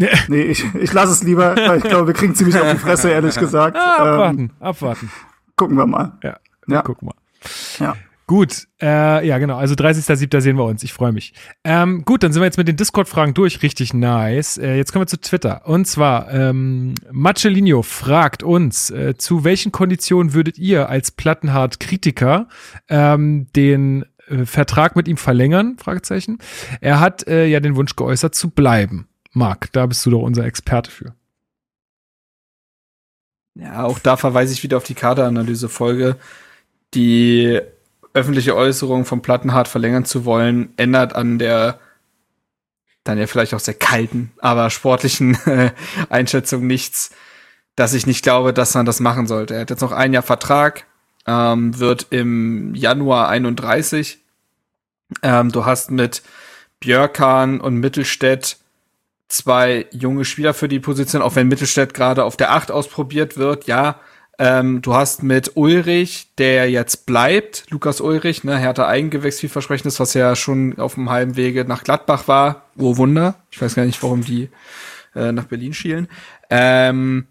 nee, 0.28 0.42
ich, 0.42 0.64
ich 0.74 0.92
lasse 0.92 1.12
es 1.12 1.22
lieber, 1.22 1.54
weil 1.56 1.78
ich 1.78 1.84
glaube, 1.84 2.06
wir 2.06 2.14
kriegen 2.14 2.34
ziemlich 2.34 2.58
auf 2.58 2.70
die 2.70 2.78
Fresse, 2.78 3.10
ehrlich 3.10 3.36
gesagt. 3.36 3.76
Ah, 3.76 3.96
abwarten, 3.96 4.38
ähm, 4.38 4.50
abwarten. 4.58 5.10
Gucken 5.56 5.76
wir 5.76 5.86
mal. 5.86 6.12
Ja, 6.22 6.38
ja. 6.68 6.82
gucken 6.82 7.08
wir. 7.08 7.19
Ja. 7.78 7.96
Gut, 8.30 8.68
äh, 8.80 9.26
ja 9.26 9.38
genau, 9.38 9.56
also 9.56 9.74
30.07. 9.74 10.40
sehen 10.40 10.56
wir 10.56 10.64
uns, 10.64 10.84
ich 10.84 10.92
freue 10.92 11.10
mich. 11.10 11.34
Ähm, 11.64 12.04
gut, 12.04 12.22
dann 12.22 12.32
sind 12.32 12.40
wir 12.40 12.46
jetzt 12.46 12.58
mit 12.58 12.68
den 12.68 12.76
Discord-Fragen 12.76 13.34
durch, 13.34 13.60
richtig 13.64 13.92
nice. 13.92 14.56
Äh, 14.56 14.76
jetzt 14.76 14.92
kommen 14.92 15.02
wir 15.02 15.08
zu 15.08 15.20
Twitter. 15.20 15.66
Und 15.66 15.86
zwar, 15.86 16.32
ähm, 16.32 16.94
Macelino 17.10 17.82
fragt 17.82 18.44
uns, 18.44 18.90
äh, 18.90 19.16
zu 19.18 19.42
welchen 19.42 19.72
Konditionen 19.72 20.32
würdet 20.32 20.58
ihr 20.58 20.88
als 20.88 21.10
Plattenhard-Kritiker 21.10 22.46
ähm, 22.88 23.48
den 23.56 24.04
äh, 24.28 24.44
Vertrag 24.44 24.94
mit 24.94 25.08
ihm 25.08 25.16
verlängern? 25.16 25.76
Fragezeichen. 25.78 26.38
Er 26.80 27.00
hat 27.00 27.26
äh, 27.26 27.46
ja 27.46 27.58
den 27.58 27.74
Wunsch 27.74 27.96
geäußert, 27.96 28.36
zu 28.36 28.50
bleiben. 28.50 29.08
Marc, 29.32 29.72
da 29.72 29.86
bist 29.86 30.06
du 30.06 30.10
doch 30.10 30.22
unser 30.22 30.44
Experte 30.44 30.92
für. 30.92 31.16
Ja, 33.56 33.82
auch 33.82 33.98
da 33.98 34.16
verweise 34.16 34.52
ich 34.52 34.62
wieder 34.62 34.76
auf 34.76 34.84
die 34.84 34.94
Kaderanalyse-Folge 34.94 36.16
die 36.94 37.60
öffentliche 38.12 38.56
Äußerung 38.56 39.04
vom 39.04 39.22
Plattenhardt 39.22 39.68
verlängern 39.68 40.04
zu 40.04 40.24
wollen, 40.24 40.72
ändert 40.76 41.14
an 41.14 41.38
der 41.38 41.78
dann 43.04 43.18
ja 43.18 43.26
vielleicht 43.26 43.54
auch 43.54 43.60
sehr 43.60 43.74
kalten, 43.74 44.32
aber 44.38 44.70
sportlichen 44.70 45.34
äh, 45.46 45.70
Einschätzung 46.10 46.66
nichts, 46.66 47.10
dass 47.76 47.94
ich 47.94 48.06
nicht 48.06 48.22
glaube, 48.22 48.52
dass 48.52 48.74
man 48.74 48.86
das 48.86 49.00
machen 49.00 49.26
sollte. 49.26 49.54
Er 49.54 49.62
hat 49.62 49.70
jetzt 49.70 49.80
noch 49.80 49.92
ein 49.92 50.12
Jahr 50.12 50.22
Vertrag, 50.22 50.84
ähm, 51.26 51.78
wird 51.78 52.08
im 52.10 52.74
Januar 52.74 53.28
31. 53.28 54.18
Ähm, 55.22 55.50
du 55.50 55.64
hast 55.64 55.90
mit 55.90 56.22
Björkan 56.80 57.60
und 57.60 57.76
Mittelstädt 57.76 58.58
zwei 59.28 59.86
junge 59.92 60.24
Spieler 60.24 60.54
für 60.54 60.68
die 60.68 60.80
Position, 60.80 61.22
auch 61.22 61.36
wenn 61.36 61.48
Mittelstädt 61.48 61.94
gerade 61.94 62.24
auf 62.24 62.36
der 62.36 62.52
Acht 62.52 62.70
ausprobiert 62.70 63.36
wird, 63.36 63.66
ja, 63.66 64.00
ähm, 64.42 64.80
du 64.80 64.94
hast 64.94 65.22
mit 65.22 65.52
Ulrich, 65.54 66.28
der 66.38 66.70
jetzt 66.70 67.04
bleibt, 67.04 67.66
Lukas 67.68 68.00
Ulrich, 68.00 68.42
ne, 68.42 68.56
Hertha 68.56 68.88
Eigengewächs, 68.88 69.38
vielversprechendes, 69.38 70.00
was 70.00 70.14
ja 70.14 70.34
schon 70.34 70.78
auf 70.78 70.94
dem 70.94 71.10
halben 71.10 71.36
Wege 71.36 71.66
nach 71.66 71.84
Gladbach 71.84 72.26
war. 72.26 72.62
Oh 72.78 72.96
Wunder. 72.96 73.34
Ich 73.50 73.60
weiß 73.60 73.74
gar 73.74 73.84
nicht, 73.84 74.02
warum 74.02 74.24
die 74.24 74.48
äh, 75.14 75.30
nach 75.32 75.44
Berlin 75.44 75.74
schielen. 75.74 76.08
Ähm, 76.48 77.26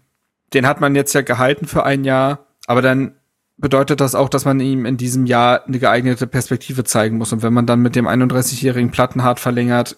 den 0.54 0.68
hat 0.68 0.80
man 0.80 0.94
jetzt 0.94 1.12
ja 1.12 1.22
gehalten 1.22 1.66
für 1.66 1.84
ein 1.84 2.04
Jahr, 2.04 2.46
aber 2.68 2.80
dann 2.80 3.16
bedeutet 3.56 4.00
das 4.00 4.14
auch, 4.14 4.28
dass 4.28 4.44
man 4.44 4.60
ihm 4.60 4.86
in 4.86 4.96
diesem 4.96 5.26
Jahr 5.26 5.66
eine 5.66 5.80
geeignete 5.80 6.28
Perspektive 6.28 6.84
zeigen 6.84 7.18
muss. 7.18 7.32
Und 7.32 7.42
wenn 7.42 7.52
man 7.52 7.66
dann 7.66 7.80
mit 7.80 7.96
dem 7.96 8.06
31-jährigen 8.06 8.92
Plattenhardt 8.92 9.40
verlängert, 9.40 9.96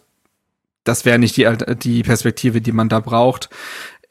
das 0.85 1.05
wäre 1.05 1.19
nicht 1.19 1.37
die, 1.37 1.47
die 1.77 2.03
Perspektive, 2.03 2.61
die 2.61 2.73
man 2.73 2.89
da 2.89 3.01
braucht. 3.01 3.51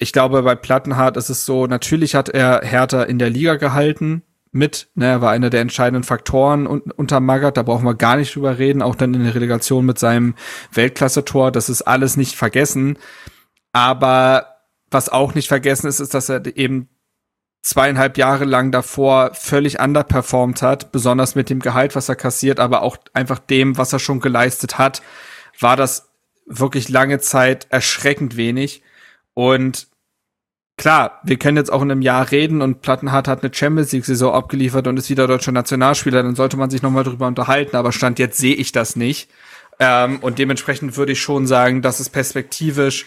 Ich 0.02 0.14
glaube, 0.14 0.41
bei 0.41 0.56
Plattenhardt 0.56 1.15
ist 1.15 1.30
es 1.30 1.45
so, 1.45 1.68
natürlich 1.68 2.15
hat 2.15 2.28
er 2.28 2.61
Hertha 2.64 3.03
in 3.03 3.19
der 3.19 3.30
Liga 3.30 3.56
gehalten 3.56 4.23
mit, 4.52 4.90
ne, 4.95 5.06
er 5.06 5.22
war 5.22 5.30
einer 5.32 5.52
der 5.52 5.61
entscheidenden 5.61 6.03
Faktoren 6.03 6.65
un 6.65 6.82
unter 6.82 7.19
Magath, 7.19 7.56
da 7.56 7.61
brauchen 7.64 7.86
wir 7.86 7.94
gar 7.94 8.18
nicht 8.18 8.36
drüber 8.36 8.57
reden, 8.57 8.82
auch 8.82 8.95
dann 8.95 9.14
in 9.14 9.23
der 9.23 9.36
Relegation 9.36 9.86
mit 9.86 9.99
seinem 9.99 10.34
Weltklasse-Tor, 10.73 11.52
das 11.52 11.69
ist 11.69 11.84
alles 11.84 12.18
nicht 12.18 12.36
vergessen. 12.36 12.98
Aber 13.73 14.48
was 14.90 15.07
auch 15.07 15.36
nicht 15.36 15.48
vergessen 15.48 15.86
ist, 15.86 15.99
ist, 15.99 16.15
dass 16.15 16.30
er 16.30 16.45
eben 16.57 16.90
zweieinhalb 17.61 18.18
Jahre 18.18 18.45
lang 18.45 18.72
davor 18.72 19.36
völlig 19.36 19.80
underperformed 19.80 20.64
hat, 20.64 20.91
besonders 20.91 21.36
mit 21.36 21.52
dem 21.52 21.60
Gehalt, 21.60 21.95
was 21.95 22.10
er 22.10 22.15
kassiert, 22.15 22.60
aber 22.60 22.82
auch 22.82 22.98
einfach 23.14 23.38
dem, 23.38 23.78
was 23.78 23.94
er 23.94 23.99
schon 23.99 24.19
geleistet 24.19 24.80
hat, 24.80 25.03
war 25.60 25.78
das 25.78 26.10
wirklich 26.48 26.90
lange 26.90 27.19
Zeit 27.19 27.68
erschreckend 27.69 28.36
wenig. 28.36 28.82
Und 29.36 29.90
klar, 30.77 31.19
wir 31.23 31.38
können 31.38 31.57
jetzt 31.57 31.72
auch 31.72 31.81
in 31.81 31.91
einem 31.91 32.02
Jahr 32.02 32.31
reden 32.31 32.61
und 32.61 32.81
Plattenhardt 32.81 33.27
hat 33.27 33.43
eine 33.43 33.53
Champions 33.53 33.91
League 33.91 34.06
Saison 34.06 34.34
abgeliefert 34.34 34.88
und 34.88 34.98
ist 34.98 35.10
wieder 35.10 35.27
deutscher 35.27 35.52
Nationalspieler, 35.52 36.23
dann 36.23 36.35
sollte 36.35 36.57
man 36.57 36.69
sich 36.69 36.81
nochmal 36.81 37.03
drüber 37.03 37.27
unterhalten, 37.27 37.76
aber 37.76 37.91
Stand 37.91 38.19
jetzt 38.19 38.38
sehe 38.38 38.56
ich 38.56 38.72
das 38.72 38.95
nicht. 38.95 39.30
Ähm, 39.80 40.19
und 40.19 40.39
dementsprechend 40.39 40.98
würde 40.98 41.14
ich 41.14 41.22
schon 41.22 41.48
sagen, 41.48 41.81
dass 41.81 41.99
es 41.99 42.10
perspektivisch 42.10 43.06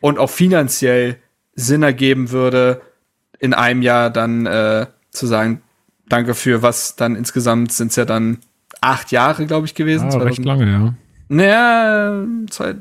und 0.00 0.18
auch 0.18 0.30
finanziell 0.30 1.16
Sinn 1.54 1.82
ergeben 1.82 2.30
würde, 2.30 2.80
in 3.38 3.54
einem 3.54 3.82
Jahr 3.82 4.10
dann 4.10 4.46
äh, 4.46 4.86
zu 5.10 5.26
sagen, 5.26 5.62
danke 6.08 6.34
für 6.34 6.62
was 6.62 6.96
dann 6.96 7.16
insgesamt 7.16 7.72
sind 7.72 7.88
es 7.88 7.96
ja 7.96 8.04
dann 8.04 8.38
acht 8.80 9.12
Jahre, 9.12 9.46
glaube 9.46 9.66
ich, 9.66 9.74
gewesen. 9.74 10.10
Ah, 10.10 10.18
recht 10.18 10.44
lange, 10.44 10.70
ja. 10.70 10.94
Naja, 11.28 12.24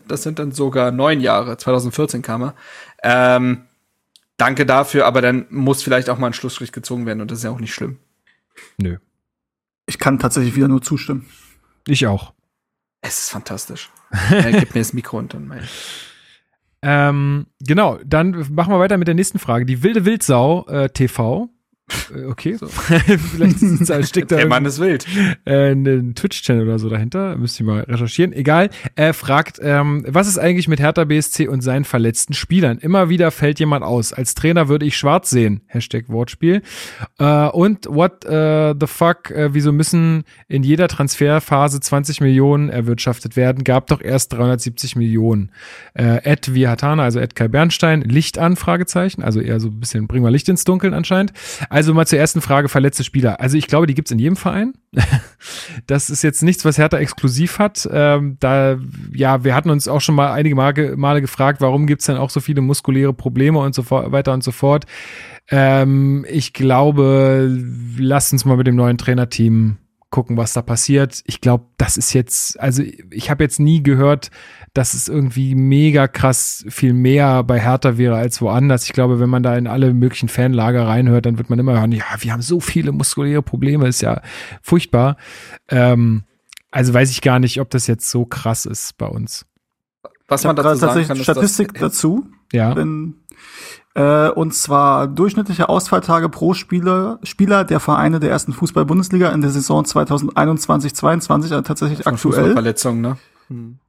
das 0.08 0.24
sind 0.24 0.40
dann 0.40 0.52
sogar 0.52 0.92
neun 0.92 1.22
Jahre. 1.22 1.58
2014 1.58 2.22
kam 2.22 2.44
er. 2.44 2.56
Ähm, 3.02 3.62
danke 4.42 4.66
dafür, 4.66 5.06
aber 5.06 5.22
dann 5.22 5.46
muss 5.50 5.84
vielleicht 5.84 6.10
auch 6.10 6.18
mal 6.18 6.28
ein 6.28 6.34
Schlussstrich 6.34 6.72
gezogen 6.72 7.06
werden 7.06 7.22
und 7.22 7.30
das 7.30 7.40
ist 7.40 7.44
ja 7.44 7.52
auch 7.52 7.60
nicht 7.60 7.74
schlimm. 7.74 8.00
Nö. 8.78 8.98
Ich 9.86 10.00
kann 10.00 10.20
tatsächlich 10.20 10.56
wieder 10.56 10.68
nur 10.68 10.82
zustimmen. 10.82 11.28
Ich 11.88 12.08
auch. 12.08 12.34
Es 13.02 13.20
ist 13.20 13.30
fantastisch. 13.30 13.90
er 14.32 14.52
gibt 14.52 14.74
mir 14.74 14.82
das 14.82 14.94
Mikro 14.94 15.18
und 15.20 15.34
dann 15.34 15.48
mein. 15.48 15.62
Ähm, 16.84 17.46
genau, 17.60 18.00
dann 18.04 18.32
machen 18.56 18.74
wir 18.74 18.80
weiter 18.80 18.98
mit 18.98 19.08
der 19.08 19.14
nächsten 19.14 19.38
Frage. 19.38 19.68
Die 19.68 19.84
wilde 19.84 20.04
Wildsau 20.04 20.66
äh, 20.68 20.90
TV 20.90 21.44
äh, 21.44 21.48
okay. 22.28 22.56
So. 22.56 22.68
Vielleicht 23.36 23.62
ist 23.62 23.90
es, 23.90 24.10
steckt 24.10 24.32
da 24.32 24.38
Der 24.38 24.48
Mann 24.48 24.66
ist 24.66 24.80
wild. 24.80 25.06
Äh, 25.46 25.72
ein 25.72 26.16
Twitch-Channel 26.16 26.64
oder 26.64 26.80
so 26.80 26.90
dahinter. 26.90 27.36
Müsst 27.38 27.60
ihr 27.60 27.66
mal 27.66 27.82
recherchieren. 27.82 28.34
Egal. 28.34 28.70
Er 28.96 29.14
fragt, 29.14 29.60
ähm, 29.62 30.06
was 30.08 30.28
ist 30.28 30.38
eigentlich 30.38 30.68
mit 30.68 30.80
Hertha 30.80 31.04
BSC 31.04 31.48
und 31.48 31.62
seinen 31.62 31.86
verletzten 31.86 32.34
Spielern? 32.34 32.78
Immer 32.78 33.10
wieder 33.10 33.32
fällt 33.32 33.60
jemand 33.60 33.84
aus. 33.84 34.14
Als 34.14 34.36
Trainer 34.36 34.68
würde 34.68 34.86
ich 34.86 34.98
schwarz 34.98 35.30
sehen. 35.30 35.62
Hashtag 35.68 36.10
Wortspiel. 36.10 36.62
Äh, 37.20 37.48
und 37.48 37.88
what 37.88 38.26
uh, 38.26 38.74
the 38.80 38.88
fuck? 38.88 39.32
Äh, 39.32 39.54
wieso 39.54 39.72
müssen 39.72 40.24
in 40.48 40.64
jeder 40.64 40.88
Transferphase 40.88 41.80
20 41.80 42.22
Millionen 42.22 42.70
erwirtschaftet 42.70 43.36
werden? 43.36 43.64
Gab 43.64 43.88
doch 43.88 44.02
erst 44.02 44.34
370 44.34 44.96
Millionen. 44.96 45.52
Äh, 45.94 46.24
Ed 46.24 46.54
Vihatana, 46.54 47.04
also 47.04 47.20
Ed 47.20 47.36
Kai 47.36 47.48
Bernstein, 47.48 48.02
Licht 48.02 48.38
an? 48.38 48.56
Fragezeichen. 48.56 49.24
Also 49.24 49.40
eher 49.42 49.60
so 49.60 49.70
ein 49.70 49.80
bisschen, 49.80 50.08
bringen 50.08 50.24
wir 50.24 50.32
Licht 50.32 50.48
ins 50.50 50.64
Dunkeln 50.64 50.94
anscheinend. 50.94 51.34
Also 51.70 51.81
also 51.82 51.96
mal 51.96 52.06
zur 52.06 52.20
ersten 52.20 52.42
Frage, 52.42 52.70
verletzte 52.70 53.04
Spieler. 53.04 53.40
Also 53.42 53.58
ich 53.58 53.66
glaube, 53.66 53.88
die 53.88 53.96
gibt's 53.96 54.12
in 54.12 54.20
jedem 54.20 54.36
Verein. 54.36 54.74
das 55.88 56.12
ist 56.12 56.22
jetzt 56.22 56.44
nichts, 56.44 56.64
was 56.64 56.78
Hertha 56.78 57.00
exklusiv 57.00 57.58
hat. 57.58 57.90
Ähm, 57.92 58.38
da, 58.40 58.78
ja, 59.12 59.44
wir 59.44 59.56
hatten 59.56 59.72
uns 59.72 59.88
auch 59.88 60.00
schon 60.00 60.14
mal 60.14 60.32
einige 60.32 60.56
Male, 60.56 61.22
gefragt, 61.22 61.60
warum 61.60 61.88
gibt's 61.88 62.06
denn 62.06 62.18
auch 62.18 62.30
so 62.30 62.40
viele 62.40 62.62
muskuläre 62.62 63.14
Probleme 63.14 63.58
und 63.58 63.74
so 63.74 63.90
weiter 63.90 64.32
und 64.32 64.44
so 64.44 64.52
fort. 64.52 64.86
Ähm, 65.50 66.24
ich 66.30 66.54
glaube, 66.54 67.50
lasst 67.98 68.32
uns 68.32 68.46
mal 68.46 68.58
mit 68.58 68.68
dem 68.68 68.76
neuen 68.76 69.00
Trainerteam 69.00 69.78
gucken, 70.12 70.38
was 70.38 70.54
da 70.54 70.62
passiert. 70.62 71.24
Ich 71.26 71.42
glaube, 71.42 71.66
das 71.78 71.98
ist 71.98 72.14
jetzt, 72.14 72.60
also 72.60 72.84
ich 73.10 73.32
habe 73.32 73.44
jetzt 73.44 73.60
nie 73.60 73.82
gehört, 73.82 74.30
dass 74.74 74.94
es 74.94 75.08
irgendwie 75.08 75.56
mega 75.56 76.08
krass 76.08 76.66
viel 76.70 76.94
mehr 76.94 77.44
bei 77.44 77.60
Hertha 77.60 77.98
wäre 77.98 78.16
als 78.16 78.42
woanders. 78.42 78.86
Ich 78.86 78.94
glaube, 78.94 79.20
wenn 79.20 79.30
man 79.30 79.42
da 79.42 79.58
in 79.58 79.68
alle 79.68 79.94
möglichen 79.94 80.30
Fanlager 80.30 80.86
reinhört, 80.86 81.26
dann 81.26 81.38
wird 81.38 81.50
man 81.50 81.60
immer 81.60 81.80
hören, 81.80 81.92
ja, 81.92 82.06
wir 82.20 82.34
haben 82.34 82.42
so 82.42 82.60
viele 82.60 82.92
muskuläre 82.92 83.42
Probleme, 83.42 83.88
ist 83.88 84.02
ja 84.02 84.22
furchtbar. 84.62 85.18
Ähm, 85.70 86.24
also 86.70 86.94
weiß 86.94 87.10
ich 87.10 87.22
gar 87.22 87.40
nicht, 87.40 87.60
ob 87.60 87.70
das 87.70 87.88
jetzt 87.88 88.10
so 88.10 88.26
krass 88.26 88.66
ist 88.66 88.98
bei 88.98 89.08
uns. 89.08 89.46
Was 90.28 90.44
man 90.44 90.56
dazu 90.56 90.80
tatsächlich 90.80 91.08
kann, 91.08 91.18
Statistik 91.18 91.74
dazu. 91.74 92.28
Ja. 92.54 92.76
Wenn, 92.76 93.16
äh, 93.94 94.30
und 94.30 94.54
zwar 94.54 95.08
durchschnittliche 95.08 95.70
Ausfalltage 95.70 96.30
pro 96.30 96.54
Spieler, 96.54 97.20
Spieler 97.24 97.64
der 97.64 97.80
Vereine 97.80 98.20
der 98.20 98.30
ersten 98.30 98.54
Fußball-Bundesliga 98.54 99.30
in 99.30 99.42
der 99.42 99.50
Saison 99.50 99.84
2021-22, 99.84 101.32
also 101.32 101.62
tatsächlich 101.62 102.08
aktuell. 102.08 102.54
Verletzungen, 102.54 103.02
ne? 103.02 103.18
Hm. 103.48 103.80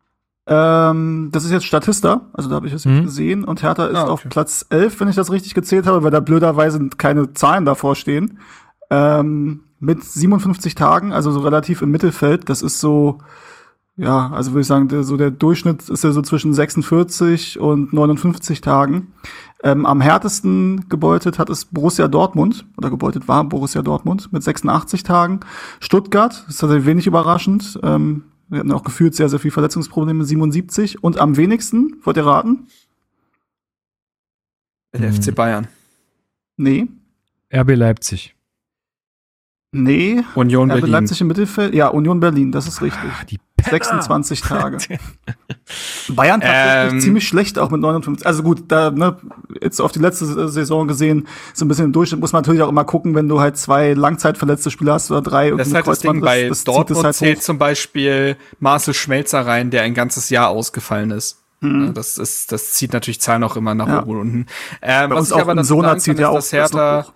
Ähm, 0.45 1.29
das 1.31 1.45
ist 1.45 1.53
jetzt 1.53 1.66
Statista, 1.66 2.23
also 2.33 2.49
da 2.49 2.57
habe 2.57 2.66
ich 2.66 2.73
es 2.73 2.85
mhm. 2.85 3.05
gesehen. 3.05 3.45
Und 3.45 3.62
Hertha 3.62 3.87
ist 3.87 3.97
ah, 3.97 4.03
okay. 4.03 4.11
auf 4.11 4.24
Platz 4.29 4.66
11, 4.70 5.01
wenn 5.01 5.09
ich 5.09 5.15
das 5.15 5.31
richtig 5.31 5.55
gezählt 5.55 5.87
habe, 5.87 6.03
weil 6.03 6.11
da 6.11 6.20
blöderweise 6.20 6.89
keine 6.99 7.33
Zahlen 7.33 7.65
davor 7.65 7.95
stehen. 7.95 8.39
Ähm, 8.91 9.61
mit 9.79 10.03
57 10.03 10.74
Tagen, 10.74 11.12
also 11.12 11.31
so 11.31 11.41
relativ 11.41 11.83
im 11.83 11.91
Mittelfeld. 11.91 12.49
Das 12.49 12.62
ist 12.62 12.81
so, 12.81 13.19
ja, 13.97 14.31
also 14.33 14.53
würde 14.53 14.62
ich 14.62 14.66
sagen, 14.66 14.89
der, 14.89 15.05
so 15.05 15.16
der 15.16 15.31
Durchschnitt 15.31 15.89
ist 15.89 16.05
ja 16.05 16.11
so 16.11 16.23
zwischen 16.23 16.53
46 16.53 17.61
und 17.61 17.93
59 17.93 18.61
Tagen. 18.61 19.12
Ähm, 19.64 19.86
am 19.86 20.01
härtesten 20.01 20.89
gebeutet 20.89 21.39
hat 21.39 21.48
es 21.48 21.66
Borussia 21.66 22.09
Dortmund, 22.09 22.66
oder 22.76 22.90
gebeutet 22.90 23.28
war 23.28 23.44
Borussia 23.44 23.82
Dortmund 23.82 24.32
mit 24.32 24.43
86 24.43 25.02
Tagen. 25.05 25.40
Stuttgart, 25.80 26.32
das 26.32 26.55
ist 26.55 26.59
tatsächlich 26.59 26.86
wenig 26.86 27.06
überraschend, 27.06 27.78
ähm, 27.82 28.24
wir 28.52 28.59
hatten 28.59 28.72
auch 28.72 28.84
gefühlt 28.84 29.14
sehr, 29.14 29.30
sehr 29.30 29.39
viel 29.39 29.51
Verletzungsprobleme, 29.51 30.26
77. 30.26 31.02
Und 31.02 31.18
am 31.18 31.39
wenigsten, 31.39 31.97
wollt 32.02 32.18
ihr 32.18 32.26
raten? 32.26 32.66
Der 34.93 35.10
hm. 35.10 35.22
FC 35.22 35.34
Bayern. 35.34 35.68
Nee. 36.59 36.86
RB 37.51 37.74
Leipzig. 37.74 38.36
Nee. 39.72 40.22
Union 40.34 40.70
RB 40.70 40.80
Berlin. 40.80 40.90
Leipzig 40.90 41.22
im 41.22 41.28
Mittelfeld. 41.28 41.74
Ja, 41.74 41.89
Union 41.89 42.20
Berlin, 42.20 42.52
das 42.52 42.68
ist 42.68 42.82
richtig. 42.82 43.10
Ah, 43.10 43.24
die 43.24 43.39
26 43.73 44.40
Tage. 44.43 44.78
Bayern 46.09 46.40
tatsächlich 46.40 46.93
ähm, 46.93 47.01
ziemlich 47.01 47.28
schlecht 47.28 47.59
auch 47.59 47.70
mit 47.70 47.81
59. 47.81 48.27
Also 48.27 48.43
gut, 48.43 48.65
da 48.69 48.90
ne, 48.90 49.16
jetzt 49.61 49.81
auf 49.81 49.93
die 49.93 49.99
letzte 49.99 50.49
Saison 50.49 50.86
gesehen, 50.86 51.27
so 51.55 51.65
ein 51.65 51.69
bisschen 51.69 51.86
im 51.86 51.93
Durchschnitt 51.93 52.20
muss 52.20 52.32
man 52.32 52.43
natürlich 52.43 52.62
auch 52.62 52.69
immer 52.69 52.85
gucken, 52.85 53.15
wenn 53.15 53.28
du 53.28 53.40
halt 53.40 53.57
zwei 53.57 53.94
langzeitverletzte 53.94 54.70
Spieler 54.70 54.94
hast 54.94 55.11
oder 55.11 55.23
drei. 55.23 55.51
Das 55.51 55.69
ist 55.69 55.74
halt 55.74 55.86
das 55.86 56.01
Ding, 56.01 56.20
bei 56.20 56.49
das, 56.49 56.65
das 56.65 56.74
Dortmund 56.74 57.05
halt 57.05 57.15
zählt 57.15 57.43
zum 57.43 57.59
Beispiel 57.59 58.36
Marcel 58.61 58.94
Schmelzer 58.94 59.47
rein, 59.47 59.70
der 59.70 59.82
ein 59.82 59.94
ganzes 59.94 60.31
Jahr 60.31 60.49
ausgefallen 60.49 61.11
ist. 61.11 61.43
Mhm. 61.61 61.94
Das 61.94 62.19
ist, 62.19 62.53
das 62.53 62.73
zieht 62.73 62.93
natürlich 62.93 63.20
Zahlen 63.20 63.44
auch 63.44 63.57
immer 63.57 63.74
nach 63.74 63.89
ja. 63.89 64.03
oben 64.03 64.11
und 64.11 64.19
unten. 64.19 64.47
Ähm, 64.82 65.11
was 65.11 65.31
ich 65.31 65.36
aber 65.36 65.55
dazu 65.55 65.81
sagen 65.81 65.86
kann, 65.86 65.97
ist, 65.97 66.07
ja 66.07 66.32
dass 66.32 66.53
Hertha, 66.53 67.07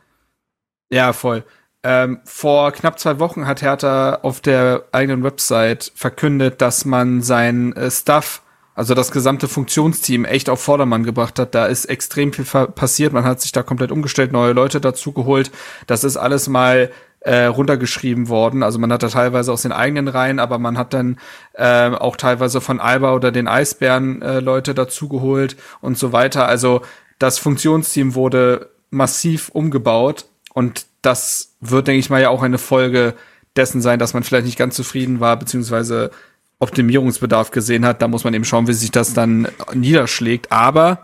ja, 0.88 1.12
voll. 1.12 1.44
Ähm, 1.88 2.18
vor 2.24 2.72
knapp 2.72 2.98
zwei 2.98 3.20
Wochen 3.20 3.46
hat 3.46 3.62
Hertha 3.62 4.16
auf 4.22 4.40
der 4.40 4.86
eigenen 4.90 5.22
Website 5.22 5.92
verkündet, 5.94 6.60
dass 6.60 6.84
man 6.84 7.22
sein 7.22 7.74
äh, 7.76 7.92
Stuff, 7.92 8.42
also 8.74 8.94
das 8.94 9.12
gesamte 9.12 9.46
Funktionsteam, 9.46 10.24
echt 10.24 10.50
auf 10.50 10.60
Vordermann 10.60 11.04
gebracht 11.04 11.38
hat. 11.38 11.54
Da 11.54 11.66
ist 11.66 11.84
extrem 11.84 12.32
viel 12.32 12.44
passiert. 12.44 13.12
Man 13.12 13.22
hat 13.22 13.40
sich 13.40 13.52
da 13.52 13.62
komplett 13.62 13.92
umgestellt, 13.92 14.32
neue 14.32 14.52
Leute 14.52 14.80
dazu 14.80 15.12
geholt. 15.12 15.52
Das 15.86 16.02
ist 16.02 16.16
alles 16.16 16.48
mal 16.48 16.90
äh, 17.20 17.44
runtergeschrieben 17.44 18.28
worden. 18.28 18.64
Also 18.64 18.80
man 18.80 18.92
hat 18.92 19.04
da 19.04 19.08
teilweise 19.08 19.52
aus 19.52 19.62
den 19.62 19.70
eigenen 19.70 20.08
Reihen, 20.08 20.40
aber 20.40 20.58
man 20.58 20.78
hat 20.78 20.92
dann 20.92 21.20
äh, 21.52 21.90
auch 21.90 22.16
teilweise 22.16 22.60
von 22.60 22.80
Alba 22.80 23.14
oder 23.14 23.30
den 23.30 23.46
Eisbären 23.46 24.22
äh, 24.22 24.40
Leute 24.40 24.74
dazu 24.74 25.08
geholt 25.08 25.56
und 25.80 25.96
so 25.96 26.12
weiter. 26.12 26.48
Also 26.48 26.82
das 27.20 27.38
Funktionsteam 27.38 28.16
wurde 28.16 28.70
massiv 28.90 29.50
umgebaut 29.50 30.24
und 30.52 30.86
das 31.06 31.56
wird, 31.60 31.86
denke 31.86 32.00
ich 32.00 32.10
mal, 32.10 32.20
ja 32.20 32.30
auch 32.30 32.42
eine 32.42 32.58
Folge 32.58 33.14
dessen 33.56 33.80
sein, 33.80 33.98
dass 33.98 34.14
man 34.14 34.22
vielleicht 34.22 34.46
nicht 34.46 34.58
ganz 34.58 34.76
zufrieden 34.76 35.20
war, 35.20 35.38
beziehungsweise 35.38 36.10
Optimierungsbedarf 36.58 37.50
gesehen 37.50 37.86
hat. 37.86 38.02
Da 38.02 38.08
muss 38.08 38.24
man 38.24 38.34
eben 38.34 38.44
schauen, 38.44 38.66
wie 38.66 38.72
sich 38.72 38.90
das 38.90 39.14
dann 39.14 39.48
niederschlägt. 39.74 40.52
Aber 40.52 41.00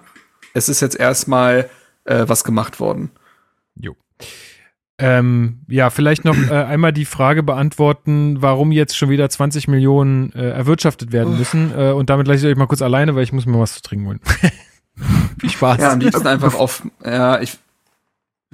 es 0.55 0.69
ist 0.69 0.81
jetzt 0.81 0.99
erstmal 0.99 1.71
äh, 2.05 2.25
was 2.27 2.45
gemacht 2.45 2.81
worden. 2.81 3.11
Jo. 3.77 3.97
Ähm, 4.99 5.61
ja, 5.69 5.91
vielleicht 5.91 6.25
noch 6.25 6.37
äh, 6.37 6.53
einmal 6.53 6.93
die 6.93 7.05
Frage 7.05 7.43
beantworten, 7.43 8.41
warum 8.41 8.73
jetzt 8.73 8.97
schon 8.97 9.09
wieder 9.09 9.29
20 9.29 9.69
Millionen 9.69 10.33
äh, 10.33 10.51
erwirtschaftet 10.51 11.13
werden 11.13 11.39
müssen. 11.39 11.73
Äh, 11.77 11.93
und 11.93 12.11
damit 12.11 12.29
lasse 12.29 12.47
ich 12.47 12.53
euch 12.53 12.59
mal 12.59 12.67
kurz 12.67 12.83
alleine, 12.83 13.15
weil 13.15 13.25
ich 13.25 13.33
muss 13.33 13.47
mir 13.47 13.59
was 13.59 13.75
zu 13.75 13.83
trinken 13.83 14.07
holen. 14.07 14.21
Viel 15.41 15.51
Spaß. 15.51 15.81
Ja, 15.81 15.93
am 15.93 16.01
liebsten 16.01 16.27
einfach 16.27 16.55
auf, 16.55 16.87
ja, 17.05 17.41
ich, 17.41 17.59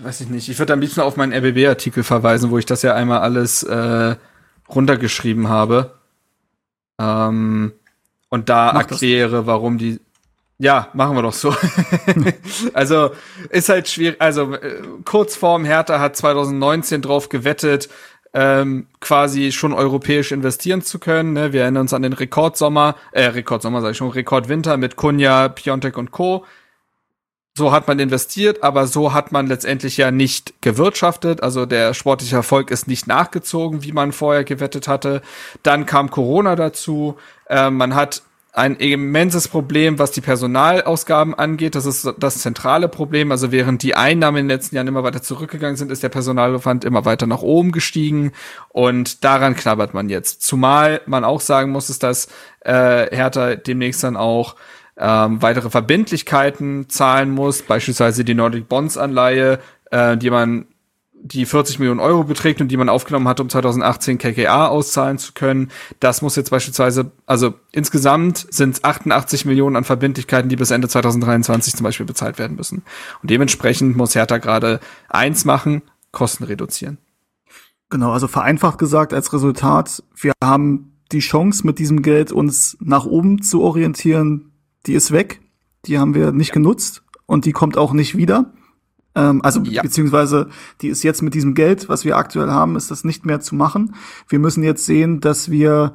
Weiß 0.01 0.21
ich 0.21 0.29
nicht. 0.29 0.49
Ich 0.49 0.59
würde 0.61 0.73
am 0.73 0.81
liebsten 0.81 1.01
auf 1.01 1.17
meinen 1.17 1.33
RBB-Artikel 1.33 2.05
verweisen, 2.05 2.51
wo 2.51 2.59
ich 2.59 2.67
das 2.67 2.83
ja 2.83 2.95
einmal 2.95 3.19
alles 3.19 3.65
äh, 3.65 4.15
runtergeschrieben 4.69 5.49
habe. 5.49 5.99
Ähm, 7.01 7.73
und 8.29 8.49
da 8.49 8.73
Mach 8.75 8.83
erkläre, 8.83 9.39
das. 9.39 9.47
warum 9.47 9.77
die. 9.77 10.01
Ja, 10.59 10.89
machen 10.93 11.17
wir 11.17 11.23
doch 11.23 11.33
so. 11.33 11.53
also 12.75 13.11
ist 13.51 13.69
halt 13.69 13.89
schwierig. 13.89 14.21
Also 14.21 14.55
äh, 14.55 14.83
kurz 15.05 15.35
vorm 15.35 15.65
Hertha 15.65 15.99
hat 15.99 16.17
2019 16.17 17.03
drauf 17.03 17.29
gewettet, 17.29 17.89
ähm, 18.35 18.87
quasi 19.01 19.51
schon 19.51 19.73
europäisch 19.73 20.31
investieren 20.31 20.83
zu 20.83 21.01
können. 21.01 21.33
Ne? 21.33 21.53
Wir 21.53 21.63
erinnern 21.63 21.83
uns 21.83 21.93
an 21.93 22.03
den 22.03 22.13
Rekordsommer, 22.13 22.95
äh, 23.11 23.25
Rekordsommer 23.25 23.81
sage 23.81 23.93
ich 23.93 23.99
schon, 23.99 24.11
Rekordwinter 24.11 24.77
mit 24.77 24.95
Kunja, 24.95 25.49
Piontek 25.49 25.97
und 25.97 26.13
Co. 26.13 26.45
So 27.59 27.73
hat 27.73 27.89
man 27.89 27.99
investiert, 27.99 28.63
aber 28.63 28.87
so 28.87 29.13
hat 29.13 29.33
man 29.33 29.49
letztendlich 29.49 29.97
ja 29.97 30.13
nicht 30.13 30.63
gewirtschaftet. 30.63 31.43
Also 31.43 31.67
der 31.67 31.93
sportliche 31.93 32.37
Erfolg 32.37 32.71
ist 32.71 32.87
nicht 32.87 33.09
nachgezogen, 33.09 33.83
wie 33.83 33.91
man 33.91 34.13
vorher 34.13 34.45
gewettet 34.45 34.87
hatte. 34.87 35.23
Dann 35.65 35.85
kam 35.85 36.09
Corona 36.09 36.55
dazu. 36.55 37.17
Äh, 37.49 37.71
man 37.71 37.97
hat 37.97 38.23
ein 38.53 38.77
immenses 38.77 39.49
Problem, 39.49 39.99
was 39.99 40.13
die 40.13 40.21
Personalausgaben 40.21 41.35
angeht. 41.35 41.75
Das 41.75 41.85
ist 41.85 42.09
das 42.19 42.39
zentrale 42.39 42.89
Problem. 42.89 43.33
Also 43.33 43.51
während 43.51 43.83
die 43.83 43.97
Einnahmen 43.97 44.39
in 44.39 44.45
den 44.49 44.57
letzten 44.57 44.77
Jahren 44.77 44.87
immer 44.87 45.03
weiter 45.03 45.21
zurückgegangen 45.23 45.77
sind, 45.77 45.91
ist 45.91 46.05
der 46.05 46.11
Personalaufwand 46.11 46.85
immer 46.85 47.05
weiter 47.05 47.27
nach 47.27 47.43
oben 47.43 47.73
gestiegen. 47.73 48.31
Und 48.69 49.25
daran 49.25 49.57
knabbert 49.57 49.95
man 49.95 50.09
jetzt. 50.09 50.43
Zumal 50.43 51.01
man 51.07 51.25
auch 51.25 51.41
sagen 51.41 51.73
muss, 51.73 51.91
ist, 51.91 52.05
dass 52.05 52.29
äh, 52.61 53.15
Hertha 53.15 53.57
demnächst 53.57 54.05
dann 54.05 54.17
auch 54.17 54.55
ähm, 54.99 55.41
weitere 55.43 55.71
Verbindlichkeiten 55.71 56.89
zahlen 56.89 57.31
muss, 57.31 57.63
beispielsweise 57.63 58.25
die 58.25 58.35
Nordic 58.35 58.69
Bonds 58.69 58.97
Anleihe, 58.99 59.61
äh, 59.91 60.17
die 60.17 60.31
man 60.31 60.67
die 61.21 61.47
40 61.47 61.79
Millionen 61.79 62.01
Euro 62.01 62.25
beträgt 62.25 62.61
und 62.61 62.69
die 62.69 62.77
man 62.77 62.89
aufgenommen 62.89 63.29
hat, 63.29 63.41
um 63.41 63.49
2018 63.49 64.19
KKA 64.19 64.69
auszahlen 64.69 65.19
zu 65.19 65.33
können. 65.33 65.71
Das 66.01 66.23
muss 66.23 66.37
jetzt 66.37 66.51
beispielsweise, 66.51 67.11
also 67.27 67.55
insgesamt 67.73 68.47
sind 68.51 68.77
es 68.77 68.85
88 68.85 69.45
Millionen 69.45 69.77
an 69.77 69.85
Verbindlichkeiten, 69.85 70.49
die 70.49 70.57
bis 70.57 70.71
Ende 70.71 70.89
2023 70.89 71.75
zum 71.75 71.85
Beispiel 71.85 72.07
bezahlt 72.07 72.39
werden 72.39 72.57
müssen. 72.57 72.83
Und 73.23 73.31
dementsprechend 73.31 73.97
muss 73.97 74.15
Hertha 74.15 74.39
gerade 74.39 74.81
eins 75.09 75.45
machen, 75.45 75.83
Kosten 76.13 76.45
reduzieren. 76.45 76.99
Genau, 77.91 78.13
also 78.13 78.29
vereinfacht 78.29 78.79
gesagt 78.79 79.13
als 79.13 79.33
Resultat, 79.33 80.03
wir 80.15 80.33
haben 80.43 80.93
die 81.11 81.21
Chance 81.21 81.67
mit 81.67 81.79
diesem 81.79 82.03
Geld 82.03 82.33
uns 82.33 82.77
nach 82.81 83.07
oben 83.07 83.43
zu 83.43 83.63
orientieren, 83.63 84.48
die 84.89 84.95
ist 84.95 85.13
weg. 85.13 85.41
Die 85.85 85.99
haben 85.99 86.15
wir 86.15 86.33
nicht 86.33 86.53
genutzt 86.53 87.03
und 87.27 87.45
die 87.45 87.53
kommt 87.53 87.77
auch 87.77 87.93
nicht 87.93 88.17
wieder. 88.17 88.53
Ähm, 89.15 89.43
also 89.45 89.61
ja. 89.63 89.83
beziehungsweise 89.83 90.49
die 90.81 90.89
ist 90.89 91.05
jetzt 91.05 91.23
mit 91.23 91.35
diesem 91.35 91.55
Geld, 91.55 91.89
was 91.89 92.05
wir 92.05 92.17
aktuell 92.17 92.51
haben, 92.51 92.75
ist 92.75 92.91
das 92.91 93.05
nicht 93.05 93.25
mehr 93.25 93.41
zu 93.41 93.55
machen. 93.55 93.95
Wir 94.29 94.39
müssen 94.39 94.65
jetzt 94.65 94.87
sehen, 94.87 95.21
dass 95.21 95.51
wir 95.51 95.95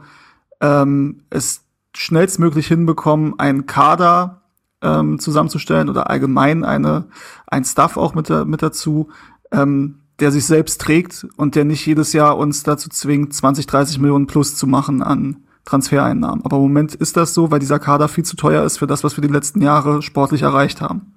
ähm, 0.61 1.24
es 1.30 1.65
schnellstmöglich 1.95 2.68
hinbekommen, 2.68 3.38
einen 3.40 3.65
Kader 3.65 4.44
ähm, 4.82 5.20
zusammenzustellen 5.20 5.90
oder 5.90 6.10
allgemein 6.10 6.64
eine 6.64 7.07
ein 7.48 7.65
Staff 7.65 7.98
auch 7.98 8.15
mit, 8.15 8.30
mit 8.48 8.61
dazu, 8.61 9.10
ähm, 9.52 9.99
der 10.20 10.32
sich 10.32 10.45
selbst 10.45 10.82
trägt 10.82 11.28
und 11.36 11.56
der 11.56 11.65
nicht 11.65 11.86
jedes 11.86 12.14
Jahr 12.14 12.38
uns 12.38 12.64
dazu 12.64 12.90
zwingt, 12.90 13.34
20, 13.34 13.68
30 13.68 13.99
Millionen 13.99 14.28
plus 14.28 14.56
zu 14.56 14.68
machen 14.68 15.03
an 15.03 15.44
Transfereinnahmen. 15.65 16.44
Aber 16.45 16.57
im 16.57 16.64
Moment 16.64 16.95
ist 16.95 17.18
das 17.18 17.34
so, 17.34 17.52
weil 17.52 17.60
dieser 17.60 17.80
Kader 17.80 18.07
viel 18.07 18.26
zu 18.26 18.35
teuer 18.35 18.64
ist 18.64 18.77
für 18.77 18.88
das, 18.88 19.03
was 19.03 19.18
wir 19.18 19.22
die 19.22 19.34
letzten 19.34 19.61
Jahre 19.61 20.02
sportlich 20.02 20.41
erreicht 20.41 20.81
haben. 20.81 21.14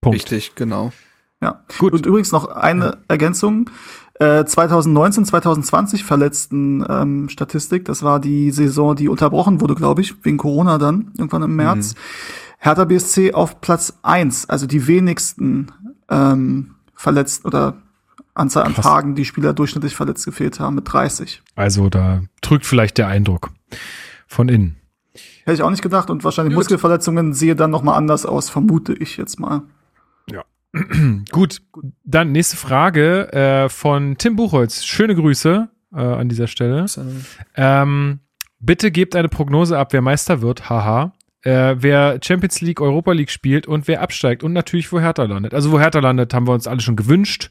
Punkt. 0.00 0.16
Richtig, 0.16 0.54
genau. 0.54 0.92
Ja. 1.40 1.62
Gut. 1.78 1.92
Und 1.92 2.06
übrigens 2.06 2.32
noch 2.32 2.48
eine 2.48 2.84
ja. 2.84 2.96
Ergänzung. 3.08 3.70
Äh, 4.14 4.44
2019, 4.44 5.24
2020 5.24 6.04
verletzten 6.04 6.84
ähm, 6.88 7.28
Statistik. 7.28 7.84
Das 7.86 8.02
war 8.02 8.20
die 8.20 8.50
Saison, 8.50 8.94
die 8.94 9.08
unterbrochen 9.08 9.60
wurde, 9.60 9.74
glaube 9.74 10.02
ich, 10.02 10.24
wegen 10.24 10.36
Corona 10.36 10.78
dann, 10.78 11.12
irgendwann 11.16 11.42
im 11.42 11.56
März. 11.56 11.94
Mhm. 11.94 11.98
Hertha 12.58 12.84
BSC 12.84 13.34
auf 13.34 13.60
Platz 13.60 13.98
eins, 14.02 14.48
also 14.48 14.66
die 14.66 14.86
wenigsten 14.86 15.72
ähm, 16.08 16.76
verletzt 16.94 17.44
oder 17.44 17.74
Anzahl 18.34 18.64
an 18.64 18.74
Krass. 18.74 18.84
Tagen, 18.84 19.14
die 19.14 19.24
Spieler 19.24 19.52
durchschnittlich 19.52 19.94
verletzt 19.94 20.24
gefehlt 20.24 20.60
haben, 20.60 20.76
mit 20.76 20.90
30. 20.90 21.42
Also 21.54 21.88
da 21.90 22.22
drückt 22.40 22.66
vielleicht 22.66 22.98
der 22.98 23.08
Eindruck 23.08 23.50
von 24.26 24.48
innen. 24.48 24.76
Hätte 25.44 25.54
ich 25.54 25.62
auch 25.62 25.70
nicht 25.70 25.82
gedacht 25.82 26.08
und 26.08 26.24
wahrscheinlich 26.24 26.54
Muskelverletzungen 26.54 27.34
sehe 27.34 27.56
dann 27.56 27.70
noch 27.70 27.82
mal 27.82 27.96
anders 27.96 28.24
aus, 28.24 28.48
vermute 28.48 28.94
ich 28.94 29.16
jetzt 29.16 29.38
mal. 29.40 29.62
Ja. 30.30 30.44
Gut, 31.30 31.62
dann 32.04 32.32
nächste 32.32 32.56
Frage 32.56 33.32
äh, 33.32 33.68
von 33.68 34.16
Tim 34.16 34.36
Buchholz. 34.36 34.84
Schöne 34.84 35.14
Grüße 35.14 35.68
äh, 35.92 35.98
an 35.98 36.28
dieser 36.28 36.46
Stelle. 36.46 36.86
Ähm, 37.56 38.20
bitte 38.60 38.90
gebt 38.90 39.16
eine 39.16 39.28
Prognose 39.28 39.78
ab, 39.78 39.92
wer 39.92 40.00
Meister 40.00 40.40
wird. 40.40 40.70
Haha. 40.70 41.12
Äh, 41.42 41.76
wer 41.78 42.20
Champions 42.22 42.60
League, 42.60 42.80
Europa 42.80 43.12
League 43.12 43.30
spielt 43.30 43.66
und 43.66 43.88
wer 43.88 44.00
absteigt 44.00 44.44
und 44.44 44.52
natürlich, 44.52 44.92
wo 44.92 45.00
Hertha 45.00 45.24
landet. 45.24 45.54
Also, 45.54 45.72
wo 45.72 45.80
Hertha 45.80 45.98
landet, 45.98 46.32
haben 46.32 46.46
wir 46.46 46.52
uns 46.52 46.68
alle 46.68 46.80
schon 46.80 46.94
gewünscht. 46.94 47.50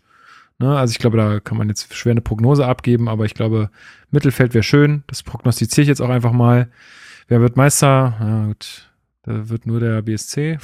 Ne? 0.61 0.77
Also, 0.77 0.91
ich 0.91 0.99
glaube, 0.99 1.17
da 1.17 1.39
kann 1.39 1.57
man 1.57 1.67
jetzt 1.69 1.93
schwer 1.93 2.11
eine 2.11 2.21
Prognose 2.21 2.65
abgeben, 2.65 3.09
aber 3.09 3.25
ich 3.25 3.33
glaube, 3.33 3.69
Mittelfeld 4.11 4.53
wäre 4.53 4.63
schön. 4.63 5.03
Das 5.07 5.23
prognostiziere 5.23 5.83
ich 5.83 5.87
jetzt 5.87 6.01
auch 6.01 6.09
einfach 6.09 6.31
mal. 6.31 6.69
Wer 7.27 7.41
wird 7.41 7.57
Meister? 7.57 8.15
Ja, 8.19 8.45
gut. 8.47 8.87
Da 9.23 9.49
wird 9.49 9.67
nur 9.67 9.79
der 9.79 10.01
BSC. 10.01 10.57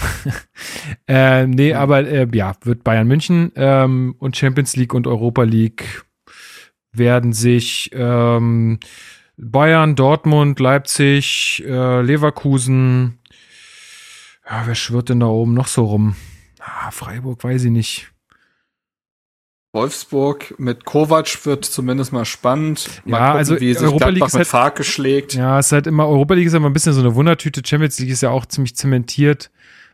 äh, 1.08 1.46
nee, 1.46 1.74
aber 1.74 2.08
äh, 2.08 2.28
ja, 2.34 2.54
wird 2.64 2.84
Bayern 2.84 3.08
München 3.08 3.52
ähm, 3.56 4.16
und 4.20 4.36
Champions 4.36 4.76
League 4.76 4.94
und 4.94 5.06
Europa 5.06 5.44
League 5.44 6.04
werden 6.92 7.34
sich 7.34 7.92
ähm, 7.94 8.80
Bayern, 9.38 9.96
Dortmund, 9.96 10.60
Leipzig, 10.60 11.64
äh, 11.68 12.02
Leverkusen. 12.02 13.20
Ja, 14.50 14.64
wer 14.66 14.76
schwirrt 14.76 15.10
denn 15.10 15.20
da 15.20 15.28
oben 15.28 15.54
noch 15.54 15.68
so 15.68 15.86
rum? 15.86 16.16
Ah, 16.60 16.90
Freiburg, 16.90 17.44
weiß 17.44 17.66
ich 17.66 17.72
nicht. 17.72 18.12
Wolfsburg 19.78 20.56
mit 20.58 20.86
Kovac 20.86 21.46
wird 21.46 21.64
zumindest 21.64 22.12
mal 22.12 22.26
spannend. 22.26 22.90
Mal 23.06 23.18
ja, 23.20 23.26
gucken, 23.26 23.38
also 23.38 23.60
wie 23.60 23.74
sich 23.74 23.84
Europa 23.84 24.10
League 24.10 24.26
ist 24.26 24.38
mit 24.38 24.54
halt, 24.54 24.86
schlägt. 24.86 25.34
Ja, 25.36 25.60
es 25.60 25.68
ist 25.68 25.72
halt 25.72 25.88
immer, 25.88 26.08
Europa 26.08 26.34
League 26.34 26.48
ist 26.48 26.54
immer 26.54 26.70
ein 26.70 26.74
bisschen 26.74 26.94
so 26.94 27.02
eine 27.02 27.14
Wundertüte. 27.14 27.62
Champions 27.64 28.00
League 28.00 28.10
ist 28.10 28.22
ja 28.22 28.32
auch 28.32 28.48
ziemlich 28.48 28.76
zementiert 28.76 29.52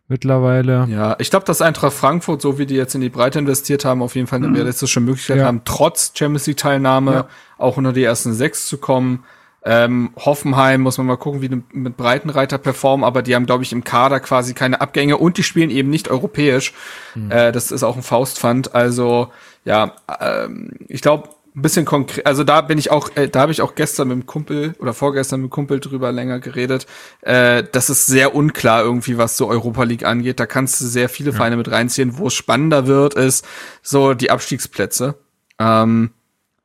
mittlerweile. 0.07 0.87
Ja, 0.89 1.17
ich 1.19 1.29
glaube, 1.29 1.45
dass 1.45 1.61
Eintracht 1.61 1.93
Frankfurt, 1.93 2.41
so 2.41 2.57
wie 2.59 2.65
die 2.65 2.75
jetzt 2.75 2.95
in 2.95 3.01
die 3.01 3.09
Breite 3.09 3.39
investiert 3.39 3.83
haben, 3.83 4.01
auf 4.01 4.15
jeden 4.15 4.27
Fall 4.27 4.37
eine 4.37 4.47
mhm. 4.47 4.55
realistische 4.55 5.01
Möglichkeit 5.01 5.37
ja. 5.37 5.45
haben, 5.45 5.61
trotz 5.65 6.13
Champions 6.15 6.47
League 6.47 6.57
Teilnahme 6.57 7.11
ja. 7.11 7.27
auch 7.57 7.75
unter 7.75 7.91
die 7.91 8.03
ersten 8.03 8.33
sechs 8.33 8.67
zu 8.67 8.77
kommen. 8.77 9.25
Ähm, 9.65 10.11
Hoffenheim 10.17 10.81
muss 10.81 10.97
man 10.97 11.07
mal 11.07 11.15
gucken, 11.15 11.41
wie 11.41 11.49
die 11.49 11.63
mit 11.71 11.95
Breitenreiter 11.95 12.57
performen, 12.57 13.05
aber 13.05 13.21
die 13.21 13.35
haben, 13.35 13.45
glaube 13.45 13.63
ich, 13.63 13.71
im 13.71 13.83
Kader 13.83 14.19
quasi 14.19 14.53
keine 14.53 14.81
Abgänge 14.81 15.17
und 15.17 15.37
die 15.37 15.43
spielen 15.43 15.69
eben 15.69 15.89
nicht 15.89 16.09
europäisch. 16.09 16.73
Mhm. 17.15 17.31
Äh, 17.31 17.51
das 17.51 17.71
ist 17.71 17.83
auch 17.83 17.95
ein 17.95 18.03
Faustpfand. 18.03 18.75
Also 18.75 19.31
ja, 19.63 19.93
ähm, 20.19 20.71
ich 20.89 21.01
glaube, 21.01 21.29
ein 21.55 21.61
bisschen 21.61 21.85
konkret, 21.85 22.25
also 22.25 22.43
da 22.43 22.61
bin 22.61 22.77
ich 22.77 22.89
auch, 22.89 23.09
äh, 23.15 23.29
da 23.29 23.41
habe 23.41 23.51
ich 23.51 23.61
auch 23.61 23.75
gestern 23.75 24.07
mit 24.07 24.17
dem 24.17 24.25
Kumpel 24.25 24.75
oder 24.79 24.93
vorgestern 24.93 25.41
mit 25.41 25.49
dem 25.49 25.51
Kumpel 25.51 25.79
drüber 25.79 26.11
länger 26.11 26.39
geredet. 26.39 26.87
Äh, 27.21 27.63
das 27.71 27.89
ist 27.89 28.07
sehr 28.07 28.35
unklar 28.35 28.83
irgendwie, 28.83 29.17
was 29.17 29.37
so 29.37 29.47
Europa 29.47 29.83
League 29.83 30.05
angeht. 30.05 30.39
Da 30.39 30.45
kannst 30.45 30.81
du 30.81 30.85
sehr 30.85 31.09
viele 31.09 31.29
ja. 31.29 31.37
Vereine 31.37 31.57
mit 31.57 31.71
reinziehen. 31.71 32.17
Wo 32.17 32.27
es 32.27 32.33
spannender 32.33 32.87
wird, 32.87 33.13
ist 33.13 33.45
so 33.81 34.13
die 34.13 34.31
Abstiegsplätze. 34.31 35.15
Ähm, 35.59 36.09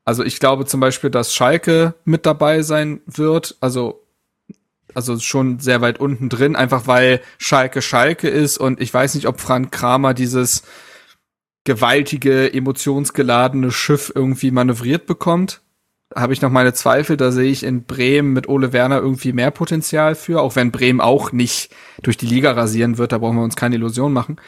also 0.08 0.24
ich 0.24 0.40
glaube 0.40 0.64
zum 0.64 0.80
Beispiel, 0.80 1.10
dass 1.10 1.34
Schalke 1.34 1.92
mit 2.06 2.24
dabei 2.24 2.62
sein 2.62 3.02
wird. 3.04 3.58
Also 3.60 4.06
also 4.94 5.18
schon 5.18 5.58
sehr 5.58 5.82
weit 5.82 6.00
unten 6.00 6.30
drin, 6.30 6.56
einfach 6.56 6.86
weil 6.86 7.20
Schalke 7.36 7.82
Schalke 7.82 8.26
ist 8.26 8.56
und 8.56 8.80
ich 8.80 8.92
weiß 8.92 9.16
nicht, 9.16 9.26
ob 9.26 9.38
Frank 9.38 9.70
Kramer 9.70 10.14
dieses 10.14 10.62
gewaltige, 11.64 12.50
emotionsgeladene 12.54 13.70
Schiff 13.70 14.10
irgendwie 14.14 14.50
manövriert 14.50 15.04
bekommt. 15.04 15.60
Habe 16.16 16.32
ich 16.32 16.40
noch 16.40 16.50
meine 16.50 16.72
Zweifel, 16.72 17.18
da 17.18 17.30
sehe 17.30 17.50
ich 17.50 17.62
in 17.62 17.84
Bremen 17.84 18.32
mit 18.32 18.48
Ole 18.48 18.72
Werner 18.72 19.00
irgendwie 19.00 19.34
mehr 19.34 19.50
Potenzial 19.50 20.14
für, 20.14 20.40
auch 20.40 20.56
wenn 20.56 20.72
Bremen 20.72 21.02
auch 21.02 21.32
nicht 21.32 21.70
durch 22.02 22.16
die 22.16 22.24
Liga 22.24 22.52
rasieren 22.52 22.96
wird, 22.96 23.12
da 23.12 23.18
brauchen 23.18 23.36
wir 23.36 23.44
uns 23.44 23.56
keine 23.56 23.74
Illusion 23.74 24.14
machen. 24.14 24.38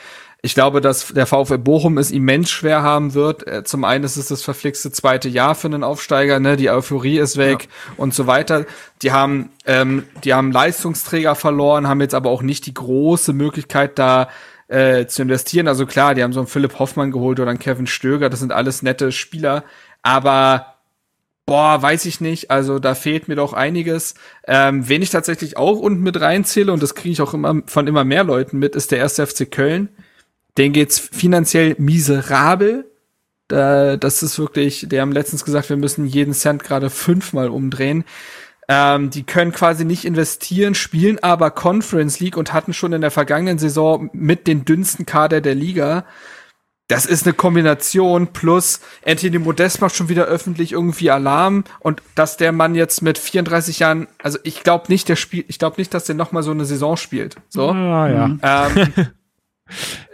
Ich 0.43 0.55
glaube, 0.55 0.81
dass 0.81 1.09
der 1.09 1.27
VfL 1.27 1.59
Bochum 1.59 1.99
es 1.99 2.11
immens 2.11 2.51
schwer 2.51 2.83
haben 2.83 3.15
wird. 3.15 3.47
Äh, 3.47 3.65
zum 3.65 3.85
einen 3.85 4.05
ist 4.05 4.17
es 4.17 4.29
das 4.29 4.43
verflixte 4.43 4.91
zweite 4.91 5.29
Jahr 5.29 5.55
für 5.55 5.69
einen 5.69 5.85
Aufsteiger, 5.85 6.41
ne? 6.41 6.57
Die 6.57 6.71
Euphorie 6.71 7.19
ist 7.19 7.37
weg 7.37 7.65
ja. 7.65 7.95
und 7.99 8.15
so 8.15 8.27
weiter. 8.27 8.65
Die 9.03 9.13
haben, 9.13 9.51
ähm, 9.67 10.05
die 10.25 10.33
haben 10.33 10.51
Leistungsträger 10.51 11.35
verloren, 11.35 11.89
haben 11.89 12.01
jetzt 12.01 12.15
aber 12.15 12.31
auch 12.31 12.43
nicht 12.43 12.67
die 12.67 12.75
große 12.75 13.33
Möglichkeit, 13.35 13.99
da 13.99 14.29
äh, 14.69 15.07
zu 15.07 15.23
investieren. 15.23 15.69
Also 15.69 15.85
klar, 15.85 16.15
die 16.15 16.23
haben 16.23 16.33
so 16.33 16.41
einen 16.41 16.47
Philipp 16.47 16.79
Hoffmann 16.79 17.11
geholt 17.11 17.39
oder 17.39 17.51
einen 17.51 17.59
Kevin 17.59 17.87
Stöger, 17.87 18.31
das 18.31 18.41
sind 18.41 18.53
alles 18.53 18.83
nette 18.83 19.13
Spieler, 19.13 19.65
aber 20.03 20.77
boah, 21.45 21.83
weiß 21.83 22.05
ich 22.05 22.21
nicht. 22.21 22.51
Also 22.51 22.79
da 22.79 22.95
fehlt 22.95 23.27
mir 23.27 23.35
doch 23.35 23.53
einiges. 23.53 24.15
Ähm, 24.47 24.89
wen 24.89 25.03
ich 25.03 25.11
tatsächlich 25.11 25.57
auch 25.57 25.81
unten 25.81 26.03
mit 26.03 26.21
reinzähle, 26.21 26.73
und 26.73 26.83
das 26.83 26.95
kriege 26.95 27.13
ich 27.13 27.21
auch 27.21 27.35
immer 27.35 27.63
von 27.67 27.89
immer 27.89 28.05
mehr 28.05 28.23
Leuten 28.23 28.59
mit, 28.59 28.77
ist 28.77 28.93
der 28.93 28.99
erste 28.99 29.27
FC 29.27 29.51
Köln. 29.51 29.89
Den 30.59 30.73
geht's 30.73 30.99
finanziell 30.99 31.77
miserabel. 31.79 32.91
Da, 33.49 33.97
das 33.97 34.23
ist 34.23 34.39
wirklich, 34.39 34.87
die 34.89 35.01
haben 35.01 35.13
letztens 35.13 35.45
gesagt, 35.45 35.69
wir 35.71 35.77
müssen 35.77 36.07
jeden 36.07 36.35
Cent 36.35 36.63
gerade 36.63 36.91
fünfmal 36.91 37.49
umdrehen. 37.49 38.05
Ähm, 38.69 39.11
die 39.11 39.25
können 39.25 39.51
quasi 39.51 39.85
nicht 39.85 40.05
investieren, 40.05 40.77
spielen 40.77 41.19
aber 41.21 41.51
Conference 41.51 42.21
League 42.21 42.37
und 42.37 42.53
hatten 42.53 42.73
schon 42.73 42.93
in 42.93 43.01
der 43.01 43.11
vergangenen 43.11 43.59
Saison 43.59 44.11
mit 44.13 44.47
den 44.47 44.65
dünnsten 44.65 45.07
Kader 45.07 45.41
der 45.41 45.57
Liga. 45.57 46.05
Das 46.87 47.07
ist 47.07 47.25
eine 47.25 47.35
Kombination 47.35 48.29
plus 48.29 48.81
Anthony 49.05 49.39
Modest 49.39 49.81
macht 49.81 49.95
schon 49.97 50.09
wieder 50.09 50.25
öffentlich 50.25 50.73
irgendwie 50.73 51.11
Alarm 51.11 51.65
und 51.81 52.03
dass 52.15 52.37
der 52.37 52.53
Mann 52.53 52.77
jetzt 52.77 53.01
mit 53.03 53.19
34 53.19 53.81
Jahren, 53.81 54.07
also 54.23 54.39
ich 54.43 54.63
glaube 54.63 54.87
nicht, 54.89 55.09
der 55.09 55.17
spielt, 55.17 55.47
ich 55.49 55.59
glaube 55.59 55.77
nicht, 55.79 55.93
dass 55.93 56.05
der 56.05 56.17
noch 56.17 56.31
mal 56.31 56.43
so 56.43 56.51
eine 56.53 56.65
Saison 56.65 56.97
spielt. 56.97 57.37
So. 57.49 57.71
Ah, 57.71 58.09
ja. 58.09 58.37
Ähm, 58.43 58.93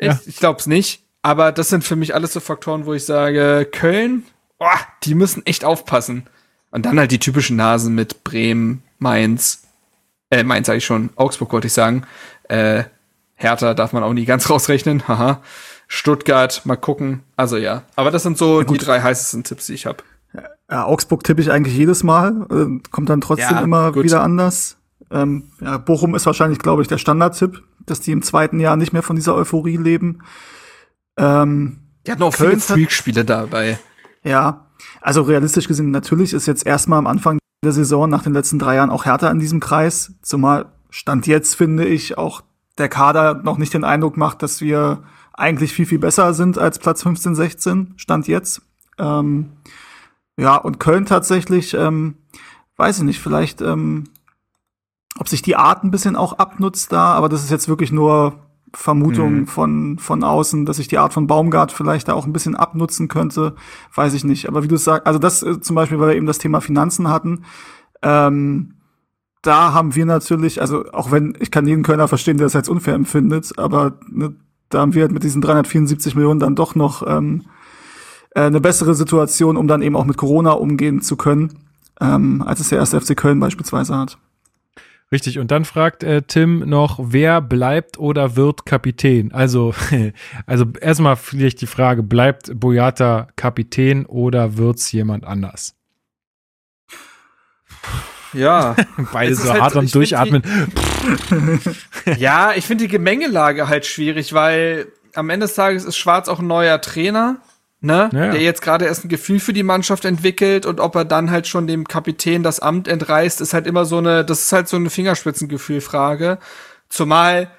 Ja. 0.01 0.19
Ich, 0.23 0.29
ich 0.29 0.37
glaube 0.37 0.59
es 0.61 0.67
nicht. 0.67 1.03
Aber 1.23 1.51
das 1.53 1.69
sind 1.69 1.83
für 1.83 1.97
mich 1.97 2.15
alles 2.15 2.33
so 2.33 2.41
Faktoren, 2.41 2.87
wo 2.87 2.95
ich 2.95 3.05
sage, 3.05 3.69
Köln, 3.73 4.25
oh, 4.59 4.67
die 5.05 5.15
müssen 5.15 5.45
echt 5.45 5.65
aufpassen. 5.65 6.27
Und 6.71 6.87
dann 6.87 6.99
halt 6.99 7.11
die 7.11 7.19
typischen 7.19 7.57
Nasen 7.57 7.95
mit 7.95 8.23
Bremen, 8.23 8.83
Mainz, 8.99 9.63
äh, 10.31 10.43
Mainz 10.45 10.67
sage 10.67 10.79
ich 10.79 10.85
schon, 10.85 11.11
Augsburg 11.17 11.53
wollte 11.53 11.67
ich 11.67 11.73
sagen. 11.73 12.05
Äh, 12.49 12.85
Hertha 13.35 13.75
darf 13.75 13.93
man 13.93 14.03
auch 14.03 14.13
nie 14.13 14.25
ganz 14.25 14.49
rausrechnen, 14.51 15.09
haha. 15.09 15.43
Stuttgart, 15.89 16.63
mal 16.65 16.77
gucken. 16.77 17.23
Also 17.37 17.57
ja, 17.57 17.83
aber 17.95 18.11
das 18.11 18.23
sind 18.25 18.37
so 18.39 18.63
die 18.63 18.79
drei 18.79 19.01
heißesten 19.01 19.45
Tipps, 19.45 19.67
die 19.67 19.75
ich 19.75 19.87
habe. 19.87 19.99
Ja, 20.71 20.85
Augsburg 20.85 21.23
tippe 21.25 21.41
ich 21.41 21.51
eigentlich 21.53 21.77
jedes 21.77 22.03
Mal, 22.03 22.47
äh, 22.51 22.89
kommt 22.91 23.09
dann 23.09 23.21
trotzdem 23.21 23.51
Ja, 23.57 23.61
immer 23.63 23.93
gut. 23.93 24.05
wieder 24.05 24.23
anders. 24.23 24.77
Ähm, 25.13 25.51
ja, 25.61 25.79
Bochum 25.79 26.15
ist 26.17 26.27
wahrscheinlich, 26.27 26.59
glaube 26.59 26.83
ich, 26.83 26.89
der 26.89 26.99
Standardtipp, 26.99 27.63
dass 27.87 28.01
die 28.01 28.13
im 28.13 28.23
zweiten 28.23 28.61
Jahr 28.61 28.77
nicht 28.77 28.93
mehr 28.93 29.03
von 29.03 29.17
dieser 29.17 29.35
Euphorie 29.35 29.77
leben. 29.77 30.21
Ähm, 31.17 31.79
Die 32.07 32.13
hatten 32.13 32.23
auch 32.23 32.35
Köln 32.35 32.61
viele 32.61 32.61
Freak-Spiele 32.61 33.25
dabei. 33.25 33.79
ja, 34.23 34.67
also 35.01 35.23
realistisch 35.23 35.69
gesehen, 35.69 35.91
natürlich 35.91 36.33
ist 36.33 36.47
jetzt 36.47 36.67
erstmal 36.67 36.99
am 36.99 37.07
Anfang 37.07 37.39
der 37.65 37.73
Saison 37.73 38.09
nach 38.11 38.23
den 38.23 38.33
letzten 38.35 38.59
drei 38.59 38.77
Jahren 38.77 38.91
auch 38.91 39.05
Hertha 39.07 39.31
in 39.31 39.39
diesem 39.39 39.61
Kreis. 39.61 40.13
Zumal 40.23 40.67
Stand 40.91 41.27
jetzt 41.27 41.55
finde 41.55 41.85
ich 41.87 42.19
auch 42.19 42.43
der 42.79 42.89
Kader 42.89 43.35
noch 43.43 43.59
nicht 43.59 43.73
den 43.75 43.85
Eindruck 43.85 44.17
macht, 44.17 44.43
dass 44.43 44.61
wir 44.61 45.03
eigentlich 45.33 45.73
viel, 45.73 45.87
viel 45.87 45.99
besser 45.99 46.35
sind 46.35 46.59
als 46.59 46.79
Platz 46.79 47.03
15, 47.03 47.35
16. 47.35 47.95
Stand 47.97 48.29
jetzt. 48.29 48.63
Ähm, 48.99 49.53
ja, 50.39 50.57
und 50.57 50.79
Köln 50.81 51.07
tatsächlich, 51.07 51.75
ähm, 51.75 52.17
weiß 52.77 52.99
ich 52.99 53.05
nicht, 53.05 53.21
vielleicht, 53.21 53.63
ähm, 53.63 54.05
ob 55.19 55.29
sich 55.29 55.43
die 55.43 55.57
Art 55.57 55.85
ein 55.85 55.91
bisschen 55.91 56.17
auch 56.17 56.35
abnutzt 56.35 56.93
da, 56.93 57.15
aber 57.15 57.29
das 57.29 57.43
ist 57.43 57.51
jetzt 57.51 57.69
wirklich 57.69 57.93
nur 57.93 58.35
Vermutung 58.75 59.41
Mhm. 59.41 59.47
von, 59.47 59.99
von 59.99 60.23
außen, 60.25 60.67
dass 60.67 60.77
sich 60.77 60.89
die 60.89 60.99
Art 60.99 61.13
von 61.13 61.27
Baumgart 61.27 61.73
vielleicht 61.73 62.09
da 62.09 62.15
auch 62.15 62.27
ein 62.27 62.33
bisschen 62.33 62.57
abnutzen 62.57 63.09
könnte, 63.09 63.55
weiß 63.95 64.13
ich 64.15 64.25
nicht. 64.25 64.49
Aber 64.49 64.63
wie 64.63 64.69
du 64.69 64.77
sagst, 64.77 65.07
also 65.07 65.19
das 65.19 65.43
äh, 65.43 65.61
zum 65.61 65.77
Beispiel, 65.77 65.99
weil 65.99 66.09
wir 66.09 66.17
eben 66.17 66.27
das 66.27 66.39
Thema 66.39 66.61
Finanzen 66.61 67.09
hatten, 67.09 67.45
ähm, 68.03 68.75
da 69.43 69.73
haben 69.73 69.95
wir 69.95 70.05
natürlich, 70.05 70.61
also 70.61 70.85
auch 70.93 71.11
wenn, 71.13 71.37
ich 71.41 71.51
kann 71.51 71.67
jeden 71.67 71.85
Kölner 71.85 72.09
verstehen, 72.09 72.37
der 72.37 72.47
das 72.47 72.57
als 72.57 72.69
unfair 72.69 72.95
empfindet, 72.95 73.59
aber 73.59 73.99
ne, 74.11 74.35
da 74.69 74.81
haben 74.81 74.95
wir 74.95 75.03
halt 75.03 75.13
mit 75.13 75.23
diesen 75.23 75.41
374 75.41 76.17
Millionen 76.17 76.41
dann 76.41 76.57
doch 76.57 76.75
noch 76.75 77.07
ähm, 77.07 77.45
äh, 78.35 78.43
eine 78.43 78.61
bessere 78.61 78.95
Situation, 78.95 79.57
um 79.57 79.69
dann 79.69 79.83
eben 79.83 79.97
auch 79.97 80.05
mit 80.05 80.17
Corona 80.17 80.51
umgehen 80.51 81.01
zu 81.01 81.17
können, 81.17 81.55
ähm, 82.01 82.43
als 82.45 82.61
es 82.61 82.71
der 82.71 82.79
erste 82.81 83.01
FC 83.01 83.17
Köln 83.17 83.39
beispielsweise 83.39 83.97
hat. 83.97 84.19
Richtig, 85.13 85.39
und 85.39 85.53
dann 85.53 85.65
fragt 85.65 86.03
äh, 86.03 86.23
Tim 86.23 86.69
noch, 86.69 86.99
wer 87.01 87.41
bleibt 87.41 87.97
oder 87.99 88.35
wird 88.35 88.67
Kapitän? 88.67 89.33
Also, 89.33 89.73
also 90.47 90.67
erstmal 90.81 91.15
vielleicht 91.17 91.61
die 91.61 91.67
Frage, 91.67 92.03
bleibt 92.03 92.59
Boyata 92.59 93.29
Kapitän 93.37 94.05
oder 94.07 94.57
wird's 94.57 94.91
jemand 94.91 95.25
anders? 95.25 95.77
Ja. 98.33 98.75
Beide 99.13 99.35
so 99.35 99.53
halt 99.53 99.63
hart 99.63 99.77
am 99.77 99.91
Durchatmen. 99.91 100.43
Ja, 102.19 102.53
ich 102.55 102.67
finde 102.67 102.85
die 102.85 102.91
Gemengelage 102.91 103.69
halt 103.69 103.87
schwierig, 103.87 104.33
weil 104.33 104.93
am 105.15 105.31
Ende 105.31 105.47
des 105.47 105.55
Tages 105.55 105.85
ist 105.85 105.97
Schwarz 105.97 106.29
auch 106.29 106.41
ein 106.41 106.47
neuer 106.47 106.81
Trainer, 106.81 107.39
ne? 107.87 108.11
Ja, 108.13 108.27
ja. 108.27 108.33
Der 108.33 108.43
jetzt 108.43 108.61
gerade 108.61 108.85
erst 108.85 109.05
ein 109.05 109.09
Gefühl 109.09 109.41
für 109.41 109.53
die 109.53 109.63
Mannschaft 109.63 110.05
entwickelt 110.05 110.67
und 110.67 110.81
ob 110.81 110.95
er 110.95 111.05
dann 111.05 111.31
halt 111.31 111.47
schon 111.47 111.67
dem 111.67 111.89
Kapitän 111.89 112.43
das 112.43 112.61
Amt 112.61 112.89
entreißt, 112.89 113.41
ist 113.41 113.55
halt 113.55 113.67
immer 113.67 113.85
so 113.85 113.99
eine, 113.99 114.25
das 114.25 114.43
ist 114.43 114.53
halt 114.53 114.69
so 114.69 114.77
eine 114.77 114.91
Fingerspitzengefühlfrage. 114.91 116.39
Zumal 116.89 117.51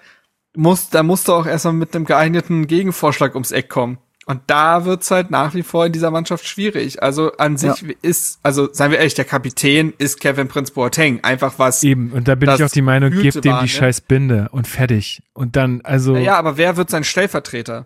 muss, 0.56 0.90
da 0.90 1.04
musst 1.04 1.28
du 1.28 1.34
auch 1.34 1.46
erstmal 1.46 1.74
mit 1.74 1.96
einem 1.96 2.06
geeigneten 2.06 2.68
Gegenvorschlag 2.68 3.34
ums 3.34 3.52
Eck 3.52 3.70
kommen. 3.70 3.98
Und 4.28 4.42
da 4.48 4.84
wird's 4.84 5.10
halt 5.10 5.32
nach 5.32 5.54
wie 5.54 5.64
vor 5.64 5.86
in 5.86 5.94
dieser 5.94 6.12
Mannschaft 6.12 6.46
schwierig. 6.46 7.02
Also 7.02 7.32
an 7.38 7.56
sich 7.56 7.96
ist, 8.02 8.40
also 8.44 8.68
seien 8.74 8.92
wir 8.92 8.98
ehrlich, 8.98 9.14
der 9.14 9.24
Kapitän 9.24 9.94
ist 9.98 10.20
Kevin 10.20 10.50
Prince 10.50 10.74
Boateng. 10.74 11.24
Einfach 11.24 11.54
was 11.60 11.82
Eben, 11.82 12.12
und 12.12 12.28
da 12.28 12.36
bin 12.36 12.50
ich 12.50 12.62
auch 12.62 12.70
die 12.70 12.82
Meinung, 12.82 13.12
gebt 13.12 13.36
dem 13.36 13.42
die 13.44 13.50
ne? 13.62 13.68
scheiß 13.70 14.02
Binde 14.02 14.50
und 14.52 14.68
fertig. 14.68 15.24
Und 15.34 15.56
dann, 15.56 15.80
also, 15.86 16.18
Ja, 16.18 16.38
aber 16.38 16.58
wer 16.58 16.76
wird 16.76 16.90
sein 16.90 17.06
Stellvertreter? 17.06 17.86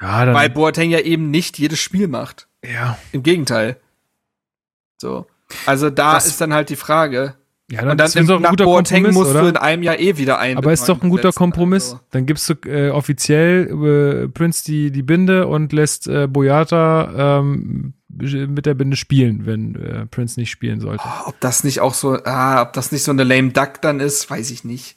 Ja, 0.00 0.24
dann, 0.24 0.34
Weil 0.34 0.50
Boateng 0.50 0.90
ja 0.90 1.00
eben 1.00 1.30
nicht 1.30 1.58
jedes 1.58 1.78
Spiel 1.80 2.08
macht. 2.08 2.48
ja, 2.64 2.98
Im 3.12 3.22
Gegenteil. 3.22 3.76
So. 4.98 5.26
Also 5.66 5.90
da 5.90 6.14
Das- 6.14 6.26
ist 6.26 6.40
dann 6.40 6.52
halt 6.54 6.68
die 6.70 6.76
Frage. 6.76 7.34
ja, 7.70 7.82
Und 7.90 7.98
dann 7.98 8.06
ist 8.06 8.16
doch 8.28 8.36
ein 8.36 8.42
nach 8.42 8.50
guter 8.50 8.64
Boateng 8.64 9.04
Kompromiss, 9.04 9.14
musst 9.18 9.30
oder? 9.30 9.42
du 9.42 9.48
in 9.48 9.56
einem 9.56 9.82
Jahr 9.82 9.98
eh 9.98 10.16
wieder 10.16 10.38
ein. 10.38 10.56
Aber 10.56 10.72
ist 10.72 10.88
doch 10.88 11.02
ein 11.02 11.08
guter 11.10 11.32
Kompromiss. 11.32 11.92
Also. 11.92 12.00
Dann 12.10 12.26
gibst 12.26 12.48
du 12.48 12.54
äh, 12.68 12.90
offiziell 12.90 14.24
äh, 14.24 14.28
Prince 14.28 14.64
die, 14.64 14.90
die 14.90 15.02
Binde 15.02 15.46
und 15.46 15.72
lässt 15.72 16.06
äh, 16.06 16.26
Boyata 16.26 17.38
ähm, 17.40 17.94
mit 18.08 18.66
der 18.66 18.74
Binde 18.74 18.96
spielen, 18.96 19.46
wenn 19.46 19.74
äh, 19.76 20.06
Prince 20.06 20.38
nicht 20.38 20.50
spielen 20.50 20.80
sollte. 20.80 21.02
Ob 21.26 21.38
das 21.40 21.64
nicht 21.64 21.80
auch 21.80 21.94
so, 21.94 22.18
ah, 22.24 22.62
ob 22.62 22.72
das 22.74 22.92
nicht 22.92 23.04
so 23.04 23.12
eine 23.12 23.24
lame 23.24 23.50
Duck 23.50 23.80
dann 23.82 24.00
ist, 24.00 24.28
weiß 24.30 24.50
ich 24.50 24.64
nicht. 24.64 24.96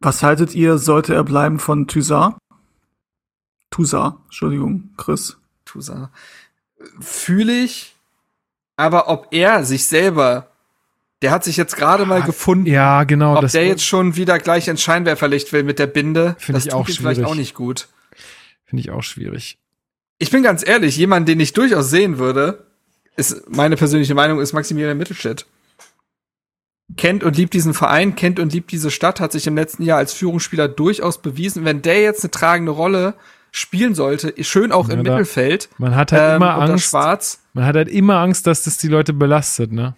Was 0.00 0.22
haltet 0.22 0.54
ihr, 0.54 0.78
sollte 0.78 1.14
er 1.14 1.24
bleiben 1.24 1.58
von 1.58 1.86
Thysar? 1.86 2.38
Thusar, 3.72 4.20
Entschuldigung, 4.26 4.90
Chris. 4.96 5.36
Tusa. 5.64 6.10
Fühle 7.00 7.52
ich, 7.64 7.94
aber 8.76 9.08
ob 9.08 9.28
er 9.32 9.64
sich 9.64 9.84
selber, 9.86 10.48
der 11.22 11.30
hat 11.30 11.42
sich 11.44 11.56
jetzt 11.56 11.76
gerade 11.76 12.04
mal 12.06 12.22
gefunden, 12.22 12.66
Ja, 12.66 13.04
genau. 13.04 13.34
ob 13.36 13.40
das 13.42 13.52
der 13.52 13.66
jetzt 13.66 13.84
schon 13.84 14.14
wieder 14.16 14.38
gleich 14.38 14.68
ins 14.68 14.82
Scheinwerferlicht 14.82 15.52
will 15.52 15.62
mit 15.62 15.78
der 15.78 15.86
Binde, 15.86 16.36
Finde 16.38 16.58
das 16.58 16.66
ich 16.66 16.72
tut 16.72 16.80
auch 16.80 16.88
ihm 16.88 16.94
vielleicht 16.94 17.16
schwierig. 17.18 17.30
auch 17.30 17.34
nicht 17.36 17.54
gut. 17.54 17.88
finde 18.64 18.80
ich 18.82 18.90
auch 18.90 19.02
schwierig. 19.02 19.58
Ich 20.18 20.30
bin 20.30 20.42
ganz 20.42 20.66
ehrlich, 20.66 20.96
jemand, 20.96 21.28
den 21.28 21.40
ich 21.40 21.52
durchaus 21.52 21.90
sehen 21.90 22.18
würde, 22.18 22.66
ist 23.16 23.48
meine 23.50 23.76
persönliche 23.76 24.14
Meinung, 24.14 24.40
ist 24.40 24.52
Maximilian 24.52 24.96
Mittelstädt. 24.98 25.46
Kennt 26.96 27.24
und 27.24 27.36
liebt 27.36 27.54
diesen 27.54 27.72
Verein, 27.74 28.16
kennt 28.16 28.38
und 28.38 28.52
liebt 28.52 28.70
diese 28.70 28.90
Stadt, 28.90 29.18
hat 29.20 29.32
sich 29.32 29.46
im 29.46 29.56
letzten 29.56 29.82
Jahr 29.82 29.98
als 29.98 30.12
Führungsspieler 30.12 30.68
durchaus 30.68 31.22
bewiesen. 31.22 31.64
Wenn 31.64 31.80
der 31.82 32.02
jetzt 32.02 32.22
eine 32.22 32.30
tragende 32.30 32.72
Rolle 32.72 33.14
spielen 33.52 33.94
sollte, 33.94 34.34
schön 34.42 34.72
auch 34.72 34.88
im 34.88 34.98
Ja, 34.98 35.02
da- 35.04 35.10
Mittelfeld, 35.12 35.68
Man 35.78 35.94
hat 35.94 36.10
halt 36.10 36.22
ähm, 36.30 36.36
immer 36.36 36.54
Angst. 36.58 36.86
Schwarz, 36.86 37.40
Man 37.52 37.64
hat 37.66 37.76
halt 37.76 37.88
immer 37.88 38.16
Angst, 38.16 38.46
dass 38.48 38.64
das 38.64 38.78
die 38.78 38.88
Leute 38.88 39.12
belastet, 39.12 39.70
ne? 39.72 39.94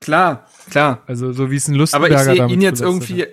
klar, 0.00 0.46
klar. 0.70 1.02
Also 1.06 1.32
so 1.32 1.50
wie 1.50 1.56
es 1.56 1.68
ein 1.68 1.72
Aber 1.74 1.78
Lustenberger 1.80 2.16
ich 2.16 2.22
sehe 2.38 2.46
ihn 2.48 2.60
jetzt 2.60 2.80
irgendwie. 2.82 3.22
hat. 3.22 3.28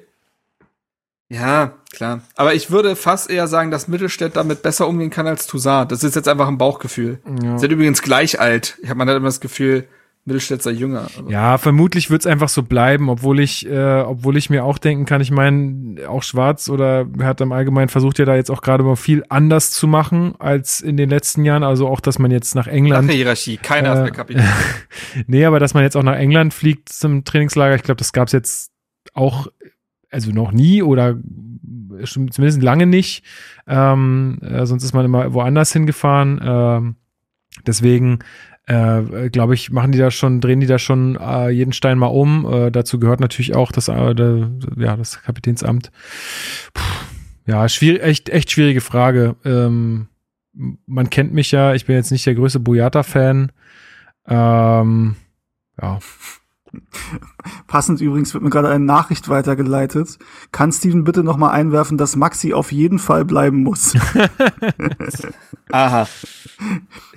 Ja, 1.30 1.74
klar. 1.94 2.22
Aber 2.36 2.54
ich 2.54 2.72
würde 2.72 2.96
fast 2.98 3.30
eher 3.30 3.48
sagen, 3.48 3.72
dass 3.72 3.88
Mittelstädt 3.88 4.36
damit 4.36 4.62
besser 4.64 4.88
umgehen 4.88 5.10
kann 5.10 5.28
als 5.28 5.48
Toussaint. 5.48 5.92
Das 5.92 6.04
ist 6.04 6.16
jetzt 6.16 6.28
einfach 6.28 6.48
ein 6.50 6.58
Bauchgefühl. 6.58 7.20
Ja. 7.42 7.58
Sind 7.58 7.72
übrigens 7.72 8.02
gleich 8.02 8.40
alt. 8.40 8.78
Ich 8.82 8.90
habe 8.90 8.98
man 8.98 9.08
hat 9.10 9.16
immer 9.16 9.28
das 9.30 9.40
Gefühl, 9.40 9.88
Mittelstädt 10.24 10.62
sei 10.62 10.72
jünger. 10.72 11.08
Aber 11.18 11.32
Ja, 11.32 11.58
vermutlich 11.58 12.12
wird's 12.12 12.28
einfach 12.28 12.50
so 12.50 12.62
bleiben, 12.62 13.10
obwohl 13.10 13.40
ich, 13.40 13.68
äh, 13.68 14.02
obwohl 14.02 14.38
ich 14.38 14.52
mir 14.52 14.64
auch 14.64 14.78
denken 14.78 15.06
kann, 15.06 15.20
ich 15.20 15.32
meine, 15.32 16.08
auch 16.08 16.22
Schwarz 16.22 16.70
oder 16.70 17.08
hat 17.20 17.42
im 17.42 17.52
Allgemeinen 17.52 17.90
versucht 17.90 18.20
ja 18.20 18.26
da 18.26 18.36
jetzt 18.36 18.52
auch 18.52 18.62
gerade 18.62 18.84
mal 18.84 18.96
viel 18.96 19.24
anders 19.30 19.72
zu 19.72 19.88
machen 19.88 20.36
als 20.38 20.80
in 20.80 20.96
den 20.96 21.10
letzten 21.10 21.44
Jahren. 21.44 21.64
Also 21.64 21.88
auch, 21.88 22.00
dass 22.00 22.20
man 22.20 22.30
jetzt 22.30 22.54
nach 22.54 22.68
England 22.68 23.06
Flache 23.06 23.18
Hierarchie. 23.18 23.58
Keiner 23.58 23.90
Äh, 23.90 23.94
ist 23.94 24.02
mehr 24.04 24.12
Kapitän. 24.12 24.44
nee, 25.28 25.46
aber 25.46 25.60
dass 25.60 25.74
man 25.74 25.84
jetzt 25.84 25.98
auch 25.98 26.04
nach 26.04 26.18
England 26.18 26.54
fliegt 26.54 26.90
zum 26.90 27.24
Trainingslager, 27.24 27.76
ich 27.76 27.84
glaube, 27.84 27.98
das 27.98 28.14
gab's 28.14 28.32
jetzt 28.32 28.72
auch, 29.14 29.48
also 30.12 30.32
noch 30.32 30.52
nie 30.52 30.84
oder 30.84 31.18
zumindest 32.06 32.62
lange 32.62 32.86
nicht. 32.86 33.24
Ähm, 33.68 34.40
äh, 34.42 34.66
sonst 34.66 34.84
ist 34.84 34.94
man 34.94 35.06
immer 35.06 35.34
woanders 35.34 35.74
hingefahren. 35.74 36.40
Ähm, 36.44 36.96
deswegen 37.66 38.20
äh, 38.68 39.30
glaube 39.30 39.54
ich, 39.54 39.72
machen 39.72 39.92
die 39.92 39.98
da 39.98 40.12
schon, 40.12 40.40
drehen 40.40 40.60
die 40.60 40.68
da 40.68 40.80
schon 40.80 41.16
äh, 41.16 41.50
jeden 41.50 41.74
Stein 41.74 41.98
mal 41.98 42.08
um. 42.08 42.46
Äh, 42.52 42.72
dazu 42.72 43.00
gehört 43.00 43.20
natürlich 43.20 43.56
auch 43.56 43.72
das, 43.72 43.88
äh, 43.88 44.16
der, 44.16 44.52
ja, 44.78 44.96
das 44.96 45.22
Kapitänsamt. 45.24 45.92
Puh, 46.74 46.84
ja, 47.48 47.68
schwierig, 47.68 48.04
echt, 48.04 48.30
echt 48.30 48.52
schwierige 48.52 48.82
Frage. 48.82 49.36
Ähm, 49.44 50.08
man 50.86 51.10
kennt 51.10 51.34
mich 51.34 51.52
ja, 51.52 51.74
ich 51.74 51.86
bin 51.86 51.96
jetzt 51.96 52.12
nicht 52.12 52.26
der 52.26 52.36
größte 52.36 52.60
Boyata-Fan. 52.60 53.52
Ähm, 54.28 55.16
ja. 55.82 56.00
Passend 57.68 58.00
übrigens 58.00 58.34
wird 58.34 58.44
mir 58.44 58.50
gerade 58.50 58.70
eine 58.70 58.86
Nachricht 58.86 59.28
weitergeleitet. 59.28 60.20
Kann 60.52 60.72
Steven 60.72 61.04
bitte 61.04 61.24
noch 61.24 61.36
mal 61.36 61.52
einwerfen, 61.52 61.98
dass 61.98 62.16
Maxi 62.16 62.54
auf 62.54 62.72
jeden 62.72 63.00
Fall 63.00 63.26
bleiben 63.26 63.64
muss? 63.64 63.94
Aha. 65.72 66.08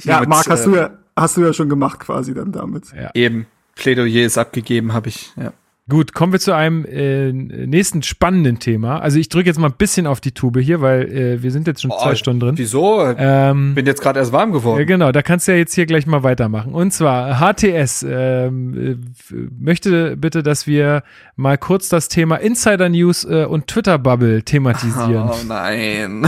ja, 0.03 0.19
Hiermit, 0.19 0.29
Marc, 0.29 0.49
hast 0.49 0.63
äh, 0.63 0.71
du 0.71 0.77
ja, 0.77 0.91
hast 1.17 1.37
du 1.37 1.43
ja 1.43 1.53
schon 1.53 1.69
gemacht 1.69 2.01
quasi 2.01 2.35
dann 2.35 2.53
damit. 2.53 2.93
Eben. 3.15 3.47
Plädoyer 3.75 4.25
ist 4.25 4.39
abgegeben, 4.39 4.93
habe 4.93 5.09
ich, 5.09 5.33
ja. 5.37 5.53
Gut, 5.87 6.15
kommen 6.15 6.33
wir 6.33 6.41
zu 6.41 6.55
einem 6.55 6.87
äh, 6.87 7.31
nächsten 7.31 8.03
spannenden 8.03 8.59
Thema. 8.59 9.01
Also 9.01 9.19
ich 9.19 9.29
drücke 9.29 9.51
jetzt 9.51 9.59
mal 9.59 9.67
ein 9.67 9.77
bisschen 9.77 10.07
auf 10.07 10.19
die 10.19 10.33
Tube 10.33 10.59
hier, 10.61 10.81
weil 10.81 11.03
äh, 11.13 11.43
wir 11.43 11.51
sind 11.51 11.67
jetzt 11.67 11.83
schon 11.83 11.91
oh, 11.91 11.99
zwei 12.03 12.15
Stunden 12.15 12.41
drin. 12.41 12.55
Wieso? 12.57 13.05
Ähm, 13.19 13.75
Bin 13.75 13.85
jetzt 13.85 14.01
gerade 14.01 14.19
erst 14.19 14.33
warm 14.33 14.53
geworden. 14.53 14.79
Ja, 14.79 14.87
genau, 14.87 15.13
da 15.13 15.21
kannst 15.21 15.47
du 15.47 15.53
ja 15.53 15.59
jetzt 15.59 15.75
hier 15.75 15.85
gleich 15.85 16.07
mal 16.07 16.23
weitermachen. 16.23 16.73
Und 16.73 16.93
zwar 16.93 17.39
HTS 17.39 18.03
ähm, 18.09 18.99
äh, 19.31 19.35
möchte 19.61 20.17
bitte, 20.17 20.43
dass 20.43 20.67
wir 20.67 21.03
mal 21.37 21.59
kurz 21.59 21.91
das 21.91 22.09
Thema 22.09 22.37
Insider 22.37 22.89
News 22.89 23.25
äh, 23.25 23.45
und 23.45 23.67
Twitter 23.67 23.99
Bubble 23.99 24.43
thematisieren. 24.43 25.29
Oh 25.31 25.37
nein. 25.47 26.27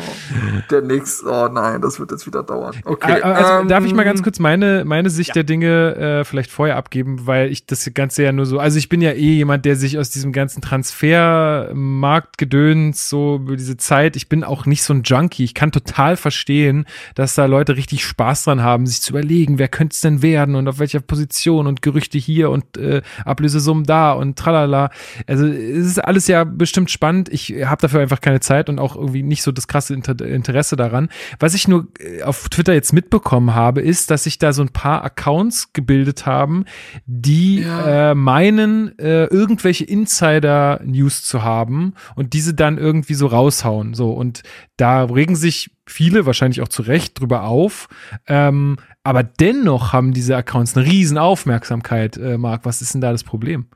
der 0.70 0.80
nix. 0.80 1.22
Oh 1.26 1.48
nein, 1.52 1.82
das 1.82 2.00
wird 2.00 2.10
jetzt 2.10 2.26
wieder 2.26 2.42
dauern. 2.42 2.74
Okay. 2.86 3.20
Also, 3.20 3.52
ähm, 3.52 3.68
darf 3.68 3.84
ich 3.84 3.92
mal 3.92 4.04
ganz 4.04 4.22
kurz 4.22 4.38
meine 4.38 4.86
meine 4.86 5.10
Sicht 5.10 5.28
ja. 5.28 5.34
der 5.34 5.44
Dinge 5.44 5.94
äh, 5.96 6.24
vielleicht 6.24 6.50
vorher 6.50 6.76
abgeben, 6.76 7.26
weil 7.26 7.52
ich 7.52 7.66
das 7.66 7.90
Ganze 7.92 8.22
ja 8.22 8.32
nur 8.32 8.46
so. 8.46 8.58
Also 8.58 8.77
ich 8.78 8.88
bin 8.88 9.02
ja 9.02 9.12
eh 9.12 9.34
jemand, 9.34 9.64
der 9.64 9.76
sich 9.76 9.98
aus 9.98 10.10
diesem 10.10 10.32
ganzen 10.32 10.60
Transfermarktgedöns 10.62 13.08
so 13.08 13.36
über 13.36 13.56
diese 13.56 13.76
Zeit. 13.76 14.16
Ich 14.16 14.28
bin 14.28 14.42
auch 14.44 14.66
nicht 14.66 14.82
so 14.82 14.92
ein 14.94 15.02
Junkie. 15.04 15.44
Ich 15.44 15.54
kann 15.54 15.72
total 15.72 16.16
verstehen, 16.16 16.86
dass 17.14 17.34
da 17.34 17.46
Leute 17.46 17.76
richtig 17.76 18.04
Spaß 18.04 18.44
dran 18.44 18.62
haben, 18.62 18.86
sich 18.86 19.02
zu 19.02 19.12
überlegen, 19.12 19.58
wer 19.58 19.68
könnte 19.68 19.94
es 19.94 20.00
denn 20.00 20.22
werden 20.22 20.54
und 20.54 20.68
auf 20.68 20.78
welcher 20.78 21.00
Position 21.00 21.66
und 21.66 21.82
Gerüchte 21.82 22.18
hier 22.18 22.50
und 22.50 22.76
äh, 22.76 23.02
Ablösesummen 23.24 23.84
da 23.84 24.12
und 24.12 24.38
tralala. 24.38 24.90
Also 25.26 25.46
es 25.46 25.86
ist 25.86 25.98
alles 25.98 26.28
ja 26.28 26.44
bestimmt 26.44 26.90
spannend. 26.90 27.28
Ich 27.28 27.54
habe 27.64 27.82
dafür 27.82 28.00
einfach 28.00 28.20
keine 28.20 28.40
Zeit 28.40 28.68
und 28.68 28.78
auch 28.78 28.96
irgendwie 28.96 29.22
nicht 29.22 29.42
so 29.42 29.52
das 29.52 29.68
krasse 29.68 29.94
Inter 29.94 30.20
Interesse 30.20 30.76
daran. 30.76 31.08
Was 31.38 31.54
ich 31.54 31.68
nur 31.68 31.88
äh, 31.98 32.22
auf 32.22 32.48
Twitter 32.48 32.74
jetzt 32.74 32.92
mitbekommen 32.92 33.54
habe, 33.54 33.80
ist, 33.80 34.10
dass 34.10 34.24
sich 34.24 34.38
da 34.38 34.52
so 34.52 34.62
ein 34.62 34.70
paar 34.70 35.04
Accounts 35.04 35.72
gebildet 35.72 36.26
haben, 36.26 36.64
die 37.06 37.60
ja. 37.60 38.10
äh, 38.10 38.14
meinen, 38.14 38.67
äh, 38.98 39.24
irgendwelche 39.26 39.84
Insider-News 39.84 41.22
zu 41.22 41.42
haben 41.42 41.94
und 42.14 42.32
diese 42.32 42.54
dann 42.54 42.78
irgendwie 42.78 43.14
so 43.14 43.26
raushauen. 43.26 43.94
So 43.94 44.12
und 44.12 44.42
da 44.76 45.04
regen 45.04 45.36
sich 45.36 45.70
viele 45.86 46.26
wahrscheinlich 46.26 46.60
auch 46.62 46.68
zu 46.68 46.82
Recht 46.82 47.18
drüber 47.20 47.44
auf. 47.44 47.88
Ähm, 48.26 48.76
aber 49.02 49.22
dennoch 49.22 49.92
haben 49.92 50.12
diese 50.12 50.36
Accounts 50.36 50.76
eine 50.76 50.86
riesen 50.86 51.18
Aufmerksamkeit, 51.18 52.16
äh, 52.16 52.38
Marc. 52.38 52.64
Was 52.64 52.82
ist 52.82 52.94
denn 52.94 53.00
da 53.00 53.12
das 53.12 53.24
Problem? 53.24 53.66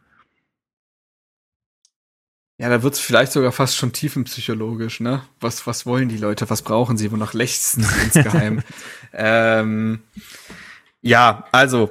Ja, 2.58 2.68
da 2.68 2.82
wird's 2.82 3.00
vielleicht 3.00 3.32
sogar 3.32 3.50
fast 3.50 3.76
schon 3.76 3.92
tiefenpsychologisch, 3.92 5.00
ne? 5.00 5.22
Was, 5.40 5.66
was 5.66 5.84
wollen 5.84 6.08
die 6.08 6.16
Leute? 6.16 6.48
Was 6.48 6.62
brauchen 6.62 6.96
sie? 6.96 7.10
Wonach 7.10 7.32
lechzen 7.32 7.82
sie 7.82 8.04
insgeheim? 8.04 8.62
ähm, 9.12 10.02
ja, 11.00 11.44
also, 11.50 11.90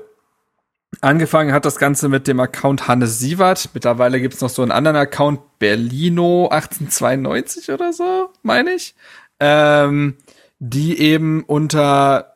angefangen 0.99 1.53
hat 1.53 1.65
das 1.65 1.77
Ganze 1.77 2.09
mit 2.09 2.27
dem 2.27 2.39
Account 2.39 2.88
Hannes 2.88 3.19
Sievert. 3.19 3.69
Mittlerweile 3.73 4.19
gibt's 4.19 4.41
noch 4.41 4.49
so 4.49 4.61
einen 4.61 4.72
anderen 4.72 4.97
Account, 4.97 5.39
Berlino 5.59 6.49
1892 6.49 7.72
oder 7.72 7.93
so, 7.93 8.30
meine 8.43 8.73
ich. 8.73 8.95
Ähm, 9.39 10.18
die 10.59 10.99
eben 10.99 11.43
unter 11.43 12.27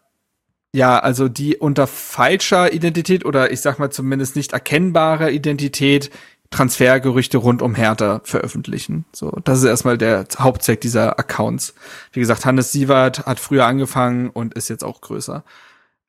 ja, 0.73 0.99
also 0.99 1.29
die 1.29 1.55
unter 1.55 1.87
falscher 1.87 2.73
Identität 2.73 3.23
oder 3.23 3.49
ich 3.51 3.61
sag 3.61 3.79
mal 3.79 3.91
zumindest 3.91 4.35
nicht 4.35 4.51
erkennbarer 4.51 5.29
Identität 5.29 6.11
Transfergerüchte 6.51 7.37
rund 7.37 7.61
um 7.61 7.75
Hertha 7.75 8.21
veröffentlichen. 8.23 9.05
So, 9.13 9.31
das 9.43 9.59
ist 9.59 9.65
erstmal 9.65 9.97
der 9.97 10.25
Hauptzweck 10.37 10.81
dieser 10.81 11.17
Accounts. 11.17 11.73
Wie 12.11 12.19
gesagt, 12.19 12.45
Hannes 12.45 12.71
Sievert 12.71 13.25
hat 13.25 13.39
früher 13.39 13.65
angefangen 13.65 14.29
und 14.29 14.53
ist 14.53 14.69
jetzt 14.69 14.83
auch 14.83 15.01
größer. 15.01 15.43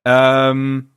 Ähm, 0.05 0.91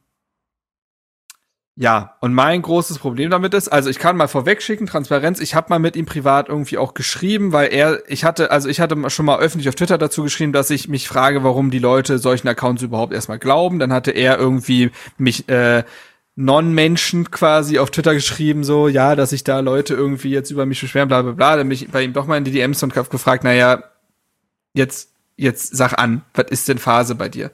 ja, 1.82 2.18
und 2.20 2.34
mein 2.34 2.62
großes 2.62 3.00
Problem 3.00 3.30
damit 3.30 3.54
ist, 3.54 3.70
also 3.70 3.90
ich 3.90 4.00
kann 4.00 4.18
mal 4.18 4.28
vorwegschicken, 4.28 4.86
Transparenz, 4.86 5.40
ich 5.40 5.56
habe 5.56 5.68
mal 5.70 5.80
mit 5.80 5.96
ihm 5.96 6.06
privat 6.06 6.50
irgendwie 6.50 6.78
auch 6.78 6.94
geschrieben, 6.94 7.54
weil 7.54 7.72
er, 7.72 8.02
ich 8.10 8.26
hatte, 8.26 8.52
also 8.52 8.68
ich 8.68 8.82
hatte 8.82 8.98
schon 9.10 9.26
mal 9.26 9.40
öffentlich 9.40 9.70
auf 9.70 9.76
Twitter 9.76 9.98
dazu 9.98 10.24
geschrieben, 10.24 10.52
dass 10.52 10.70
ich 10.72 10.90
mich 10.90 11.08
frage, 11.08 11.42
warum 11.46 11.72
die 11.72 11.80
Leute 11.80 12.20
solchen 12.20 12.50
Accounts 12.50 12.84
überhaupt 12.84 13.14
erstmal 13.14 13.40
glauben. 13.40 13.80
Dann 13.80 13.94
hatte 13.94 14.12
er 14.12 14.38
irgendwie 14.38 14.92
mich 15.18 15.48
äh, 15.48 15.86
Non-Menschen 16.36 17.32
quasi 17.32 17.80
auf 17.80 17.92
Twitter 17.92 18.14
geschrieben, 18.14 18.66
so, 18.66 18.90
ja, 18.90 19.16
dass 19.16 19.30
sich 19.30 19.46
da 19.46 19.62
Leute 19.62 19.94
irgendwie 19.94 20.32
jetzt 20.32 20.52
über 20.52 20.66
mich 20.66 20.82
beschweren, 20.82 21.08
bla 21.08 21.22
bla 21.22 21.32
bla. 21.32 21.56
Dann 21.56 21.70
bin 21.70 21.76
ich 21.76 21.90
bei 21.90 22.02
ihm 22.04 22.12
doch 22.12 22.28
mal 22.28 22.36
in 22.36 22.44
die 22.44 22.52
DMs 22.52 22.84
und 22.84 22.94
hab 22.98 23.10
gefragt, 23.10 23.46
naja, 23.46 23.86
jetzt, 24.74 25.14
jetzt 25.38 25.78
sag 25.78 25.94
an, 25.94 26.24
was 26.34 26.48
ist 26.50 26.68
denn 26.68 26.78
Phase 26.78 27.16
bei 27.16 27.30
dir? 27.30 27.52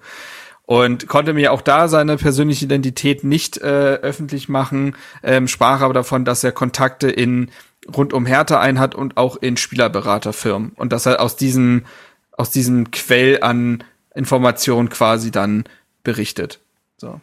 Und 0.65 1.07
konnte 1.07 1.33
mir 1.33 1.51
auch 1.53 1.61
da 1.61 1.87
seine 1.87 2.17
persönliche 2.17 2.65
Identität 2.65 3.23
nicht 3.23 3.57
äh, 3.57 3.99
öffentlich 4.01 4.49
machen, 4.49 4.95
ähm, 5.21 5.47
sprach 5.47 5.81
aber 5.81 5.93
davon, 5.93 6.25
dass 6.25 6.43
er 6.43 6.51
Kontakte 6.51 7.09
in 7.09 7.51
rund 7.95 8.13
um 8.13 8.25
Hertha 8.25 8.59
ein 8.59 8.79
hat 8.79 8.95
und 8.95 9.15
auch 9.15 9.35
in 9.35 9.57
Spielerberaterfirmen 9.57 10.71
und 10.75 10.91
dass 10.91 11.05
er 11.05 11.21
aus 11.21 11.35
diesem 11.35 11.85
aus 12.31 12.49
diesem 12.51 12.91
Quell 12.91 13.41
an 13.41 13.83
Informationen 14.13 14.89
quasi 14.89 15.31
dann 15.31 15.65
berichtet. 16.03 16.59
So. 16.97 17.21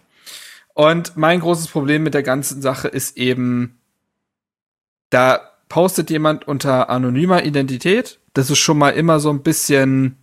Und 0.75 1.17
mein 1.17 1.41
großes 1.41 1.69
Problem 1.69 2.03
mit 2.03 2.15
der 2.15 2.23
ganzen 2.23 2.63
Sache 2.63 2.89
ist 2.89 3.17
eben, 3.17 3.79
da 5.11 5.41
postet 5.69 6.11
jemand 6.11 6.49
unter 6.49 6.89
anonymer 6.89 7.45
Identität. 7.45 8.21
Das 8.33 8.51
ist 8.51 8.59
schon 8.59 8.79
mal 8.79 8.91
immer 8.91 9.21
so 9.21 9.31
ein 9.31 9.43
bisschen 9.43 10.17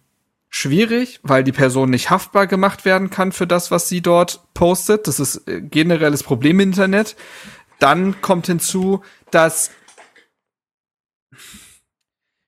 schwierig, 0.50 1.20
weil 1.24 1.44
die 1.44 1.52
Person 1.52 1.92
nicht 1.92 2.10
haftbar 2.10 2.48
gemacht 2.48 2.84
werden 2.84 3.10
kann 3.10 3.32
für 3.32 3.48
das, 3.48 3.72
was 3.72 3.88
sie 3.88 4.02
dort 4.02 4.42
postet. 4.54 5.08
Das 5.08 5.20
ist 5.20 5.48
äh, 5.48 5.62
generelles 5.62 6.24
Problem 6.24 6.60
im 6.60 6.70
Internet. 6.70 7.16
Dann 7.78 8.20
kommt 8.22 8.48
hinzu, 8.48 9.02
dass 9.32 9.72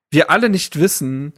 wir 0.09 0.29
alle 0.29 0.49
nicht 0.49 0.77
wissen, 0.77 1.33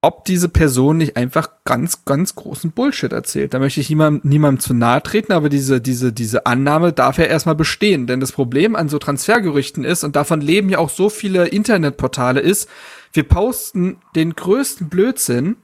ob 0.00 0.24
diese 0.24 0.48
Person 0.48 0.98
nicht 0.98 1.16
einfach 1.16 1.64
ganz, 1.64 2.04
ganz 2.04 2.36
großen 2.36 2.70
Bullshit 2.70 3.12
erzählt. 3.12 3.52
Da 3.52 3.58
möchte 3.58 3.80
ich 3.80 3.90
niemandem, 3.90 4.30
niemandem 4.30 4.60
zu 4.60 4.72
nahe 4.72 5.02
treten, 5.02 5.32
aber 5.32 5.48
diese, 5.48 5.80
diese, 5.80 6.12
diese 6.12 6.46
Annahme 6.46 6.92
darf 6.92 7.18
ja 7.18 7.24
erstmal 7.24 7.56
bestehen. 7.56 8.06
Denn 8.06 8.20
das 8.20 8.30
Problem 8.30 8.76
an 8.76 8.88
so 8.88 9.00
Transfergerüchten 9.00 9.84
ist, 9.84 10.04
und 10.04 10.14
davon 10.14 10.40
leben 10.40 10.70
ja 10.70 10.78
auch 10.78 10.90
so 10.90 11.10
viele 11.10 11.48
Internetportale, 11.48 12.40
ist, 12.40 12.68
wir 13.12 13.24
posten 13.24 13.98
den 14.14 14.36
größten 14.36 14.88
Blödsinn 14.88 15.56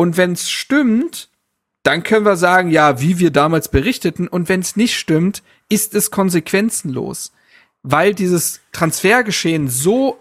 und 0.00 0.16
wenn 0.16 0.32
es 0.32 0.48
stimmt, 0.48 1.28
dann 1.82 2.02
können 2.02 2.24
wir 2.24 2.36
sagen, 2.36 2.70
ja, 2.70 3.02
wie 3.02 3.18
wir 3.18 3.30
damals 3.30 3.68
berichteten. 3.68 4.28
Und 4.28 4.48
wenn 4.48 4.60
es 4.60 4.74
nicht 4.74 4.98
stimmt, 4.98 5.42
ist 5.68 5.94
es 5.94 6.10
konsequenzenlos. 6.10 7.32
Weil 7.82 8.14
dieses 8.14 8.60
Transfergeschehen 8.72 9.68
so 9.68 10.18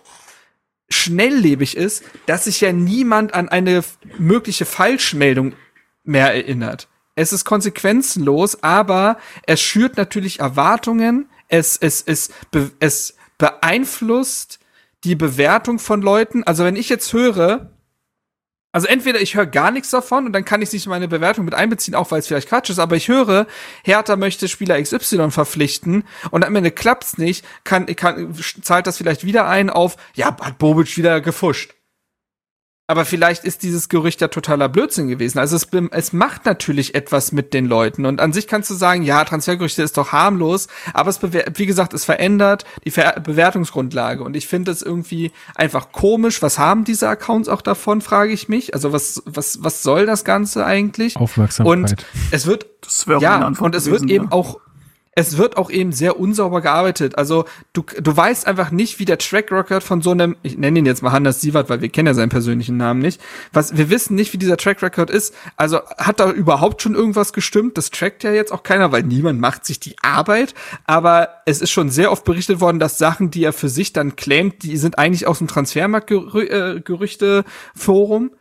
schnelllebig 0.89 1.77
ist, 1.77 2.03
dass 2.25 2.43
sich 2.43 2.59
ja 2.59 2.73
niemand 2.73 3.33
an 3.33 3.47
eine 3.47 3.85
mögliche 4.17 4.65
Falschmeldung 4.65 5.53
mehr 6.03 6.33
erinnert. 6.33 6.89
Es 7.15 7.31
ist 7.31 7.45
konsequenzenlos, 7.45 8.61
aber 8.61 9.17
es 9.47 9.61
schürt 9.61 9.95
natürlich 9.95 10.41
Erwartungen, 10.41 11.29
es, 11.47 11.77
es, 11.77 12.01
es, 12.05 12.31
es 12.81 13.15
beeinflusst 13.37 14.59
die 15.05 15.15
Bewertung 15.15 15.79
von 15.79 16.01
Leuten. 16.01 16.43
Also 16.43 16.65
wenn 16.65 16.75
ich 16.75 16.89
jetzt 16.89 17.13
höre, 17.13 17.71
also 18.71 18.87
entweder 18.87 19.19
ich 19.19 19.35
höre 19.35 19.47
gar 19.47 19.71
nichts 19.71 19.89
davon 19.89 20.25
und 20.25 20.33
dann 20.33 20.45
kann 20.45 20.61
ich 20.61 20.71
nicht 20.71 20.85
in 20.85 20.91
meine 20.91 21.07
Bewertung 21.07 21.45
mit 21.45 21.55
einbeziehen, 21.55 21.95
auch 21.95 22.11
weil 22.11 22.19
es 22.19 22.27
vielleicht 22.27 22.49
Quatsch 22.49 22.69
ist, 22.69 22.79
aber 22.79 22.95
ich 22.95 23.07
höre, 23.07 23.47
Hertha 23.83 24.15
möchte 24.15 24.47
Spieler 24.47 24.81
XY 24.81 25.31
verpflichten 25.31 26.03
und 26.29 26.45
am 26.45 26.55
Ende 26.55 26.71
klappt's 26.71 27.17
nicht, 27.17 27.45
kann, 27.63 27.87
kann, 27.95 28.35
zahlt 28.61 28.85
das 28.85 28.97
vielleicht 28.97 29.23
wieder 29.23 29.47
ein 29.47 29.69
auf, 29.69 29.95
ja, 30.13 30.27
hat 30.27 30.57
Bobic 30.59 30.97
wieder 30.97 31.19
gefuscht. 31.21 31.73
Aber 32.89 33.05
vielleicht 33.05 33.43
ist 33.43 33.61
dieses 33.61 33.87
Gerücht 33.87 34.19
ja 34.19 34.29
totaler 34.29 34.67
Blödsinn 34.67 35.09
gewesen. 35.09 35.37
Also 35.37 35.55
es, 35.55 35.67
es 35.91 36.11
macht 36.11 36.45
natürlich 36.45 36.95
etwas 36.95 37.31
mit 37.31 37.53
den 37.53 37.67
Leuten. 37.67 38.07
Und 38.07 38.19
an 38.19 38.33
sich 38.33 38.47
kannst 38.47 38.71
du 38.71 38.73
sagen, 38.73 39.03
ja, 39.03 39.23
Transfergerüchte 39.25 39.83
ist 39.83 39.95
doch 39.95 40.11
harmlos, 40.11 40.67
aber 40.91 41.11
es 41.11 41.21
wie 41.21 41.67
gesagt, 41.67 41.93
es 41.93 42.03
verändert 42.03 42.65
die 42.85 42.89
Ver 42.89 43.19
Bewertungsgrundlage. 43.23 44.23
Und 44.23 44.35
ich 44.35 44.47
finde 44.47 44.71
es 44.71 44.81
irgendwie 44.81 45.31
einfach 45.53 45.91
komisch. 45.91 46.41
Was 46.41 46.57
haben 46.57 46.83
diese 46.83 47.07
Accounts 47.07 47.47
auch 47.47 47.61
davon, 47.61 48.01
frage 48.01 48.33
ich 48.33 48.49
mich. 48.49 48.73
Also 48.73 48.91
was, 48.91 49.21
was, 49.27 49.63
was 49.63 49.83
soll 49.83 50.07
das 50.07 50.25
Ganze 50.25 50.65
eigentlich? 50.65 51.15
Aufmerksamkeit. 51.15 51.71
Und 51.71 51.95
es 52.31 52.47
wird, 52.47 52.65
ja, 53.21 53.45
und 53.45 53.75
es 53.75 53.85
wird 53.85 54.09
eben 54.09 54.25
ja. 54.25 54.31
auch 54.31 54.59
es 55.15 55.37
wird 55.37 55.57
auch 55.57 55.69
eben 55.69 55.91
sehr 55.91 56.17
unsauber 56.19 56.61
gearbeitet. 56.61 57.17
Also 57.17 57.45
du, 57.73 57.83
du 57.99 58.15
weißt 58.15 58.47
einfach 58.47 58.71
nicht, 58.71 58.99
wie 58.99 59.05
der 59.05 59.17
Track 59.17 59.51
Record 59.51 59.83
von 59.83 60.01
so 60.01 60.11
einem, 60.11 60.37
ich 60.43 60.57
nenne 60.57 60.79
ihn 60.79 60.85
jetzt 60.85 61.03
mal 61.03 61.11
Hannes 61.11 61.41
Sievert, 61.41 61.69
weil 61.69 61.81
wir 61.81 61.89
kennen 61.89 62.07
ja 62.07 62.13
seinen 62.13 62.29
persönlichen 62.29 62.77
Namen 62.77 63.01
nicht. 63.01 63.19
Was, 63.51 63.75
wir 63.75 63.89
wissen 63.89 64.15
nicht, 64.15 64.31
wie 64.33 64.37
dieser 64.37 64.55
Track 64.57 64.81
Record 64.81 65.09
ist. 65.09 65.35
Also 65.57 65.81
hat 65.97 66.19
da 66.19 66.31
überhaupt 66.31 66.81
schon 66.81 66.95
irgendwas 66.95 67.33
gestimmt? 67.33 67.77
Das 67.77 67.89
trackt 67.89 68.23
ja 68.23 68.31
jetzt 68.31 68.53
auch 68.53 68.63
keiner, 68.63 68.91
weil 68.91 69.03
niemand 69.03 69.41
macht 69.41 69.65
sich 69.65 69.79
die 69.79 69.95
Arbeit. 70.01 70.53
Aber 70.85 71.29
es 71.45 71.61
ist 71.61 71.71
schon 71.71 71.89
sehr 71.89 72.11
oft 72.11 72.23
berichtet 72.23 72.61
worden, 72.61 72.79
dass 72.79 72.97
Sachen, 72.97 73.31
die 73.31 73.43
er 73.43 73.53
für 73.53 73.69
sich 73.69 73.93
dann 73.93 74.15
claimt, 74.15 74.63
die 74.63 74.77
sind 74.77 74.97
eigentlich 74.97 75.27
aus 75.27 75.37
dem 75.39 75.47
Transfermarktgerüchte-Forum. 75.47 78.31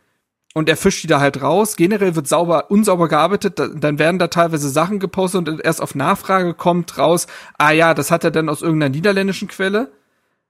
Und 0.59 0.67
er 0.67 0.75
fischt 0.75 1.03
die 1.03 1.07
da 1.07 1.21
halt 1.21 1.41
raus. 1.41 1.77
Generell 1.77 2.15
wird 2.15 2.27
sauber, 2.27 2.69
unsauber 2.69 3.07
gearbeitet, 3.07 3.59
dann 3.59 3.97
werden 3.97 4.19
da 4.19 4.27
teilweise 4.27 4.69
Sachen 4.69 4.99
gepostet 4.99 5.47
und 5.47 5.61
erst 5.63 5.81
auf 5.81 5.95
Nachfrage 5.95 6.53
kommt 6.53 6.97
raus, 6.97 7.27
ah 7.57 7.71
ja, 7.71 7.93
das 7.93 8.11
hat 8.11 8.25
er 8.25 8.31
dann 8.31 8.49
aus 8.49 8.61
irgendeiner 8.61 8.93
niederländischen 8.93 9.47
Quelle 9.47 9.89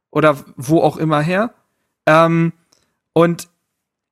oder 0.10 0.38
wo 0.58 0.82
auch 0.82 0.98
immer 0.98 1.22
her. 1.22 1.54
Ähm, 2.08 2.54
und 3.14 3.50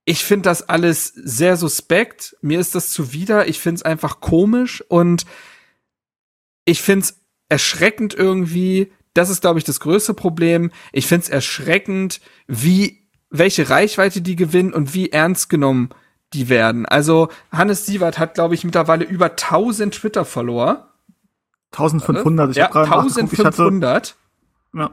ich 0.05 0.23
finde 0.23 0.43
das 0.43 0.69
alles 0.69 1.07
sehr 1.07 1.57
suspekt. 1.57 2.37
Mir 2.41 2.59
ist 2.59 2.75
das 2.75 2.91
zuwider. 2.91 3.47
Ich 3.47 3.59
finde 3.59 3.77
es 3.77 3.83
einfach 3.83 4.19
komisch 4.19 4.83
und 4.87 5.25
ich 6.63 6.83
finde 6.83 7.05
es 7.05 7.19
erschreckend 7.49 8.13
irgendwie. 8.13 8.91
Das 9.15 9.31
ist, 9.31 9.41
glaube 9.41 9.57
ich, 9.57 9.65
das 9.65 9.79
größte 9.79 10.13
Problem. 10.13 10.69
Ich 10.91 11.07
finde 11.07 11.23
es 11.23 11.29
erschreckend, 11.29 12.21
wie 12.45 12.96
welche 13.29 13.69
Reichweite 13.69 14.21
die 14.21 14.35
gewinnen 14.35 14.73
und 14.73 14.93
wie 14.93 15.11
ernst 15.11 15.49
genommen 15.49 15.89
die 16.33 16.49
werden. 16.49 16.85
Also 16.85 17.29
Hannes 17.51 17.85
Sievert 17.85 18.19
hat, 18.19 18.33
glaube 18.33 18.55
ich, 18.55 18.63
mittlerweile 18.63 19.05
über 19.05 19.31
1000 19.31 19.93
Twitter-Follower. 19.93 20.87
1500, 21.71 22.51
ich 22.51 22.57
ja, 22.57 22.71
1500. 22.71 24.15
Ja. 24.73 24.91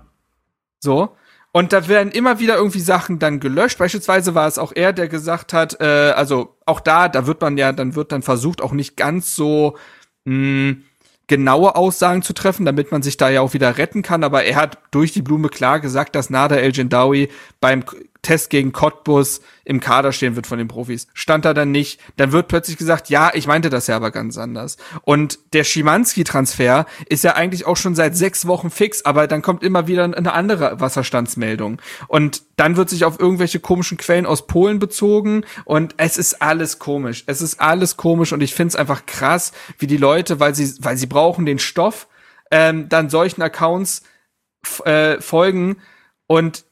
So. 0.80 1.16
Und 1.52 1.72
da 1.72 1.86
werden 1.86 2.10
immer 2.12 2.40
wieder 2.40 2.56
irgendwie 2.56 2.80
Sachen 2.80 3.20
dann 3.20 3.38
gelöscht. 3.38 3.78
Beispielsweise 3.78 4.34
war 4.34 4.48
es 4.48 4.58
auch 4.58 4.72
er, 4.74 4.92
der 4.92 5.08
gesagt 5.08 5.52
hat, 5.52 5.80
äh, 5.80 6.12
also 6.16 6.56
auch 6.66 6.80
da, 6.80 7.08
da 7.08 7.26
wird 7.26 7.40
man 7.40 7.56
ja, 7.56 7.72
dann 7.72 7.94
wird 7.94 8.10
dann 8.10 8.22
versucht, 8.22 8.60
auch 8.60 8.72
nicht 8.72 8.96
ganz 8.96 9.36
so 9.36 9.76
mh, 10.24 10.32
hm, 10.32 10.84
genaue 11.26 11.76
Aussagen 11.76 12.22
zu 12.22 12.32
treffen, 12.32 12.66
damit 12.66 12.90
man 12.90 13.02
sich 13.02 13.16
da 13.16 13.28
ja 13.28 13.40
auch 13.40 13.54
wieder 13.54 13.78
retten 13.78 14.02
kann. 14.02 14.24
Aber 14.24 14.44
er 14.44 14.56
hat 14.56 14.78
durch 14.90 15.12
die 15.12 15.22
Blume 15.22 15.48
klar 15.48 15.80
gesagt, 15.80 16.16
dass 16.16 16.28
Nader 16.28 16.60
El 16.60 16.72
Gendawi 16.72 17.30
beim 17.60 17.84
Test 18.24 18.50
gegen 18.50 18.72
Cottbus 18.72 19.40
im 19.64 19.78
Kader 19.78 20.10
stehen 20.10 20.34
wird 20.34 20.48
von 20.48 20.58
den 20.58 20.66
Profis. 20.66 21.06
Stand 21.14 21.44
er 21.44 21.54
dann 21.54 21.70
nicht, 21.70 22.00
dann 22.16 22.32
wird 22.32 22.48
plötzlich 22.48 22.76
gesagt, 22.76 23.08
ja, 23.08 23.30
ich 23.32 23.46
meinte 23.46 23.70
das 23.70 23.86
ja 23.86 23.94
aber 23.94 24.10
ganz 24.10 24.36
anders. 24.36 24.76
Und 25.02 25.38
der 25.52 25.62
Schimanski-Transfer 25.62 26.86
ist 27.08 27.22
ja 27.22 27.34
eigentlich 27.34 27.66
auch 27.66 27.76
schon 27.76 27.94
seit 27.94 28.16
sechs 28.16 28.46
Wochen 28.46 28.70
fix, 28.70 29.04
aber 29.04 29.26
dann 29.28 29.42
kommt 29.42 29.62
immer 29.62 29.86
wieder 29.86 30.04
eine 30.04 30.32
andere 30.32 30.80
Wasserstandsmeldung. 30.80 31.80
Und 32.08 32.42
dann 32.56 32.76
wird 32.76 32.90
sich 32.90 33.04
auf 33.04 33.20
irgendwelche 33.20 33.60
komischen 33.60 33.96
Quellen 33.96 34.26
aus 34.26 34.46
Polen 34.46 34.78
bezogen 34.78 35.44
und 35.64 35.94
es 35.98 36.18
ist 36.18 36.42
alles 36.42 36.78
komisch. 36.78 37.24
Es 37.26 37.40
ist 37.40 37.60
alles 37.60 37.96
komisch 37.96 38.32
und 38.32 38.42
ich 38.42 38.54
finde 38.54 38.68
es 38.68 38.76
einfach 38.76 39.06
krass, 39.06 39.52
wie 39.78 39.86
die 39.86 39.96
Leute, 39.96 40.40
weil 40.40 40.54
sie, 40.54 40.74
weil 40.80 40.96
sie 40.96 41.06
brauchen 41.06 41.46
den 41.46 41.58
Stoff, 41.58 42.08
ähm, 42.50 42.88
dann 42.88 43.10
solchen 43.10 43.42
Accounts 43.42 44.02
äh, 44.84 45.20
folgen 45.20 45.76
und 46.26 46.64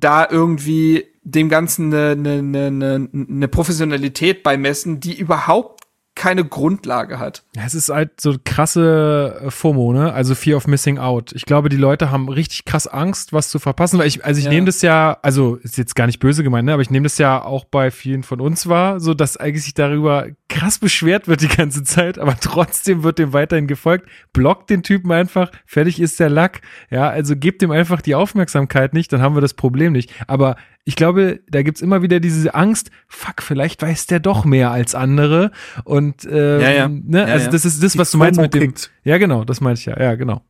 da 0.00 0.26
irgendwie 0.30 1.06
dem 1.22 1.48
Ganzen 1.48 1.92
eine, 1.92 2.10
eine, 2.12 2.66
eine, 2.66 3.08
eine 3.12 3.48
Professionalität 3.48 4.42
beimessen, 4.42 5.00
die 5.00 5.18
überhaupt 5.18 5.76
keine 6.16 6.44
Grundlage 6.44 7.18
hat. 7.18 7.44
Ja, 7.54 7.64
es 7.66 7.74
ist 7.74 7.90
halt 7.90 8.20
so 8.20 8.36
krasse 8.42 9.42
äh, 9.44 9.50
FOMO, 9.50 9.92
ne? 9.92 10.12
Also 10.12 10.34
Fear 10.34 10.56
of 10.56 10.66
Missing 10.66 10.98
Out. 10.98 11.32
Ich 11.32 11.44
glaube, 11.44 11.68
die 11.68 11.76
Leute 11.76 12.10
haben 12.10 12.28
richtig 12.28 12.64
krass 12.64 12.86
Angst, 12.86 13.34
was 13.34 13.50
zu 13.50 13.58
verpassen, 13.58 13.98
weil 13.98 14.06
ich, 14.08 14.24
also 14.24 14.38
ich 14.38 14.46
ja. 14.46 14.50
nehme 14.50 14.64
das 14.64 14.80
ja, 14.80 15.18
also 15.20 15.56
ist 15.56 15.76
jetzt 15.76 15.94
gar 15.94 16.06
nicht 16.06 16.18
böse 16.18 16.42
gemeint, 16.42 16.64
ne? 16.64 16.72
Aber 16.72 16.82
ich 16.82 16.90
nehme 16.90 17.04
das 17.04 17.18
ja 17.18 17.44
auch 17.44 17.66
bei 17.66 17.90
vielen 17.90 18.22
von 18.22 18.40
uns 18.40 18.66
wahr, 18.66 18.98
so 18.98 19.12
dass 19.12 19.36
eigentlich 19.36 19.64
sich 19.64 19.74
darüber 19.74 20.28
krass 20.56 20.78
beschwert 20.78 21.28
wird 21.28 21.42
die 21.42 21.48
ganze 21.48 21.82
Zeit, 21.82 22.18
aber 22.18 22.36
trotzdem 22.40 23.02
wird 23.02 23.18
dem 23.18 23.32
weiterhin 23.32 23.66
gefolgt. 23.66 24.08
Blockt 24.32 24.70
den 24.70 24.82
Typen 24.82 25.12
einfach, 25.12 25.50
fertig 25.66 26.00
ist 26.00 26.18
der 26.18 26.30
Lack. 26.30 26.62
Ja, 26.90 27.08
also 27.08 27.36
gebt 27.36 27.62
ihm 27.62 27.70
einfach 27.70 28.00
die 28.00 28.14
Aufmerksamkeit 28.14 28.94
nicht, 28.94 29.12
dann 29.12 29.20
haben 29.20 29.34
wir 29.34 29.42
das 29.42 29.54
Problem 29.54 29.92
nicht. 29.92 30.12
Aber 30.26 30.56
ich 30.84 30.96
glaube, 30.96 31.40
da 31.48 31.62
gibt's 31.62 31.82
immer 31.82 32.00
wieder 32.02 32.20
diese 32.20 32.54
Angst, 32.54 32.90
fuck, 33.06 33.42
vielleicht 33.42 33.82
weiß 33.82 34.06
der 34.06 34.20
doch 34.20 34.44
mehr 34.44 34.70
als 34.70 34.94
andere. 34.94 35.50
Und 35.84 36.24
ähm, 36.24 36.60
ja, 36.60 36.70
ja. 36.70 36.88
Ne? 36.88 37.20
Ja, 37.20 37.24
also 37.26 37.50
das 37.50 37.64
ist 37.64 37.82
das, 37.82 37.98
was 37.98 38.10
du 38.12 38.18
meinst 38.18 38.40
mit 38.40 38.54
dem. 38.54 38.72
Ja, 39.04 39.18
genau, 39.18 39.44
das 39.44 39.60
meine 39.60 39.74
ich 39.74 39.84
ja. 39.84 40.00
Ja, 40.00 40.14
genau. 40.14 40.42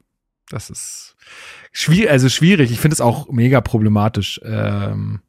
Das 0.48 0.70
ist 0.70 1.16
schwierig, 1.72 2.10
also 2.10 2.28
schwierig. 2.28 2.70
Ich 2.70 2.78
finde 2.78 2.94
es 2.94 3.00
auch 3.00 3.28
mega 3.30 3.60
problematisch. 3.60 4.40
Ähm, 4.44 5.20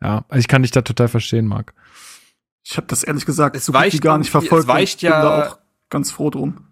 ja, 0.00 0.24
also 0.28 0.40
ich 0.40 0.48
kann 0.48 0.62
dich 0.62 0.70
da 0.70 0.82
total 0.82 1.08
verstehen, 1.08 1.46
Marc. 1.46 1.74
Ich 2.64 2.76
habe 2.76 2.86
das 2.86 3.02
ehrlich 3.02 3.26
gesagt 3.26 3.54
es 3.54 3.66
so 3.66 3.74
weicht, 3.74 4.00
gar 4.00 4.18
nicht 4.18 4.30
verfolgt. 4.30 4.64
Es 4.64 4.68
weicht 4.68 5.02
ja 5.02 5.20
bin 5.20 5.28
da 5.28 5.46
auch 5.46 5.58
ganz 5.90 6.10
froh 6.10 6.30
drum. 6.30 6.66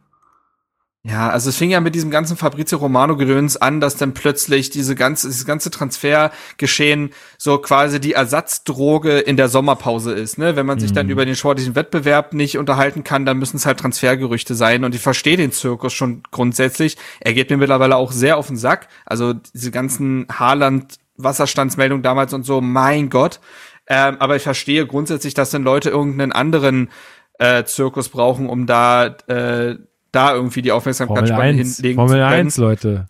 Ja, 1.04 1.30
also 1.30 1.48
es 1.48 1.56
fing 1.56 1.70
ja 1.70 1.80
mit 1.80 1.96
diesem 1.96 2.12
ganzen 2.12 2.36
Fabrizio 2.36 2.78
Romano-Gedöns 2.78 3.56
an, 3.56 3.80
dass 3.80 3.96
dann 3.96 4.14
plötzlich 4.14 4.70
diese 4.70 4.94
ganze, 4.94 5.26
dieses 5.26 5.44
ganze 5.44 5.72
Transfergeschehen 5.72 7.10
so 7.38 7.58
quasi 7.58 7.98
die 7.98 8.12
Ersatzdroge 8.12 9.18
in 9.18 9.36
der 9.36 9.48
Sommerpause 9.48 10.12
ist. 10.12 10.38
Ne? 10.38 10.54
Wenn 10.54 10.64
man 10.64 10.78
sich 10.78 10.92
dann 10.92 11.06
mhm. 11.06 11.12
über 11.12 11.24
den 11.24 11.34
sportlichen 11.34 11.74
Wettbewerb 11.74 12.34
nicht 12.34 12.56
unterhalten 12.56 13.02
kann, 13.02 13.26
dann 13.26 13.38
müssen 13.38 13.56
es 13.56 13.66
halt 13.66 13.80
Transfergerüchte 13.80 14.54
sein. 14.54 14.84
Und 14.84 14.94
ich 14.94 15.00
verstehe 15.00 15.36
den 15.36 15.50
Zirkus 15.50 15.92
schon 15.92 16.22
grundsätzlich. 16.30 16.96
Er 17.18 17.34
geht 17.34 17.50
mir 17.50 17.56
mittlerweile 17.56 17.96
auch 17.96 18.12
sehr 18.12 18.36
auf 18.36 18.46
den 18.46 18.56
Sack. 18.56 18.86
Also 19.04 19.32
diese 19.32 19.72
ganzen 19.72 20.28
Haaland-Wasserstandsmeldungen 20.30 22.04
damals 22.04 22.32
und 22.32 22.44
so, 22.44 22.60
mein 22.60 23.10
Gott. 23.10 23.40
Ähm, 23.86 24.16
aber 24.18 24.36
ich 24.36 24.42
verstehe 24.42 24.86
grundsätzlich, 24.86 25.34
dass 25.34 25.50
dann 25.50 25.64
Leute 25.64 25.90
irgendeinen 25.90 26.32
anderen 26.32 26.90
äh, 27.38 27.64
Zirkus 27.64 28.08
brauchen, 28.08 28.48
um 28.48 28.66
da 28.66 29.06
äh, 29.26 29.76
da 30.12 30.34
irgendwie 30.34 30.62
die 30.62 30.72
Aufmerksamkeit 30.72 31.28
hinlegen 31.28 31.96
Formel 31.96 32.16
zu 32.16 32.28
können. 32.28 32.46
1, 32.46 32.56
Leute. 32.58 33.08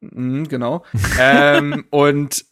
Mhm, 0.00 0.48
genau. 0.48 0.84
ähm, 1.20 1.84
und 1.90 2.44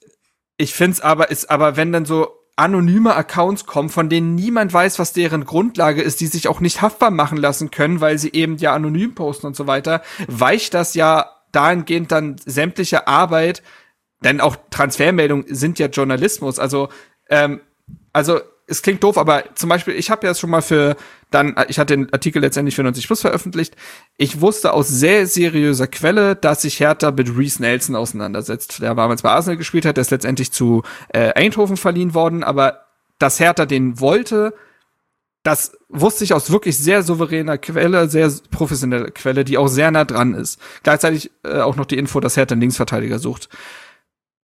ich 0.56 0.74
finde 0.74 0.92
es 0.92 1.00
aber, 1.00 1.30
ist 1.30 1.50
aber, 1.50 1.76
wenn 1.76 1.90
dann 1.92 2.04
so 2.04 2.28
anonyme 2.56 3.16
Accounts 3.16 3.64
kommen, 3.64 3.88
von 3.88 4.10
denen 4.10 4.34
niemand 4.34 4.72
weiß, 4.72 4.98
was 4.98 5.14
deren 5.14 5.46
Grundlage 5.46 6.02
ist, 6.02 6.20
die 6.20 6.26
sich 6.26 6.46
auch 6.46 6.60
nicht 6.60 6.82
haftbar 6.82 7.10
machen 7.10 7.38
lassen 7.38 7.70
können, 7.70 8.02
weil 8.02 8.18
sie 8.18 8.32
eben 8.32 8.58
ja 8.58 8.74
anonym 8.74 9.14
posten 9.14 9.46
und 9.46 9.56
so 9.56 9.66
weiter, 9.66 10.02
weicht 10.28 10.74
das 10.74 10.94
ja 10.94 11.30
dahingehend 11.52 12.12
dann 12.12 12.36
sämtliche 12.44 13.08
Arbeit, 13.08 13.62
denn 14.22 14.42
auch 14.42 14.56
Transfermeldungen 14.68 15.46
sind 15.48 15.78
ja 15.78 15.86
Journalismus, 15.86 16.58
also 16.58 16.90
ähm, 17.30 17.60
also 18.12 18.40
es 18.66 18.82
klingt 18.82 19.02
doof, 19.02 19.18
aber 19.18 19.44
zum 19.56 19.68
Beispiel, 19.68 19.94
ich 19.94 20.10
habe 20.10 20.26
ja 20.26 20.34
schon 20.34 20.50
mal 20.50 20.62
für 20.62 20.96
dann, 21.30 21.56
ich 21.68 21.78
hatte 21.78 21.96
den 21.96 22.12
Artikel 22.12 22.40
letztendlich 22.40 22.76
für 22.76 22.84
90 22.84 23.06
Plus 23.06 23.20
veröffentlicht. 23.20 23.76
Ich 24.16 24.40
wusste 24.40 24.72
aus 24.72 24.88
sehr 24.88 25.26
seriöser 25.26 25.88
Quelle, 25.88 26.36
dass 26.36 26.62
sich 26.62 26.78
Hertha 26.78 27.10
mit 27.10 27.36
Reese 27.36 27.62
Nelson 27.62 27.96
auseinandersetzt. 27.96 28.80
Der 28.80 28.94
damals 28.94 29.22
bei 29.22 29.30
Arsenal 29.30 29.56
gespielt 29.56 29.84
hat, 29.84 29.96
der 29.96 30.02
ist 30.02 30.10
letztendlich 30.10 30.52
zu 30.52 30.82
äh, 31.08 31.32
Eindhoven 31.34 31.76
verliehen 31.76 32.14
worden, 32.14 32.44
aber 32.44 32.86
dass 33.18 33.40
Hertha 33.40 33.66
den 33.66 34.00
wollte, 34.00 34.54
das 35.42 35.72
wusste 35.88 36.24
ich 36.24 36.34
aus 36.34 36.50
wirklich 36.50 36.78
sehr 36.78 37.02
souveräner 37.02 37.58
Quelle, 37.58 38.08
sehr 38.08 38.30
professioneller 38.50 39.10
Quelle, 39.10 39.44
die 39.44 39.58
auch 39.58 39.68
sehr 39.68 39.90
nah 39.90 40.04
dran 40.04 40.34
ist. 40.34 40.60
Gleichzeitig 40.82 41.30
äh, 41.44 41.60
auch 41.60 41.76
noch 41.76 41.86
die 41.86 41.98
Info, 41.98 42.20
dass 42.20 42.36
Hertha 42.36 42.52
einen 42.52 42.60
Linksverteidiger 42.60 43.18
sucht. 43.18 43.48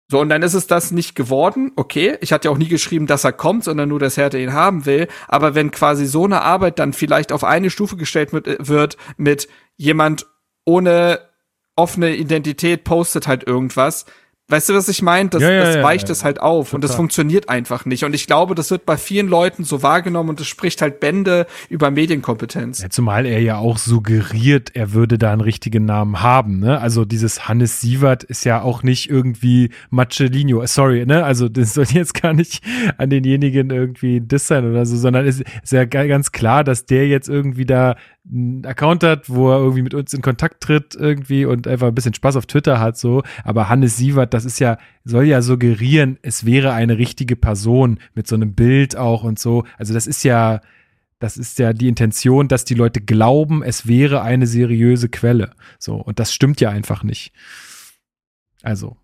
So, 0.10 0.20
und 0.20 0.30
dann 0.30 0.44
ist 0.44 0.54
es 0.54 0.68
das 0.68 0.92
nicht 0.92 1.16
geworden. 1.16 1.72
Okay, 1.76 2.18
ich 2.22 2.34
hatte 2.34 2.48
ja 2.48 2.52
auch 2.54 2.58
nie 2.58 2.68
geschrieben, 2.68 3.08
dass 3.08 3.24
er 3.24 3.34
kommt, 3.34 3.64
sondern 3.64 3.90
nur, 3.90 4.00
dass 4.00 4.18
Hertha 4.18 4.38
ihn 4.38 4.54
haben 4.54 4.86
will. 4.86 5.08
Aber 5.28 5.56
wenn 5.56 5.72
quasi 5.72 6.06
so 6.06 6.26
eine 6.26 6.42
Arbeit 6.42 6.80
dann 6.80 6.94
vielleicht 6.94 7.32
auf 7.32 7.44
eine 7.44 7.70
Stufe 7.70 7.98
gestellt 7.98 8.32
wird 8.34 8.98
mit 9.18 9.48
jemand 9.76 10.28
ohne 10.66 11.20
offene 11.76 12.16
Identität 12.16 12.84
postet 12.84 13.28
halt 13.28 13.48
irgendwas, 13.48 14.06
Weißt 14.50 14.68
du, 14.68 14.74
was 14.74 14.90
ich 14.90 15.02
meine? 15.02 15.30
Das, 15.30 15.42
ja, 15.42 15.50
ja, 15.50 15.64
das 15.64 15.84
weicht 15.84 16.10
es 16.10 16.26
halt 16.26 16.42
auf 16.42 16.68
Total. 16.68 16.76
und 16.76 16.84
das 16.84 16.96
funktioniert 16.96 17.48
einfach 17.48 17.86
nicht. 17.86 18.04
Und 18.04 18.14
ich 18.14 18.28
glaube, 18.28 18.56
das 18.56 18.72
wird 18.72 18.86
bei 18.86 18.98
vielen 18.98 19.30
Leuten 19.30 19.64
so 19.64 19.82
wahrgenommen 19.82 20.32
und 20.32 20.42
es 20.42 20.48
spricht 20.48 20.82
halt 20.82 21.00
Bände 21.00 21.48
über 21.70 21.92
Medienkompetenz. 21.92 22.82
Ja, 22.82 22.90
zumal 22.90 23.26
er 23.26 23.40
ja 23.42 23.58
auch 23.58 23.78
suggeriert, 23.78 24.76
er 24.76 24.92
würde 24.92 25.18
da 25.18 25.32
einen 25.32 25.40
richtigen 25.40 25.86
Namen 25.86 26.22
haben. 26.22 26.60
Ne? 26.60 26.78
Also 26.78 27.06
dieses 27.06 27.48
Hannes 27.48 27.80
Sievert 27.80 28.24
ist 28.24 28.44
ja 28.44 28.62
auch 28.62 28.84
nicht 28.84 29.10
irgendwie 29.10 29.70
Marcelino. 29.90 30.66
Sorry, 30.66 31.06
ne? 31.06 31.24
Also 31.24 31.48
das 31.48 31.74
soll 31.74 31.86
jetzt 31.94 32.14
gar 32.14 32.34
nicht 32.34 32.62
an 32.98 33.10
denjenigen 33.10 33.70
irgendwie 33.70 34.22
das 34.22 34.48
sein 34.48 34.70
oder 34.70 34.86
so, 34.86 34.98
sondern 34.98 35.26
es 35.26 35.40
ist 35.40 35.72
ja 35.72 35.86
ganz 35.86 36.34
klar, 36.34 36.66
dass 36.66 36.86
der 36.86 37.08
jetzt 37.08 37.30
irgendwie 37.30 37.66
da 37.66 37.96
einen 38.26 38.66
Account 38.66 39.04
hat, 39.04 39.30
wo 39.30 39.52
er 39.52 39.58
irgendwie 39.58 39.82
mit 39.82 39.94
uns 39.94 40.14
in 40.14 40.22
Kontakt 40.22 40.62
tritt 40.62 40.96
irgendwie 40.96 41.46
und 41.46 41.68
einfach 41.68 41.88
ein 41.88 41.96
bisschen 41.96 42.14
Spaß 42.14 42.38
auf 42.38 42.46
Twitter 42.46 42.80
hat 42.80 42.98
so. 42.98 43.24
Aber 43.44 43.70
Hannes 43.70 43.98
Sievert, 43.98 44.34
das 44.34 44.46
ist 44.46 44.60
ja, 44.60 44.78
soll 45.04 45.26
ja 45.26 45.42
suggerieren, 45.42 46.18
es 46.22 46.46
wäre 46.46 46.74
eine 46.74 46.98
richtige 46.98 47.36
Person 47.36 48.00
mit 48.14 48.28
so 48.28 48.36
einem 48.36 48.54
Bild 48.54 48.96
auch 48.96 49.24
und 49.24 49.40
so. 49.40 49.66
Also 49.78 49.94
das 49.94 50.08
ist 50.08 50.24
ja, 50.24 50.62
das 51.20 51.38
ist 51.38 51.60
ja 51.60 51.74
die 51.74 51.88
Intention, 51.88 52.48
dass 52.48 52.66
die 52.66 52.76
Leute 52.76 53.02
glauben, 53.02 53.64
es 53.64 53.88
wäre 53.88 54.22
eine 54.22 54.48
seriöse 54.48 55.10
Quelle. 55.10 55.52
So. 55.80 55.96
Und 55.96 56.20
das 56.20 56.34
stimmt 56.34 56.62
ja 56.62 56.70
einfach 56.70 57.04
nicht. 57.04 57.34
Also. 58.62 58.98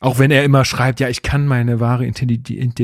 Auch 0.00 0.20
wenn 0.20 0.30
er 0.30 0.44
immer 0.44 0.64
schreibt, 0.64 1.00
ja, 1.00 1.08
ich 1.08 1.22
kann 1.22 1.46
meine 1.46 1.80
wahre 1.80 2.06
Identität 2.06 2.74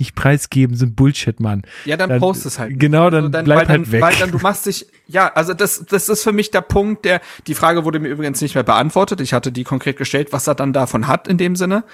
nicht 0.00 0.14
preisgeben, 0.14 0.76
sind 0.76 0.96
Bullshit, 0.96 1.40
Mann. 1.40 1.62
Ja, 1.86 1.96
dann, 1.96 2.10
dann 2.10 2.20
post 2.20 2.44
es 2.44 2.58
halt. 2.58 2.78
Genau, 2.78 3.08
dann, 3.08 3.24
also 3.24 3.28
dann 3.30 3.44
bleib 3.46 3.68
halt 3.68 3.70
dann, 3.70 3.92
weg. 3.92 4.02
Weil 4.02 4.14
dann 4.16 4.30
du 4.30 4.38
machst 4.38 4.66
dich, 4.66 4.86
ja, 5.06 5.32
also 5.32 5.54
das, 5.54 5.86
das 5.86 6.10
ist 6.10 6.22
für 6.22 6.32
mich 6.32 6.50
der 6.50 6.60
Punkt, 6.60 7.06
der, 7.06 7.22
die 7.46 7.54
Frage 7.54 7.86
wurde 7.86 8.00
mir 8.00 8.08
übrigens 8.08 8.42
nicht 8.42 8.54
mehr 8.54 8.64
beantwortet. 8.64 9.22
Ich 9.22 9.32
hatte 9.32 9.50
die 9.50 9.64
konkret 9.64 9.96
gestellt, 9.96 10.28
was 10.32 10.46
er 10.46 10.54
dann 10.54 10.74
davon 10.74 11.06
hat 11.06 11.26
in 11.26 11.38
dem 11.38 11.56
Sinne. 11.56 11.84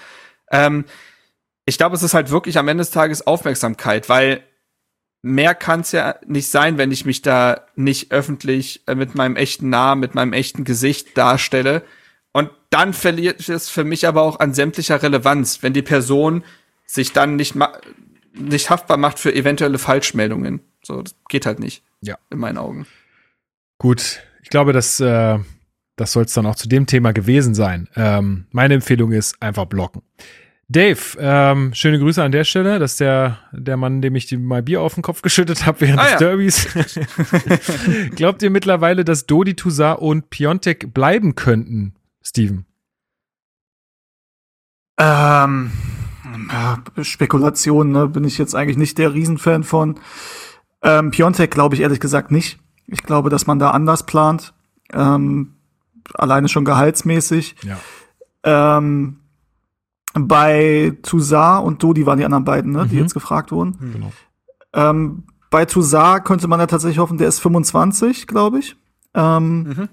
Ähm, 0.50 0.84
ich 1.66 1.78
glaube, 1.78 1.94
es 1.94 2.02
ist 2.02 2.14
halt 2.14 2.32
wirklich 2.32 2.58
am 2.58 2.66
Ende 2.66 2.82
des 2.82 2.90
Tages 2.90 3.28
Aufmerksamkeit, 3.28 4.08
weil 4.08 4.42
mehr 5.22 5.54
kann 5.54 5.80
es 5.80 5.92
ja 5.92 6.16
nicht 6.26 6.50
sein, 6.50 6.78
wenn 6.78 6.90
ich 6.90 7.04
mich 7.04 7.22
da 7.22 7.60
nicht 7.76 8.10
öffentlich 8.10 8.82
äh, 8.88 8.96
mit 8.96 9.14
meinem 9.14 9.36
echten 9.36 9.68
Namen, 9.68 10.00
mit 10.00 10.16
meinem 10.16 10.32
echten 10.32 10.64
Gesicht 10.64 11.16
darstelle. 11.16 11.84
Und 12.32 12.50
dann 12.70 12.92
verliert 12.92 13.48
es 13.48 13.68
für 13.68 13.84
mich 13.84 14.06
aber 14.06 14.22
auch 14.22 14.38
an 14.40 14.54
sämtlicher 14.54 15.02
Relevanz, 15.02 15.62
wenn 15.62 15.72
die 15.72 15.82
Person 15.82 16.44
sich 16.86 17.12
dann 17.12 17.36
nicht, 17.36 17.54
nicht 18.34 18.70
haftbar 18.70 18.96
macht 18.96 19.18
für 19.18 19.34
eventuelle 19.34 19.78
Falschmeldungen. 19.78 20.60
So, 20.82 21.02
das 21.02 21.14
geht 21.28 21.46
halt 21.46 21.58
nicht. 21.58 21.82
Ja. 22.00 22.16
In 22.30 22.38
meinen 22.38 22.58
Augen. 22.58 22.86
Gut, 23.78 24.20
ich 24.42 24.50
glaube, 24.50 24.72
dass 24.72 25.00
äh, 25.00 25.38
das 26.00 26.12
soll 26.12 26.24
es 26.24 26.32
dann 26.32 26.46
auch 26.46 26.54
zu 26.54 26.66
dem 26.66 26.86
Thema 26.86 27.12
gewesen 27.12 27.54
sein. 27.54 27.86
Ähm, 27.94 28.46
meine 28.52 28.74
Empfehlung 28.74 29.12
ist 29.12 29.40
einfach 29.42 29.66
blocken. 29.66 30.00
Dave, 30.66 30.98
ähm, 31.18 31.74
schöne 31.74 31.98
Grüße 31.98 32.22
an 32.22 32.32
der 32.32 32.44
Stelle. 32.44 32.78
Das 32.78 32.92
ist 32.92 33.00
der, 33.00 33.38
der 33.52 33.76
Mann, 33.76 34.00
dem 34.00 34.14
ich 34.14 34.26
die, 34.26 34.38
mal 34.38 34.62
Bier 34.62 34.80
auf 34.80 34.94
den 34.94 35.02
Kopf 35.02 35.20
geschüttet 35.20 35.66
habe 35.66 35.82
während 35.82 35.98
Ah, 35.98 36.04
des 36.04 36.12
ja. 36.12 36.18
Derbys. 36.18 36.68
Glaubt 38.16 38.42
ihr 38.42 38.50
mittlerweile, 38.50 39.04
dass 39.04 39.26
Dodi 39.26 39.56
Toussaint 39.56 39.98
und 39.98 40.30
Piontek 40.30 40.94
bleiben 40.94 41.34
könnten, 41.34 41.94
Steven? 42.22 42.64
Ähm, 44.98 45.70
ja, 46.50 46.78
Spekulation, 47.02 47.90
ne, 47.92 48.06
bin 48.08 48.24
ich 48.24 48.38
jetzt 48.38 48.54
eigentlich 48.54 48.76
nicht 48.76 48.98
der 48.98 49.14
Riesenfan 49.14 49.64
von. 49.64 49.98
Ähm, 50.82 51.10
Piontek 51.10 51.50
glaube 51.50 51.74
ich 51.74 51.80
ehrlich 51.80 52.00
gesagt 52.00 52.30
nicht. 52.30 52.58
Ich 52.86 53.02
glaube, 53.02 53.30
dass 53.30 53.46
man 53.46 53.58
da 53.58 53.70
anders 53.70 54.04
plant. 54.04 54.52
Ähm, 54.92 55.54
alleine 56.14 56.48
schon 56.48 56.64
gehaltsmäßig. 56.64 57.56
Ja. 57.62 57.78
Ähm, 58.42 59.20
bei 60.14 60.96
Toussaint 61.02 61.64
und 61.64 61.82
Dodi 61.82 62.04
waren 62.04 62.18
die 62.18 62.24
anderen 62.24 62.44
beiden, 62.44 62.72
ne, 62.72 62.86
die 62.86 62.96
Mhm. 62.96 63.02
jetzt 63.02 63.14
gefragt 63.14 63.52
wurden. 63.52 63.78
Genau. 63.92 64.12
Ähm, 64.72 65.24
bei 65.50 65.64
Toussaint 65.64 66.24
könnte 66.24 66.48
man 66.48 66.60
ja 66.60 66.66
tatsächlich 66.66 66.98
hoffen, 66.98 67.18
der 67.18 67.28
ist 67.28 67.38
25, 67.40 68.26
glaube 68.26 68.58
ich. 68.58 68.76
Ähm, 69.14 69.62
Mhm. 69.62 69.88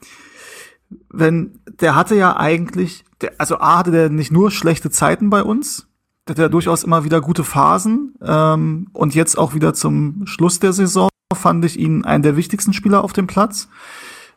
Wenn, 1.09 1.59
der 1.79 1.95
hatte 1.95 2.15
ja 2.15 2.37
eigentlich, 2.37 3.03
der, 3.21 3.33
also 3.37 3.59
A 3.59 3.79
hatte 3.79 3.91
der 3.91 4.09
nicht 4.09 4.31
nur 4.31 4.51
schlechte 4.51 4.89
Zeiten 4.89 5.29
bei 5.29 5.43
uns, 5.43 5.87
der 6.27 6.33
hatte 6.33 6.41
ja 6.43 6.49
durchaus 6.49 6.83
immer 6.83 7.03
wieder 7.03 7.21
gute 7.21 7.43
Phasen. 7.43 8.15
Ähm, 8.21 8.87
und 8.93 9.15
jetzt 9.15 9.37
auch 9.37 9.53
wieder 9.53 9.73
zum 9.73 10.25
Schluss 10.25 10.59
der 10.59 10.73
Saison 10.73 11.09
fand 11.33 11.63
ich 11.65 11.79
ihn 11.79 12.05
einen 12.05 12.23
der 12.23 12.37
wichtigsten 12.37 12.73
Spieler 12.73 13.03
auf 13.03 13.13
dem 13.13 13.27
Platz. 13.27 13.69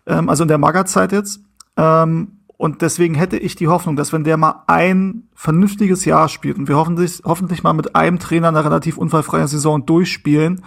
Ähm, 0.06 0.28
also 0.28 0.44
in 0.44 0.48
der 0.48 0.58
Magerzeit 0.58 1.12
jetzt. 1.12 1.40
Ähm, 1.76 2.40
und 2.56 2.82
deswegen 2.82 3.14
hätte 3.14 3.38
ich 3.38 3.56
die 3.56 3.68
Hoffnung, 3.68 3.96
dass 3.96 4.12
wenn 4.12 4.22
der 4.22 4.36
mal 4.36 4.64
ein 4.66 5.28
vernünftiges 5.34 6.04
Jahr 6.04 6.28
spielt 6.28 6.58
und 6.58 6.68
wir 6.68 6.76
hoffentlich, 6.76 7.22
hoffentlich 7.24 7.62
mal 7.62 7.72
mit 7.72 7.96
einem 7.96 8.18
Trainer 8.18 8.48
eine 8.48 8.62
relativ 8.62 8.98
unfallfreie 8.98 9.48
Saison 9.48 9.86
durchspielen, 9.86 10.62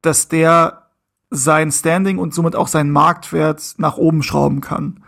dass 0.00 0.28
der 0.28 0.87
sein 1.30 1.70
Standing 1.70 2.18
und 2.18 2.34
somit 2.34 2.56
auch 2.56 2.68
seinen 2.68 2.90
Marktwert 2.90 3.74
nach 3.78 3.96
oben 3.96 4.22
schrauben 4.22 4.60
kann. 4.60 5.02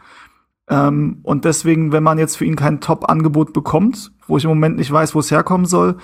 Ähm, 0.68 1.18
und 1.22 1.44
deswegen, 1.44 1.92
wenn 1.92 2.02
man 2.02 2.18
jetzt 2.18 2.36
für 2.36 2.44
ihn 2.44 2.56
kein 2.56 2.80
Top-Angebot 2.80 3.52
bekommt, 3.52 4.12
wo 4.26 4.36
ich 4.36 4.44
im 4.44 4.50
Moment 4.50 4.76
nicht 4.76 4.92
weiß, 4.92 5.14
wo 5.14 5.20
es 5.20 5.30
herkommen 5.30 5.66
soll, 5.66 5.96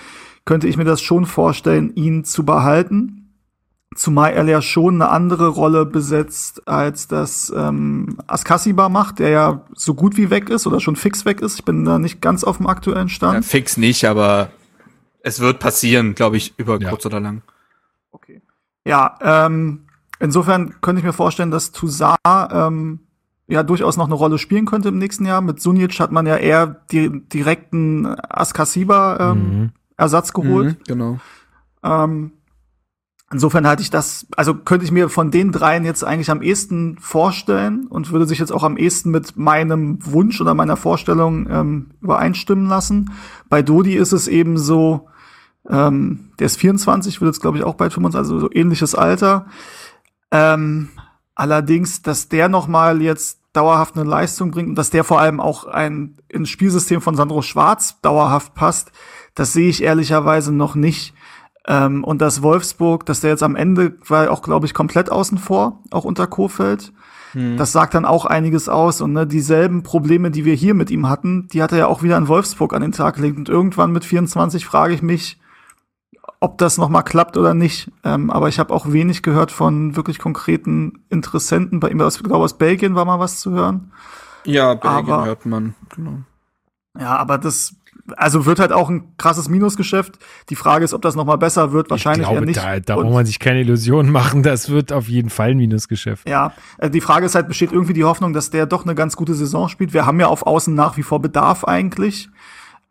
könnte 0.44 0.68
ich 0.68 0.76
mir 0.76 0.84
das 0.84 1.00
schon 1.02 1.26
vorstellen, 1.26 1.92
ihn 1.94 2.24
zu 2.24 2.44
behalten. 2.44 3.22
Zumal 3.94 4.32
er 4.32 4.44
ja 4.44 4.60
schon 4.60 4.96
eine 4.96 5.10
andere 5.10 5.48
Rolle 5.48 5.86
besetzt, 5.86 6.66
als 6.68 7.08
das 7.08 7.52
ähm, 7.56 8.18
Askasiba 8.26 8.88
macht, 8.88 9.20
der 9.20 9.30
ja 9.30 9.64
so 9.74 9.94
gut 9.94 10.16
wie 10.16 10.28
weg 10.30 10.50
ist 10.50 10.66
oder 10.66 10.80
schon 10.80 10.96
fix 10.96 11.24
weg 11.24 11.40
ist. 11.40 11.54
Ich 11.54 11.64
bin 11.64 11.84
da 11.84 11.98
nicht 11.98 12.20
ganz 12.20 12.44
auf 12.44 12.58
dem 12.58 12.66
aktuellen 12.66 13.08
Ja, 13.08 13.14
Stand. 13.14 13.44
fix 13.44 13.76
nicht, 13.76 14.04
aber 14.04 14.50
es 15.22 15.40
wird 15.40 15.60
passieren, 15.60 16.14
glaube 16.14 16.36
ich, 16.36 16.54
über 16.58 16.78
Ja. 16.80 16.90
kurz 16.90 17.06
oder 17.06 17.20
lang. 17.20 17.42
Okay. 18.12 18.42
Ja, 18.84 19.16
ähm, 19.22 19.85
insofern 20.20 20.80
könnte 20.80 21.00
ich 21.00 21.04
mir 21.04 21.12
vorstellen, 21.12 21.50
dass 21.50 21.72
Toussaint 21.72 22.18
ähm, 22.26 23.00
ja 23.48 23.62
durchaus 23.62 23.96
noch 23.96 24.06
eine 24.06 24.14
Rolle 24.14 24.38
spielen 24.38 24.66
könnte 24.66 24.88
im 24.88 24.98
nächsten 24.98 25.24
Jahr. 25.26 25.40
Mit 25.40 25.60
Sunic 25.60 25.98
hat 26.00 26.12
man 26.12 26.26
ja 26.26 26.36
eher 26.36 26.82
die 26.90 27.22
direkten 27.28 28.06
Askasiba 28.06 29.32
ähm, 29.32 29.38
Mhm. 29.38 29.70
Ersatz 29.96 30.32
geholt. 30.32 30.78
Mhm, 30.78 30.84
genau. 30.86 31.18
Ähm, 31.82 32.32
insofern 33.32 33.66
halte 33.66 33.82
ich 33.82 33.90
das, 33.90 34.26
also 34.36 34.54
könnte 34.54 34.84
ich 34.84 34.92
mir 34.92 35.08
von 35.08 35.30
den 35.30 35.52
dreien 35.52 35.84
jetzt 35.84 36.04
eigentlich 36.04 36.30
am 36.30 36.42
ehesten 36.42 36.98
vorstellen 37.00 37.86
und 37.86 38.12
würde 38.12 38.26
sich 38.26 38.38
jetzt 38.38 38.52
auch 38.52 38.62
am 38.62 38.76
ehesten 38.76 39.10
mit 39.10 39.36
meinem 39.36 39.98
Wunsch 40.04 40.40
oder 40.40 40.54
meiner 40.54 40.76
Vorstellung 40.76 41.48
ähm, 41.50 41.90
übereinstimmen 42.00 42.68
lassen. 42.68 43.12
Bei 43.48 43.62
Dodi 43.62 43.94
ist 43.94 44.12
es 44.12 44.28
eben 44.28 44.58
so, 44.58 45.08
ähm, 45.68 46.30
der 46.38 46.46
ist 46.46 46.58
24, 46.58 47.20
wird 47.20 47.34
jetzt 47.34 47.40
glaube 47.40 47.58
ich 47.58 47.64
auch 47.64 47.74
bald 47.74 47.92
25, 47.92 48.18
also 48.18 48.38
so 48.38 48.50
ähnliches 48.52 48.94
Alter. 48.94 49.46
Ähm, 50.30 50.90
allerdings, 51.34 52.02
dass 52.02 52.28
der 52.28 52.48
noch 52.48 52.68
mal 52.68 53.02
jetzt 53.02 53.40
dauerhaft 53.52 53.96
eine 53.96 54.08
Leistung 54.08 54.50
bringt 54.50 54.68
und 54.70 54.74
dass 54.74 54.90
der 54.90 55.04
vor 55.04 55.20
allem 55.20 55.40
auch 55.40 55.64
ein 55.64 56.18
ins 56.28 56.50
Spielsystem 56.50 57.00
von 57.00 57.16
Sandro 57.16 57.42
Schwarz 57.42 58.00
dauerhaft 58.02 58.54
passt, 58.54 58.92
das 59.34 59.52
sehe 59.52 59.68
ich 59.68 59.82
ehrlicherweise 59.82 60.52
noch 60.52 60.74
nicht. 60.74 61.14
Ähm, 61.66 62.04
und 62.04 62.20
dass 62.20 62.42
Wolfsburg, 62.42 63.06
dass 63.06 63.20
der 63.20 63.30
jetzt 63.30 63.42
am 63.42 63.56
Ende 63.56 63.96
war 64.06 64.30
auch, 64.30 64.42
glaube 64.42 64.66
ich, 64.66 64.74
komplett 64.74 65.10
außen 65.10 65.38
vor, 65.38 65.82
auch 65.90 66.04
unter 66.04 66.26
Kofeld. 66.26 66.92
Das 67.56 67.72
sagt 67.72 67.92
dann 67.92 68.06
auch 68.06 68.24
einiges 68.24 68.68
aus. 68.68 69.02
Und 69.02 69.12
ne, 69.12 69.26
dieselben 69.26 69.82
Probleme, 69.82 70.30
die 70.30 70.46
wir 70.46 70.54
hier 70.54 70.72
mit 70.72 70.90
ihm 70.90 71.06
hatten, 71.08 71.48
die 71.48 71.62
hat 71.62 71.70
er 71.70 71.78
ja 71.78 71.86
auch 71.86 72.02
wieder 72.02 72.16
in 72.16 72.28
Wolfsburg 72.28 72.72
an 72.72 72.80
den 72.80 72.92
Tag 72.92 73.16
gelegt. 73.16 73.36
Und 73.36 73.50
irgendwann 73.50 73.92
mit 73.92 74.06
24 74.06 74.64
frage 74.64 74.94
ich 74.94 75.02
mich, 75.02 75.38
ob 76.46 76.58
das 76.58 76.78
noch 76.78 76.88
mal 76.88 77.02
klappt 77.02 77.36
oder 77.36 77.54
nicht. 77.54 77.90
Ähm, 78.04 78.30
aber 78.30 78.48
ich 78.48 78.60
habe 78.60 78.72
auch 78.72 78.92
wenig 78.92 79.22
gehört 79.24 79.50
von 79.50 79.96
wirklich 79.96 80.20
konkreten 80.20 81.00
Interessenten 81.10 81.80
bei 81.80 81.88
ihm. 81.90 82.00
Aus, 82.00 82.16
ich 82.16 82.22
glaube, 82.22 82.44
aus 82.44 82.56
Belgien 82.56 82.94
war 82.94 83.04
mal 83.04 83.18
was 83.18 83.40
zu 83.40 83.50
hören. 83.50 83.90
Ja, 84.44 84.74
Belgien 84.74 85.12
Aber- 85.12 85.26
hört 85.26 85.44
man. 85.44 85.74
Genau. 85.94 86.18
Ja, 86.98 87.16
aber 87.16 87.36
das, 87.36 87.74
also 88.16 88.46
wird 88.46 88.60
halt 88.60 88.72
auch 88.72 88.88
ein 88.88 89.16
krasses 89.18 89.48
Minusgeschäft. 89.48 90.18
Die 90.48 90.54
Frage 90.56 90.84
ist, 90.84 90.94
ob 90.94 91.02
das 91.02 91.16
noch 91.16 91.26
mal 91.26 91.36
besser 91.36 91.72
wird. 91.72 91.90
Wahrscheinlich 91.90 92.22
ich 92.26 92.30
glaube, 92.30 92.46
nicht. 92.46 92.56
da, 92.58 92.78
da 92.78 92.94
braucht 92.94 93.12
man 93.12 93.26
sich 93.26 93.38
keine 93.40 93.60
Illusionen 93.60 94.10
machen. 94.12 94.44
Das 94.44 94.70
wird 94.70 94.92
auf 94.92 95.08
jeden 95.08 95.28
Fall 95.28 95.50
ein 95.50 95.56
Minusgeschäft. 95.58 96.28
Ja, 96.28 96.52
äh, 96.78 96.88
die 96.88 97.00
Frage 97.00 97.26
ist 97.26 97.34
halt, 97.34 97.48
besteht 97.48 97.72
irgendwie 97.72 97.92
die 97.92 98.04
Hoffnung, 98.04 98.32
dass 98.32 98.50
der 98.50 98.66
doch 98.66 98.84
eine 98.84 98.94
ganz 98.94 99.16
gute 99.16 99.34
Saison 99.34 99.68
spielt? 99.68 99.92
Wir 99.92 100.06
haben 100.06 100.20
ja 100.20 100.28
auf 100.28 100.46
Außen 100.46 100.72
nach 100.74 100.96
wie 100.96 101.02
vor 101.02 101.20
Bedarf 101.20 101.64
eigentlich. 101.64 102.30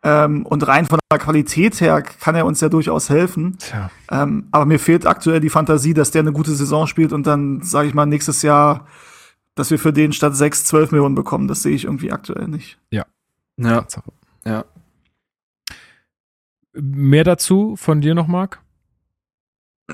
Ähm, 0.02 0.46
und 0.46 0.66
rein 0.66 0.86
von 0.86 0.98
der 1.10 1.18
Qualität 1.18 1.80
her 1.80 2.02
kann 2.02 2.34
er 2.34 2.46
uns 2.46 2.60
ja 2.60 2.68
durchaus 2.68 3.10
helfen. 3.10 3.56
Tja. 3.58 3.90
Ähm, 4.10 4.48
aber 4.50 4.66
mir 4.66 4.78
fehlt 4.78 5.06
aktuell 5.06 5.40
die 5.40 5.50
Fantasie, 5.50 5.94
dass 5.94 6.10
der 6.10 6.20
eine 6.20 6.32
gute 6.32 6.52
Saison 6.52 6.86
spielt 6.86 7.12
und 7.12 7.26
dann, 7.26 7.62
sage 7.62 7.88
ich 7.88 7.94
mal, 7.94 8.06
nächstes 8.06 8.42
Jahr, 8.42 8.86
dass 9.54 9.70
wir 9.70 9.78
für 9.78 9.92
den 9.92 10.12
statt 10.12 10.36
6, 10.36 10.66
12 10.66 10.92
Millionen 10.92 11.14
bekommen. 11.14 11.48
Das 11.48 11.62
sehe 11.62 11.74
ich 11.74 11.84
irgendwie 11.84 12.12
aktuell 12.12 12.46
nicht. 12.46 12.78
Ja, 13.56 13.80
Tatsache. 13.80 14.12
ja. 14.44 14.64
Mehr 16.74 17.24
dazu 17.24 17.74
von 17.76 18.02
dir 18.02 18.14
noch, 18.14 18.26
Marc? 18.26 18.60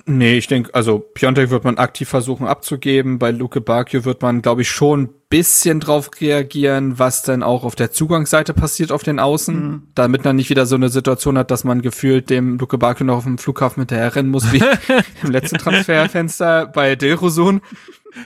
Nee, 0.06 0.38
ich 0.38 0.46
denke, 0.46 0.74
also 0.74 0.98
Piontek 1.00 1.50
wird 1.50 1.64
man 1.64 1.76
aktiv 1.76 2.08
versuchen 2.08 2.46
abzugeben. 2.46 3.18
Bei 3.18 3.30
Luke 3.30 3.60
Bakio 3.60 4.06
wird 4.06 4.22
man, 4.22 4.40
glaube 4.40 4.62
ich, 4.62 4.70
schon 4.70 5.02
ein 5.02 5.08
bisschen 5.28 5.80
drauf 5.80 6.08
reagieren, 6.18 6.98
was 6.98 7.22
dann 7.22 7.42
auch 7.42 7.62
auf 7.62 7.74
der 7.74 7.90
Zugangsseite 7.92 8.54
passiert 8.54 8.90
auf 8.90 9.02
den 9.02 9.18
Außen, 9.18 9.54
Mhm. 9.54 9.82
damit 9.94 10.24
man 10.24 10.36
nicht 10.36 10.48
wieder 10.48 10.64
so 10.64 10.76
eine 10.76 10.88
Situation 10.88 11.36
hat, 11.36 11.50
dass 11.50 11.64
man 11.64 11.82
gefühlt 11.82 12.30
dem 12.30 12.58
Luke 12.58 12.78
Bakio 12.78 13.04
noch 13.04 13.18
auf 13.18 13.24
dem 13.24 13.36
Flughafen 13.36 13.82
hinterher 13.82 14.14
rennen 14.16 14.30
muss, 14.30 14.50
wie 14.50 14.62
im 15.22 15.30
letzten 15.30 15.58
Transferfenster 15.58 16.66
bei 16.66 16.96
Dilrosun. 16.96 17.60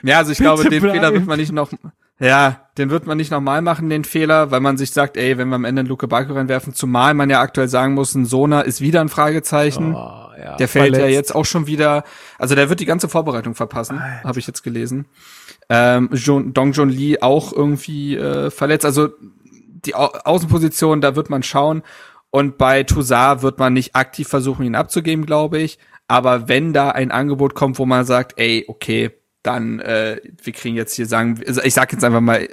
Ja, 0.03 0.19
also 0.19 0.31
ich 0.31 0.37
glaube, 0.37 0.63
Bitte 0.63 0.75
den 0.75 0.81
Fehler 0.81 0.99
bleiben. 0.99 1.15
wird 1.17 1.25
man 1.27 1.39
nicht 1.39 1.51
noch, 1.51 1.69
ja, 2.19 2.67
den 2.77 2.89
wird 2.89 3.05
man 3.05 3.17
nicht 3.17 3.31
nochmal 3.31 3.61
machen, 3.61 3.89
den 3.89 4.03
Fehler, 4.03 4.49
weil 4.51 4.59
man 4.59 4.77
sich 4.77 4.91
sagt, 4.91 5.17
ey, 5.17 5.37
wenn 5.37 5.49
wir 5.49 5.55
am 5.55 5.65
Ende 5.65 5.81
einen 5.81 5.89
Luke 5.89 6.07
Bakio 6.07 6.33
reinwerfen, 6.35 6.73
zumal 6.73 7.13
man 7.13 7.29
ja 7.29 7.41
aktuell 7.41 7.67
sagen 7.67 7.93
muss, 7.93 8.15
ein 8.15 8.25
Sona 8.25 8.61
ist 8.61 8.81
wieder 8.81 9.01
ein 9.01 9.09
Fragezeichen. 9.09 9.93
Oh, 9.93 10.27
ja, 10.39 10.55
Der 10.57 10.67
fällt 10.67 10.93
ja 10.93 10.99
verletzt. 10.99 11.15
jetzt 11.15 11.35
auch 11.35 11.45
schon 11.45 11.67
wieder, 11.67 12.03
also 12.37 12.55
der 12.55 12.69
wird 12.69 12.79
die 12.79 12.85
ganze 12.85 13.09
Vorbereitung 13.09 13.55
verpassen, 13.55 14.01
habe 14.23 14.39
ich 14.39 14.47
jetzt 14.47 14.63
gelesen. 14.63 15.05
Ähm, 15.69 16.09
John, 16.13 16.53
Dong 16.53 16.71
John 16.71 16.89
Lee 16.89 17.19
auch 17.21 17.53
irgendwie 17.53 18.15
äh, 18.15 18.49
verletzt. 18.51 18.85
Also 18.85 19.09
die 19.85 19.95
Au 19.95 20.07
Außenposition, 20.07 21.01
da 21.01 21.15
wird 21.15 21.29
man 21.29 21.43
schauen. 21.43 21.83
Und 22.29 22.57
bei 22.57 22.83
Toussaint 22.83 23.41
wird 23.41 23.57
man 23.59 23.73
nicht 23.73 23.95
aktiv 23.95 24.27
versuchen, 24.27 24.65
ihn 24.65 24.75
abzugeben, 24.75 25.25
glaube 25.25 25.59
ich. 25.59 25.79
Aber 26.07 26.47
wenn 26.47 26.73
da 26.73 26.89
ein 26.89 27.11
Angebot 27.11 27.53
kommt, 27.55 27.79
wo 27.79 27.85
man 27.85 28.05
sagt, 28.05 28.33
ey, 28.37 28.65
okay, 28.67 29.11
dann 29.47 29.79
äh, 29.79 30.21
wir 30.43 30.53
kriegen 30.53 30.75
jetzt 30.75 30.93
hier 30.95 31.05
sagen, 31.07 31.41
also 31.47 31.61
ich 31.63 31.73
sag 31.73 31.91
jetzt 31.91 32.03
einfach 32.03 32.21
mal, 32.21 32.41
äh, 32.41 32.49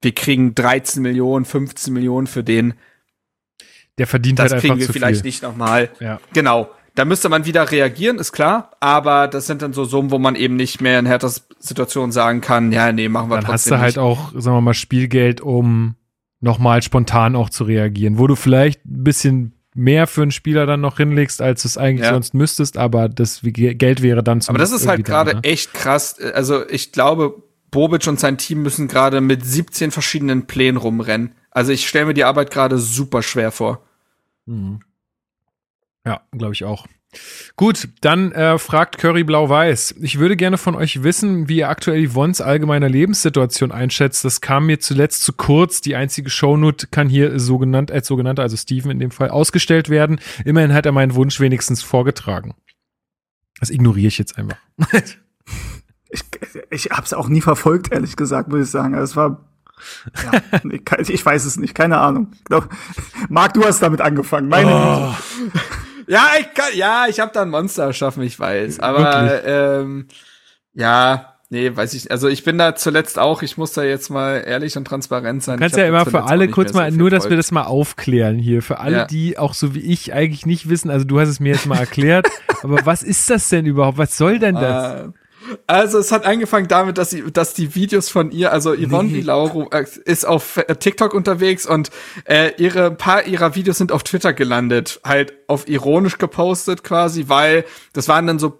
wir 0.00 0.12
kriegen 0.14 0.54
13 0.54 1.02
Millionen, 1.02 1.44
15 1.44 1.92
Millionen 1.92 2.26
für 2.26 2.44
den, 2.44 2.74
Der 3.98 4.06
verdient 4.06 4.38
das 4.38 4.52
halt 4.52 4.60
kriegen 4.62 4.78
wir 4.78 4.88
vielleicht 4.88 5.22
viel. 5.22 5.28
nicht 5.28 5.42
nochmal. 5.42 5.90
Ja. 6.00 6.20
Genau. 6.32 6.70
Da 6.94 7.04
müsste 7.04 7.28
man 7.28 7.44
wieder 7.44 7.70
reagieren, 7.70 8.18
ist 8.18 8.32
klar. 8.32 8.70
Aber 8.80 9.28
das 9.28 9.46
sind 9.46 9.60
dann 9.60 9.74
so 9.74 9.84
Summen, 9.84 10.10
wo 10.10 10.18
man 10.18 10.34
eben 10.34 10.56
nicht 10.56 10.80
mehr 10.80 10.98
in 10.98 11.04
Herthas 11.04 11.46
Situation 11.58 12.10
sagen 12.12 12.40
kann, 12.40 12.72
ja, 12.72 12.90
nee, 12.92 13.08
machen 13.10 13.28
wir 13.28 13.36
Dann 13.36 13.48
hast 13.48 13.64
trotzdem 13.64 13.72
du 13.74 13.80
halt 13.80 13.96
nicht. 13.96 13.98
auch, 13.98 14.32
sagen 14.34 14.56
wir 14.56 14.60
mal, 14.62 14.72
Spielgeld, 14.74 15.40
um 15.42 15.96
nochmal 16.40 16.80
spontan 16.82 17.36
auch 17.36 17.50
zu 17.50 17.64
reagieren, 17.64 18.18
wo 18.18 18.26
du 18.26 18.34
vielleicht 18.36 18.84
ein 18.86 19.04
bisschen 19.04 19.55
mehr 19.76 20.06
für 20.06 20.22
einen 20.22 20.30
Spieler 20.30 20.66
dann 20.66 20.80
noch 20.80 20.96
hinlegst, 20.96 21.40
als 21.42 21.62
du 21.62 21.68
es 21.68 21.78
eigentlich 21.78 22.06
Ja. 22.06 22.12
sonst 22.14 22.34
müsstest, 22.34 22.76
aber 22.78 23.08
das 23.08 23.40
Geld 23.42 24.02
wäre 24.02 24.22
dann 24.24 24.40
zum 24.40 24.54
Aber 24.54 24.58
das 24.58 24.72
ist 24.72 24.86
halt 24.88 25.04
gerade 25.04 25.34
ne? 25.36 25.40
echt 25.44 25.74
krass. 25.74 26.18
Also 26.18 26.68
ich 26.68 26.92
glaube, 26.92 27.42
Bobic 27.70 28.06
und 28.06 28.18
sein 28.18 28.38
Team 28.38 28.62
müssen 28.62 28.88
gerade 28.88 29.20
mit 29.20 29.44
17 29.44 29.90
verschiedenen 29.90 30.46
Plänen 30.46 30.76
rumrennen. 30.78 31.32
Also 31.50 31.72
ich 31.72 31.86
stelle 31.88 32.06
mir 32.06 32.14
die 32.14 32.24
Arbeit 32.24 32.50
gerade 32.50 32.78
super 32.78 33.22
schwer 33.22 33.50
vor. 33.52 33.82
Mhm. 34.46 34.80
Ja, 36.04 36.22
glaube 36.32 36.54
ich 36.54 36.64
auch. 36.64 36.86
Gut, 37.56 37.88
dann 38.00 38.32
äh, 38.32 38.58
fragt 38.58 38.98
Curry 38.98 39.24
Blau-Weiß. 39.24 39.94
Ich 40.00 40.18
würde 40.18 40.36
gerne 40.36 40.58
von 40.58 40.74
euch 40.74 41.02
wissen, 41.02 41.48
wie 41.48 41.58
ihr 41.58 41.68
aktuell 41.70 42.06
Yvonnes 42.08 42.40
allgemeine 42.40 42.88
Lebenssituation 42.88 43.72
einschätzt. 43.72 44.24
Das 44.24 44.40
kam 44.40 44.66
mir 44.66 44.78
zuletzt 44.78 45.22
zu 45.22 45.32
kurz. 45.32 45.80
Die 45.80 45.96
einzige 45.96 46.28
Shownote 46.28 46.88
kann 46.88 47.08
hier 47.08 47.38
so 47.40 47.58
genannt, 47.58 47.90
als 47.90 48.06
sogenannter, 48.06 48.42
also 48.42 48.56
Steven 48.56 48.90
in 48.90 48.98
dem 48.98 49.10
Fall, 49.10 49.30
ausgestellt 49.30 49.88
werden. 49.88 50.20
Immerhin 50.44 50.74
hat 50.74 50.84
er 50.86 50.92
meinen 50.92 51.14
Wunsch 51.14 51.40
wenigstens 51.40 51.82
vorgetragen. 51.82 52.54
Das 53.58 53.70
ignoriere 53.70 54.08
ich 54.08 54.18
jetzt 54.18 54.36
einfach. 54.38 54.58
Ich, 56.08 56.22
ich 56.70 56.90
habe 56.92 57.02
es 57.02 57.12
auch 57.12 57.28
nie 57.28 57.40
verfolgt, 57.40 57.90
ehrlich 57.92 58.14
gesagt, 58.14 58.48
muss 58.48 58.60
ich 58.66 58.70
sagen. 58.70 58.94
Also 58.94 59.04
Es 59.10 59.16
war 59.16 59.44
ja, 60.32 61.00
ich 61.08 61.26
weiß 61.26 61.44
es 61.44 61.56
nicht, 61.56 61.74
keine 61.74 61.98
Ahnung. 61.98 62.28
Ich 62.32 62.44
glaub, 62.44 62.68
Marc, 63.28 63.54
du 63.54 63.64
hast 63.64 63.82
damit 63.82 64.00
angefangen. 64.00 64.48
Meine 64.48 64.70
Oh. 64.72 65.14
Güte. 65.38 65.60
Ja, 66.06 66.28
ich 66.38 66.52
kann, 66.54 66.66
ja, 66.74 67.06
ich 67.08 67.20
habe 67.20 67.32
da 67.34 67.42
ein 67.42 67.50
Monster 67.50 67.84
erschaffen, 67.84 68.22
ich 68.22 68.38
weiß. 68.38 68.80
Aber 68.80 69.44
ähm, 69.44 70.06
ja, 70.74 71.34
nee, 71.50 71.74
weiß 71.74 71.94
ich. 71.94 72.10
Also 72.10 72.28
ich 72.28 72.44
bin 72.44 72.58
da 72.58 72.74
zuletzt 72.76 73.18
auch. 73.18 73.42
Ich 73.42 73.56
muss 73.56 73.72
da 73.72 73.82
jetzt 73.82 74.10
mal 74.10 74.42
ehrlich 74.46 74.76
und 74.76 74.84
transparent 74.84 75.42
sein. 75.42 75.56
Du 75.56 75.60
kannst 75.62 75.76
Ich 75.76 75.82
ja 75.82 75.88
immer 75.88 76.06
für 76.06 76.24
alle 76.24 76.48
kurz 76.48 76.72
mal, 76.72 76.90
so 76.92 76.98
nur 76.98 77.10
dass 77.10 77.28
wir 77.28 77.36
das 77.36 77.50
mal 77.50 77.64
aufklären 77.64 78.38
hier. 78.38 78.62
Für 78.62 78.78
alle, 78.80 78.96
Ja. 78.98 79.04
die 79.06 79.38
auch 79.38 79.54
so 79.54 79.74
wie 79.74 79.80
ich 79.80 80.12
eigentlich 80.12 80.46
nicht 80.46 80.68
wissen, 80.68 80.90
also 80.90 81.04
du 81.04 81.18
hast 81.18 81.28
es 81.28 81.40
mir 81.40 81.52
jetzt 81.54 81.66
mal 81.66 81.78
erklärt, 81.78 82.28
aber 82.62 82.84
was 82.84 83.02
ist 83.02 83.28
das 83.30 83.48
denn 83.48 83.66
überhaupt? 83.66 83.98
Was 83.98 84.16
soll 84.16 84.38
denn 84.38 84.54
das? 84.54 85.00
Äh, 85.02 85.08
Also 85.66 85.98
es 85.98 86.12
hat 86.12 86.24
angefangen 86.24 86.68
damit, 86.68 86.98
dass 86.98 87.10
sie, 87.10 87.30
dass 87.32 87.54
die 87.54 87.74
Videos 87.74 88.08
von 88.08 88.30
ihr, 88.30 88.52
also 88.52 88.74
Yvonne 88.74 89.10
Nee. 89.10 89.20
Lauro 89.20 89.68
äh, 89.70 89.84
ist 90.04 90.26
auf 90.26 90.56
äh, 90.56 90.76
TikTok 90.76 91.14
unterwegs 91.14 91.66
und 91.66 91.90
äh, 92.24 92.52
ihre 92.58 92.90
paar 92.90 93.26
ihrer 93.26 93.54
Videos 93.54 93.78
sind 93.78 93.92
auf 93.92 94.02
Twitter 94.02 94.32
gelandet, 94.32 95.00
halt 95.04 95.34
auf 95.46 95.68
ironisch 95.68 96.18
gepostet 96.18 96.82
quasi, 96.82 97.24
weil 97.28 97.64
das 97.92 98.08
waren 98.08 98.26
dann 98.26 98.38
so 98.38 98.58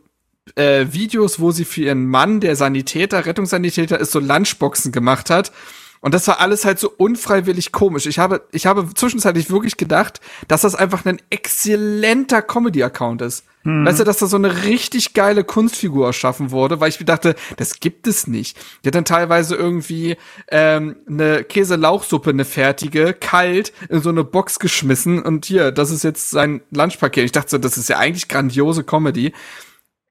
äh, 0.55 0.87
Videos, 0.91 1.41
wo 1.41 1.51
sie 1.51 1.65
für 1.65 1.83
ihren 1.83 2.07
Mann, 2.07 2.41
der 2.41 2.57
Sanitäter, 2.57 3.27
Rettungssanitäter 3.27 3.99
ist, 3.99 4.13
so 4.13 4.21
Lunchboxen 4.21 4.93
gemacht 4.93 5.31
hat. 5.31 5.53
Und 6.01 6.15
das 6.15 6.27
war 6.29 6.41
alles 6.41 6.65
halt 6.65 6.79
so 6.79 6.91
unfreiwillig 6.97 7.73
komisch. 7.73 8.07
Ich 8.07 8.19
habe, 8.19 8.47
ich 8.53 8.67
habe 8.67 8.89
zwischenzeitlich 8.95 9.51
wirklich 9.51 9.77
gedacht, 9.77 10.21
dass 10.49 10.63
das 10.63 10.75
einfach 10.75 11.05
ein 11.05 11.21
exzellenter 11.31 12.43
Comedy-Account 12.43 13.23
ist. 13.23 13.45
Weißt 13.85 13.99
du, 13.99 14.05
dass 14.05 14.19
da 14.19 14.27
so 14.27 14.37
eine 14.37 14.63
richtig 14.63 15.13
geile 15.13 15.43
Kunstfigur 15.43 16.07
erschaffen 16.07 16.53
wurde, 16.53 16.79
weil 16.79 16.89
ich 16.89 17.01
mir 17.01 17.07
dachte, 17.07 17.35
das 17.57 17.81
gibt 17.81 18.07
es 18.07 18.29
nicht. 18.29 18.57
Die 18.85 18.89
hat 18.89 18.95
dann 18.95 19.05
teilweise 19.05 19.57
irgendwie 19.57 20.17
ähm, 20.47 20.95
eine 21.09 21.43
Käse-Lauchsuppe, 21.43 22.31
eine 22.31 22.45
fertige, 22.45 23.13
kalt, 23.13 23.73
in 23.89 24.03
so 24.03 24.11
eine 24.11 24.23
Box 24.23 24.61
geschmissen 24.61 25.21
und 25.21 25.47
hier, 25.47 25.73
das 25.73 25.91
ist 25.91 26.05
jetzt 26.05 26.31
sein 26.31 26.61
Lunchpaket. 26.71 27.25
Ich 27.25 27.33
dachte 27.33 27.51
so, 27.51 27.59
das 27.59 27.77
ist 27.77 27.89
ja 27.89 27.99
eigentlich 27.99 28.29
grandiose 28.29 28.85
Comedy. 28.85 29.33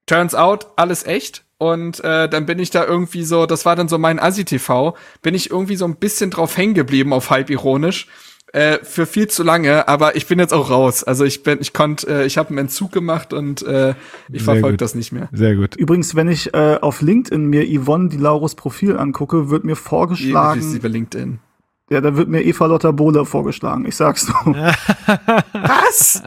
Turns 0.04 0.34
out, 0.34 0.66
alles 0.76 1.06
echt. 1.06 1.45
Und 1.58 2.04
äh, 2.04 2.28
dann 2.28 2.44
bin 2.46 2.58
ich 2.58 2.70
da 2.70 2.84
irgendwie 2.84 3.24
so, 3.24 3.46
das 3.46 3.64
war 3.64 3.76
dann 3.76 3.88
so 3.88 3.96
mein 3.98 4.18
Assi-TV, 4.18 4.94
bin 5.22 5.34
ich 5.34 5.50
irgendwie 5.50 5.76
so 5.76 5.86
ein 5.86 5.96
bisschen 5.96 6.30
drauf 6.30 6.56
hängen 6.56 6.74
geblieben, 6.74 7.12
auf 7.12 7.30
halb 7.30 7.50
ironisch. 7.50 8.08
Äh, 8.52 8.78
für 8.84 9.06
viel 9.06 9.26
zu 9.26 9.42
lange, 9.42 9.88
aber 9.88 10.16
ich 10.16 10.26
bin 10.26 10.38
jetzt 10.38 10.54
auch 10.54 10.70
raus. 10.70 11.02
Also 11.02 11.24
ich 11.24 11.42
bin, 11.42 11.58
ich 11.60 11.72
konnte, 11.72 12.06
äh, 12.06 12.26
ich 12.26 12.38
habe 12.38 12.50
einen 12.50 12.58
Entzug 12.58 12.92
gemacht 12.92 13.32
und 13.32 13.62
äh, 13.62 13.94
ich 14.30 14.44
verfolge 14.44 14.76
das 14.76 14.94
nicht 14.94 15.12
mehr. 15.12 15.28
Sehr 15.32 15.56
gut. 15.56 15.74
Übrigens, 15.76 16.14
wenn 16.14 16.28
ich 16.28 16.54
äh, 16.54 16.78
auf 16.80 17.02
LinkedIn 17.02 17.44
mir 17.44 17.66
Yvonne 17.66 18.08
Di 18.08 18.16
Laurus 18.16 18.54
Profil 18.54 18.96
angucke, 18.96 19.50
wird 19.50 19.64
mir 19.64 19.76
vorgeschlagen, 19.76 20.62
sie 20.62 20.78
bei 20.78 20.88
LinkedIn. 20.88 21.40
Ja, 21.90 22.00
da 22.00 22.16
wird 22.16 22.28
mir 22.28 22.42
Eva 22.42 22.66
Lotta 22.66 22.90
Bohle 22.90 23.24
vorgeschlagen. 23.24 23.86
Ich 23.86 23.96
sag's 23.96 24.26
so. 24.26 24.32
Was? 25.52 26.22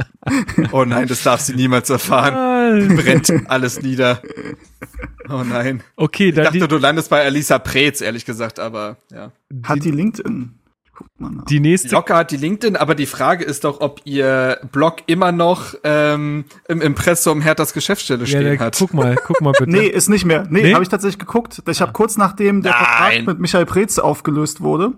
oh 0.72 0.86
nein, 0.86 1.08
das 1.08 1.24
darf 1.24 1.42
sie 1.42 1.56
niemals 1.56 1.90
erfahren. 1.90 2.34
Ah, 2.36 2.96
Brennt 2.96 3.32
alles 3.48 3.82
nieder. 3.82 4.22
Oh 5.30 5.44
nein. 5.44 5.84
Okay, 5.96 6.30
Ich 6.30 6.36
dann 6.36 6.46
dachte, 6.46 6.60
die, 6.60 6.68
du 6.68 6.78
landest 6.78 7.10
bei 7.10 7.24
Alisa 7.24 7.60
Preetz, 7.60 8.02
ehrlich 8.02 8.26
gesagt, 8.26 8.60
aber 8.60 8.98
ja. 9.12 9.32
Hat 9.64 9.84
die 9.84 9.92
LinkedIn? 9.92 10.56
Guck 10.96 11.08
mal 11.18 11.32
nach. 11.32 11.46
die 11.46 11.60
nächste. 11.62 11.90
Locker 11.90 12.16
hat 12.18 12.32
die 12.32 12.38
LinkedIn, 12.38 12.76
aber 12.76 12.94
die 12.94 13.06
Frage 13.06 13.46
ist 13.46 13.64
doch, 13.64 13.80
ob 13.80 14.02
ihr 14.04 14.60
Blog 14.72 14.98
immer 15.08 15.32
noch 15.32 15.76
ähm, 15.86 16.44
im 16.68 16.82
Impressum 16.82 17.42
Herthas 17.42 17.72
Geschäftsstelle 17.74 18.22
Ja, 18.22 18.26
stehen 18.28 18.44
der, 18.44 18.60
hat. 18.60 18.76
guck 18.78 18.94
mal, 18.94 19.16
guck 19.16 19.40
mal 19.42 19.52
bitte. 19.58 19.70
Nee, 19.72 19.88
ist 19.88 20.10
nicht 20.10 20.26
mehr. 20.26 20.46
Nee, 20.50 20.62
Nee? 20.64 20.74
habe 20.74 20.84
ich 20.84 20.90
tatsächlich 20.90 21.20
geguckt. 21.20 21.62
Ich 21.70 21.82
habe 21.82 21.94
kurz 21.94 22.18
nachdem 22.18 22.64
der 22.64 22.74
Nein. 22.74 22.86
Vertrag 22.86 23.28
mit 23.28 23.40
Michael 23.40 23.66
Preetz 23.66 23.98
aufgelöst 23.98 24.60
wurde, 24.62 24.92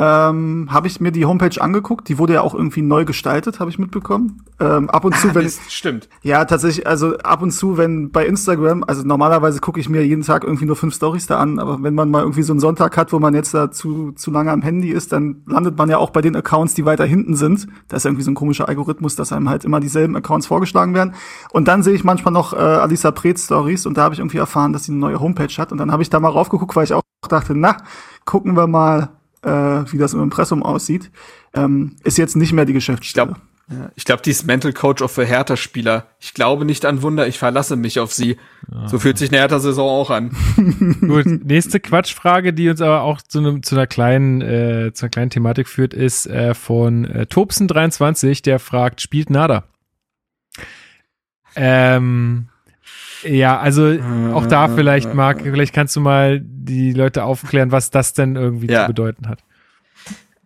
ähm, 0.00 0.68
habe 0.70 0.86
ich 0.86 0.98
mir 0.98 1.12
die 1.12 1.26
Homepage 1.26 1.60
angeguckt. 1.60 2.08
Die 2.08 2.16
wurde 2.16 2.32
ja 2.32 2.40
auch 2.40 2.54
irgendwie 2.54 2.80
neu 2.80 3.04
gestaltet, 3.04 3.60
habe 3.60 3.68
ich 3.68 3.78
mitbekommen. 3.78 4.42
Ähm, 4.58 4.88
ab 4.88 5.04
und 5.04 5.14
zu, 5.14 5.34
wenn 5.34 5.44
Mist, 5.44 5.70
stimmt. 5.70 6.08
ja 6.22 6.46
tatsächlich, 6.46 6.86
also 6.86 7.18
ab 7.18 7.42
und 7.42 7.50
zu, 7.50 7.76
wenn 7.76 8.10
bei 8.10 8.24
Instagram, 8.24 8.82
also 8.86 9.02
normalerweise 9.02 9.60
gucke 9.60 9.78
ich 9.78 9.90
mir 9.90 10.02
jeden 10.06 10.22
Tag 10.22 10.44
irgendwie 10.44 10.64
nur 10.64 10.76
fünf 10.76 10.94
Stories 10.94 11.26
da 11.26 11.38
an, 11.38 11.58
aber 11.58 11.82
wenn 11.82 11.94
man 11.94 12.10
mal 12.10 12.22
irgendwie 12.22 12.42
so 12.42 12.54
einen 12.54 12.60
Sonntag 12.60 12.96
hat, 12.96 13.12
wo 13.12 13.18
man 13.18 13.34
jetzt 13.34 13.52
da 13.52 13.70
zu, 13.70 14.12
zu 14.12 14.30
lange 14.30 14.50
am 14.52 14.62
Handy 14.62 14.88
ist, 14.88 15.12
dann 15.12 15.42
landet 15.46 15.76
man 15.76 15.90
ja 15.90 15.98
auch 15.98 16.10
bei 16.10 16.22
den 16.22 16.34
Accounts, 16.34 16.72
die 16.72 16.86
weiter 16.86 17.04
hinten 17.04 17.36
sind. 17.36 17.66
Da 17.88 17.98
ist 17.98 18.06
irgendwie 18.06 18.24
so 18.24 18.30
ein 18.30 18.34
komischer 18.34 18.68
Algorithmus, 18.68 19.16
dass 19.16 19.34
einem 19.34 19.50
halt 19.50 19.66
immer 19.66 19.80
dieselben 19.80 20.16
Accounts 20.16 20.46
vorgeschlagen 20.46 20.94
werden. 20.94 21.14
Und 21.52 21.68
dann 21.68 21.82
sehe 21.82 21.94
ich 21.94 22.04
manchmal 22.04 22.32
noch 22.32 22.54
äh, 22.54 22.56
Alisa 22.56 23.10
Preetz 23.10 23.44
Stories 23.44 23.84
und 23.84 23.98
da 23.98 24.04
habe 24.04 24.14
ich 24.14 24.20
irgendwie 24.20 24.38
erfahren, 24.38 24.72
dass 24.72 24.84
sie 24.84 24.92
eine 24.92 25.00
neue 25.00 25.20
Homepage 25.20 25.54
hat. 25.58 25.72
Und 25.72 25.78
dann 25.78 25.92
habe 25.92 26.02
ich 26.02 26.08
da 26.08 26.20
mal 26.20 26.30
raufgeguckt, 26.30 26.74
weil 26.74 26.84
ich 26.84 26.94
auch 26.94 27.02
dachte, 27.28 27.54
na, 27.54 27.76
gucken 28.24 28.56
wir 28.56 28.66
mal, 28.66 29.10
äh, 29.42 29.50
wie 29.50 29.98
das 29.98 30.14
im 30.14 30.22
Impressum 30.22 30.62
aussieht. 30.62 31.10
Ähm, 31.54 31.96
ist 32.04 32.18
jetzt 32.18 32.36
nicht 32.36 32.52
mehr 32.52 32.64
die 32.64 32.72
Geschäftsstelle. 32.72 33.36
Ich 33.68 33.74
Ja, 33.76 33.90
ich 33.94 34.04
glaube, 34.04 34.22
die 34.22 34.30
ist 34.30 34.46
Mental 34.46 34.72
Coach 34.72 35.00
auch 35.02 35.10
für 35.10 35.24
Hertha-Spieler. 35.24 36.06
Ich 36.18 36.34
glaube 36.34 36.64
nicht 36.64 36.84
an 36.84 37.02
Wunder, 37.02 37.28
ich 37.28 37.38
verlasse 37.38 37.76
mich 37.76 38.00
auf 38.00 38.12
sie. 38.12 38.36
So 38.86 38.98
fühlt 38.98 39.18
sich 39.18 39.30
eine 39.30 39.38
Hertha-Saison 39.38 39.88
auch 39.88 40.10
an. 40.10 40.36
Gut, 41.00 41.26
nächste 41.26 41.80
Quatschfrage, 41.80 42.52
die 42.52 42.68
uns 42.68 42.80
aber 42.80 43.02
auch 43.02 43.22
zu, 43.22 43.38
einem, 43.38 43.62
zu 43.62 43.76
einer 43.76 43.86
kleinen, 43.86 44.40
äh, 44.40 44.92
zu 44.92 45.04
einer 45.04 45.10
kleinen 45.10 45.30
Thematik 45.30 45.68
führt, 45.68 45.94
ist 45.94 46.26
äh, 46.26 46.54
von 46.54 47.04
äh, 47.04 47.26
Tobsen23, 47.30 48.42
der 48.42 48.58
fragt, 48.58 49.00
spielt 49.00 49.30
Nada? 49.30 49.64
Ähm, 51.56 52.49
ja, 53.24 53.58
also 53.58 53.96
auch 54.34 54.46
da 54.46 54.68
vielleicht, 54.68 55.14
Marc, 55.14 55.42
vielleicht 55.42 55.74
kannst 55.74 55.94
du 55.96 56.00
mal 56.00 56.40
die 56.42 56.92
Leute 56.92 57.24
aufklären, 57.24 57.72
was 57.72 57.90
das 57.90 58.12
denn 58.12 58.36
irgendwie 58.36 58.68
Ja. 58.68 58.82
zu 58.82 58.86
bedeuten 58.88 59.28
hat. 59.28 59.40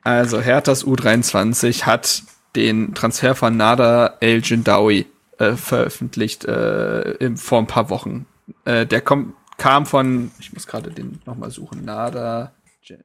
Also 0.02 0.40
Herthas 0.40 0.84
U23 0.84 1.84
hat 1.84 2.22
den 2.56 2.94
Transfer 2.94 3.34
von 3.34 3.56
Nada 3.56 4.16
El 4.20 4.42
Jindawi 4.42 5.06
äh, 5.38 5.52
veröffentlicht 5.52 6.44
äh, 6.44 7.12
im, 7.12 7.36
vor 7.36 7.58
ein 7.58 7.66
paar 7.66 7.90
Wochen. 7.90 8.26
Äh, 8.64 8.86
der 8.86 9.00
kommt, 9.00 9.34
kam 9.56 9.86
von, 9.86 10.30
ich 10.38 10.52
muss 10.52 10.66
gerade 10.66 10.90
den 10.90 11.20
nochmal 11.26 11.50
suchen, 11.50 11.84
Nada 11.84 12.52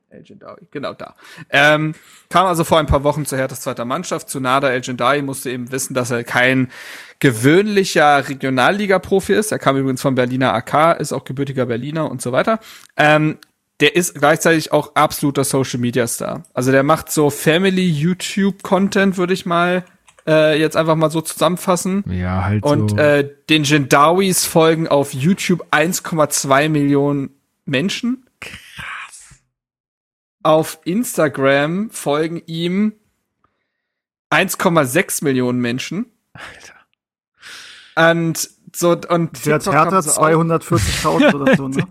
El 0.10 0.24
Jindawi, 0.26 0.68
genau 0.72 0.94
da. 0.94 1.16
Ähm, 1.50 1.96
kam 2.28 2.46
also 2.48 2.66
vor 2.66 2.80
ein 2.80 2.86
paar 2.86 3.06
Wochen 3.06 3.26
zu 3.26 3.38
Herthas 3.38 3.62
zweiter 3.62 3.86
Mannschaft. 3.86 4.30
Zu 4.30 4.42
Nada 4.42 4.70
El 4.70 4.82
Jindawi 4.82 5.22
musste 5.22 5.52
eben 5.52 5.72
wissen, 5.72 5.94
dass 5.94 6.12
er 6.12 6.26
kein 6.26 6.68
gewöhnlicher 7.20 8.28
Regionalliga-Profi 8.30 9.34
ist. 9.34 9.52
Er 9.52 9.60
kam 9.60 9.78
übrigens 9.78 10.02
von 10.02 10.16
Berliner 10.16 10.54
AK, 10.54 11.00
ist 11.00 11.12
auch 11.12 11.26
gebürtiger 11.26 11.66
Berliner 11.66 12.10
und 12.10 12.22
so 12.22 12.32
weiter. 12.32 12.60
Ähm, 12.98 13.38
der 13.82 13.96
ist 13.96 14.16
gleichzeitig 14.16 14.72
auch 14.72 14.96
absoluter 14.96 15.44
Social 15.44 15.80
Media 15.80 16.08
Star. 16.08 16.44
Also 16.54 16.72
der 16.72 16.84
macht 16.84 17.12
so 17.12 17.30
Family 17.30 17.88
YouTube 17.90 18.62
Content, 18.64 19.18
würde 19.18 19.34
ich 19.34 19.46
mal 19.46 19.86
äh, 20.28 20.60
jetzt 20.60 20.76
einfach 20.76 20.96
mal 20.96 21.10
so 21.10 21.22
zusammenfassen. 21.22 22.04
Ja, 22.10 22.44
halt 22.44 22.64
Und 22.64 22.92
so. 22.92 22.98
äh, 22.98 23.30
den 23.50 23.64
Jendawis 23.64 24.46
folgen 24.46 24.88
auf 24.88 25.14
YouTube 25.14 25.66
1,2 25.72 26.70
Millionen 26.70 27.32
Menschen. 27.66 28.26
Krass. 28.42 29.42
Auf 30.44 30.80
Instagram 30.84 31.90
folgen 31.90 32.42
ihm 32.46 32.94
1,6 34.30 35.24
Millionen 35.24 35.60
Menschen. 35.60 36.06
Alter. 36.34 36.69
Und 38.00 38.50
so 38.76 38.92
und 38.92 39.46
Der 39.46 39.56
hat 39.56 39.64
TikTok 39.64 39.74
Hertha 39.74 40.02
sie 40.02 40.18
auch. 40.18 40.30
240.000 40.30 41.34
oder 41.42 41.56
so, 41.56 41.68
ne? 41.68 41.88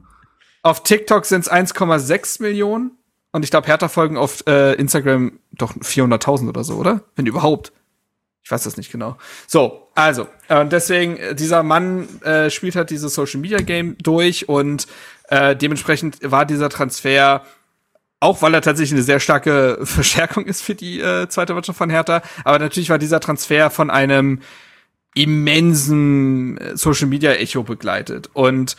Auf 0.62 0.82
TikTok 0.82 1.24
sind 1.24 1.42
es 1.42 1.50
1,6 1.50 2.42
Millionen. 2.42 2.92
Und 3.32 3.44
ich 3.44 3.50
glaube, 3.50 3.66
Hertha 3.66 3.88
folgen 3.88 4.16
auf 4.16 4.46
äh, 4.46 4.74
Instagram 4.74 5.38
doch 5.52 5.74
400.000 5.74 6.48
oder 6.48 6.64
so, 6.64 6.76
oder? 6.76 7.02
Wenn 7.14 7.26
überhaupt. 7.26 7.72
Ich 8.42 8.50
weiß 8.50 8.62
das 8.62 8.78
nicht 8.78 8.90
genau. 8.90 9.18
So, 9.46 9.88
also, 9.94 10.26
äh, 10.48 10.64
deswegen, 10.66 11.18
äh, 11.18 11.34
dieser 11.34 11.62
Mann 11.62 12.08
äh, 12.22 12.48
spielt 12.48 12.76
halt 12.76 12.88
dieses 12.88 13.14
Social 13.14 13.40
Media 13.40 13.58
Game 13.58 13.96
durch 13.98 14.48
und 14.48 14.86
äh, 15.28 15.54
dementsprechend 15.54 16.18
war 16.22 16.46
dieser 16.46 16.70
Transfer 16.70 17.44
auch 18.20 18.42
weil 18.42 18.54
er 18.54 18.62
tatsächlich 18.62 18.94
eine 18.94 19.02
sehr 19.02 19.20
starke 19.20 19.78
Verstärkung 19.84 20.46
ist 20.46 20.62
für 20.62 20.74
die 20.74 21.00
äh, 21.00 21.28
zweite 21.28 21.54
Mannschaft 21.54 21.78
von 21.78 21.90
Hertha. 21.90 22.22
Aber 22.44 22.58
natürlich 22.58 22.90
war 22.90 22.98
dieser 22.98 23.20
Transfer 23.20 23.70
von 23.70 23.90
einem 23.90 24.40
immensen 25.14 26.58
äh, 26.58 26.76
Social 26.76 27.08
Media 27.08 27.32
Echo 27.32 27.62
begleitet. 27.62 28.30
Und 28.32 28.76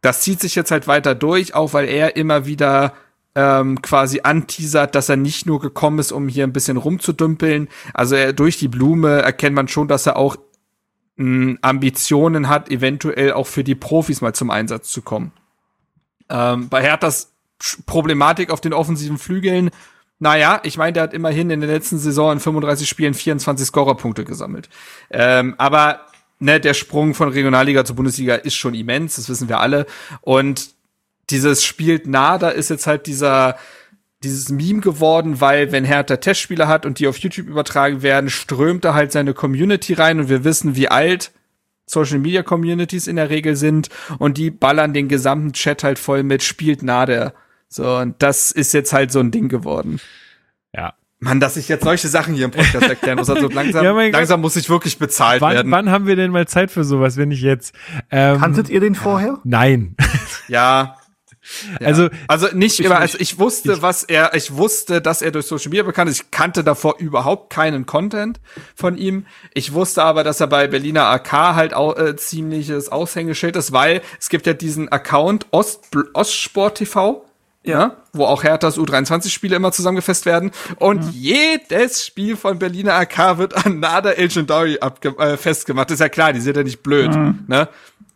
das 0.00 0.22
zieht 0.22 0.40
sich 0.40 0.54
jetzt 0.54 0.70
halt 0.70 0.86
weiter 0.86 1.14
durch, 1.14 1.54
auch 1.54 1.72
weil 1.72 1.88
er 1.88 2.16
immer 2.16 2.46
wieder 2.46 2.94
ähm, 3.34 3.80
quasi 3.80 4.20
anteasert, 4.22 4.94
dass 4.94 5.08
er 5.08 5.16
nicht 5.16 5.46
nur 5.46 5.60
gekommen 5.60 5.98
ist, 5.98 6.12
um 6.12 6.28
hier 6.28 6.44
ein 6.44 6.52
bisschen 6.52 6.76
rumzudümpeln. 6.76 7.68
Also 7.94 8.14
er, 8.14 8.32
durch 8.32 8.58
die 8.58 8.68
Blume 8.68 9.22
erkennt 9.22 9.56
man 9.56 9.68
schon, 9.68 9.88
dass 9.88 10.06
er 10.06 10.16
auch 10.16 10.36
mh, 11.16 11.58
Ambitionen 11.62 12.48
hat, 12.48 12.70
eventuell 12.70 13.32
auch 13.32 13.46
für 13.46 13.64
die 13.64 13.74
Profis 13.74 14.20
mal 14.20 14.34
zum 14.34 14.50
Einsatz 14.50 14.88
zu 14.88 15.02
kommen. 15.02 15.32
Ähm, 16.28 16.68
bei 16.68 16.82
Herthas 16.82 17.32
Problematik 17.86 18.50
auf 18.50 18.60
den 18.60 18.72
offensiven 18.72 19.18
Flügeln, 19.18 19.70
naja, 20.22 20.60
ich 20.62 20.76
meine, 20.76 20.92
der 20.92 21.02
hat 21.02 21.14
immerhin 21.14 21.50
in 21.50 21.60
der 21.60 21.68
letzten 21.68 21.98
Saison 21.98 22.32
in 22.34 22.38
35 22.38 22.88
Spielen 22.88 23.12
24 23.12 23.66
Scorerpunkte 23.66 24.24
gesammelt. 24.24 24.68
Ähm, 25.10 25.56
aber 25.58 26.06
ne, 26.38 26.60
der 26.60 26.74
Sprung 26.74 27.14
von 27.14 27.28
Regionalliga 27.28 27.84
zur 27.84 27.96
Bundesliga 27.96 28.36
ist 28.36 28.54
schon 28.54 28.74
immens, 28.74 29.16
das 29.16 29.28
wissen 29.28 29.48
wir 29.48 29.58
alle. 29.58 29.84
Und 30.20 30.70
dieses 31.30 31.64
spielt 31.64 32.06
nah, 32.06 32.38
da 32.38 32.50
ist 32.50 32.70
jetzt 32.70 32.86
halt 32.86 33.08
dieser 33.08 33.56
dieses 34.22 34.50
Meme 34.50 34.78
geworden, 34.78 35.40
weil 35.40 35.72
wenn 35.72 35.84
Hertha 35.84 36.16
Testspiele 36.16 36.68
hat 36.68 36.86
und 36.86 37.00
die 37.00 37.08
auf 37.08 37.16
YouTube 37.16 37.48
übertragen 37.48 38.02
werden, 38.02 38.30
strömt 38.30 38.84
da 38.84 38.94
halt 38.94 39.10
seine 39.10 39.34
Community 39.34 39.94
rein 39.94 40.20
und 40.20 40.28
wir 40.28 40.44
wissen, 40.44 40.76
wie 40.76 40.86
alt 40.86 41.32
Social 41.86 42.20
Media 42.20 42.44
Communities 42.44 43.08
in 43.08 43.16
der 43.16 43.28
Regel 43.28 43.56
sind 43.56 43.88
und 44.20 44.38
die 44.38 44.52
ballern 44.52 44.94
den 44.94 45.08
gesamten 45.08 45.52
Chat 45.52 45.82
halt 45.82 45.98
voll 45.98 46.22
mit 46.22 46.44
spielt 46.44 46.84
Nader. 46.84 47.34
So 47.72 47.96
und 47.96 48.22
das 48.22 48.50
ist 48.50 48.74
jetzt 48.74 48.92
halt 48.92 49.10
so 49.12 49.20
ein 49.20 49.30
Ding 49.30 49.48
geworden. 49.48 49.98
Ja. 50.74 50.92
Mann, 51.20 51.40
dass 51.40 51.56
ich 51.56 51.68
jetzt 51.68 51.84
solche 51.84 52.08
Sachen 52.08 52.34
hier 52.34 52.44
im 52.44 52.50
Podcast 52.50 52.86
erklären 52.88 53.16
muss, 53.16 53.30
also 53.30 53.48
langsam, 53.52 53.84
ja, 53.84 53.92
langsam 53.92 54.40
muss 54.40 54.56
ich 54.56 54.68
wirklich 54.68 54.98
bezahlt 54.98 55.40
wann, 55.40 55.54
werden. 55.54 55.70
Wann 55.70 55.88
haben 55.88 56.06
wir 56.06 56.16
denn 56.16 56.32
mal 56.32 56.48
Zeit 56.48 56.70
für 56.70 56.84
sowas, 56.84 57.16
wenn 57.16 57.30
ich 57.30 57.40
jetzt? 57.40 57.74
Ähm, 58.10 58.38
Kanntet 58.40 58.68
ihr 58.68 58.80
den 58.80 58.94
vorher? 58.96 59.38
Nein. 59.44 59.96
Ja, 60.48 60.96
ja. 61.80 61.86
Also, 61.86 62.08
also 62.26 62.48
nicht 62.52 62.80
immer, 62.80 62.98
also 62.98 63.18
ich 63.20 63.38
wusste, 63.38 63.74
ich, 63.74 63.82
was 63.82 64.02
er, 64.02 64.34
ich 64.34 64.54
wusste, 64.56 65.00
dass 65.00 65.22
er 65.22 65.30
durch 65.30 65.46
Social 65.46 65.70
Media 65.70 65.84
bekannt 65.84 66.10
ist. 66.10 66.22
Ich 66.22 66.30
kannte 66.30 66.64
davor 66.64 66.96
überhaupt 66.98 67.50
keinen 67.50 67.86
Content 67.86 68.40
von 68.74 68.98
ihm. 68.98 69.26
Ich 69.54 69.72
wusste 69.72 70.02
aber, 70.02 70.24
dass 70.24 70.40
er 70.40 70.48
bei 70.48 70.66
Berliner 70.66 71.06
AK 71.06 71.32
halt 71.32 71.74
auch 71.74 71.96
äh, 71.96 72.16
ziemliches 72.16 72.90
Aushängeschild 72.90 73.56
ist, 73.56 73.72
weil 73.72 74.02
es 74.20 74.28
gibt 74.28 74.46
ja 74.46 74.52
diesen 74.52 74.90
Account 74.90 75.46
Ost, 75.52 75.88
Ostsport 76.14 76.78
TV. 76.78 77.24
Ja, 77.64 77.96
wo 78.12 78.24
auch 78.24 78.42
Herthas 78.42 78.76
U23-Spiele 78.76 79.54
immer 79.54 79.70
zusammengefasst 79.70 80.26
werden. 80.26 80.50
Und 80.76 81.04
mhm. 81.04 81.10
jedes 81.12 82.04
Spiel 82.04 82.36
von 82.36 82.58
Berliner 82.58 82.94
AK 82.94 83.38
wird 83.38 83.66
an 83.66 83.78
Nada 83.78 84.10
El 84.10 84.28
Jendari 84.28 84.78
äh, 84.80 85.36
festgemacht. 85.36 85.90
ist 85.92 86.00
ja 86.00 86.08
klar, 86.08 86.32
die 86.32 86.40
sind 86.40 86.56
ja 86.56 86.64
nicht 86.64 86.82
blöd. 86.82 87.14
Mhm. 87.14 87.44
Ne? 87.46 87.68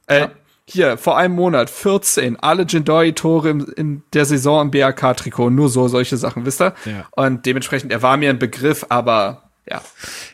Äh, 0.08 0.20
ja 0.20 0.30
hier, 0.68 0.98
vor 0.98 1.16
einem 1.16 1.34
Monat, 1.34 1.70
14, 1.70 2.40
alle 2.40 2.64
Jindoi-Tore 2.64 3.50
in 3.76 4.02
der 4.12 4.24
Saison 4.24 4.62
im 4.62 4.70
BAK-Trikot, 4.72 5.50
nur 5.50 5.68
so 5.68 5.86
solche 5.86 6.16
Sachen, 6.16 6.44
wisst 6.44 6.60
ihr? 6.60 6.74
Ja. 6.84 7.06
Und 7.12 7.46
dementsprechend, 7.46 7.92
er 7.92 8.02
war 8.02 8.16
mir 8.16 8.30
ein 8.30 8.40
Begriff, 8.40 8.84
aber 8.88 9.44
ja. 9.68 9.80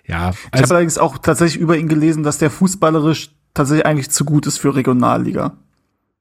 Ja. 0.07 0.29
Also 0.29 0.39
ich 0.55 0.63
habe 0.63 0.71
allerdings 0.75 0.99
auch 0.99 1.19
tatsächlich 1.19 1.61
über 1.61 1.77
ihn 1.77 1.89
gelesen, 1.89 2.23
dass 2.23 2.39
der 2.39 2.51
fußballerisch 2.51 3.31
tatsächlich 3.53 3.85
eigentlich 3.85 4.11
zu 4.11 4.25
gut 4.25 4.47
ist 4.47 4.59
für 4.59 4.75
Regionalliga. 4.75 5.53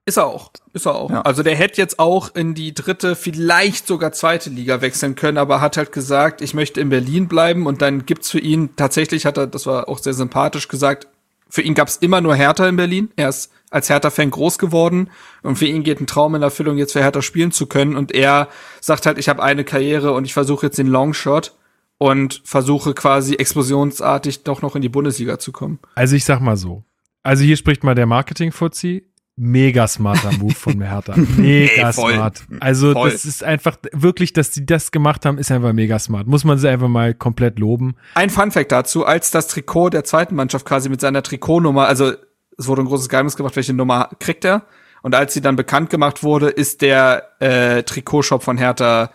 Ist 0.05 0.17
er 0.17 0.25
auch, 0.25 0.51
ist 0.73 0.87
er 0.87 0.95
auch. 0.95 1.11
Ja. 1.11 1.21
Also 1.21 1.43
der 1.43 1.55
hätte 1.55 1.79
jetzt 1.79 1.99
auch 1.99 2.33
in 2.33 2.55
die 2.55 2.73
dritte, 2.73 3.15
vielleicht 3.15 3.85
sogar 3.85 4.11
zweite 4.11 4.49
Liga 4.49 4.81
wechseln 4.81 5.15
können, 5.15 5.37
aber 5.37 5.61
hat 5.61 5.77
halt 5.77 5.91
gesagt, 5.91 6.41
ich 6.41 6.55
möchte 6.55 6.81
in 6.81 6.89
Berlin 6.89 7.27
bleiben 7.27 7.67
und 7.67 7.83
dann 7.83 8.05
gibt's 8.05 8.31
für 8.31 8.39
ihn 8.39 8.75
tatsächlich 8.75 9.25
hat 9.25 9.37
er, 9.37 9.45
das 9.45 9.67
war 9.67 9.87
auch 9.87 9.99
sehr 9.99 10.13
sympathisch 10.13 10.67
gesagt, 10.67 11.07
für 11.49 11.61
ihn 11.61 11.75
gab's 11.75 11.97
immer 11.97 12.21
nur 12.21 12.33
Hertha 12.33 12.67
in 12.67 12.77
Berlin. 12.77 13.11
Er 13.17 13.29
ist 13.29 13.51
als 13.69 13.89
Hertha-Fan 13.89 14.31
groß 14.31 14.57
geworden 14.57 15.09
und 15.43 15.57
für 15.57 15.65
ihn 15.65 15.83
geht 15.83 15.99
ein 15.99 16.07
Traum 16.07 16.33
in 16.33 16.41
Erfüllung, 16.41 16.77
jetzt 16.77 16.93
für 16.93 17.01
Hertha 17.01 17.21
spielen 17.21 17.51
zu 17.51 17.67
können. 17.67 17.97
Und 17.97 18.13
er 18.13 18.47
sagt 18.79 19.05
halt, 19.05 19.17
ich 19.17 19.27
habe 19.29 19.43
eine 19.43 19.65
Karriere 19.65 20.13
und 20.13 20.25
ich 20.25 20.33
versuche 20.33 20.67
jetzt 20.67 20.77
den 20.77 20.87
Longshot 20.87 21.53
und 21.97 22.41
versuche 22.45 22.93
quasi 22.93 23.35
explosionsartig 23.35 24.43
doch 24.43 24.61
noch 24.61 24.75
in 24.75 24.81
die 24.81 24.89
Bundesliga 24.89 25.39
zu 25.39 25.51
kommen. 25.51 25.79
Also 25.93 26.15
ich 26.15 26.23
sag 26.23 26.39
mal 26.39 26.57
so. 26.57 26.83
Also 27.21 27.43
hier 27.43 27.57
spricht 27.57 27.83
mal 27.83 27.95
der 27.95 28.07
Marketing-Fuzzi. 28.07 29.10
Mega 29.37 29.87
smarter 29.87 30.31
Move 30.37 30.53
von 30.53 30.81
Hertha. 30.81 31.15
Mega 31.37 31.87
Ey, 31.87 31.93
smart. 31.93 32.43
Also 32.59 32.93
voll. 32.93 33.09
das 33.09 33.25
ist 33.25 33.43
einfach 33.43 33.77
wirklich, 33.91 34.33
dass 34.33 34.51
die 34.51 34.65
das 34.65 34.91
gemacht 34.91 35.25
haben, 35.25 35.37
ist 35.37 35.51
einfach 35.51 35.73
mega 35.73 35.97
smart. 35.99 36.27
Muss 36.27 36.43
man 36.43 36.57
sie 36.57 36.69
einfach 36.69 36.89
mal 36.89 37.13
komplett 37.13 37.57
loben. 37.57 37.95
Ein 38.13 38.29
Fun-Fact 38.29 38.71
dazu, 38.71 39.05
als 39.05 39.31
das 39.31 39.47
Trikot 39.47 39.89
der 39.89 40.03
zweiten 40.03 40.35
Mannschaft 40.35 40.65
quasi 40.65 40.89
mit 40.89 41.01
seiner 41.01 41.23
Trikotnummer, 41.23 41.87
also 41.87 42.11
es 42.57 42.67
wurde 42.67 42.83
ein 42.83 42.85
großes 42.85 43.09
Geheimnis 43.09 43.35
gemacht, 43.35 43.55
welche 43.55 43.73
Nummer 43.73 44.09
kriegt 44.19 44.45
er. 44.45 44.63
Und 45.01 45.15
als 45.15 45.33
sie 45.33 45.41
dann 45.41 45.55
bekannt 45.55 45.89
gemacht 45.89 46.23
wurde, 46.23 46.49
ist 46.49 46.81
der 46.81 47.29
äh, 47.39 47.83
Trikotshop 47.83 48.43
von 48.43 48.57
Hertha 48.57 49.11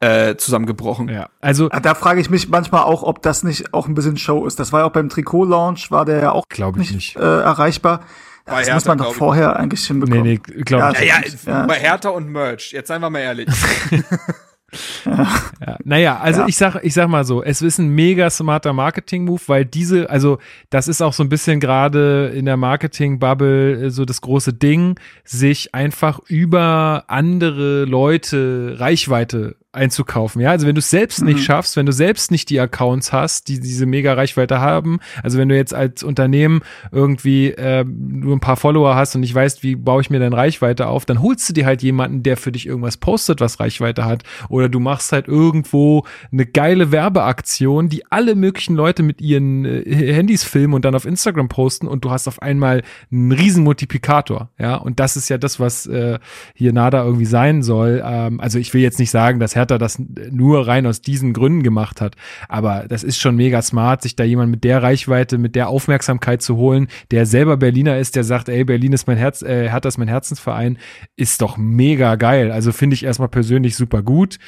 äh, 0.00 0.36
zusammengebrochen. 0.36 1.08
Ja, 1.08 1.28
also 1.40 1.68
ah, 1.70 1.80
da 1.80 1.94
frage 1.94 2.20
ich 2.20 2.30
mich 2.30 2.48
manchmal 2.48 2.84
auch, 2.84 3.02
ob 3.02 3.22
das 3.22 3.42
nicht 3.42 3.74
auch 3.74 3.86
ein 3.86 3.94
bisschen 3.94 4.16
Show 4.16 4.46
ist. 4.46 4.58
Das 4.58 4.72
war 4.72 4.80
ja 4.80 4.86
auch 4.86 4.92
beim 4.92 5.08
Trikot-Launch, 5.08 5.90
war 5.90 6.04
der 6.04 6.20
ja 6.20 6.32
auch 6.32 6.48
glaube 6.48 6.80
ich 6.80 6.92
nicht, 6.92 7.16
nicht. 7.16 7.24
Äh, 7.24 7.40
erreichbar. 7.40 8.00
Das 8.48 8.60
Hertha, 8.60 8.74
muss 8.74 8.84
man 8.86 8.98
doch 8.98 9.14
vorher 9.14 9.56
eigentlich 9.56 9.86
hinbekommen. 9.86 10.22
Nee, 10.22 10.40
nee, 10.44 10.62
glaube 10.62 10.92
ich 10.94 11.08
ja, 11.08 11.18
nicht. 11.20 11.46
Ja, 11.46 11.60
ja, 11.60 11.66
bei 11.66 11.74
Hertha 11.74 12.08
und 12.10 12.28
Merch. 12.28 12.72
Jetzt 12.72 12.88
seien 12.88 13.00
wir 13.00 13.10
mal 13.10 13.20
ehrlich. 13.20 13.48
ja. 15.06 15.76
Naja, 15.84 16.18
also 16.18 16.42
ja. 16.42 16.48
ich 16.48 16.56
sag, 16.56 16.76
ich 16.82 16.92
sag 16.94 17.08
mal 17.08 17.24
so, 17.24 17.42
es 17.42 17.62
ist 17.62 17.78
ein 17.78 17.88
mega 17.88 18.28
smarter 18.28 18.72
Marketing-Move, 18.72 19.40
weil 19.46 19.64
diese, 19.64 20.10
also 20.10 20.38
das 20.70 20.88
ist 20.88 21.00
auch 21.00 21.12
so 21.12 21.22
ein 21.22 21.28
bisschen 21.28 21.60
gerade 21.60 22.32
in 22.34 22.44
der 22.44 22.56
Marketing-Bubble 22.56 23.86
äh, 23.86 23.90
so 23.90 24.04
das 24.04 24.20
große 24.20 24.52
Ding, 24.52 24.98
sich 25.24 25.74
einfach 25.74 26.20
über 26.26 27.04
andere 27.08 27.84
Leute 27.84 28.76
Reichweite 28.78 29.56
einzukaufen. 29.78 30.42
Ja, 30.42 30.50
also 30.50 30.66
wenn 30.66 30.74
du 30.74 30.80
es 30.80 30.90
selbst 30.90 31.20
mhm. 31.20 31.28
nicht 31.28 31.44
schaffst, 31.44 31.76
wenn 31.76 31.86
du 31.86 31.92
selbst 31.92 32.30
nicht 32.30 32.50
die 32.50 32.60
Accounts 32.60 33.12
hast, 33.12 33.48
die 33.48 33.60
diese 33.60 33.86
mega 33.86 34.12
Reichweite 34.12 34.60
haben, 34.60 34.98
also 35.22 35.38
wenn 35.38 35.48
du 35.48 35.56
jetzt 35.56 35.74
als 35.74 36.02
Unternehmen 36.02 36.60
irgendwie 36.92 37.50
äh, 37.52 37.84
nur 37.84 38.36
ein 38.36 38.40
paar 38.40 38.56
Follower 38.56 38.94
hast 38.94 39.14
und 39.14 39.22
nicht 39.22 39.34
weißt, 39.34 39.62
wie 39.62 39.76
baue 39.76 40.02
ich 40.02 40.10
mir 40.10 40.18
denn 40.18 40.32
Reichweite 40.32 40.88
auf, 40.88 41.04
dann 41.04 41.22
holst 41.22 41.48
du 41.48 41.52
dir 41.52 41.66
halt 41.66 41.82
jemanden, 41.82 42.22
der 42.22 42.36
für 42.36 42.52
dich 42.52 42.66
irgendwas 42.66 42.96
postet, 42.96 43.40
was 43.40 43.60
Reichweite 43.60 44.04
hat, 44.04 44.24
oder 44.48 44.68
du 44.68 44.80
machst 44.80 45.12
halt 45.12 45.28
irgendwo 45.28 46.04
eine 46.32 46.46
geile 46.46 46.92
Werbeaktion, 46.92 47.88
die 47.88 48.10
alle 48.10 48.34
möglichen 48.34 48.74
Leute 48.74 49.02
mit 49.02 49.20
ihren 49.20 49.64
äh, 49.64 50.12
Handys 50.12 50.44
filmen 50.44 50.74
und 50.74 50.84
dann 50.84 50.94
auf 50.94 51.04
Instagram 51.04 51.48
posten 51.48 51.86
und 51.86 52.04
du 52.04 52.10
hast 52.10 52.28
auf 52.28 52.42
einmal 52.42 52.82
einen 53.10 53.32
riesen 53.32 53.64
Multiplikator. 53.64 54.50
Ja, 54.58 54.76
und 54.76 55.00
das 55.00 55.16
ist 55.16 55.28
ja 55.28 55.38
das, 55.38 55.60
was 55.60 55.86
äh, 55.86 56.18
hier 56.54 56.72
Nada 56.72 57.04
irgendwie 57.04 57.24
sein 57.24 57.62
soll. 57.62 58.02
Ähm, 58.04 58.40
also 58.40 58.58
ich 58.58 58.74
will 58.74 58.80
jetzt 58.80 58.98
nicht 58.98 59.10
sagen, 59.10 59.40
dass 59.40 59.54
Hertha 59.54 59.67
das 59.76 60.00
nur 60.30 60.66
rein 60.66 60.86
aus 60.86 61.02
diesen 61.02 61.34
Gründen 61.34 61.62
gemacht 61.62 62.00
hat. 62.00 62.16
Aber 62.48 62.86
das 62.88 63.02
ist 63.02 63.18
schon 63.18 63.36
mega 63.36 63.60
smart, 63.60 64.02
sich 64.02 64.16
da 64.16 64.24
jemand 64.24 64.50
mit 64.50 64.64
der 64.64 64.82
Reichweite, 64.82 65.36
mit 65.36 65.54
der 65.56 65.68
Aufmerksamkeit 65.68 66.40
zu 66.40 66.56
holen, 66.56 66.88
der 67.10 67.26
selber 67.26 67.56
Berliner 67.58 67.98
ist, 67.98 68.16
der 68.16 68.24
sagt, 68.24 68.48
ey, 68.48 68.64
Berlin 68.64 68.92
ist 68.92 69.06
mein 69.06 69.18
Herz, 69.18 69.42
äh, 69.42 69.68
Hertha 69.68 69.88
ist 69.88 69.98
mein 69.98 70.08
Herzensverein, 70.08 70.78
ist 71.16 71.42
doch 71.42 71.56
mega 71.58 72.14
geil. 72.14 72.52
Also 72.52 72.72
finde 72.72 72.94
ich 72.94 73.04
erstmal 73.04 73.28
persönlich 73.28 73.76
super 73.76 74.02
gut. 74.02 74.38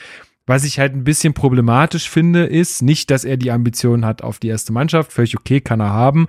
Was 0.46 0.64
ich 0.64 0.80
halt 0.80 0.94
ein 0.94 1.04
bisschen 1.04 1.32
problematisch 1.32 2.08
finde, 2.10 2.44
ist 2.44 2.82
nicht, 2.82 3.10
dass 3.10 3.24
er 3.24 3.36
die 3.36 3.52
Ambitionen 3.52 4.04
hat 4.04 4.22
auf 4.22 4.38
die 4.38 4.48
erste 4.48 4.72
Mannschaft. 4.72 5.12
Völlig 5.12 5.36
okay, 5.38 5.60
kann 5.60 5.80
er 5.80 5.90
haben. 5.90 6.26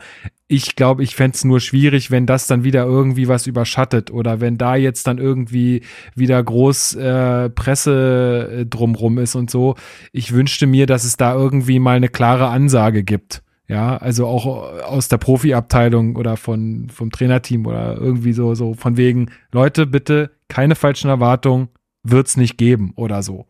Ich 0.48 0.76
glaube, 0.76 1.02
ich 1.02 1.16
fände 1.16 1.36
es 1.36 1.46
nur 1.46 1.60
schwierig, 1.60 2.12
wenn 2.12 2.26
das 2.26 2.46
dann 2.46 2.64
wieder 2.64 2.84
irgendwie 2.84 3.28
was 3.28 3.48
überschattet 3.48 4.12
oder 4.12 4.42
wenn 4.42 4.58
da 4.58 4.76
jetzt 4.76 5.08
dann 5.08 5.18
irgendwie 5.18 5.82
wieder 6.14 6.44
groß 6.44 6.96
äh, 6.96 7.50
Presse 7.50 8.50
äh, 8.52 8.66
drumrum 8.66 9.18
ist 9.18 9.36
und 9.36 9.50
so. 9.50 9.76
Ich 10.12 10.34
wünschte 10.34 10.68
mir, 10.68 10.86
dass 10.86 11.04
es 11.04 11.18
da 11.18 11.34
irgendwie 11.34 11.80
mal 11.80 11.96
eine 11.96 12.10
klare 12.10 12.50
Ansage 12.50 13.04
gibt. 13.04 13.42
Ja, 13.68 13.96
also 13.96 14.28
auch 14.28 14.46
aus 14.46 15.08
der 15.08 15.18
Profiabteilung 15.18 16.18
oder 16.18 16.36
von, 16.36 16.90
vom 16.94 17.10
Trainerteam 17.10 17.66
oder 17.66 17.96
irgendwie 17.96 18.34
so, 18.34 18.54
so 18.54 18.74
von 18.74 18.98
wegen, 18.98 19.32
Leute, 19.54 19.88
bitte 19.88 20.32
keine 20.50 20.76
falschen 20.76 21.10
Erwartungen, 21.10 21.70
wird's 22.04 22.36
nicht 22.36 22.58
geben 22.58 22.94
oder 22.96 23.22
so. 23.22 23.46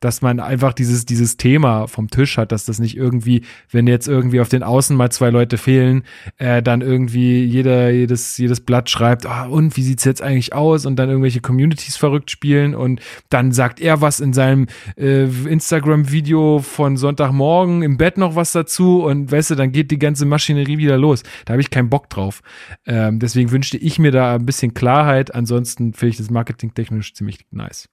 Dass 0.00 0.22
man 0.22 0.38
einfach 0.38 0.72
dieses, 0.72 1.06
dieses 1.06 1.36
Thema 1.36 1.88
vom 1.88 2.08
Tisch 2.08 2.38
hat, 2.38 2.52
dass 2.52 2.64
das 2.64 2.78
nicht 2.78 2.96
irgendwie, 2.96 3.42
wenn 3.70 3.86
jetzt 3.86 4.06
irgendwie 4.06 4.40
auf 4.40 4.48
den 4.48 4.62
Außen 4.62 4.96
mal 4.96 5.10
zwei 5.10 5.30
Leute 5.30 5.58
fehlen, 5.58 6.04
äh, 6.38 6.62
dann 6.62 6.82
irgendwie 6.82 7.44
jeder, 7.44 7.90
jedes, 7.90 8.38
jedes 8.38 8.60
Blatt 8.60 8.90
schreibt, 8.90 9.26
ah, 9.26 9.46
und 9.46 9.76
wie 9.76 9.82
sieht's 9.82 10.04
jetzt 10.04 10.22
eigentlich 10.22 10.52
aus? 10.52 10.86
Und 10.86 10.96
dann 10.96 11.08
irgendwelche 11.08 11.40
Communities 11.40 11.96
verrückt 11.96 12.30
spielen 12.30 12.74
und 12.74 13.00
dann 13.28 13.52
sagt 13.52 13.80
er 13.80 14.00
was 14.00 14.20
in 14.20 14.32
seinem 14.32 14.66
äh, 14.96 15.24
Instagram-Video 15.24 16.60
von 16.60 16.96
Sonntagmorgen 16.96 17.82
im 17.82 17.96
Bett 17.96 18.18
noch 18.18 18.36
was 18.36 18.52
dazu 18.52 19.04
und 19.04 19.32
weißt 19.32 19.50
du, 19.50 19.54
dann 19.56 19.72
geht 19.72 19.90
die 19.90 19.98
ganze 19.98 20.26
Maschinerie 20.26 20.78
wieder 20.78 20.96
los. 20.96 21.22
Da 21.44 21.52
habe 21.52 21.60
ich 21.60 21.70
keinen 21.70 21.90
Bock 21.90 22.08
drauf. 22.08 22.42
Ähm, 22.86 23.18
deswegen 23.18 23.50
wünschte 23.50 23.76
ich 23.78 23.98
mir 23.98 24.12
da 24.12 24.36
ein 24.36 24.46
bisschen 24.46 24.74
Klarheit. 24.74 25.34
Ansonsten 25.34 25.92
finde 25.92 26.10
ich 26.10 26.16
das 26.18 26.30
marketingtechnisch 26.30 27.14
ziemlich 27.14 27.46
nice. 27.50 27.88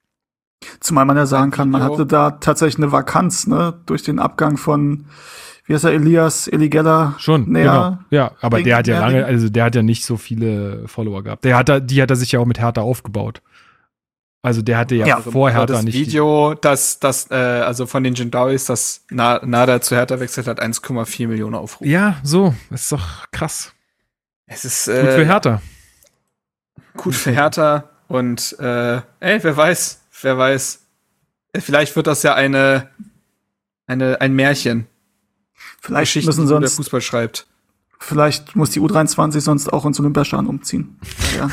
Zumal 0.80 1.06
man 1.06 1.18
ja 1.18 1.26
sagen 1.26 1.52
kann, 1.52 1.70
man 1.70 1.84
hatte 1.84 2.06
da 2.06 2.32
tatsächlich 2.32 2.84
eine 2.84 2.92
Vakanz, 2.92 3.48
ne, 3.48 3.74
durch 3.86 4.04
den 4.04 4.20
Abgang 4.20 4.58
von, 4.58 5.06
wie 5.66 5.74
heißt 5.74 5.86
er, 5.86 5.92
Elias, 5.92 6.48
Eligella? 6.48 7.16
Schon, 7.18 7.50
näher, 7.50 7.64
genau. 7.64 7.98
Ja, 8.10 8.32
aber 8.42 8.62
der 8.62 8.78
hat 8.78 8.88
ja 8.88 9.00
lange, 9.00 9.26
also 9.26 9.50
der 9.50 9.66
hat 9.66 9.76
ja 9.76 9.82
nicht 9.82 10.06
so 10.06 10.18
viele 10.18 10.88
Follower 10.88 11.24
gehabt. 11.24 11.46
Der 11.46 11.58
hat 11.58 11.70
da, 11.70 11.80
die 11.80 12.02
hat 12.02 12.10
er 12.10 12.16
sich 12.16 12.32
ja 12.34 12.40
auch 12.40 12.46
mit 12.46 12.60
Hertha 12.60 12.82
aufgebaut. 12.82 13.42
Also 14.46 14.62
der 14.62 14.78
hatte 14.78 14.96
ja, 14.96 15.08
ja 15.08 15.22
vor 15.22 15.50
Hertha 15.50 15.68
das 15.68 15.84
nicht. 15.84 15.96
Video, 15.96 16.54
das, 16.54 17.00
das, 17.00 17.32
äh, 17.32 17.36
also 17.36 17.86
von 17.86 18.04
den 18.04 18.14
Jindawis, 18.14 18.66
das 18.66 19.06
Nada 19.10 19.80
zu 19.80 19.96
Hertha 19.96 20.20
wechselt 20.20 20.48
hat, 20.48 20.62
1,4 20.62 21.30
Millionen 21.30 21.56
Aufrufe. 21.56 21.90
Ja, 21.90 22.18
so, 22.24 22.54
ist 22.70 22.92
doch 22.92 23.32
krass. 23.32 23.72
Es 24.46 24.66
ist 24.66 24.90
äh, 24.90 25.02
gut 25.02 25.12
für 25.12 25.26
Hertha. 25.26 25.62
Gut 26.98 27.16
für 27.16 27.32
Hertha 27.32 27.86
und 28.10 28.58
äh, 28.60 28.98
ey, 29.22 29.42
wer 29.42 29.56
weiß, 29.56 30.02
wer 30.24 30.38
weiß. 30.38 30.82
Vielleicht 31.60 31.96
wird 31.96 32.08
das 32.08 32.24
ja 32.24 32.34
eine, 32.34 32.90
eine, 33.88 34.22
ein 34.22 34.34
Märchen. 34.34 34.88
Vielleicht 35.80 36.14
Geschichten, 36.14 36.28
müssen 36.28 36.48
sonst, 36.48 36.62
der 36.62 36.76
Fußball 36.78 37.02
schreibt. 37.02 37.46
Vielleicht 38.00 38.58
muss 38.58 38.72
die 38.72 38.82
U23 38.82 39.40
sonst 39.40 39.72
auch 39.72 39.86
ins 39.86 39.98
Olympiastadion 39.98 40.48
umziehen. 40.48 40.98
Ja, 41.38 41.50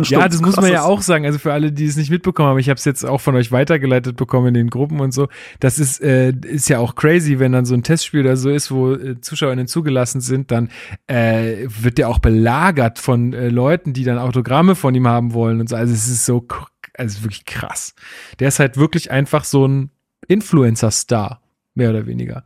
ja 0.02 0.28
das 0.28 0.40
muss 0.40 0.54
man 0.54 0.70
ja 0.70 0.82
auch 0.82 1.02
sagen. 1.02 1.26
Also 1.26 1.40
für 1.40 1.52
alle, 1.52 1.72
die 1.72 1.86
es 1.86 1.96
nicht 1.96 2.10
mitbekommen 2.10 2.50
haben, 2.50 2.58
ich 2.60 2.68
habe 2.68 2.78
es 2.78 2.84
jetzt 2.84 3.04
auch 3.04 3.20
von 3.20 3.34
euch 3.34 3.50
weitergeleitet 3.50 4.16
bekommen 4.16 4.48
in 4.48 4.54
den 4.54 4.70
Gruppen 4.70 5.00
und 5.00 5.12
so. 5.12 5.28
Das 5.58 5.80
ist, 5.80 6.00
äh, 6.00 6.32
ist 6.42 6.68
ja 6.68 6.78
auch 6.78 6.94
crazy, 6.94 7.40
wenn 7.40 7.50
dann 7.50 7.64
so 7.64 7.74
ein 7.74 7.82
Testspiel 7.82 8.20
oder 8.20 8.36
so 8.36 8.50
ist, 8.50 8.70
wo 8.70 8.92
äh, 8.92 9.20
ZuschauerInnen 9.20 9.66
zugelassen 9.66 10.20
sind, 10.20 10.52
dann 10.52 10.68
äh, 11.08 11.66
wird 11.66 11.98
der 11.98 12.08
auch 12.08 12.20
belagert 12.20 13.00
von 13.00 13.32
äh, 13.32 13.48
Leuten, 13.48 13.92
die 13.92 14.04
dann 14.04 14.18
Autogramme 14.18 14.76
von 14.76 14.94
ihm 14.94 15.08
haben 15.08 15.32
wollen 15.32 15.60
und 15.60 15.68
so. 15.68 15.74
Also 15.74 15.92
es 15.92 16.06
ist 16.06 16.24
so, 16.24 16.46
also 16.94 17.22
wirklich 17.22 17.44
krass. 17.44 17.94
Der 18.38 18.48
ist 18.48 18.58
halt 18.58 18.76
wirklich 18.76 19.10
einfach 19.10 19.44
so 19.44 19.66
ein 19.66 19.90
Influencer-Star, 20.28 21.40
mehr 21.74 21.90
oder 21.90 22.06
weniger. 22.06 22.44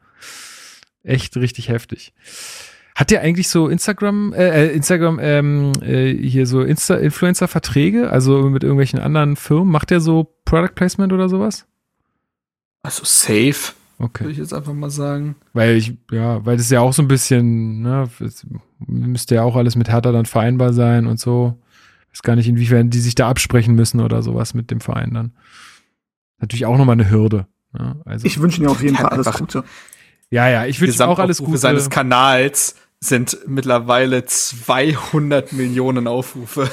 Echt 1.03 1.37
richtig 1.37 1.69
heftig. 1.69 2.15
Hat 2.95 3.11
der 3.11 3.23
eigentlich 3.23 3.49
so 3.49 3.69
Instagram, 3.69 4.33
äh, 4.35 4.67
äh, 4.67 4.73
Instagram, 4.73 5.19
ähm, 5.21 5.73
äh, 5.83 6.15
hier 6.15 6.47
so 6.47 6.63
Insta 6.63 6.95
Influencer-Verträge, 6.95 8.09
also 8.11 8.49
mit 8.49 8.63
irgendwelchen 8.63 9.01
anderen 9.01 9.35
Firmen? 9.37 9.73
Macht 9.73 9.91
der 9.91 10.01
so 10.01 10.33
Product 10.45 10.75
Placement 10.77 11.13
oder 11.13 11.29
sowas? 11.29 11.67
Also 12.83 13.03
safe. 13.05 13.73
Okay. 13.99 14.25
Würde 14.25 14.33
ich 14.33 14.39
jetzt 14.39 14.55
einfach 14.55 14.73
mal 14.75 14.91
sagen. 14.91 15.37
Weil 15.53 15.77
ich, 15.77 15.95
ja, 16.11 16.45
weil 16.47 16.57
das 16.57 16.71
ja 16.71 16.81
auch 16.81 16.93
so 16.93 17.03
ein 17.03 17.09
bisschen, 17.09 17.83
ne, 17.83 18.09
müsste 18.87 19.37
ja 19.37 19.43
auch 19.43 19.57
alles 19.57 19.77
mit 19.77 19.89
Hertha 19.89 20.13
dann 20.13 20.27
vereinbar 20.27 20.73
sein 20.73 21.07
und 21.07 21.19
so. 21.19 21.59
Ich 22.15 22.19
weiß 22.19 22.23
gar 22.23 22.37
nicht, 22.37 22.49
inwiefern 22.49 22.91
die 22.91 23.01
sich 23.01 23.17
da 23.17 23.29
absprechen 23.29 23.75
müssen 23.75 23.99
oder 23.99 24.23
sowas 24.23 24.55
mit 24.55 24.71
dem 24.71 24.81
Verein 24.81 25.11
dann. 25.13 25.33
Natürlich 26.39 26.65
auch 26.65 26.79
nochmal 26.79 26.95
eine 26.95 27.11
Hürde. 27.11 27.49
Ja, 27.77 27.97
also. 28.05 28.25
Ich 28.25 28.41
wünsche 28.41 28.63
mir 28.63 28.71
auf 28.71 28.81
jeden 28.81 28.95
Fall 28.95 29.07
alles 29.07 29.33
Gute. 29.33 29.65
Ja, 30.31 30.49
ja, 30.49 30.65
ich 30.65 30.81
wünsche 30.81 31.09
auch 31.09 31.19
alles 31.19 31.39
Gute. 31.39 31.59
seines 31.59 31.91
Kanals 31.91 32.77
sind 33.01 33.39
mittlerweile 33.49 34.25
200 34.25 35.53
Millionen 35.55 36.07
Aufrufe. 36.07 36.71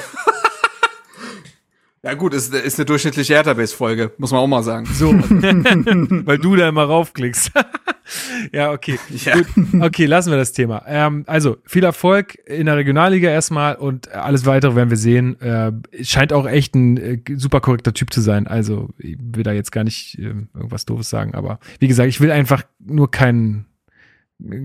Ja 2.04 2.14
gut, 2.14 2.34
ist, 2.34 2.52
ist 2.52 2.78
eine 2.78 2.86
durchschnittliche 2.86 3.34
Database-Folge, 3.34 4.12
muss 4.18 4.32
man 4.32 4.40
auch 4.40 4.48
mal 4.48 4.64
sagen. 4.64 4.86
So, 4.86 5.12
weil 5.12 6.38
du 6.38 6.56
da 6.56 6.68
immer 6.68 6.82
raufklickst. 6.82 7.52
ja, 8.52 8.72
okay. 8.72 8.98
Ja. 9.24 9.36
Gut. 9.36 9.46
Okay, 9.80 10.06
lassen 10.06 10.30
wir 10.30 10.36
das 10.36 10.52
Thema. 10.52 10.82
Ähm, 10.88 11.22
also, 11.28 11.58
viel 11.64 11.84
Erfolg 11.84 12.36
in 12.46 12.66
der 12.66 12.76
Regionalliga 12.76 13.30
erstmal 13.30 13.76
und 13.76 14.10
alles 14.10 14.46
weitere 14.46 14.74
werden 14.74 14.90
wir 14.90 14.96
sehen. 14.96 15.40
Äh, 15.40 15.72
scheint 16.02 16.32
auch 16.32 16.46
echt 16.46 16.74
ein 16.74 16.96
äh, 16.96 17.20
super 17.36 17.60
korrekter 17.60 17.94
Typ 17.94 18.12
zu 18.12 18.20
sein. 18.20 18.48
Also, 18.48 18.88
ich 18.98 19.16
will 19.20 19.44
da 19.44 19.52
jetzt 19.52 19.70
gar 19.70 19.84
nicht 19.84 20.18
äh, 20.18 20.34
irgendwas 20.54 20.84
Doofes 20.86 21.08
sagen, 21.08 21.34
aber 21.34 21.60
wie 21.78 21.86
gesagt, 21.88 22.08
ich 22.08 22.20
will 22.20 22.32
einfach 22.32 22.64
nur 22.80 23.12
keinen 23.12 23.66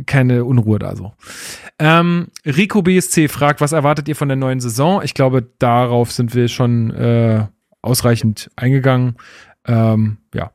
keine 0.06 0.46
Unruhe 0.46 0.80
da 0.80 0.96
so. 0.96 1.14
Ähm, 1.80 2.28
Rico 2.46 2.82
BSC 2.82 3.28
fragt, 3.28 3.62
was 3.62 3.72
erwartet 3.72 4.08
ihr 4.08 4.16
von 4.16 4.28
der 4.28 4.38
neuen 4.38 4.60
Saison? 4.60 5.02
Ich 5.04 5.14
glaube, 5.14 5.50
darauf 5.60 6.12
sind 6.12 6.34
wir 6.36 6.48
schon 6.48 6.92
äh, 6.92 7.46
ausreichend 7.82 8.50
eingegangen. 8.56 9.18
Ähm, 9.66 10.18
ja, 10.34 10.52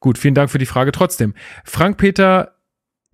gut, 0.00 0.18
vielen 0.18 0.34
Dank 0.34 0.50
für 0.50 0.58
die 0.58 0.66
Frage 0.66 0.92
trotzdem. 0.92 1.34
Frank 1.64 1.98
Peter 1.98 2.55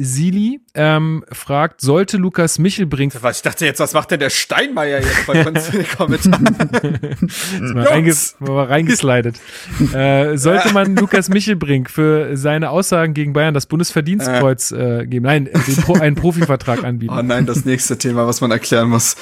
Sili 0.05 0.61
ähm, 0.75 1.25
fragt, 1.31 1.81
sollte 1.81 2.17
Lukas 2.17 2.59
Michelbrink. 2.59 3.15
Was, 3.21 3.37
ich 3.39 3.43
dachte 3.43 3.65
jetzt, 3.65 3.81
was 3.81 3.93
macht 3.93 4.11
denn 4.11 4.21
der 4.21 4.31
Steinmeier 4.31 5.01
jetzt 5.01 5.27
bei 5.27 5.47
uns 5.47 5.69
in 5.69 5.79
den 5.81 5.89
Kommentaren? 5.89 7.31
mal, 7.75 7.85
reinges 7.85 8.37
mal 8.41 8.65
reingeslidet. 8.65 9.37
äh, 9.95 10.37
sollte 10.37 10.73
man 10.73 10.97
Lukas 10.97 11.29
Michelbrink 11.29 11.91
für 11.91 12.37
seine 12.37 12.71
Aussagen 12.71 13.15
gegen 13.15 13.33
Bayern 13.33 13.55
das 13.55 13.67
Bundesverdienstkreuz 13.67 14.73
äh, 14.73 15.07
geben? 15.07 15.27
Nein, 15.27 15.49
Pro 15.83 15.95
einen 15.95 16.17
Profivertrag 16.17 16.85
anbieten. 16.85 17.15
Oh 17.17 17.23
nein, 17.23 17.47
das 17.47 17.65
nächste 17.65 17.99
Thema, 17.99 18.27
was 18.27 18.41
man 18.41 18.51
erklären 18.51 18.89
muss. 18.89 19.17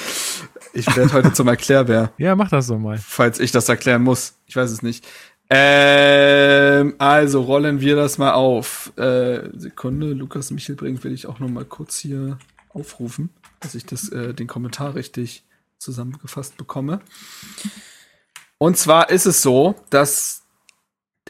Ich 0.72 0.86
werde 0.96 1.12
heute 1.12 1.32
zum 1.32 1.48
Erklärbär. 1.48 2.12
Ja, 2.16 2.36
mach 2.36 2.48
das 2.48 2.68
doch 2.68 2.78
mal. 2.78 2.98
Falls 2.98 3.40
ich 3.40 3.50
das 3.50 3.68
erklären 3.68 4.02
muss. 4.02 4.34
Ich 4.46 4.56
weiß 4.56 4.70
es 4.70 4.82
nicht. 4.82 5.06
Ähm, 5.52 6.94
also 6.98 7.42
rollen 7.42 7.80
wir 7.80 7.96
das 7.96 8.18
mal 8.18 8.32
auf. 8.32 8.92
Äh, 8.96 9.48
Sekunde, 9.58 10.12
Lukas 10.12 10.52
Michelbrink 10.52 11.02
will 11.02 11.12
ich 11.12 11.26
auch 11.26 11.40
noch 11.40 11.48
mal 11.48 11.64
kurz 11.64 11.98
hier 11.98 12.38
aufrufen, 12.68 13.30
dass 13.58 13.74
ich 13.74 13.84
das, 13.84 14.08
äh, 14.10 14.32
den 14.32 14.46
Kommentar 14.46 14.94
richtig 14.94 15.42
zusammengefasst 15.78 16.56
bekomme. 16.56 17.00
Und 18.58 18.76
zwar 18.76 19.10
ist 19.10 19.26
es 19.26 19.42
so, 19.42 19.74
dass 19.90 20.42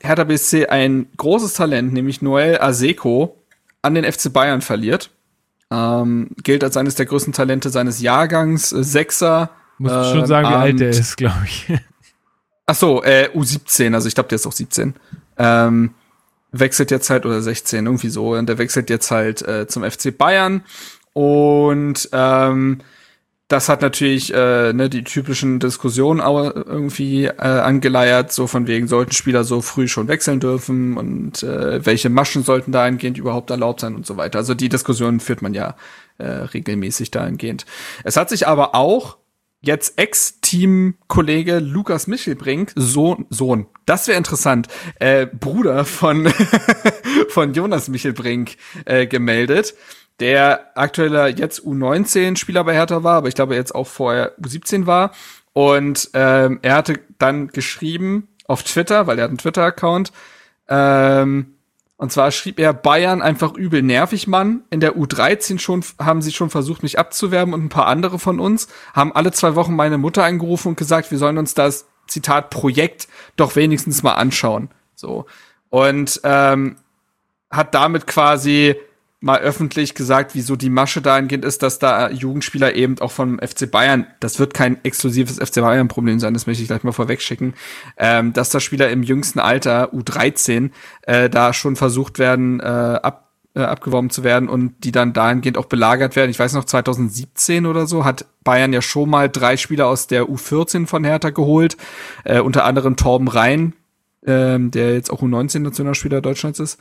Hertha 0.03 0.25
BSC 0.25 0.67
ein 0.67 1.07
großes 1.17 1.55
Talent, 1.55 1.93
nämlich 1.93 2.21
Noel 2.21 2.61
Aseko, 2.61 3.43
an 3.81 3.95
den 3.95 4.11
FC 4.11 4.31
Bayern 4.31 4.61
verliert. 4.61 5.11
Ähm, 5.71 6.31
gilt 6.43 6.63
als 6.65 6.77
eines 6.77 6.97
der 6.97 7.07
größten 7.07 7.33
Talente 7.33 7.71
seines 7.71 8.01
Jahrgangs, 8.01 8.73
äh, 8.73 8.85
Sechser. 8.85 9.51
Muss 9.79 9.93
äh, 9.93 10.13
schon 10.13 10.27
sagen, 10.27 10.49
wie 10.49 10.55
alt 10.55 10.81
er 10.81 10.91
ist, 10.91 11.17
glaube 11.17 11.47
ich. 11.47 11.69
Ach 12.71 12.77
so, 12.77 13.03
äh, 13.03 13.29
U17, 13.35 13.95
also 13.95 14.07
ich 14.07 14.15
glaube, 14.15 14.29
der 14.29 14.37
ist 14.37 14.47
auch 14.47 14.53
17. 14.53 14.95
Ähm, 15.39 15.91
wechselt 16.53 16.93
jetzt 16.93 17.11
halt, 17.11 17.27
oder 17.27 17.43
16, 17.43 17.85
irgendwie 17.85 18.11
so. 18.11 18.35
Und 18.35 18.49
der 18.49 18.59
wechselt 18.59 18.91
jetzt 18.91 19.11
halt 19.11 19.43
äh, 19.43 19.67
zum 19.67 19.83
FC 19.83 20.17
Bayern. 20.17 20.63
Und 21.13 22.09
ähm, 22.13 22.79
das 23.49 23.69
hat 23.69 23.83
natürlich 23.83 24.33
äh, 24.33 24.73
ne, 24.73 24.89
die 24.89 25.03
typischen 25.03 25.59
Diskussionen 25.59 26.21
auch 26.21 26.55
irgendwie 26.55 27.25
äh, 27.25 27.33
angeleiert, 27.41 28.31
so 28.31 28.47
von 28.47 28.69
wegen, 28.69 28.87
sollten 28.87 29.11
Spieler 29.11 29.43
so 29.43 29.63
früh 29.63 29.89
schon 29.89 30.07
wechseln 30.07 30.39
dürfen 30.39 30.97
und 30.97 31.43
äh, 31.43 31.85
welche 31.85 32.09
Maschen 32.09 32.45
sollten 32.45 32.71
dahingehend 32.71 33.19
überhaupt 33.19 33.51
erlaubt 33.51 33.81
sein 33.81 33.97
und 33.97 34.07
so 34.07 34.17
weiter. 34.17 34.39
Also 34.39 34.55
die 34.55 34.69
Diskussion 34.69 35.19
führt 35.19 35.43
man 35.43 35.55
ja 35.55 35.75
äh, 36.19 36.29
regelmäßig 36.29 37.11
dahingehend. 37.11 37.67
Es 38.05 38.17
hat 38.17 38.29
sich 38.29 38.47
aber 38.47 38.77
auch 38.77 39.17
jetzt 39.61 39.99
Ex-Team-Kollege 39.99 41.59
Lukas 41.59 42.07
Michelbrink, 42.07 42.73
Sohn, 42.77 43.27
Sohn, 43.31 43.67
das 43.87 44.09
wäre 44.09 44.19
interessant, 44.19 44.69
äh, 44.99 45.27
Bruder 45.27 45.85
von, 45.85 46.33
von 47.29 47.53
Jonas 47.55 47.89
Michelbrink 47.89 48.57
äh, 48.85 49.07
gemeldet, 49.07 49.75
der 50.21 50.77
aktueller 50.77 51.29
jetzt 51.29 51.61
U19-Spieler 51.61 52.65
bei 52.65 52.75
Hertha 52.75 53.03
war, 53.03 53.17
aber 53.19 53.29
ich 53.29 53.35
glaube 53.35 53.55
jetzt 53.55 53.75
auch 53.75 53.87
vorher 53.87 54.39
U17 54.39 54.87
war. 54.87 55.13
Und 55.53 56.11
ähm, 56.15 56.61
er 56.63 56.75
hatte 56.75 57.01
dann 57.19 57.49
geschrieben 57.49 58.29
auf 58.47 58.63
Twitter, 58.63 59.07
weil 59.07 59.19
er 59.19 59.25
hat 59.25 59.31
einen 59.31 59.39
Twitter-Account, 59.39 60.13
ähm, 60.69 61.55
und 62.01 62.11
zwar 62.11 62.31
schrieb 62.31 62.59
er 62.59 62.73
Bayern 62.73 63.21
einfach 63.21 63.53
übel 63.53 63.83
nervig, 63.83 64.27
Mann. 64.27 64.63
In 64.71 64.81
der 64.81 64.97
U13 64.97 65.59
schon 65.59 65.85
haben 65.99 66.23
sie 66.23 66.33
schon 66.33 66.49
versucht, 66.49 66.83
mich 66.83 66.99
abzuwerben 66.99 67.53
und 67.53 67.63
ein 67.63 67.69
paar 67.69 67.89
andere 67.89 68.19
von 68.19 68.41
uns 68.41 68.69
haben 68.95 69.15
alle 69.15 69.33
zwei 69.33 69.55
Wochen 69.55 69.77
meine 69.77 69.99
Mutter 69.99 70.25
angerufen 70.25 70.69
und 70.69 70.79
gesagt, 70.79 71.11
wir 71.11 71.19
sollen 71.19 71.37
uns 71.37 71.53
das 71.53 71.87
Zitat 72.07 72.49
Projekt 72.49 73.07
doch 73.37 73.55
wenigstens 73.55 74.03
mal 74.03 74.15
anschauen. 74.15 74.71
So 74.95 75.27
und 75.69 76.23
ähm, 76.25 76.77
hat 77.51 77.75
damit 77.75 78.07
quasi 78.07 78.77
mal 79.21 79.39
öffentlich 79.41 79.95
gesagt, 79.95 80.35
wieso 80.35 80.57
die 80.57 80.71
Masche 80.71 81.03
dahingehend 81.03 81.45
ist, 81.45 81.63
dass 81.63 81.79
da 81.79 82.11
Jugendspieler 82.11 82.75
eben 82.75 82.99
auch 83.01 83.13
vom 83.13 83.39
FC 83.39 83.71
Bayern, 83.71 84.07
das 84.19 84.39
wird 84.39 84.55
kein 84.55 84.83
exklusives 84.83 85.37
FC 85.37 85.61
Bayern-Problem 85.61 86.19
sein, 86.19 86.33
das 86.33 86.47
möchte 86.47 86.63
ich 86.63 86.69
gleich 86.69 86.85
mal 86.85 86.93
vorwegschicken, 86.93 87.55
ähm, 87.99 88.33
dass 88.33 88.49
da 88.49 88.61
Spieler 88.61 88.89
im 88.89 89.03
jüngsten 89.03 89.39
Alter, 89.39 89.93
U13, 89.93 90.71
äh, 91.03 91.29
da 91.29 91.53
schon 91.53 91.77
versucht 91.77 92.19
werden, 92.19 92.61
äh, 92.61 92.65
ab, 92.65 93.29
äh, 93.55 93.61
abgeworben 93.61 94.09
zu 94.09 94.25
werden 94.25 94.49
und 94.49 94.85
die 94.85 94.93
dann 94.93 95.13
dahingehend 95.13 95.59
auch 95.59 95.67
belagert 95.67 96.17
werden. 96.17 96.31
Ich 96.31 96.39
weiß 96.39 96.55
noch, 96.55 96.65
2017 96.65 97.67
oder 97.67 97.87
so 97.87 98.07
hat 98.07 98.25
Bayern 98.43 98.73
ja 98.73 98.81
schon 98.81 99.11
mal 99.11 99.29
drei 99.29 99.59
Spieler 99.59 99.87
aus 99.89 100.07
der 100.07 100.31
U14 100.31 100.87
von 100.87 101.05
Hertha 101.05 101.29
geholt, 101.29 101.77
äh, 102.25 102.41
unter 102.41 102.65
anderem 102.65 102.97
Torben 102.97 103.29
Rhein, 103.29 103.75
ähm, 104.27 104.71
der 104.71 104.95
jetzt 104.95 105.11
auch 105.11 105.23
U19-Nationalspieler 105.23 106.21
Deutschlands 106.21 106.59
ist. 106.59 106.79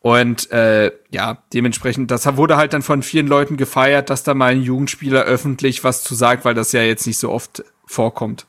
Und 0.00 0.50
äh, 0.50 0.92
ja, 1.10 1.42
dementsprechend, 1.52 2.10
das 2.10 2.36
wurde 2.36 2.56
halt 2.56 2.72
dann 2.72 2.82
von 2.82 3.02
vielen 3.02 3.26
Leuten 3.26 3.56
gefeiert, 3.56 4.10
dass 4.10 4.24
da 4.24 4.34
mal 4.34 4.52
ein 4.52 4.62
Jugendspieler 4.62 5.22
öffentlich 5.22 5.84
was 5.84 6.02
zu 6.02 6.14
sagt, 6.14 6.44
weil 6.44 6.54
das 6.54 6.72
ja 6.72 6.82
jetzt 6.82 7.06
nicht 7.06 7.18
so 7.18 7.30
oft 7.30 7.64
vorkommt. 7.86 8.46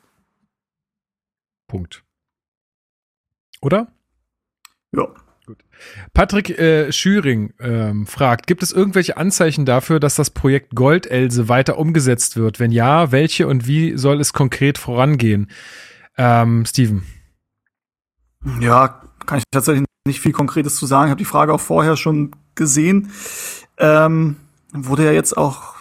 Punkt. 1.67 2.03
Oder? 3.61 3.87
Ja. 4.91 5.07
Gut. 5.45 5.63
Patrick 6.13 6.57
äh, 6.57 6.91
Schüring 6.91 7.53
ähm, 7.59 8.05
fragt, 8.07 8.47
gibt 8.47 8.63
es 8.63 8.71
irgendwelche 8.71 9.17
Anzeichen 9.17 9.65
dafür, 9.65 9.99
dass 9.99 10.15
das 10.15 10.29
Projekt 10.29 10.75
Goldelse 10.75 11.49
weiter 11.49 11.77
umgesetzt 11.77 12.37
wird? 12.37 12.59
Wenn 12.59 12.71
ja, 12.71 13.11
welche 13.11 13.47
und 13.47 13.67
wie 13.67 13.97
soll 13.97 14.21
es 14.21 14.33
konkret 14.33 14.77
vorangehen? 14.77 15.49
Ähm, 16.17 16.65
Steven. 16.65 17.03
Ja, 18.59 19.01
kann 19.25 19.37
ich 19.37 19.43
tatsächlich 19.51 19.85
nicht 20.05 20.19
viel 20.19 20.33
Konkretes 20.33 20.75
zu 20.75 20.85
sagen. 20.85 21.05
Ich 21.05 21.11
habe 21.11 21.19
die 21.19 21.25
Frage 21.25 21.53
auch 21.53 21.61
vorher 21.61 21.95
schon 21.95 22.31
gesehen. 22.55 23.11
Ähm, 23.77 24.35
wurde 24.73 25.05
ja 25.05 25.11
jetzt 25.11 25.37
auch, 25.37 25.75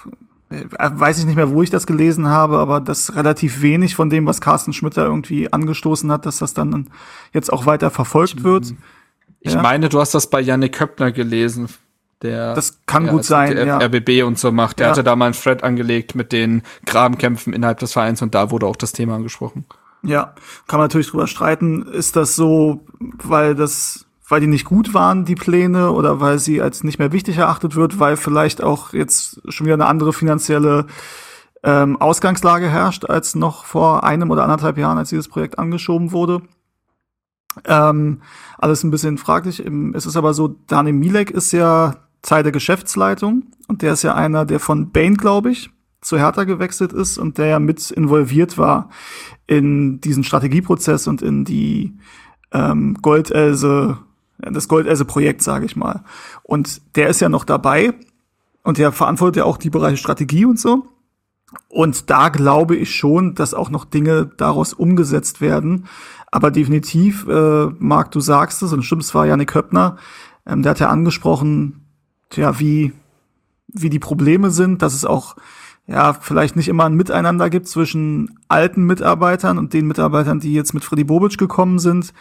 äh, 0.51 0.65
weiß 0.79 1.19
ich 1.19 1.27
nicht 1.27 1.37
mehr, 1.37 1.51
wo 1.51 1.63
ich 1.63 1.71
das 1.71 1.87
gelesen 1.87 2.29
habe, 2.29 2.59
aber 2.59 2.81
das 2.81 3.17
relativ 3.17 3.63
wenig 3.63 3.95
von 3.95 4.11
dem, 4.11 4.27
was 4.27 4.41
Carsten 4.41 4.73
Schmitter 4.73 5.05
irgendwie 5.05 5.53
angestoßen 5.53 6.11
hat, 6.13 6.27
dass 6.27 6.39
das 6.39 6.55
dann 6.55 6.89
jetzt 7.33 7.53
auch 7.53 7.67
weiter 7.67 7.91
verfolgt 7.91 8.45
wird. 8.45 8.75
Ich 9.41 9.55
ja. 9.55 9.63
meine, 9.63 9.89
du 9.89 10.01
hast 10.01 10.15
das 10.15 10.29
bei 10.29 10.41
Yannick 10.41 10.75
Köppner 10.75 11.11
gelesen. 11.11 11.69
Der, 12.23 12.55
das 12.55 12.79
kann 12.87 13.09
gut 13.09 13.25
sein, 13.25 13.57
ja. 13.57 13.79
RBB 13.79 14.23
und 14.25 14.39
so 14.39 14.53
macht. 14.53 14.79
Der 14.79 14.87
ja. 14.87 14.91
hatte 14.93 15.03
da 15.03 15.17
mal 15.17 15.27
einen 15.27 15.35
Thread 15.35 15.65
angelegt 15.65 16.15
mit 16.15 16.31
den 16.31 16.63
Grabenkämpfen 16.87 17.53
innerhalb 17.53 17.81
des 17.81 17.95
Vereins 17.95 18.23
und 18.23 18.37
da 18.37 18.53
wurde 18.53 18.67
auch 18.67 18.77
das 18.77 18.93
Thema 18.93 19.17
angesprochen. 19.17 19.65
Ja, 20.05 20.35
kann 20.67 20.79
man 20.79 20.85
natürlich 20.85 21.09
drüber 21.09 21.27
streiten. 21.27 21.83
Ist 21.83 22.17
das 22.17 22.35
so, 22.35 22.85
weil 22.99 23.55
das, 23.55 24.07
weil 24.29 24.41
die 24.41 24.47
nicht 24.49 24.65
gut 24.65 24.95
waren, 24.95 25.25
die 25.25 25.37
Pläne, 25.37 25.93
oder 25.93 26.21
weil 26.21 26.39
sie 26.39 26.61
als 26.61 26.83
nicht 26.83 26.99
mehr 26.99 27.13
wichtig 27.13 27.37
erachtet 27.39 27.77
wird, 27.77 28.01
weil 28.01 28.17
vielleicht 28.17 28.63
auch 28.63 28.93
jetzt 28.93 29.41
schon 29.49 29.67
wieder 29.67 29.75
eine 29.75 29.87
andere 29.87 30.13
finanzielle 30.13 30.87
ähm, 31.63 32.01
Ausgangslage 32.01 32.69
herrscht 32.69 33.05
als 33.05 33.35
noch 33.35 33.65
vor 33.65 34.03
einem 34.05 34.31
oder 34.31 34.43
anderthalb 34.43 34.77
Jahren, 34.79 34.99
als 34.99 35.11
dieses 35.11 35.29
Projekt 35.29 35.59
angeschoben 35.59 36.11
wurde. 36.11 36.43
Ähm, 37.65 38.23
alles 38.59 38.83
ein 38.83 38.91
bisschen 38.91 39.19
fraglich. 39.19 39.63
Es 39.95 40.07
ist 40.07 40.17
aber 40.17 40.35
so, 40.35 40.57
Daniel 40.67 40.95
Milek 40.97 41.31
ist 41.31 41.53
ja 41.53 41.97
Teil 42.23 42.43
der 42.43 42.53
Geschäftsleitung 42.53 43.45
und 43.69 43.83
der 43.83 43.93
ist 43.93 44.03
ja 44.03 44.15
einer, 44.15 44.45
der 44.45 44.59
von 44.59 44.91
Bain, 44.91 45.17
glaube 45.17 45.51
ich, 45.51 45.71
zu 46.03 46.19
Hertha 46.19 46.45
gewechselt 46.45 46.93
ist 46.93 47.17
und 47.17 47.39
der 47.39 47.47
ja 47.47 47.59
mit 47.59 47.91
involviert 47.91 48.59
war 48.59 48.91
in 49.47 50.01
diesen 50.01 50.25
Strategieprozess 50.25 51.07
und 51.07 51.23
in 51.23 51.45
die 51.45 51.97
ähm, 52.53 52.99
Goldelse, 53.01 53.99
das 54.39 54.69
Goldelse-Projekt, 54.69 55.43
sage 55.43 55.65
ich 55.65 55.77
mal. 55.77 56.03
Und 56.43 56.83
der 56.97 57.09
ist 57.09 57.21
ja 57.21 57.29
noch 57.29 57.45
dabei 57.45 57.95
und 58.65 58.79
der 58.79 58.93
verantwortet 58.93 59.37
ja 59.37 59.45
auch 59.45 59.57
die 59.57 59.71
Bereiche 59.71 59.97
Strategie 59.97 60.45
und 60.45 60.59
so. 60.59 60.87
Und 61.69 62.11
da 62.11 62.29
glaube 62.31 62.77
ich 62.77 62.95
schon, 62.95 63.35
dass 63.35 63.55
auch 63.55 63.71
noch 63.71 63.85
Dinge 63.85 64.31
daraus 64.37 64.73
umgesetzt 64.73 65.41
werden. 65.41 65.87
Aber 66.31 66.51
definitiv, 66.51 67.27
äh, 67.29 67.67
Marc, 67.79 68.11
du 68.11 68.21
sagst 68.21 68.63
es, 68.63 68.73
und 68.73 68.83
stimmt, 68.83 69.03
es 69.03 69.15
war 69.15 69.27
Janik 69.27 69.55
Höppner, 69.55 69.99
ähm, 70.47 70.63
der 70.63 70.71
hat 70.71 70.81
ja 70.81 70.89
angesprochen, 70.89 71.87
ja, 72.33 72.59
wie, 72.59 72.93
wie 73.69 73.91
die 73.91 73.99
Probleme 73.99 74.51
sind, 74.51 74.81
dass 74.81 74.95
es 74.95 75.05
auch 75.05 75.37
ja, 75.87 76.13
vielleicht 76.13 76.57
nicht 76.57 76.69
immer 76.69 76.85
ein 76.85 76.95
Miteinander 76.95 77.51
gibt 77.51 77.67
zwischen 77.69 78.39
alten 78.49 78.85
Mitarbeitern 78.85 79.59
und 79.59 79.73
den 79.73 79.87
Mitarbeitern, 79.87 80.41
die 80.41 80.55
jetzt 80.55 80.75
mit 80.75 80.85
Freddy 80.85 81.05
Bobic 81.05 81.39
gekommen 81.39 81.79
sind. 81.79 82.13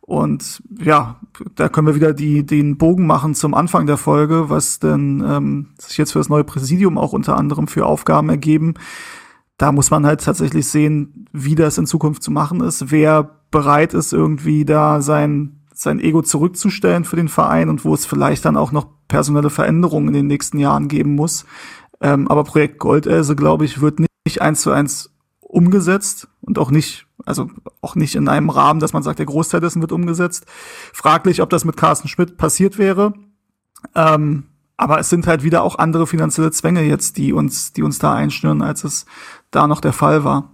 Und 0.00 0.62
ja, 0.80 1.16
da 1.54 1.68
können 1.68 1.86
wir 1.86 1.94
wieder 1.94 2.14
die, 2.14 2.46
den 2.46 2.78
Bogen 2.78 3.06
machen 3.06 3.34
zum 3.34 3.52
Anfang 3.52 3.86
der 3.86 3.98
Folge, 3.98 4.48
was 4.48 4.78
denn 4.78 5.22
ähm, 5.26 5.66
sich 5.78 5.98
jetzt 5.98 6.12
für 6.12 6.18
das 6.18 6.30
neue 6.30 6.44
Präsidium 6.44 6.96
auch 6.96 7.12
unter 7.12 7.36
anderem 7.36 7.68
für 7.68 7.84
Aufgaben 7.84 8.30
ergeben. 8.30 8.74
Da 9.58 9.72
muss 9.72 9.90
man 9.90 10.06
halt 10.06 10.24
tatsächlich 10.24 10.68
sehen, 10.68 11.26
wie 11.32 11.56
das 11.56 11.76
in 11.76 11.86
Zukunft 11.86 12.22
zu 12.22 12.30
machen 12.30 12.62
ist, 12.62 12.90
wer 12.90 13.38
bereit 13.50 13.92
ist, 13.92 14.12
irgendwie 14.12 14.64
da 14.64 15.02
sein, 15.02 15.60
sein 15.74 16.00
Ego 16.00 16.22
zurückzustellen 16.22 17.04
für 17.04 17.16
den 17.16 17.28
Verein 17.28 17.68
und 17.68 17.84
wo 17.84 17.92
es 17.92 18.06
vielleicht 18.06 18.44
dann 18.44 18.56
auch 18.56 18.72
noch 18.72 18.86
personelle 19.08 19.50
Veränderungen 19.50 20.08
in 20.08 20.14
den 20.14 20.26
nächsten 20.26 20.58
Jahren 20.58 20.88
geben 20.88 21.16
muss. 21.16 21.44
Ähm, 22.00 22.28
aber 22.28 22.44
Projekt 22.44 22.78
Goldelse, 22.78 23.34
glaube 23.34 23.64
ich, 23.64 23.80
wird 23.80 24.00
nicht 24.00 24.40
eins 24.40 24.60
zu 24.60 24.70
eins 24.70 25.10
umgesetzt 25.40 26.28
und 26.40 26.58
auch 26.58 26.70
nicht, 26.70 27.06
also 27.24 27.50
auch 27.80 27.94
nicht 27.94 28.14
in 28.14 28.28
einem 28.28 28.50
Rahmen, 28.50 28.80
dass 28.80 28.92
man 28.92 29.02
sagt, 29.02 29.18
der 29.18 29.26
Großteil 29.26 29.60
dessen 29.60 29.80
wird 29.80 29.92
umgesetzt. 29.92 30.44
Fraglich, 30.92 31.42
ob 31.42 31.50
das 31.50 31.64
mit 31.64 31.76
Carsten 31.76 32.08
Schmidt 32.08 32.36
passiert 32.36 32.78
wäre. 32.78 33.14
Ähm, 33.94 34.44
aber 34.76 35.00
es 35.00 35.10
sind 35.10 35.26
halt 35.26 35.42
wieder 35.42 35.62
auch 35.62 35.76
andere 35.76 36.06
finanzielle 36.06 36.52
Zwänge 36.52 36.82
jetzt, 36.82 37.16
die 37.16 37.32
uns, 37.32 37.72
die 37.72 37.82
uns 37.82 37.98
da 37.98 38.14
einschnüren, 38.14 38.62
als 38.62 38.84
es 38.84 39.06
da 39.50 39.66
noch 39.66 39.80
der 39.80 39.92
Fall 39.92 40.22
war. 40.22 40.52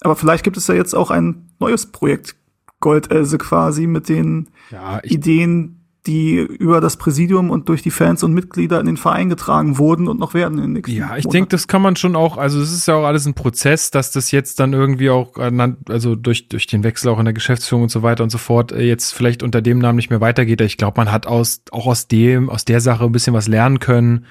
Aber 0.00 0.16
vielleicht 0.16 0.44
gibt 0.44 0.56
es 0.56 0.66
ja 0.68 0.74
jetzt 0.74 0.94
auch 0.94 1.10
ein 1.10 1.50
neues 1.58 1.86
Projekt 1.86 2.36
Goldelse 2.80 3.38
quasi 3.38 3.86
mit 3.86 4.08
den 4.08 4.48
ja, 4.70 5.00
Ideen, 5.02 5.81
die 6.06 6.36
über 6.36 6.80
das 6.80 6.96
Präsidium 6.96 7.50
und 7.50 7.68
durch 7.68 7.82
die 7.82 7.92
Fans 7.92 8.24
und 8.24 8.32
Mitglieder 8.32 8.80
in 8.80 8.86
den 8.86 8.96
Verein 8.96 9.28
getragen 9.28 9.78
wurden 9.78 10.08
und 10.08 10.18
noch 10.18 10.34
werden 10.34 10.58
in 10.58 10.64
den 10.64 10.72
nächsten 10.72 10.96
Ja, 10.96 11.16
ich 11.16 11.26
denke, 11.26 11.48
das 11.48 11.68
kann 11.68 11.80
man 11.80 11.94
schon 11.94 12.16
auch, 12.16 12.38
also 12.38 12.60
es 12.60 12.72
ist 12.72 12.88
ja 12.88 12.94
auch 12.94 13.04
alles 13.04 13.26
ein 13.26 13.34
Prozess, 13.34 13.90
dass 13.92 14.10
das 14.10 14.32
jetzt 14.32 14.58
dann 14.58 14.72
irgendwie 14.72 15.10
auch, 15.10 15.36
also 15.36 16.16
durch, 16.16 16.48
durch 16.48 16.66
den 16.66 16.82
Wechsel 16.82 17.08
auch 17.08 17.20
in 17.20 17.24
der 17.24 17.34
Geschäftsführung 17.34 17.84
und 17.84 17.90
so 17.90 18.02
weiter 18.02 18.24
und 18.24 18.30
so 18.30 18.38
fort, 18.38 18.72
äh, 18.72 18.82
jetzt 18.82 19.12
vielleicht 19.12 19.44
unter 19.44 19.62
dem 19.62 19.78
Namen 19.78 19.96
nicht 19.96 20.10
mehr 20.10 20.20
weitergeht. 20.20 20.60
Ich 20.60 20.76
glaube, 20.76 21.00
man 21.00 21.12
hat 21.12 21.26
aus, 21.26 21.62
auch 21.70 21.86
aus 21.86 22.08
dem, 22.08 22.50
aus 22.50 22.64
der 22.64 22.80
Sache 22.80 23.04
ein 23.04 23.12
bisschen 23.12 23.34
was 23.34 23.46
lernen 23.46 23.78
können. 23.78 24.26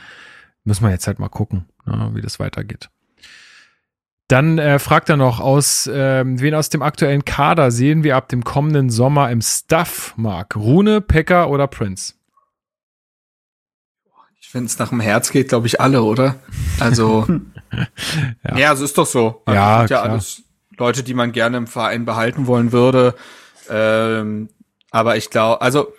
Muss 0.66 0.82
man 0.82 0.92
jetzt 0.92 1.08
halt 1.08 1.20
mal 1.20 1.30
gucken, 1.30 1.66
ne, 1.86 2.12
wie 2.14 2.22
das 2.22 2.40
weitergeht. 2.40 2.90
Dann 4.32 4.60
äh, 4.60 4.80
fragt 4.80 5.10
er 5.10 5.18
noch 5.18 5.42
aus, 5.42 5.88
äh, 5.88 6.24
wen 6.26 6.56
aus 6.56 6.70
dem 6.70 6.82
aktuellen 6.82 7.26
Kader 7.26 7.70
sehen 7.70 8.06
wir 8.06 8.16
ab 8.16 8.30
dem 8.30 8.46
kommenden 8.46 8.90
Sommer 8.90 9.30
im 9.30 9.42
Stuff, 9.42 10.14
Mark? 10.16 10.56
Rune, 10.56 11.02
Pecker 11.02 11.50
oder 11.50 11.68
Prince? 11.68 12.14
Wenn 14.54 14.64
es 14.64 14.80
nach 14.80 14.88
dem 14.88 15.02
Herz 15.02 15.32
geht, 15.32 15.50
glaube 15.50 15.68
ich 15.68 15.82
alle, 15.82 16.04
oder? 16.04 16.36
Also, 16.80 17.26
ja. 18.48 18.58
ja, 18.58 18.70
also 18.70 18.86
ist 18.86 18.98
doch 18.98 19.06
so. 19.06 19.42
Also, 19.46 19.60
ja, 19.60 19.86
ja 19.86 20.02
alles 20.02 20.44
Leute, 20.78 21.04
die 21.04 21.14
man 21.14 21.34
gerne 21.34 21.58
im 21.58 21.68
Verein 21.68 22.06
behalten 22.06 22.48
wollen 22.48 22.72
würde. 22.72 23.16
Ähm, 23.70 24.48
aber 24.92 25.18
ich 25.18 25.30
glaube, 25.30 25.62
also 25.62 25.94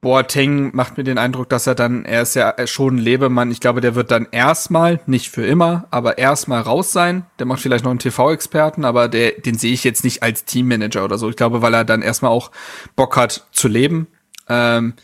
Boateng 0.00 0.74
macht 0.74 0.96
mir 0.96 1.04
den 1.04 1.18
Eindruck, 1.18 1.48
dass 1.48 1.66
er 1.66 1.74
dann, 1.74 2.04
er 2.04 2.22
ist 2.22 2.34
ja 2.34 2.54
schon 2.66 2.96
ein 2.96 2.98
Lebemann. 2.98 3.50
Ich 3.50 3.60
glaube, 3.60 3.80
der 3.80 3.94
wird 3.94 4.10
dann 4.10 4.28
erstmal, 4.30 5.00
nicht 5.06 5.30
für 5.30 5.44
immer, 5.44 5.86
aber 5.90 6.18
erstmal 6.18 6.60
raus 6.60 6.92
sein. 6.92 7.26
Der 7.38 7.46
macht 7.46 7.60
vielleicht 7.60 7.84
noch 7.84 7.90
einen 7.90 7.98
TV-Experten, 7.98 8.84
aber 8.84 9.08
der, 9.08 9.32
den 9.32 9.56
sehe 9.56 9.72
ich 9.72 9.84
jetzt 9.84 10.04
nicht 10.04 10.22
als 10.22 10.44
Teammanager 10.44 11.04
oder 11.04 11.18
so. 11.18 11.28
Ich 11.28 11.36
glaube, 11.36 11.62
weil 11.62 11.74
er 11.74 11.84
dann 11.84 12.02
erstmal 12.02 12.30
auch 12.30 12.50
Bock 12.94 13.16
hat 13.16 13.46
zu 13.52 13.68
leben. 13.68 14.06
Ähm, 14.48 14.94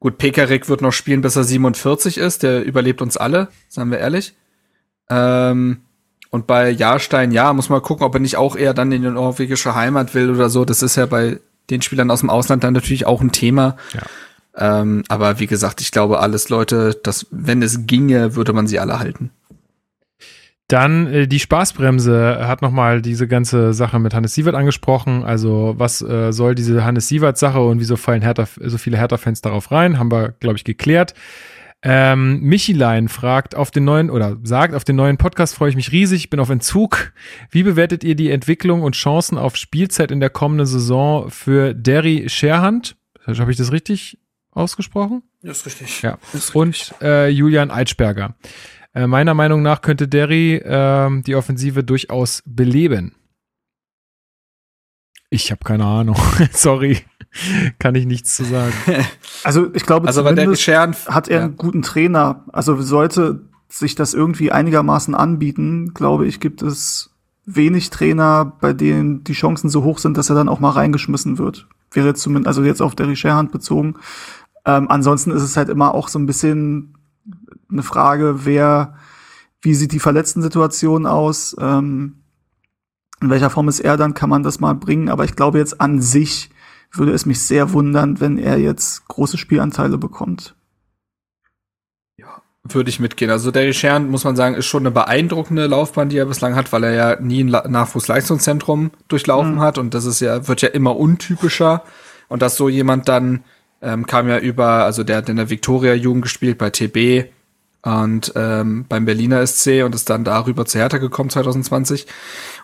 gut, 0.00 0.18
Pekarik 0.18 0.68
wird 0.68 0.82
noch 0.82 0.92
spielen, 0.92 1.22
bis 1.22 1.36
er 1.36 1.44
47 1.44 2.18
ist. 2.18 2.42
Der 2.42 2.64
überlebt 2.64 3.02
uns 3.02 3.16
alle, 3.16 3.48
sagen 3.68 3.90
wir 3.90 3.98
ehrlich. 3.98 4.34
Ähm, 5.08 5.82
und 6.30 6.46
bei 6.46 6.70
Jahrstein, 6.70 7.30
ja, 7.30 7.52
muss 7.52 7.68
man 7.68 7.80
gucken, 7.80 8.04
ob 8.04 8.14
er 8.14 8.20
nicht 8.20 8.36
auch 8.36 8.56
eher 8.56 8.74
dann 8.74 8.90
in 8.90 9.02
die 9.02 9.08
norwegische 9.08 9.74
Heimat 9.74 10.14
will 10.14 10.30
oder 10.30 10.50
so. 10.50 10.64
Das 10.64 10.82
ist 10.82 10.96
ja 10.96 11.06
bei 11.06 11.38
den 11.70 11.82
Spielern 11.82 12.10
aus 12.10 12.20
dem 12.20 12.30
Ausland 12.30 12.64
dann 12.64 12.74
natürlich 12.74 13.06
auch 13.06 13.20
ein 13.20 13.32
Thema. 13.32 13.76
Ja. 13.94 14.02
Ähm, 14.56 15.04
aber 15.08 15.40
wie 15.40 15.46
gesagt, 15.46 15.80
ich 15.80 15.90
glaube, 15.90 16.20
alles 16.20 16.48
Leute, 16.48 16.98
dass 17.02 17.26
wenn 17.30 17.62
es 17.62 17.86
ginge, 17.86 18.36
würde 18.36 18.52
man 18.52 18.66
sie 18.66 18.78
alle 18.78 18.98
halten. 18.98 19.30
Dann 20.68 21.06
äh, 21.06 21.28
die 21.28 21.40
Spaßbremse 21.40 22.46
hat 22.46 22.62
nochmal 22.62 23.02
diese 23.02 23.28
ganze 23.28 23.74
Sache 23.74 23.98
mit 23.98 24.14
Hannes 24.14 24.34
Sievert 24.34 24.54
angesprochen. 24.54 25.24
Also 25.24 25.74
was 25.76 26.00
äh, 26.00 26.32
soll 26.32 26.54
diese 26.54 26.84
Hannes 26.84 27.08
Sievert-Sache 27.08 27.60
und 27.60 27.80
wieso 27.80 27.96
fallen 27.96 28.22
Hertha, 28.22 28.46
so 28.60 28.78
viele 28.78 28.96
Hertha-Fans 28.96 29.42
darauf 29.42 29.70
rein? 29.70 29.98
Haben 29.98 30.10
wir, 30.10 30.34
glaube 30.40 30.56
ich, 30.56 30.64
geklärt. 30.64 31.14
Ähm, 31.86 32.40
Michilein 32.40 33.08
fragt 33.08 33.54
auf 33.54 33.70
den 33.70 33.84
neuen 33.84 34.08
oder 34.08 34.38
sagt, 34.42 34.74
auf 34.74 34.84
den 34.84 34.96
neuen 34.96 35.18
Podcast 35.18 35.54
freue 35.54 35.68
ich 35.68 35.76
mich 35.76 35.92
riesig, 35.92 36.30
bin 36.30 36.40
auf 36.40 36.48
Entzug. 36.48 37.12
Wie 37.50 37.62
bewertet 37.62 38.02
ihr 38.04 38.14
die 38.14 38.30
Entwicklung 38.30 38.82
und 38.82 38.94
Chancen 38.94 39.36
auf 39.36 39.54
Spielzeit 39.56 40.10
in 40.10 40.18
der 40.18 40.30
kommenden 40.30 40.66
Saison 40.66 41.30
für 41.30 41.74
Derry 41.74 42.24
Scherhand? 42.28 42.96
Habe 43.26 43.50
ich 43.50 43.58
das 43.58 43.70
richtig 43.70 44.18
ausgesprochen? 44.50 45.22
Das 45.42 45.58
ist 45.58 45.66
richtig. 45.66 46.00
Ja. 46.00 46.16
Ist 46.32 46.54
richtig. 46.54 46.54
Und 46.54 46.94
äh, 47.02 47.28
Julian 47.28 47.70
Eitschberger. 47.70 48.34
Äh, 48.94 49.06
meiner 49.06 49.34
Meinung 49.34 49.60
nach 49.60 49.82
könnte 49.82 50.08
Derry 50.08 50.54
äh, 50.54 51.22
die 51.22 51.34
Offensive 51.34 51.84
durchaus 51.84 52.42
beleben. 52.46 53.14
Ich 55.34 55.50
habe 55.50 55.64
keine 55.64 55.84
Ahnung. 55.84 56.16
Sorry. 56.52 56.98
Kann 57.80 57.96
ich 57.96 58.06
nichts 58.06 58.36
zu 58.36 58.44
sagen. 58.44 58.72
Also 59.42 59.74
ich 59.74 59.84
glaube, 59.84 60.06
also 60.06 60.22
zumindest 60.22 60.66
hat 61.08 61.28
er 61.28 61.38
ja. 61.38 61.44
einen 61.44 61.56
guten 61.58 61.82
Trainer. 61.82 62.44
Also 62.50 62.80
sollte 62.80 63.42
sich 63.68 63.94
das 63.94 64.14
irgendwie 64.14 64.52
einigermaßen 64.52 65.14
anbieten, 65.14 65.92
glaube 65.92 66.26
ich, 66.26 66.40
gibt 66.40 66.62
es 66.62 67.10
wenig 67.44 67.90
Trainer, 67.90 68.56
bei 68.58 68.72
denen 68.72 69.22
die 69.22 69.34
Chancen 69.34 69.68
so 69.68 69.84
hoch 69.84 69.98
sind, 69.98 70.16
dass 70.16 70.30
er 70.30 70.36
dann 70.36 70.48
auch 70.48 70.60
mal 70.60 70.70
reingeschmissen 70.70 71.36
wird. 71.36 71.66
Wäre 71.90 72.14
zumindest, 72.14 72.46
also 72.46 72.62
jetzt 72.62 72.80
auf 72.80 72.94
der 72.94 73.14
Scherhand 73.16 73.52
bezogen. 73.52 73.96
Ähm, 74.64 74.86
ansonsten 74.88 75.30
ist 75.30 75.42
es 75.42 75.58
halt 75.58 75.68
immer 75.68 75.92
auch 75.92 76.08
so 76.08 76.18
ein 76.18 76.26
bisschen 76.26 76.96
eine 77.70 77.82
Frage, 77.82 78.46
wer, 78.46 78.94
wie 79.60 79.74
sieht 79.74 79.92
die 79.92 80.00
Verletzten-Situation 80.00 81.04
aus? 81.04 81.54
Ähm, 81.60 82.23
in 83.24 83.30
welcher 83.30 83.50
Form 83.50 83.68
ist 83.68 83.80
er 83.80 83.96
dann, 83.96 84.14
kann 84.14 84.30
man 84.30 84.42
das 84.42 84.60
mal 84.60 84.74
bringen. 84.74 85.08
Aber 85.08 85.24
ich 85.24 85.36
glaube 85.36 85.58
jetzt 85.58 85.80
an 85.80 86.00
sich 86.00 86.50
würde 86.92 87.12
es 87.12 87.26
mich 87.26 87.40
sehr 87.40 87.72
wundern, 87.72 88.20
wenn 88.20 88.38
er 88.38 88.58
jetzt 88.58 89.08
große 89.08 89.38
Spielanteile 89.38 89.98
bekommt. 89.98 90.54
Ja, 92.16 92.42
würde 92.62 92.90
ich 92.90 93.00
mitgehen. 93.00 93.30
Also 93.30 93.50
der 93.50 93.72
Schern, 93.72 94.10
muss 94.10 94.24
man 94.24 94.36
sagen, 94.36 94.54
ist 94.54 94.66
schon 94.66 94.82
eine 94.82 94.90
beeindruckende 94.90 95.66
Laufbahn, 95.66 96.08
die 96.08 96.18
er 96.18 96.26
bislang 96.26 96.54
hat, 96.54 96.72
weil 96.72 96.84
er 96.84 96.92
ja 96.92 97.20
nie 97.20 97.42
ein 97.42 97.48
Nachwuchsleistungszentrum 97.48 98.92
durchlaufen 99.08 99.56
mhm. 99.56 99.60
hat 99.60 99.78
und 99.78 99.94
das 99.94 100.04
ist 100.04 100.20
ja, 100.20 100.46
wird 100.46 100.62
ja 100.62 100.68
immer 100.68 100.96
untypischer. 100.96 101.82
Und 102.28 102.42
dass 102.42 102.56
so 102.56 102.68
jemand 102.68 103.08
dann 103.08 103.44
ähm, 103.82 104.06
kam 104.06 104.28
ja 104.28 104.38
über, 104.38 104.84
also 104.84 105.04
der 105.04 105.18
hat 105.18 105.28
in 105.28 105.36
der 105.36 105.50
Victoria-Jugend 105.50 106.22
gespielt 106.22 106.58
bei 106.58 106.70
TB 106.70 107.30
und 107.84 108.32
ähm, 108.34 108.86
beim 108.88 109.04
Berliner 109.04 109.46
SC 109.46 109.84
und 109.84 109.94
ist 109.94 110.08
dann 110.08 110.24
darüber 110.24 110.64
zu 110.64 110.78
Hertha 110.78 110.98
gekommen 110.98 111.30
2020. 111.30 112.06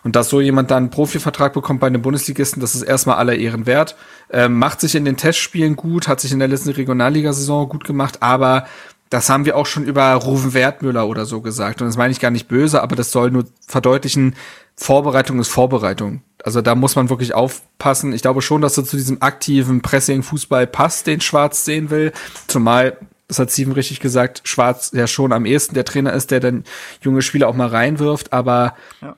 Und 0.03 0.15
dass 0.15 0.29
so 0.29 0.41
jemand 0.41 0.71
dann 0.71 0.83
einen 0.83 0.89
Profivertrag 0.89 1.53
bekommt 1.53 1.79
bei 1.79 1.87
einem 1.87 2.01
Bundesligisten, 2.01 2.59
das 2.59 2.73
ist 2.73 2.81
erstmal 2.81 3.17
aller 3.17 3.35
Ehren 3.35 3.67
wert. 3.67 3.95
Ähm, 4.31 4.57
macht 4.57 4.81
sich 4.81 4.95
in 4.95 5.05
den 5.05 5.17
Testspielen 5.17 5.75
gut, 5.75 6.07
hat 6.07 6.19
sich 6.19 6.31
in 6.31 6.39
der 6.39 6.47
letzten 6.47 6.71
Regionalligasaison 6.71 7.69
gut 7.69 7.83
gemacht, 7.83 8.23
aber 8.23 8.65
das 9.11 9.29
haben 9.29 9.45
wir 9.45 9.57
auch 9.57 9.65
schon 9.65 9.83
über 9.83 10.13
Ruven 10.13 10.53
Wertmüller 10.53 11.07
oder 11.07 11.25
so 11.25 11.41
gesagt. 11.41 11.81
Und 11.81 11.87
das 11.87 11.97
meine 11.97 12.11
ich 12.11 12.21
gar 12.21 12.31
nicht 12.31 12.47
böse, 12.47 12.81
aber 12.81 12.95
das 12.95 13.11
soll 13.11 13.29
nur 13.29 13.45
verdeutlichen, 13.67 14.35
Vorbereitung 14.75 15.39
ist 15.39 15.49
Vorbereitung. 15.49 16.21
Also 16.43 16.61
da 16.61 16.73
muss 16.73 16.95
man 16.95 17.09
wirklich 17.09 17.35
aufpassen. 17.35 18.13
Ich 18.13 18.23
glaube 18.23 18.41
schon, 18.41 18.61
dass 18.61 18.77
er 18.77 18.85
zu 18.85 18.97
diesem 18.97 19.21
aktiven 19.21 19.81
Pressing-Fußball 19.81 20.65
passt, 20.65 21.05
den 21.05 21.21
Schwarz 21.21 21.65
sehen 21.65 21.91
will. 21.91 22.13
Zumal, 22.47 22.97
das 23.31 23.39
hat 23.39 23.49
Steven 23.49 23.71
richtig 23.71 24.01
gesagt, 24.01 24.41
Schwarz 24.43 24.91
ja 24.93 25.07
schon 25.07 25.31
am 25.31 25.45
ehesten 25.45 25.73
der 25.73 25.85
Trainer 25.85 26.11
ist, 26.11 26.31
der 26.31 26.41
dann 26.41 26.65
junge 26.99 27.21
Spieler 27.21 27.47
auch 27.47 27.55
mal 27.55 27.69
reinwirft. 27.69 28.33
Aber 28.33 28.75
ja. 29.01 29.15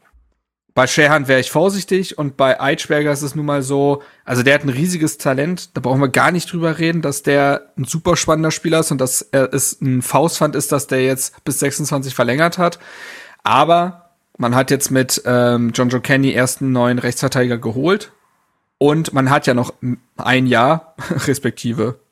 bei 0.75 0.85
Scherhan 0.85 1.27
wäre 1.27 1.40
ich 1.40 1.50
vorsichtig 1.50 2.19
und 2.19 2.38
bei 2.38 2.61
Eitschberger 2.61 3.11
ist 3.11 3.24
es 3.24 3.33
nun 3.33 3.48
mal 3.48 3.64
so, 3.64 4.03
also 4.24 4.43
der 4.43 4.53
hat 4.53 4.66
ein 4.66 4.69
riesiges 4.69 5.17
Talent. 5.17 5.75
Da 5.75 5.82
brauchen 5.82 6.00
wir 6.00 6.09
gar 6.09 6.30
nicht 6.30 6.53
drüber 6.53 6.77
reden, 6.77 7.01
dass 7.01 7.24
der 7.24 7.72
ein 7.75 7.85
super 7.85 8.16
spannender 8.16 8.51
Spieler 8.51 8.82
ist 8.82 8.92
und 8.92 9.01
dass 9.01 9.24
er 9.24 9.51
es 9.51 9.82
ein 9.82 10.03
Faustpfand 10.03 10.56
ist, 10.56 10.72
dass 10.72 10.85
der 10.85 11.03
jetzt 11.03 11.43
bis 11.43 11.58
26 11.58 12.14
verlängert 12.14 12.59
hat. 12.59 12.77
Aber 13.42 14.11
man 14.38 14.53
hat 14.53 14.69
jetzt 14.69 14.92
mit 14.92 15.24
ähm, 15.25 15.72
John 15.74 15.90
Joe 15.90 16.01
Kenny 16.01 16.33
ersten 16.33 16.72
neuen 16.72 17.00
Rechtsverteidiger 17.00 17.58
geholt. 17.58 18.11
Und 18.77 19.11
man 19.11 19.32
hat 19.32 19.48
ja 19.48 19.56
noch 19.56 19.74
ein 20.17 20.45
Jahr, 20.45 20.93
respektive 21.25 22.02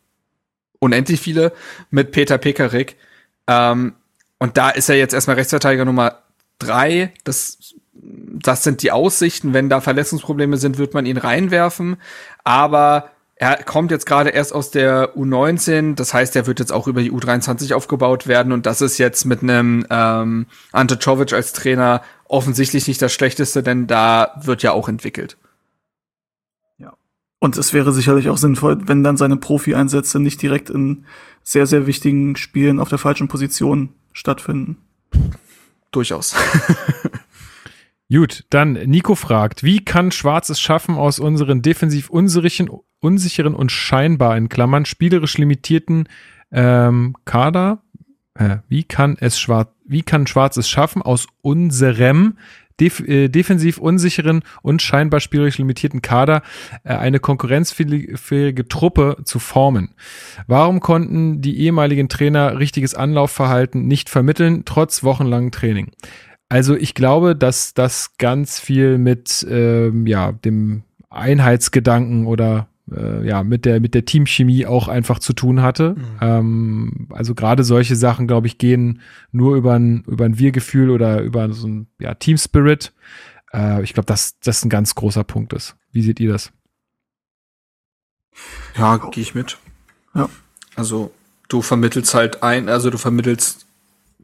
unendlich 0.82 1.22
viele, 1.22 1.54
mit 1.90 2.12
Peter 2.12 2.38
Pekarik. 2.38 2.98
Ähm, 3.48 3.94
und 4.40 4.58
da 4.58 4.72
ist 4.72 4.90
er 4.90 4.98
jetzt 4.98 5.14
erstmal 5.14 5.38
Rechtsverteidiger 5.38 5.86
Nummer 5.86 6.24
drei. 6.60 7.14
Das, 7.24 7.76
das 7.94 8.64
sind 8.64 8.82
die 8.82 8.92
Aussichten. 8.92 9.54
Wenn 9.54 9.70
da 9.70 9.80
Verletzungsprobleme 9.80 10.58
sind, 10.58 10.78
wird 10.78 10.94
man 10.94 11.06
ihn 11.06 11.18
reinwerfen. 11.18 11.98
Aber 12.44 13.12
er 13.36 13.64
kommt 13.64 13.92
jetzt 13.92 14.06
gerade 14.06 14.30
erst 14.30 14.54
aus 14.54 14.70
der 14.70 15.16
U19, 15.16 15.96
das 15.96 16.14
heißt, 16.14 16.36
er 16.36 16.46
wird 16.46 16.60
jetzt 16.60 16.72
auch 16.72 16.88
über 16.88 17.02
die 17.02 17.12
U23 17.12 17.74
aufgebaut 17.74 18.28
werden 18.28 18.52
und 18.52 18.68
das 18.68 18.82
ist 18.82 19.00
jetzt 19.00 19.26
mit 19.26 19.42
einem 19.42 19.84
ähm, 19.90 20.46
Ante 20.72 21.00
Czovic 21.00 21.34
als 21.34 21.52
Trainer 21.52 22.04
offensichtlich 22.26 22.88
nicht 22.88 23.02
das 23.02 23.12
Schlechteste, 23.12 23.64
denn 23.64 23.88
da 23.88 24.40
wird 24.44 24.62
ja 24.62 24.74
auch 24.74 24.88
entwickelt. 24.88 25.38
Und 27.44 27.58
es 27.58 27.74
wäre 27.74 27.92
sicherlich 27.92 28.30
auch 28.30 28.38
sinnvoll, 28.38 28.88
wenn 28.88 29.04
dann 29.04 29.18
seine 29.18 29.36
Profi-Einsätze 29.36 30.20
nicht 30.20 30.40
direkt 30.44 30.70
in 30.70 31.06
sehr, 31.42 31.66
sehr 31.66 31.88
wichtigen 31.88 32.36
Spielen 32.36 32.80
auf 32.80 32.90
der 32.90 33.00
falschen 33.00 33.28
Position 33.28 33.90
stattfinden. 34.14 34.78
Durchaus. 35.90 36.36
Gut, 38.12 38.46
dann 38.52 38.74
Nico 38.74 39.16
fragt, 39.16 39.64
wie 39.64 39.84
kann 39.84 40.12
Schwarz 40.12 40.52
es 40.52 40.62
schaffen, 40.62 40.94
aus 40.94 41.18
unseren 41.18 41.64
defensiv 41.64 42.12
unsicheren, 42.12 42.70
unsicheren 43.00 43.56
und 43.56 43.72
scheinbar 43.72 44.38
in 44.38 44.48
Klammern 44.48 44.86
spielerisch 44.86 45.40
limitierten 45.40 46.08
ähm, 46.52 47.16
Kader, 47.26 47.82
äh, 48.36 48.58
wie 48.68 48.84
kann 48.84 49.18
es 49.20 49.40
Schwarz, 49.40 49.70
wie 49.84 50.04
kann 50.04 50.28
Schwarz 50.28 50.58
es 50.58 50.70
schaffen, 50.70 51.02
aus 51.02 51.26
unserem 51.42 52.38
def 52.82 53.00
äh, 53.00 53.30
defensiv 53.30 53.78
unsicheren 53.78 54.42
und 54.62 54.82
scheinbar 54.82 55.20
spielerisch 55.20 55.58
limitierten 55.60 56.02
Kader 56.02 56.42
äh, 56.84 56.96
eine 56.96 57.20
konkurrenzfähige 57.20 58.68
Truppe 58.68 59.18
zu 59.24 59.40
formen. 59.40 59.94
Warum 60.48 60.80
konnten 60.80 61.42
die 61.42 61.60
ehemaligen 61.60 62.10
Trainer 62.10 62.60
richtiges 62.60 62.96
Anlaufverhalten 62.96 63.88
nicht 63.88 64.10
vermitteln, 64.10 64.64
trotz 64.66 65.04
wochenlangen 65.04 65.52
Training? 65.52 65.92
Also 66.50 66.76
ich 66.76 66.96
glaube, 66.96 67.36
dass 67.36 67.74
das 67.74 68.18
ganz 68.18 68.60
viel 68.60 68.98
mit 68.98 69.46
ähm, 69.50 70.06
ja, 70.06 70.34
dem 70.34 70.84
Einheitsgedanken 71.10 72.26
oder 72.26 72.68
äh, 72.96 73.26
ja, 73.28 73.44
mit 73.44 73.66
der, 73.66 73.80
mit 73.80 73.94
der 73.94 74.06
Teamchemie 74.06 74.66
auch 74.66 74.88
einfach 74.88 75.20
zu 75.20 75.34
tun 75.34 75.62
hatte. 75.62 75.96
Mhm. 75.96 76.06
Ähm, 76.22 77.08
also 77.10 77.36
gerade 77.36 77.64
solche 77.64 77.96
Sachen, 77.96 78.28
glaube 78.28 78.48
ich, 78.48 78.58
gehen 78.58 79.02
nur 79.32 79.56
über 79.56 79.74
ein, 79.74 80.04
über 80.08 80.26
ein 80.26 80.38
Wir-Gefühl 80.38 80.90
oder 80.90 81.22
über 81.22 81.52
so 81.54 81.68
ein 81.68 81.88
ja, 82.00 82.14
Team-Spirit. 82.14 82.94
Äh, 83.54 83.84
ich 83.84 83.94
glaube, 83.94 84.08
dass 84.08 84.40
das 84.40 84.64
ein 84.64 84.70
ganz 84.70 84.96
großer 84.96 85.24
Punkt 85.24 85.54
ist. 85.54 85.76
Wie 85.92 86.02
seht 86.02 86.20
ihr 86.20 86.32
das? 86.32 86.52
Ja, 88.78 88.98
gehe 88.98 89.24
ich 89.24 89.36
mit. 89.36 89.58
Ja. 90.16 90.30
Also 90.76 91.12
du 91.50 91.62
vermittelst 91.62 92.14
halt 92.14 92.44
ein, 92.44 92.70
also 92.70 92.90
du 92.90 92.98
vermittelst 92.98 93.66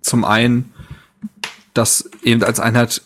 zum 0.02 0.24
einen 0.24 0.72
dass 1.78 2.10
eben 2.24 2.44
als 2.44 2.60
Einheit 2.60 3.04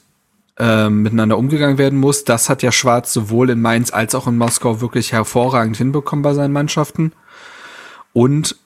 äh, 0.61 0.91
miteinander 0.91 1.39
umgegangen 1.39 1.79
werden 1.79 1.97
muss. 1.97 2.23
Das 2.23 2.47
hat 2.47 2.61
ja 2.61 2.71
Schwarz 2.71 3.11
sowohl 3.11 3.49
in 3.49 3.61
Mainz 3.61 3.91
als 3.91 4.13
auch 4.13 4.27
in 4.27 4.37
Moskau 4.37 4.79
wirklich 4.79 5.11
hervorragend 5.11 5.75
hinbekommen 5.75 6.21
bei 6.21 6.35
seinen 6.35 6.53
Mannschaften. 6.53 7.13
Und 8.13 8.57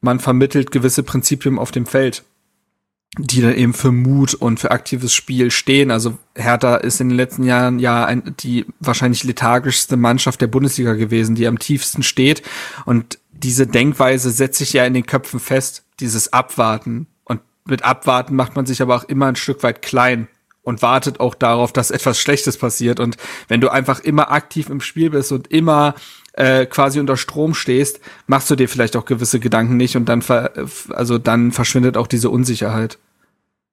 man 0.00 0.18
vermittelt 0.18 0.72
gewisse 0.72 1.04
Prinzipien 1.04 1.60
auf 1.60 1.70
dem 1.70 1.86
Feld, 1.86 2.24
die 3.18 3.40
dann 3.40 3.54
eben 3.54 3.72
für 3.72 3.92
Mut 3.92 4.34
und 4.34 4.58
für 4.58 4.72
aktives 4.72 5.14
Spiel 5.14 5.52
stehen. 5.52 5.92
Also 5.92 6.18
Hertha 6.34 6.74
ist 6.74 7.00
in 7.00 7.10
den 7.10 7.16
letzten 7.16 7.44
Jahren 7.44 7.78
ja 7.78 8.04
ein, 8.04 8.34
die 8.40 8.66
wahrscheinlich 8.80 9.22
lethargischste 9.22 9.96
Mannschaft 9.96 10.40
der 10.40 10.48
Bundesliga 10.48 10.94
gewesen, 10.94 11.36
die 11.36 11.46
am 11.46 11.60
tiefsten 11.60 12.02
steht. 12.02 12.42
Und 12.84 13.20
diese 13.30 13.68
Denkweise 13.68 14.32
setzt 14.32 14.58
sich 14.58 14.72
ja 14.72 14.84
in 14.84 14.94
den 14.94 15.06
Köpfen 15.06 15.38
fest, 15.38 15.84
dieses 16.00 16.32
Abwarten, 16.32 17.06
mit 17.66 17.82
Abwarten 17.82 18.36
macht 18.36 18.56
man 18.56 18.66
sich 18.66 18.82
aber 18.82 18.96
auch 18.96 19.04
immer 19.04 19.26
ein 19.26 19.36
Stück 19.36 19.62
weit 19.62 19.80
klein 19.80 20.28
und 20.64 20.82
wartet 20.82 21.20
auch 21.20 21.34
darauf, 21.34 21.72
dass 21.72 21.90
etwas 21.90 22.18
Schlechtes 22.18 22.56
passiert. 22.56 22.98
Und 22.98 23.16
wenn 23.48 23.60
du 23.60 23.68
einfach 23.68 24.00
immer 24.00 24.32
aktiv 24.32 24.68
im 24.68 24.80
Spiel 24.80 25.10
bist 25.10 25.30
und 25.30 25.46
immer 25.48 25.94
äh, 26.32 26.66
quasi 26.66 26.98
unter 26.98 27.16
Strom 27.16 27.54
stehst, 27.54 28.00
machst 28.26 28.50
du 28.50 28.56
dir 28.56 28.68
vielleicht 28.68 28.96
auch 28.96 29.04
gewisse 29.04 29.38
Gedanken 29.38 29.76
nicht 29.76 29.96
und 29.96 30.06
dann 30.06 30.22
ver 30.22 30.50
also 30.90 31.18
dann 31.18 31.52
verschwindet 31.52 31.96
auch 31.96 32.06
diese 32.06 32.30
Unsicherheit. 32.30 32.98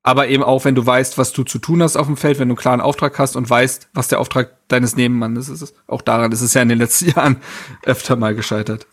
Aber 0.03 0.27
eben 0.27 0.43
auch, 0.43 0.65
wenn 0.65 0.73
du 0.73 0.83
weißt, 0.83 1.17
was 1.19 1.31
du 1.31 1.43
zu 1.43 1.59
tun 1.59 1.83
hast 1.83 1.95
auf 1.95 2.07
dem 2.07 2.17
Feld, 2.17 2.39
wenn 2.39 2.47
du 2.47 2.53
einen 2.53 2.61
klaren 2.61 2.81
Auftrag 2.81 3.19
hast 3.19 3.35
und 3.35 3.47
weißt, 3.47 3.89
was 3.93 4.07
der 4.07 4.19
Auftrag 4.19 4.49
deines 4.67 4.95
Nebenmannes 4.95 5.47
ist. 5.47 5.75
Auch 5.85 6.01
daran 6.01 6.31
ist 6.31 6.41
es 6.41 6.55
ja 6.55 6.61
in 6.63 6.69
den 6.69 6.79
letzten 6.79 7.09
Jahren 7.15 7.37
öfter 7.83 8.15
mal 8.15 8.33
gescheitert. 8.33 8.87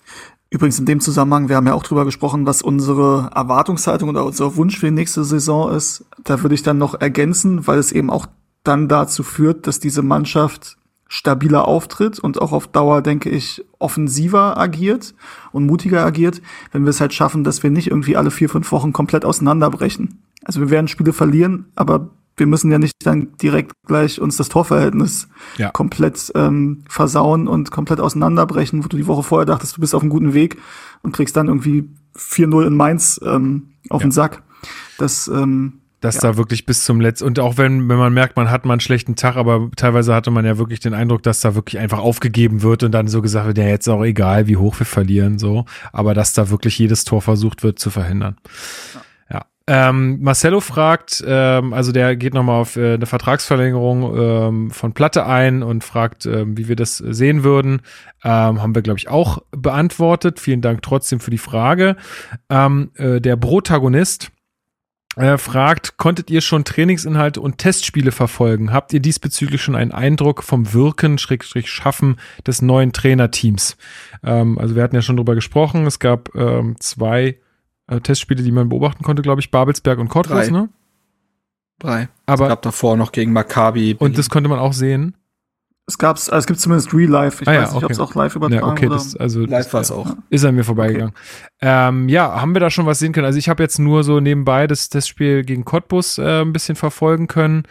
Übrigens 0.50 0.78
in 0.78 0.86
dem 0.86 1.00
Zusammenhang, 1.00 1.48
wir 1.48 1.56
haben 1.56 1.66
ja 1.66 1.74
auch 1.74 1.82
drüber 1.82 2.06
gesprochen, 2.06 2.46
was 2.46 2.62
unsere 2.62 3.30
Erwartungshaltung 3.34 4.08
oder 4.08 4.24
unser 4.24 4.56
Wunsch 4.56 4.78
für 4.78 4.86
die 4.86 4.92
nächste 4.92 5.22
Saison 5.24 5.70
ist. 5.70 6.06
Da 6.24 6.42
würde 6.42 6.54
ich 6.54 6.62
dann 6.62 6.78
noch 6.78 6.98
ergänzen, 6.98 7.66
weil 7.66 7.78
es 7.78 7.92
eben 7.92 8.08
auch 8.08 8.26
dann 8.64 8.88
dazu 8.88 9.22
führt, 9.22 9.66
dass 9.66 9.78
diese 9.78 10.02
Mannschaft 10.02 10.78
stabiler 11.06 11.66
auftritt 11.66 12.18
und 12.18 12.40
auch 12.40 12.52
auf 12.52 12.66
Dauer, 12.66 13.02
denke 13.02 13.30
ich, 13.30 13.64
offensiver 13.78 14.58
agiert 14.58 15.14
und 15.52 15.66
mutiger 15.66 16.04
agiert, 16.04 16.42
wenn 16.72 16.84
wir 16.84 16.90
es 16.90 17.00
halt 17.00 17.14
schaffen, 17.14 17.44
dass 17.44 17.62
wir 17.62 17.70
nicht 17.70 17.88
irgendwie 17.88 18.16
alle 18.16 18.30
vier, 18.30 18.48
fünf 18.48 18.70
Wochen 18.72 18.92
komplett 18.92 19.24
auseinanderbrechen. 19.24 20.22
Also 20.44 20.60
wir 20.60 20.70
werden 20.70 20.88
Spiele 20.88 21.12
verlieren, 21.12 21.66
aber 21.74 22.10
wir 22.38 22.46
müssen 22.46 22.70
ja 22.70 22.78
nicht 22.78 22.94
dann 23.04 23.36
direkt 23.36 23.72
gleich 23.86 24.20
uns 24.20 24.36
das 24.36 24.48
Torverhältnis 24.48 25.28
ja. 25.56 25.70
komplett 25.70 26.32
ähm, 26.34 26.84
versauen 26.88 27.48
und 27.48 27.70
komplett 27.70 28.00
auseinanderbrechen, 28.00 28.84
wo 28.84 28.88
du 28.88 28.96
die 28.96 29.06
Woche 29.06 29.22
vorher 29.22 29.46
dachtest, 29.46 29.76
du 29.76 29.80
bist 29.80 29.94
auf 29.94 30.02
einem 30.02 30.10
guten 30.10 30.34
Weg 30.34 30.56
und 31.02 31.12
kriegst 31.12 31.36
dann 31.36 31.48
irgendwie 31.48 31.88
4-0 32.16 32.66
in 32.66 32.76
Mainz 32.76 33.20
ähm, 33.24 33.74
auf 33.90 34.00
ja. 34.00 34.08
den 34.08 34.12
Sack. 34.12 34.42
Das 34.98 35.28
ähm, 35.28 35.80
dass 36.00 36.16
ja. 36.16 36.20
da 36.20 36.36
wirklich 36.36 36.64
bis 36.64 36.84
zum 36.84 37.00
letzten 37.00 37.26
und 37.26 37.40
auch 37.40 37.56
wenn 37.56 37.88
wenn 37.88 37.98
man 37.98 38.12
merkt, 38.12 38.36
man 38.36 38.50
hat 38.50 38.64
mal 38.64 38.74
einen 38.74 38.80
schlechten 38.80 39.16
Tag, 39.16 39.36
aber 39.36 39.68
teilweise 39.74 40.14
hatte 40.14 40.30
man 40.30 40.44
ja 40.44 40.56
wirklich 40.56 40.78
den 40.78 40.94
Eindruck, 40.94 41.24
dass 41.24 41.40
da 41.40 41.56
wirklich 41.56 41.80
einfach 41.80 41.98
aufgegeben 41.98 42.62
wird 42.62 42.84
und 42.84 42.92
dann 42.92 43.08
so 43.08 43.20
gesagt 43.20 43.46
wird, 43.46 43.58
ja 43.58 43.66
jetzt 43.66 43.88
auch 43.88 44.04
egal, 44.04 44.46
wie 44.46 44.56
hoch 44.56 44.78
wir 44.78 44.86
verlieren 44.86 45.38
so, 45.38 45.64
aber 45.92 46.14
dass 46.14 46.32
da 46.34 46.50
wirklich 46.50 46.78
jedes 46.78 47.04
Tor 47.04 47.20
versucht 47.20 47.64
wird 47.64 47.80
zu 47.80 47.90
verhindern. 47.90 48.36
Ja. 48.94 49.00
Ähm, 49.70 50.20
Marcello 50.22 50.60
fragt, 50.60 51.22
ähm, 51.26 51.74
also 51.74 51.92
der 51.92 52.16
geht 52.16 52.32
nochmal 52.32 52.58
auf 52.62 52.76
äh, 52.76 52.94
eine 52.94 53.04
Vertragsverlängerung 53.04 54.18
ähm, 54.18 54.70
von 54.70 54.94
Platte 54.94 55.26
ein 55.26 55.62
und 55.62 55.84
fragt, 55.84 56.24
ähm, 56.24 56.56
wie 56.56 56.68
wir 56.68 56.76
das 56.76 56.96
sehen 56.96 57.44
würden. 57.44 57.82
Ähm, 58.24 58.62
haben 58.62 58.74
wir, 58.74 58.80
glaube 58.80 58.98
ich, 58.98 59.08
auch 59.08 59.42
beantwortet. 59.50 60.40
Vielen 60.40 60.62
Dank 60.62 60.80
trotzdem 60.80 61.20
für 61.20 61.30
die 61.30 61.36
Frage. 61.36 61.96
Ähm, 62.48 62.92
äh, 62.96 63.20
der 63.20 63.36
Protagonist 63.36 64.30
äh, 65.16 65.36
fragt, 65.36 65.98
konntet 65.98 66.30
ihr 66.30 66.40
schon 66.40 66.64
Trainingsinhalte 66.64 67.42
und 67.42 67.58
Testspiele 67.58 68.10
verfolgen? 68.10 68.72
Habt 68.72 68.94
ihr 68.94 69.00
diesbezüglich 69.00 69.60
schon 69.60 69.76
einen 69.76 69.92
Eindruck 69.92 70.44
vom 70.44 70.72
Wirken, 70.72 71.18
Schrägstrich 71.18 71.68
Schaffen 71.70 72.16
des 72.46 72.62
neuen 72.62 72.94
Trainerteams? 72.94 73.76
Ähm, 74.24 74.56
also 74.58 74.76
wir 74.76 74.82
hatten 74.82 74.96
ja 74.96 75.02
schon 75.02 75.18
drüber 75.18 75.34
gesprochen. 75.34 75.86
Es 75.86 75.98
gab 75.98 76.34
ähm, 76.34 76.76
zwei 76.80 77.36
äh, 77.88 78.00
Testspiele, 78.00 78.42
die 78.42 78.52
man 78.52 78.68
beobachten 78.68 79.02
konnte, 79.02 79.22
glaube 79.22 79.40
ich, 79.40 79.50
Babelsberg 79.50 79.98
und 79.98 80.08
Cottbus, 80.08 80.50
ne? 80.50 80.68
Drei. 81.78 82.08
Aber 82.26 82.44
es 82.44 82.48
gab 82.48 82.62
davor 82.62 82.96
noch 82.96 83.12
gegen 83.12 83.32
Maccabi. 83.32 83.96
Und 83.98 84.18
das 84.18 84.30
konnte 84.30 84.48
man 84.48 84.58
auch 84.58 84.72
sehen. 84.72 85.14
Es 85.86 85.96
gab's, 85.96 86.28
also 86.28 86.40
es 86.40 86.46
gibt 86.46 86.60
zumindest 86.60 86.92
Real 86.92 87.08
Life. 87.08 87.42
Ich 87.42 87.48
ah, 87.48 87.52
weiß 87.52 87.56
ja, 87.56 87.62
nicht, 87.62 87.74
okay. 87.76 87.84
ob 87.86 87.90
es 87.92 87.98
auch 87.98 88.14
live 88.14 88.36
übertragen 88.36 88.66
ja, 88.66 88.70
okay, 88.70 88.86
oder. 88.86 88.96
das, 88.96 89.16
also 89.16 89.46
Live 89.46 89.72
war 89.72 89.80
es 89.80 89.90
auch. 89.90 90.16
Ist 90.28 90.44
an 90.44 90.54
mir 90.54 90.64
vorbeigegangen. 90.64 91.14
Okay. 91.14 91.88
Ähm, 91.88 92.10
ja, 92.10 92.42
haben 92.42 92.54
wir 92.54 92.60
da 92.60 92.68
schon 92.68 92.84
was 92.84 92.98
sehen 92.98 93.12
können? 93.12 93.24
Also 93.24 93.38
ich 93.38 93.48
habe 93.48 93.62
jetzt 93.62 93.78
nur 93.78 94.04
so 94.04 94.20
nebenbei 94.20 94.66
das, 94.66 94.90
das 94.90 95.08
Spiel 95.08 95.44
gegen 95.44 95.64
Cottbus 95.64 96.18
äh, 96.18 96.42
ein 96.42 96.52
bisschen 96.52 96.76
verfolgen 96.76 97.26
können. 97.26 97.62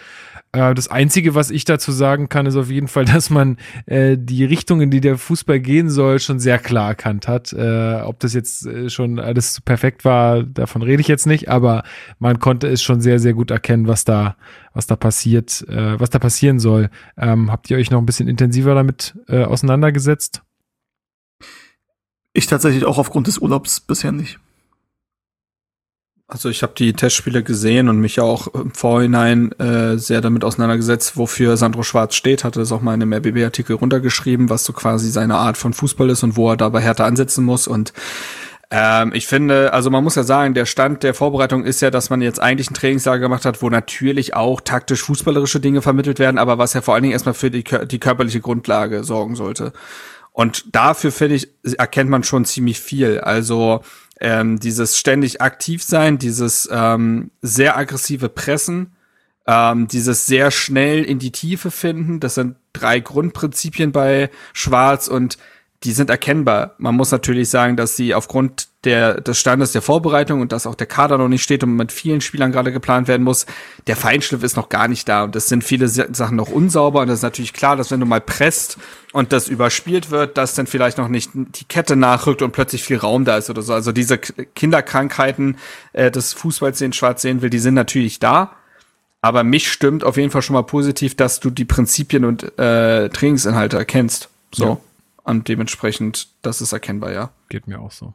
Äh, 0.58 0.74
das 0.74 0.88
Einzige, 0.88 1.36
was 1.36 1.52
ich 1.52 1.66
dazu 1.66 1.92
sagen 1.92 2.30
kann, 2.30 2.48
ist 2.48 2.56
auf 2.56 2.72
jeden 2.72 2.88
Fall, 2.88 3.06
dass 3.06 3.30
man 3.30 3.58
äh, 3.86 4.18
die 4.19 4.44
Richtung, 4.44 4.82
in 4.82 4.90
die 4.90 5.02
der 5.02 5.18
Fußball 5.18 5.60
gehen 5.60 5.90
soll, 5.90 6.19
schon 6.19 6.40
sehr 6.40 6.58
klar 6.58 6.90
erkannt 6.90 7.27
hat. 7.27 7.53
Äh, 7.53 8.02
ob 8.02 8.19
das 8.19 8.34
jetzt 8.34 8.66
äh, 8.66 8.90
schon 8.90 9.19
alles 9.19 9.61
perfekt 9.61 10.03
war, 10.03 10.44
davon 10.44 10.82
rede 10.82 11.02
ich 11.02 11.08
jetzt 11.08 11.27
nicht, 11.27 11.50
aber 11.50 11.84
man 12.18 12.40
konnte 12.40 12.68
es 12.68 12.82
schon 12.82 13.02
sehr, 13.02 13.19
sehr 13.19 13.34
gut 13.34 13.52
erkennen, 13.52 13.88
was 13.88 14.03
da, 14.03 14.36
was 14.74 14.88
da 14.88 14.95
passiert, 14.95 15.64
äh, 15.69 16.00
was 16.00 16.10
da 16.10 16.18
passieren 16.18 16.60
soll. 16.60 16.90
Ähm, 17.18 17.52
habt 17.52 17.69
ihr 17.69 17.77
euch 17.77 17.92
noch 17.92 18.00
ein 18.00 18.08
bisschen 18.08 18.27
intensiver 18.27 18.74
damit 18.74 19.16
äh, 19.27 19.44
auseinandergesetzt? 19.44 20.42
Ich 22.34 22.48
tatsächlich 22.48 22.86
auch 22.86 22.98
aufgrund 22.98 23.27
des 23.27 23.38
Urlaubs 23.38 23.80
bisher 23.80 24.11
nicht. 24.11 24.40
Also 26.30 26.50
ich 26.50 26.62
habe 26.62 26.74
die 26.78 26.92
Testspiele 26.92 27.42
gesehen 27.42 27.88
und 27.88 28.00
mich 28.00 28.20
auch 28.20 28.48
im 28.48 28.72
Vorhinein 28.72 29.54
äh, 29.54 29.98
sehr 29.98 30.20
damit 30.20 30.44
auseinandergesetzt, 30.44 31.16
wofür 31.16 31.56
Sandro 31.56 31.84
Schwarz 31.84 32.16
steht. 32.16 32.44
Hatte 32.44 32.60
das 32.60 32.74
auch 32.74 32.82
mal 32.82 32.94
in 32.96 33.02
einem 33.02 33.14
RBB-Artikel 33.14 33.78
runtergeschrieben, 33.78 34.50
was 34.50 34.66
so 34.66 34.74
quasi 34.74 35.10
seine 35.10 35.38
Art 35.38 35.56
von 35.56 35.72
Fußball 35.72 36.10
ist 36.10 36.24
und 36.24 36.36
wo 36.36 36.50
er 36.52 36.58
dabei 36.58 36.82
härter 36.82 37.06
ansetzen 37.06 37.46
muss. 37.46 37.66
Und 37.66 37.94
ähm, 38.72 39.14
ich 39.14 39.26
finde, 39.26 39.72
also 39.72 39.90
man 39.90 40.04
muss 40.04 40.16
ja 40.16 40.24
sagen, 40.24 40.54
der 40.54 40.66
Stand 40.66 41.04
der 41.04 41.14
Vorbereitung 41.14 41.64
ist 41.64 41.82
ja, 41.82 41.92
dass 41.92 42.10
man 42.10 42.22
jetzt 42.22 42.42
eigentlich 42.42 42.70
ein 42.70 42.74
Trainingslager 42.74 43.22
gemacht 43.22 43.46
hat, 43.46 43.62
wo 43.62 43.70
natürlich 43.70 44.36
auch 44.36 44.60
taktisch 44.60 45.04
fußballerische 45.04 45.62
Dinge 45.62 45.82
vermittelt 45.82 46.20
werden, 46.20 46.40
aber 46.40 46.58
was 46.58 46.74
ja 46.74 46.82
vor 46.82 46.94
allen 46.94 47.04
Dingen 47.04 47.14
erstmal 47.14 47.36
für 47.36 47.52
die, 47.52 47.64
die 47.64 48.00
körperliche 48.00 48.42
Grundlage 48.42 49.06
sorgen 49.06 49.38
sollte. 49.38 49.72
Und 50.34 50.76
dafür, 50.76 51.14
finde 51.14 51.36
ich, 51.36 51.48
erkennt 51.78 52.10
man 52.10 52.24
schon 52.24 52.44
ziemlich 52.44 52.82
viel. 52.82 53.22
Also 53.22 53.82
ähm, 54.20 54.60
dieses 54.60 54.98
ständig 54.98 55.42
aktiv 55.42 55.84
sein, 55.84 56.18
dieses 56.18 56.68
ähm, 56.72 57.32
sehr 57.42 57.78
aggressive 57.78 58.30
Pressen, 58.30 58.96
ähm, 59.46 59.88
dieses 59.88 60.26
sehr 60.26 60.52
schnell 60.52 61.04
in 61.04 61.20
die 61.20 61.32
Tiefe 61.32 61.72
finden, 61.72 62.20
das 62.20 62.36
sind 62.36 62.56
drei 62.74 63.00
Grundprinzipien 63.00 63.92
bei 63.92 64.30
Schwarz 64.54 65.08
und 65.08 65.38
die 65.84 65.92
sind 65.92 66.10
erkennbar. 66.10 66.74
Man 66.80 66.96
muss 66.96 67.12
natürlich 67.12 67.50
sagen, 67.50 67.78
dass 67.78 67.96
sie 67.96 68.16
aufgrund 68.16 68.68
der, 68.84 69.22
des 69.22 69.38
Standes 69.38 69.74
der 69.74 69.84
Vorbereitung 69.84 70.42
und 70.42 70.52
dass 70.52 70.66
auch 70.66 70.74
der 70.74 70.88
Kader 70.88 71.18
noch 71.18 71.28
nicht 71.28 71.44
steht 71.44 71.64
und 71.64 71.76
mit 71.76 71.92
vielen 71.92 72.22
Spielern 72.22 72.52
gerade 72.52 72.72
geplant 72.72 73.08
werden 73.08 73.24
muss, 73.24 73.46
der 73.86 73.96
Feinschliff 73.96 74.42
ist 74.42 74.56
noch 74.56 74.70
gar 74.70 74.88
nicht 74.88 75.08
da 75.08 75.24
und 75.26 75.36
es 75.36 75.48
sind 75.48 75.64
viele 75.64 75.88
Sachen 75.88 76.36
noch 76.36 76.50
unsauber 76.50 77.02
und 77.02 77.08
das 77.08 77.20
ist 77.20 77.24
natürlich 77.24 77.54
klar, 77.54 77.76
dass 77.76 77.92
wenn 77.92 78.00
du 78.00 78.08
mal 78.08 78.22
presst 78.22 78.78
und 79.14 79.34
das 79.34 79.48
überspielt 79.48 80.10
wird, 80.10 80.38
dass 80.38 80.56
dann 80.56 80.68
vielleicht 80.68 80.98
noch 80.98 81.10
nicht 81.10 81.32
die 81.34 81.66
Kette 81.66 81.96
nachrückt 81.96 82.42
und 82.42 82.54
plötzlich 82.54 82.84
viel 82.84 82.98
Raum 82.98 83.24
da 83.24 83.38
ist 83.38 83.50
oder 83.50 83.62
so. 83.62 83.74
Also 83.74 83.92
diese 83.92 84.18
Kinderkrankheiten 84.18 85.58
äh, 85.94 86.10
des 86.10 86.34
Fußballs, 86.34 86.80
den 86.80 86.94
Schwarz 86.94 87.22
sehen 87.22 87.42
will, 87.42 87.50
die 87.50 87.60
sind 87.60 87.76
natürlich 87.76 88.20
da. 88.20 88.54
Aber 89.22 89.44
mich 89.44 89.72
stimmt 89.72 90.04
auf 90.04 90.18
jeden 90.18 90.32
Fall 90.32 90.42
schon 90.42 90.54
mal 90.54 90.64
positiv, 90.64 91.16
dass 91.16 91.40
du 91.40 91.50
die 91.50 91.66
Prinzipien 91.66 92.24
und 92.26 92.58
äh, 92.58 93.10
Trainingsinhalte 93.10 93.78
erkennst. 93.78 94.30
So. 94.54 94.66
Ja. 94.66 94.78
Und 95.28 95.50
dementsprechend, 95.50 96.30
das 96.42 96.62
ist 96.62 96.72
erkennbar, 96.72 97.12
ja. 97.12 97.32
Geht 97.50 97.68
mir 97.68 97.82
auch 97.82 97.92
so. 97.92 98.14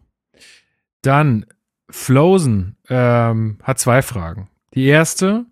Dann, 1.03 1.45
Flosen 1.91 2.77
ähm, 2.89 3.59
hat 3.63 3.79
zwei 3.79 4.01
Fragen. 4.01 4.49
Die 4.73 4.87
erste, 4.87 5.45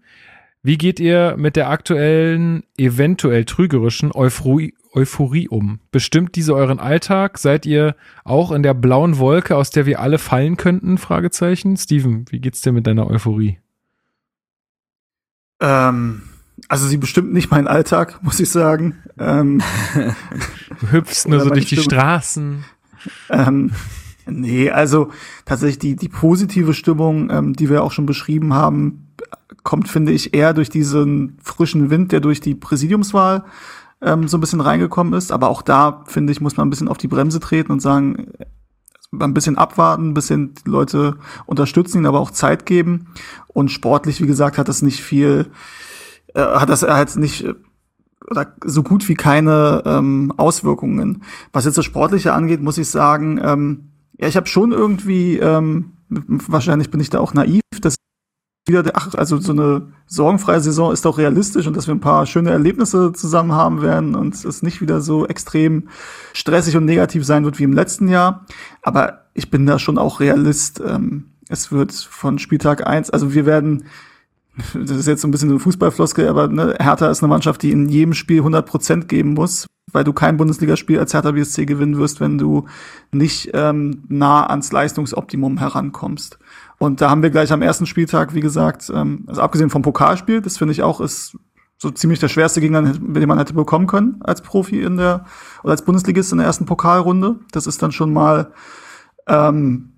wie 0.62 0.78
geht 0.78 0.98
ihr 0.98 1.34
mit 1.36 1.56
der 1.56 1.68
aktuellen, 1.68 2.64
eventuell 2.78 3.44
trügerischen 3.44 4.10
Euphorie, 4.10 4.74
Euphorie 4.94 5.48
um? 5.48 5.80
Bestimmt 5.90 6.34
diese 6.34 6.54
euren 6.54 6.80
Alltag? 6.80 7.36
Seid 7.36 7.66
ihr 7.66 7.94
auch 8.24 8.52
in 8.52 8.62
der 8.62 8.72
blauen 8.72 9.18
Wolke, 9.18 9.54
aus 9.54 9.68
der 9.68 9.84
wir 9.84 10.00
alle 10.00 10.16
fallen 10.16 10.56
könnten? 10.56 10.96
Fragezeichen. 10.96 11.76
Steven, 11.76 12.24
wie 12.30 12.40
geht's 12.40 12.62
dir 12.62 12.72
mit 12.72 12.86
deiner 12.86 13.06
Euphorie? 13.06 13.58
Ähm, 15.60 16.22
also 16.70 16.86
sie 16.86 16.98
bestimmt 16.98 17.32
nicht 17.32 17.50
meinen 17.50 17.66
Alltag, 17.66 18.18
muss 18.22 18.38
ich 18.38 18.48
sagen. 18.48 18.96
Ähm, 19.18 19.60
du 20.80 20.92
hüpfst 20.92 21.26
nur 21.26 21.40
so 21.40 21.50
durch 21.50 21.66
die 21.66 21.76
Straßen. 21.76 22.64
Ähm, 23.28 23.72
nee, 24.26 24.70
also 24.70 25.10
tatsächlich 25.44 25.80
die, 25.80 25.96
die 25.96 26.08
positive 26.08 26.72
Stimmung, 26.72 27.28
ähm, 27.30 27.54
die 27.54 27.68
wir 27.68 27.82
auch 27.82 27.90
schon 27.90 28.06
beschrieben 28.06 28.54
haben, 28.54 29.08
kommt, 29.64 29.88
finde 29.88 30.12
ich, 30.12 30.32
eher 30.32 30.54
durch 30.54 30.70
diesen 30.70 31.38
frischen 31.42 31.90
Wind, 31.90 32.12
der 32.12 32.20
durch 32.20 32.40
die 32.40 32.54
Präsidiumswahl 32.54 33.44
ähm, 34.00 34.28
so 34.28 34.36
ein 34.36 34.40
bisschen 34.40 34.60
reingekommen 34.60 35.12
ist. 35.14 35.32
Aber 35.32 35.48
auch 35.48 35.62
da, 35.62 36.04
finde 36.06 36.32
ich, 36.32 36.40
muss 36.40 36.56
man 36.56 36.68
ein 36.68 36.70
bisschen 36.70 36.88
auf 36.88 36.98
die 36.98 37.08
Bremse 37.08 37.40
treten 37.40 37.72
und 37.72 37.80
sagen, 37.80 38.28
ein 39.12 39.34
bisschen 39.34 39.58
abwarten, 39.58 40.10
ein 40.10 40.14
bisschen 40.14 40.54
die 40.54 40.70
Leute 40.70 41.16
unterstützen, 41.46 41.98
ihnen 41.98 42.06
aber 42.06 42.20
auch 42.20 42.30
Zeit 42.30 42.64
geben. 42.64 43.08
Und 43.48 43.72
sportlich, 43.72 44.22
wie 44.22 44.28
gesagt, 44.28 44.56
hat 44.56 44.68
das 44.68 44.82
nicht 44.82 45.02
viel 45.02 45.50
äh, 46.34 46.40
hat 46.40 46.68
das 46.68 46.82
halt 46.82 47.16
nicht 47.16 47.44
äh, 47.44 47.54
oder 48.30 48.54
so 48.64 48.82
gut 48.82 49.08
wie 49.08 49.14
keine 49.14 49.82
ähm, 49.84 50.32
Auswirkungen. 50.36 51.22
Was 51.52 51.64
jetzt 51.64 51.78
das 51.78 51.84
Sportliche 51.84 52.32
angeht, 52.32 52.62
muss 52.62 52.78
ich 52.78 52.88
sagen, 52.88 53.40
ähm, 53.42 53.90
ja, 54.18 54.28
ich 54.28 54.36
habe 54.36 54.46
schon 54.46 54.72
irgendwie, 54.72 55.38
ähm, 55.38 55.92
wahrscheinlich 56.08 56.90
bin 56.90 57.00
ich 57.00 57.10
da 57.10 57.18
auch 57.20 57.34
naiv, 57.34 57.62
dass 57.80 57.96
wieder, 58.66 58.84
ach, 58.94 59.14
also 59.14 59.38
so 59.38 59.52
eine 59.52 59.88
sorgenfreie 60.06 60.60
Saison 60.60 60.92
ist 60.92 61.04
doch 61.04 61.18
realistisch 61.18 61.66
und 61.66 61.76
dass 61.76 61.86
wir 61.86 61.94
ein 61.94 62.00
paar 62.00 62.26
schöne 62.26 62.50
Erlebnisse 62.50 63.12
zusammen 63.12 63.52
haben 63.52 63.82
werden 63.82 64.14
und 64.14 64.34
es 64.44 64.62
nicht 64.62 64.80
wieder 64.80 65.00
so 65.00 65.26
extrem 65.26 65.88
stressig 66.34 66.76
und 66.76 66.84
negativ 66.84 67.24
sein 67.24 67.44
wird 67.44 67.58
wie 67.58 67.64
im 67.64 67.72
letzten 67.72 68.08
Jahr. 68.08 68.46
Aber 68.82 69.24
ich 69.34 69.50
bin 69.50 69.66
da 69.66 69.78
schon 69.78 69.98
auch 69.98 70.20
Realist. 70.20 70.80
Ähm, 70.86 71.32
es 71.48 71.72
wird 71.72 71.92
von 71.92 72.38
Spieltag 72.38 72.86
eins, 72.86 73.10
also 73.10 73.34
wir 73.34 73.44
werden 73.46 73.84
das 74.74 74.90
ist 74.96 75.06
jetzt 75.06 75.22
so 75.22 75.28
ein 75.28 75.30
bisschen 75.30 75.50
eine 75.50 75.58
Fußballfloskel, 75.58 76.28
aber 76.28 76.48
ne, 76.48 76.76
Hertha 76.78 77.10
ist 77.10 77.22
eine 77.22 77.28
Mannschaft, 77.28 77.62
die 77.62 77.72
in 77.72 77.88
jedem 77.88 78.14
Spiel 78.14 78.38
100 78.38 78.66
Prozent 78.66 79.08
geben 79.08 79.34
muss, 79.34 79.66
weil 79.92 80.04
du 80.04 80.12
kein 80.12 80.36
Bundesligaspiel 80.36 80.98
als 80.98 81.14
Hertha 81.14 81.32
BSC 81.32 81.66
gewinnen 81.66 81.98
wirst, 81.98 82.20
wenn 82.20 82.38
du 82.38 82.66
nicht 83.12 83.50
ähm, 83.54 84.04
nah 84.08 84.46
ans 84.46 84.72
Leistungsoptimum 84.72 85.58
herankommst. 85.58 86.38
Und 86.78 87.00
da 87.00 87.10
haben 87.10 87.22
wir 87.22 87.30
gleich 87.30 87.52
am 87.52 87.62
ersten 87.62 87.86
Spieltag, 87.86 88.34
wie 88.34 88.40
gesagt, 88.40 88.90
ähm, 88.94 89.24
also 89.26 89.42
abgesehen 89.42 89.70
vom 89.70 89.82
Pokalspiel, 89.82 90.40
das 90.40 90.58
finde 90.58 90.72
ich 90.72 90.82
auch 90.82 91.00
ist 91.00 91.36
so 91.80 91.90
ziemlich 91.90 92.18
der 92.18 92.28
schwerste 92.28 92.60
Gegner, 92.60 92.82
den 92.82 93.28
man 93.28 93.38
hätte 93.38 93.54
bekommen 93.54 93.86
können 93.86 94.16
als 94.20 94.42
Profi 94.42 94.82
in 94.82 94.98
der 94.98 95.24
oder 95.62 95.72
als 95.72 95.82
Bundesligist 95.82 96.30
in 96.30 96.38
der 96.38 96.46
ersten 96.46 96.66
Pokalrunde. 96.66 97.36
Das 97.52 97.66
ist 97.66 97.82
dann 97.82 97.90
schon 97.90 98.12
mal 98.12 98.52
ähm, 99.26 99.94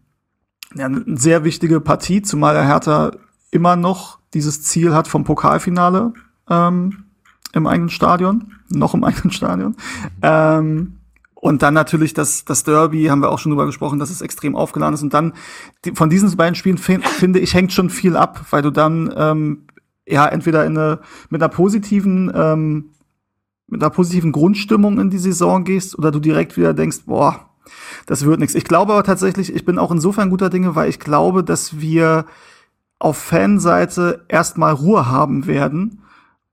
ja, 0.75 0.87
eine 0.87 1.05
sehr 1.19 1.43
wichtige 1.43 1.81
Partie, 1.81 2.23
zumal 2.23 2.55
der 2.55 2.67
Hertha 2.67 3.11
immer 3.51 3.75
noch 3.75 4.22
dieses 4.35 4.63
Ziel 4.63 4.95
hat 4.95 5.09
vom 5.09 5.25
Pokalfinale 5.25 6.13
ähm, 6.49 7.05
im 7.53 7.67
eigenen 7.67 7.91
Stadion, 7.91 8.55
noch 8.69 8.95
im 8.95 9.05
eigenen 9.05 9.31
Stadion. 9.31 9.77
Ähm, 10.23 10.99
und 11.35 11.63
dann 11.63 11.75
natürlich 11.75 12.15
das, 12.15 12.45
das 12.45 12.63
Derby, 12.63 13.07
haben 13.07 13.21
wir 13.21 13.31
auch 13.31 13.41
schon 13.41 13.51
drüber 13.51 13.67
gesprochen, 13.67 13.99
dass 13.99 14.11
es 14.11 14.21
extrem 14.21 14.55
aufgeladen 14.55 14.95
ist. 14.95 15.03
Und 15.03 15.13
dann 15.13 15.33
die, 15.85 15.93
von 15.93 16.09
diesen 16.09 16.37
beiden 16.37 16.55
Spielen 16.55 16.79
find, 16.79 17.05
finde 17.05 17.41
ich, 17.41 17.53
hängt 17.53 17.73
schon 17.73 17.91
viel 17.91 18.17
ab, 18.17 18.47
weil 18.51 18.63
du 18.63 18.71
dann 18.71 19.13
ähm, 19.17 19.67
ja 20.07 20.27
entweder 20.27 20.65
in 20.65 20.79
eine, 20.79 21.01
mit 21.31 21.43
einer 21.43 21.49
positiven, 21.49 22.31
ähm, 22.33 22.91
mit 23.67 23.83
einer 23.83 23.91
positiven 23.91 24.31
Grundstimmung 24.31 25.01
in 25.01 25.11
die 25.11 25.19
Saison 25.19 25.65
gehst 25.65 25.99
oder 25.99 26.13
du 26.13 26.21
direkt 26.21 26.57
wieder 26.57 26.75
denkst, 26.75 27.07
boah, 27.07 27.51
das 28.07 28.25
wird 28.25 28.39
nichts. 28.39 28.55
Ich 28.55 28.65
glaube 28.65 28.93
aber 28.93 29.03
tatsächlich, 29.03 29.53
ich 29.53 29.65
bin 29.65 29.79
auch 29.79 29.91
insofern 29.91 30.31
guter 30.31 30.49
Dinge, 30.49 30.77
weil 30.77 30.89
ich 30.89 31.01
glaube, 31.01 31.43
dass 31.43 31.81
wir 31.81 32.27
auf 33.03 33.17
Fanseite 33.17 34.25
erstmal 34.29 34.73
Ruhe 34.73 35.09
haben 35.09 35.47
werden 35.47 36.03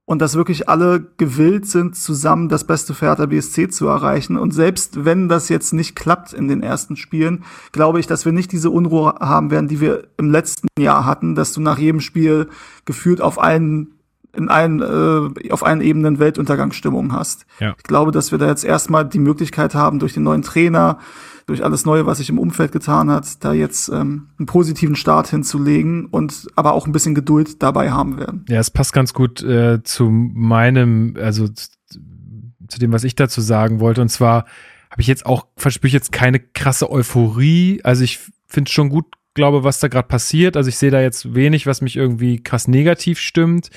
und 0.05 0.19
dass 0.19 0.33
wirklich 0.33 0.67
alle 0.67 1.05
gewillt 1.17 1.67
sind, 1.67 1.95
zusammen 1.95 2.49
das 2.49 2.63
beste 2.63 2.99
Hertha 2.99 3.27
BSC 3.27 3.69
zu 3.69 3.85
erreichen. 3.85 4.35
Und 4.35 4.51
selbst 4.51 5.05
wenn 5.05 5.29
das 5.29 5.49
jetzt 5.49 5.73
nicht 5.73 5.95
klappt 5.95 6.33
in 6.33 6.47
den 6.47 6.63
ersten 6.63 6.95
Spielen, 6.95 7.43
glaube 7.71 7.99
ich, 7.99 8.07
dass 8.07 8.25
wir 8.25 8.31
nicht 8.31 8.51
diese 8.51 8.71
Unruhe 8.71 9.13
haben 9.19 9.51
werden, 9.51 9.67
die 9.67 9.79
wir 9.79 10.07
im 10.17 10.31
letzten 10.31 10.67
Jahr 10.79 11.05
hatten, 11.05 11.35
dass 11.35 11.53
du 11.53 11.61
nach 11.61 11.77
jedem 11.77 12.01
Spiel 12.01 12.49
gefühlt 12.85 13.21
auf 13.21 13.39
allen 13.39 13.98
in 14.35 14.49
allen, 14.49 14.81
äh, 14.81 15.51
auf 15.51 15.65
allen 15.65 15.81
Ebenen 15.81 16.19
Weltuntergangsstimmung 16.19 17.13
hast. 17.13 17.45
Ja. 17.59 17.75
Ich 17.77 17.83
glaube, 17.83 18.11
dass 18.11 18.31
wir 18.31 18.37
da 18.37 18.47
jetzt 18.47 18.63
erstmal 18.63 19.07
die 19.07 19.19
Möglichkeit 19.19 19.75
haben, 19.75 19.99
durch 19.99 20.13
den 20.13 20.23
neuen 20.23 20.41
Trainer, 20.41 20.99
durch 21.47 21.63
alles 21.63 21.85
Neue, 21.85 22.05
was 22.05 22.19
sich 22.19 22.29
im 22.29 22.37
Umfeld 22.37 22.71
getan 22.71 23.09
hat, 23.09 23.43
da 23.43 23.53
jetzt 23.53 23.89
ähm, 23.89 24.27
einen 24.37 24.45
positiven 24.45 24.95
Start 24.95 25.27
hinzulegen 25.27 26.05
und 26.05 26.47
aber 26.55 26.73
auch 26.73 26.85
ein 26.85 26.91
bisschen 26.91 27.15
Geduld 27.15 27.63
dabei 27.63 27.91
haben 27.91 28.17
werden. 28.17 28.45
Ja, 28.47 28.59
es 28.59 28.69
passt 28.69 28.93
ganz 28.93 29.13
gut 29.13 29.41
äh, 29.41 29.81
zu 29.83 30.09
meinem, 30.09 31.15
also 31.19 31.47
zu 31.47 32.79
dem, 32.79 32.91
was 32.91 33.03
ich 33.03 33.15
dazu 33.15 33.41
sagen 33.41 33.79
wollte. 33.79 34.01
Und 34.01 34.09
zwar 34.09 34.45
habe 34.91 35.01
ich 35.01 35.07
jetzt 35.07 35.25
auch, 35.25 35.47
verspüre 35.57 35.87
ich 35.87 35.93
jetzt 35.93 36.11
keine 36.11 36.39
krasse 36.39 36.91
Euphorie. 36.91 37.81
Also 37.83 38.03
ich 38.03 38.19
finde 38.47 38.71
schon 38.71 38.89
gut, 38.89 39.05
glaube, 39.33 39.63
was 39.63 39.79
da 39.79 39.87
gerade 39.87 40.07
passiert. 40.07 40.57
Also 40.57 40.69
ich 40.69 40.77
sehe 40.77 40.91
da 40.91 41.01
jetzt 41.01 41.33
wenig, 41.33 41.65
was 41.65 41.81
mich 41.81 41.95
irgendwie 41.95 42.43
krass 42.43 42.67
negativ 42.67 43.19
stimmt. 43.19 43.69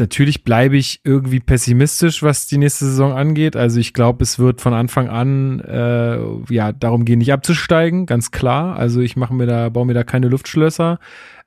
Natürlich 0.00 0.42
bleibe 0.42 0.78
ich 0.78 1.00
irgendwie 1.04 1.40
pessimistisch, 1.40 2.22
was 2.22 2.46
die 2.46 2.56
nächste 2.56 2.86
Saison 2.86 3.12
angeht. 3.12 3.56
Also 3.56 3.78
ich 3.78 3.92
glaube, 3.92 4.22
es 4.22 4.38
wird 4.38 4.62
von 4.62 4.72
Anfang 4.72 5.08
an 5.08 5.60
äh, 5.60 6.18
ja 6.52 6.72
darum 6.72 7.04
gehen, 7.04 7.18
nicht 7.18 7.32
abzusteigen, 7.32 8.06
ganz 8.06 8.30
klar. 8.30 8.76
Also 8.76 9.00
ich 9.00 9.16
mache 9.16 9.34
mir 9.34 9.46
da, 9.46 9.68
baue 9.68 9.84
mir 9.84 9.94
da 9.94 10.02
keine 10.02 10.28
Luftschlösser. 10.28 10.98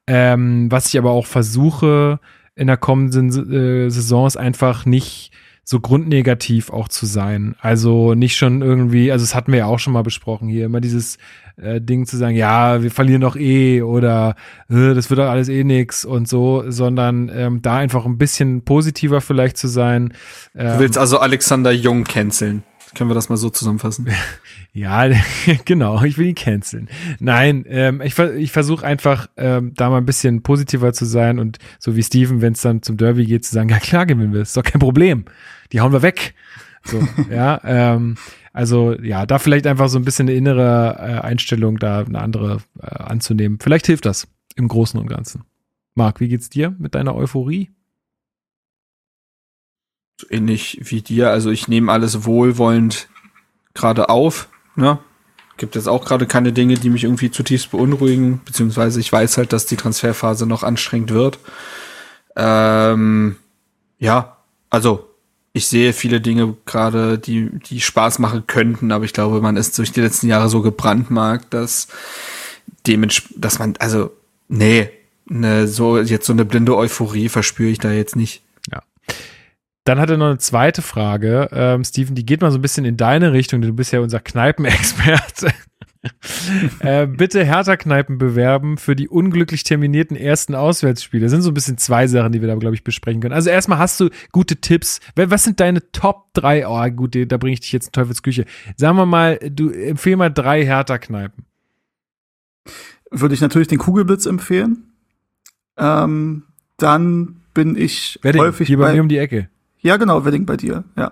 Ähm, 0.07 0.71
was 0.71 0.87
ich 0.87 0.97
aber 0.99 1.09
auch 1.09 1.25
versuche 1.25 2.19
in 2.55 2.67
der 2.67 2.77
kommenden 2.77 3.29
äh, 3.29 3.89
Saison 3.89 4.27
ist 4.27 4.37
einfach 4.37 4.85
nicht 4.85 5.31
so 5.67 5.79
grundnegativ 5.79 6.69
auch 6.69 6.87
zu 6.87 7.07
sein. 7.07 7.55
Also 7.59 8.13
nicht 8.13 8.37
schon 8.37 8.61
irgendwie, 8.61 9.11
also 9.11 9.23
das 9.23 9.33
hatten 9.33 9.51
wir 9.51 9.59
ja 9.59 9.65
auch 9.65 9.79
schon 9.79 9.93
mal 9.93 10.03
besprochen 10.03 10.47
hier, 10.47 10.65
immer 10.65 10.79
dieses 10.79 11.17
äh, 11.57 11.81
Ding 11.81 12.05
zu 12.05 12.17
sagen, 12.17 12.35
ja, 12.35 12.83
wir 12.83 12.91
verlieren 12.91 13.21
doch 13.21 13.35
eh 13.35 13.81
oder 13.81 14.35
äh, 14.69 14.93
das 14.93 15.09
wird 15.09 15.19
doch 15.19 15.29
alles 15.29 15.49
eh 15.49 15.63
nix 15.63 16.05
und 16.05 16.27
so, 16.27 16.63
sondern 16.67 17.31
ähm, 17.33 17.63
da 17.63 17.77
einfach 17.77 18.05
ein 18.05 18.19
bisschen 18.19 18.63
positiver 18.63 19.21
vielleicht 19.21 19.57
zu 19.57 19.67
sein. 19.67 20.13
Ähm, 20.55 20.73
du 20.73 20.79
willst 20.79 20.99
also 20.99 21.17
Alexander 21.17 21.71
Jung 21.71 22.03
canceln. 22.03 22.63
Können 22.95 23.09
wir 23.09 23.15
das 23.15 23.29
mal 23.29 23.37
so 23.37 23.49
zusammenfassen? 23.49 24.07
ja, 24.73 25.07
genau, 25.65 26.01
ich 26.03 26.17
will 26.17 26.27
ihn 26.27 26.35
canceln. 26.35 26.89
Nein, 27.19 27.65
ähm, 27.67 28.01
ich, 28.01 28.17
ich 28.17 28.51
versuche 28.51 28.85
einfach, 28.85 29.27
ähm, 29.37 29.73
da 29.75 29.89
mal 29.89 29.97
ein 29.97 30.05
bisschen 30.05 30.41
positiver 30.41 30.93
zu 30.93 31.05
sein 31.05 31.37
und 31.37 31.59
so 31.77 31.95
wie 31.95 32.03
Steven, 32.03 32.41
wenn 32.41 32.53
es 32.53 32.61
dann 32.61 32.81
zum 32.81 32.97
Derby 32.97 33.25
geht, 33.25 33.45
zu 33.45 33.53
sagen, 33.53 33.69
ja 33.69 33.79
klar 33.79 34.05
gewinnen 34.05 34.33
wir, 34.33 34.41
ist 34.41 34.55
doch 34.55 34.63
kein 34.63 34.79
Problem. 34.79 35.25
Die 35.71 35.81
hauen 35.81 35.91
wir 35.91 36.01
weg. 36.01 36.33
So, 36.85 37.05
ja, 37.29 37.59
ähm, 37.65 38.15
also 38.53 38.93
ja, 39.01 39.25
da 39.25 39.39
vielleicht 39.39 39.67
einfach 39.67 39.89
so 39.89 39.99
ein 39.99 40.05
bisschen 40.05 40.29
eine 40.29 40.37
innere 40.37 40.95
äh, 40.97 41.19
Einstellung, 41.19 41.77
da 41.77 41.99
eine 41.99 42.21
andere 42.21 42.59
äh, 42.81 42.85
anzunehmen. 42.85 43.59
Vielleicht 43.61 43.87
hilft 43.87 44.05
das 44.05 44.27
im 44.55 44.69
Großen 44.69 44.99
und 44.99 45.07
Ganzen. 45.07 45.43
Marc, 45.95 46.21
wie 46.21 46.29
geht's 46.29 46.49
dir 46.49 46.73
mit 46.77 46.95
deiner 46.95 47.15
Euphorie? 47.15 47.71
Ähnlich 50.29 50.79
wie 50.83 51.01
dir. 51.01 51.29
Also 51.29 51.51
ich 51.51 51.67
nehme 51.67 51.91
alles 51.91 52.25
wohlwollend 52.25 53.07
gerade 53.73 54.09
auf. 54.09 54.47
Ne? 54.75 54.99
Gibt 55.57 55.75
jetzt 55.75 55.87
auch 55.87 56.05
gerade 56.05 56.25
keine 56.25 56.53
Dinge, 56.53 56.75
die 56.75 56.89
mich 56.89 57.03
irgendwie 57.03 57.31
zutiefst 57.31 57.71
beunruhigen, 57.71 58.41
beziehungsweise 58.43 58.99
ich 58.99 59.11
weiß 59.11 59.37
halt, 59.37 59.53
dass 59.53 59.65
die 59.65 59.77
Transferphase 59.77 60.45
noch 60.45 60.63
anstrengend 60.63 61.11
wird. 61.11 61.39
Ähm, 62.35 63.37
ja, 63.99 64.37
also 64.69 65.09
ich 65.53 65.67
sehe 65.67 65.93
viele 65.93 66.19
Dinge 66.19 66.57
gerade, 66.65 67.17
die, 67.17 67.49
die 67.49 67.79
Spaß 67.79 68.19
machen 68.19 68.45
könnten, 68.45 68.91
aber 68.91 69.05
ich 69.05 69.13
glaube, 69.13 69.39
man 69.39 69.55
ist 69.55 69.77
durch 69.77 69.93
die 69.93 70.01
letzten 70.01 70.27
Jahre 70.27 70.49
so 70.49 70.61
gebrandmarkt, 70.61 71.53
dass 71.53 71.87
dementsprechend, 72.85 73.45
dass 73.45 73.59
man, 73.59 73.73
also, 73.79 74.11
nee, 74.49 74.89
ne, 75.25 75.67
so, 75.67 75.97
jetzt 75.97 76.25
so 76.25 76.33
eine 76.33 76.43
blinde 76.43 76.75
Euphorie 76.75 77.29
verspüre 77.29 77.69
ich 77.69 77.79
da 77.79 77.91
jetzt 77.91 78.17
nicht. 78.17 78.43
Dann 79.85 79.99
hat 79.99 80.09
er 80.09 80.17
noch 80.17 80.25
eine 80.25 80.39
zweite 80.39 80.81
Frage, 80.81 81.47
ähm, 81.51 81.83
Steven, 81.83 82.15
die 82.15 82.25
geht 82.25 82.41
mal 82.41 82.51
so 82.51 82.57
ein 82.57 82.61
bisschen 82.61 82.85
in 82.85 82.97
deine 82.97 83.33
Richtung, 83.33 83.61
denn 83.61 83.69
du 83.69 83.75
bist 83.75 83.93
ja 83.93 83.99
unser 83.99 84.19
Kneipenexperte. 84.19 85.53
äh, 86.79 87.05
bitte 87.05 87.43
Hertha-Kneipen 87.43 88.17
bewerben 88.17 88.77
für 88.77 88.95
die 88.95 89.07
unglücklich 89.07 89.63
terminierten 89.63 90.17
ersten 90.17 90.55
Auswärtsspiele. 90.55 91.23
Das 91.23 91.31
sind 91.31 91.43
so 91.43 91.51
ein 91.51 91.53
bisschen 91.53 91.77
zwei 91.77 92.07
Sachen, 92.07 92.31
die 92.31 92.41
wir 92.41 92.47
da, 92.47 92.55
glaube 92.55 92.75
ich, 92.75 92.83
besprechen 92.83 93.21
können. 93.21 93.33
Also 93.33 93.51
erstmal 93.51 93.77
hast 93.77 93.99
du 93.99 94.09
gute 94.31 94.57
Tipps. 94.57 94.99
Was 95.15 95.43
sind 95.43 95.59
deine 95.59 95.91
Top 95.91 96.33
3? 96.33 96.67
Oh, 96.67 96.89
gut, 96.91 97.15
da 97.31 97.37
bringe 97.37 97.53
ich 97.53 97.61
dich 97.61 97.71
jetzt 97.71 97.87
in 97.87 97.91
Teufelsküche. 97.91 98.45
Sagen 98.77 98.97
wir 98.97 99.05
mal, 99.05 99.37
du 99.37 99.69
empfehl 99.69 100.15
mal 100.15 100.29
drei 100.29 100.65
Hertha-Kneipen. 100.65 101.45
Würde 103.11 103.35
ich 103.35 103.41
natürlich 103.41 103.67
den 103.67 103.77
Kugelblitz 103.77 104.25
empfehlen. 104.25 104.93
Ähm, 105.77 106.43
dann 106.77 107.41
bin 107.53 107.75
ich 107.75 108.19
Wedding, 108.23 108.41
häufig 108.41 108.67
hier 108.67 108.77
bei 108.77 108.93
mir 108.93 109.01
um 109.01 109.09
die 109.09 109.17
Ecke. 109.17 109.49
Ja, 109.85 109.97
genau, 109.97 110.25
Wedding 110.25 110.47
bei 110.47 110.57
dir, 110.57 110.83
ja. 110.97 111.11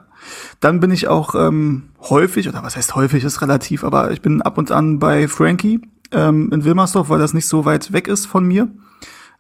Dann 0.60 0.80
bin 0.80 0.90
ich 0.90 1.08
auch 1.08 1.36
ähm, 1.36 1.90
häufig, 2.10 2.50
oder 2.50 2.64
was 2.64 2.76
heißt 2.76 2.96
häufig, 2.96 3.24
ist 3.24 3.40
relativ, 3.44 3.84
aber 3.84 4.10
ich 4.10 4.24
bin 4.24 4.42
ab 4.42 4.58
und 4.58 4.72
an 4.72 4.98
bei 4.98 5.28
Frankie 5.28 5.80
ähm, 6.12 6.52
in 6.52 6.64
Wilmersdorf, 6.64 7.08
weil 7.10 7.20
das 7.20 7.36
nicht 7.36 7.46
so 7.46 7.66
weit 7.66 7.94
weg 7.94 8.08
ist 8.08 8.26
von 8.26 8.46
mir. 8.46 8.70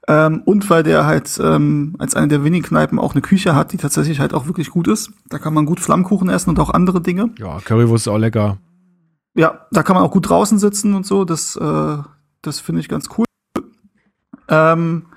Ähm, 0.07 0.43
und 0.45 0.69
weil 0.69 0.83
der 0.83 1.07
halt 1.07 1.41
ähm, 1.43 1.95
als 1.97 2.13
eine 2.15 2.27
der 2.27 2.43
wenigen 2.43 2.63
Kneipen 2.63 2.99
auch 2.99 3.13
eine 3.13 3.23
Küche 3.23 3.55
hat, 3.55 3.73
die 3.73 3.77
tatsächlich 3.77 4.19
halt 4.19 4.35
auch 4.35 4.45
wirklich 4.45 4.69
gut 4.69 4.87
ist. 4.87 5.09
Da 5.29 5.39
kann 5.39 5.55
man 5.55 5.65
gut 5.65 5.79
Flammkuchen 5.79 6.29
essen 6.29 6.51
und 6.51 6.59
auch 6.59 6.69
andere 6.69 7.01
Dinge. 7.01 7.31
Ja, 7.39 7.57
Currywurst 7.59 8.05
ist 8.05 8.13
auch 8.13 8.19
lecker. 8.19 8.59
Ja, 9.33 9.65
da 9.71 9.81
kann 9.81 9.95
man 9.95 10.03
auch 10.03 10.11
gut 10.11 10.29
draußen 10.29 10.59
sitzen 10.59 10.93
und 10.93 11.07
so. 11.07 11.25
Das, 11.25 11.55
äh, 11.55 11.97
das 12.43 12.59
finde 12.59 12.81
ich 12.81 12.87
ganz 12.87 13.09
cool. 13.17 13.25
Ähm, 14.47 15.07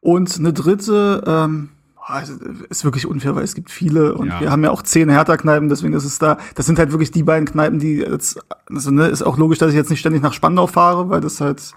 und 0.00 0.36
eine 0.36 0.52
dritte, 0.52 1.22
ähm, 1.24 1.68
also, 2.04 2.34
ist 2.68 2.84
wirklich 2.84 3.06
unfair, 3.06 3.36
weil 3.36 3.44
es 3.44 3.54
gibt 3.54 3.70
viele 3.70 4.14
und 4.14 4.28
ja. 4.28 4.40
wir 4.40 4.50
haben 4.50 4.64
ja 4.64 4.70
auch 4.70 4.82
zehn 4.82 5.08
Hertha-Kneipen, 5.08 5.68
deswegen 5.68 5.94
ist 5.94 6.04
es 6.04 6.18
da, 6.18 6.36
das 6.54 6.66
sind 6.66 6.78
halt 6.78 6.90
wirklich 6.90 7.12
die 7.12 7.22
beiden 7.22 7.46
Kneipen, 7.46 7.78
die 7.78 7.98
jetzt, 7.98 8.40
also 8.68 8.90
ne, 8.90 9.06
ist 9.06 9.22
auch 9.22 9.38
logisch, 9.38 9.58
dass 9.58 9.70
ich 9.70 9.76
jetzt 9.76 9.90
nicht 9.90 10.00
ständig 10.00 10.22
nach 10.22 10.32
Spandau 10.32 10.66
fahre, 10.66 11.08
weil 11.10 11.20
das 11.20 11.40
halt 11.40 11.72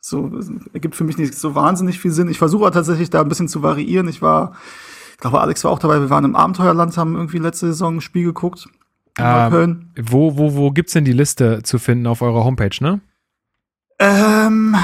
so, 0.00 0.30
ergibt 0.72 0.96
für 0.96 1.04
mich 1.04 1.18
nicht 1.18 1.34
so 1.34 1.54
wahnsinnig 1.54 1.98
viel 1.98 2.10
Sinn. 2.10 2.28
Ich 2.28 2.38
versuche 2.38 2.70
tatsächlich 2.70 3.10
da 3.10 3.20
ein 3.20 3.28
bisschen 3.28 3.48
zu 3.48 3.62
variieren. 3.62 4.08
Ich 4.08 4.22
war, 4.22 4.52
ich 5.12 5.18
glaube, 5.18 5.40
Alex 5.40 5.62
war 5.64 5.70
auch 5.70 5.78
dabei, 5.78 6.00
wir 6.00 6.10
waren 6.10 6.24
im 6.24 6.36
Abenteuerland, 6.36 6.96
haben 6.96 7.16
irgendwie 7.16 7.38
letzte 7.38 7.66
Saison 7.66 7.96
ein 7.96 8.00
Spiel 8.00 8.24
geguckt. 8.24 8.66
Ähm, 9.18 9.90
wo, 10.00 10.38
wo, 10.38 10.54
wo 10.54 10.70
gibt's 10.70 10.94
denn 10.94 11.04
die 11.04 11.12
Liste 11.12 11.62
zu 11.62 11.78
finden 11.78 12.06
auf 12.06 12.22
eurer 12.22 12.44
Homepage, 12.44 12.76
ne? 12.80 13.00
Ähm, 13.98 14.74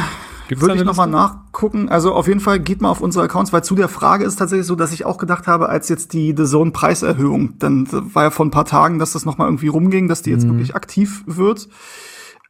Gibt's 0.49 0.63
Würde 0.63 0.77
ich 0.77 0.85
nochmal 0.85 1.09
nachgucken. 1.09 1.89
Also 1.89 2.15
auf 2.15 2.29
jeden 2.29 2.41
Fall 2.41 2.61
geht 2.61 2.81
mal 2.81 2.91
auf 2.91 3.01
unsere 3.01 3.25
Accounts, 3.25 3.53
weil 3.53 3.65
zu 3.65 3.75
der 3.75 3.89
Frage 3.89 4.25
ist 4.25 4.37
tatsächlich 4.37 4.67
so, 4.67 4.77
dass 4.77 4.93
ich 4.93 5.05
auch 5.05 5.19
gedacht 5.19 5.47
habe, 5.47 5.69
als 5.69 5.89
jetzt 5.89 6.13
die 6.13 6.35
The 6.37 6.45
Zone 6.45 6.71
Preiserhöhung, 6.71 7.59
dann 7.59 7.89
war 8.15 8.25
ja 8.25 8.31
vor 8.31 8.47
ein 8.47 8.51
paar 8.51 8.65
Tagen, 8.65 8.99
dass 8.99 9.13
das 9.13 9.25
nochmal 9.25 9.49
irgendwie 9.49 9.69
rumging, 9.69 10.09
dass 10.09 10.23
die 10.23 10.31
jetzt 10.31 10.45
mhm. 10.45 10.51
wirklich 10.51 10.75
aktiv 10.75 11.25
wird. 11.27 11.69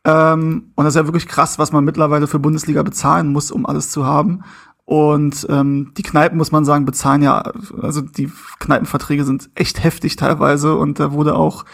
Ähm, 0.05 0.71
und 0.77 0.85
das 0.85 0.95
ist 0.95 1.01
ja 1.01 1.07
wirklich 1.07 1.27
krass, 1.27 1.59
was 1.59 1.73
man 1.73 1.85
mittlerweile 1.85 2.29
für 2.29 2.39
Bundesliga 2.39 2.83
bezahlen 2.83 3.33
muss, 3.33 3.51
um 3.51 3.67
alles 3.67 3.91
zu 3.91 4.05
haben. 4.05 4.45
Und 4.87 5.49
ähm, 5.51 5.91
die 5.97 6.05
Kneipen, 6.05 6.39
muss 6.39 6.53
man 6.53 6.65
sagen, 6.65 6.85
bezahlen 6.85 7.21
ja, 7.21 7.43
also 7.83 8.03
die 8.03 8.31
Kneipenverträge 8.61 9.25
sind 9.25 9.51
echt 9.57 9.83
heftig 9.83 10.15
teilweise 10.15 10.77
und 10.77 11.01
da 11.01 11.11
wurde 11.11 11.35
auch 11.35 11.65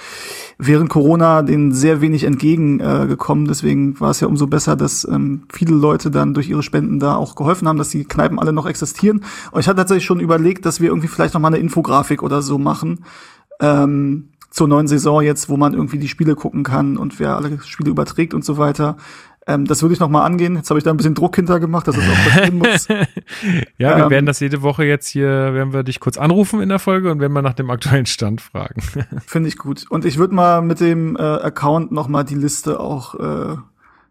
während 0.57 0.89
Corona 0.89 1.43
denen 1.43 1.75
sehr 1.75 2.01
wenig 2.01 2.25
entgegengekommen. 2.25 3.45
Äh, 3.45 3.49
Deswegen 3.49 4.01
war 4.01 4.13
es 4.13 4.21
ja 4.21 4.29
umso 4.29 4.47
besser, 4.47 4.77
dass 4.77 5.07
ähm, 5.07 5.43
viele 5.53 5.75
Leute 5.75 6.11
dann 6.11 6.33
durch 6.33 6.49
ihre 6.49 6.63
Spenden 6.63 7.01
da 7.01 7.15
auch 7.15 7.35
geholfen 7.35 7.69
haben, 7.69 7.77
dass 7.77 7.91
die 7.91 8.05
Kneipen 8.05 8.39
alle 8.39 8.55
noch 8.55 8.65
existieren. 8.65 9.23
Und 9.51 9.61
ich 9.61 9.69
hatte 9.69 9.77
tatsächlich 9.77 10.07
schon 10.07 10.21
überlegt, 10.21 10.65
dass 10.65 10.81
wir 10.81 10.89
irgendwie 10.89 11.09
vielleicht 11.09 11.35
noch 11.35 11.41
mal 11.43 11.49
eine 11.49 11.59
Infografik 11.59 12.23
oder 12.23 12.41
so 12.41 12.57
machen. 12.57 13.05
Ähm, 13.61 14.31
zur 14.49 14.69
neuen 14.69 14.89
Saison 14.89 15.21
jetzt, 15.21 15.51
wo 15.51 15.59
man 15.59 15.75
irgendwie 15.75 15.99
die 15.99 16.09
Spiele 16.09 16.35
gucken 16.35 16.63
kann 16.63 16.97
und 16.97 17.21
wer 17.21 17.37
alle 17.37 17.59
Spiele 17.61 17.91
überträgt 17.91 18.33
und 18.33 18.45
so 18.45 18.57
weiter. 18.57 18.97
Ähm, 19.47 19.65
das 19.65 19.83
würde 19.83 19.95
ich 19.95 20.01
noch 20.01 20.09
mal 20.09 20.25
angehen. 20.25 20.57
Jetzt 20.57 20.71
habe 20.71 20.79
ich 20.79 20.85
da 20.85 20.91
ein 20.91 20.97
bisschen 20.97 21.15
Druck 21.15 21.35
hintergemacht, 21.35 21.89
dass 21.89 21.97
es 21.97 22.05
auch 22.09 22.25
passieren 22.25 22.59
muss. 22.59 22.89
ja, 23.79 23.97
wir 23.97 24.05
ähm, 24.05 24.11
werden 24.11 24.27
das 24.27 24.39
jede 24.41 24.63
Woche 24.63 24.85
jetzt 24.85 25.09
hier, 25.09 25.29
werden 25.29 25.73
wir 25.73 25.83
dich 25.83 25.99
kurz 25.99 26.17
anrufen 26.17 26.61
in 26.63 26.69
der 26.69 26.79
Folge 26.79 27.11
und 27.11 27.21
werden 27.21 27.33
mal 27.33 27.43
nach 27.43 27.55
dem 27.55 27.69
aktuellen 27.71 28.07
Stand 28.07 28.41
fragen. 28.41 28.81
Finde 29.27 29.49
ich 29.49 29.59
gut. 29.59 29.87
Und 29.91 30.05
ich 30.05 30.19
würde 30.19 30.35
mal 30.35 30.63
mit 30.63 30.81
dem 30.81 31.17
äh, 31.17 31.21
Account 31.21 31.91
noch 31.91 32.07
mal 32.07 32.23
die 32.23 32.37
Liste 32.37 32.79
auch 32.79 33.15
äh, 33.17 33.57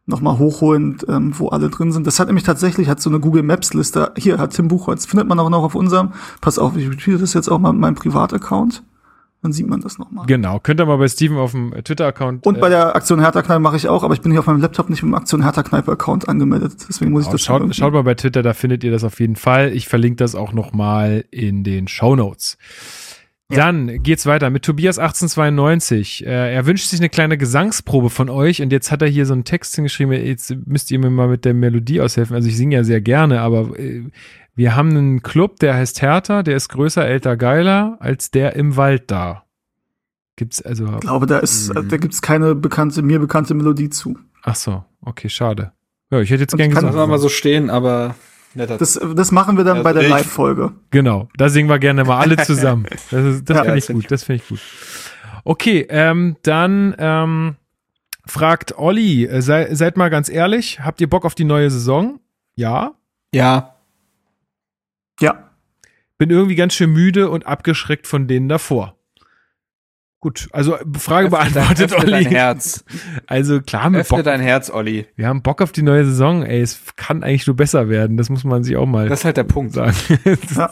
noch 0.06 0.20
mal 0.20 0.38
hochholen, 0.38 0.98
ähm, 1.08 1.34
wo 1.38 1.48
alle 1.50 1.70
drin 1.70 1.94
sind. 1.94 2.06
Das 2.08 2.20
hat 2.20 2.28
nämlich 2.28 2.44
tatsächlich, 2.44 2.90
hat 2.90 3.00
so 3.02 3.10
eine 3.10 3.20
Google 3.20 3.44
Maps 3.44 3.74
Liste. 3.74 4.12
Hier 4.18 4.38
hat 4.38 4.52
Tim 4.52 4.68
Buchholz, 4.68 5.06
findet 5.06 5.28
man 5.28 5.40
auch 5.40 5.50
noch 5.50 5.64
auf 5.64 5.76
unserem. 5.76 6.12
Pass 6.42 6.60
auf, 6.60 6.76
ich 6.76 6.90
tweete 6.98 7.20
das 7.20 7.34
jetzt 7.34 7.48
auch 7.48 7.60
mal 7.60 7.72
mit 7.72 7.82
meinem 7.82 7.96
Privataccount 7.96 8.84
dann 9.42 9.54
sieht 9.54 9.68
man 9.68 9.82
das 9.82 9.98
nochmal. 9.98 10.26
Genau, 10.28 10.60
könnt 10.60 10.80
ihr 10.80 10.86
mal 10.86 10.98
bei 10.98 11.08
Steven 11.08 11.38
auf 11.38 11.52
dem 11.52 11.72
Twitter-Account. 11.84 12.46
Und 12.46 12.60
bei 12.60 12.68
äh, 12.68 12.72
der 12.72 12.96
Aktion 12.96 13.20
Hertha-Kneipe 13.20 13.60
mache 13.60 13.76
ich 13.76 13.88
auch, 13.88 14.04
aber 14.04 14.14
ich 14.14 14.22
bin 14.22 14.32
hier 14.32 14.40
auf 14.40 14.46
meinem 14.46 14.62
Laptop 14.62 14.90
nicht 14.90 15.02
mit 15.02 15.12
dem 15.12 15.16
Aktion 15.16 15.42
Hertha-Kneipe-Account 15.42 16.30
angemeldet. 16.30 16.74
Deswegen 16.88 17.12
muss 17.12 17.26
ich 17.26 17.32
das 17.32 17.42
schaut, 17.42 17.76
schaut 17.76 17.94
mal 17.94 18.04
bei 18.04 18.14
Twitter, 18.14 18.44
da 18.44 18.54
findet 18.54 18.84
ihr 18.84 18.92
das 18.92 19.04
auf 19.04 19.20
jeden 19.20 19.36
Fall. 19.36 19.72
Ich 19.74 19.88
verlinke 19.88 20.18
das 20.18 20.36
auch 20.36 20.54
nochmal 20.54 21.26
in 21.32 21.64
den 21.64 21.88
Show 21.88 22.16
Notes. 22.16 22.58
Dann 23.56 24.04
geht's 24.04 24.26
weiter 24.26 24.50
mit 24.50 24.64
Tobias 24.64 25.00
1892. 25.00 26.26
Äh, 26.26 26.54
er 26.54 26.66
wünscht 26.66 26.88
sich 26.88 27.00
eine 27.00 27.10
kleine 27.10 27.38
Gesangsprobe 27.38 28.10
von 28.10 28.30
euch 28.30 28.62
und 28.62 28.72
jetzt 28.72 28.92
hat 28.92 29.02
er 29.02 29.08
hier 29.08 29.26
so 29.26 29.34
einen 29.34 29.44
Text 29.44 29.76
hingeschrieben. 29.76 30.14
Jetzt 30.14 30.56
müsst 30.66 30.92
ihr 30.92 31.00
mir 31.00 31.10
mal 31.10 31.28
mit 31.28 31.46
der 31.46 31.54
Melodie 31.54 32.02
aushelfen. 32.02 32.36
Also 32.36 32.48
ich 32.48 32.58
singe 32.58 32.76
ja 32.76 32.84
sehr 32.84 33.02
gerne, 33.02 33.42
aber 33.42 33.78
äh, 33.80 34.04
wir 34.56 34.76
haben 34.76 34.90
einen 34.90 35.24
Club, 35.24 35.60
der 35.60 35.76
heißt 35.76 36.02
Hertha, 36.02 36.44
der 36.44 36.56
ist 36.56 36.70
größer, 36.70 37.06
älter, 37.06 37.38
geiler 37.38 37.98
als 38.00 38.32
der 38.32 38.56
im 38.56 38.76
Wald 38.76 39.10
da. 39.10 39.44
Gibt's 40.36 40.62
also. 40.62 40.86
Ich 40.86 41.00
glaube, 41.02 41.26
da 41.26 41.40
ist, 41.40 41.74
mhm. 41.74 41.88
da 41.90 41.98
gibt's 41.98 42.22
keine 42.22 42.56
bekannte, 42.56 43.02
mir 43.02 43.20
bekannte 43.20 43.54
Melodie 43.54 43.90
zu. 43.90 44.18
Ach 44.44 44.56
so, 44.56 44.84
okay, 45.02 45.30
schade. 45.30 45.72
Ja, 46.10 46.20
ich 46.20 46.30
hätte 46.30 46.42
jetzt 46.42 46.58
gerne 46.58 46.74
gesagt. 46.74 46.94
Kann 46.94 47.10
mal 47.10 47.20
so 47.20 47.30
stehen, 47.30 47.70
aber 47.70 48.16
das, 48.56 49.00
das 49.16 49.32
machen 49.32 49.58
wir 49.58 49.64
dann 49.64 49.78
ja, 49.78 49.84
bei 49.84 49.94
der 49.94 50.08
Live-Folge. 50.08 50.74
Genau, 50.90 51.30
da 51.38 51.50
singen 51.50 51.70
wir 51.70 51.80
gerne 51.80 52.04
mal 52.04 52.20
alle 52.20 52.38
zusammen. 52.46 52.86
Das, 53.10 53.44
das 53.44 53.58
ja, 53.58 53.64
finde 53.64 53.78
ich 53.78 53.88
gut, 53.88 54.12
das 54.12 54.24
finde 54.24 54.44
ich 54.44 54.50
gut. 54.50 54.60
Okay, 55.44 55.88
ähm, 55.90 56.36
dann 56.44 56.96
ähm, 56.98 57.56
fragt 58.26 58.78
Olli, 58.78 59.26
äh, 59.26 59.42
sei, 59.42 59.74
seid 59.74 59.98
mal 59.98 60.10
ganz 60.10 60.30
ehrlich, 60.30 60.82
habt 60.82 61.02
ihr 61.02 61.10
Bock 61.10 61.26
auf 61.26 61.36
die 61.36 61.44
neue 61.44 61.72
Saison? 61.72 62.20
Ja? 62.56 62.94
Ja. 63.34 63.76
Ja. 65.20 65.50
Bin 66.18 66.30
irgendwie 66.30 66.56
ganz 66.56 66.74
schön 66.74 66.92
müde 66.92 67.30
und 67.30 67.46
abgeschreckt 67.46 68.08
von 68.08 68.28
denen 68.28 68.50
davor. 68.50 68.96
Gut, 70.22 70.48
also 70.52 70.78
Frage 70.98 71.28
öffne 71.28 71.38
beantwortet, 71.38 71.92
öffne 71.94 71.98
Olli. 72.14 72.24
Dein 72.24 72.34
Herz. 72.34 72.86
Also 73.26 73.60
klar, 73.62 73.90
mit 73.90 74.02
öffne 74.02 74.18
Bock, 74.18 74.26
dein 74.26 74.40
Herz, 74.40 74.70
Olli. 74.70 75.08
Wir 75.16 75.28
haben 75.28 75.42
Bock 75.42 75.62
auf 75.62 75.72
die 75.72 75.82
neue 75.82 76.06
Saison. 76.06 76.44
Ey, 76.44 76.62
es 76.62 76.80
kann 76.96 77.24
eigentlich 77.24 77.48
nur 77.48 77.56
besser 77.56 77.90
werden. 77.90 78.18
Das 78.18 78.30
muss 78.30 78.44
man 78.44 78.64
sich 78.64 78.78
auch 78.78 78.86
mal. 78.86 79.10
Das 79.10 79.20
ist 79.20 79.26
halt 79.26 79.38
der 79.38 79.44
Punkt. 79.44 79.74
Sagen. 79.74 79.96
Ja. 80.56 80.72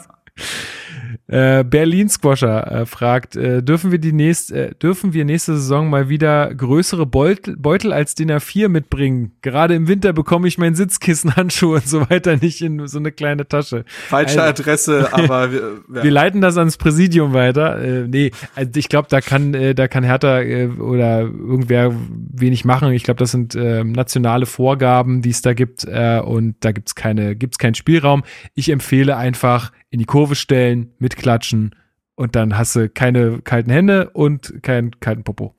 Äh, 1.30 1.62
Berlin 1.62 2.08
Squasher 2.08 2.72
äh, 2.72 2.86
fragt, 2.86 3.36
äh, 3.36 3.62
dürfen 3.62 3.92
wir 3.92 3.98
die 3.98 4.12
nächste, 4.12 4.70
äh, 4.70 4.74
dürfen 4.74 5.12
wir 5.12 5.24
nächste 5.24 5.54
Saison 5.54 5.88
mal 5.88 6.08
wieder 6.08 6.52
größere 6.52 7.06
Beutel, 7.06 7.56
Beutel 7.56 7.92
als 7.92 8.16
DIN 8.16 8.32
A4 8.32 8.68
mitbringen? 8.68 9.30
Gerade 9.40 9.76
im 9.76 9.86
Winter 9.86 10.12
bekomme 10.12 10.48
ich 10.48 10.58
mein 10.58 10.74
Sitzkissen, 10.74 11.36
Handschuhe 11.36 11.76
und 11.76 11.86
so 11.86 12.10
weiter 12.10 12.36
nicht 12.36 12.62
in 12.62 12.84
so 12.88 12.98
eine 12.98 13.12
kleine 13.12 13.46
Tasche. 13.46 13.84
Falsche 14.08 14.42
also, 14.42 14.62
Adresse, 14.62 15.08
aber 15.12 15.52
wir, 15.52 15.60
ja. 15.94 16.02
wir 16.02 16.10
leiten 16.10 16.40
das 16.40 16.56
ans 16.58 16.76
Präsidium 16.76 17.32
weiter. 17.32 17.80
Äh, 17.80 18.08
nee, 18.08 18.32
also 18.56 18.72
ich 18.74 18.88
glaube, 18.88 19.06
da 19.08 19.20
kann, 19.20 19.54
äh, 19.54 19.74
da 19.76 19.86
kann 19.86 20.02
Hertha 20.02 20.40
oder 20.80 21.20
irgendwer 21.20 21.94
wenig 22.32 22.64
machen. 22.64 22.92
Ich 22.92 23.04
glaube, 23.04 23.18
das 23.18 23.30
sind 23.30 23.54
äh, 23.54 23.84
nationale 23.84 24.46
Vorgaben, 24.46 25.22
die 25.22 25.30
es 25.30 25.42
da 25.42 25.54
gibt 25.54 25.84
und 25.84 26.56
da 26.60 26.72
gibt's 26.72 26.94
keine, 26.94 27.36
gibt's 27.36 27.58
keinen 27.58 27.74
Spielraum. 27.74 28.24
Ich 28.54 28.70
empfehle 28.70 29.16
einfach 29.16 29.72
in 29.90 29.98
die 29.98 30.06
Kurve 30.06 30.34
stellen, 30.34 30.92
mitklatschen 30.98 31.74
und 32.14 32.36
dann 32.36 32.56
hast 32.56 32.76
du 32.76 32.88
keine 32.88 33.40
kalten 33.42 33.70
Hände 33.70 34.10
und 34.10 34.62
keinen 34.62 34.98
kalten 35.00 35.24
Popo. 35.24 35.54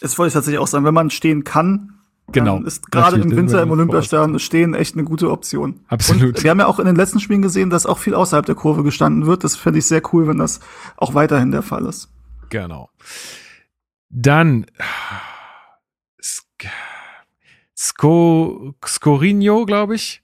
Das 0.00 0.18
wollte 0.18 0.28
ich 0.28 0.34
tatsächlich 0.34 0.58
auch 0.58 0.66
sagen, 0.66 0.84
wenn 0.84 0.94
man 0.94 1.10
stehen 1.10 1.44
kann, 1.44 1.92
Genau. 2.32 2.60
ist 2.62 2.90
gerade 2.90 3.20
im 3.20 3.30
Winter 3.36 3.62
im 3.62 3.70
Olympiastadion 3.70 4.38
Stehen 4.40 4.74
echt 4.74 4.94
eine 4.94 5.04
gute 5.04 5.30
Option. 5.30 5.80
Absolut. 5.86 6.36
Und 6.36 6.42
wir 6.42 6.50
haben 6.50 6.58
ja 6.58 6.66
auch 6.66 6.80
in 6.80 6.86
den 6.86 6.96
letzten 6.96 7.20
Spielen 7.20 7.40
gesehen, 7.40 7.70
dass 7.70 7.86
auch 7.86 7.98
viel 7.98 8.14
außerhalb 8.14 8.44
der 8.44 8.56
Kurve 8.56 8.82
gestanden 8.82 9.26
wird. 9.26 9.44
Das 9.44 9.54
fände 9.54 9.78
ich 9.78 9.86
sehr 9.86 10.02
cool, 10.12 10.26
wenn 10.26 10.38
das 10.38 10.60
auch 10.96 11.14
weiterhin 11.14 11.52
der 11.52 11.62
Fall 11.62 11.86
ist. 11.86 12.08
Genau. 12.50 12.90
Dann 14.08 14.66
Sco, 17.78 18.74
Scorinho, 18.86 19.66
glaube 19.66 19.96
ich. 19.96 20.22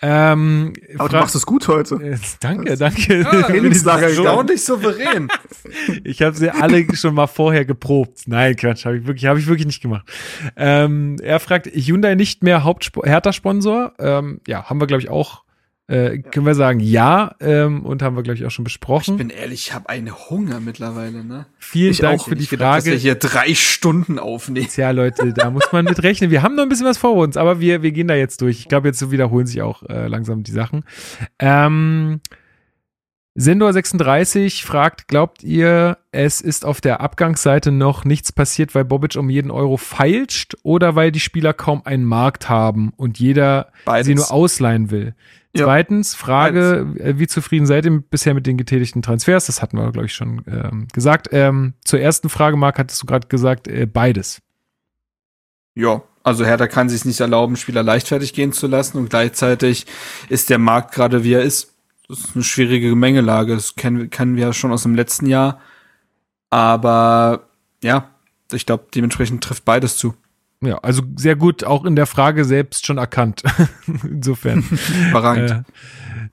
Ähm, 0.00 0.72
Aber 0.98 1.10
du 1.10 1.16
machst 1.16 1.34
es 1.34 1.44
gut 1.44 1.68
heute. 1.68 1.96
Äh, 1.96 2.18
danke, 2.40 2.76
danke. 2.78 3.20
Ja, 3.20 3.42
Trainingslager 3.42 4.08
erstaunlich 4.08 4.64
souverän. 4.64 5.28
ich 6.04 6.22
habe 6.22 6.34
sie 6.34 6.50
alle 6.50 6.86
schon 6.96 7.14
mal 7.14 7.26
vorher 7.26 7.66
geprobt. 7.66 8.22
Nein, 8.26 8.56
Quatsch, 8.56 8.86
habe 8.86 8.96
ich 8.96 9.06
wirklich, 9.06 9.26
habe 9.26 9.38
ich 9.38 9.46
wirklich 9.46 9.66
nicht 9.66 9.82
gemacht. 9.82 10.10
Ähm, 10.56 11.16
er 11.22 11.40
fragt 11.40 11.66
Hyundai 11.66 12.14
nicht 12.14 12.42
mehr 12.42 12.64
Haupthertha-Sponsor. 12.64 13.92
Ähm, 13.98 14.40
ja, 14.46 14.64
haben 14.64 14.80
wir 14.80 14.86
glaube 14.86 15.02
ich 15.02 15.10
auch 15.10 15.43
äh, 15.86 16.18
können 16.18 16.46
wir 16.46 16.54
sagen 16.54 16.80
ja 16.80 17.34
ähm, 17.40 17.84
und 17.84 18.02
haben 18.02 18.16
wir 18.16 18.22
glaube 18.22 18.38
ich 18.38 18.46
auch 18.46 18.50
schon 18.50 18.64
besprochen. 18.64 19.14
Ich 19.14 19.18
bin 19.18 19.30
ehrlich, 19.30 19.68
ich 19.68 19.74
habe 19.74 19.88
einen 19.90 20.10
Hunger 20.30 20.60
mittlerweile. 20.60 21.24
Ne? 21.24 21.46
Vielen 21.58 21.90
ich 21.90 21.98
Dank 21.98 22.22
für 22.22 22.36
die 22.36 22.46
Frage. 22.46 22.56
Gedacht, 22.56 22.76
dass 22.78 22.84
wir 22.86 22.96
hier 22.96 23.14
drei 23.16 23.54
Stunden 23.54 24.18
aufnehmen. 24.18 24.68
Tja 24.68 24.92
Leute, 24.92 25.34
da 25.34 25.50
muss 25.50 25.70
man 25.72 25.84
mit 25.84 26.02
rechnen. 26.02 26.30
Wir 26.30 26.42
haben 26.42 26.54
noch 26.54 26.62
ein 26.62 26.70
bisschen 26.70 26.86
was 26.86 26.96
vor 26.96 27.12
uns, 27.14 27.36
aber 27.36 27.60
wir 27.60 27.82
wir 27.82 27.92
gehen 27.92 28.08
da 28.08 28.14
jetzt 28.14 28.40
durch. 28.40 28.60
Ich 28.60 28.68
glaube 28.68 28.88
jetzt 28.88 28.98
so 28.98 29.10
wiederholen 29.10 29.46
sich 29.46 29.60
auch 29.60 29.82
äh, 29.82 30.06
langsam 30.06 30.42
die 30.42 30.52
Sachen. 30.52 30.84
Ähm, 31.38 32.20
Sendor36 33.36 34.64
fragt, 34.64 35.08
glaubt 35.08 35.42
ihr, 35.42 35.98
es 36.12 36.40
ist 36.40 36.64
auf 36.64 36.80
der 36.80 37.00
Abgangsseite 37.00 37.72
noch 37.72 38.04
nichts 38.04 38.30
passiert, 38.30 38.76
weil 38.76 38.84
Bobic 38.84 39.16
um 39.16 39.28
jeden 39.28 39.50
Euro 39.50 39.76
feilscht 39.76 40.54
oder 40.62 40.94
weil 40.94 41.10
die 41.10 41.20
Spieler 41.20 41.52
kaum 41.52 41.84
einen 41.84 42.04
Markt 42.04 42.48
haben 42.48 42.92
und 42.96 43.18
jeder 43.18 43.72
Beides. 43.84 44.06
sie 44.06 44.14
nur 44.14 44.30
ausleihen 44.30 44.92
will? 44.92 45.14
Ja. 45.56 45.64
Zweitens, 45.64 46.14
Frage, 46.14 46.86
Beides. 46.86 47.06
Äh, 47.06 47.18
wie 47.18 47.26
zufrieden 47.26 47.66
seid 47.66 47.84
ihr 47.84 48.00
bisher 48.00 48.34
mit 48.34 48.46
den 48.46 48.56
getätigten 48.56 49.02
Transfers? 49.02 49.46
Das 49.46 49.62
hatten 49.62 49.76
wir, 49.76 49.92
glaube 49.92 50.06
ich, 50.06 50.14
schon 50.14 50.42
ähm, 50.48 50.88
gesagt. 50.92 51.28
Ähm, 51.30 51.74
zur 51.84 52.00
ersten 52.00 52.28
Frage, 52.28 52.56
Marc, 52.56 52.78
hattest 52.78 53.02
du 53.02 53.06
gerade 53.06 53.28
gesagt, 53.28 53.68
äh, 53.68 53.86
beides. 53.86 54.42
Ja, 55.76 56.02
also 56.24 56.44
Hertha 56.44 56.66
kann 56.66 56.88
sich 56.88 57.04
nicht 57.04 57.20
erlauben, 57.20 57.56
Spieler 57.56 57.82
leichtfertig 57.82 58.32
gehen 58.32 58.52
zu 58.52 58.66
lassen 58.66 58.98
und 58.98 59.10
gleichzeitig 59.10 59.86
ist 60.28 60.50
der 60.50 60.58
Markt 60.58 60.94
gerade 60.94 61.22
wie 61.22 61.34
er 61.34 61.42
ist 61.42 61.74
das 62.08 62.20
ist 62.20 62.34
eine 62.34 62.44
schwierige 62.44 62.90
Gemengelage. 62.90 63.54
Das 63.54 63.76
kennen, 63.76 64.10
kennen 64.10 64.36
wir 64.36 64.46
ja 64.46 64.52
schon 64.52 64.72
aus 64.72 64.82
dem 64.82 64.94
letzten 64.94 65.26
Jahr. 65.26 65.60
Aber 66.50 67.48
ja, 67.82 68.10
ich 68.52 68.66
glaube, 68.66 68.86
dementsprechend 68.94 69.42
trifft 69.42 69.64
beides 69.64 69.96
zu. 69.96 70.14
Ja, 70.64 70.78
also 70.78 71.02
sehr 71.16 71.36
gut 71.36 71.64
auch 71.64 71.84
in 71.84 71.96
der 71.96 72.06
Frage 72.06 72.44
selbst 72.44 72.86
schon 72.86 72.98
erkannt. 72.98 73.42
Insofern. 74.04 74.64
Überragend. 75.10 75.50
Äh, 75.50 75.62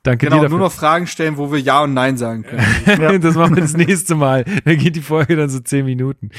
danke 0.03 0.27
genau, 0.27 0.41
dir 0.41 0.49
nur 0.49 0.59
noch 0.59 0.71
Fragen 0.71 1.07
stellen, 1.07 1.37
wo 1.37 1.51
wir 1.51 1.59
Ja 1.59 1.83
und 1.83 1.93
Nein 1.93 2.17
sagen 2.17 2.43
können. 2.43 3.21
Das 3.21 3.35
machen 3.35 3.55
wir 3.55 3.61
das 3.61 3.75
nächste 3.75 4.15
Mal. 4.15 4.45
Dann 4.65 4.77
geht 4.77 4.95
die 4.95 5.01
Folge 5.01 5.35
dann 5.35 5.49
so 5.49 5.59
zehn 5.59 5.85
Minuten. 5.85 6.29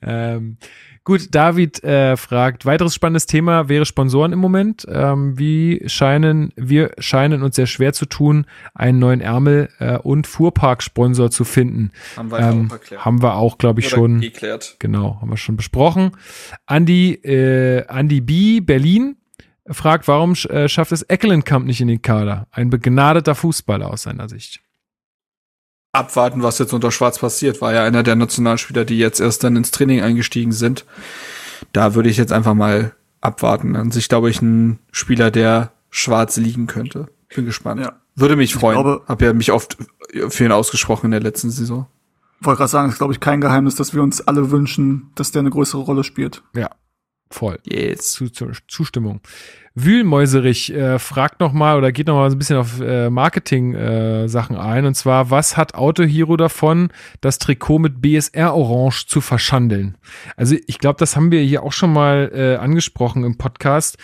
Ähm, 0.00 0.56
Gut, 1.04 1.34
David 1.34 1.82
äh, 1.82 2.16
fragt, 2.16 2.64
weiteres 2.64 2.94
spannendes 2.94 3.26
Thema 3.26 3.68
wäre 3.68 3.84
Sponsoren 3.84 4.32
im 4.32 4.38
Moment. 4.38 4.86
Ähm, 4.88 5.36
wie 5.36 5.82
scheinen, 5.86 6.52
wir 6.54 6.92
scheinen 6.98 7.42
uns 7.42 7.56
sehr 7.56 7.66
schwer 7.66 7.92
zu 7.92 8.06
tun, 8.06 8.46
einen 8.72 9.00
neuen 9.00 9.20
Ärmel 9.20 9.68
äh, 9.80 9.98
und 9.98 10.28
Fuhrpark-Sponsor 10.28 11.32
zu 11.32 11.42
finden. 11.42 11.90
Haben 12.16 12.30
wir 12.30 12.38
ähm, 12.38 12.68
auch 12.68 12.72
erklärt. 12.74 13.04
Haben 13.04 13.22
wir 13.22 13.34
auch, 13.34 13.58
glaube 13.58 13.80
ich, 13.80 13.86
Oder 13.86 13.96
schon. 13.96 14.20
Geklärt. 14.20 14.76
Genau, 14.78 15.18
haben 15.20 15.30
wir 15.30 15.36
schon 15.36 15.56
besprochen. 15.56 16.12
Andi, 16.66 17.14
äh, 17.14 17.84
Andi 17.88 18.20
B, 18.20 18.60
Berlin, 18.60 19.16
fragt, 19.66 20.06
warum 20.06 20.34
äh, 20.34 20.68
schafft 20.68 20.92
es 20.92 21.02
Eckelenkamp 21.02 21.66
nicht 21.66 21.80
in 21.80 21.88
den 21.88 22.02
Kader? 22.02 22.46
Ein 22.52 22.70
begnadeter 22.70 23.34
Fußballer 23.34 23.90
aus 23.90 24.02
seiner 24.02 24.28
Sicht 24.28 24.60
abwarten, 25.92 26.42
was 26.42 26.58
jetzt 26.58 26.72
unter 26.72 26.90
Schwarz 26.90 27.18
passiert. 27.18 27.60
War 27.60 27.74
ja 27.74 27.84
einer 27.84 28.02
der 28.02 28.16
Nationalspieler, 28.16 28.84
die 28.84 28.98
jetzt 28.98 29.20
erst 29.20 29.44
dann 29.44 29.56
ins 29.56 29.70
Training 29.70 30.00
eingestiegen 30.00 30.52
sind. 30.52 30.84
Da 31.72 31.94
würde 31.94 32.08
ich 32.08 32.16
jetzt 32.16 32.32
einfach 32.32 32.54
mal 32.54 32.92
abwarten. 33.20 33.76
An 33.76 33.90
sich 33.90 34.08
glaube 34.08 34.30
ich 34.30 34.42
ein 34.42 34.78
Spieler, 34.90 35.30
der 35.30 35.72
Schwarz 35.90 36.36
liegen 36.36 36.66
könnte. 36.66 37.08
Bin 37.34 37.44
gespannt. 37.44 37.80
Ja. 37.80 37.94
Würde 38.14 38.36
mich 38.36 38.54
freuen. 38.54 38.78
Ich 38.78 38.82
glaube, 38.82 39.02
Hab 39.06 39.22
ja 39.22 39.32
mich 39.32 39.52
oft 39.52 39.76
für 40.28 40.44
ihn 40.44 40.52
ausgesprochen 40.52 41.06
in 41.06 41.10
der 41.12 41.20
letzten 41.20 41.50
Saison. 41.50 41.86
Wollte 42.40 42.58
gerade 42.58 42.70
sagen, 42.70 42.88
es 42.88 42.94
ist 42.94 42.98
glaube 42.98 43.12
ich 43.12 43.20
kein 43.20 43.40
Geheimnis, 43.40 43.76
dass 43.76 43.94
wir 43.94 44.02
uns 44.02 44.20
alle 44.20 44.50
wünschen, 44.50 45.10
dass 45.14 45.30
der 45.30 45.40
eine 45.40 45.50
größere 45.50 45.82
Rolle 45.82 46.04
spielt. 46.04 46.42
Ja, 46.54 46.70
voll. 47.34 47.58
Yes. 47.64 48.22
Zustimmung. 48.68 49.20
Wühlmäuserich 49.74 50.72
äh, 50.74 50.98
fragt 50.98 51.40
nochmal 51.40 51.78
oder 51.78 51.92
geht 51.92 52.06
nochmal 52.06 52.30
so 52.30 52.36
ein 52.36 52.38
bisschen 52.38 52.58
auf 52.58 52.80
äh, 52.80 53.08
Marketing-Sachen 53.08 54.56
äh, 54.56 54.58
ein. 54.58 54.84
Und 54.84 54.94
zwar, 54.94 55.30
was 55.30 55.56
hat 55.56 55.74
Autohero 55.74 56.36
davon, 56.36 56.90
das 57.20 57.38
Trikot 57.38 57.78
mit 57.78 58.02
BSR 58.02 58.54
Orange 58.54 59.06
zu 59.06 59.20
verschandeln? 59.20 59.96
Also 60.36 60.56
ich 60.66 60.78
glaube, 60.78 60.98
das 60.98 61.16
haben 61.16 61.30
wir 61.30 61.40
hier 61.40 61.62
auch 61.62 61.72
schon 61.72 61.92
mal 61.92 62.30
äh, 62.34 62.56
angesprochen 62.56 63.24
im 63.24 63.38
Podcast. 63.38 63.96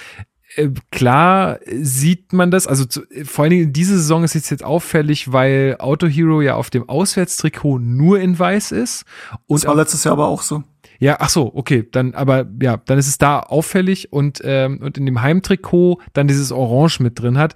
Äh, 0.54 0.70
klar 0.90 1.58
sieht 1.66 2.32
man 2.32 2.50
das, 2.50 2.66
also 2.66 2.86
zu, 2.86 3.02
vor 3.24 3.44
allen 3.44 3.50
Dingen 3.50 3.72
diese 3.74 3.98
Saison 3.98 4.24
ist 4.24 4.34
jetzt, 4.34 4.50
jetzt 4.50 4.64
auffällig, 4.64 5.32
weil 5.32 5.76
Autohero 5.78 6.40
ja 6.40 6.54
auf 6.54 6.70
dem 6.70 6.88
Auswärtstrikot 6.88 7.78
nur 7.78 8.20
in 8.20 8.38
weiß 8.38 8.72
ist. 8.72 9.04
Und 9.46 9.62
das 9.62 9.68
war 9.68 9.76
letztes 9.76 10.04
Jahr 10.04 10.12
aber 10.12 10.28
auch 10.28 10.40
so. 10.40 10.64
Ja, 11.00 11.16
ach 11.20 11.28
so, 11.28 11.52
okay, 11.54 11.86
dann 11.90 12.14
aber 12.14 12.46
ja, 12.60 12.76
dann 12.76 12.98
ist 12.98 13.06
es 13.06 13.18
da 13.18 13.38
auffällig 13.38 14.12
und 14.12 14.40
ähm, 14.42 14.80
und 14.82 14.98
in 14.98 15.06
dem 15.06 15.22
Heimtrikot 15.22 16.00
dann 16.12 16.26
dieses 16.26 16.50
Orange 16.50 17.00
mit 17.00 17.20
drin 17.20 17.38
hat. 17.38 17.54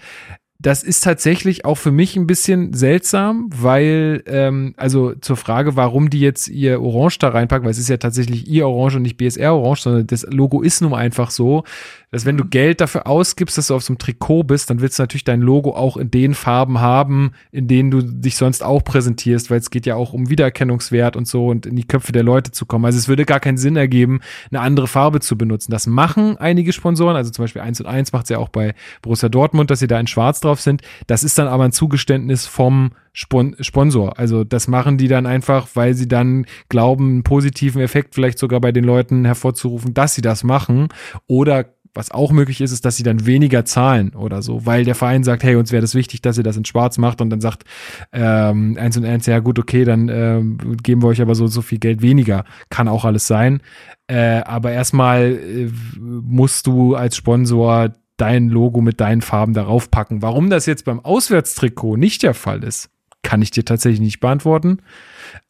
Das 0.63 0.85
ist 0.85 1.03
tatsächlich 1.03 1.65
auch 1.65 1.75
für 1.75 1.91
mich 1.91 2.15
ein 2.17 2.29
bisschen 2.29 2.73
seltsam, 2.73 3.51
weil, 3.53 4.23
ähm, 4.27 4.75
also 4.77 5.13
zur 5.15 5.37
Frage, 5.37 5.75
warum 5.75 6.09
die 6.09 6.21
jetzt 6.21 6.47
ihr 6.47 6.81
Orange 6.81 7.19
da 7.19 7.29
reinpacken, 7.31 7.65
weil 7.65 7.73
es 7.73 7.79
ist 7.79 7.89
ja 7.89 7.97
tatsächlich 7.97 8.47
ihr 8.47 8.69
Orange 8.69 8.97
und 8.97 9.03
nicht 9.03 9.17
BSR 9.17 9.55
Orange, 9.55 9.83
sondern 9.83 10.07
das 10.07 10.25
Logo 10.31 10.63
ist 10.63 10.81
nun 10.81 10.95
einfach 10.95 11.33
so, 11.33 11.65
dass 12.13 12.27
wenn 12.27 12.37
du 12.37 12.45
Geld 12.45 12.81
dafür 12.81 13.07
ausgibst, 13.07 13.59
dass 13.59 13.69
du 13.69 13.75
auf 13.75 13.83
so 13.83 13.93
einem 13.93 13.99
Trikot 13.99 14.45
bist, 14.45 14.71
dann 14.71 14.81
willst 14.81 14.99
du 14.99 15.03
natürlich 15.03 15.25
dein 15.25 15.41
Logo 15.41 15.75
auch 15.75 15.97
in 15.97 16.11
den 16.11 16.35
Farben 16.35 16.81
haben, 16.81 17.33
in 17.51 17.67
denen 17.67 17.91
du 17.91 18.03
dich 18.03 18.37
sonst 18.37 18.63
auch 18.63 18.85
präsentierst, 18.85 19.51
weil 19.51 19.59
es 19.59 19.71
geht 19.71 19.87
ja 19.87 19.97
auch 19.97 20.13
um 20.13 20.29
Wiedererkennungswert 20.29 21.17
und 21.17 21.27
so 21.27 21.47
und 21.49 21.67
in 21.67 21.75
die 21.75 21.87
Köpfe 21.87 22.13
der 22.13 22.23
Leute 22.23 22.53
zu 22.53 22.67
kommen. 22.67 22.85
Also 22.85 22.99
es 22.99 23.09
würde 23.09 23.25
gar 23.25 23.41
keinen 23.41 23.57
Sinn 23.57 23.77
ergeben, 23.77 24.21
eine 24.51 24.61
andere 24.61 24.87
Farbe 24.87 25.21
zu 25.21 25.37
benutzen. 25.39 25.73
Das 25.73 25.87
machen 25.87 26.37
einige 26.37 26.73
Sponsoren, 26.73 27.17
also 27.17 27.31
zum 27.31 27.45
Beispiel 27.45 27.63
1 27.63 27.81
und 27.81 27.87
1 27.87 28.13
macht 28.13 28.25
es 28.25 28.29
ja 28.29 28.39
auch 28.39 28.51
bei 28.51 28.75
Borussia 29.01 29.31
Dortmund, 29.31 29.71
dass 29.71 29.79
sie 29.79 29.87
da 29.87 29.99
in 29.99 30.07
schwarz 30.07 30.41
drauf 30.41 30.52
sind. 30.61 30.83
Das 31.07 31.25
ist 31.25 31.39
dann 31.39 31.49
aber 31.49 31.65
ein 31.65 31.73
Zugeständnis 31.73 32.47
vom 32.47 32.93
Spon 33.13 33.57
Sponsor. 33.61 34.19
Also 34.19 34.45
das 34.45 34.69
machen 34.69 34.99
die 34.99 35.09
dann 35.09 35.27
einfach, 35.27 35.69
weil 35.75 35.95
sie 35.95 36.09
dann 36.09 36.47
glauben, 36.69 37.09
einen 37.09 37.23
positiven 37.23 37.83
Effekt 37.83 38.15
vielleicht 38.15 38.39
sogar 38.39 38.61
bei 38.61 38.73
den 38.73 38.85
Leuten 38.85 39.25
hervorzurufen, 39.25 39.95
dass 39.95 40.15
sie 40.15 40.23
das 40.23 40.45
machen. 40.45 40.89
Oder 41.27 41.67
was 41.95 42.11
auch 42.11 42.33
möglich 42.33 42.61
ist, 42.61 42.73
ist, 42.73 42.85
dass 42.85 42.97
sie 42.97 43.03
dann 43.03 43.27
weniger 43.27 43.65
zahlen 43.65 44.15
oder 44.15 44.41
so, 44.41 44.65
weil 44.65 44.85
der 44.85 44.95
Verein 44.95 45.25
sagt, 45.25 45.43
hey, 45.43 45.57
uns 45.57 45.73
wäre 45.73 45.83
das 45.83 45.95
wichtig, 45.95 46.23
dass 46.23 46.39
ihr 46.39 46.45
das 46.45 46.57
in 46.57 46.65
Schwarz 46.65 46.97
macht 46.97 47.21
und 47.21 47.31
dann 47.31 47.41
sagt 47.41 47.65
ähm, 48.13 48.77
eins 48.81 48.97
und 48.97 49.05
eins, 49.05 49.27
ja 49.27 49.41
gut, 49.41 49.59
okay, 49.59 49.85
dann 49.85 50.09
ähm, 50.09 50.77
geben 50.83 51.03
wir 51.03 51.09
euch 51.09 51.21
aber 51.21 51.35
so 51.35 51.47
so 51.47 51.61
viel 51.61 51.79
Geld 51.79 52.01
weniger. 52.01 52.45
Kann 52.71 52.89
auch 52.89 53.05
alles 53.05 53.27
sein. 53.27 53.61
Äh, 54.07 54.41
aber 54.45 54.73
erstmal 54.73 55.33
äh, 55.33 55.71
musst 55.99 56.67
du 56.67 56.95
als 56.95 57.17
Sponsor 57.17 57.91
dein 58.17 58.49
Logo 58.49 58.81
mit 58.81 59.01
deinen 59.01 59.23
Farben 59.23 59.55
darauf 59.55 59.91
packen. 59.91 60.23
Warum 60.23 60.51
das 60.51 60.67
jetzt 60.67 60.85
beim 60.85 61.01
Auswärtstrikot 61.01 61.97
nicht 61.97 62.23
der 62.23 62.35
Fall 62.35 62.63
ist, 62.63 62.91
kann 63.23 63.43
ich 63.43 63.51
dir 63.51 63.65
tatsächlich 63.65 64.01
nicht 64.01 64.21
beantworten. 64.21 64.79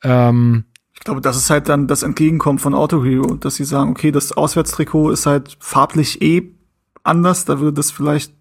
Ähm, 0.02 0.64
ich 0.94 1.00
glaube, 1.00 1.20
das 1.20 1.36
ist 1.36 1.50
halt 1.50 1.68
dann 1.68 1.88
das 1.88 2.02
Entgegenkommen 2.02 2.58
von 2.58 2.74
Auto 2.74 3.04
Hero, 3.04 3.34
dass 3.34 3.56
sie 3.56 3.64
sagen, 3.64 3.90
okay, 3.90 4.12
das 4.12 4.32
Auswärtstrikot 4.32 5.10
ist 5.10 5.26
halt 5.26 5.56
farblich 5.58 6.22
eh 6.22 6.54
anders, 7.02 7.44
da 7.44 7.58
würde 7.58 7.72
das 7.72 7.90
vielleicht 7.90 8.34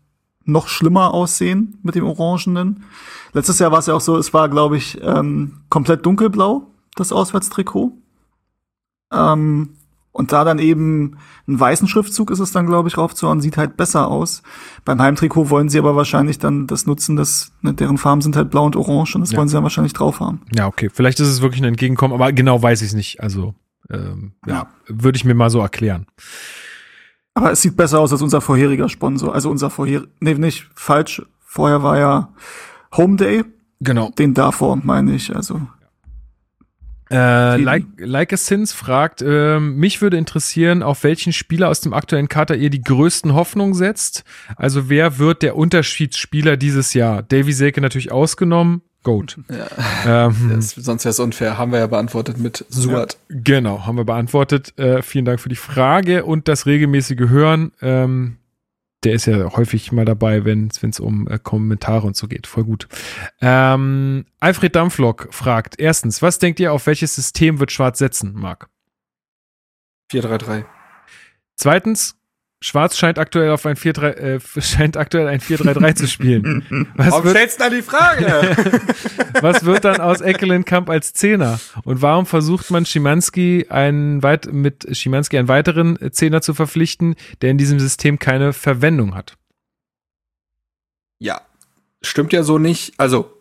noch 0.43 0.67
schlimmer 0.67 1.13
aussehen 1.13 1.79
mit 1.83 1.95
dem 1.95 2.05
Orangenen. 2.05 2.83
Letztes 3.33 3.59
Jahr 3.59 3.71
war 3.71 3.79
es 3.79 3.87
ja 3.87 3.93
auch 3.93 4.01
so, 4.01 4.17
es 4.17 4.33
war, 4.33 4.49
glaube 4.49 4.77
ich, 4.77 4.99
ähm, 5.01 5.61
komplett 5.69 6.05
dunkelblau, 6.05 6.67
das 6.95 7.11
Auswärtstrikot. 7.11 7.97
Ähm, 9.11 9.77
und 10.11 10.33
da 10.33 10.43
dann 10.43 10.59
eben 10.59 11.17
einen 11.47 11.59
weißen 11.59 11.87
Schriftzug 11.87 12.31
ist 12.31 12.39
es 12.39 12.51
dann, 12.51 12.65
glaube 12.65 12.89
ich, 12.89 12.97
raufzuhauen, 12.97 13.39
sieht 13.39 13.57
halt 13.57 13.77
besser 13.77 14.09
aus. 14.09 14.43
Beim 14.83 15.01
Heimtrikot 15.01 15.49
wollen 15.49 15.69
sie 15.69 15.79
aber 15.79 15.95
wahrscheinlich 15.95 16.37
dann 16.37 16.67
das 16.67 16.85
nutzen, 16.85 17.15
dass 17.15 17.53
ne, 17.61 17.73
deren 17.73 17.97
Farben 17.97 18.21
sind 18.21 18.35
halt 18.35 18.49
blau 18.49 18.65
und 18.65 18.75
orange 18.75 19.15
und 19.15 19.21
das 19.21 19.31
ja. 19.31 19.37
wollen 19.37 19.47
sie 19.47 19.53
dann 19.53 19.63
wahrscheinlich 19.63 19.93
drauf 19.93 20.19
haben. 20.19 20.41
Ja, 20.53 20.67
okay. 20.67 20.89
Vielleicht 20.93 21.19
ist 21.19 21.27
es 21.27 21.41
wirklich 21.41 21.61
ein 21.61 21.65
Entgegenkommen, 21.67 22.13
aber 22.13 22.33
genau 22.33 22.61
weiß 22.61 22.81
ich 22.81 22.89
es 22.89 22.93
nicht. 22.93 23.21
Also, 23.21 23.55
ähm, 23.89 24.33
ja, 24.45 24.53
ja. 24.53 24.67
würde 24.87 25.15
ich 25.15 25.23
mir 25.23 25.33
mal 25.33 25.49
so 25.49 25.59
erklären. 25.59 26.07
Aber 27.33 27.51
es 27.51 27.61
sieht 27.61 27.77
besser 27.77 27.99
aus 27.99 28.11
als 28.11 28.21
unser 28.21 28.41
vorheriger 28.41 28.89
Sponsor. 28.89 29.33
Also 29.33 29.49
unser 29.49 29.69
vorher, 29.69 30.03
nee, 30.19 30.33
nicht 30.33 30.69
falsch. 30.75 31.21
Vorher 31.39 31.83
war 31.83 31.97
ja 31.97 32.33
Home 32.97 33.15
Day. 33.15 33.45
Genau. 33.79 34.11
Den 34.17 34.33
davor 34.33 34.77
meine 34.83 35.15
ich. 35.15 35.33
Also 35.33 35.61
äh, 37.11 37.57
like, 37.57 37.85
like 37.97 38.33
a 38.33 38.37
Sins 38.37 38.73
fragt, 38.73 39.21
äh, 39.21 39.59
mich 39.59 40.01
würde 40.01 40.17
interessieren, 40.17 40.81
auf 40.83 41.03
welchen 41.03 41.33
Spieler 41.33 41.69
aus 41.69 41.81
dem 41.81 41.93
aktuellen 41.93 42.29
Kater 42.29 42.55
ihr 42.55 42.69
die 42.69 42.81
größten 42.81 43.33
Hoffnungen 43.33 43.73
setzt. 43.73 44.23
Also 44.55 44.89
wer 44.89 45.19
wird 45.19 45.41
der 45.41 45.57
Unterschiedsspieler 45.57 46.57
dieses 46.57 46.93
Jahr? 46.93 47.23
Davy 47.23 47.53
Selke 47.53 47.81
natürlich 47.81 48.11
ausgenommen. 48.11 48.81
Goat. 49.03 49.39
Ja. 49.49 50.27
Ähm, 50.27 50.51
das, 50.53 50.71
sonst 50.71 51.05
wäre 51.05 51.09
es 51.09 51.19
unfair. 51.19 51.57
Haben 51.57 51.71
wir 51.71 51.79
ja 51.79 51.87
beantwortet 51.87 52.37
mit 52.37 52.65
Suat. 52.69 53.17
Ja, 53.29 53.37
genau, 53.43 53.85
haben 53.85 53.97
wir 53.97 54.03
beantwortet. 54.03 54.77
Äh, 54.77 55.01
vielen 55.01 55.25
Dank 55.25 55.39
für 55.39 55.49
die 55.49 55.55
Frage 55.55 56.23
und 56.23 56.47
das 56.47 56.67
regelmäßige 56.67 57.29
Hören. 57.29 57.71
Ähm, 57.81 58.37
der 59.03 59.13
ist 59.13 59.25
ja 59.25 59.55
häufig 59.55 59.91
mal 59.91 60.05
dabei, 60.05 60.45
wenn 60.45 60.67
es 60.67 60.99
um 60.99 61.27
äh, 61.27 61.39
Kommentare 61.39 62.05
und 62.05 62.15
so 62.15 62.27
geht. 62.27 62.47
Voll 62.47 62.65
gut. 62.65 62.87
Ähm, 63.41 64.25
Alfred 64.39 64.75
Dampflock 64.75 65.29
fragt, 65.31 65.79
erstens, 65.79 66.21
was 66.21 66.39
denkt 66.39 66.59
ihr, 66.59 66.71
auf 66.71 66.85
welches 66.85 67.15
System 67.15 67.59
wird 67.59 67.71
Schwarz 67.71 67.97
setzen, 67.97 68.33
Marc? 68.35 68.69
4-3-3. 70.11 70.65
Zweitens, 71.55 72.20
Schwarz 72.63 72.95
scheint 72.95 73.17
aktuell 73.17 73.49
auf 73.49 73.65
ein 73.65 73.75
4 73.75 73.97
äh, 73.97 74.39
scheint 74.61 74.95
aktuell 74.95 75.27
ein 75.27 75.39
4-3-3 75.39 75.95
zu 75.95 76.07
spielen. 76.07 76.87
Was 76.95 77.11
warum 77.11 77.23
wird, 77.25 77.35
stellst 77.35 77.59
du 77.59 77.63
da 77.63 77.69
die 77.71 77.81
Frage? 77.81 78.55
was 79.41 79.65
wird 79.65 79.83
dann 79.83 79.99
aus 79.99 80.21
Eckelenkamp 80.21 80.87
als 80.87 81.13
Zehner? 81.13 81.59
Und 81.83 82.03
warum 82.03 82.27
versucht 82.27 82.69
man 82.69 82.85
Schimanski 82.85 83.65
einen 83.69 84.21
weit, 84.21 84.53
mit 84.53 84.95
Schimanski 84.95 85.39
einen 85.39 85.47
weiteren 85.47 85.97
Zehner 86.11 86.43
zu 86.43 86.53
verpflichten, 86.53 87.15
der 87.41 87.49
in 87.49 87.57
diesem 87.57 87.79
System 87.79 88.19
keine 88.19 88.53
Verwendung 88.53 89.15
hat? 89.15 89.37
Ja, 91.17 91.41
stimmt 92.03 92.31
ja 92.31 92.43
so 92.43 92.59
nicht. 92.59 92.93
Also, 92.97 93.33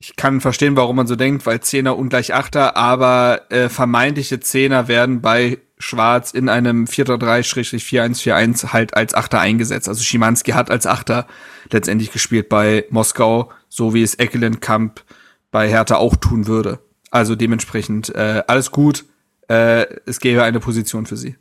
ich 0.00 0.16
kann 0.16 0.40
verstehen, 0.40 0.76
warum 0.76 0.96
man 0.96 1.06
so 1.06 1.14
denkt, 1.14 1.46
weil 1.46 1.60
Zehner 1.60 1.96
ungleich 1.96 2.34
Achter, 2.34 2.76
aber 2.76 3.42
äh, 3.50 3.68
vermeintliche 3.68 4.40
Zehner 4.40 4.88
werden 4.88 5.20
bei 5.20 5.58
Schwarz 5.78 6.32
in 6.32 6.48
einem 6.48 6.84
4-3-4141 6.84 8.72
halt 8.72 8.94
als 8.94 9.14
Achter 9.14 9.40
eingesetzt. 9.40 9.88
Also 9.88 10.02
Schimanski 10.02 10.52
hat 10.52 10.70
als 10.70 10.86
Achter 10.86 11.26
letztendlich 11.70 12.12
gespielt 12.12 12.48
bei 12.48 12.84
Moskau, 12.90 13.50
so 13.68 13.94
wie 13.94 14.02
es 14.02 14.16
Eckelenkamp 14.16 15.04
bei 15.50 15.68
Hertha 15.68 15.96
auch 15.96 16.16
tun 16.16 16.46
würde. 16.46 16.80
Also 17.10 17.36
dementsprechend 17.36 18.14
äh, 18.14 18.42
alles 18.46 18.70
gut. 18.70 19.04
Äh, 19.48 19.86
es 20.04 20.20
gäbe 20.20 20.42
eine 20.42 20.60
Position 20.60 21.06
für 21.06 21.16
sie. 21.16 21.36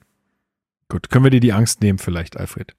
Gut, 0.90 1.10
können 1.10 1.26
wir 1.26 1.32
dir 1.32 1.42
die 1.42 1.54
Angst 1.54 1.82
nehmen 1.82 2.00
vielleicht, 2.00 2.38
Alfred? 2.38 2.74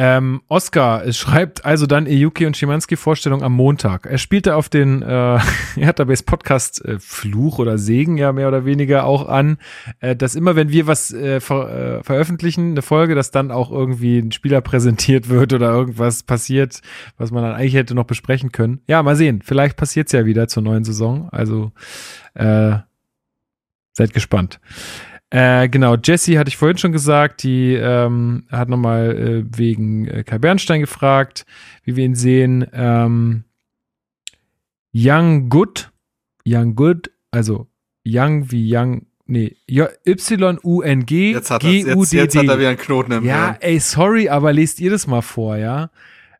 Ähm, 0.00 0.42
Oscar 0.46 1.04
es 1.04 1.18
schreibt 1.18 1.64
also 1.64 1.86
dann 1.86 2.06
Eyuki 2.06 2.46
und 2.46 2.56
Schimanski 2.56 2.94
Vorstellung 2.94 3.42
am 3.42 3.52
Montag. 3.52 4.06
Er 4.06 4.18
spielte 4.18 4.54
auf 4.54 4.68
den 4.68 5.02
äh, 5.02 5.40
Hertha-Base 5.74 6.22
Podcast 6.22 6.84
äh, 6.84 7.00
Fluch 7.00 7.58
oder 7.58 7.78
Segen 7.78 8.16
ja 8.16 8.32
mehr 8.32 8.46
oder 8.46 8.64
weniger 8.64 9.06
auch 9.06 9.26
an, 9.26 9.58
äh, 9.98 10.14
dass 10.14 10.36
immer 10.36 10.54
wenn 10.54 10.70
wir 10.70 10.86
was 10.86 11.12
äh, 11.12 11.40
ver 11.40 11.98
äh, 11.98 12.04
veröffentlichen, 12.04 12.70
eine 12.70 12.82
Folge, 12.82 13.16
dass 13.16 13.32
dann 13.32 13.50
auch 13.50 13.72
irgendwie 13.72 14.18
ein 14.18 14.30
Spieler 14.30 14.60
präsentiert 14.60 15.28
wird 15.30 15.52
oder 15.52 15.72
irgendwas 15.72 16.22
passiert, 16.22 16.80
was 17.16 17.32
man 17.32 17.42
dann 17.42 17.56
eigentlich 17.56 17.74
hätte 17.74 17.96
noch 17.96 18.04
besprechen 18.04 18.52
können. 18.52 18.80
Ja, 18.86 19.02
mal 19.02 19.16
sehen. 19.16 19.42
Vielleicht 19.44 19.76
passiert's 19.76 20.12
ja 20.12 20.24
wieder 20.24 20.46
zur 20.46 20.62
neuen 20.62 20.84
Saison. 20.84 21.28
Also 21.32 21.72
äh, 22.34 22.76
seid 23.94 24.14
gespannt. 24.14 24.60
Äh, 25.30 25.68
genau, 25.68 25.96
Jessie 25.96 26.38
hatte 26.38 26.48
ich 26.48 26.56
vorhin 26.56 26.78
schon 26.78 26.92
gesagt, 26.92 27.42
die 27.42 27.74
ähm, 27.74 28.44
hat 28.50 28.68
nochmal 28.68 29.16
äh, 29.16 29.58
wegen 29.58 30.06
äh, 30.06 30.24
Kai 30.24 30.38
Bernstein 30.38 30.80
gefragt, 30.80 31.44
wie 31.84 31.96
wir 31.96 32.04
ihn 32.04 32.14
sehen. 32.14 32.66
Ähm, 32.72 33.44
Young 34.94 35.50
Good, 35.50 35.90
Young 36.46 36.74
Good, 36.74 37.10
also 37.30 37.66
Young 38.06 38.50
wie 38.50 38.74
Young, 38.74 39.06
nee, 39.26 39.54
Y-U-N-G, 39.68 41.32
jetzt 41.32 41.50
er, 41.50 41.70
jetzt, 41.70 42.12
jetzt 42.12 42.36
hat 42.36 42.48
er 42.48 42.58
wieder 42.58 42.68
einen 42.70 42.78
Knoten 42.78 43.12
im 43.12 43.24
Ja, 43.24 43.54
ey, 43.60 43.78
sorry, 43.80 44.30
aber 44.30 44.54
lest 44.54 44.80
ihr 44.80 44.90
das 44.90 45.06
mal 45.06 45.20
vor, 45.20 45.58
ja? 45.58 45.90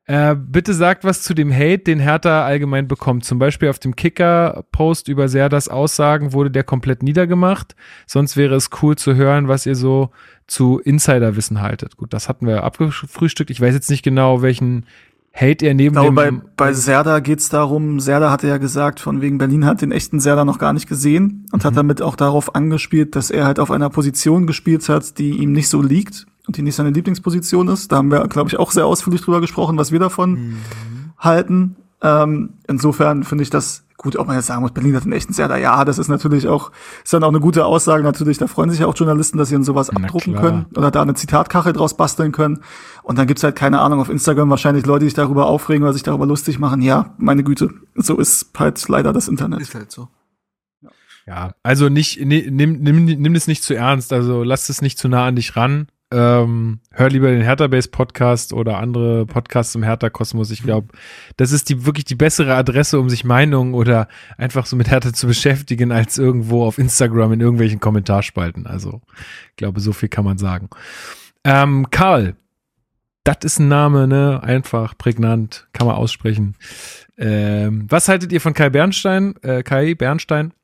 Äh, 0.09 0.37
bitte 0.37 0.73
sagt 0.73 1.05
was 1.05 1.21
zu 1.21 1.35
dem 1.35 1.53
Hate, 1.53 1.81
den 1.81 2.01
Hertha 2.01 2.43
allgemein 2.43 2.89
bekommt. 2.89 3.27
Zum 3.27 3.39
Beispiel 3.39 3.69
auf 3.69 3.79
dem 3.79 3.95
Kicker-Post 3.95 5.07
über 5.09 5.29
Serdas 5.29 5.69
Aussagen 5.69 6.33
wurde 6.33 6.51
der 6.51 6.65
komplett 6.65 7.03
niedergemacht. 7.03 7.77
Sonst 8.07 8.39
wäre 8.39 8.55
es 8.55 8.71
cool 8.81 8.97
zu 8.97 9.17
hören, 9.17 9.49
was 9.49 9.67
ihr 9.67 9.75
so 9.75 10.09
zu 10.47 10.79
Insiderwissen 10.79 11.61
haltet. 11.61 11.99
Gut, 11.99 12.15
das 12.15 12.31
hatten 12.31 12.47
wir 12.47 12.65
abgefrühstückt. 12.65 13.51
Ich 13.51 13.61
weiß 13.61 13.75
jetzt 13.75 13.91
nicht 13.91 14.03
genau, 14.03 14.41
welchen 14.41 14.87
Hate 15.35 15.67
er 15.67 15.75
neben 15.75 15.95
ich 15.95 16.01
glaube, 16.01 16.25
dem. 16.25 16.41
Bei, 16.57 16.69
bei 16.69 16.73
Serda 16.73 17.21
geht's 17.21 17.51
darum, 17.51 18.01
Serda 18.01 18.31
hatte 18.31 18.49
ja 18.49 18.57
gesagt, 18.57 19.01
von 19.01 19.21
wegen 19.21 19.37
Berlin 19.37 19.67
hat 19.67 19.83
den 19.83 19.93
echten 19.93 20.21
Serda 20.21 20.47
noch 20.47 20.59
gar 20.59 20.73
nicht 20.73 20.89
gesehen 20.89 21.45
und 21.53 21.65
mhm. 21.65 21.67
hat 21.67 21.77
damit 21.77 22.01
auch 22.01 22.17
darauf 22.17 22.55
angespielt, 22.55 23.15
dass 23.15 23.31
er 23.31 23.45
halt 23.45 23.59
auf 23.59 23.71
einer 23.71 23.91
Position 23.91 24.47
gespielt 24.47 24.89
hat, 24.89 25.19
die 25.19 25.33
ihm 25.33 25.53
nicht 25.53 25.69
so 25.69 25.83
liegt 25.83 26.27
die 26.49 26.63
nicht 26.63 26.77
seine 26.77 26.91
Lieblingsposition 26.91 27.69
ist. 27.69 27.93
Da 27.93 27.97
haben 27.97 28.11
wir, 28.11 28.27
glaube 28.29 28.49
ich, 28.49 28.59
auch 28.59 28.71
sehr 28.71 28.87
ausführlich 28.87 29.23
drüber 29.23 29.41
gesprochen, 29.41 29.79
was 29.79 29.93
wir 29.93 29.99
davon 29.99 30.31
mhm. 30.33 30.57
halten. 31.19 31.77
Ähm, 32.03 32.51
insofern 32.67 33.25
finde 33.25 33.43
ich 33.43 33.51
das 33.51 33.85
gut, 33.99 34.17
ob 34.17 34.29
man 34.29 34.37
jetzt 34.37 34.47
sagen 34.47 34.63
muss, 34.63 34.71
Berlin 34.71 34.95
hat 34.95 35.03
einen 35.03 35.13
echten 35.13 35.33
Serda. 35.33 35.57
Ja, 35.57 35.85
das 35.85 35.99
ist 35.99 36.09
natürlich 36.09 36.47
auch, 36.47 36.71
ist 37.03 37.13
dann 37.13 37.25
auch 37.25 37.29
eine 37.29 37.41
gute 37.41 37.67
Aussage. 37.67 38.05
Natürlich, 38.05 38.39
da 38.39 38.47
freuen 38.47 38.71
sich 38.71 38.81
ja 38.81 38.87
auch 38.87 38.97
Journalisten, 38.97 39.37
dass 39.39 39.49
sie 39.49 39.57
in 39.57 39.65
sowas 39.65 39.91
Na 39.93 40.01
abdrucken 40.01 40.35
klar. 40.35 40.45
können 40.45 40.67
oder 40.77 40.91
da 40.91 41.03
eine 41.03 41.15
Zitatkachel 41.15 41.73
draus 41.73 41.97
basteln 41.97 42.33
können. 42.33 42.61
Und 43.03 43.19
dann 43.19 43.27
gibt's 43.27 43.43
halt 43.43 43.57
keine 43.57 43.81
Ahnung 43.81 44.01
auf 44.01 44.09
Instagram 44.09 44.49
wahrscheinlich 44.51 44.87
Leute, 44.87 45.01
die 45.01 45.07
sich 45.07 45.15
darüber 45.15 45.47
aufregen 45.47 45.83
oder 45.83 45.93
sich 45.93 46.05
darüber 46.05 46.27
lustig 46.27 46.61
machen. 46.61 46.81
Ja, 46.81 47.15
meine 47.19 47.43
Güte, 47.43 47.71
so 47.97 48.17
ist 48.17 48.51
halt 48.57 48.89
leider 48.89 49.13
das 49.13 49.27
Internet. 49.27 49.61
Ist 49.61 49.75
halt 49.75 49.91
so. 49.91 50.09
Ja, 51.27 51.53
also 51.63 51.91
nicht, 51.91 52.25
nimm, 52.25 52.55
nimm, 52.55 53.05
nimm 53.05 53.35
es 53.35 53.49
nicht 53.49 53.63
zu 53.63 53.75
ernst, 53.75 54.15
also 54.15 54.45
lass 54.45 54.71
es 54.71 54.81
nicht 54.81 54.99
zu 54.99 55.09
nah 55.09 55.27
an 55.27 55.37
dich 55.37 55.57
ran. 55.57 55.89
Ähm, 56.11 56.81
hör 56.91 57.11
lieber 57.11 57.31
den 57.31 57.43
Hertha 57.43 57.67
Base 57.67 57.91
Podcast 57.91 58.53
oder 58.53 58.79
andere 58.79 59.27
Podcasts 59.27 59.75
im 59.75 59.83
Hertha 59.83 60.09
Kosmos. 60.09 60.51
Ich 60.51 60.63
glaube, 60.63 60.89
das 61.37 61.53
ist 61.53 61.69
die 61.69 61.85
wirklich 61.85 62.07
die 62.07 62.15
bessere 62.15 62.55
Adresse, 62.55 62.99
um 62.99 63.11
sich 63.11 63.25
Meinungen 63.25 63.75
oder 63.75 64.09
einfach 64.39 64.65
so 64.65 64.77
mit 64.77 64.91
Hertha 64.91 65.13
zu 65.13 65.27
beschäftigen, 65.27 65.93
als 65.93 66.17
irgendwo 66.17 66.65
auf 66.65 66.79
Instagram 66.79 67.33
in 67.35 67.41
irgendwelchen 67.41 67.81
Kommentarspalten. 67.81 68.67
Also, 68.67 69.03
ich 69.51 69.57
glaube, 69.57 69.81
so 69.81 69.93
viel 69.93 70.09
kann 70.09 70.25
man 70.25 70.39
sagen. 70.39 70.71
Ähm, 71.45 71.91
Karl, 71.91 72.37
das 73.25 73.39
ist 73.43 73.59
ein 73.59 73.69
Name, 73.69 74.09
ne? 74.09 74.43
Einfach, 74.43 74.97
prägnant, 74.97 75.69
kann 75.75 75.87
man 75.87 75.97
aussprechen. 75.97 76.55
Ähm, 77.19 77.85
was 77.89 78.09
haltet 78.09 78.33
ihr 78.33 78.41
von 78.41 78.55
Kai 78.55 78.71
Bernstein? 78.71 79.35
Äh, 79.43 79.63
Kai 79.63 79.95
Bernstein? 79.95 80.55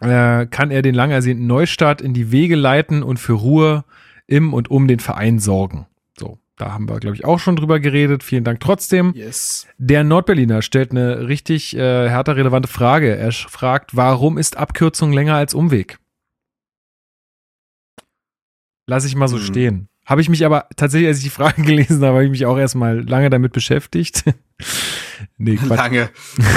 Äh, 0.00 0.46
kann 0.46 0.70
er 0.70 0.82
den 0.82 0.94
lang 0.94 1.10
ersehnten 1.10 1.46
Neustart 1.46 2.02
in 2.02 2.12
die 2.12 2.30
Wege 2.30 2.56
leiten 2.56 3.02
und 3.02 3.18
für 3.18 3.32
Ruhe 3.32 3.84
im 4.26 4.54
und 4.54 4.70
um 4.70 4.88
den 4.88 5.00
Verein 5.00 5.38
sorgen. 5.38 5.86
So, 6.18 6.38
da 6.56 6.72
haben 6.72 6.88
wir, 6.88 7.00
glaube 7.00 7.16
ich, 7.16 7.24
auch 7.24 7.38
schon 7.38 7.56
drüber 7.56 7.80
geredet. 7.80 8.22
Vielen 8.22 8.44
Dank 8.44 8.60
trotzdem. 8.60 9.12
Yes. 9.14 9.66
Der 9.78 10.04
Nordberliner 10.04 10.62
stellt 10.62 10.92
eine 10.92 11.28
richtig 11.28 11.76
äh, 11.76 12.08
härter 12.08 12.36
relevante 12.36 12.68
Frage. 12.68 13.16
Er 13.16 13.32
fragt, 13.32 13.96
warum 13.96 14.38
ist 14.38 14.56
Abkürzung 14.56 15.12
länger 15.12 15.34
als 15.34 15.54
Umweg? 15.54 15.98
Lass 18.86 19.04
ich 19.04 19.16
mal 19.16 19.28
so 19.28 19.38
hm. 19.38 19.44
stehen. 19.44 19.88
Habe 20.06 20.20
ich 20.20 20.28
mich 20.28 20.44
aber 20.44 20.68
tatsächlich, 20.76 21.08
als 21.08 21.18
ich 21.18 21.24
die 21.24 21.30
Frage 21.30 21.62
gelesen 21.62 21.96
habe, 22.04 22.14
habe 22.14 22.24
ich 22.24 22.30
mich 22.30 22.46
auch 22.46 22.58
erstmal 22.58 23.00
lange 23.00 23.30
damit 23.30 23.52
beschäftigt. 23.52 24.24
nee, 25.38 25.56
Quatsch. 25.56 25.78
Lange. 25.78 26.10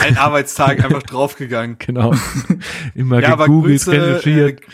Ein 0.04 0.18
Arbeitstag 0.18 0.84
einfach 0.84 1.04
draufgegangen. 1.04 1.78
Genau. 1.88 2.14
Immer 2.94 3.22
ja, 3.22 3.36
gegoogelt, 3.36 3.84
Grüße, 3.84 3.92
recherchiert. 3.92 4.62
Äh, 4.62 4.66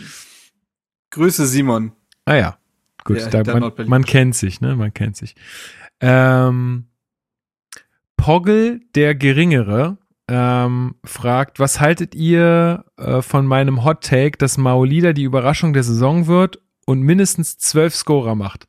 Grüße 1.10 1.46
Simon. 1.46 1.92
Ah 2.24 2.34
ja, 2.34 2.58
gut. 3.04 3.18
Ja, 3.18 3.42
da, 3.42 3.58
man, 3.58 3.72
man, 3.86 4.04
kennt 4.04 4.34
sich, 4.34 4.60
ne? 4.60 4.76
Man 4.76 4.92
kennt 4.92 5.16
sich. 5.16 5.34
Ähm, 6.00 6.86
Poggle, 8.16 8.80
der 8.94 9.14
Geringere, 9.14 9.98
ähm, 10.28 10.94
fragt, 11.04 11.60
was 11.60 11.80
haltet 11.80 12.14
ihr 12.14 12.84
äh, 12.96 13.20
von 13.20 13.46
meinem 13.46 13.84
Hot 13.84 14.02
Take, 14.04 14.38
dass 14.38 14.56
Maolida 14.56 15.12
die 15.12 15.24
Überraschung 15.24 15.72
der 15.72 15.82
Saison 15.82 16.26
wird 16.26 16.60
und 16.86 17.02
mindestens 17.02 17.58
zwölf 17.58 17.94
Scorer 17.94 18.34
macht? 18.34 18.66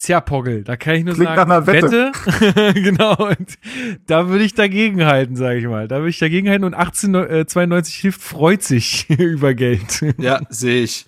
Tja, 0.00 0.20
Poggle, 0.20 0.62
da 0.62 0.76
kann 0.76 0.94
ich 0.94 1.04
nur 1.04 1.14
Klingt 1.14 1.34
sagen, 1.34 1.48
nach 1.48 1.56
einer 1.56 1.66
Wette. 1.66 2.12
Wette. 2.12 2.74
genau, 2.80 3.16
und 3.16 3.58
da 4.06 4.28
würde 4.28 4.44
ich 4.44 4.54
dagegen 4.54 5.04
halten, 5.04 5.34
sage 5.34 5.58
ich 5.58 5.66
mal. 5.66 5.88
Da 5.88 5.96
würde 5.96 6.10
ich 6.10 6.20
dagegen 6.20 6.48
halten 6.48 6.62
und 6.62 6.74
1892 6.74 7.98
äh, 7.98 8.00
hilft, 8.02 8.22
freut 8.22 8.62
sich 8.62 9.10
über 9.18 9.54
Geld. 9.54 10.04
Ja, 10.18 10.40
sehe 10.50 10.84
ich. 10.84 11.06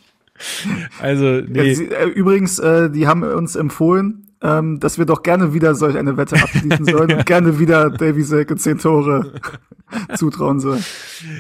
Also, 1.01 1.41
nee. 1.47 1.73
Ja, 1.73 2.07
übrigens, 2.07 2.59
äh, 2.59 2.91
die 2.91 3.07
haben 3.07 3.23
uns 3.23 3.57
empfohlen, 3.57 4.27
ähm, 4.43 4.81
dass 4.81 4.99
wir 4.99 5.05
doch 5.05 5.23
gerne 5.23 5.53
wieder 5.55 5.75
solch 5.75 5.97
eine 5.97 6.17
Wette 6.17 6.37
abschließen 6.37 6.85
sollen 6.91 7.11
ja. 7.11 7.19
und 7.19 7.27
gerne 7.27 7.59
wieder 7.59 7.91
Davy 7.91 8.23
Selke 8.23 8.57
zehn 8.57 8.79
Tore 8.79 9.35
zutrauen 10.17 10.61
sollen. 10.61 10.85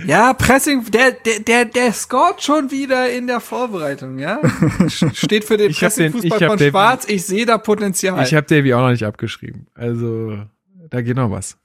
Ja, 0.06 0.34
Pressing, 0.34 0.84
der, 0.90 1.12
der, 1.12 1.40
der, 1.40 1.64
der 1.64 1.92
scored 1.92 2.42
schon 2.42 2.70
wieder 2.70 3.10
in 3.10 3.26
der 3.26 3.40
Vorbereitung, 3.40 4.18
ja? 4.18 4.40
Steht 4.88 5.44
für 5.44 5.56
den 5.56 5.72
Pressing-Fußball 5.72 6.38
von 6.38 6.58
Davy, 6.58 6.70
Schwarz, 6.70 7.06
ich 7.08 7.24
sehe 7.24 7.46
da 7.46 7.58
Potenzial. 7.58 8.22
Ich 8.24 8.34
habe 8.34 8.46
Davy 8.46 8.74
auch 8.74 8.80
noch 8.80 8.90
nicht 8.90 9.04
abgeschrieben. 9.04 9.66
Also, 9.74 10.38
da 10.90 11.00
geht 11.00 11.16
noch 11.16 11.30
was. 11.30 11.56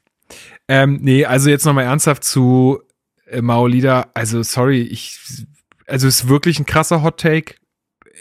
Ähm, 0.68 1.00
nee, 1.02 1.26
also 1.26 1.50
jetzt 1.50 1.66
nochmal 1.66 1.86
ernsthaft 1.86 2.24
zu 2.24 2.80
äh, 3.28 3.42
Maolida. 3.42 4.08
Also, 4.14 4.42
sorry, 4.44 4.82
ich 4.82 5.20
also 5.88 6.08
es 6.08 6.24
ist 6.24 6.30
wirklich 6.30 6.60
ein 6.60 6.66
krasser 6.66 7.04
Hot 7.04 7.20
Take. 7.20 7.56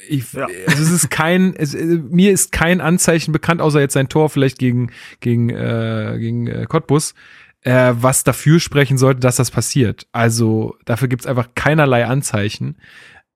Ich, 0.09 0.33
ja. 0.33 0.47
also 0.67 0.83
es 0.83 0.91
ist 0.91 1.11
kein, 1.11 1.55
es, 1.57 1.75
äh, 1.75 1.85
mir 1.85 2.33
ist 2.33 2.53
kein 2.53 2.81
Anzeichen 2.81 3.33
bekannt, 3.33 3.61
außer 3.61 3.81
jetzt 3.81 3.95
sein 3.95 4.09
Tor 4.09 4.29
vielleicht 4.29 4.59
gegen 4.59 4.91
gegen 5.21 5.51
äh, 5.51 6.17
gegen 6.19 6.47
äh, 6.47 6.67
Cottbus, 6.69 7.15
äh, 7.63 7.93
was 7.95 8.25
dafür 8.25 8.61
sprechen 8.61 8.99
sollte, 8.99 9.21
dass 9.21 9.37
das 9.37 9.51
passiert. 9.51 10.07
Also 10.13 10.77
dafür 10.85 11.09
gibt's 11.09 11.27
einfach 11.27 11.51
keinerlei 11.55 12.07
Anzeichen. 12.07 12.77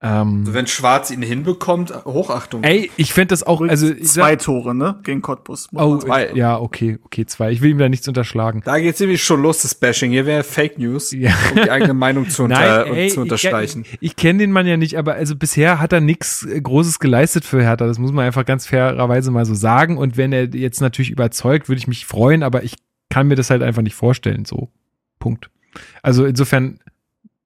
Ähm, 0.01 0.41
also 0.41 0.53
wenn 0.53 0.65
Schwarz 0.67 1.11
ihn 1.11 1.21
hinbekommt, 1.21 1.93
Hochachtung. 2.05 2.63
Ey, 2.63 2.89
ich 2.95 3.11
fände 3.11 3.27
das 3.27 3.43
auch, 3.43 3.59
also 3.61 3.93
zwei 3.95 4.31
sag, 4.31 4.39
Tore, 4.39 4.73
ne, 4.73 4.97
gegen 5.03 5.21
Cottbus. 5.21 5.67
Oh, 5.73 5.97
zwei. 5.97 6.31
ja, 6.33 6.57
okay, 6.57 6.99
okay, 7.03 7.25
zwei. 7.25 7.51
Ich 7.51 7.61
will 7.61 7.71
ihm 7.71 7.77
da 7.77 7.89
nichts 7.89 8.07
unterschlagen. 8.07 8.61
Da 8.63 8.79
geht's 8.79 9.01
nämlich 9.01 9.21
schon 9.21 9.41
los, 9.41 9.61
das 9.61 9.75
Bashing. 9.75 10.11
Hier 10.11 10.25
wäre 10.25 10.43
Fake 10.43 10.77
News, 10.77 11.11
ja. 11.13 11.33
um 11.51 11.63
die 11.63 11.69
eigene 11.69 11.93
Meinung 11.93 12.29
zu, 12.29 12.43
unter, 12.43 12.85
Nein, 12.85 12.93
ey, 12.93 13.09
zu 13.09 13.21
unterstreichen. 13.21 13.83
Ich, 13.83 13.97
ich 13.99 14.15
kenne 14.15 14.39
den 14.39 14.53
Mann 14.53 14.67
ja 14.67 14.77
nicht, 14.77 14.97
aber 14.97 15.15
also 15.15 15.35
bisher 15.35 15.79
hat 15.79 15.91
er 15.91 15.99
nichts 15.99 16.45
äh, 16.45 16.61
Großes 16.61 16.99
geleistet 16.99 17.43
für 17.43 17.61
Hertha. 17.61 17.85
Das 17.85 17.99
muss 17.99 18.13
man 18.13 18.25
einfach 18.25 18.45
ganz 18.45 18.67
fairerweise 18.67 19.31
mal 19.31 19.45
so 19.45 19.53
sagen. 19.53 19.97
Und 19.97 20.15
wenn 20.15 20.31
er 20.31 20.45
jetzt 20.45 20.79
natürlich 20.79 21.11
überzeugt, 21.11 21.67
würde 21.67 21.79
ich 21.79 21.87
mich 21.87 22.05
freuen, 22.05 22.43
aber 22.43 22.63
ich 22.63 22.75
kann 23.09 23.27
mir 23.27 23.35
das 23.35 23.49
halt 23.49 23.63
einfach 23.63 23.81
nicht 23.81 23.95
vorstellen. 23.95 24.45
So, 24.45 24.69
Punkt. 25.19 25.49
Also 26.01 26.25
insofern 26.25 26.79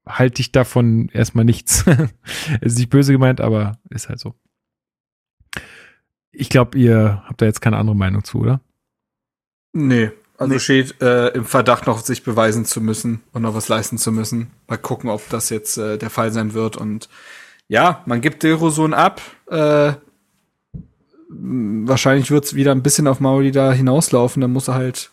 halte 0.06 0.42
ich 0.42 0.52
davon 0.52 1.10
erstmal 1.10 1.46
nichts. 1.46 1.86
ist 2.62 2.78
nicht 2.78 2.90
böse 2.90 3.12
gemeint, 3.12 3.42
aber 3.42 3.78
ist 3.90 4.10
halt 4.10 4.20
so. 4.20 4.36
Ich 6.32 6.50
glaube, 6.50 6.78
ihr 6.78 7.24
habt 7.26 7.42
da 7.42 7.46
jetzt 7.46 7.62
keine 7.62 7.78
andere 7.78 7.96
Meinung 7.96 8.24
zu, 8.24 8.40
oder? 8.40 8.62
Nee, 9.72 10.12
also 10.38 10.54
nee. 10.54 10.60
steht 10.60 11.02
äh, 11.02 11.30
im 11.30 11.46
Verdacht 11.46 11.88
noch 11.88 12.00
sich 12.00 12.24
beweisen 12.24 12.66
zu 12.66 12.82
müssen 12.82 13.22
und 13.32 13.44
noch 13.44 13.56
was 13.56 13.70
leisten 13.70 13.98
zu 13.98 14.12
müssen. 14.12 14.52
Mal 14.68 14.78
gucken, 14.78 15.10
ob 15.10 15.28
das 15.30 15.50
jetzt 15.50 15.78
äh, 15.78 15.98
der 15.98 16.10
Fall 16.10 16.32
sein 16.32 16.54
wird. 16.54 16.76
Und 16.76 17.08
ja, 17.68 18.02
man 18.06 18.22
gibt 18.22 18.44
Dilrosun 18.44 18.94
ab. 18.94 19.22
Äh, 19.48 19.94
wahrscheinlich 21.30 22.30
wird 22.30 22.46
es 22.46 22.56
wieder 22.56 22.72
ein 22.72 22.84
bisschen 22.84 23.08
auf 23.08 23.20
Mauli 23.20 23.52
da 23.52 23.72
hinauslaufen. 23.72 24.42
Dann 24.42 24.52
muss 24.52 24.68
er 24.68 24.76
halt 24.76 25.12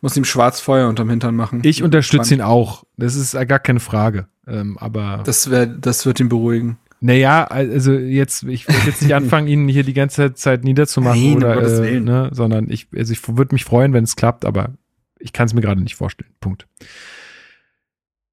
muss 0.00 0.16
ihm 0.16 0.24
Schwarzfeuer 0.24 0.88
unterm 0.88 1.10
Hintern 1.10 1.36
machen. 1.36 1.60
Ich 1.64 1.82
unterstütze 1.82 2.34
ihn 2.34 2.40
auch. 2.40 2.84
Das 2.96 3.14
ist 3.14 3.32
gar 3.48 3.58
keine 3.58 3.80
Frage. 3.80 4.26
Ähm, 4.46 4.78
aber. 4.78 5.22
Das, 5.24 5.50
wär, 5.50 5.66
das 5.66 6.06
wird 6.06 6.20
ihn 6.20 6.28
beruhigen. 6.28 6.78
Naja, 7.00 7.44
also 7.44 7.92
jetzt, 7.92 8.44
ich 8.44 8.68
will 8.68 8.76
jetzt 8.86 9.02
nicht 9.02 9.14
anfangen, 9.14 9.48
ihn 9.48 9.66
hier 9.66 9.82
die 9.82 9.92
ganze 9.92 10.34
Zeit 10.34 10.62
niederzumachen 10.62 11.20
Nein, 11.20 11.36
oder, 11.36 11.84
äh, 11.84 11.98
ne, 11.98 12.30
sondern 12.32 12.70
ich, 12.70 12.86
also 12.96 13.12
ich 13.12 13.36
würde 13.36 13.54
mich 13.54 13.64
freuen, 13.64 13.92
wenn 13.92 14.04
es 14.04 14.14
klappt, 14.14 14.44
aber 14.44 14.70
ich 15.18 15.32
kann 15.32 15.46
es 15.46 15.54
mir 15.54 15.62
gerade 15.62 15.80
nicht 15.80 15.96
vorstellen. 15.96 16.30
Punkt. 16.40 16.68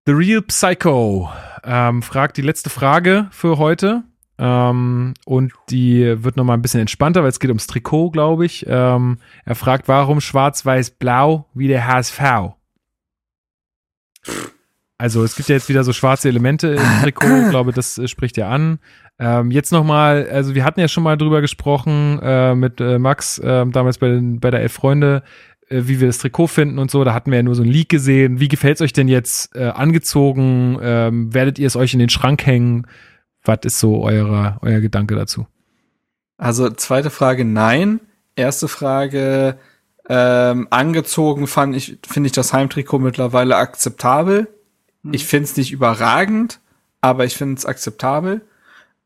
The 0.05 0.11
Real 0.11 0.41
Psycho 0.43 1.31
ähm, 1.63 2.03
fragt 2.03 2.37
die 2.37 2.41
letzte 2.41 2.69
Frage 2.69 3.27
für 3.31 3.57
heute. 3.57 4.03
Ähm, 4.39 5.13
und 5.25 5.51
die 5.69 6.23
wird 6.23 6.37
nochmal 6.37 6.57
ein 6.57 6.61
bisschen 6.61 6.79
entspannter, 6.79 7.21
weil 7.21 7.29
es 7.29 7.41
geht 7.41 7.49
ums 7.49 7.67
Trikot, 7.67 8.11
glaube 8.11 8.45
ich. 8.45 8.65
Ähm, 8.67 9.17
er 9.43 9.55
fragt, 9.55 9.89
warum 9.89 10.21
schwarz-weiß-blau 10.21 11.45
wie 11.53 11.67
der 11.67 11.85
HSV? 11.85 12.21
Also 14.97 15.23
es 15.23 15.35
gibt 15.35 15.49
ja 15.49 15.55
jetzt 15.55 15.67
wieder 15.67 15.83
so 15.83 15.91
schwarze 15.91 16.29
Elemente 16.29 16.69
im 16.69 16.83
Trikot, 17.03 17.43
ich 17.43 17.49
glaube, 17.49 17.73
das 17.73 17.97
äh, 17.97 18.07
spricht 18.07 18.37
er 18.37 18.47
an. 18.47 18.79
Ähm, 19.19 19.51
jetzt 19.51 19.73
nochmal, 19.73 20.29
also 20.31 20.55
wir 20.55 20.63
hatten 20.63 20.79
ja 20.79 20.87
schon 20.87 21.03
mal 21.03 21.17
drüber 21.17 21.41
gesprochen 21.41 22.19
äh, 22.23 22.55
mit 22.55 22.79
äh, 22.79 22.97
Max, 22.97 23.39
äh, 23.39 23.65
damals 23.67 23.97
bei, 23.97 24.17
bei 24.21 24.51
der 24.51 24.61
Elf 24.61 24.71
Freunde, 24.71 25.23
äh, 25.67 25.81
wie 25.83 25.99
wir 25.99 26.07
das 26.07 26.19
Trikot 26.19 26.47
finden 26.47 26.79
und 26.79 26.89
so. 26.89 27.03
Da 27.03 27.13
hatten 27.13 27.29
wir 27.29 27.39
ja 27.39 27.43
nur 27.43 27.55
so 27.55 27.63
ein 27.63 27.69
Leak 27.69 27.89
gesehen. 27.89 28.39
Wie 28.39 28.47
gefällt 28.47 28.75
es 28.75 28.81
euch 28.81 28.93
denn 28.93 29.09
jetzt 29.09 29.53
äh, 29.53 29.65
angezogen? 29.65 30.79
Ähm, 30.81 31.33
werdet 31.33 31.59
ihr 31.59 31.67
es 31.67 31.75
euch 31.75 31.91
in 31.91 31.99
den 31.99 32.09
Schrank 32.09 32.45
hängen? 32.45 32.87
Was 33.43 33.59
ist 33.63 33.79
so 33.79 34.03
eure, 34.03 34.57
euer 34.61 34.79
Gedanke 34.79 35.15
dazu? 35.15 35.47
Also 36.37 36.69
zweite 36.69 37.09
Frage, 37.09 37.45
nein. 37.45 37.99
Erste 38.35 38.67
Frage, 38.67 39.57
ähm, 40.07 40.67
angezogen 40.71 41.47
fand 41.47 41.75
ich, 41.75 41.99
finde 42.07 42.27
ich 42.27 42.33
das 42.33 42.53
Heimtrikot 42.53 42.99
mittlerweile 42.99 43.57
akzeptabel. 43.57 44.47
Hm. 45.03 45.13
Ich 45.13 45.25
finde 45.25 45.45
es 45.45 45.57
nicht 45.57 45.71
überragend, 45.71 46.59
aber 47.01 47.25
ich 47.25 47.37
finde 47.37 47.57
es 47.57 47.65
akzeptabel. 47.65 48.41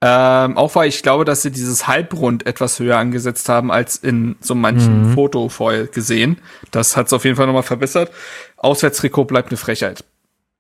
Ähm, 0.06 0.58
auch 0.58 0.76
weil 0.76 0.90
ich 0.90 1.02
glaube, 1.02 1.24
dass 1.24 1.44
sie 1.44 1.52
dieses 1.52 1.88
Halbrund 1.88 2.46
etwas 2.46 2.80
höher 2.80 2.98
angesetzt 2.98 3.48
haben 3.48 3.72
als 3.72 3.96
in 3.96 4.36
so 4.42 4.54
manchen 4.54 5.10
mhm. 5.10 5.14
Foto 5.14 5.48
vorher 5.48 5.88
gesehen. 5.88 6.40
Das 6.72 6.98
hat 6.98 7.08
es 7.08 7.14
auf 7.14 7.24
jeden 7.24 7.38
Fall 7.38 7.48
nochmal 7.48 7.64
verbessert. 7.64 8.12
Auswärtstrikot 8.58 9.24
bleibt 9.26 9.50
eine 9.50 9.58
Frechheit. 9.58 10.04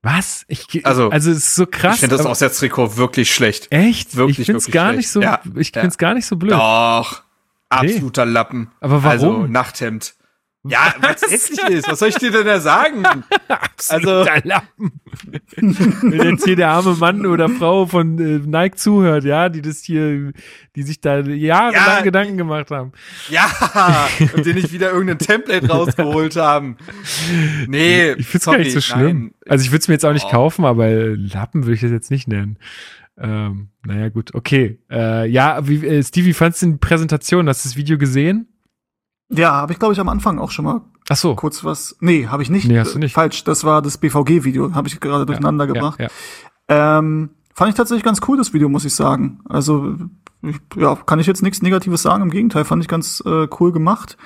Was? 0.03 0.43
Ich, 0.49 0.85
also, 0.85 1.09
also 1.09 1.31
es 1.31 1.37
ist 1.37 1.55
so 1.55 1.65
krass. 1.65 1.95
Ich 1.95 1.99
finde 2.01 2.17
das 2.17 2.25
Auswärtstrikot 2.25 2.97
wirklich 2.97 3.33
schlecht. 3.33 3.71
Echt? 3.71 4.17
Wirklich, 4.17 4.39
ich 4.39 4.45
finde 4.47 4.57
es 4.57 4.69
gar 4.69 4.87
schlecht. 4.87 4.97
nicht 4.97 5.09
so. 5.09 5.21
Ja, 5.21 5.39
ich 5.55 5.71
finde 5.71 5.87
es 5.87 5.93
ja. 5.93 5.97
gar 5.97 6.13
nicht 6.13 6.25
so 6.25 6.35
blöd. 6.35 6.51
Doch. 6.51 7.23
Absoluter 7.69 8.25
nee. 8.25 8.31
Lappen. 8.33 8.71
Aber 8.81 9.01
warum? 9.03 9.11
Also 9.11 9.47
Nachthemd. 9.47 10.13
Ja, 10.65 10.93
was 11.01 11.21
hässlich 11.29 11.59
ist. 11.69 11.89
Was 11.89 11.99
soll 11.99 12.09
ich 12.09 12.15
dir 12.15 12.31
denn 12.31 12.45
da 12.45 12.59
sagen? 12.59 13.03
also 13.89 14.25
Lappen. 14.43 15.01
Wenn 15.57 16.29
jetzt 16.31 16.45
hier 16.45 16.55
der 16.55 16.69
arme 16.69 16.95
Mann 16.95 17.25
oder 17.25 17.49
Frau 17.49 17.85
von 17.85 18.17
äh, 18.17 18.39
Nike 18.39 18.77
zuhört, 18.77 19.25
ja, 19.25 19.49
die 19.49 19.61
das 19.61 19.79
hier, 19.79 20.31
die 20.75 20.83
sich 20.83 21.01
da 21.01 21.19
jahrelang 21.19 21.97
ja, 21.97 22.01
Gedanken 22.01 22.37
gemacht 22.37 22.71
haben. 22.71 22.93
Ja, 23.29 24.07
und 24.33 24.45
die 24.45 24.53
nicht 24.53 24.71
wieder 24.71 24.91
irgendein 24.91 25.17
Template 25.19 25.67
rausgeholt 25.67 26.37
haben. 26.37 26.77
Nee, 27.67 28.13
ich 28.13 28.27
find's 28.27 28.45
gar 28.45 28.57
nicht 28.57 28.71
so 28.71 28.81
schlimm. 28.81 29.23
Nein. 29.23 29.33
Also 29.49 29.65
ich 29.65 29.71
würde 29.71 29.81
es 29.81 29.87
mir 29.89 29.95
jetzt 29.95 30.05
auch 30.05 30.13
nicht 30.13 30.27
oh. 30.27 30.31
kaufen, 30.31 30.63
aber 30.63 30.89
Lappen 30.89 31.63
würde 31.63 31.75
ich 31.75 31.81
das 31.81 31.91
jetzt 31.91 32.09
nicht 32.09 32.29
nennen. 32.29 32.57
Ähm, 33.17 33.67
naja, 33.85 34.09
gut, 34.09 34.33
okay. 34.33 34.79
Äh, 34.89 35.29
ja, 35.29 35.67
wie, 35.67 35.85
äh, 35.85 36.03
Stevie, 36.03 36.27
wie 36.27 36.33
fandst 36.33 36.61
du 36.61 36.67
die 36.67 36.77
Präsentation? 36.77 37.47
Hast 37.47 37.65
du 37.65 37.69
das 37.69 37.75
Video 37.75 37.97
gesehen? 37.97 38.47
Ja, 39.33 39.51
habe 39.53 39.73
ich, 39.73 39.79
glaube 39.79 39.93
ich, 39.93 39.99
am 39.99 40.09
Anfang 40.09 40.39
auch 40.39 40.51
schon 40.51 40.65
mal 40.65 40.81
Ach 41.09 41.17
so. 41.17 41.35
kurz 41.35 41.63
was. 41.63 41.97
Nee, 41.99 42.27
habe 42.27 42.43
ich 42.43 42.49
nicht. 42.49 42.67
Nee, 42.67 42.79
hast 42.79 42.95
du 42.95 42.99
nicht. 42.99 43.13
Falsch, 43.13 43.43
das 43.43 43.63
war 43.63 43.81
das 43.81 43.97
BVG-Video, 43.97 44.73
habe 44.73 44.87
ich 44.87 44.99
gerade 44.99 45.25
durcheinander 45.25 45.65
ja, 45.65 45.73
gebracht. 45.73 45.99
Ja, 45.99 46.07
ja. 46.69 46.99
Ähm, 46.99 47.31
fand 47.53 47.69
ich 47.69 47.75
tatsächlich 47.75 48.03
ganz 48.03 48.21
cool, 48.27 48.37
das 48.37 48.53
Video, 48.53 48.69
muss 48.69 48.85
ich 48.85 48.95
sagen. 48.95 49.39
Also, 49.49 49.95
ich, 50.41 50.59
ja, 50.75 50.95
kann 50.95 51.19
ich 51.19 51.27
jetzt 51.27 51.43
nichts 51.43 51.61
Negatives 51.61 52.01
sagen. 52.01 52.23
Im 52.23 52.29
Gegenteil, 52.29 52.65
fand 52.65 52.81
ich 52.81 52.87
ganz 52.87 53.21
äh, 53.25 53.47
cool 53.59 53.71
gemacht. 53.71 54.17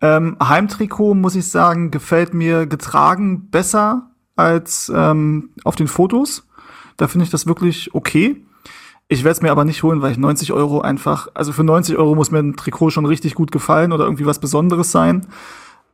Ähm, 0.00 0.36
Heimtrikot, 0.42 1.14
muss 1.14 1.34
ich 1.34 1.48
sagen, 1.48 1.90
gefällt 1.90 2.34
mir 2.34 2.66
getragen 2.66 3.50
besser 3.50 4.10
als 4.36 4.92
ähm, 4.94 5.50
auf 5.64 5.76
den 5.76 5.88
Fotos. 5.88 6.46
Da 6.96 7.08
finde 7.08 7.24
ich 7.24 7.30
das 7.30 7.46
wirklich 7.46 7.94
okay. 7.94 8.44
Ich 9.08 9.24
werde 9.24 9.32
es 9.32 9.42
mir 9.42 9.50
aber 9.50 9.64
nicht 9.64 9.82
holen, 9.82 10.02
weil 10.02 10.12
ich 10.12 10.18
90 10.18 10.52
Euro 10.52 10.82
einfach, 10.82 11.28
also 11.32 11.52
für 11.52 11.64
90 11.64 11.96
Euro 11.96 12.14
muss 12.14 12.30
mir 12.30 12.40
ein 12.40 12.56
Trikot 12.56 12.90
schon 12.90 13.06
richtig 13.06 13.34
gut 13.34 13.50
gefallen 13.50 13.92
oder 13.92 14.04
irgendwie 14.04 14.26
was 14.26 14.38
Besonderes 14.38 14.92
sein. 14.92 15.26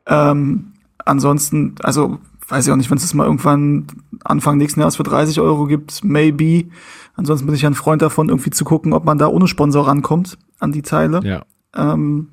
Ähm, 0.06 0.72
ansonsten, 1.04 1.76
also 1.82 2.18
weiß 2.48 2.66
ich 2.66 2.72
auch 2.72 2.76
nicht, 2.76 2.90
wenn 2.90 2.96
es 2.96 3.04
das 3.04 3.14
mal 3.14 3.24
irgendwann 3.24 3.86
Anfang 4.24 4.58
nächsten 4.58 4.80
Jahres 4.80 4.96
für 4.96 5.04
30 5.04 5.40
Euro 5.40 5.66
gibt, 5.66 6.02
maybe. 6.04 6.68
Ansonsten 7.14 7.46
bin 7.46 7.54
ich 7.54 7.62
ja 7.62 7.70
ein 7.70 7.74
Freund 7.74 8.02
davon, 8.02 8.28
irgendwie 8.28 8.50
zu 8.50 8.64
gucken, 8.64 8.92
ob 8.92 9.04
man 9.04 9.18
da 9.18 9.28
ohne 9.28 9.46
Sponsor 9.46 9.86
rankommt 9.86 10.36
an 10.58 10.72
die 10.72 10.82
Teile. 10.82 11.20
Ja. 11.22 11.44
Ähm, 11.74 12.30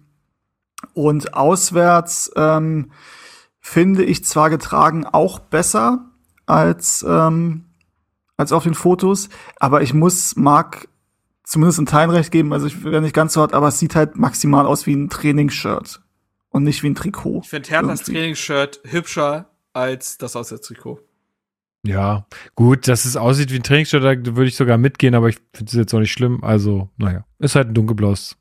und 0.93 1.35
auswärts 1.35 2.31
ähm, 2.35 2.91
finde 3.59 4.03
ich 4.03 4.25
zwar 4.25 4.49
getragen 4.49 5.05
auch 5.05 5.39
besser 5.39 6.05
als, 6.47 7.05
ähm, 7.07 7.65
als 8.37 8.51
auf 8.51 8.63
den 8.63 8.73
Fotos, 8.73 9.29
aber 9.59 9.81
ich 9.81 9.93
muss 9.93 10.35
Marc 10.35 10.87
zumindest 11.43 11.79
in 11.79 11.85
Teilen 11.85 12.11
recht 12.11 12.31
geben, 12.31 12.53
also 12.53 12.65
ich 12.67 12.83
wäre 12.83 13.01
nicht 13.01 13.13
ganz 13.13 13.33
so 13.33 13.41
hart, 13.41 13.53
aber 13.53 13.67
es 13.67 13.79
sieht 13.79 13.95
halt 13.95 14.15
maximal 14.15 14.65
aus 14.65 14.85
wie 14.85 14.93
ein 14.93 15.09
Trainingsshirt 15.09 16.01
und 16.49 16.63
nicht 16.63 16.81
wie 16.83 16.89
ein 16.89 16.95
Trikot. 16.95 17.41
Ich 17.43 17.49
finde 17.49 17.69
Herthas. 17.69 18.03
Trainingsshirt 18.03 18.81
hübscher 18.85 19.49
als 19.73 20.17
das 20.17 20.35
Auswärtstrikot. 20.35 20.99
Ja, 21.83 22.27
gut, 22.55 22.87
dass 22.87 23.05
es 23.05 23.17
aussieht 23.17 23.51
wie 23.51 23.55
ein 23.55 23.63
Trainingsshirt, 23.63 24.03
da 24.03 24.35
würde 24.35 24.47
ich 24.47 24.55
sogar 24.55 24.77
mitgehen, 24.77 25.15
aber 25.15 25.29
ich 25.29 25.39
finde 25.53 25.69
es 25.71 25.73
jetzt 25.73 25.93
auch 25.93 25.99
nicht 25.99 26.11
schlimm. 26.11 26.43
Also, 26.43 26.89
naja, 26.97 27.25
ist 27.39 27.55
halt 27.55 27.69
ein 27.69 27.73
dunkelblaues 27.73 28.37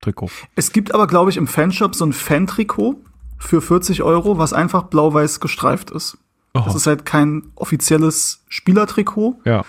Trikot. 0.00 0.30
Es 0.56 0.72
gibt 0.72 0.92
aber, 0.92 1.06
glaube 1.06 1.30
ich, 1.30 1.36
im 1.36 1.46
Fanshop 1.46 1.94
so 1.94 2.04
ein 2.04 2.12
Fan-Trikot 2.12 2.96
für 3.38 3.62
40 3.62 4.02
Euro, 4.02 4.38
was 4.38 4.52
einfach 4.52 4.84
blau-weiß 4.84 5.40
gestreift 5.40 5.90
ist. 5.90 6.18
Oh, 6.54 6.62
Das 6.64 6.74
ist 6.74 6.86
halt 6.86 7.04
kein 7.04 7.44
offizielles 7.56 8.44
Spielertrikot, 8.48 9.36
ja. 9.44 9.64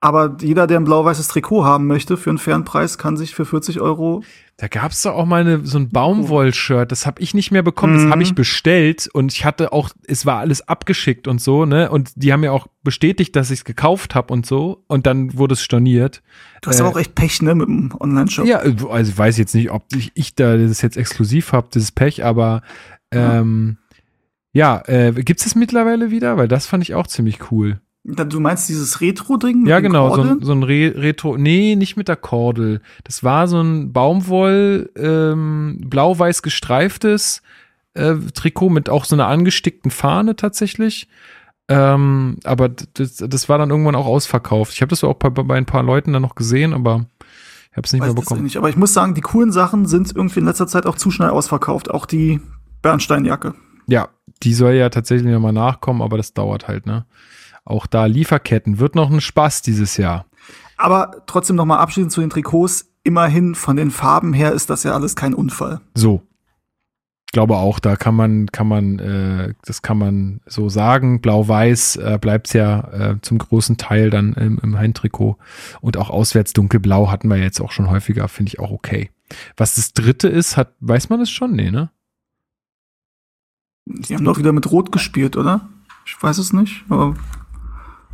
aber 0.00 0.36
jeder, 0.40 0.66
der 0.66 0.78
ein 0.80 0.84
blau-weißes 0.84 1.28
Trikot 1.28 1.64
haben 1.64 1.86
möchte 1.86 2.16
für 2.16 2.30
einen 2.30 2.38
fairen 2.38 2.64
Preis, 2.64 2.98
kann 2.98 3.16
sich 3.16 3.34
für 3.34 3.44
40 3.44 3.80
Euro 3.80 4.22
Da 4.56 4.66
gab 4.68 4.90
es 4.92 5.02
doch 5.02 5.14
auch 5.14 5.26
mal 5.26 5.42
eine, 5.42 5.64
so 5.66 5.78
ein 5.78 5.90
Baumwoll-Shirt, 5.90 6.90
das 6.90 7.06
habe 7.06 7.20
ich 7.20 7.34
nicht 7.34 7.50
mehr 7.52 7.62
bekommen, 7.62 7.94
das 7.94 8.04
Mhm. 8.04 8.10
habe 8.12 8.22
ich 8.22 8.34
bestellt 8.34 9.08
und 9.12 9.32
ich 9.32 9.44
hatte 9.44 9.72
auch, 9.72 9.90
es 10.06 10.24
war 10.26 10.38
alles 10.38 10.66
abgeschickt 10.66 11.28
und 11.28 11.40
so, 11.40 11.64
ne? 11.64 11.90
Und 11.90 12.10
die 12.16 12.32
haben 12.32 12.42
ja 12.42 12.50
auch 12.52 12.66
bestätigt, 12.82 13.36
dass 13.36 13.50
ich 13.50 13.60
es 13.60 13.64
gekauft 13.64 14.14
habe 14.16 14.32
und 14.32 14.46
so 14.46 14.82
und 14.88 15.06
dann 15.06 15.36
wurde 15.36 15.52
es 15.54 15.62
storniert. 15.62 16.22
Du 16.62 16.70
hast 16.70 16.78
Äh, 16.80 16.82
aber 16.84 16.90
auch 16.92 16.98
echt 16.98 17.14
Pech, 17.14 17.42
ne, 17.42 17.54
mit 17.54 17.68
dem 17.68 17.92
Online-Shop. 18.00 18.46
Ja, 18.46 18.58
also 18.58 18.96
ich 18.96 19.18
weiß 19.18 19.36
jetzt 19.38 19.54
nicht, 19.54 19.70
ob 19.70 19.84
ich, 19.94 20.10
ich 20.14 20.34
da 20.34 20.56
das 20.56 20.80
jetzt 20.82 20.96
exklusiv 20.96 21.52
habe, 21.52 21.68
dieses 21.72 21.92
Pech, 21.92 22.24
aber 22.24 22.62
ähm, 23.12 23.76
ja, 23.78 23.87
äh, 24.86 25.12
gibt 25.12 25.40
es 25.40 25.44
das 25.44 25.54
mittlerweile 25.54 26.10
wieder? 26.10 26.36
Weil 26.36 26.48
das 26.48 26.66
fand 26.66 26.82
ich 26.82 26.94
auch 26.94 27.06
ziemlich 27.06 27.50
cool. 27.50 27.80
Du 28.04 28.40
meinst 28.40 28.68
dieses 28.68 29.00
Retro-Ding? 29.00 29.66
Ja, 29.66 29.80
genau, 29.80 30.14
so 30.14 30.22
ein, 30.22 30.38
so 30.40 30.52
ein 30.52 30.62
Re 30.62 30.94
Retro, 30.96 31.36
nee, 31.36 31.76
nicht 31.76 31.96
mit 31.96 32.08
der 32.08 32.16
Kordel. 32.16 32.80
Das 33.04 33.22
war 33.22 33.48
so 33.48 33.60
ein 33.60 33.92
Baumwoll, 33.92 34.90
ähm, 34.96 35.78
blau-weiß 35.84 36.42
gestreiftes 36.42 37.42
äh, 37.94 38.14
Trikot 38.32 38.70
mit 38.70 38.88
auch 38.88 39.04
so 39.04 39.14
einer 39.14 39.26
angestickten 39.26 39.90
Fahne 39.90 40.36
tatsächlich. 40.36 41.08
Ähm, 41.68 42.38
aber 42.44 42.70
das, 42.70 43.16
das 43.16 43.48
war 43.50 43.58
dann 43.58 43.70
irgendwann 43.70 43.94
auch 43.94 44.06
ausverkauft. 44.06 44.72
Ich 44.72 44.80
habe 44.80 44.90
das 44.90 45.04
auch 45.04 45.14
bei, 45.14 45.28
bei 45.28 45.56
ein 45.56 45.66
paar 45.66 45.82
Leuten 45.82 46.12
dann 46.14 46.22
noch 46.22 46.34
gesehen, 46.34 46.72
aber 46.72 47.06
ich 47.70 47.76
habe 47.76 47.84
es 47.84 47.92
nicht 47.92 48.00
Weiß 48.00 48.14
mehr 48.14 48.22
bekommen. 48.22 48.42
nicht. 48.42 48.56
Aber 48.56 48.70
ich 48.70 48.76
muss 48.76 48.94
sagen, 48.94 49.14
die 49.14 49.20
coolen 49.20 49.52
Sachen 49.52 49.84
sind 49.84 50.14
irgendwie 50.16 50.40
in 50.40 50.46
letzter 50.46 50.66
Zeit 50.66 50.86
auch 50.86 50.96
zu 50.96 51.10
schnell 51.10 51.28
ausverkauft. 51.28 51.90
Auch 51.90 52.06
die 52.06 52.40
Bernsteinjacke. 52.80 53.54
Ja, 53.86 54.08
die 54.42 54.54
soll 54.54 54.74
ja 54.74 54.88
tatsächlich 54.88 55.32
nochmal 55.32 55.52
nachkommen, 55.52 56.02
aber 56.02 56.16
das 56.16 56.34
dauert 56.34 56.68
halt, 56.68 56.86
ne? 56.86 57.06
Auch 57.64 57.86
da 57.86 58.06
Lieferketten 58.06 58.78
wird 58.78 58.94
noch 58.94 59.10
ein 59.10 59.20
Spaß 59.20 59.60
dieses 59.62 59.98
Jahr. 59.98 60.24
Aber 60.78 61.22
trotzdem 61.26 61.56
noch 61.56 61.66
mal 61.66 61.78
abschließend 61.78 62.12
zu 62.12 62.20
den 62.22 62.30
Trikots. 62.30 62.86
Immerhin 63.04 63.54
von 63.54 63.76
den 63.76 63.90
Farben 63.90 64.32
her 64.32 64.52
ist 64.52 64.70
das 64.70 64.84
ja 64.84 64.92
alles 64.92 65.16
kein 65.16 65.34
Unfall. 65.34 65.80
So. 65.94 66.22
Ich 67.26 67.32
glaube 67.32 67.56
auch, 67.56 67.78
da 67.78 67.96
kann 67.96 68.14
man, 68.14 68.46
kann 68.46 68.68
man, 68.68 68.98
äh, 69.00 69.52
das 69.66 69.82
kann 69.82 69.98
man 69.98 70.40
so 70.46 70.70
sagen. 70.70 71.20
Blau-Weiß 71.20 71.96
äh, 71.96 72.18
bleibt 72.18 72.54
ja 72.54 72.88
äh, 72.90 73.16
zum 73.20 73.36
großen 73.36 73.76
Teil 73.76 74.08
dann 74.08 74.32
im, 74.32 74.58
im 74.62 74.78
Heimtrikot. 74.78 75.36
Und 75.82 75.98
auch 75.98 76.08
auswärts 76.08 76.54
dunkelblau 76.54 77.10
hatten 77.10 77.28
wir 77.28 77.36
jetzt 77.36 77.60
auch 77.60 77.70
schon 77.70 77.90
häufiger, 77.90 78.28
finde 78.28 78.48
ich 78.48 78.60
auch 78.60 78.70
okay. 78.70 79.10
Was 79.58 79.74
das 79.74 79.92
dritte 79.92 80.28
ist, 80.28 80.56
hat, 80.56 80.72
weiß 80.80 81.10
man 81.10 81.20
das 81.20 81.28
schon? 81.28 81.52
Nee, 81.52 81.70
ne? 81.70 81.90
Die 83.90 84.14
haben 84.14 84.24
doch 84.24 84.38
wieder 84.38 84.52
mit 84.52 84.70
Rot 84.70 84.92
gespielt, 84.92 85.36
oder? 85.36 85.68
Ich 86.04 86.20
weiß 86.22 86.38
es 86.38 86.52
nicht, 86.52 86.84
aber 86.88 87.14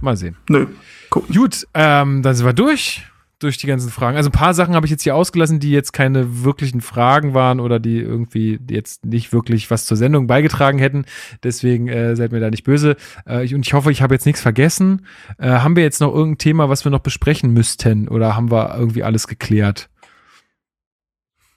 Mal 0.00 0.16
sehen. 0.16 0.36
nö. 0.48 0.66
Gucken. 1.10 1.34
Gut, 1.34 1.66
ähm, 1.74 2.22
dann 2.22 2.34
sind 2.34 2.46
wir 2.46 2.52
durch. 2.52 3.02
Durch 3.40 3.58
die 3.58 3.66
ganzen 3.66 3.90
Fragen. 3.90 4.16
Also 4.16 4.30
ein 4.30 4.32
paar 4.32 4.54
Sachen 4.54 4.74
habe 4.74 4.86
ich 4.86 4.90
jetzt 4.90 5.02
hier 5.02 5.14
ausgelassen, 5.16 5.60
die 5.60 5.70
jetzt 5.70 5.92
keine 5.92 6.44
wirklichen 6.44 6.80
Fragen 6.80 7.34
waren 7.34 7.58
oder 7.60 7.78
die 7.78 7.98
irgendwie 7.98 8.58
jetzt 8.70 9.04
nicht 9.04 9.32
wirklich 9.32 9.70
was 9.70 9.86
zur 9.86 9.96
Sendung 9.96 10.26
beigetragen 10.28 10.78
hätten. 10.78 11.04
Deswegen 11.42 11.88
äh, 11.88 12.16
seid 12.16 12.32
mir 12.32 12.40
da 12.40 12.48
nicht 12.48 12.64
böse. 12.64 12.96
Äh, 13.26 13.44
ich, 13.44 13.54
und 13.54 13.66
ich 13.66 13.74
hoffe, 13.74 13.90
ich 13.90 14.02
habe 14.02 14.14
jetzt 14.14 14.24
nichts 14.24 14.40
vergessen. 14.40 15.04
Äh, 15.36 15.48
haben 15.48 15.76
wir 15.76 15.82
jetzt 15.82 16.00
noch 16.00 16.14
irgendein 16.14 16.38
Thema, 16.38 16.68
was 16.68 16.84
wir 16.84 16.90
noch 16.90 17.00
besprechen 17.00 17.52
müssten? 17.52 18.08
Oder 18.08 18.36
haben 18.36 18.50
wir 18.50 18.76
irgendwie 18.78 19.02
alles 19.02 19.26
geklärt? 19.26 19.90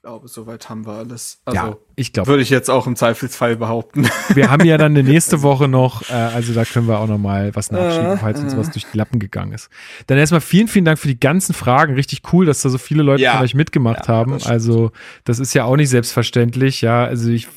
Ich 0.08 0.10
glaube, 0.10 0.28
soweit 0.30 0.70
haben 0.70 0.86
wir 0.86 0.94
alles. 0.94 1.42
Also, 1.44 1.58
ja, 1.58 1.76
ich 1.98 2.14
glaube. 2.14 2.30
würde 2.30 2.42
ich 2.42 2.50
jetzt 2.50 2.70
auch 2.70 2.88
im 2.88 2.96
Zweifelsfall 2.96 3.58
behaupten. 3.58 4.08
Wir 4.34 4.50
haben 4.50 4.64
ja 4.66 4.78
dann 4.78 4.94
eine 4.96 5.04
nächste 5.04 5.42
Woche 5.42 5.68
noch, 5.68 6.10
äh, 6.10 6.14
also 6.14 6.54
da 6.54 6.64
können 6.64 6.88
wir 6.88 7.00
auch 7.00 7.08
noch 7.10 7.18
mal 7.18 7.54
was 7.58 7.72
nachschieben, 7.74 8.12
Äh, 8.14 8.18
falls 8.18 8.40
uns 8.40 8.54
äh. 8.54 8.58
was 8.58 8.72
durch 8.72 8.86
die 8.90 8.98
Lappen 8.98 9.20
gegangen 9.20 9.52
ist. 9.52 9.70
Dann 10.08 10.18
erstmal 10.18 10.40
vielen, 10.40 10.70
vielen 10.70 10.86
Dank 10.86 10.98
für 10.98 11.10
die 11.10 11.20
ganzen 11.20 11.54
Fragen. 11.54 11.96
Richtig 11.96 12.22
cool, 12.32 12.46
dass 12.46 12.62
da 12.62 12.70
so 12.70 12.78
viele 12.78 13.04
Leute 13.04 13.22
Ja. 13.24 13.34
von 13.34 13.42
euch 13.44 13.54
mitgemacht 13.54 14.08
Ja, 14.08 14.14
haben. 14.14 14.32
das. 14.32 14.48
Also 14.48 14.92
das 15.26 15.40
ist 15.40 15.54
ja 15.54 15.66
auch 15.66 15.76
nicht 15.76 15.90
selbstverständlich. 15.90 16.80
Ja, 16.80 17.04
also 17.04 17.30
ich, 17.30 17.50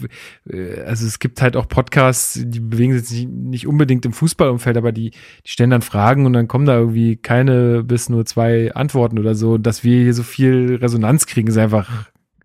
äh, 0.52 0.80
also 0.80 1.06
es 1.06 1.20
gibt 1.20 1.40
halt 1.42 1.56
auch 1.56 1.68
Podcasts, 1.68 2.36
die 2.42 2.58
bewegen 2.58 2.98
sich 2.98 3.26
nicht- 3.26 3.30
nicht 3.30 3.66
unbedingt 3.68 4.04
im 4.06 4.12
Fußballumfeld, 4.12 4.76
aber 4.76 4.90
die, 4.90 5.10
die 5.12 5.48
stellen 5.48 5.70
dann 5.70 5.82
Fragen 5.82 6.26
und 6.26 6.32
dann 6.32 6.48
kommen 6.48 6.66
da 6.66 6.76
irgendwie 6.76 7.14
keine 7.16 7.84
bis 7.84 8.08
nur 8.08 8.26
zwei 8.26 8.74
Antworten 8.74 9.20
oder 9.20 9.36
so. 9.36 9.56
Dass 9.56 9.84
wir 9.84 10.02
hier 10.02 10.14
so 10.14 10.24
viel 10.24 10.78
Resonanz 10.82 11.26
kriegen, 11.26 11.46
ist 11.46 11.56
einfach 11.56 11.88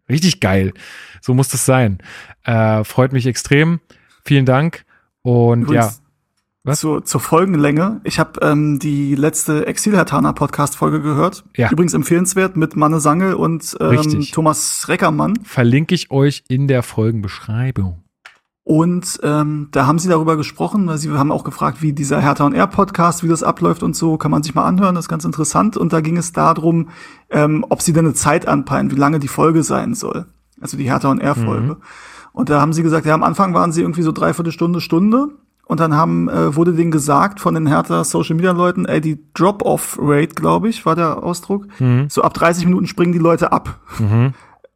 richtig 0.09 0.40
geil. 0.40 0.74
So 1.22 1.34
muss 1.34 1.50
das 1.50 1.66
sein. 1.66 2.00
Äh, 2.43 2.84
freut 2.84 3.11
mich 3.14 3.25
extrem. 3.25 3.80
Vielen 4.24 4.45
Dank. 4.45 4.85
Und 5.22 5.61
ja, 5.61 5.66
Übrigens, 5.66 6.01
Was? 6.64 6.80
Zur, 6.80 7.03
zur 7.06 7.19
Folgenlänge. 7.22 8.01
Ich 8.03 8.19
habe 8.19 8.40
ähm, 8.42 8.80
die 8.80 9.16
letzte 9.16 9.66
Exil-Hertaner 9.67 10.34
Podcast-Folge 10.34 11.01
gehört. 11.01 11.43
Ja. 11.56 11.69
Übrigens 11.72 11.93
empfehlenswert 11.93 12.56
mit 12.58 12.75
Manne 12.75 13.00
Sangel 13.00 13.34
und 13.34 13.75
ähm, 13.80 13.88
Richtig. 13.88 14.32
Thomas 14.32 14.88
Reckermann. 14.88 15.35
verlinke 15.43 15.95
ich 15.95 16.11
euch 16.11 16.43
in 16.48 16.67
der 16.67 16.84
Folgenbeschreibung. 16.84 18.05
Und 18.67 19.19
ähm, 19.21 19.67
da 19.71 19.85
haben 19.85 19.99
sie 19.99 20.09
darüber 20.09 20.37
gesprochen, 20.37 20.87
weil 20.87 20.97
sie 20.97 21.11
haben 21.11 21.31
auch 21.31 21.43
gefragt, 21.43 21.83
wie 21.83 21.93
dieser 21.93 22.19
Hertha 22.19 22.43
und 22.47 22.53
R 22.53 22.65
Podcast, 22.65 23.23
wie 23.23 23.27
das 23.27 23.43
abläuft 23.43 23.83
und 23.83 23.95
so, 23.95 24.17
kann 24.17 24.31
man 24.31 24.41
sich 24.41 24.55
mal 24.55 24.65
anhören, 24.65 24.95
das 24.95 25.05
ist 25.05 25.09
ganz 25.09 25.23
interessant. 25.23 25.77
Und 25.77 25.93
da 25.93 26.01
ging 26.01 26.17
es 26.17 26.33
darum, 26.33 26.89
ähm, 27.29 27.63
ob 27.69 27.83
sie 27.83 27.93
denn 27.93 28.05
eine 28.05 28.15
Zeit 28.15 28.47
anpeilen, 28.47 28.89
wie 28.89 28.95
lange 28.95 29.19
die 29.19 29.27
Folge 29.27 29.61
sein 29.61 29.93
soll. 29.93 30.25
Also 30.59 30.77
die 30.77 30.85
Hertha 30.85 31.11
und 31.11 31.19
R 31.19 31.35
Folge. 31.35 31.77
Und 32.33 32.49
da 32.49 32.59
haben 32.59 32.73
sie 32.73 32.81
gesagt, 32.81 33.05
ja, 33.05 33.13
am 33.13 33.21
Anfang 33.21 33.53
waren 33.53 33.71
sie 33.71 33.81
irgendwie 33.81 34.01
so 34.01 34.11
dreiviertel 34.11 34.51
Stunde, 34.51 34.81
Stunde. 34.81 35.27
Und 35.67 35.79
dann 35.79 35.93
haben, 35.95 36.27
äh, 36.27 36.55
wurde 36.55 36.73
denen 36.73 36.89
gesagt 36.89 37.39
von 37.39 37.53
den 37.53 37.67
Hertha 37.67 38.03
Social 38.03 38.35
Media 38.35 38.51
Leuten, 38.51 38.85
ey, 38.85 38.99
die 38.99 39.19
Drop-off-Rate, 39.35 40.33
glaube 40.33 40.69
ich, 40.69 40.87
war 40.87 40.95
der 40.95 41.21
Ausdruck. 41.23 41.67
So 42.09 42.23
ab 42.23 42.33
30 42.33 42.65
Minuten 42.65 42.87
springen 42.87 43.13
die 43.13 43.19
Leute 43.19 43.51
ab. 43.51 43.79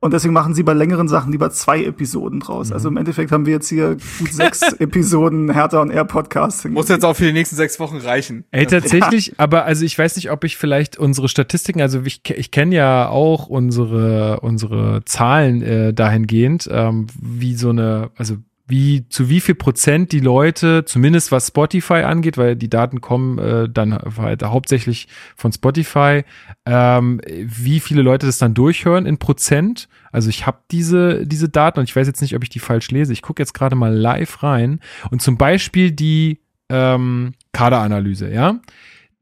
Und 0.02 0.14
deswegen 0.14 0.34
machen 0.34 0.54
sie 0.54 0.64
bei 0.64 0.74
längeren 0.74 1.10
Sachen 1.10 1.34
lieber 1.34 1.52
zwei 1.52 1.84
Episoden 1.84 2.40
draus. 2.40 2.72
Also 2.72 2.88
im 2.88 2.96
Endeffekt 2.96 3.34
haben 3.34 3.46
wir 3.46 3.52
jetzt 3.52 3.68
hier 3.68 3.98
gut 4.20 4.32
sechs 4.32 4.62
Episoden 4.80 5.52
Hertha 5.52 5.82
und 5.82 5.90
R 5.90 6.06
Podcast. 6.06 6.64
Muss 6.70 6.88
jetzt 6.88 7.04
auch 7.04 7.18
für 7.18 7.26
die 7.26 7.34
nächsten 7.34 7.58
sechs 7.58 7.82
Wochen 7.82 7.98
reichen. 7.98 8.46
Ey, 8.52 8.66
tatsächlich, 8.66 9.34
aber 9.38 9.66
also 9.66 9.84
ich 9.84 10.00
weiß 10.00 10.16
nicht, 10.16 10.32
ob 10.32 10.46
ich 10.46 10.56
vielleicht 10.56 10.98
unsere 10.98 11.28
Statistiken, 11.28 11.82
also 11.82 12.02
ich, 12.06 12.22
ich 12.30 12.52
kenne 12.52 12.76
ja 12.76 13.10
auch 13.10 13.48
unsere, 13.48 14.40
unsere 14.40 15.04
Zahlen 15.04 15.62
äh, 15.62 15.94
dahingehend, 15.94 16.70
ähm, 16.72 17.08
wie 17.20 17.56
so 17.56 17.72
eine, 17.72 18.12
also 18.16 18.38
wie 18.70 19.08
zu 19.10 19.30
wie 19.30 19.42
viel 19.42 19.56
Prozent 19.56 20.12
die 20.12 20.20
Leute, 20.20 20.86
zumindest 20.86 21.32
was 21.32 21.48
Spotify 21.48 22.02
angeht, 22.04 22.38
weil 22.38 22.56
die 22.56 22.70
Daten 22.70 23.02
kommen 23.02 23.40
äh, 23.40 23.68
dann 23.68 23.98
halt 24.18 24.44
hauptsächlich 24.44 25.08
von 25.36 25.52
Spotify, 25.52 26.24
ähm, 26.66 27.20
wie 27.26 27.80
viele 27.80 28.04
Leute 28.04 28.28
das 28.28 28.38
dann 28.38 28.54
durchhören 28.54 29.06
in 29.06 29.18
Prozent. 29.18 29.90
Also 30.12 30.30
ich 30.30 30.46
habe 30.46 30.60
diese, 30.72 31.26
diese 31.26 31.50
Daten 31.50 31.80
und 31.80 31.90
ich 31.90 31.96
weiß 31.96 32.08
jetzt 32.08 32.22
nicht, 32.22 32.36
ob 32.36 32.44
ich 32.44 32.50
die 32.50 32.60
falsch 32.60 32.92
lese. 32.92 33.12
Ich 33.12 33.22
gucke 33.22 33.42
jetzt 33.42 33.54
gerade 33.54 33.76
mal 33.76 33.94
live 33.94 34.44
rein 34.44 34.80
und 35.10 35.22
zum 35.22 35.38
Beispiel 35.38 35.92
die 35.92 36.40
ähm, 36.70 37.34
Kaderanalyse, 37.52 38.32
ja. 38.32 38.60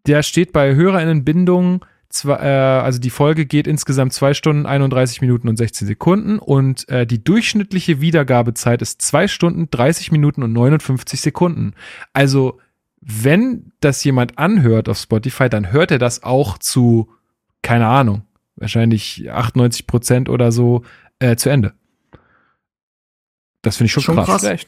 Der 0.05 0.23
steht 0.23 0.53
bei 0.53 0.75
HörerInnenbindung 0.75 1.83
Zwei, 2.09 2.35
äh, 2.35 2.81
also 2.81 2.99
die 2.99 3.09
Folge 3.09 3.45
geht 3.45 3.67
insgesamt 3.67 4.13
zwei 4.13 4.33
Stunden, 4.33 4.65
31 4.65 5.21
Minuten 5.21 5.49
und 5.49 5.57
16 5.57 5.87
Sekunden 5.87 6.39
und 6.39 6.87
äh, 6.89 7.05
die 7.05 7.23
durchschnittliche 7.23 7.99
Wiedergabezeit 7.99 8.81
ist 8.81 9.01
zwei 9.01 9.27
Stunden, 9.27 9.69
30 9.69 10.11
Minuten 10.11 10.41
und 10.41 10.53
59 10.53 11.19
Sekunden. 11.19 11.73
Also 12.13 12.59
wenn 13.01 13.71
das 13.81 14.03
jemand 14.03 14.37
anhört 14.37 14.89
auf 14.89 14.97
Spotify, 14.97 15.49
dann 15.49 15.71
hört 15.71 15.91
er 15.91 15.99
das 15.99 16.23
auch 16.23 16.57
zu, 16.57 17.09
keine 17.61 17.87
Ahnung, 17.87 18.23
wahrscheinlich 18.55 19.29
98 19.29 19.85
Prozent 19.85 20.29
oder 20.29 20.51
so 20.51 20.83
äh, 21.19 21.35
zu 21.35 21.49
Ende. 21.49 21.73
Das 23.61 23.77
finde 23.77 23.87
ich 23.87 23.91
schon, 23.91 24.03
schon 24.03 24.15
krass. 24.15 24.43
krass. 24.43 24.65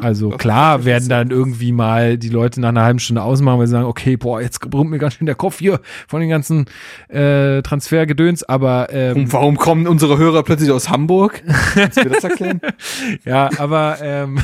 Also 0.00 0.30
das 0.30 0.38
klar 0.38 0.84
werden 0.84 1.08
dann 1.08 1.30
irgendwie 1.30 1.72
mal 1.72 2.18
die 2.18 2.28
Leute 2.28 2.60
nach 2.60 2.68
einer 2.68 2.84
halben 2.84 2.98
Stunde 2.98 3.22
ausmachen, 3.22 3.58
weil 3.58 3.66
sie 3.66 3.72
sagen, 3.72 3.86
okay, 3.86 4.16
boah, 4.16 4.40
jetzt 4.40 4.60
brummt 4.70 4.90
mir 4.90 4.98
ganz 4.98 5.14
schön 5.14 5.26
der 5.26 5.34
Kopf 5.34 5.58
hier 5.58 5.80
von 6.06 6.20
den 6.20 6.30
ganzen 6.30 6.66
äh, 7.08 7.62
Transfergedöns, 7.62 8.44
aber 8.44 8.88
ähm, 8.92 9.16
Und 9.16 9.32
warum 9.32 9.56
kommen 9.56 9.86
unsere 9.86 10.18
Hörer 10.18 10.42
plötzlich 10.42 10.70
aus 10.70 10.88
Hamburg? 10.88 11.42
Kannst 11.74 11.98
du 11.98 12.04
mir 12.04 12.10
das 12.10 12.24
erklären? 12.24 12.60
ja, 13.24 13.50
aber 13.58 13.98
ähm, 14.00 14.38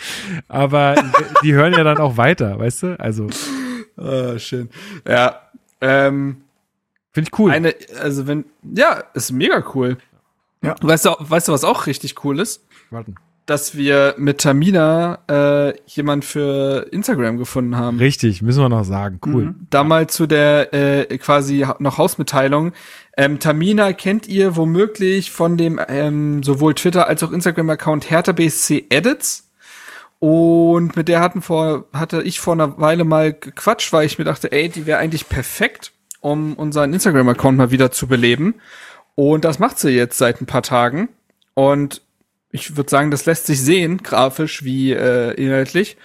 aber 0.48 0.94
die 1.42 1.54
hören 1.54 1.72
ja 1.72 1.84
dann 1.84 1.98
auch 1.98 2.16
weiter, 2.16 2.58
weißt 2.58 2.82
du? 2.84 3.00
Also 3.00 3.28
ah, 3.96 4.38
schön. 4.38 4.70
Ja, 5.06 5.40
ähm, 5.80 6.42
finde 7.12 7.30
ich 7.32 7.38
cool. 7.38 7.50
Eine, 7.50 7.74
also 8.00 8.26
wenn 8.26 8.44
ja, 8.62 9.02
ist 9.14 9.32
mega 9.32 9.64
cool. 9.74 9.98
Ja. 10.62 10.74
Weißt 10.80 11.06
du, 11.06 11.10
weißt 11.18 11.48
du, 11.48 11.52
was 11.52 11.64
auch 11.64 11.86
richtig 11.86 12.24
cool 12.24 12.38
ist? 12.38 12.66
Warten 12.90 13.14
dass 13.50 13.76
wir 13.76 14.14
mit 14.16 14.38
Tamina 14.38 15.18
äh, 15.28 15.74
jemand 15.86 16.24
für 16.24 16.86
Instagram 16.92 17.36
gefunden 17.36 17.76
haben. 17.76 17.98
Richtig, 17.98 18.42
müssen 18.42 18.62
wir 18.62 18.68
noch 18.68 18.84
sagen. 18.84 19.18
Cool. 19.26 19.46
Mhm. 19.46 19.66
Da 19.70 19.82
mal 19.82 20.06
zu 20.06 20.28
der 20.28 20.72
äh, 20.72 21.18
quasi 21.18 21.66
noch 21.80 21.98
Hausmitteilung. 21.98 22.72
Ähm, 23.16 23.40
Tamina 23.40 23.92
kennt 23.92 24.28
ihr 24.28 24.54
womöglich 24.54 25.32
von 25.32 25.56
dem 25.56 25.80
ähm, 25.88 26.44
sowohl 26.44 26.76
Twitter 26.76 27.08
als 27.08 27.24
auch 27.24 27.32
Instagram-Account 27.32 28.08
HerthaBSC 28.08 28.86
Edits. 28.88 29.50
Und 30.20 30.94
mit 30.94 31.08
der 31.08 31.18
hatten 31.18 31.42
vor, 31.42 31.86
hatte 31.92 32.22
ich 32.22 32.38
vor 32.38 32.52
einer 32.52 32.78
Weile 32.78 33.02
mal 33.02 33.32
gequatscht, 33.32 33.92
weil 33.92 34.06
ich 34.06 34.16
mir 34.16 34.26
dachte, 34.26 34.52
ey, 34.52 34.68
die 34.68 34.86
wäre 34.86 35.00
eigentlich 35.00 35.28
perfekt, 35.28 35.90
um 36.20 36.54
unseren 36.54 36.94
Instagram-Account 36.94 37.58
mal 37.58 37.72
wieder 37.72 37.90
zu 37.90 38.06
beleben. 38.06 38.54
Und 39.16 39.44
das 39.44 39.58
macht 39.58 39.80
sie 39.80 39.90
jetzt 39.90 40.18
seit 40.18 40.40
ein 40.40 40.46
paar 40.46 40.62
Tagen. 40.62 41.08
Und 41.54 42.00
ich 42.50 42.76
würde 42.76 42.90
sagen, 42.90 43.10
das 43.10 43.26
lässt 43.26 43.46
sich 43.46 43.60
sehen, 43.60 43.98
grafisch 43.98 44.64
wie 44.64 44.92
äh, 44.92 45.32
inhaltlich. 45.34 45.96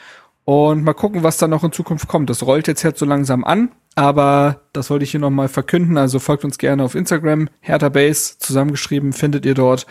Und 0.43 0.83
mal 0.83 0.93
gucken, 0.93 1.23
was 1.23 1.37
da 1.37 1.47
noch 1.47 1.63
in 1.63 1.71
Zukunft 1.71 2.07
kommt. 2.07 2.29
Das 2.29 2.43
rollt 2.43 2.67
jetzt 2.67 2.83
halt 2.83 2.97
so 2.97 3.05
langsam 3.05 3.43
an, 3.43 3.71
aber 3.95 4.61
das 4.73 4.91
wollte 4.91 5.03
ich 5.03 5.11
hier 5.11 5.19
nochmal 5.19 5.47
verkünden. 5.47 5.97
Also 5.97 6.19
folgt 6.19 6.45
uns 6.45 6.59
gerne 6.59 6.83
auf 6.83 6.93
Instagram, 6.93 7.49
Hertha 7.61 7.89
Base, 7.89 8.37
zusammengeschrieben, 8.37 9.11
findet 9.11 9.45
ihr 9.45 9.55
dort. 9.55 9.87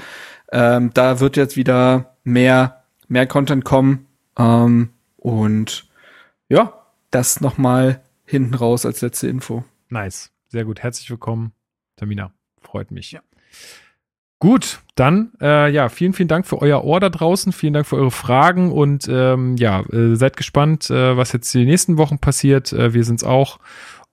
Ähm, 0.52 0.92
da 0.94 1.18
wird 1.18 1.36
jetzt 1.36 1.56
wieder 1.56 2.14
mehr, 2.22 2.84
mehr 3.08 3.26
Content 3.26 3.64
kommen. 3.64 4.06
Ähm, 4.38 4.90
und 5.16 5.88
ja, 6.48 6.72
das 7.10 7.40
nochmal 7.40 8.00
hinten 8.24 8.54
raus 8.54 8.86
als 8.86 9.00
letzte 9.00 9.26
Info. 9.26 9.64
Nice. 9.88 10.30
Sehr 10.48 10.64
gut. 10.64 10.80
Herzlich 10.84 11.10
willkommen, 11.10 11.52
Tamina. 11.96 12.32
Freut 12.60 12.92
mich. 12.92 13.10
Ja. 13.10 13.22
Gut, 14.38 14.80
dann 14.94 15.32
äh, 15.40 15.70
ja, 15.70 15.88
vielen, 15.88 16.12
vielen 16.12 16.28
Dank 16.28 16.46
für 16.46 16.60
euer 16.60 16.84
Ohr 16.84 17.00
da 17.00 17.08
draußen, 17.08 17.52
vielen 17.52 17.72
Dank 17.72 17.86
für 17.86 17.96
eure 17.96 18.10
Fragen 18.10 18.70
und 18.72 19.08
ähm, 19.08 19.56
ja, 19.56 19.80
äh, 19.92 20.16
seid 20.16 20.36
gespannt, 20.36 20.90
äh, 20.90 21.16
was 21.16 21.32
jetzt 21.32 21.52
die 21.54 21.64
nächsten 21.64 21.96
Wochen 21.96 22.18
passiert. 22.18 22.72
Äh, 22.72 22.92
wir 22.94 23.04
sind's 23.04 23.24
auch. 23.24 23.58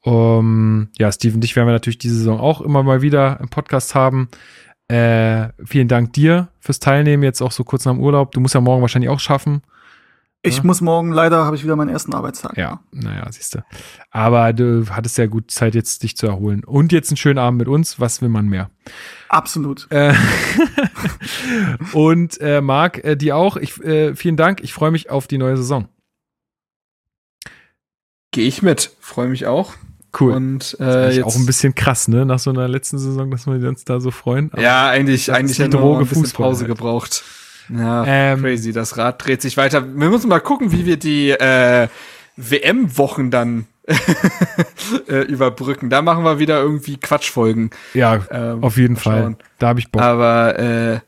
Um, 0.03 0.89
ja, 0.97 1.11
Steven, 1.11 1.41
dich 1.41 1.55
werden 1.55 1.67
wir 1.67 1.73
natürlich 1.73 1.99
diese 1.99 2.15
Saison 2.15 2.39
auch 2.39 2.61
immer 2.61 2.81
mal 2.81 3.03
wieder 3.03 3.39
im 3.39 3.49
Podcast 3.49 3.93
haben. 3.93 4.29
Äh, 4.87 5.49
vielen 5.63 5.87
Dank 5.87 6.13
dir 6.13 6.49
fürs 6.59 6.79
Teilnehmen, 6.79 7.23
jetzt 7.23 7.41
auch 7.41 7.51
so 7.51 7.63
kurz 7.63 7.85
nach 7.85 7.93
dem 7.93 8.01
Urlaub. 8.01 8.31
Du 8.31 8.39
musst 8.39 8.55
ja 8.55 8.61
morgen 8.61 8.81
wahrscheinlich 8.81 9.09
auch 9.09 9.19
schaffen. 9.19 9.61
Ich 10.43 10.57
ja? 10.57 10.63
muss 10.63 10.81
morgen 10.81 11.11
leider, 11.11 11.45
habe 11.45 11.55
ich 11.55 11.63
wieder 11.63 11.75
meinen 11.75 11.89
ersten 11.89 12.15
Arbeitstag. 12.15 12.57
Ja, 12.57 12.79
naja, 12.91 13.27
siehst 13.31 13.53
du. 13.53 13.63
Aber 14.09 14.53
du 14.53 14.87
hattest 14.89 15.19
ja 15.19 15.27
gut 15.27 15.51
Zeit, 15.51 15.75
jetzt 15.75 16.01
dich 16.01 16.17
zu 16.17 16.25
erholen. 16.25 16.63
Und 16.63 16.91
jetzt 16.91 17.11
einen 17.11 17.17
schönen 17.17 17.37
Abend 17.37 17.59
mit 17.59 17.67
uns. 17.67 17.99
Was 17.99 18.23
will 18.23 18.29
man 18.29 18.47
mehr? 18.47 18.71
Absolut. 19.29 19.85
Äh, 19.91 20.15
und 21.93 22.41
äh, 22.41 22.59
Marc, 22.61 23.03
äh, 23.03 23.15
dir 23.15 23.37
auch. 23.37 23.55
Ich, 23.55 23.79
äh, 23.83 24.15
vielen 24.15 24.35
Dank. 24.35 24.63
Ich 24.63 24.73
freue 24.73 24.89
mich 24.89 25.11
auf 25.11 25.27
die 25.27 25.37
neue 25.37 25.57
Saison. 25.57 25.87
Gehe 28.31 28.47
ich 28.47 28.63
mit. 28.63 28.95
Freue 28.99 29.27
mich 29.27 29.45
auch. 29.45 29.73
Cool. 30.19 30.33
Und 30.33 30.75
äh, 30.79 31.11
jetzt 31.11 31.23
auch 31.25 31.35
ein 31.35 31.45
bisschen 31.45 31.75
krass, 31.75 32.07
ne? 32.07 32.25
Nach 32.25 32.39
so 32.39 32.49
einer 32.49 32.67
letzten 32.67 32.97
Saison, 32.97 33.29
dass 33.29 33.45
wir 33.45 33.69
uns 33.69 33.85
da 33.85 33.99
so 33.99 34.09
freuen. 34.09 34.51
Aber 34.51 34.61
ja, 34.61 34.89
eigentlich, 34.89 35.31
eigentlich 35.31 35.59
hätte 35.59 35.77
Droge 35.77 36.01
ein 36.01 36.07
bisschen 36.07 36.31
Pause 36.31 36.61
halt. 36.61 36.75
gebraucht. 36.75 37.23
Ja, 37.69 38.03
ähm, 38.05 38.41
crazy. 38.41 38.71
Das 38.71 38.97
Rad 38.97 39.25
dreht 39.25 39.41
sich 39.41 39.57
weiter. 39.57 39.85
Wir 39.85 40.09
müssen 40.09 40.29
mal 40.29 40.39
gucken, 40.39 40.71
wie 40.71 40.85
wir 40.85 40.97
die 40.97 41.31
äh, 41.31 41.87
WM-Wochen 42.37 43.31
dann 43.31 43.67
äh, 45.07 45.21
überbrücken. 45.21 45.89
Da 45.89 46.01
machen 46.01 46.23
wir 46.23 46.39
wieder 46.39 46.61
irgendwie 46.61 46.97
Quatschfolgen. 46.97 47.71
Ja, 47.93 48.19
ähm, 48.31 48.63
auf 48.63 48.77
jeden 48.77 48.95
Fall. 48.95 49.35
Da 49.59 49.69
habe 49.69 49.79
ich 49.79 49.91
Bock. 49.91 50.01
Aber 50.01 50.59
äh, 50.59 50.99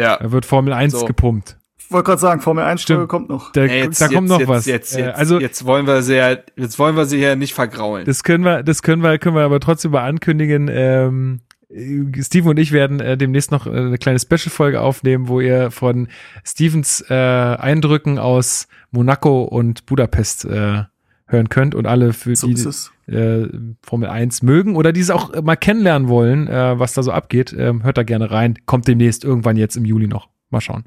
ja. 0.00 0.16
Da 0.16 0.32
wird 0.32 0.46
Formel 0.46 0.72
1 0.72 0.92
so. 0.92 1.04
gepumpt. 1.04 1.56
Ich 1.76 1.92
wollte 1.92 2.06
gerade 2.06 2.20
sagen, 2.20 2.40
Formel 2.40 2.64
1 2.64 2.84
Folge 2.84 3.08
kommt 3.08 3.28
noch. 3.28 3.50
Da, 3.52 3.62
hey, 3.62 3.82
jetzt, 3.82 4.00
da 4.00 4.06
kommt 4.06 4.28
jetzt, 4.28 4.30
noch 4.30 4.38
jetzt, 4.38 4.48
was. 4.48 4.66
Jetzt, 4.66 4.96
jetzt, 4.96 5.08
äh, 5.08 5.10
also 5.10 5.40
jetzt 5.40 5.64
wollen 5.66 5.86
wir 5.88 6.02
sie 6.02 6.14
ja, 6.14 6.36
jetzt 6.56 6.78
wollen 6.78 6.96
wir 6.96 7.04
sie 7.04 7.18
ja 7.18 7.34
nicht 7.34 7.52
vergraulen. 7.52 8.04
Das 8.04 8.22
können 8.22 8.44
wir, 8.44 8.62
das 8.62 8.82
können 8.82 9.02
wir, 9.02 9.18
können 9.18 9.34
wir 9.34 9.42
aber 9.42 9.58
trotzdem 9.58 9.90
mal 9.90 10.08
ankündigen. 10.08 10.68
Ähm, 10.72 11.40
äh, 11.48 11.49
Steven 11.72 12.50
und 12.50 12.58
ich 12.58 12.72
werden 12.72 13.00
äh, 13.00 13.16
demnächst 13.16 13.52
noch 13.52 13.66
äh, 13.66 13.70
eine 13.70 13.98
kleine 13.98 14.18
Special-Folge 14.18 14.80
aufnehmen, 14.80 15.28
wo 15.28 15.40
ihr 15.40 15.70
von 15.70 16.08
Stevens 16.44 17.04
äh, 17.08 17.14
Eindrücken 17.14 18.18
aus 18.18 18.66
Monaco 18.90 19.44
und 19.44 19.86
Budapest 19.86 20.44
äh, 20.46 20.84
hören 21.26 21.48
könnt 21.48 21.76
und 21.76 21.86
alle 21.86 22.12
für 22.12 22.34
so 22.34 22.48
die 22.48 23.12
äh, 23.12 23.48
Formel 23.82 24.08
1 24.08 24.42
mögen 24.42 24.74
oder 24.74 24.92
diese 24.92 25.14
auch 25.14 25.40
mal 25.42 25.56
kennenlernen 25.56 26.08
wollen, 26.08 26.48
äh, 26.48 26.78
was 26.78 26.94
da 26.94 27.04
so 27.04 27.12
abgeht, 27.12 27.52
äh, 27.52 27.72
hört 27.82 27.98
da 27.98 28.02
gerne 28.02 28.32
rein. 28.32 28.58
Kommt 28.66 28.88
demnächst 28.88 29.24
irgendwann 29.24 29.56
jetzt 29.56 29.76
im 29.76 29.84
Juli 29.84 30.08
noch. 30.08 30.28
Mal 30.50 30.60
schauen. 30.60 30.84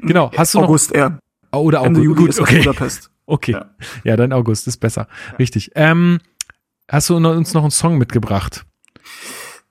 Genau, 0.00 0.32
hast 0.36 0.54
du 0.54 0.58
August 0.58 0.90
noch, 0.90 0.96
eher. 0.96 1.18
Oh, 1.52 1.58
oder 1.58 1.78
Ende 1.84 2.00
August. 2.00 2.04
Juli 2.04 2.20
Gut, 2.20 2.28
ist 2.30 2.40
okay. 2.40 2.58
Budapest. 2.58 3.08
Okay. 3.24 3.52
Ja. 3.52 3.70
ja, 4.02 4.16
dann 4.16 4.32
August 4.32 4.66
ist 4.66 4.78
besser. 4.78 5.06
Ja. 5.30 5.36
Richtig. 5.36 5.70
Ähm, 5.76 6.18
hast 6.88 7.08
du 7.08 7.16
uns 7.16 7.54
noch 7.54 7.62
einen 7.62 7.70
Song 7.70 7.96
mitgebracht? 7.96 8.66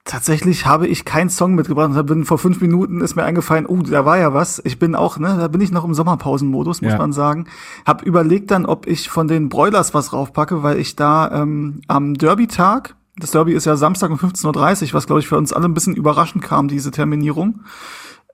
Tatsächlich 0.04 0.66
habe 0.66 0.88
ich 0.88 1.06
keinen 1.06 1.30
Song 1.30 1.54
mitgebracht. 1.54 1.92
Da 1.94 2.02
bin 2.02 2.26
vor 2.26 2.40
fünf 2.40 2.60
Minuten 2.60 3.02
ist 3.02 3.16
mir 3.16 3.24
eingefallen, 3.24 3.68
oh, 3.68 3.82
da 3.84 4.04
war 4.04 4.18
ja 4.18 4.34
was. 4.34 4.60
Ich 4.66 4.80
bin 4.80 4.96
auch, 4.96 5.20
ne, 5.20 5.38
da 5.40 5.48
bin 5.48 5.62
ich 5.62 5.72
noch 5.72 5.86
im 5.86 5.94
Sommerpausenmodus, 5.94 6.82
muss 6.82 6.92
ja. 6.94 6.98
man 6.98 7.14
sagen. 7.14 7.46
Hab 7.86 8.02
überlegt 8.02 8.50
dann, 8.50 8.66
ob 8.66 8.88
ich 8.88 9.10
von 9.10 9.28
den 9.28 9.50
Broilers 9.50 9.94
was 9.94 10.12
raufpacke, 10.12 10.64
weil 10.64 10.80
ich 10.80 10.96
da 10.96 11.30
ähm, 11.32 11.82
am 11.88 12.16
Derby-Tag, 12.16 12.96
das 13.18 13.32
Derby 13.32 13.54
ist 13.54 13.66
ja 13.66 13.76
Samstag 13.76 14.10
um 14.10 14.18
15.30 14.18 14.88
Uhr, 14.88 14.94
was 14.94 15.06
glaube 15.06 15.20
ich 15.20 15.28
für 15.28 15.38
uns 15.38 15.54
alle 15.54 15.66
ein 15.66 15.76
bisschen 15.76 15.96
überraschend 15.96 16.44
kam, 16.44 16.68
diese 16.68 16.90
Terminierung. 16.90 17.62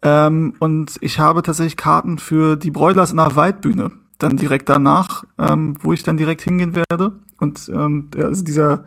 Ähm, 0.03 0.53
und 0.59 0.95
ich 1.01 1.19
habe 1.19 1.41
tatsächlich 1.43 1.75
Karten 1.75 2.17
für 2.17 2.55
die 2.55 2.71
Broilers 2.71 3.11
in 3.11 3.17
der 3.17 3.35
Waldbühne. 3.35 3.91
Dann 4.19 4.37
direkt 4.37 4.69
danach, 4.69 5.25
ähm, 5.37 5.75
wo 5.81 5.91
ich 5.91 6.03
dann 6.03 6.17
direkt 6.17 6.41
hingehen 6.41 6.75
werde. 6.75 7.19
Und 7.39 7.69
ähm, 7.69 8.09
also 8.15 8.43
dieser 8.43 8.85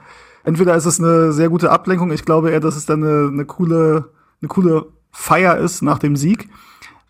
entweder 0.51 0.75
ist 0.75 0.85
es 0.85 1.01
eine 1.01 1.33
sehr 1.33 1.49
gute 1.49 1.71
Ablenkung, 1.71 2.11
ich 2.13 2.25
glaube 2.25 2.51
eher, 2.51 2.61
dass 2.61 2.77
es 2.77 2.85
dann 2.85 3.03
eine, 3.03 3.29
eine 3.29 3.45
coole, 3.45 4.11
eine 4.43 4.49
coole 4.49 4.87
Feier 5.13 5.57
ist 5.57 5.83
nach 5.83 5.99
dem 5.99 6.17
Sieg. 6.17 6.49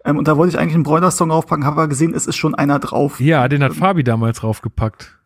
Ähm, 0.05 0.19
und 0.19 0.29
da 0.29 0.37
wollte 0.37 0.55
ich 0.55 0.59
eigentlich 0.61 0.75
einen 0.75 0.85
Broilers-Song 0.85 1.31
draufpacken, 1.31 1.65
habe 1.65 1.81
aber 1.81 1.89
gesehen, 1.89 2.15
es 2.15 2.27
ist 2.27 2.37
schon 2.37 2.55
einer 2.55 2.79
drauf. 2.79 3.19
Ja, 3.21 3.49
den 3.49 3.63
hat 3.63 3.75
Fabi 3.75 4.05
damals 4.05 4.41
draufgepackt. 4.41 5.17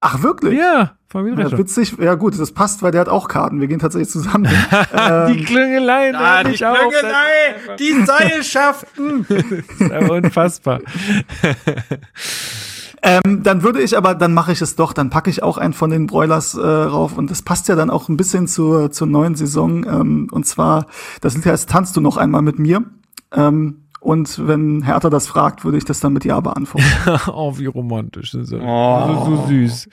Ach, 0.00 0.22
wirklich? 0.22 0.58
Ja, 0.58 0.92
Fabi 1.08 1.30
ja, 1.30 1.58
Witzig, 1.58 1.96
ja 1.98 2.14
gut, 2.14 2.38
das 2.38 2.52
passt, 2.52 2.82
weil 2.82 2.92
der 2.92 3.02
hat 3.02 3.08
auch 3.08 3.28
Karten. 3.28 3.60
Wir 3.60 3.68
gehen 3.68 3.80
tatsächlich 3.80 4.10
zusammen. 4.10 4.46
ähm, 4.94 5.32
die 5.32 5.44
Klüngelei, 5.44 6.14
ah, 6.14 6.44
die 6.44 6.52
Klüngelei, 6.52 7.76
die 7.78 8.04
Seilschaften. 8.04 9.26
das 9.28 9.44
ist 9.80 9.92
aber 9.92 10.14
unfassbar. 10.14 10.80
Ähm, 13.02 13.42
dann 13.42 13.62
würde 13.62 13.80
ich 13.80 13.96
aber, 13.96 14.14
dann 14.14 14.34
mache 14.34 14.52
ich 14.52 14.60
es 14.60 14.76
doch, 14.76 14.92
dann 14.92 15.10
packe 15.10 15.30
ich 15.30 15.42
auch 15.42 15.58
einen 15.58 15.72
von 15.72 15.90
den 15.90 16.06
Broilers 16.06 16.54
äh, 16.54 16.66
rauf 16.66 17.16
und 17.16 17.30
das 17.30 17.42
passt 17.42 17.68
ja 17.68 17.76
dann 17.76 17.90
auch 17.90 18.08
ein 18.08 18.16
bisschen 18.16 18.48
zur, 18.48 18.90
zur 18.90 19.06
neuen 19.06 19.34
Saison. 19.34 19.84
Ähm, 19.84 20.28
und 20.30 20.46
zwar, 20.46 20.86
das 21.20 21.34
Lied 21.36 21.46
heißt 21.46 21.68
Tanzt 21.68 21.96
du 21.96 22.00
noch 22.00 22.16
einmal 22.16 22.42
mit 22.42 22.58
mir. 22.58 22.84
Ähm, 23.32 23.84
Und 24.00 24.46
wenn 24.46 24.82
Hertha 24.82 25.10
das 25.10 25.26
fragt, 25.26 25.64
würde 25.64 25.76
ich 25.76 25.84
das 25.84 26.00
dann 26.00 26.12
mit 26.12 26.24
Ja 26.24 26.40
beantworten. 26.40 26.86
oh, 27.32 27.58
wie 27.58 27.66
romantisch. 27.66 28.30
Das 28.30 28.42
ist 28.42 28.52
ja 28.52 28.60
oh. 28.60 29.24
so, 29.24 29.36
so 29.36 29.46
süß. 29.48 29.88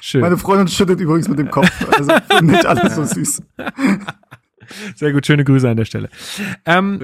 Schön. 0.00 0.20
Meine 0.22 0.38
Freundin 0.38 0.68
schüttelt 0.68 1.00
übrigens 1.00 1.28
mit 1.28 1.38
dem 1.38 1.50
Kopf. 1.50 1.70
Also 1.96 2.12
nicht 2.42 2.64
alles 2.64 2.94
so 2.94 3.04
süß. 3.04 3.42
Sehr 4.94 5.12
gut, 5.12 5.26
schöne 5.26 5.44
Grüße 5.44 5.68
an 5.68 5.76
der 5.76 5.84
Stelle. 5.84 6.08
Ähm, 6.64 7.00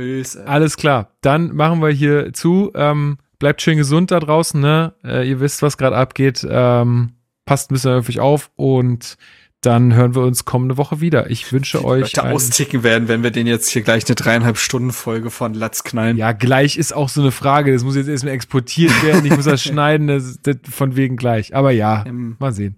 alles 0.46 0.76
klar, 0.76 1.10
dann 1.20 1.54
machen 1.54 1.80
wir 1.82 1.90
hier 1.90 2.32
zu. 2.32 2.70
Ähm, 2.74 3.18
bleibt 3.38 3.62
schön 3.62 3.76
gesund 3.76 4.10
da 4.10 4.20
draußen, 4.20 4.60
ne? 4.60 4.94
Äh, 5.04 5.28
ihr 5.28 5.40
wisst, 5.40 5.62
was 5.62 5.78
gerade 5.78 5.96
abgeht. 5.96 6.46
Ähm, 6.48 7.12
passt 7.44 7.70
ein 7.70 7.74
bisschen 7.74 7.98
auf 7.98 8.08
euch 8.08 8.20
auf 8.20 8.50
und 8.56 9.16
dann 9.60 9.94
hören 9.94 10.14
wir 10.14 10.22
uns 10.22 10.44
kommende 10.44 10.76
Woche 10.76 11.00
wieder. 11.00 11.30
Ich 11.30 11.50
wünsche 11.52 11.84
euch. 11.84 12.14
Leute 12.14 12.30
austicken 12.30 12.82
werden, 12.82 13.08
wenn 13.08 13.22
wir 13.22 13.30
den 13.30 13.46
jetzt 13.46 13.68
hier 13.68 13.82
gleich 13.82 14.06
eine 14.06 14.14
dreieinhalb 14.14 14.58
Stunden 14.58 14.92
Folge 14.92 15.30
von 15.30 15.54
Latz 15.54 15.82
knallen. 15.82 16.16
Ja, 16.16 16.32
gleich 16.32 16.76
ist 16.76 16.94
auch 16.94 17.08
so 17.08 17.20
eine 17.20 17.32
Frage. 17.32 17.72
Das 17.72 17.82
muss 17.82 17.96
jetzt 17.96 18.08
erstmal 18.08 18.34
exportiert 18.34 19.02
werden. 19.02 19.24
Ich 19.24 19.34
muss 19.34 19.46
das 19.46 19.62
schneiden. 19.64 20.06
Das, 20.06 20.38
das 20.42 20.56
von 20.70 20.94
wegen 20.94 21.16
gleich. 21.16 21.54
Aber 21.54 21.72
ja, 21.72 22.04
ähm, 22.06 22.36
mal 22.38 22.52
sehen. 22.52 22.76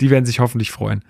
Die 0.00 0.10
werden 0.10 0.24
sich 0.24 0.40
hoffentlich 0.40 0.70
freuen. 0.70 1.04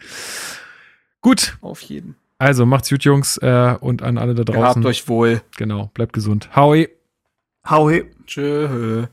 Gut. 1.21 1.59
Auf 1.61 1.83
jeden. 1.83 2.17
Also 2.39 2.65
macht's 2.65 2.89
gut, 2.89 3.05
Jungs, 3.05 3.37
äh, 3.37 3.77
und 3.79 4.03
an 4.03 4.17
alle 4.17 4.35
da 4.35 4.45
draußen. 4.45 4.65
Habt 4.65 4.87
euch 4.87 5.09
wohl. 5.09 5.43
Genau, 5.59 5.91
bleibt 5.93 6.15
gesund. 6.15 6.49
Howie. 6.57 6.89
Howie. 7.69 8.05
Tschö. 8.31 9.09